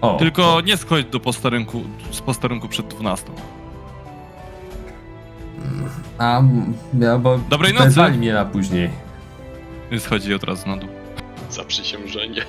O, 0.00 0.16
Tylko 0.18 0.60
nie 0.60 0.76
schodź 0.76 1.06
do 1.06 1.20
posterunku, 1.20 1.82
z 2.10 2.20
posterunku 2.20 2.68
przed 2.68 2.88
12. 2.88 3.26
A, 6.18 6.42
ja, 6.98 7.18
bo 7.18 7.38
Dobrej 7.38 7.72
nocy. 7.72 7.84
wezwali 7.84 8.18
mnie 8.18 8.32
na 8.32 8.44
później. 8.44 8.90
Schodzi 9.98 10.34
od 10.34 10.44
razu 10.44 10.68
na 10.68 10.76
dół. 10.76 10.88
Zaprzysiężenie. 11.50 12.42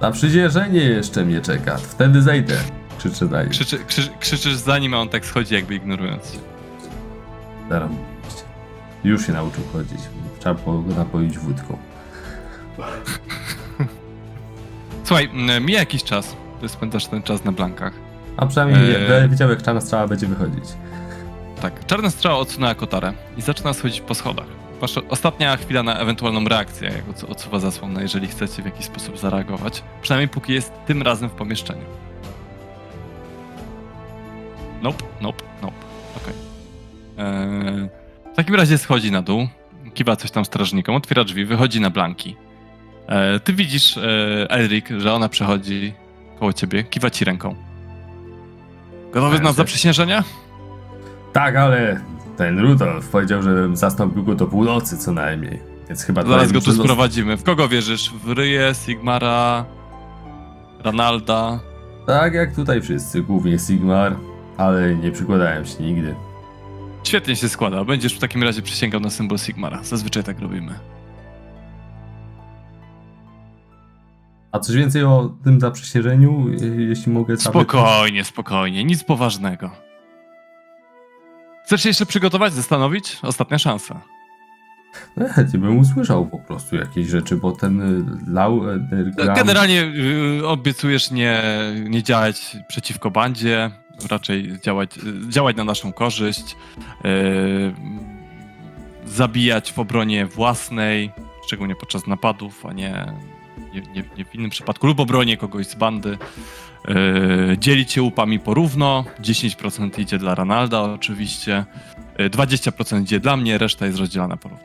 Na 0.00 0.10
przydzierzenie 0.10 0.80
jeszcze 0.80 1.24
mnie 1.24 1.40
czeka. 1.40 1.76
Wtedy 1.76 2.22
zejdę. 2.22 2.56
Krzyczę 2.98 3.28
dalej. 3.28 3.48
Krzyczy, 3.50 3.78
krzy, 3.86 4.08
krzyczysz 4.20 4.54
za 4.56 4.78
nim, 4.78 4.94
a 4.94 4.98
on 4.98 5.08
tak 5.08 5.26
schodzi 5.26 5.54
jakby 5.54 5.74
ignorując. 5.74 6.38
Zaraz. 7.68 7.90
Już 9.04 9.26
się 9.26 9.32
nauczył 9.32 9.64
chodzić. 9.72 10.00
Trzeba 10.40 10.54
było 10.54 10.78
go 10.82 10.94
napoić 10.94 11.38
wódką. 11.38 11.78
Słuchaj, 15.04 15.30
mija 15.60 15.78
jakiś 15.80 16.04
czas. 16.04 16.36
Ty 16.60 16.68
spędzasz 16.68 17.06
ten 17.06 17.22
czas 17.22 17.44
na 17.44 17.52
blankach. 17.52 17.92
A 18.36 18.46
przynajmniej 18.46 18.92
będę 18.92 19.28
wiedział, 19.28 19.50
jak 19.50 19.62
czarna 19.62 19.80
strzała 19.80 20.06
będzie 20.08 20.26
wychodzić. 20.26 20.64
Tak, 21.62 21.86
czarna 21.86 22.10
strzała 22.10 22.36
odsunęła 22.38 22.74
kotarę 22.74 23.12
i 23.36 23.42
zaczyna 23.42 23.72
schodzić 23.72 24.00
po 24.00 24.14
schodach. 24.14 24.46
Wasza 24.80 25.00
ostatnia 25.08 25.56
chwila 25.56 25.82
na 25.82 25.98
ewentualną 25.98 26.44
reakcję, 26.44 26.88
jak 26.88 27.16
odsu- 27.16 27.30
odsuwa 27.30 27.58
zasłonę, 27.58 28.02
jeżeli 28.02 28.26
chcecie 28.28 28.62
w 28.62 28.64
jakiś 28.64 28.86
sposób 28.86 29.18
zareagować. 29.18 29.82
Przynajmniej 30.02 30.28
póki 30.28 30.52
jest 30.52 30.72
tym 30.86 31.02
razem 31.02 31.28
w 31.28 31.32
pomieszczeniu. 31.32 31.84
Nope, 34.82 35.04
nope, 35.20 35.44
nope. 35.62 35.74
Okej. 36.16 36.34
Eee, 37.18 37.88
w 38.32 38.36
takim 38.36 38.54
razie 38.54 38.78
schodzi 38.78 39.12
na 39.12 39.22
dół, 39.22 39.48
kiwa 39.94 40.16
coś 40.16 40.30
tam 40.30 40.44
strażnikom, 40.44 40.94
otwiera 40.94 41.24
drzwi, 41.24 41.44
wychodzi 41.44 41.80
na 41.80 41.90
blanki. 41.90 42.36
E, 43.08 43.40
ty 43.40 43.52
widzisz, 43.52 43.96
e, 43.96 44.00
Elric, 44.50 44.86
że 44.98 45.12
ona 45.14 45.28
przechodzi 45.28 45.92
koło 46.38 46.52
ciebie, 46.52 46.84
kiwa 46.84 47.10
ci 47.10 47.24
ręką. 47.24 47.54
Gotowy 49.12 49.40
na 49.40 49.52
zaprzysiężenie? 49.52 50.22
Tak, 51.32 51.56
ale 51.56 52.00
ten 52.36 52.58
Rudolf 52.58 53.08
powiedział, 53.08 53.42
żebym 53.42 53.76
zastąpił 53.76 54.24
go 54.24 54.34
do 54.34 54.46
północy 54.46 54.98
co 54.98 55.12
najmniej. 55.12 55.60
Więc 55.88 56.02
chyba 56.04 56.22
Zaraz 56.22 56.52
go 56.52 56.60
tu 56.60 56.72
sprowadzimy. 56.72 57.36
W 57.36 57.42
kogo 57.42 57.68
wierzysz? 57.68 58.10
W 58.24 58.30
Ryję, 58.32 58.72
Sigmara, 58.74 59.64
Ranalda? 60.84 61.60
Tak 62.06 62.34
jak 62.34 62.54
tutaj 62.54 62.82
wszyscy, 62.82 63.22
głównie 63.22 63.58
Sigmar, 63.58 64.16
ale 64.56 64.94
nie 64.94 65.10
przykładałem 65.12 65.66
się 65.66 65.82
nigdy. 65.82 66.14
Świetnie 67.04 67.36
się 67.36 67.48
składa. 67.48 67.84
Będziesz 67.84 68.14
w 68.14 68.18
takim 68.18 68.42
razie 68.42 68.62
przysięgał 68.62 69.00
na 69.00 69.10
symbol 69.10 69.38
Sigmara. 69.38 69.82
Zazwyczaj 69.82 70.24
tak 70.24 70.40
robimy. 70.40 70.74
A 74.52 74.58
coś 74.58 74.76
więcej 74.76 75.04
o 75.04 75.32
tym 75.44 75.60
zaprzysiężeniu, 75.60 76.48
je- 76.48 76.84
jeśli 76.88 77.12
mogę? 77.12 77.36
Spokojnie, 77.36 78.24
spokojnie. 78.24 78.84
Nic 78.84 79.04
poważnego. 79.04 79.70
Chcesz 81.70 81.82
się 81.82 81.88
jeszcze 81.88 82.06
przygotować, 82.06 82.52
zastanowić? 82.52 83.18
Ostatnia 83.22 83.58
szansa. 83.58 84.00
No, 85.16 85.28
chętnie 85.28 85.58
bym 85.58 85.78
usłyszał 85.78 86.26
po 86.26 86.38
prostu 86.38 86.76
jakieś 86.76 87.06
rzeczy, 87.06 87.36
bo 87.36 87.52
ten 87.52 87.80
y, 87.80 88.32
Lau... 88.32 88.70
y, 88.70 88.78
Gram... 89.16 89.36
Generalnie 89.36 89.92
y, 90.40 90.46
obiecujesz 90.46 91.10
nie, 91.10 91.42
nie 91.88 92.02
działać 92.02 92.56
przeciwko 92.68 93.10
bandzie, 93.10 93.70
raczej 94.10 94.60
działać, 94.64 94.98
y, 94.98 95.28
działać 95.28 95.56
na 95.56 95.64
naszą 95.64 95.92
korzyść, 95.92 96.56
zabijać 99.06 99.72
w 99.72 99.78
obronie 99.78 100.26
własnej, 100.26 101.12
szczególnie 101.46 101.76
podczas 101.76 102.06
napadów, 102.06 102.66
a 102.66 102.72
nie, 102.72 103.12
nie, 103.74 103.80
nie, 103.80 104.04
nie 104.18 104.24
w 104.24 104.34
innym 104.34 104.50
przypadku, 104.50 104.86
lub 104.86 105.00
obronie 105.00 105.36
kogoś 105.36 105.66
z 105.66 105.74
bandy. 105.74 106.18
Y, 106.88 107.58
dzielić 107.58 107.92
się 107.92 108.02
łupami 108.02 108.38
porówno, 108.38 109.04
10% 109.20 109.98
idzie 110.00 110.18
dla 110.18 110.34
Ranalda 110.34 110.82
oczywiście, 110.82 111.64
y, 112.20 112.30
20% 112.30 113.02
idzie 113.02 113.20
dla 113.20 113.36
mnie, 113.36 113.58
reszta 113.58 113.86
jest 113.86 113.98
rozdzielana 113.98 114.36
porówno. 114.36 114.64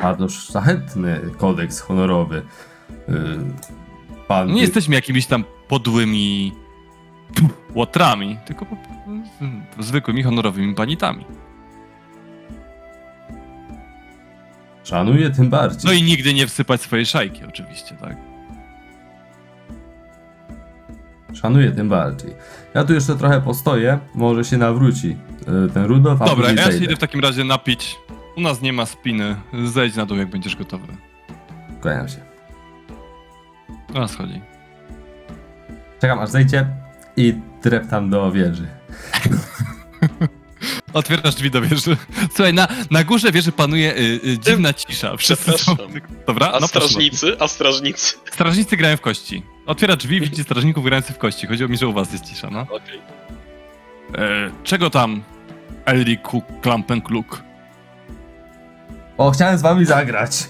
Bardzo 0.00 0.28
szlachetny 0.28 1.20
kodeks 1.38 1.80
honorowy. 1.80 2.42
Y, 3.08 3.12
Pan... 4.28 4.52
Nie 4.52 4.60
jesteśmy 4.60 4.94
jakimiś 4.94 5.26
tam 5.26 5.44
podłymi 5.68 6.52
łotrami, 7.74 8.38
tylko 8.44 8.66
zwykłymi, 9.78 10.22
honorowymi 10.22 10.74
panitami. 10.74 11.24
Szanuję 14.84 15.30
tym 15.30 15.50
bardziej. 15.50 15.80
No 15.84 15.92
i 15.92 16.02
nigdy 16.02 16.34
nie 16.34 16.46
wsypać 16.46 16.80
swojej 16.80 17.06
szajki, 17.06 17.44
oczywiście, 17.44 17.94
tak? 17.94 18.31
Szanuję 21.34 21.70
tym 21.70 21.88
bardziej. 21.88 22.30
Ja 22.74 22.84
tu 22.84 22.94
jeszcze 22.94 23.16
trochę 23.16 23.40
postoję, 23.40 23.98
może 24.14 24.44
się 24.44 24.58
nawróci 24.58 25.16
y, 25.68 25.72
ten 25.74 25.84
Rudolf, 25.84 26.22
a 26.22 26.24
Dobra, 26.24 26.44
później 26.46 26.56
ja 26.56 26.64
się 26.64 26.70
zejdę. 26.70 26.84
idę 26.86 26.96
w 26.96 26.98
takim 26.98 27.20
razie 27.20 27.44
napić. 27.44 27.96
U 28.36 28.40
nas 28.40 28.62
nie 28.62 28.72
ma 28.72 28.86
spiny. 28.86 29.36
Zejdź 29.64 29.96
na 29.96 30.06
dół, 30.06 30.18
jak 30.18 30.30
będziesz 30.30 30.56
gotowy. 30.56 30.86
Kłaniam 31.82 32.08
się. 32.08 32.16
Nas 33.94 34.16
chodzi. 34.16 34.40
Czekam 36.00 36.18
aż 36.18 36.28
zejdzie 36.30 36.66
i 37.16 37.34
dreptam 37.62 38.10
do 38.10 38.32
wieży. 38.32 38.66
Otwierasz 40.92 41.34
drzwi 41.34 41.50
do 41.50 41.60
wieży. 41.62 41.96
Słuchaj, 42.34 42.54
na, 42.54 42.68
na 42.90 43.04
górze 43.04 43.32
wieży 43.32 43.52
panuje 43.52 43.94
y, 43.96 44.20
y, 44.26 44.38
dziwna 44.38 44.72
cisza. 44.72 45.16
Wszyscy 45.16 45.52
są... 45.52 45.76
Przepraszam. 45.76 46.00
Dobra, 46.26 46.46
A 46.46 46.60
no 46.60 46.68
proszę 46.68 46.88
strażnicy? 46.88 47.36
A 47.40 47.48
strażnicy? 47.48 48.14
Strażnicy 48.32 48.76
grają 48.76 48.96
w 48.96 49.00
kości. 49.00 49.42
Otwiera 49.66 49.96
drzwi, 49.96 50.20
widzi 50.20 50.42
strażników 50.44 50.84
grających 50.84 51.16
w 51.16 51.18
kości. 51.18 51.46
Chodziło 51.46 51.68
mi, 51.68 51.76
że 51.76 51.88
u 51.88 51.92
was 51.92 52.12
jest 52.12 52.24
cisza, 52.24 52.50
no. 52.50 52.60
Okej. 52.60 53.00
E, 54.18 54.50
czego 54.64 54.90
tam, 54.90 55.22
Elriku 55.84 56.42
Klampenkluk? 56.62 57.42
O, 59.18 59.30
chciałem 59.30 59.58
z 59.58 59.62
wami 59.62 59.84
zagrać. 59.84 60.48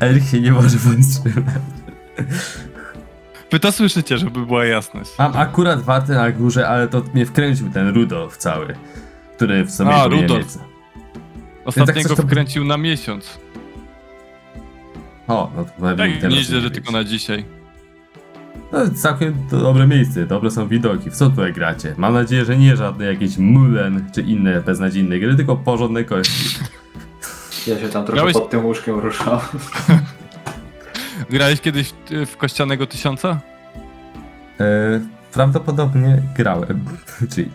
Erik 0.00 0.24
się 0.24 0.40
nie 0.40 0.52
może 0.52 0.76
powstrzymać. 0.78 1.54
Wy 3.50 3.60
to 3.60 3.72
słyszycie, 3.72 4.18
żeby 4.18 4.46
była 4.46 4.64
jasność. 4.64 5.10
Mam 5.18 5.36
akurat 5.36 5.82
wartę 5.82 6.12
na 6.14 6.30
górze, 6.32 6.68
ale 6.68 6.88
to 6.88 7.02
mnie 7.14 7.26
wkręcił 7.26 7.70
ten 7.70 7.88
Rudolf 7.88 8.36
cały, 8.36 8.74
który 9.36 9.64
w 9.64 9.70
sobie 9.70 9.90
A, 9.94 10.02
powinien 10.04 10.22
Rudolf. 10.28 10.56
mieć. 10.56 10.64
Ostatniego 11.64 12.08
coś 12.08 12.16
to- 12.16 12.22
wkręcił 12.22 12.64
na 12.64 12.76
miesiąc. 12.76 13.38
O, 15.28 15.50
no 15.56 15.64
to 15.64 15.70
pewnie 15.80 16.12
Tak, 16.12 16.20
teraz 16.20 16.34
nieźle, 16.36 16.60
że 16.60 16.70
tylko 16.70 16.92
na 16.92 17.04
dzisiaj. 17.04 17.44
No, 18.72 18.78
całkiem 18.96 19.34
to 19.50 19.58
dobre 19.58 19.86
miejsce, 19.86 20.26
dobre 20.26 20.50
są 20.50 20.68
widoki. 20.68 21.10
W 21.10 21.14
co 21.16 21.30
tutaj 21.30 21.52
gracie? 21.52 21.94
Mam 21.96 22.14
nadzieję, 22.14 22.44
że 22.44 22.56
nie 22.56 22.76
żadne 22.76 23.04
jakieś 23.04 23.38
Mulen 23.38 24.10
czy 24.14 24.22
inne 24.22 24.60
beznadziejne 24.60 25.18
gry, 25.18 25.34
tylko 25.36 25.56
porządne 25.56 26.04
kości. 26.04 26.58
Ja 27.66 27.78
się 27.80 27.88
tam 27.88 28.04
trochę 28.04 28.20
Grałeś- 28.22 28.32
pod 28.32 28.50
tym 28.50 28.64
łóżkiem 28.66 28.98
ruszał. 29.00 29.40
Grałeś 31.30 31.60
kiedyś 31.60 31.92
w, 32.10 32.26
w 32.26 32.36
Kościanego 32.36 32.86
Tysiąca? 32.86 33.40
E, 34.60 34.64
prawdopodobnie 35.32 36.22
grałem. 36.36 36.84
Czyli 37.34 37.50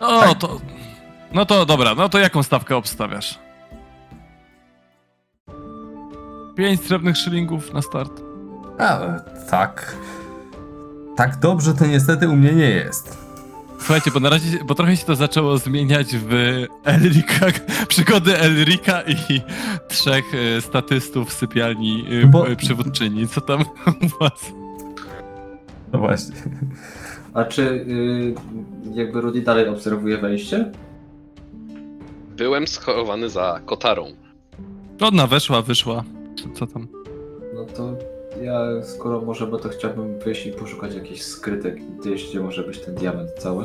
O, 0.00 0.20
Tak. 0.20 0.38
to... 0.38 0.60
No 1.32 1.46
to 1.46 1.66
dobra, 1.66 1.94
no 1.94 2.08
to 2.08 2.18
jaką 2.18 2.42
stawkę 2.42 2.76
obstawiasz? 2.76 3.38
Pięć 6.56 6.80
srebrnych 6.80 7.16
szylingów 7.16 7.72
na 7.74 7.82
start. 7.82 8.23
A, 8.78 9.00
tak. 9.50 9.96
Tak 11.16 11.38
dobrze 11.38 11.74
to 11.74 11.86
niestety 11.86 12.28
u 12.28 12.36
mnie 12.36 12.52
nie 12.52 12.70
jest. 12.70 13.24
Słuchajcie, 13.78 14.10
bo 14.10 14.20
na 14.20 14.28
razie, 14.30 14.58
bo 14.64 14.74
trochę 14.74 14.96
się 14.96 15.06
to 15.06 15.14
zaczęło 15.16 15.58
zmieniać 15.58 16.16
w 16.16 16.64
Elrika, 16.84 17.46
przygody 17.88 18.38
Elrika 18.38 19.02
i 19.02 19.40
trzech 19.88 20.24
e, 20.34 20.60
statystów 20.60 21.28
w 21.28 21.32
sypialni 21.32 22.04
e, 22.22 22.26
Bo- 22.26 22.46
przywódczyni. 22.56 23.28
Co 23.28 23.40
tam 23.40 23.60
u 24.02 24.08
was? 24.20 24.52
No 25.92 25.98
właśnie. 25.98 26.34
A 27.34 27.44
czy 27.44 27.62
y, 27.62 28.34
jakby 28.94 29.20
Rudy 29.20 29.42
dalej 29.42 29.68
obserwuje 29.68 30.18
wejście? 30.18 30.72
Byłem 32.36 32.66
schowany 32.66 33.30
za 33.30 33.60
kotarą. 33.66 34.06
Ona 35.00 35.26
weszła, 35.26 35.62
wyszła. 35.62 36.04
Co, 36.42 36.48
co 36.54 36.66
tam? 36.66 36.88
No 37.54 37.64
to 37.64 37.96
ja 38.42 38.82
skoro 38.82 39.20
może, 39.20 39.46
bo 39.46 39.58
to 39.58 39.68
chciałbym 39.68 40.18
wyjść 40.18 40.46
i 40.46 40.52
poszukać 40.52 40.94
jakichś 40.94 41.22
skrytek 41.22 41.80
gdzieś, 42.00 42.28
gdzie 42.28 42.40
może 42.40 42.62
być 42.62 42.78
ten 42.80 42.94
diament 42.94 43.30
cały. 43.38 43.64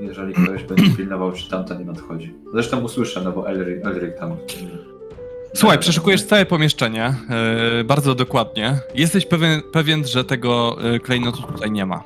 Jeżeli 0.00 0.34
ktoś 0.34 0.62
będzie 0.64 0.96
pilnował, 0.96 1.32
czy 1.32 1.50
tamta 1.50 1.74
nie 1.74 1.84
nadchodzi. 1.84 2.34
Zresztą 2.52 2.80
usłyszę, 2.80 3.20
no 3.24 3.32
bo 3.32 3.48
Elric, 3.48 3.86
Elric 3.86 4.18
tam... 4.18 4.36
Słuchaj, 5.54 5.78
przeszukujesz 5.78 6.24
całe 6.24 6.46
pomieszczenie 6.46 7.14
e, 7.30 7.84
bardzo 7.84 8.14
dokładnie. 8.14 8.78
Jesteś 8.94 9.26
pewien, 9.26 9.62
pewien 9.72 10.06
że 10.06 10.24
tego 10.24 10.76
e, 10.94 11.00
klejnotu 11.00 11.42
tutaj 11.42 11.70
nie 11.70 11.86
ma. 11.86 12.04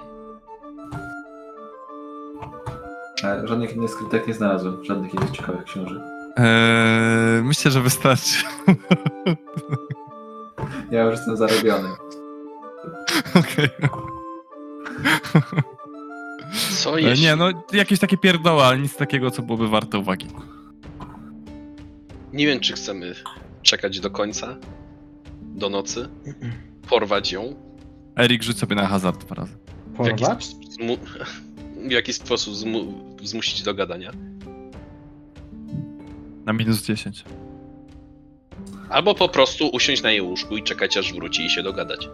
E, 3.25 3.49
Żadnych 3.49 3.77
innych 3.77 3.91
skrytek 3.91 4.27
nie 4.29 4.35
znalazłem, 4.35 4.85
żadnych 4.85 5.15
innych 5.15 5.31
ciekawych 5.31 5.65
książek. 5.65 5.99
E, 6.39 7.41
myślę, 7.45 7.71
że 7.71 7.81
wystarczy. 7.81 8.45
Ja 10.91 11.03
już 11.03 11.13
jestem 11.15 11.37
zarobiony. 11.37 11.89
Okej. 13.35 13.69
Co 16.83 16.99
E, 16.99 17.03
jeśli... 17.03 17.25
Nie, 17.25 17.37
no 17.37 17.49
jakieś 17.73 17.99
takie 17.99 18.17
pierdoły, 18.19 18.63
ale 18.63 18.79
nic 18.79 18.97
takiego, 18.97 19.31
co 19.31 19.43
byłoby 19.43 19.69
warte 19.69 19.99
uwagi. 19.99 20.27
Nie 22.33 22.47
wiem, 22.47 22.61
czy 22.61 22.73
chcemy 22.73 23.15
czekać 23.63 24.01
do 24.01 24.11
końca, 24.11 24.57
do 25.43 25.71
nocy, 25.71 26.09
porwać 26.89 27.33
ją. 27.33 27.55
Erik, 28.17 28.43
rzuć 28.43 28.59
sobie 28.59 28.77
na 28.77 28.87
hazard 28.87 29.25
dwa 29.25 29.35
razy. 29.35 29.53
W 29.99 30.07
jaki, 30.07 30.25
Porwać? 30.25 30.47
w 31.89 31.91
jaki 31.91 32.13
sposób 32.13 32.55
zmu... 32.55 32.95
zmusić 33.23 33.63
do 33.63 33.75
gadania. 33.75 34.11
Na 36.47 36.53
minus 36.53 36.83
10. 36.83 37.25
Albo 38.89 39.15
po 39.15 39.29
prostu 39.29 39.69
usiąść 39.69 40.03
na 40.03 40.11
jej 40.11 40.21
łóżku 40.23 40.57
i 40.57 40.63
czekać, 40.63 40.97
aż 40.97 41.13
wróci 41.15 41.45
i 41.47 41.51
się 41.51 41.63
dogadać. 41.63 42.09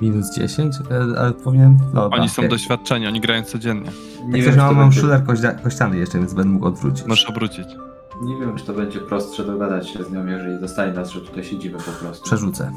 Minus 0.00 0.34
10, 0.34 0.74
e, 0.90 1.20
ale 1.20 1.32
powinien. 1.32 1.78
No, 1.94 2.04
Oni 2.10 2.26
tak, 2.26 2.30
są 2.30 2.48
doświadczeni, 2.48 3.06
oni 3.06 3.20
grają 3.20 3.42
codziennie. 3.42 3.90
Nie 4.24 4.38
Jak 4.38 4.46
wiem, 4.48 4.56
mam, 4.56 4.68
to 4.68 4.74
mam 4.74 4.84
będzie, 4.84 5.00
szuler 5.00 5.22
kościa- 5.24 5.62
kościany 5.62 5.96
jeszcze, 5.98 6.18
więc 6.18 6.34
będę 6.34 6.50
mógł 6.52 6.66
odwrócić. 6.66 7.06
Możesz 7.06 7.24
obrócić. 7.26 7.66
nie 8.22 8.36
wiem, 8.40 8.56
czy 8.56 8.64
to 8.64 8.72
będzie 8.72 8.98
prostsze 9.00 9.44
dogadać 9.44 9.88
się 9.88 10.04
z 10.04 10.12
nią, 10.12 10.26
jeżeli 10.26 10.58
zostanie 10.60 10.92
nas, 10.92 11.10
że 11.10 11.20
tutaj 11.20 11.44
siedzimy 11.44 11.78
po 11.78 11.90
prostu. 12.04 12.24
Przerzucę. 12.24 12.72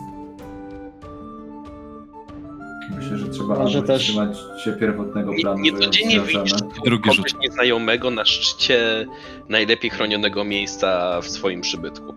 Myślę, 2.95 3.18
że 3.18 3.30
trzeba 3.30 3.56
Może 3.56 3.78
albo 3.78 3.88
też- 3.88 4.03
trzymać 4.03 4.38
się 4.64 4.74
pierwotnego 4.74 5.32
Nie, 5.34 5.42
planu, 5.42 5.60
nie 5.60 5.70
ją 5.70 5.78
codziennie 5.80 6.20
widzisz 6.20 6.53
kogoś 6.84 7.16
rzut. 7.32 7.40
nieznajomego 7.42 8.12
na 8.12 8.26
szczycie 8.26 9.06
najlepiej 9.50 9.90
chronionego 9.92 10.44
miejsca 10.44 11.22
w 11.22 11.28
swoim 11.30 11.62
przybytku. 11.62 12.16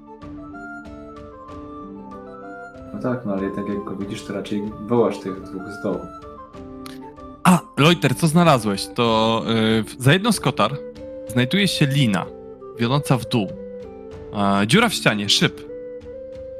No 2.95 3.03
tak, 3.03 3.27
no 3.27 3.33
ale 3.33 3.43
jednak 3.45 3.69
jak 3.69 3.85
go 3.85 3.97
widzisz, 3.97 4.23
to 4.25 4.33
raczej 4.33 4.62
wołasz 4.86 5.19
tych 5.19 5.43
dwóch 5.43 5.62
z 5.81 5.83
dołu. 5.83 6.01
A, 7.45 7.61
Loiter, 7.77 8.17
co 8.17 8.27
znalazłeś? 8.27 8.86
To 8.95 9.43
yy, 9.47 9.85
za 9.99 10.12
jedną 10.12 10.33
z 10.33 10.41
kotar 10.41 10.77
znajduje 11.28 11.69
się 11.69 11.86
lina 11.86 12.27
wiodąca 12.78 13.17
w 13.19 13.28
dół. 13.28 13.49
Dziura 14.67 14.89
w 14.89 14.95
ścianie, 14.95 15.28
szyb. 15.28 15.61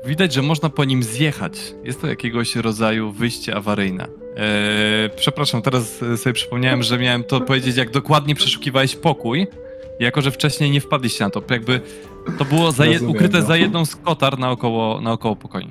Widać, 0.07 0.33
że 0.33 0.43
można 0.43 0.69
po 0.69 0.85
nim 0.85 1.03
zjechać. 1.03 1.75
Jest 1.85 2.01
to 2.01 2.07
jakiegoś 2.07 2.57
rodzaju 2.57 3.13
wyjście 3.13 3.57
awaryjne. 3.57 4.07
Yy, 4.07 5.11
przepraszam, 5.17 5.63
teraz 5.63 6.01
sobie 6.17 6.33
przypomniałem, 6.33 6.83
że 6.83 6.99
miałem 6.99 7.25
to 7.25 7.41
powiedzieć, 7.41 7.77
jak 7.77 7.91
dokładnie 7.91 8.35
przeszukiwałeś 8.35 8.97
pokój. 8.97 9.47
Jako, 10.01 10.21
że 10.21 10.31
wcześniej 10.31 10.71
nie 10.71 10.81
wpadliście 10.81 11.25
na 11.25 11.31
to. 11.31 11.43
Jakby 11.51 11.81
to 12.39 12.45
było 12.45 12.73
za 12.73 12.87
je, 12.87 13.01
ukryte 13.03 13.41
no. 13.41 13.47
za 13.47 13.57
jedną 13.57 13.85
z 13.85 13.97
kotar 13.97 14.39
naokoło, 14.39 15.01
naokoło 15.01 15.37
pokoju. 15.37 15.69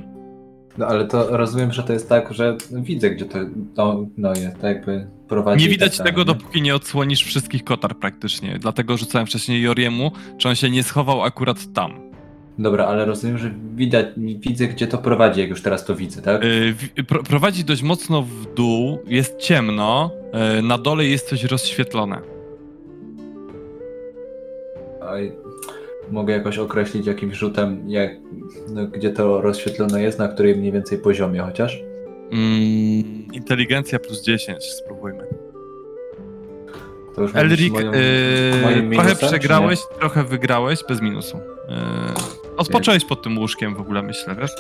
No 0.78 0.88
ale 0.88 1.08
to 1.08 1.38
rozumiem, 1.38 1.74
że 1.74 1.84
to 1.84 1.94
jest 1.94 2.10
tak, 2.10 2.34
że 2.34 2.58
widzę, 2.72 3.10
gdzie 3.10 3.26
to 3.26 3.38
no, 3.78 4.06
no 4.18 4.30
jest, 4.30 4.56
tak 4.62 4.64
jakby 4.64 5.08
prowadzi. 5.28 5.64
Nie 5.64 5.70
widać 5.70 5.98
tego, 5.98 6.20
nie? 6.20 6.26
dopóki 6.26 6.62
nie 6.62 6.76
odsłonisz 6.76 7.24
wszystkich 7.24 7.64
kotar 7.64 7.96
praktycznie. 7.96 8.60
Dlatego 8.60 8.98
rzucałem 8.98 9.28
wcześniej 9.28 9.62
Joriemu, 9.62 10.12
czy 10.38 10.50
on 10.50 10.56
się 10.56 10.70
nie 10.70 10.84
schował 10.84 11.24
akurat 11.24 11.74
tam. 11.74 12.05
Dobra, 12.60 12.86
ale 12.86 13.06
rozumiem, 13.06 13.38
że 13.38 13.52
widać, 13.76 14.06
widzę, 14.18 14.68
gdzie 14.68 14.88
to 14.88 14.98
prowadzi, 14.98 15.42
jak 15.42 15.50
już 15.50 15.62
teraz 15.62 15.86
to 15.86 15.96
widzę, 15.96 16.22
tak? 16.22 16.44
Yy, 16.98 17.04
pro, 17.04 17.24
prowadzi 17.24 17.64
dość 17.64 17.84
mocno 17.84 18.22
w 18.22 18.54
dół, 18.54 19.00
jest 19.08 19.38
ciemno, 19.38 20.12
yy, 20.56 20.62
na 20.62 20.78
dole 20.78 21.06
jest 21.06 21.30
coś 21.30 21.44
rozświetlone. 21.44 22.22
mogę 26.12 26.34
jakoś 26.34 26.58
określić 26.58 27.08
jakimś 27.08 27.36
rzutem, 27.36 27.90
jak, 27.90 28.12
no, 28.70 28.88
gdzie 28.88 29.10
to 29.10 29.42
rozświetlone 29.42 30.02
jest, 30.02 30.20
na 30.20 30.28
której 30.28 30.56
mniej 30.56 30.72
więcej 30.72 30.98
poziomie 30.98 31.40
chociaż? 31.40 31.80
Mm, 32.32 33.34
inteligencja 33.34 34.00
plus 34.00 34.24
10, 34.24 34.64
spróbujmy. 34.64 35.24
To 37.16 37.22
już 37.22 37.36
Elrik, 37.36 37.74
moją, 37.74 37.92
yy, 37.92 38.96
trochę 38.96 39.16
przegrałeś, 39.16 39.80
trochę 40.00 40.24
wygrałeś, 40.24 40.80
bez 40.90 41.02
minusu. 41.02 41.38
Yy, 41.38 42.45
odpocząłeś 42.58 43.06
pod 43.06 43.24
tym 43.24 43.38
łóżkiem 43.38 43.76
w 43.76 43.80
ogóle, 43.82 44.02
myślę, 44.02 44.36
wiesz? 44.36 44.52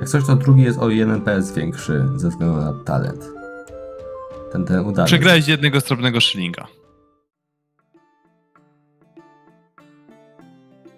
Jak 0.00 0.08
coś, 0.08 0.26
to 0.26 0.36
drugi 0.36 0.62
jest 0.62 0.78
o 0.78 0.90
jeden 0.90 1.20
PS 1.20 1.52
większy 1.52 2.04
ze 2.16 2.28
względu 2.28 2.56
na 2.56 2.72
talent. 2.84 3.24
Ten, 4.52 4.64
ten 4.64 4.80
udany. 4.80 5.06
Przegrałeś 5.06 5.48
jednego 5.48 5.80
strobnego 5.80 6.20
szylinga. 6.20 6.66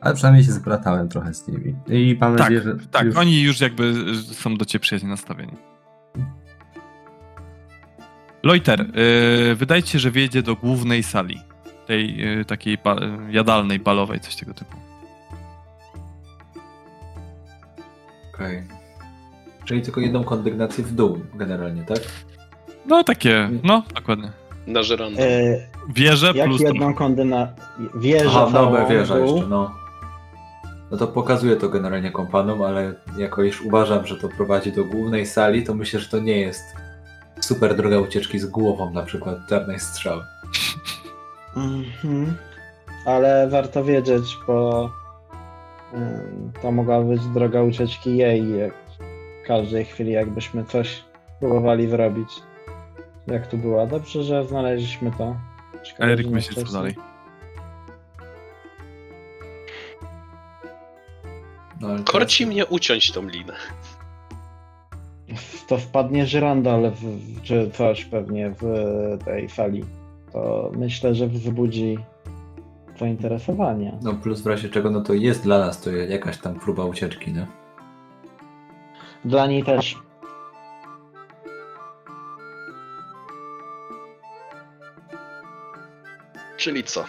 Ale 0.00 0.14
przynajmniej 0.14 0.44
się 0.44 0.52
zbratałem 0.52 1.08
trochę 1.08 1.34
z 1.34 1.48
nimi. 1.48 1.74
I 1.88 2.16
mam 2.20 2.36
tak, 2.36 2.40
nadzieję, 2.40 2.62
że. 2.62 2.88
Tak, 2.90 3.06
już... 3.06 3.16
oni 3.16 3.42
już 3.42 3.60
jakby 3.60 3.94
są 4.32 4.56
do 4.56 4.64
ciebie 4.64 4.82
przyjaźnie 4.82 5.08
nastawieni. 5.08 5.56
Loiter, 8.42 8.80
yy, 8.80 9.54
wydaje 9.54 9.82
się, 9.82 9.98
że 9.98 10.10
wjedzie 10.10 10.42
do 10.42 10.56
głównej 10.56 11.02
sali. 11.02 11.40
Tej 11.86 12.16
yy, 12.16 12.44
takiej 12.44 12.78
ba 12.84 12.96
jadalnej, 13.30 13.78
balowej, 13.78 14.20
coś 14.20 14.36
tego 14.36 14.54
typu. 14.54 14.85
Okej. 18.36 18.62
Okay. 18.66 18.76
Czyli 19.64 19.82
tylko 19.82 20.00
jedną 20.00 20.24
kondygnację 20.24 20.84
w 20.84 20.92
dół 20.92 21.18
generalnie, 21.34 21.84
tak? 21.84 21.98
No 22.86 23.04
takie, 23.04 23.50
no 23.62 23.82
dokładnie. 23.94 24.30
Na 24.66 24.82
żerondę. 24.82 25.42
Yy, 25.42 25.66
Wieżę 25.88 26.32
jak 26.34 26.48
plus... 26.48 26.60
jedną 26.60 26.94
kondygna... 26.94 27.48
Wieżę 27.94 28.30
Aha, 28.34 28.48
no, 28.52 28.86
wieża 28.88 29.18
jeszcze, 29.18 29.46
no. 29.46 29.74
No 30.90 30.96
to 30.96 31.06
pokazuje 31.06 31.56
to 31.56 31.68
generalnie 31.68 32.10
kompanom, 32.10 32.62
ale 32.62 32.94
jako 33.18 33.42
iż 33.42 33.62
uważam, 33.62 34.06
że 34.06 34.16
to 34.16 34.28
prowadzi 34.28 34.72
do 34.72 34.84
głównej 34.84 35.26
sali, 35.26 35.64
to 35.64 35.74
myślę, 35.74 36.00
że 36.00 36.08
to 36.08 36.18
nie 36.18 36.40
jest 36.40 36.62
super 37.40 37.76
droga 37.76 37.98
ucieczki 37.98 38.38
z 38.38 38.46
głową, 38.46 38.90
na 38.92 39.02
przykład 39.02 39.38
czarnej 39.48 39.80
strzały. 39.80 40.22
Mhm. 41.56 42.36
Ale 43.06 43.48
warto 43.48 43.84
wiedzieć, 43.84 44.38
bo 44.46 44.90
to 46.62 46.72
mogła 46.72 47.00
być 47.00 47.22
droga 47.26 47.62
ucieczki 47.62 48.16
jej 48.16 48.58
jak 48.58 48.74
w 48.74 49.46
każdej 49.46 49.84
chwili, 49.84 50.12
jakbyśmy 50.12 50.64
coś 50.64 51.04
próbowali 51.40 51.88
zrobić. 51.88 52.28
Jak 53.26 53.46
tu 53.46 53.58
była? 53.58 53.86
Dobrze, 53.86 54.22
że 54.22 54.44
znaleźliśmy 54.44 55.10
to. 55.18 55.36
Eryk 55.98 56.26
myśli 56.26 56.64
co 56.64 56.72
dalej. 56.72 56.94
No, 61.80 61.88
Korci 62.04 62.44
teraz... 62.44 62.54
mnie 62.54 62.66
uciąć 62.66 63.12
tą 63.12 63.28
linę. 63.28 63.52
To 65.68 65.78
wpadnie 65.78 66.26
żyrandal 66.26 66.90
w, 66.90 67.42
czy 67.42 67.70
coś 67.70 68.04
pewnie 68.04 68.54
w 68.60 68.64
tej 69.24 69.48
fali. 69.48 69.84
To 70.32 70.70
myślę, 70.76 71.14
że 71.14 71.26
wzbudzi 71.26 71.98
zainteresowanie. 72.98 73.98
No 74.02 74.14
plus 74.14 74.40
w 74.40 74.46
razie 74.46 74.68
czego, 74.68 74.90
no 74.90 75.00
to 75.00 75.14
jest 75.14 75.42
dla 75.42 75.58
nas 75.58 75.80
to 75.80 75.90
jakaś 75.90 76.38
tam 76.38 76.54
próba 76.54 76.84
ucieczki, 76.84 77.32
nie? 77.32 77.46
Dla 79.24 79.46
niej 79.46 79.64
też. 79.64 79.98
Czyli 86.56 86.84
co? 86.84 87.04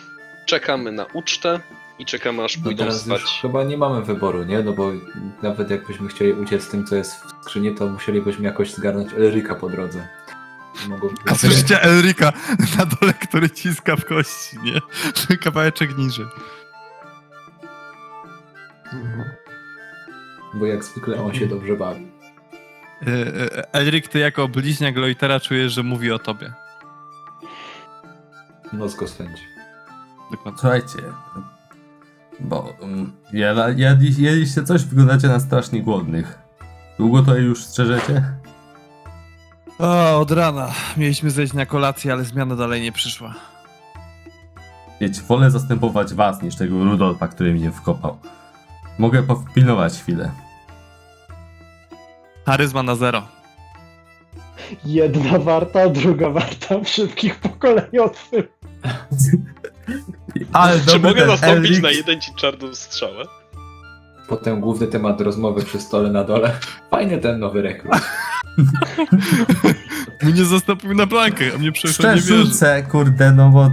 Czekamy 0.45 0.91
na 0.91 1.05
ucztę, 1.13 1.59
i 1.99 2.05
czekamy 2.05 2.43
aż 2.43 2.57
no 2.57 2.63
pójdą 2.63 2.85
no 2.85 2.91
spać. 2.91 3.39
chyba 3.41 3.63
nie 3.63 3.77
mamy 3.77 4.01
wyboru, 4.01 4.43
nie? 4.43 4.63
No 4.63 4.73
bo 4.73 4.91
nawet 5.41 5.69
jakbyśmy 5.69 6.07
chcieli 6.07 6.33
uciec 6.33 6.63
z 6.63 6.69
tym, 6.69 6.85
co 6.85 6.95
jest 6.95 7.15
w 7.15 7.43
skrzyni, 7.43 7.75
to 7.75 7.87
musielibyśmy 7.87 8.45
jakoś 8.45 8.73
zgarnąć 8.73 9.13
Elrika 9.13 9.55
po 9.55 9.69
drodze. 9.69 10.07
Mogą... 10.89 11.09
A 11.25 11.35
słyszycie 11.35 11.81
Elrika 11.81 12.33
na 12.77 12.85
dole, 12.85 13.13
który 13.13 13.49
ciska 13.49 13.95
w 13.95 14.05
kości, 14.05 14.57
nie? 14.63 14.81
Kawałeczek 15.43 15.97
niżej. 15.97 16.25
Bo 20.53 20.65
jak 20.65 20.83
zwykle 20.83 21.23
on 21.23 21.33
się 21.33 21.47
dobrze 21.47 21.75
bawi. 21.75 22.07
E, 23.01 23.11
e, 23.57 23.73
Elrik, 23.73 24.07
ty 24.07 24.19
jako 24.19 24.47
bliźniak 24.47 24.97
Loitera 24.97 25.39
czujesz, 25.39 25.73
że 25.73 25.83
mówi 25.83 26.11
o 26.11 26.19
tobie. 26.19 26.53
Nos 28.73 28.95
go 28.95 29.07
swędzi. 29.07 29.43
Dokładnie. 30.31 30.59
Słuchajcie, 30.59 30.97
bo 32.39 32.73
um, 32.81 33.11
jadli, 33.33 34.23
jedliście 34.23 34.63
coś, 34.63 34.85
wyglądacie 34.85 35.27
na 35.27 35.39
strasznie 35.39 35.83
głodnych. 35.83 36.39
Długo 36.97 37.23
to 37.23 37.35
już 37.37 37.63
strzeżecie? 37.63 38.36
O, 39.79 40.19
od 40.19 40.31
rana. 40.31 40.71
Mieliśmy 40.97 41.31
zejść 41.31 41.53
na 41.53 41.65
kolację, 41.65 42.13
ale 42.13 42.23
zmiana 42.23 42.55
dalej 42.55 42.81
nie 42.81 42.91
przyszła. 42.91 43.33
Wiecie, 45.01 45.21
wolę 45.21 45.51
zastępować 45.51 46.13
was 46.13 46.41
niż 46.41 46.55
tego 46.55 46.83
Rudolfa, 46.83 47.27
który 47.27 47.53
mnie 47.53 47.71
wkopał. 47.71 48.17
Mogę 48.99 49.23
popilnować 49.23 49.93
chwilę. 49.93 50.31
Charyzma 52.45 52.83
na 52.83 52.95
zero. 52.95 53.23
Jedna 54.85 55.39
warta, 55.39 55.89
druga 55.89 56.29
warta 56.29 56.79
w 56.79 56.87
szybkich 56.89 57.35
pokoleniowych. 57.39 58.57
Ale 60.53 60.79
Czy 60.79 60.99
mogę 60.99 61.25
nastąpić 61.25 61.71
Elric... 61.71 61.83
na 61.83 61.91
jeden 61.91 62.21
ci 62.21 62.31
czarną 62.35 62.75
strzałę? 62.75 63.25
Potem 64.27 64.61
główny 64.61 64.87
temat 64.87 65.21
rozmowy 65.21 65.63
przy 65.63 65.79
stole 65.79 66.11
na 66.11 66.23
dole. 66.23 66.51
Fajny 66.91 67.17
ten 67.17 67.39
nowy 67.39 67.61
rekrut. 67.61 67.93
mnie 70.23 70.45
zastąpił 70.45 70.93
na 70.93 71.05
blankę, 71.05 71.45
a 71.55 71.57
mnie 71.57 71.71
przecież 71.71 71.99
nie 71.99 72.13
wierzy. 72.13 72.83
kurde, 72.91 73.31
no 73.31 73.49
bo... 73.49 73.71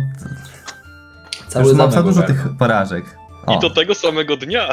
Cały 1.48 1.68
Już 1.68 1.78
mam 1.78 1.92
za 1.92 2.02
dużo 2.02 2.22
tych 2.22 2.48
porażek. 2.58 3.04
O. 3.46 3.56
I 3.56 3.60
do 3.60 3.70
tego 3.70 3.94
samego 3.94 4.36
dnia. 4.36 4.68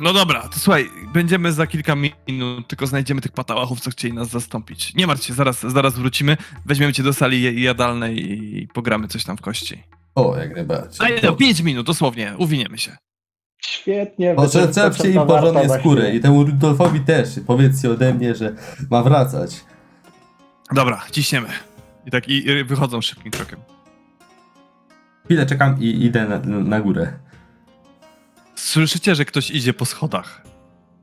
No 0.00 0.12
dobra, 0.12 0.42
to 0.42 0.58
słuchaj, 0.58 0.90
będziemy 1.12 1.52
za 1.52 1.66
kilka 1.66 1.96
minut, 2.28 2.68
tylko 2.68 2.86
znajdziemy 2.86 3.20
tych 3.20 3.32
patałachów, 3.32 3.80
co 3.80 3.90
chcieli 3.90 4.14
nas 4.14 4.28
zastąpić. 4.28 4.94
Nie 4.94 5.06
martw 5.06 5.24
się, 5.24 5.34
zaraz, 5.34 5.60
zaraz 5.60 5.94
wrócimy, 5.94 6.36
weźmiemy 6.66 6.92
cię 6.92 7.02
do 7.02 7.12
sali 7.12 7.62
jadalnej 7.62 8.32
i 8.32 8.68
pogramy 8.68 9.08
coś 9.08 9.24
tam 9.24 9.36
w 9.36 9.40
kości. 9.40 9.82
O, 10.14 10.36
jak 10.36 10.54
najbardziej. 10.54 11.18
A 11.18 11.26
no, 11.26 11.36
5 11.36 11.60
minut, 11.60 11.86
dosłownie, 11.86 12.34
uwiniemy 12.38 12.78
się. 12.78 12.96
Świetnie. 13.68 14.36
Oczepcie 14.36 15.10
im 15.10 15.26
porządnie 15.26 15.68
skórę 15.68 16.14
i 16.14 16.20
temu 16.20 16.44
Rudolfowi 16.44 17.00
też. 17.00 17.28
Powiedzcie 17.46 17.90
ode 17.90 18.14
mnie, 18.14 18.34
że 18.34 18.54
ma 18.90 19.02
wracać. 19.02 19.64
Dobra, 20.72 21.02
ciśniemy. 21.10 21.48
I 22.06 22.10
tak 22.10 22.28
i 22.28 22.64
wychodzą 22.64 23.00
szybkim 23.00 23.30
krokiem. 23.32 23.58
Chwilę 25.24 25.46
czekam 25.46 25.80
i 25.80 26.04
idę 26.04 26.26
na, 26.28 26.38
na 26.60 26.80
górę. 26.80 27.12
Słyszycie, 28.54 29.14
że 29.14 29.24
ktoś 29.24 29.50
idzie 29.50 29.74
po 29.74 29.84
schodach. 29.84 30.42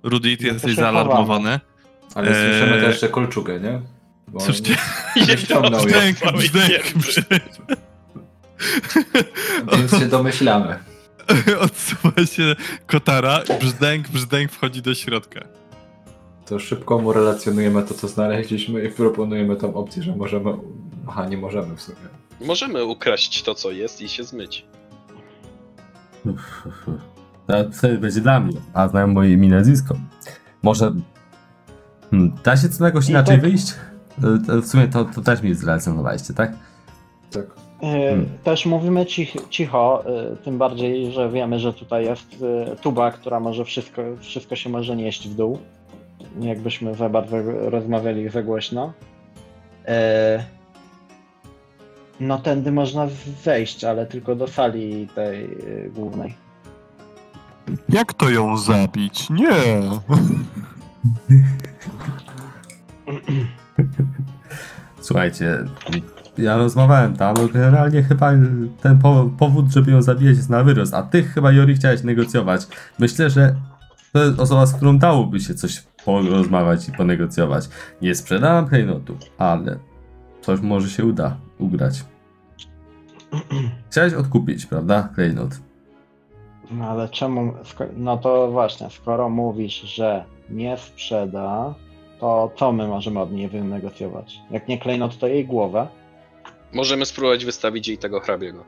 Rudy, 0.04 0.38
ty 0.38 0.46
jesteś 0.46 0.76
zaalarmowany. 0.76 1.60
Ale 2.16 2.28
eee... 2.28 2.36
słyszymy 2.36 2.82
też 2.82 2.90
jeszcze 2.90 3.10
kolczugę, 3.10 3.60
nie? 3.60 3.82
Bo 4.28 4.40
Słyszycie? 4.40 4.78
Nie 5.16 5.38
brzdęk, 5.70 6.18
brzdęk, 6.34 6.94
brzdęk. 6.96 7.44
Więc 9.78 9.92
się 10.00 10.06
domyślamy. 10.06 10.91
Odsuwa 11.66 12.26
się 12.26 12.56
kotara, 12.88 13.40
brzdęk, 13.60 14.10
brzdęk 14.10 14.52
wchodzi 14.52 14.82
do 14.82 14.96
środka. 14.96 15.42
To 16.46 16.60
szybko 16.60 17.00
mu 17.00 17.14
relacjonujemy 17.14 17.84
to, 17.84 17.94
co 17.94 18.08
znaleźliśmy 18.08 18.84
i 18.84 18.90
proponujemy 18.90 19.56
tą 19.56 19.74
opcję, 19.74 20.04
że 20.04 20.16
możemy... 20.16 20.54
Aha, 21.08 21.28
nie 21.28 21.38
możemy 21.38 21.76
w 21.76 21.82
sumie. 21.82 21.98
Możemy 22.42 22.84
ukraść 22.86 23.44
to, 23.44 23.56
co 23.56 23.72
jest 23.72 24.02
i 24.02 24.10
się 24.10 24.24
zmyć. 24.24 24.66
To 27.48 27.72
wtedy 27.74 27.98
będzie 27.98 28.22
dla 28.22 28.40
mnie, 28.40 28.58
a 28.74 28.88
znają 28.88 29.08
moje 29.08 29.34
imię 29.34 29.48
i 29.48 29.52
nazwisko. 29.52 29.96
Może... 30.64 30.94
Hmm, 32.12 32.36
da 32.44 32.58
się 32.58 32.70
co 32.70 32.86
jakoś 32.86 33.10
inaczej 33.10 33.36
tak- 33.36 33.42
wyjść? 33.42 33.74
Y, 34.18 34.48
to 34.48 34.62
W 34.62 34.68
sumie 34.68 34.88
to, 34.88 35.06
to 35.06 35.22
też 35.22 35.42
mi 35.42 35.56
zrelacjonowaliście, 35.56 36.34
tak? 36.34 36.54
Tak. 37.32 37.46
E, 37.82 38.12
Hmm. 38.12 38.26
Też 38.44 38.66
mówimy 38.66 39.06
cicho, 39.06 39.40
cicho, 39.50 40.04
e, 40.06 40.36
tym 40.36 40.58
bardziej, 40.58 41.12
że 41.12 41.30
wiemy, 41.30 41.60
że 41.60 41.74
tutaj 41.74 42.06
jest 42.06 42.44
e, 42.72 42.76
tuba, 42.76 43.12
która 43.12 43.40
może 43.40 43.66
wszystko, 43.66 44.02
wszystko 44.20 44.56
się 44.56 44.70
może 44.70 44.96
nieść 44.96 45.30
w 45.30 45.36
dół. 45.36 45.60
Jakbyśmy 46.40 46.96
za 46.96 47.10
bardzo 47.10 47.38
rozmawiali 47.46 48.30
za 48.30 48.44
głośno. 48.44 48.94
No 52.20 52.38
tędy 52.40 52.72
można 52.72 53.08
wejść, 53.46 53.84
ale 53.84 54.06
tylko 54.06 54.36
do 54.36 54.48
sali 54.48 55.08
tej 55.16 55.58
głównej. 55.96 56.34
Jak 57.90 58.14
to 58.14 58.30
ją 58.30 58.58
zabić? 58.58 59.30
Nie! 59.30 59.82
Słuchajcie, 65.02 65.58
ja 66.38 66.58
rozmawiałem 66.58 67.16
tam, 67.16 67.36
no 67.38 67.48
generalnie 67.48 68.04
chyba 68.04 68.32
ten 68.82 69.00
po, 69.00 69.30
powód, 69.38 69.66
żeby 69.70 69.92
ją 69.92 70.02
zabijać 70.02 70.38
jest 70.38 70.50
na 70.50 70.64
wyrost, 70.64 70.94
a 70.94 71.04
ty 71.04 71.24
chyba, 71.24 71.52
Jori, 71.52 71.76
chciałeś 71.76 72.04
negocjować. 72.04 72.68
Myślę, 73.00 73.30
że 73.30 73.56
to 74.14 74.24
jest 74.24 74.40
osoba, 74.40 74.66
z 74.66 74.74
którą 74.74 74.98
dałoby 74.98 75.40
się 75.40 75.54
coś 75.54 75.84
porozmawiać 76.06 76.90
i 76.90 76.92
ponegocjować. 76.92 77.70
Nie 78.02 78.16
sprzedałem 78.16 78.68
klejnotu, 78.68 79.18
ale 79.38 79.80
coś 80.42 80.62
może 80.62 80.90
się 80.90 81.06
uda 81.06 81.38
ugrać. 81.60 82.04
Chciałeś 83.90 84.14
odkupić, 84.14 84.66
prawda, 84.66 85.10
klejnot? 85.16 85.50
No 86.72 86.86
ale 86.86 87.10
czemu? 87.10 87.54
No 87.98 88.18
to 88.18 88.52
właśnie, 88.52 88.90
skoro 88.90 89.30
mówisz, 89.30 89.82
że 89.82 90.26
nie 90.50 90.78
sprzeda, 90.78 91.74
to 92.20 92.52
co 92.56 92.72
my 92.72 92.88
możemy 92.88 93.20
od 93.20 93.32
niej 93.32 93.48
wynegocjować? 93.48 94.40
Jak 94.52 94.68
nie 94.68 94.78
klejnot, 94.78 95.18
to 95.18 95.28
jej 95.28 95.46
głowę. 95.46 95.88
Możemy 96.74 97.06
spróbować 97.06 97.46
wystawić 97.46 97.88
jej 97.88 97.98
tego 97.98 98.20
hrabiego. 98.20 98.64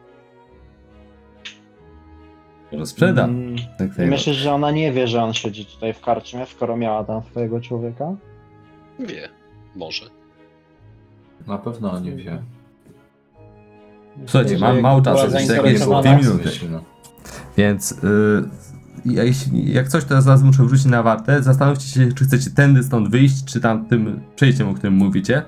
Może 2.72 2.86
sprzedam 2.86 3.30
Mm, 3.30 3.56
I 3.56 3.60
klejnot. 3.78 4.10
myślisz, 4.18 4.38
że 4.38 4.54
ona 4.54 4.72
nie 4.72 4.92
wie, 4.92 5.08
że 5.08 5.24
on 5.24 5.34
siedzi 5.34 5.66
tutaj 5.66 5.94
w 5.94 6.02
karczmie, 6.02 6.46
skoro 6.46 6.78
miała 6.78 7.04
tam 7.04 7.22
swojego 7.24 7.62
człowieka? 7.62 8.16
Wie. 9.00 9.30
Może. 9.76 10.06
Na 11.48 11.58
pewno 11.58 12.00
nie 12.00 12.12
wie. 12.16 12.42
Słuchajcie, 14.26 14.58
mam 14.58 14.80
mało 14.82 15.02
czasu, 15.02 15.38
jeszcze 15.38 15.56
jakieś 15.56 15.80
dwie 15.80 16.16
minuty. 16.18 16.50
Więc 17.58 17.92
y, 17.92 17.98
ja- 19.06 19.24
jeśli, 19.24 19.74
jak 19.74 19.88
coś, 19.88 20.06
to 20.06 20.22
zaraz 20.22 20.44
muszę 20.44 20.64
wrócić 20.64 20.86
na 20.86 21.04
wartę. 21.04 21.44
Zastanówcie 21.44 21.88
się, 21.88 22.14
czy 22.14 22.26
chcecie 22.26 22.50
tędy 22.52 22.84
stąd 22.84 23.10
wyjść, 23.10 23.46
czy 23.46 23.62
tam 23.62 23.86
tym 23.86 24.22
przejściem, 24.36 24.70
o 24.70 24.74
którym 24.74 24.94
mówicie. 24.94 25.44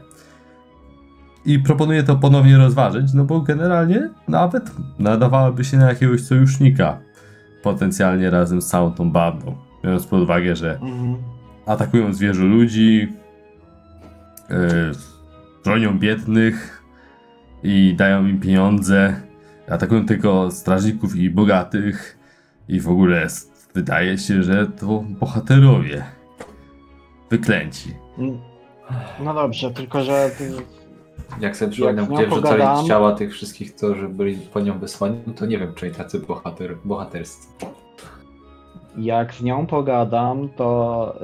I 1.45 1.59
proponuję 1.59 2.03
to 2.03 2.15
ponownie 2.15 2.57
rozważyć, 2.57 3.13
no 3.13 3.23
bo 3.23 3.41
generalnie 3.41 4.09
nawet 4.27 4.71
nadawałoby 4.99 5.63
się 5.63 5.77
na 5.77 5.89
jakiegoś 5.89 6.21
sojusznika. 6.21 6.97
Potencjalnie 7.63 8.29
razem 8.29 8.61
z 8.61 8.67
całą 8.67 8.91
tą 8.91 9.11
bandą. 9.11 9.55
Biorąc 9.83 10.05
pod 10.07 10.21
uwagę, 10.21 10.55
że 10.55 10.71
Mhm. 10.73 11.15
atakują 11.65 12.13
zwierzę 12.13 12.43
ludzi, 12.43 13.13
yy, 14.49 14.91
bronią 15.63 15.99
biednych 15.99 16.83
i 17.63 17.93
dają 17.97 18.25
im 18.25 18.39
pieniądze, 18.39 19.15
atakują 19.69 20.05
tylko 20.05 20.51
strażników 20.51 21.15
i 21.15 21.29
bogatych 21.29 22.17
i 22.67 22.79
w 22.79 22.89
ogóle 22.89 23.27
wydaje 23.73 24.17
się, 24.17 24.43
że 24.43 24.67
to 24.67 25.03
bohaterowie 25.19 26.03
wyklęci. 27.29 27.93
Mm. 28.17 28.37
No 29.23 29.33
dobrze, 29.33 29.71
tylko 29.71 30.03
że 30.03 30.31
Jak 31.39 31.57
sobie 31.57 31.71
przypominam, 31.71 32.05
gdzie 32.05 32.27
wrzucali 32.27 32.61
pogadam- 32.61 32.87
ciała 32.87 33.11
tych 33.11 33.33
wszystkich, 33.33 33.75
którzy 33.75 34.07
byli 34.09 34.37
po 34.37 34.59
nią 34.59 34.79
wysłani, 34.79 35.19
no 35.27 35.33
to 35.33 35.45
nie 35.45 35.57
wiem, 35.59 35.73
czy 35.75 35.87
i 35.87 35.91
tacy 35.91 36.19
bohater, 36.19 36.77
bohaterscy. 36.85 37.47
jak 38.97 39.33
z 39.33 39.41
nią 39.43 39.65
pogadam, 39.67 40.49
to 40.49 41.15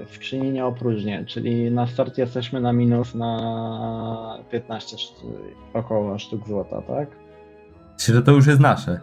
yy, 0.00 0.06
skrzyni 0.14 0.50
nie 0.50 0.66
opróżnię, 0.66 1.24
czyli 1.26 1.70
na 1.70 1.86
start 1.86 2.18
jesteśmy 2.18 2.60
na 2.60 2.72
minus 2.72 3.14
na 3.14 4.38
15 4.50 4.96
szt- 4.96 5.24
około 5.74 6.18
sztuk 6.18 6.46
złota, 6.48 6.82
tak? 6.82 7.08
Myślę, 7.98 8.14
że 8.14 8.22
to 8.22 8.32
już 8.32 8.46
jest 8.46 8.60
nasze. 8.60 9.00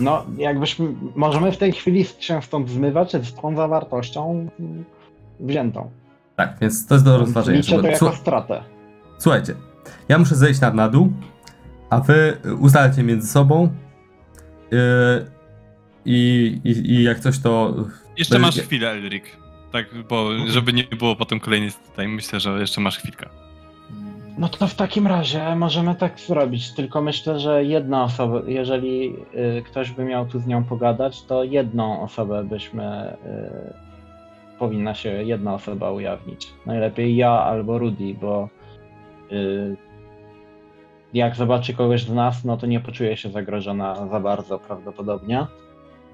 No, 0.00 0.24
jakbyśmy, 0.38 0.94
możemy 1.14 1.52
w 1.52 1.56
tej 1.56 1.72
chwili 1.72 2.04
się 2.18 2.42
stąd 2.42 2.70
zmywać 2.70 3.12
z 3.12 3.34
tą 3.34 3.56
zawartością 3.56 4.48
wziętą. 5.40 5.90
Tak, 6.36 6.56
więc 6.60 6.86
to 6.86 6.94
jest 6.94 7.04
do 7.04 7.18
rozważenia. 7.18 7.58
Liczę 7.58 7.82
to 7.82 7.86
jako 7.86 8.12
stratę. 8.12 8.62
Słuchajcie, 9.22 9.54
ja 10.08 10.18
muszę 10.18 10.34
zejść 10.34 10.60
na, 10.60 10.72
na 10.72 10.88
dół, 10.88 11.12
a 11.90 12.00
wy 12.00 12.36
ustalcie 12.60 13.02
między 13.02 13.28
sobą 13.28 13.68
yy, 14.70 14.78
i, 16.04 16.60
i, 16.64 16.70
i 16.70 17.02
jak 17.02 17.20
coś 17.20 17.38
to... 17.38 17.74
Jeszcze 18.18 18.38
masz 18.38 18.56
chwilę, 18.56 18.90
Elric. 18.90 19.24
Tak, 19.72 19.86
bo 20.08 20.28
żeby 20.46 20.72
nie 20.72 20.84
było 20.84 21.16
potem 21.16 21.40
kolejnej 21.40 21.70
tutaj, 21.90 22.08
myślę, 22.08 22.40
że 22.40 22.60
jeszcze 22.60 22.80
masz 22.80 22.98
chwilkę. 22.98 23.28
No 24.38 24.48
to 24.48 24.68
w 24.68 24.74
takim 24.74 25.06
razie 25.06 25.56
możemy 25.56 25.94
tak 25.94 26.20
zrobić, 26.20 26.72
tylko 26.72 27.02
myślę, 27.02 27.40
że 27.40 27.64
jedna 27.64 28.04
osoba, 28.04 28.40
jeżeli 28.46 29.16
y, 29.58 29.62
ktoś 29.66 29.90
by 29.90 30.04
miał 30.04 30.26
tu 30.26 30.40
z 30.40 30.46
nią 30.46 30.64
pogadać, 30.64 31.22
to 31.22 31.44
jedną 31.44 32.02
osobę 32.02 32.44
byśmy, 32.44 33.16
y, 33.26 34.58
powinna 34.58 34.94
się 34.94 35.08
jedna 35.08 35.54
osoba 35.54 35.90
ujawnić. 35.90 36.48
Najlepiej 36.66 37.16
ja 37.16 37.30
albo 37.30 37.78
Rudy, 37.78 38.14
bo 38.20 38.48
jak 41.14 41.36
zobaczy 41.36 41.74
kogoś 41.74 42.04
z 42.04 42.12
nas, 42.12 42.44
no 42.44 42.56
to 42.56 42.66
nie 42.66 42.80
poczuje 42.80 43.16
się 43.16 43.30
zagrożona 43.30 44.08
za 44.08 44.20
bardzo 44.20 44.58
prawdopodobnie, 44.58 45.46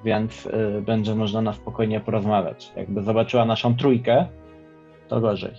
więc 0.04 0.46
y, 0.46 0.82
będzie 0.82 1.14
można 1.14 1.40
na 1.40 1.52
spokojnie 1.52 2.00
porozmawiać. 2.00 2.72
Jakby 2.76 3.02
zobaczyła 3.02 3.44
naszą 3.44 3.76
trójkę, 3.76 4.26
to 5.08 5.20
gorzej. 5.20 5.52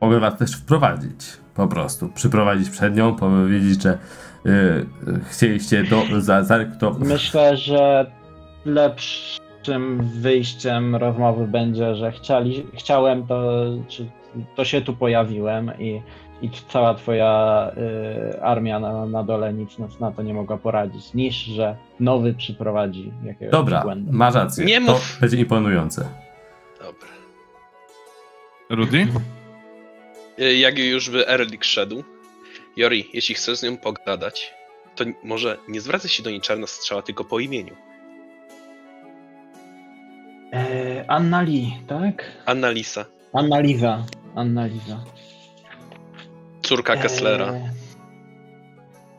Mogę 0.00 0.20
was 0.20 0.38
też 0.38 0.56
wprowadzić, 0.56 1.36
po 1.54 1.66
prostu. 1.66 2.08
Przyprowadzić 2.08 2.70
przed 2.70 2.96
nią, 2.96 3.16
powiedzieć, 3.16 3.82
że 3.82 3.98
yy, 4.44 4.86
chcieliście 5.30 5.84
do, 5.84 6.20
za, 6.20 6.42
za, 6.42 6.64
to, 6.80 6.90
Myślę, 6.98 7.56
że 7.56 8.10
lepszym 8.64 10.02
wyjściem 10.02 10.96
rozmowy 10.96 11.46
będzie, 11.46 11.94
że 11.94 12.12
chcieli, 12.12 12.66
chciałem 12.74 13.26
to, 13.26 13.64
czy 13.88 14.06
to 14.56 14.64
się 14.64 14.80
tu 14.80 14.94
pojawiłem 14.94 15.72
i, 15.78 16.02
i 16.42 16.50
cała 16.68 16.94
twoja 16.94 17.70
y, 18.36 18.42
armia 18.42 18.80
na, 18.80 19.06
na 19.06 19.22
dole 19.24 19.52
nic 19.52 19.78
nas 19.78 20.00
na 20.00 20.12
to 20.12 20.22
nie 20.22 20.34
mogła 20.34 20.56
poradzić, 20.58 21.14
niż 21.14 21.34
że 21.36 21.76
nowy 22.00 22.34
przyprowadzi 22.34 23.12
jakiegoś 23.24 23.52
Dobra, 23.52 23.82
błędu. 23.82 24.12
masz 24.12 24.34
rację. 24.34 24.64
Nie 24.64 24.80
to 24.86 24.92
mów. 24.92 25.18
będzie 25.20 25.36
imponujące. 25.36 26.08
Dobra. 26.78 27.08
Rudy? 28.70 29.06
Y, 30.40 30.54
Jak 30.56 30.78
już 30.78 31.10
by 31.10 31.28
Erlik 31.28 31.64
szedł. 31.64 32.04
Jori, 32.76 33.08
jeśli 33.12 33.34
chcesz 33.34 33.58
z 33.58 33.62
nią 33.62 33.76
pogadać, 33.76 34.54
to 34.96 35.04
może 35.24 35.56
nie 35.68 35.80
zwracaj 35.80 36.08
się 36.10 36.22
do 36.22 36.30
niej 36.30 36.40
czarna 36.40 36.66
strzała, 36.66 37.02
tylko 37.02 37.24
po 37.24 37.38
imieniu. 37.38 37.74
E, 40.52 41.04
Anna 41.08 41.42
Lee, 41.42 41.72
tak? 41.86 42.24
Annalisa, 42.46 43.04
Anna 43.32 43.60
Liza. 43.60 44.04
Córka 46.68 46.96
Kesslera. 46.96 47.46
E, 47.52 47.70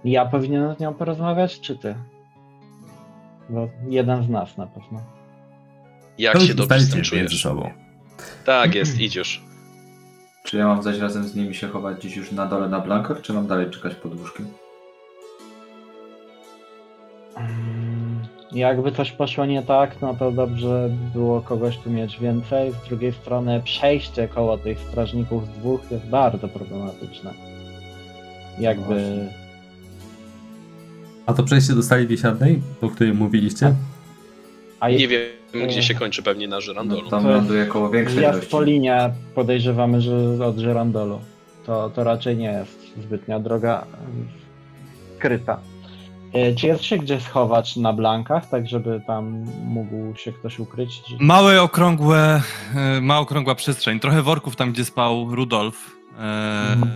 Ja 0.06 0.26
powinienem 0.26 0.76
z 0.76 0.80
nią 0.80 0.94
porozmawiać, 0.94 1.60
czy 1.60 1.78
ty? 1.78 1.95
Bo 3.50 3.69
jeden 3.88 4.24
z 4.24 4.30
nas 4.30 4.58
na 4.58 4.68
pewno. 4.68 5.02
Jak 6.18 6.34
to 6.34 6.40
się 6.40 6.53
dobrze 6.53 6.80
z 6.80 6.92
tym 6.94 7.02
czujesz? 7.02 7.42
sobą. 7.42 7.69
Tak 8.45 8.76
jest, 8.76 9.16
już. 9.16 9.42
Czy 10.44 10.58
ja 10.58 10.68
mam 10.68 10.84
zaś 10.84 10.98
razem 11.00 11.24
z 11.28 11.36
nimi 11.36 11.56
się 11.56 11.68
chować 11.68 12.02
dziś 12.02 12.16
już 12.18 12.32
na 12.32 12.45
dole 12.45 12.69
na 12.69 12.80
blankach, 12.80 13.22
czy 13.22 13.34
mam 13.34 13.48
dalej 13.48 13.69
czekać 13.69 13.95
pod 13.95 14.19
łóżkiem? 14.19 14.48
Jakby 18.52 18.92
coś 18.92 19.11
poszło 19.11 19.45
nie 19.45 19.61
tak, 19.64 20.02
no 20.02 20.14
to 20.14 20.32
dobrze 20.32 20.90
by 20.90 21.11
było 21.19 21.42
kogoś 21.42 21.78
tu 21.78 21.90
mieć 21.92 22.19
więcej. 22.19 22.72
Z 22.86 22.88
drugiej 22.90 23.11
strony 23.14 23.61
przejście 23.64 24.28
koło 24.28 24.58
tych 24.58 24.80
strażników 24.80 25.45
z 25.45 25.50
dwóch 25.50 25.82
jest 25.92 26.06
bardzo 26.06 26.48
problematyczne. 26.48 27.34
Jakby... 28.60 28.84
Właśnie. 28.86 29.34
A 31.26 31.34
to 31.34 31.44
przejście 31.44 31.74
do 31.74 31.84
sali 31.84 32.08
biesiadnej, 32.08 32.61
o 32.82 32.90
której 32.90 33.14
mówiliście? 33.14 33.74
A 34.80 34.90
Nie 34.90 34.95
je- 34.98 35.08
wiem, 35.08 35.68
gdzie 35.68 35.84
się 35.84 35.94
kończy, 35.95 36.24
pewnie 36.24 36.48
na 36.48 36.61
żyrandolu. 36.61 37.02
No, 37.03 37.10
tam 37.10 37.24
To- 37.24 37.30
ląduje 37.30 37.66
koło 37.66 37.90
większej 37.90 38.24
ja 38.24 38.32
ilości. 38.32 38.50
po 38.52 38.61
linie 38.61 39.14
podejrzewamy, 39.36 40.02
że 40.02 40.45
od 40.45 40.58
żerandolu. 40.58 41.19
To, 41.66 41.90
to 41.90 42.03
raczej 42.03 42.38
nie 42.38 42.45
jest 42.52 42.94
zbytnia 43.03 43.40
droga 43.40 43.86
kryta. 45.19 45.53
E, 45.53 45.68
Czy 46.58 46.67
jest 46.67 46.83
się 46.83 46.98
gdzie 46.98 47.19
schować 47.22 47.75
na 47.75 47.93
blankach, 47.93 48.49
tak 48.49 48.67
żeby 48.67 49.01
tam 49.08 49.45
mógł 49.66 50.16
się 50.16 50.32
ktoś 50.33 50.59
ukryć? 50.59 51.01
Czy- 51.01 51.17
Małe, 51.19 51.61
okrągłe, 51.61 52.41
e, 52.75 53.01
mała 53.01 53.19
okrągła 53.19 53.56
przestrzeń. 53.56 53.99
Trochę 53.99 54.22
worków 54.22 54.56
tam, 54.56 54.72
gdzie 54.72 54.85
spał 54.85 55.35
Rudolf. 55.35 55.91
E, 56.19 56.22
Mhm. 56.74 56.91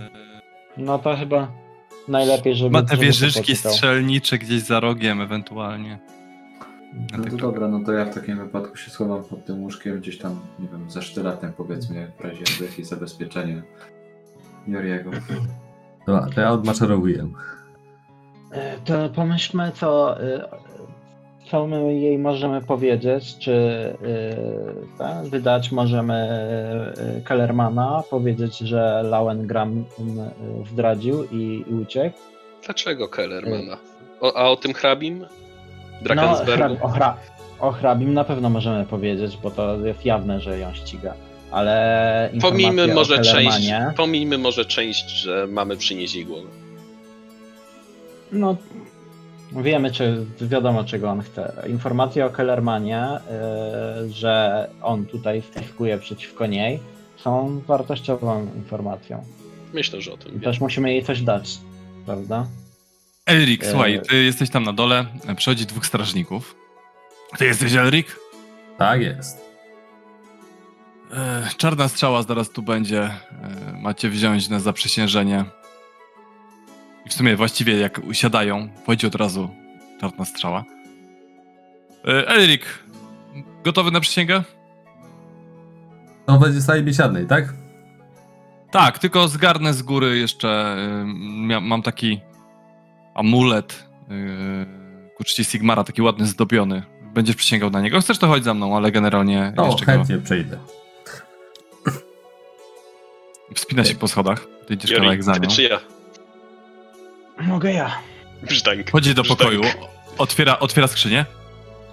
No 0.76 0.98
to 0.98 1.16
chyba 1.16 1.48
najlepiej, 2.08 2.54
żeby... 2.54 2.70
Ma 2.70 2.82
te 2.82 2.96
wieżyczki 2.96 3.56
strzelnicze 3.56 4.38
gdzieś 4.38 4.62
za 4.62 4.80
rogiem 4.80 5.20
ewentualnie. 5.20 5.98
No 7.18 7.24
to 7.24 7.36
dobra, 7.36 7.68
no 7.68 7.80
to 7.86 7.92
ja 7.92 8.04
w 8.04 8.14
takim 8.14 8.36
wypadku 8.38 8.76
się 8.76 8.90
schowam 8.90 9.24
pod 9.24 9.44
tym 9.46 9.60
łóżkiem, 9.62 10.00
gdzieś 10.00 10.18
tam, 10.18 10.40
nie 10.58 10.68
wiem, 10.68 10.90
za 10.90 11.02
sztyletem 11.02 11.52
powiedzmy, 11.56 12.12
w 12.18 12.24
razie 12.24 12.64
jakieś 12.64 12.86
zabezpieczenie 12.86 13.62
Joriego. 14.68 15.10
Dobra, 16.06 16.26
to 16.34 16.40
ja 16.40 16.50
odmaczerowuję. 16.50 17.28
E, 18.54 18.76
To 18.84 19.08
pomyślmy, 19.08 19.72
co, 19.74 20.20
e, 20.22 20.48
co 21.50 21.66
my 21.66 21.94
jej 21.94 22.18
możemy 22.18 22.60
powiedzieć, 22.62 23.38
czy 23.38 23.52
e, 23.52 24.98
tak, 24.98 25.24
wydać 25.26 25.72
możemy 25.72 26.28
Kellermana, 27.24 28.02
powiedzieć, 28.10 28.58
że 28.58 29.02
Lauengram 29.04 29.84
zdradził 30.72 31.24
i, 31.24 31.64
i 31.70 31.74
uciekł. 31.74 32.18
Dlaczego 32.64 33.08
Kellermana? 33.08 33.76
O, 34.20 34.36
a 34.36 34.48
o 34.50 34.56
tym 34.56 34.74
hrabim? 34.74 35.18
No, 35.18 35.26
Drakensbergu? 36.02 36.76
hrab, 36.76 36.84
o, 36.84 36.88
hra, 36.88 37.16
o 37.60 37.70
hrabim 37.72 38.14
na 38.14 38.24
pewno 38.24 38.50
możemy 38.50 38.86
powiedzieć, 38.86 39.38
bo 39.42 39.50
to 39.50 39.76
jest 39.86 40.04
jawne, 40.04 40.40
że 40.40 40.58
ją 40.58 40.74
ściga. 40.74 41.14
Ale 41.50 42.30
Pomijmy 42.40 42.94
może 42.94 43.18
część, 43.18 43.70
pomijmy 43.96 44.38
może 44.38 44.64
część, 44.64 45.10
że 45.10 45.46
mamy 45.46 45.76
przynieść 45.76 46.14
jej 46.14 46.24
głowę. 46.24 46.48
No, 48.34 48.56
wiemy, 49.52 49.92
czy 49.92 50.26
wiadomo, 50.40 50.84
czego 50.84 51.10
on 51.10 51.20
chce. 51.20 51.62
Informacje 51.68 52.26
o 52.26 52.30
Kellermanie, 52.30 53.06
y, 54.06 54.12
że 54.12 54.68
on 54.82 55.06
tutaj 55.06 55.42
wpiskuje 55.42 55.98
przeciwko 55.98 56.46
niej, 56.46 56.80
są 57.16 57.60
wartościową 57.66 58.46
informacją. 58.56 59.24
Myślę, 59.74 60.00
że 60.00 60.12
o 60.12 60.16
tym 60.16 60.32
wiem. 60.32 60.40
też 60.40 60.60
musimy 60.60 60.92
jej 60.92 61.04
coś 61.04 61.22
dać, 61.22 61.58
prawda? 62.06 62.46
Elrik, 63.26 63.64
E, 63.64 63.70
słuchaj, 63.70 64.00
ty 64.08 64.22
jesteś 64.24 64.50
tam 64.50 64.62
na 64.62 64.72
dole, 64.72 65.06
przychodzi 65.36 65.66
dwóch 65.66 65.86
strażników. 65.86 66.54
Ty 67.38 67.44
jesteś 67.44 67.74
Elrik? 67.74 68.20
Tak 68.78 69.00
jest. 69.00 69.44
E, 71.12 71.48
czarna 71.56 71.88
strzała 71.88 72.22
zaraz 72.22 72.50
tu 72.50 72.62
będzie. 72.62 73.02
E, 73.02 73.18
macie 73.82 74.08
wziąć 74.08 74.48
na 74.48 74.60
zaprzysiężenie. 74.60 75.44
I 77.06 77.08
w 77.08 77.12
sumie 77.12 77.36
właściwie 77.36 77.76
jak 77.78 77.98
usiadają, 77.98 78.68
wchodzi 78.82 79.06
od 79.06 79.14
razu 79.14 79.48
czarna 80.00 80.24
strzała. 80.24 80.64
E, 82.08 82.28
Elrik, 82.28 82.62
gotowy 83.64 83.90
na 83.90 84.00
przysięgę? 84.00 84.42
To 86.26 86.38
będzie 86.38 86.60
w 86.60 86.62
sali 86.62 86.82
biesiadnej, 86.82 87.26
tak? 87.26 87.54
Tak, 88.70 88.98
tylko 88.98 89.28
zgarnę 89.28 89.74
z 89.74 89.82
góry 89.82 90.18
jeszcze. 90.18 90.76
y, 91.56 91.60
mam 91.60 91.82
taki 91.82 92.20
amulet 93.14 93.84
y, 94.10 95.14
ku 95.16 95.24
czci 95.24 95.44
Sigmara, 95.44 95.84
taki 95.84 96.02
ładny, 96.02 96.26
zdobiony. 96.26 96.82
Będziesz 97.14 97.36
przysięgał 97.36 97.70
na 97.70 97.80
niego. 97.80 98.00
Chcesz 98.00 98.18
to 98.18 98.26
chodź 98.26 98.44
za 98.44 98.54
mną, 98.54 98.76
ale 98.76 98.92
generalnie 98.92 99.52
No, 99.56 99.66
jeszcze 99.66 99.86
go 99.86 99.92
chętnie 99.92 100.18
przejdę. 100.18 100.58
wspina 103.54 103.84
się 103.84 103.94
po 103.94 104.08
schodach. 104.08 104.46
Ty 104.66 104.74
idziesz 104.74 104.90
Jori, 104.90 105.00
kawałek 105.02 105.22
za 105.24 105.34
ty 105.34 105.40
nią. 105.40 105.48
czy 105.48 105.62
ja? 105.62 105.80
Mogę 107.40 107.72
ja. 107.72 107.98
Brzdęk. 108.42 108.90
Chodzi 108.90 109.14
do 109.14 109.22
Brzdęk. 109.22 109.38
pokoju, 109.40 109.62
otwiera, 110.18 110.58
otwiera 110.58 110.88
skrzynię. 110.88 111.26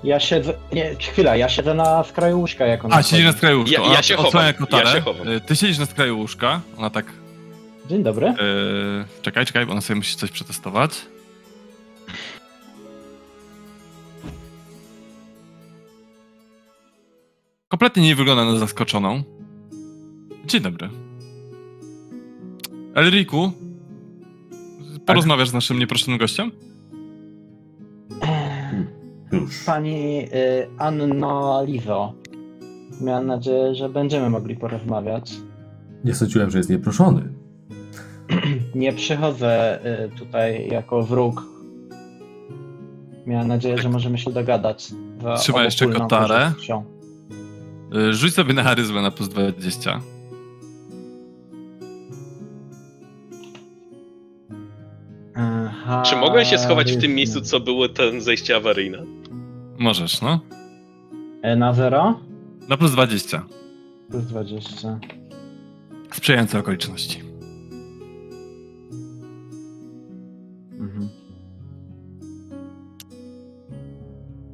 Ja 0.04 0.20
siedzę. 0.20 0.54
Nie, 0.74 0.96
chwila, 0.96 1.36
ja 1.36 1.50
siedzę 1.50 1.74
na 1.74 2.04
skraju 2.04 2.40
łóżka, 2.40 2.66
jak 2.66 2.86
ona 2.86 2.96
A, 2.96 3.04
siedzi 3.04 3.24
na 3.24 3.32
skraju 3.32 3.60
łóżka. 3.60 3.82
Ja- 3.82 3.94
ja 3.94 4.02
się 4.04 4.16
chowam, 4.16 4.54
kotarę. 4.54 4.90
ja 4.90 4.96
się 4.96 5.02
chowam. 5.02 5.28
Y, 5.28 5.42
Ty 5.42 5.56
siedzisz 5.56 5.78
na 5.78 5.86
skraju 5.86 6.18
łóżka. 6.18 6.62
Ona 6.78 6.90
tak... 6.90 7.06
Dzień 7.90 8.04
dobry. 8.04 8.28
y, 8.28 8.34
czekaj, 9.22 9.46
czekaj, 9.46 9.66
bo 9.66 9.72
ona 9.72 9.82
sobie 9.82 9.98
musi 9.98 10.16
coś 10.16 10.32
przetestować. 10.32 10.92
Kompletnie 17.68 18.04
nie 18.04 18.16
wygląda 18.16 18.46
na 18.46 18.56
zaskoczoną. 18.60 19.24
Dzień 20.46 20.62
dobry. 20.62 20.90
Elriku, 22.96 23.52
porozmawiasz 25.06 25.50
z 25.50 25.54
naszym 25.54 25.80
nieproszonym 25.80 26.18
gościem? 26.20 26.52
Już. 29.32 29.64
Pani 29.66 30.20
y, 30.24 30.28
Anno 30.78 31.64
Lizo. 31.66 32.14
Miałem 33.02 33.28
nadzieję, 33.28 33.76
że 33.76 33.90
będziemy 33.90 34.30
mogli 34.30 34.56
porozmawiać. 34.56 35.34
Nie 36.04 36.16
sądziłem, 36.16 36.52
że 36.52 36.58
jest 36.58 36.70
nieproszony. 36.70 37.34
Nie 38.76 38.94
przychodzę 38.94 39.80
y, 40.06 40.10
tutaj 40.20 40.68
jako 40.72 41.04
wróg. 41.04 41.44
Miałem 43.28 43.48
nadzieję, 43.48 43.78
że 43.78 43.90
możemy 43.90 44.18
się 44.18 44.32
dogadać. 44.32 44.92
za 45.22 45.36
Trzyma 45.38 45.64
jeszcze 45.64 45.88
kotarę. 45.88 46.50
korzyścią. 46.54 46.84
Y, 47.96 48.14
Rzuć 48.14 48.34
sobie 48.34 48.54
na 48.54 48.64
charyzmę 48.64 49.02
na 49.02 49.12
plus 49.12 49.30
20. 49.30 50.02
Aha, 55.92 56.02
Czy 56.04 56.16
mogłem 56.16 56.46
się 56.46 56.58
schować 56.58 56.92
w 56.92 57.02
tym 57.02 57.16
miejscu, 57.16 57.42
co 57.42 57.60
było 57.60 57.90
ten 57.90 58.22
zejście 58.22 58.56
awaryjne? 58.56 58.98
Możesz, 59.80 60.22
no. 60.22 60.40
E, 61.42 61.56
Na 61.56 61.74
zero? 61.74 62.20
Na 62.70 62.78
plus 62.78 62.92
20. 62.92 63.44
Plus 64.10 64.24
20. 64.26 65.00
Sprzyjające 66.14 66.60
okoliczności. 66.60 67.20
Mhm. 70.80 71.10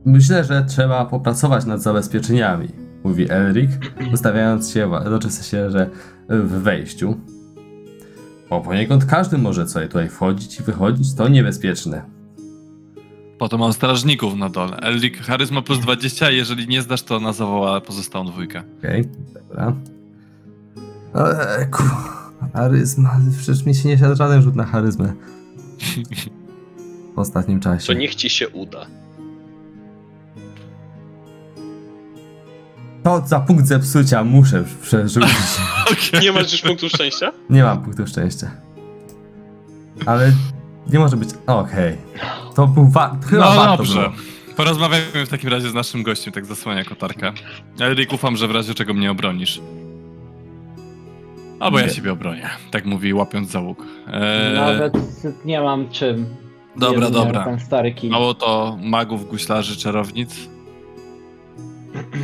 Myślę, 0.06 0.44
że 0.44 0.64
trzeba 0.64 1.06
popracować 1.06 1.66
nad 1.66 1.82
zabezpieczeniami, 1.82 2.68
mówi 3.04 3.32
Elric, 3.32 3.72
ustawiając 4.14 4.72
się, 4.72 4.90
znaczy 5.08 5.28
w 5.28 5.32
sensie, 5.34 5.72
że 5.72 5.90
w 6.30 6.62
wejściu. 6.62 7.16
Bo 8.50 8.62
poniekąd 8.62 9.06
każdy 9.06 9.38
może 9.38 9.68
sobie 9.68 9.88
tutaj 9.88 10.10
wchodzić 10.10 10.60
i 10.60 10.64
wychodzić, 10.64 11.14
to 11.14 11.28
niebezpieczne. 11.28 12.02
Potem 13.38 13.60
mam 13.60 13.74
strażników 13.74 14.36
na 14.36 14.50
dole. 14.50 14.78
Elrik 14.78 15.18
charyzma 15.18 15.62
plus 15.62 15.80
20, 15.80 16.32
jeżeli 16.32 16.68
nie 16.68 16.82
zdasz, 16.82 17.04
to 17.04 17.16
ona 17.16 17.34
zawoła 17.34 17.82
pozostałą 17.82 18.26
dwójkę. 18.26 18.64
Okej, 18.80 19.10
dobra. 19.34 19.74
Ojku, 21.60 21.84
charyzma, 22.54 23.20
przecież 23.38 23.66
mi 23.66 23.76
się 23.76 23.90
nie 23.90 23.98
siadł 23.98 24.16
żaden 24.16 24.42
rzut 24.42 24.56
na 24.56 24.66
charyzmę 24.66 25.14
w 27.16 27.20
ostatnim 27.20 27.60
czasie. 27.60 27.88
To 27.88 27.94
niech 27.94 28.16
ci 28.16 28.30
się 28.30 28.50
uda. 28.50 28.86
To 33.08 33.22
za 33.28 33.40
punkt 33.40 33.66
zepsucia 33.68 34.24
muszę 34.24 34.64
przerzucić. 34.82 35.32
Nie 36.24 36.32
masz 36.32 36.52
już 36.52 36.62
punktu 36.62 36.90
szczęścia? 36.90 37.32
Nie 37.50 37.64
mam 37.64 37.82
punktu 37.82 38.08
szczęścia. 38.08 38.52
Ale 40.06 40.32
nie 40.94 41.00
może 41.00 41.18
być. 41.18 41.30
Okej. 41.48 41.98
To 42.56 42.68
był 42.68 42.88
wa- 42.88 43.18
chyba 43.30 43.50
No 43.50 43.56
warto 43.56 43.78
dobrze. 43.78 43.94
było. 44.00 44.12
Porozmawiajmy 44.58 45.26
w 45.26 45.30
takim 45.30 45.50
razie 45.50 45.70
z 45.70 45.74
naszym 45.74 46.04
gościem, 46.04 46.34
tak 46.34 46.46
zasłania 46.46 46.84
kotarkę. 46.84 47.32
Elrik, 47.80 48.14
ufam, 48.14 48.38
że 48.38 48.48
w 48.48 48.52
razie 48.52 48.74
czego 48.74 48.94
mnie 48.94 49.12
obronisz. 49.12 49.62
Albo 51.60 51.80
ja 51.80 51.86
Nie. 51.86 51.92
siebie 51.94 52.12
obronię, 52.12 52.50
tak 52.72 52.86
mówi, 52.86 53.14
łapiąc 53.14 53.52
za 53.52 53.60
łuk. 53.60 53.84
Eee, 54.14 54.56
Nawet 54.56 54.94
nie 55.46 55.62
mam 55.62 55.90
czym. 55.90 56.26
dobra, 56.78 57.06
Jedynie 57.06 57.26
dobra. 57.26 57.44
Ten 57.44 57.60
stary 57.60 57.94
kij. 57.94 58.10
Mało 58.10 58.34
to 58.34 58.78
magów, 58.82 59.30
guślarzy, 59.30 59.78
czarownic. 59.78 60.36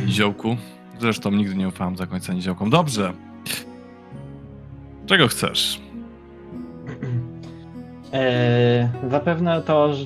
Niziołku. 0.06 0.56
Zresztą 1.00 1.30
nigdy 1.30 1.54
nie 1.54 1.68
ufałem 1.68 1.96
za 1.96 2.06
końca 2.06 2.32
niziołkom. 2.32 2.70
Dobrze. 2.70 3.12
Czego 5.06 5.28
chcesz? 5.28 5.80
E, 8.12 8.88
zapewne 9.10 9.62
to, 9.62 9.94
że, 9.94 10.04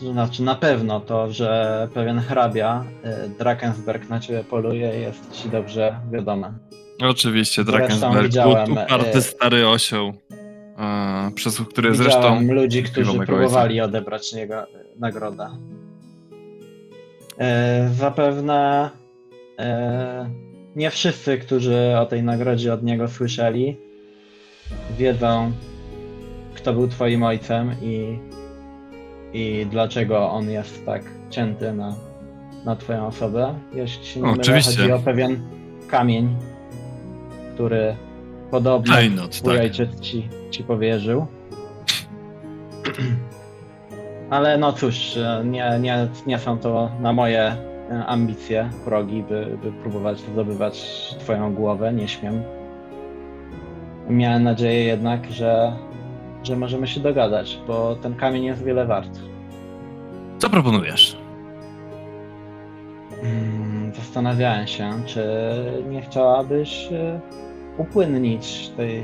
to 0.00 0.12
znaczy 0.12 0.42
na 0.42 0.54
pewno 0.54 1.00
to, 1.00 1.32
że 1.32 1.88
pewien 1.94 2.18
hrabia 2.18 2.84
e, 3.02 3.28
Drakensberg 3.28 4.08
na 4.08 4.20
ciebie 4.20 4.44
poluje 4.44 4.86
jest 4.86 5.32
ci 5.32 5.48
dobrze 5.48 5.96
wiadome. 6.12 6.52
Oczywiście, 7.02 7.64
Drakensberg, 7.64 8.22
widziałem, 8.22 8.72
uparty 8.72 9.18
e, 9.18 9.22
stary 9.22 9.68
osioł, 9.68 10.12
e, 10.78 11.30
przez 11.34 11.60
który 11.60 11.94
zresztą... 11.94 12.42
ludzi, 12.42 12.82
którzy 12.82 13.18
próbowali 13.18 13.80
odebrać 13.80 14.32
niego. 14.32 14.66
E, 17.38 17.88
zapewne 17.94 18.90
e, 18.94 19.01
nie 20.76 20.90
wszyscy, 20.90 21.38
którzy 21.38 21.94
o 21.98 22.06
tej 22.06 22.22
nagrodzie 22.22 22.74
od 22.74 22.82
niego 22.82 23.08
słyszeli, 23.08 23.76
wiedzą, 24.98 25.52
kto 26.54 26.72
był 26.72 26.88
twoim 26.88 27.22
ojcem 27.22 27.74
i, 27.82 28.18
i 29.32 29.66
dlaczego 29.70 30.30
on 30.30 30.50
jest 30.50 30.86
tak 30.86 31.02
cięty 31.30 31.72
na, 31.72 31.94
na 32.64 32.76
twoją 32.76 33.06
osobę. 33.06 33.54
Jeśli 33.74 34.06
się 34.06 34.20
nie 34.20 34.26
mylę, 34.26 34.40
Oczywiście. 34.40 34.76
chodzi 34.76 34.92
o 34.92 34.98
pewien 34.98 35.42
kamień, 35.88 36.36
który 37.54 37.96
podobno 38.50 38.94
Klejnot, 38.94 39.30
twój 39.30 39.54
tak. 39.54 39.62
ojciec 39.62 40.00
ci, 40.00 40.28
ci 40.50 40.64
powierzył. 40.64 41.26
Ale 44.30 44.58
no 44.58 44.72
cóż, 44.72 45.16
e, 45.16 45.42
nie, 45.44 45.78
nie, 45.80 46.08
nie 46.26 46.38
są 46.38 46.58
to 46.58 46.90
na 47.00 47.12
moje 47.12 47.42
e, 47.42 47.71
ambicje, 48.06 48.70
progi, 48.84 49.22
by, 49.22 49.58
by 49.62 49.72
próbować 49.72 50.18
zdobywać 50.18 50.80
twoją 51.18 51.54
głowę, 51.54 51.92
nie 51.92 52.08
śmiem. 52.08 52.42
Miałem 54.08 54.42
nadzieję 54.42 54.84
jednak, 54.84 55.30
że, 55.30 55.72
że 56.42 56.56
możemy 56.56 56.86
się 56.86 57.00
dogadać, 57.00 57.58
bo 57.66 57.96
ten 57.96 58.14
kamień 58.14 58.44
jest 58.44 58.64
wiele 58.64 58.86
wart. 58.86 59.18
Co 60.38 60.50
proponujesz? 60.50 61.16
Mm, 63.22 63.94
Zastanawiałem 63.94 64.66
się, 64.66 64.90
czy 65.06 65.24
nie 65.90 66.02
chciałabyś 66.02 66.88
e, 66.92 67.20
upłynnić 67.78 68.68
tej, 68.68 69.02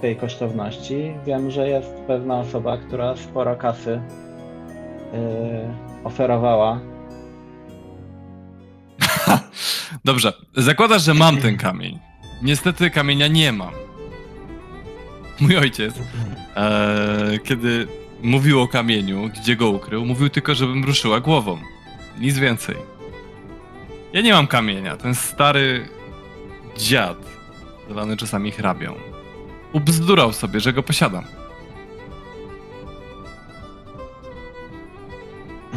tej 0.00 0.16
kosztowności. 0.16 1.14
Wiem, 1.26 1.50
że 1.50 1.68
jest 1.68 1.94
pewna 2.06 2.40
osoba, 2.40 2.76
która 2.76 3.16
sporo 3.16 3.56
kasy 3.56 4.00
e, 5.12 6.00
oferowała. 6.04 6.80
Dobrze, 10.04 10.32
zakładasz, 10.56 11.02
że 11.02 11.14
mam 11.14 11.36
ten 11.36 11.56
kamień. 11.56 11.98
Niestety 12.42 12.90
kamienia 12.90 13.28
nie 13.28 13.52
mam. 13.52 13.72
Mój 15.40 15.56
ojciec, 15.56 15.94
e, 16.56 17.38
kiedy 17.44 17.86
mówił 18.22 18.60
o 18.60 18.68
kamieniu, 18.68 19.28
gdzie 19.28 19.56
go 19.56 19.70
ukrył, 19.70 20.06
mówił 20.06 20.28
tylko, 20.28 20.54
żebym 20.54 20.84
ruszyła 20.84 21.20
głową. 21.20 21.58
Nic 22.18 22.38
więcej. 22.38 22.76
Ja 24.12 24.20
nie 24.20 24.32
mam 24.32 24.46
kamienia. 24.46 24.96
Ten 24.96 25.14
stary 25.14 25.88
dziad, 26.78 27.18
zwany 27.90 28.16
czasami 28.16 28.50
hrabią, 28.50 28.94
ubzdurał 29.72 30.32
sobie, 30.32 30.60
że 30.60 30.72
go 30.72 30.82
posiadam. 30.82 31.24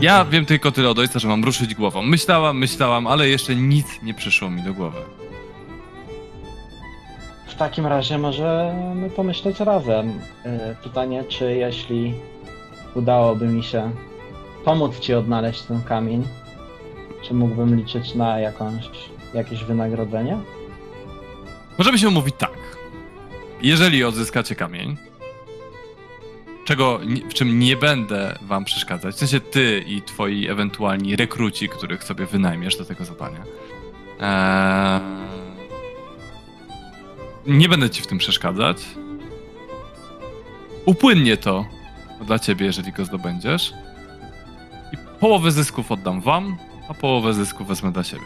Ja 0.01 0.25
wiem 0.25 0.45
tylko 0.45 0.72
tyle 0.72 0.89
od 0.89 0.99
ojca, 0.99 1.19
że 1.19 1.27
mam 1.27 1.43
ruszyć 1.43 1.75
głową. 1.75 2.01
Myślałam, 2.01 2.57
myślałam, 2.57 3.07
ale 3.07 3.30
jeszcze 3.30 3.55
nic 3.55 4.01
nie 4.03 4.13
przyszło 4.13 4.49
mi 4.49 4.61
do 4.63 4.73
głowy. 4.73 4.97
W 7.47 7.55
takim 7.55 7.85
razie 7.88 8.17
możemy 8.17 9.09
pomyśleć 9.09 9.59
razem. 9.59 10.19
E, 10.45 10.75
Pytanie, 10.83 11.23
czy 11.23 11.55
jeśli 11.55 12.13
udałoby 12.95 13.47
mi 13.47 13.63
się 13.63 13.91
pomóc 14.65 14.99
ci 14.99 15.13
odnaleźć 15.13 15.61
ten 15.61 15.81
kamień, 15.83 16.27
czy 17.23 17.33
mógłbym 17.33 17.75
liczyć 17.75 18.15
na 18.15 18.39
jakąś, 18.39 18.83
jakieś 19.33 19.63
wynagrodzenie? 19.63 20.38
Możemy 21.77 21.99
się 21.99 22.07
umówić 22.07 22.35
tak. 22.38 22.77
Jeżeli 23.61 24.03
odzyskacie 24.03 24.55
kamień, 24.55 24.97
czego, 26.66 27.00
w 27.30 27.33
czym 27.33 27.59
nie 27.59 27.77
będę 27.77 28.40
wam 28.42 28.66
przeszkadzać, 28.66 29.16
w 29.16 29.17
sensie 29.17 29.40
ty 29.40 29.83
i 29.88 30.01
twoi 30.01 30.48
ewentualni 30.48 31.16
rekruci, 31.16 31.69
których 31.69 32.03
sobie 32.03 32.25
wynajmiesz 32.25 32.77
do 32.77 32.85
tego 32.85 33.06
zadania, 33.06 33.43
eee, 34.19 35.01
nie 37.48 37.69
będę 37.69 37.90
ci 37.90 38.01
w 38.01 38.08
tym 38.08 38.17
przeszkadzać. 38.17 38.77
Upłynnie 40.85 41.38
to 41.38 41.66
dla 42.25 42.40
ciebie, 42.40 42.66
jeżeli 42.66 42.92
go 42.92 43.06
zdobędziesz. 43.06 43.74
I 44.93 44.98
połowę 45.19 45.51
zysków 45.51 45.92
oddam 45.92 46.22
wam, 46.22 46.58
a 46.90 46.93
połowę 46.93 47.33
zysków 47.33 47.67
wezmę 47.67 47.92
dla 47.92 48.03
siebie. 48.03 48.25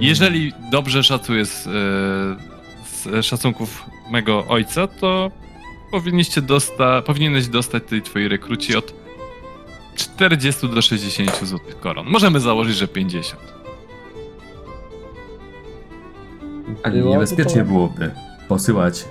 Jeżeli 0.00 0.52
dobrze 0.70 1.04
szacuję 1.04 1.46
z, 1.46 1.66
e, 1.66 1.70
z 2.84 3.26
szacunków 3.26 3.84
mego 4.10 4.46
ojca, 4.48 4.86
to 4.86 5.30
powinniście 5.90 6.42
dosta, 6.42 7.02
powinieneś 7.02 7.46
dostać 7.48 7.82
tej 7.86 8.02
twojej 8.02 8.28
rekruci 8.28 8.76
od 8.76 8.94
40 9.96 10.68
do 10.68 10.82
60 10.82 11.44
złotych 11.46 11.80
koron. 11.80 12.06
Możemy 12.06 12.40
założyć, 12.40 12.76
że 12.76 12.88
50. 12.88 13.42
A 16.82 16.90
Byłoby 16.90 17.10
niebezpiecznie 17.10 17.60
to- 17.62 17.68
byłoby 17.68 18.10
posyłać 18.48 19.04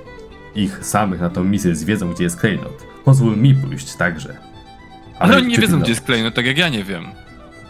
ich 0.55 0.85
samych 0.85 1.19
na 1.21 1.29
tą 1.29 1.43
misję 1.43 1.75
z 1.75 1.83
wiedzą, 1.83 2.13
gdzie 2.13 2.23
jest 2.23 2.39
klejnot. 2.39 2.83
Pozwól 3.05 3.37
mi 3.37 3.55
pójść 3.55 3.95
także. 3.95 4.37
Ale 5.19 5.37
oni 5.37 5.47
nie 5.47 5.57
wiedzą, 5.57 5.79
gdzie 5.79 5.91
jest 5.91 6.05
klejnot, 6.05 6.33
tak 6.35 6.45
jak 6.45 6.57
ja 6.57 6.69
nie 6.69 6.83
wiem. 6.83 7.05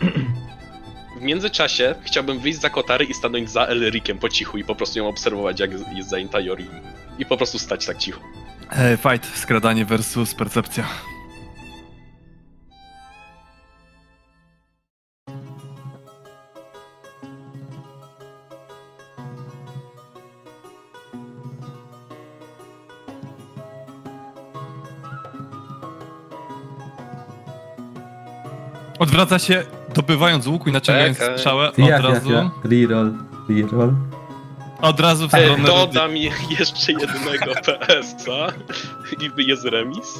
W 1.17 1.21
międzyczasie 1.21 1.95
chciałbym 2.03 2.39
wyjść 2.39 2.59
za 2.61 2.69
kotary 2.69 3.05
i 3.05 3.13
stanąć 3.13 3.49
za 3.51 3.65
Elrikiem 3.65 4.17
po 4.17 4.29
cichu 4.29 4.57
i 4.57 4.63
po 4.63 4.75
prostu 4.75 4.99
ją 4.99 5.07
obserwować, 5.07 5.59
jak 5.59 5.71
jest 5.95 6.09
zajęta 6.09 6.39
Jori. 6.39 6.65
I 7.19 7.25
po 7.25 7.37
prostu 7.37 7.59
stać 7.59 7.85
tak 7.85 7.97
cicho. 7.97 8.21
E, 8.71 8.97
fight, 8.97 9.25
skradanie 9.35 9.85
versus 9.85 10.35
percepcja. 10.35 10.83
Odwraca 28.99 29.39
się, 29.39 29.63
dobywając 29.95 30.47
łuku 30.47 30.69
i 30.69 30.71
naciągając 30.71 31.17
strzałę 31.17 31.67
od 31.71 31.77
razu? 31.89 32.29
Reroll, 32.63 33.13
reroll. 33.49 33.93
Od 34.81 34.99
razu 34.99 35.29
w 35.29 35.33
E, 35.33 35.37
stronę 35.37 35.55
Rudy. 35.57 35.67
dodam 35.67 36.17
je- 36.17 36.31
jeszcze 36.59 36.91
jednego 36.91 37.53
PS-a 37.65 38.47
i 39.23 39.47
jest 39.47 39.65
remis. 39.65 40.19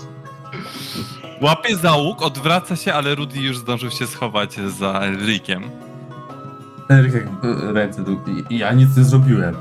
Łapie 1.42 1.76
za 1.78 1.96
łuk, 1.96 2.22
odwraca 2.22 2.76
się, 2.76 2.94
ale 2.94 3.16
Rudy 3.16 3.40
już 3.40 3.58
zdążył 3.58 3.92
się 3.92 4.08
schować 4.08 4.54
za 4.56 4.92
Elrikiem. 5.00 5.64
Eryk 6.90 7.14
jak 7.14 7.24
e, 7.26 7.74
ręce 7.74 8.04
do... 8.04 8.12
i- 8.50 8.58
Ja 8.58 8.74
nic 8.74 8.98
nie 8.98 9.04
zrobiłem. 9.04 9.56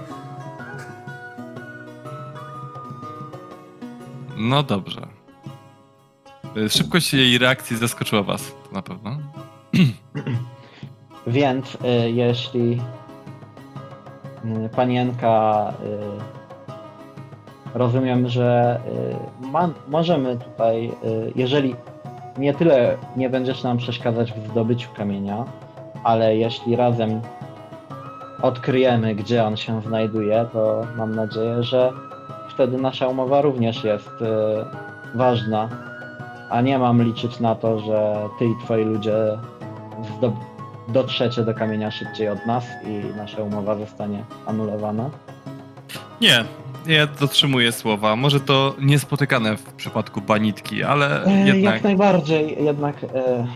No 4.36 4.62
dobrze. 4.62 5.07
Y, 6.57 6.70
Szybkość 6.70 7.15
jej 7.15 7.39
reakcji 7.39 7.76
zaskoczyła 7.76 8.23
was, 8.23 8.42
to 8.68 8.75
na 8.75 8.83
pewno. 8.83 9.16
Więc 11.26 11.75
y, 11.75 11.78
jeśli 12.10 12.81
panienka 14.76 15.73
y, 17.73 17.78
rozumiem, 17.78 18.28
że 18.28 18.81
y, 19.42 19.47
ma, 19.47 19.68
możemy 19.89 20.36
tutaj, 20.36 20.92
y, 21.05 21.33
jeżeli 21.36 21.76
nie 22.39 22.55
tyle 22.55 22.97
nie 23.16 23.31
będziesz 23.31 23.62
nam 23.62 23.76
przeszkadzać 23.76 24.33
w 24.33 24.50
zdobyciu 24.50 24.89
kamienia, 24.97 25.44
ale 26.05 26.36
jeśli 26.36 26.76
razem 26.76 27.20
odkryjemy, 28.42 29.15
gdzie 29.15 29.44
on 29.44 29.57
się 29.57 29.83
znajduje, 29.83 30.47
to 30.52 30.83
mam 30.97 31.15
nadzieję, 31.15 31.62
że 31.62 31.92
wtedy 32.49 32.78
nasza 32.78 33.08
umowa 33.08 33.41
również 33.41 33.84
jest 33.84 34.08
y, 34.23 35.18
ważna, 35.18 35.68
a 36.50 36.60
nie 36.60 36.78
mam 36.78 37.02
liczyć 37.02 37.41
na 37.41 37.55
to, 37.55 37.78
że 37.78 38.16
ty 38.39 38.44
i 38.44 38.55
twoi 38.65 38.84
ludzie 38.84 39.39
zdob- 40.18 40.55
dotrzecie 40.89 41.42
do 41.42 41.55
kamienia 41.55 41.90
szybciej 41.90 42.28
od 42.28 42.47
nas 42.47 42.65
i 42.84 43.16
nasza 43.16 43.42
umowa 43.42 43.74
zostanie 43.74 44.24
anulowana. 44.47 45.10
Nie, 46.20 46.44
ja 46.86 47.06
dotrzymuję 47.06 47.73
słowa. 47.73 48.16
Może 48.16 48.40
to 48.40 48.74
niespotykane 48.81 49.56
w 49.56 49.73
przypadku 49.73 50.20
banitki, 50.20 50.82
ale 50.82 51.24
E, 51.24 51.47
jednak. 51.47 51.74
Jak 51.74 51.84
najbardziej, 51.84 52.65
jednak 52.65 53.05
e, 53.05 53.47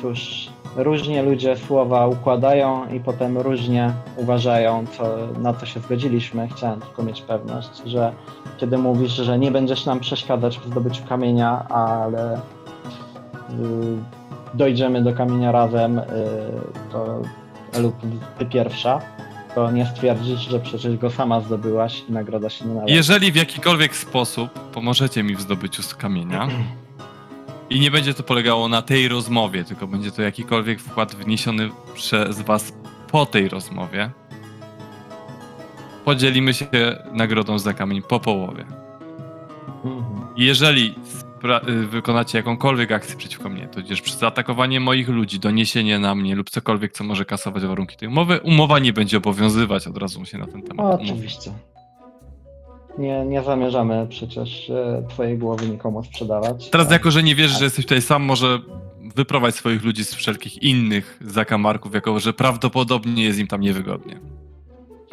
cóż, 0.00 0.48
różnie 0.76 1.22
ludzie 1.22 1.56
słowa 1.56 2.06
układają 2.06 2.88
i 2.92 3.00
potem 3.00 3.38
różnie 3.38 3.92
uważają, 4.16 4.84
co, 4.98 5.16
na 5.38 5.54
co 5.54 5.66
się 5.66 5.80
zgodziliśmy. 5.80 6.48
Chciałem 6.56 6.80
tylko 6.80 7.02
mieć 7.02 7.22
pewność, 7.22 7.70
że 7.86 8.12
kiedy 8.58 8.78
mówisz, 8.78 9.12
że 9.12 9.38
nie 9.38 9.50
będziesz 9.50 9.86
nam 9.86 10.00
przeszkadzać 10.00 10.58
w 10.58 10.66
zdobyciu 10.66 11.02
kamienia, 11.08 11.68
ale 11.68 12.34
y, 12.36 12.38
dojdziemy 14.54 15.02
do 15.02 15.12
kamienia 15.12 15.52
razem, 15.52 15.98
y, 15.98 16.02
to 16.92 17.22
lub 17.80 17.94
ty 18.38 18.46
pierwsza, 18.46 19.00
to 19.54 19.70
nie 19.70 19.86
stwierdzisz, 19.86 20.40
że 20.40 20.60
przecież 20.60 20.96
go 20.96 21.10
sama 21.10 21.40
zdobyłaś 21.40 22.04
i 22.08 22.12
nagroda 22.12 22.50
się 22.50 22.64
nie 22.64 22.74
należy. 22.74 22.94
Jeżeli 22.94 23.32
w 23.32 23.36
jakikolwiek 23.36 23.96
sposób 23.96 24.50
pomożecie 24.70 25.22
mi 25.22 25.36
w 25.36 25.40
zdobyciu 25.40 25.82
z 25.82 25.94
kamienia, 25.94 26.48
I 27.70 27.80
nie 27.80 27.90
będzie 27.90 28.14
to 28.14 28.22
polegało 28.22 28.68
na 28.68 28.82
tej 28.82 29.08
rozmowie, 29.08 29.64
tylko 29.64 29.86
będzie 29.86 30.10
to 30.10 30.22
jakikolwiek 30.22 30.80
wkład 30.80 31.14
wniesiony 31.14 31.70
przez 31.94 32.40
was 32.40 32.72
po 33.10 33.26
tej 33.26 33.48
rozmowie. 33.48 34.10
Podzielimy 36.04 36.54
się 36.54 36.66
nagrodą 37.12 37.58
za 37.58 37.72
kamień 37.72 38.02
po 38.02 38.20
połowie. 38.20 38.64
Mhm. 39.84 40.04
Jeżeli 40.36 40.94
wykonacie 41.90 42.38
jakąkolwiek 42.38 42.92
akcję 42.92 43.16
przeciwko 43.16 43.48
mnie, 43.48 43.68
to 43.68 43.80
gdzieś 43.80 44.00
przez 44.00 44.18
zaatakowanie 44.18 44.80
moich 44.80 45.08
ludzi, 45.08 45.40
doniesienie 45.40 45.98
na 45.98 46.14
mnie 46.14 46.34
lub 46.36 46.50
cokolwiek, 46.50 46.92
co 46.92 47.04
może 47.04 47.24
kasować 47.24 47.62
warunki 47.62 47.96
tej 47.96 48.08
umowy, 48.08 48.40
umowa 48.40 48.78
nie 48.78 48.92
będzie 48.92 49.16
obowiązywać, 49.16 49.86
od 49.86 49.96
razu 49.98 50.24
się 50.24 50.38
na 50.38 50.46
ten 50.46 50.62
temat 50.62 50.86
O, 50.86 51.00
oczywiście. 51.02 51.50
Nie, 52.98 53.24
nie 53.24 53.42
zamierzamy 53.42 54.06
przecież 54.10 54.70
e, 54.70 55.02
twojej 55.08 55.38
głowy 55.38 55.68
nikomu 55.68 56.04
sprzedawać. 56.04 56.70
Teraz 56.70 56.86
Tak. 56.86 56.92
jako, 56.92 57.10
że 57.10 57.22
nie 57.22 57.34
wierzysz, 57.34 57.58
że 57.58 57.64
jesteś 57.64 57.84
tutaj 57.84 58.02
sam, 58.02 58.22
może 58.22 58.58
wyprowadź 59.14 59.54
swoich 59.54 59.84
ludzi 59.84 60.04
z 60.04 60.14
wszelkich 60.14 60.62
innych 60.62 61.18
zakamarków, 61.24 61.94
jako 61.94 62.20
że 62.20 62.32
prawdopodobnie 62.32 63.24
jest 63.24 63.38
im 63.38 63.46
tam 63.46 63.60
niewygodnie. 63.60 64.20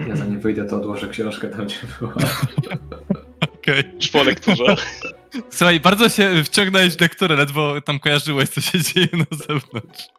Ja 0.07 0.15
zanim 0.15 0.39
wyjdę, 0.39 0.65
to 0.65 0.75
odłożę 0.77 1.07
książkę 1.07 1.47
tam, 1.47 1.65
gdzie 1.65 1.75
była. 1.99 2.13
Okej. 3.65 3.83
Już 3.95 4.07
po 4.07 4.23
lekturze. 4.23 4.75
Słuchaj, 5.49 5.79
bardzo 5.79 6.09
się 6.09 6.43
wciągnąłeś 6.43 6.95
w 6.95 7.01
lekturę, 7.01 7.35
ledwo 7.35 7.81
tam 7.81 7.99
kojarzyłeś, 7.99 8.49
co 8.49 8.61
się 8.61 8.81
dzieje 8.81 9.07
na 9.13 9.37
zewnątrz. 9.37 10.09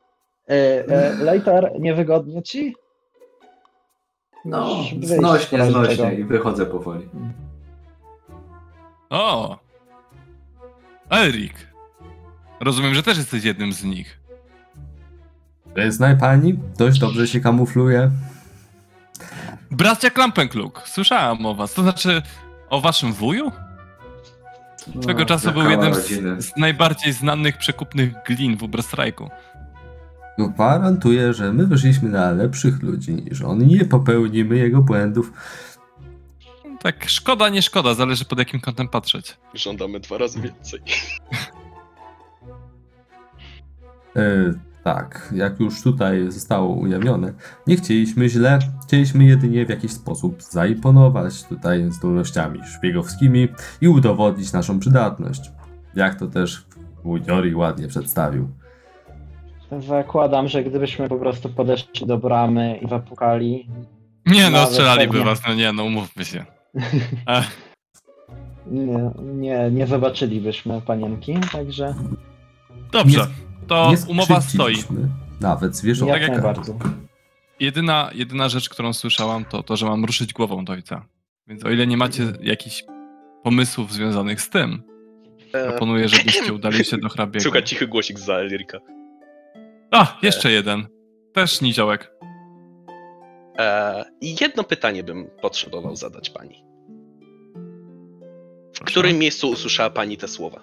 E, 0.49 0.53
e, 0.89 1.15
Later, 1.25 1.73
niewygodnie 1.81 2.43
ci? 2.43 2.75
No, 4.45 4.85
znośnie, 5.03 5.67
znośnie 5.67 6.15
i 6.15 6.25
wychodzę 6.25 6.67
powoli. 6.67 7.09
O! 9.11 9.59
Erik. 11.11 11.55
Rozumiem, 12.61 12.95
że 12.95 13.03
też 13.03 13.19
jesteś 13.19 13.45
jednym 13.45 13.73
z 13.73 13.85
nich. 13.85 14.21
Znaj 15.89 16.19
pani, 16.19 16.59
dość 16.79 16.99
dobrze 17.01 17.27
się 17.27 17.41
kamufluje. 17.41 18.11
Bracia 19.71 20.11
Klampenkluk, 20.11 20.83
słyszałam 20.87 21.47
o 21.47 21.55
was. 21.55 21.75
To 21.75 21.83
znaczy 21.83 22.23
o 22.71 22.81
waszym 22.81 23.13
wuju? 23.13 23.53
Swego 25.03 25.21
No, 25.21 25.27
czasu 25.27 25.53
był 25.53 25.71
jednym 25.71 25.95
z, 25.95 25.97
rodziny. 25.97 26.43
z 26.43 26.57
najbardziej 26.57 27.13
znanych 27.13 27.59
przekupnych 27.59 28.13
glin 28.27 28.57
w 28.57 28.63
Uberstrajku. 28.63 29.31
Gwarantuję, 30.39 31.35
że 31.35 31.53
my 31.53 31.67
wyszliśmy 31.67 32.09
na 32.09 32.31
lepszych 32.31 32.83
ludzi 32.83 33.15
niż 33.15 33.43
on 33.43 33.67
nie 33.67 33.85
popełnimy 33.85 34.57
jego 34.57 34.83
błędów. 34.83 35.33
Tak, 36.81 37.05
szkoda, 37.09 37.49
nie 37.49 37.63
szkoda, 37.63 37.95
zależy 37.95 38.25
pod 38.25 38.39
jakim 38.39 38.61
kątem 38.61 38.89
patrzeć. 38.89 39.37
Żądamy 39.55 40.01
dwa 40.01 40.19
razy 40.19 40.41
więcej. 40.41 40.81
Tak, 44.87 45.33
jak 45.37 45.61
już 45.61 45.83
tutaj 45.83 46.31
zostało 46.31 46.75
ujawnione, 46.75 47.33
nie 47.67 47.77
chcieliśmy 47.77 48.29
źle, 48.29 48.59
chcieliśmy 48.87 49.25
jedynie 49.25 49.67
w 49.67 49.69
jakiś 49.69 49.93
sposób 49.93 50.43
zaimponować 50.43 51.45
tutaj 51.45 51.87
zdolnościami 51.91 52.61
szpiegowskimi 52.77 53.49
i 53.81 53.89
udowodnić 53.89 54.53
naszą 54.53 54.79
przydatność. 54.79 55.51
Jak 55.95 56.19
to 56.19 56.27
też 56.27 56.67
Jori 57.27 57.55
ładnie 57.55 57.89
przedstawił. 57.89 58.49
Zakładam, 59.79 60.49
że 60.49 60.65
gdybyśmy 60.65 61.09
po 61.09 61.17
prostu 61.17 61.49
podeszli 61.49 62.07
do 62.07 62.19
bramy 62.19 62.79
i 62.83 62.89
zapukali, 62.89 63.69
Nie 64.27 64.45
no, 64.45 64.51
Nawet 64.51 64.69
strzelaliby 64.69 65.13
pewnie. 65.13 65.25
was, 65.25 65.43
no 65.49 65.55
nie 65.55 65.73
no, 65.73 65.85
umówmy 65.85 66.25
się. 66.25 66.45
Nie, 68.71 69.11
nie, 69.23 69.71
nie 69.71 69.87
zobaczylibyśmy 69.87 70.81
panienki, 70.81 71.35
także 71.53 71.95
dobrze, 72.93 73.27
to 73.67 73.91
nie 73.91 73.97
umowa 74.09 74.41
stoi. 74.41 74.77
Nawet 75.41 75.77
zwierząt. 75.77 76.11
jak 76.11 76.21
jak- 76.21 76.31
najbardziej. 76.31 76.75
Jedyna, 77.61 78.11
jedyna 78.15 78.49
rzecz, 78.49 78.69
którą 78.69 78.93
słyszałam, 78.93 79.45
to 79.45 79.63
to, 79.63 79.77
że 79.77 79.87
mam 79.87 80.05
ruszyć 80.05 80.33
głową 80.33 80.65
do 80.65 80.73
ojca. 80.73 81.07
Więc 81.47 81.65
o 81.65 81.71
ile 81.71 81.87
nie 81.87 81.97
macie 81.97 82.33
jakichś 82.43 82.85
pomysłów 83.43 83.93
związanych 83.93 84.41
z 84.43 84.51
tym, 84.51 84.83
proponuję, 85.53 86.09
żebyście 86.09 86.53
udali 86.53 86.85
się 86.85 86.99
do 86.99 87.09
hrabiego. 87.15 87.43
Słuchaj, 87.43 87.65
cichy 87.65 87.87
głosik 87.87 88.19
za 88.19 88.35
Elrika. 88.35 88.79
A, 89.91 90.19
jeszcze 90.23 90.53
jeden. 90.53 90.87
Też 91.33 91.61
niziołek. 91.61 92.13
E, 93.59 94.05
I 94.21 94.37
jedno 94.41 94.65
pytanie 94.65 95.03
bym 95.05 95.31
potrzebował 95.43 95.97
zadać 95.97 96.31
pani. 96.31 96.65
W 98.75 98.81
którym 98.81 99.19
miejscu 99.19 99.51
usłyszała 99.51 99.91
pani 99.91 100.17
te 100.17 100.29
słowa? 100.29 100.61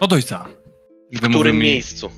Od 0.00 0.12
ojca. 0.12 0.44
W 1.12 1.28
którym 1.28 1.58
miejscu? 1.58 2.10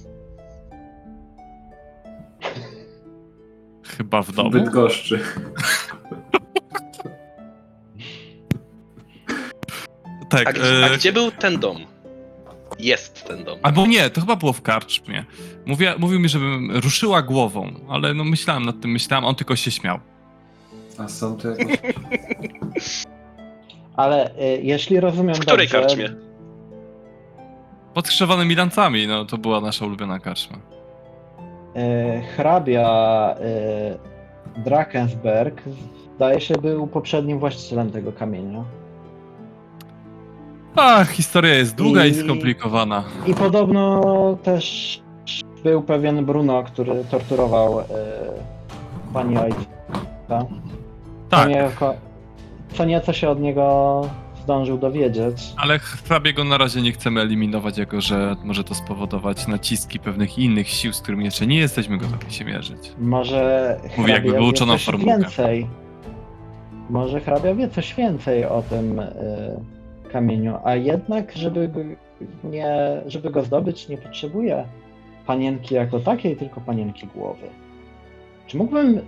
Chyba 3.88 4.22
w 4.22 4.32
domu. 4.32 4.50
Bydgoszczy. 4.50 5.20
Tak. 10.28 10.48
A, 10.48 10.52
gdzie- 10.52 10.84
a 10.84 10.88
e, 10.88 10.96
gdzie 10.96 11.12
był 11.12 11.30
ten 11.30 11.58
dom? 11.60 11.76
Jest 12.78 13.24
ten 13.24 13.44
dom. 13.44 13.58
Albo 13.62 13.86
nie, 13.86 14.10
to 14.10 14.20
chyba 14.20 14.36
było 14.36 14.52
w 14.52 14.62
karczmie. 14.62 15.24
Mówił 15.98 16.20
mi, 16.20 16.28
żebym 16.28 16.70
ruszyła 16.76 17.22
głową, 17.22 17.74
ale 17.88 18.14
no 18.14 18.24
myślałem 18.24 18.64
nad 18.64 18.80
tym, 18.80 18.90
myślałem, 18.90 19.24
on 19.24 19.34
tylko 19.34 19.56
się 19.56 19.70
śmiał. 19.70 20.00
A 20.98 21.08
są 21.08 21.36
to 21.36 21.48
jakieś... 21.48 21.78
Ale 23.96 24.30
y, 24.30 24.60
jeśli 24.62 25.00
rozumiem 25.00 25.34
W 25.34 25.40
której 25.40 25.68
dobrze, 25.68 25.80
karczmie? 25.80 26.14
Pod 27.94 28.06
skrzewanymi 28.06 28.54
lancami, 28.54 29.06
no 29.06 29.24
to 29.24 29.38
była 29.38 29.60
nasza 29.60 29.86
ulubiona 29.86 30.18
karczma. 30.18 30.58
Y, 31.76 32.22
hrabia 32.36 33.34
y, 34.56 34.60
Drakensberg 34.60 35.62
zdaje 36.16 36.40
się 36.40 36.54
był 36.54 36.86
poprzednim 36.86 37.38
właścicielem 37.38 37.90
tego 37.90 38.12
kamienia. 38.12 38.64
A, 40.76 41.04
historia 41.04 41.54
jest 41.54 41.74
długa 41.74 42.04
i, 42.06 42.10
I- 42.10 42.14
skomplikowana. 42.14 43.04
I 43.26 43.34
podobno 43.34 44.02
też 44.42 45.00
był 45.64 45.82
pewien 45.82 46.24
Bruno, 46.24 46.62
który 46.62 47.04
torturował 47.10 47.80
y, 47.80 47.84
pani 49.12 49.38
ojca. 49.38 50.46
Tak, 51.30 51.48
co 52.74 52.84
nieco 52.84 53.12
się 53.12 53.28
od 53.30 53.40
niego 53.40 54.02
zdążył 54.46 54.78
dowiedzieć. 54.78 55.52
ale 55.56 55.78
hrabiego 55.78 56.44
na 56.44 56.58
razie 56.58 56.82
nie 56.82 56.92
chcemy 56.92 57.20
eliminować, 57.20 57.78
jako 57.78 58.00
że 58.00 58.36
może 58.44 58.64
to 58.64 58.74
spowodować 58.74 59.46
naciski 59.46 59.98
pewnych 59.98 60.38
innych 60.38 60.68
sił, 60.68 60.92
z 60.92 61.00
którymi 61.00 61.24
jeszcze 61.24 61.46
nie 61.46 61.58
jesteśmy 61.58 61.98
gotowi 61.98 62.32
się 62.32 62.44
mierzyć. 62.44 62.92
Może 62.98 63.76
Mówi, 63.98 64.12
jakby 64.12 64.32
wyuczoną 64.32 64.78
formułkę. 64.78 65.18
więcej. 65.18 65.66
Może 66.90 67.20
hrabia 67.20 67.54
wie 67.54 67.68
coś 67.68 67.94
więcej 67.94 68.44
o 68.44 68.62
tym 68.70 68.98
y, 68.98 69.12
kamieniu, 70.12 70.54
a 70.64 70.74
jednak, 70.74 71.32
żeby 71.36 71.68
go, 71.68 71.80
nie, 72.44 72.76
żeby 73.06 73.30
go 73.30 73.42
zdobyć, 73.42 73.88
nie 73.88 73.98
potrzebuje 73.98 74.64
panienki 75.26 75.74
jako 75.74 76.00
takiej, 76.00 76.36
tylko 76.36 76.60
panienki 76.60 77.06
głowy. 77.06 77.46
Czy 78.46 78.56
mógłbym 78.56 79.00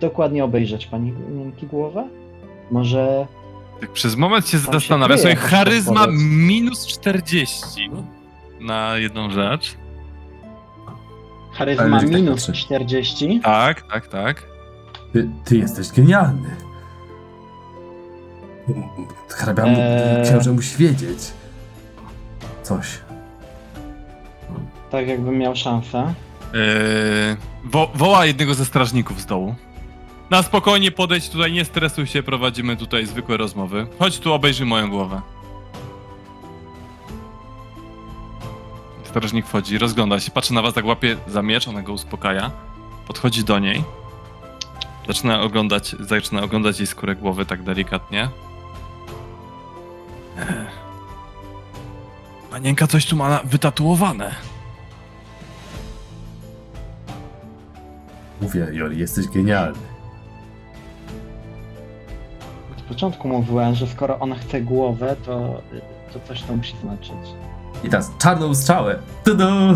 dokładnie 0.00 0.44
obejrzeć 0.44 0.86
panienki 0.86 1.66
głowę? 1.66 2.08
Może 2.70 3.26
Tak 3.80 3.92
przez 3.92 4.16
moment 4.16 4.48
się 4.48 4.58
zastanawiam. 4.58 5.18
jakaś 5.18 5.38
charyzma 5.38 6.06
minus 6.46 6.86
40 6.86 7.90
na 8.60 8.96
jedną 8.96 9.30
rzecz. 9.30 9.76
charyzma 11.52 11.84
Ale 11.84 12.06
minus 12.06 12.46
patrzy. 12.46 12.62
40? 12.64 13.40
Tak, 13.42 13.82
tak, 13.92 14.08
tak. 14.08 14.42
Ty, 15.12 15.28
ty 15.44 15.56
jesteś 15.56 15.88
genialny. 15.92 16.56
Hrabia 19.28 19.64
Eee. 19.64 20.24
książę 20.24 20.52
musi 20.52 20.76
wiedzieć. 20.76 21.18
Coś. 22.62 22.98
Tak 24.90 25.08
jakbym 25.08 25.38
miał 25.38 25.56
szansę. 25.56 26.14
Yy, 26.52 26.60
wo 27.64 27.90
woła 27.94 28.26
jednego 28.26 28.54
ze 28.54 28.64
strażników 28.64 29.20
z 29.20 29.26
dołu. 29.26 29.54
Na 30.30 30.42
spokojnie 30.42 30.90
podejdź 30.90 31.28
tutaj, 31.28 31.52
nie 31.52 31.64
stresuj 31.64 32.06
się, 32.06 32.22
prowadzimy 32.22 32.76
tutaj 32.76 33.06
zwykłe 33.06 33.36
rozmowy. 33.36 33.86
Chodź 33.98 34.18
tu, 34.18 34.32
obejrzyj 34.32 34.66
moją 34.66 34.90
głowę. 34.90 35.20
Strażnik 39.04 39.46
wchodzi, 39.46 39.78
rozgląda 39.78 40.20
się, 40.20 40.30
patrzy 40.30 40.54
na 40.54 40.62
was, 40.62 40.74
tak 40.74 40.84
łapie 40.84 41.16
za 41.26 41.42
miecz, 41.42 41.68
ona 41.68 41.82
go 41.82 41.92
uspokaja. 41.92 42.50
Podchodzi 43.06 43.44
do 43.44 43.58
niej. 43.58 43.84
Zaczyna 45.08 45.40
oglądać, 45.40 45.96
zaczyna 46.00 46.42
oglądać 46.42 46.78
jej 46.78 46.86
skórę 46.86 47.16
głowy 47.16 47.46
tak 47.46 47.62
delikatnie. 47.62 48.28
Panienka 52.50 52.86
coś 52.86 53.06
tu 53.06 53.16
ma 53.16 53.40
wytatuowane. 53.44 54.34
Mówię, 58.40 58.68
Jori, 58.72 58.98
jesteś 58.98 59.28
genialny. 59.28 59.93
Początku 62.88 63.28
mówiłem, 63.28 63.74
że 63.74 63.86
skoro 63.86 64.18
ona 64.18 64.34
chce 64.34 64.60
głowę, 64.60 65.16
to, 65.24 65.62
to 66.12 66.20
coś 66.28 66.42
to 66.42 66.56
musi 66.56 66.74
znaczyć. 66.82 67.34
I 67.84 67.88
teraz 67.88 68.10
czarną 68.18 68.54
strzałę. 68.54 68.98
Tudu! 69.24 69.44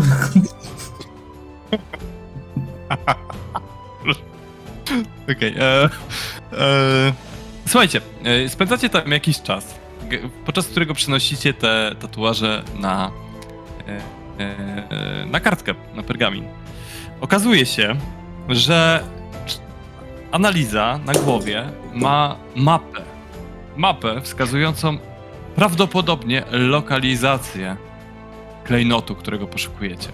Okej. 5.31 5.53
Okay, 5.53 5.63
e, 5.63 5.89
e, 6.53 7.13
słuchajcie, 7.67 8.01
e, 8.23 8.49
spędzacie 8.49 8.89
tam 8.89 9.11
jakiś 9.11 9.41
czas, 9.41 9.75
podczas 10.45 10.67
którego 10.67 10.93
przynosicie 10.93 11.53
te 11.53 11.95
tatuaże 11.99 12.63
na, 12.79 13.11
e, 13.87 14.43
e, 14.43 15.25
na 15.25 15.39
kartkę, 15.39 15.73
na 15.95 16.03
pergamin. 16.03 16.45
Okazuje 17.21 17.65
się, 17.65 17.95
że 18.49 19.03
analiza 20.31 20.99
na 21.05 21.13
głowie 21.13 21.71
ma 21.93 22.35
mapę. 22.55 23.01
Mapę 23.77 24.21
wskazującą 24.21 24.97
prawdopodobnie 25.55 26.43
lokalizację 26.51 27.77
klejnotu, 28.63 29.15
którego 29.15 29.47
poszukujecie. 29.47 30.09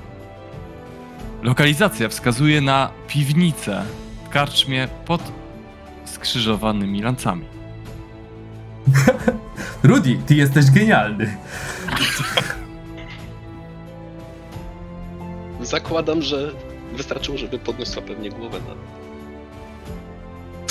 Lokalizacja 1.44 2.10
wskazuje 2.10 2.62
na 2.62 2.90
piwnicę 3.08 3.84
w 4.26 4.30
karczmie 4.30 4.88
pod 5.06 5.22
skrzyżowanymi 6.06 7.02
lancami. 7.02 7.46
Rudy, 9.84 10.20
ty 10.26 10.36
jesteś 10.36 10.72
genialny. 10.72 11.38
Zakładam, 15.62 16.22
że 16.22 16.52
wystarczyło, 16.94 17.38
żeby 17.38 17.60
podniosła 17.60 18.02
pewnie 18.02 18.30
głowę 18.30 18.60
na... 18.68 19.05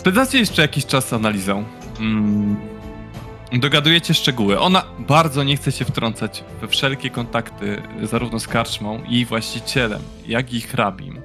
Spędzacie 0.04 0.38
jeszcze 0.38 0.62
jakiś 0.62 0.86
czas 0.86 1.12
analizą. 1.12 1.64
Mm. 2.00 2.56
Dogadujecie 3.52 4.14
szczegóły. 4.14 4.60
Ona 4.60 4.82
bardzo 4.98 5.44
nie 5.44 5.56
chce 5.56 5.72
się 5.72 5.84
wtrącać 5.84 6.44
we 6.60 6.68
wszelkie 6.68 7.10
kontakty 7.10 7.82
zarówno 8.02 8.38
z 8.38 8.48
karczmą 8.48 9.00
i 9.08 9.24
właścicielem, 9.24 10.00
jak 10.26 10.52
i 10.52 10.60
hrabim. 10.60 11.22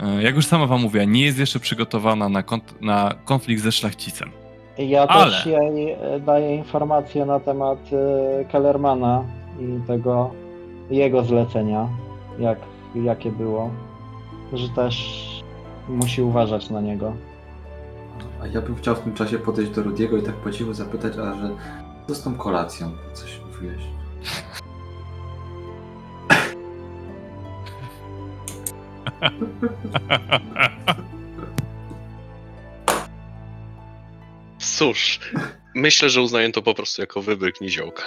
E, 0.00 0.22
jak 0.22 0.34
już 0.34 0.46
sama 0.46 0.66
wam 0.66 0.80
mówiła, 0.82 1.04
nie 1.04 1.24
jest 1.24 1.38
jeszcze 1.38 1.60
przygotowana 1.60 2.28
na, 2.28 2.42
kont 2.42 2.82
na 2.82 3.14
konflikt 3.24 3.62
ze 3.62 3.72
szlachcicem. 3.72 4.30
Ja 4.78 5.06
Ale... 5.06 5.30
też 5.30 5.46
jej 5.46 5.90
e, 5.90 6.20
daję 6.20 6.56
informacje 6.56 7.26
na 7.26 7.40
temat 7.40 7.78
e, 7.92 8.44
Kellermana 8.44 9.24
i 9.60 9.86
tego 9.86 10.30
jego 10.90 11.24
zlecenia, 11.24 11.88
jak, 12.38 12.58
jakie 12.94 13.30
było, 13.30 13.70
że 14.52 14.68
też 14.68 15.26
musi 15.88 16.22
uważać 16.22 16.70
na 16.70 16.80
niego. 16.80 17.12
A 18.46 18.48
ja 18.48 18.60
bym 18.60 18.76
chciał 18.76 18.96
w 18.96 19.00
tym 19.00 19.14
czasie 19.14 19.38
podejść 19.38 19.70
do 19.70 19.82
Rudiego 19.82 20.16
i 20.16 20.22
tak 20.22 20.34
po 20.34 20.50
cichu 20.50 20.74
zapytać, 20.74 21.12
a 21.12 21.34
że 21.34 21.50
co 22.08 22.14
z 22.14 22.22
tą 22.22 22.34
kolacją? 22.34 22.96
Coś 23.12 23.40
mówiłeś. 23.46 23.82
Cóż, 34.58 35.20
myślę, 35.74 36.10
że 36.10 36.22
uznaję 36.22 36.52
to 36.52 36.62
po 36.62 36.74
prostu 36.74 37.02
jako 37.02 37.22
wybryk 37.22 37.60
niziołka. 37.60 38.02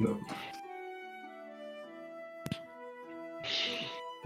No. 0.00 0.18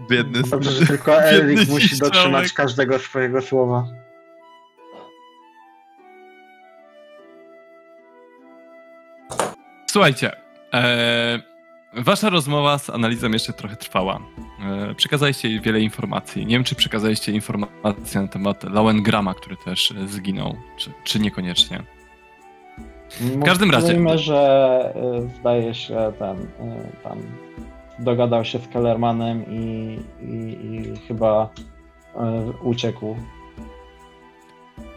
Biedny 0.09 0.41
Dobrze, 0.41 0.71
że 0.71 0.85
tylko 0.85 1.23
Erik 1.23 1.69
musi 1.69 1.97
dotrzymać 1.97 2.53
każdego 2.53 2.99
swojego 2.99 3.41
słowa. 3.41 4.06
Słuchajcie, 9.97 10.31
e, 10.73 11.39
wasza 11.93 12.29
rozmowa 12.29 12.77
z 12.77 12.89
analizą 12.89 13.31
jeszcze 13.31 13.53
trochę 13.53 13.75
trwała. 13.75 14.19
E, 14.89 14.95
przekazaliście 14.95 15.49
jej 15.49 15.61
wiele 15.61 15.79
informacji. 15.79 16.45
Nie 16.45 16.55
wiem, 16.55 16.63
czy 16.63 16.75
przekazaliście 16.75 17.31
informacje 17.31 18.21
na 18.21 18.27
temat 18.27 18.63
Lauengrama, 18.63 19.33
który 19.33 19.57
też 19.57 19.93
zginął, 20.05 20.55
czy, 20.77 20.91
czy 21.03 21.19
niekoniecznie. 21.19 21.83
W 23.19 23.43
każdym 23.43 23.71
razie. 23.71 23.87
Mówimy, 23.87 24.17
że 24.17 24.35
e, 24.95 25.29
zdaje 25.39 25.73
się 25.73 26.13
ten 26.19 26.37
e, 26.37 27.01
tam 27.03 27.17
dogadał 27.99 28.45
się 28.45 28.59
z 28.59 28.67
Kellermanem 28.67 29.45
i, 29.49 29.99
i, 30.21 30.35
i 30.65 30.97
chyba 31.07 31.49
e, 32.15 32.51
uciekł. 32.63 33.17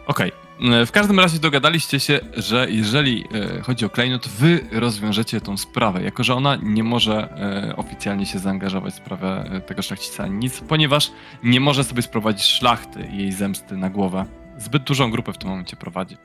Okej. 0.07 0.31
Okay. 0.31 0.50
E, 0.61 0.85
w 0.85 0.91
każdym 0.91 1.19
razie 1.19 1.39
dogadaliście 1.39 1.99
się, 1.99 2.19
że 2.37 2.67
jeżeli 2.69 3.25
e, 3.33 3.61
chodzi 3.61 3.85
o 3.85 3.89
klejnot, 3.89 4.27
wy 4.27 4.59
rozwiążecie 4.71 5.41
tą 5.41 5.57
sprawę, 5.57 6.03
jako 6.03 6.23
że 6.23 6.35
ona 6.35 6.55
nie 6.63 6.83
może 6.83 7.29
e, 7.69 7.75
oficjalnie 7.75 8.25
się 8.25 8.39
zaangażować 8.39 8.93
w 8.93 8.97
sprawę 8.97 9.61
tego 9.67 9.81
szlachcica 9.81 10.27
nic, 10.27 10.59
ponieważ 10.59 11.11
nie 11.43 11.59
może 11.59 11.83
sobie 11.83 12.01
sprowadzić 12.01 12.45
szlachty 12.45 13.09
jej 13.11 13.31
zemsty 13.31 13.77
na 13.77 13.89
głowę. 13.89 14.25
Zbyt 14.57 14.83
dużą 14.83 15.11
grupę 15.11 15.33
w 15.33 15.37
tym 15.37 15.49
momencie 15.49 15.75
prowadzi. 15.75 16.17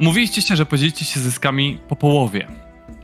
Mówiliście 0.00 0.42
się, 0.42 0.56
że 0.56 0.66
podzielicie 0.66 1.04
się 1.04 1.20
zyskami 1.20 1.78
po 1.88 1.96
połowie. 1.96 2.48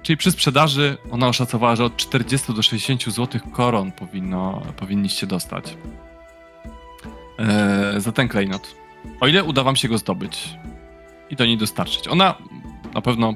Czyli 0.02 0.16
przy 0.16 0.30
sprzedaży 0.30 0.96
ona 1.10 1.28
oszacowała, 1.28 1.76
że 1.76 1.84
od 1.84 1.96
40 1.96 2.54
do 2.54 2.62
60 2.62 3.04
zł 3.04 3.40
koron 3.52 3.92
powinno, 3.92 4.62
powinniście 4.76 5.26
dostać. 5.26 5.76
Eee, 7.38 8.00
za 8.00 8.12
ten 8.12 8.28
klejnot. 8.28 8.83
O 9.20 9.26
ile 9.26 9.44
uda 9.44 9.62
wam 9.62 9.76
się 9.76 9.88
go 9.88 9.98
zdobyć 9.98 10.58
i 11.30 11.36
do 11.36 11.46
niej 11.46 11.58
dostarczyć. 11.58 12.08
Ona 12.08 12.34
na 12.94 13.00
pewno 13.00 13.34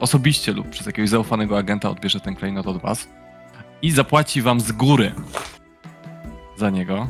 osobiście 0.00 0.52
lub 0.52 0.68
przez 0.68 0.86
jakiegoś 0.86 1.10
zaufanego 1.10 1.58
agenta 1.58 1.90
odbierze 1.90 2.20
ten 2.20 2.34
klejnot 2.36 2.66
od 2.66 2.76
was 2.82 3.08
i 3.82 3.90
zapłaci 3.90 4.42
wam 4.42 4.60
z 4.60 4.72
góry 4.72 5.12
za 6.56 6.70
niego 6.70 7.06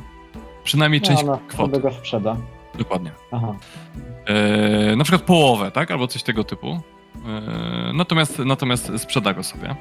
przynajmniej 0.64 1.00
no, 1.00 1.06
część 1.06 1.24
no, 1.24 1.40
kwoty. 1.48 1.80
go 1.80 1.92
sprzeda. 1.92 2.36
Dokładnie. 2.78 3.10
Aha. 3.32 3.54
E, 4.26 4.96
na 4.96 5.04
przykład 5.04 5.22
połowę, 5.22 5.70
tak? 5.70 5.90
Albo 5.90 6.08
coś 6.08 6.22
tego 6.22 6.44
typu. 6.44 6.80
E, 7.26 7.92
natomiast, 7.94 8.38
natomiast 8.38 8.92
sprzeda 8.96 9.34
go 9.34 9.42
sobie. 9.42 9.76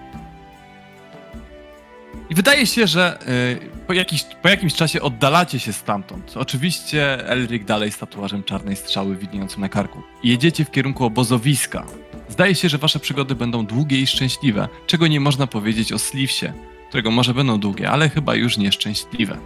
I 2.30 2.36
wydaje 2.36 2.68
się, 2.68 2.88
że 2.88 3.20
y, 3.28 3.86
po, 3.88 3.94
jakiś, 3.94 4.24
po 4.42 4.50
jakimś 4.50 4.74
czasie 4.74 5.02
oddalacie 5.02 5.60
się 5.60 5.74
stamtąd. 5.74 6.34
Oczywiście 6.38 7.28
Elric 7.28 7.66
dalej 7.66 7.92
z 7.92 7.98
tatuażem 7.98 8.44
czarnej 8.44 8.76
strzały 8.76 9.16
widniejącym 9.16 9.62
na 9.62 9.70
karku. 9.70 10.02
jedziecie 10.24 10.66
w 10.66 10.72
kierunku 10.72 11.06
obozowiska. 11.06 11.86
Zdaje 12.30 12.56
się, 12.56 12.70
że 12.70 12.78
wasze 12.78 13.00
przygody 13.00 13.36
będą 13.36 13.66
długie 13.66 14.00
i 14.02 14.08
szczęśliwe, 14.08 14.68
czego 14.88 15.08
nie 15.08 15.20
można 15.20 15.48
powiedzieć 15.48 15.94
o 15.94 16.00
Slivsie, 16.00 16.54
którego 16.90 17.12
może 17.12 17.34
będą 17.34 17.60
długie, 17.60 17.90
ale 17.90 18.10
chyba 18.10 18.36
już 18.36 18.58
nieszczęśliwe. 18.58 19.38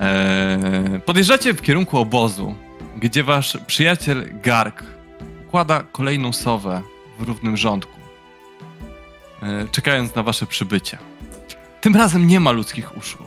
Eee, 0.00 1.00
podjeżdżacie 1.00 1.54
w 1.54 1.62
kierunku 1.62 1.98
obozu, 1.98 2.54
gdzie 2.96 3.24
wasz 3.24 3.58
przyjaciel 3.66 4.28
Gark 4.42 4.84
układa 5.46 5.82
kolejną 5.92 6.32
sowę 6.32 6.82
w 7.18 7.22
równym 7.22 7.56
rządku. 7.56 7.99
E, 9.42 9.68
czekając 9.68 10.14
na 10.14 10.22
wasze 10.22 10.46
przybycie. 10.46 10.98
Tym 11.80 11.96
razem 11.96 12.26
nie 12.26 12.40
ma 12.40 12.50
ludzkich 12.50 12.96
uszu. 12.96 13.18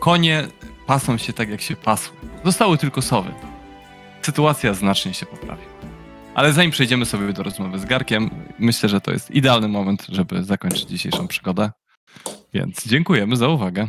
Konie 0.00 0.46
pasą 0.86 1.18
się 1.18 1.32
tak, 1.32 1.48
jak 1.48 1.60
się 1.60 1.76
pasły. 1.76 2.16
Zostały 2.44 2.78
tylko 2.78 3.02
sowy. 3.02 3.30
Sytuacja 4.22 4.74
znacznie 4.74 5.14
się 5.14 5.26
poprawiła. 5.26 5.72
Ale 6.34 6.52
zanim 6.52 6.70
przejdziemy 6.70 7.06
sobie 7.06 7.32
do 7.32 7.42
rozmowy 7.42 7.78
z 7.78 7.84
Garkiem, 7.84 8.30
myślę, 8.58 8.88
że 8.88 9.00
to 9.00 9.12
jest 9.12 9.30
idealny 9.30 9.68
moment, 9.68 10.06
żeby 10.08 10.44
zakończyć 10.44 10.82
dzisiejszą 10.82 11.28
przygodę. 11.28 11.70
Więc 12.54 12.86
dziękujemy 12.86 13.36
za 13.36 13.48
uwagę. 13.48 13.88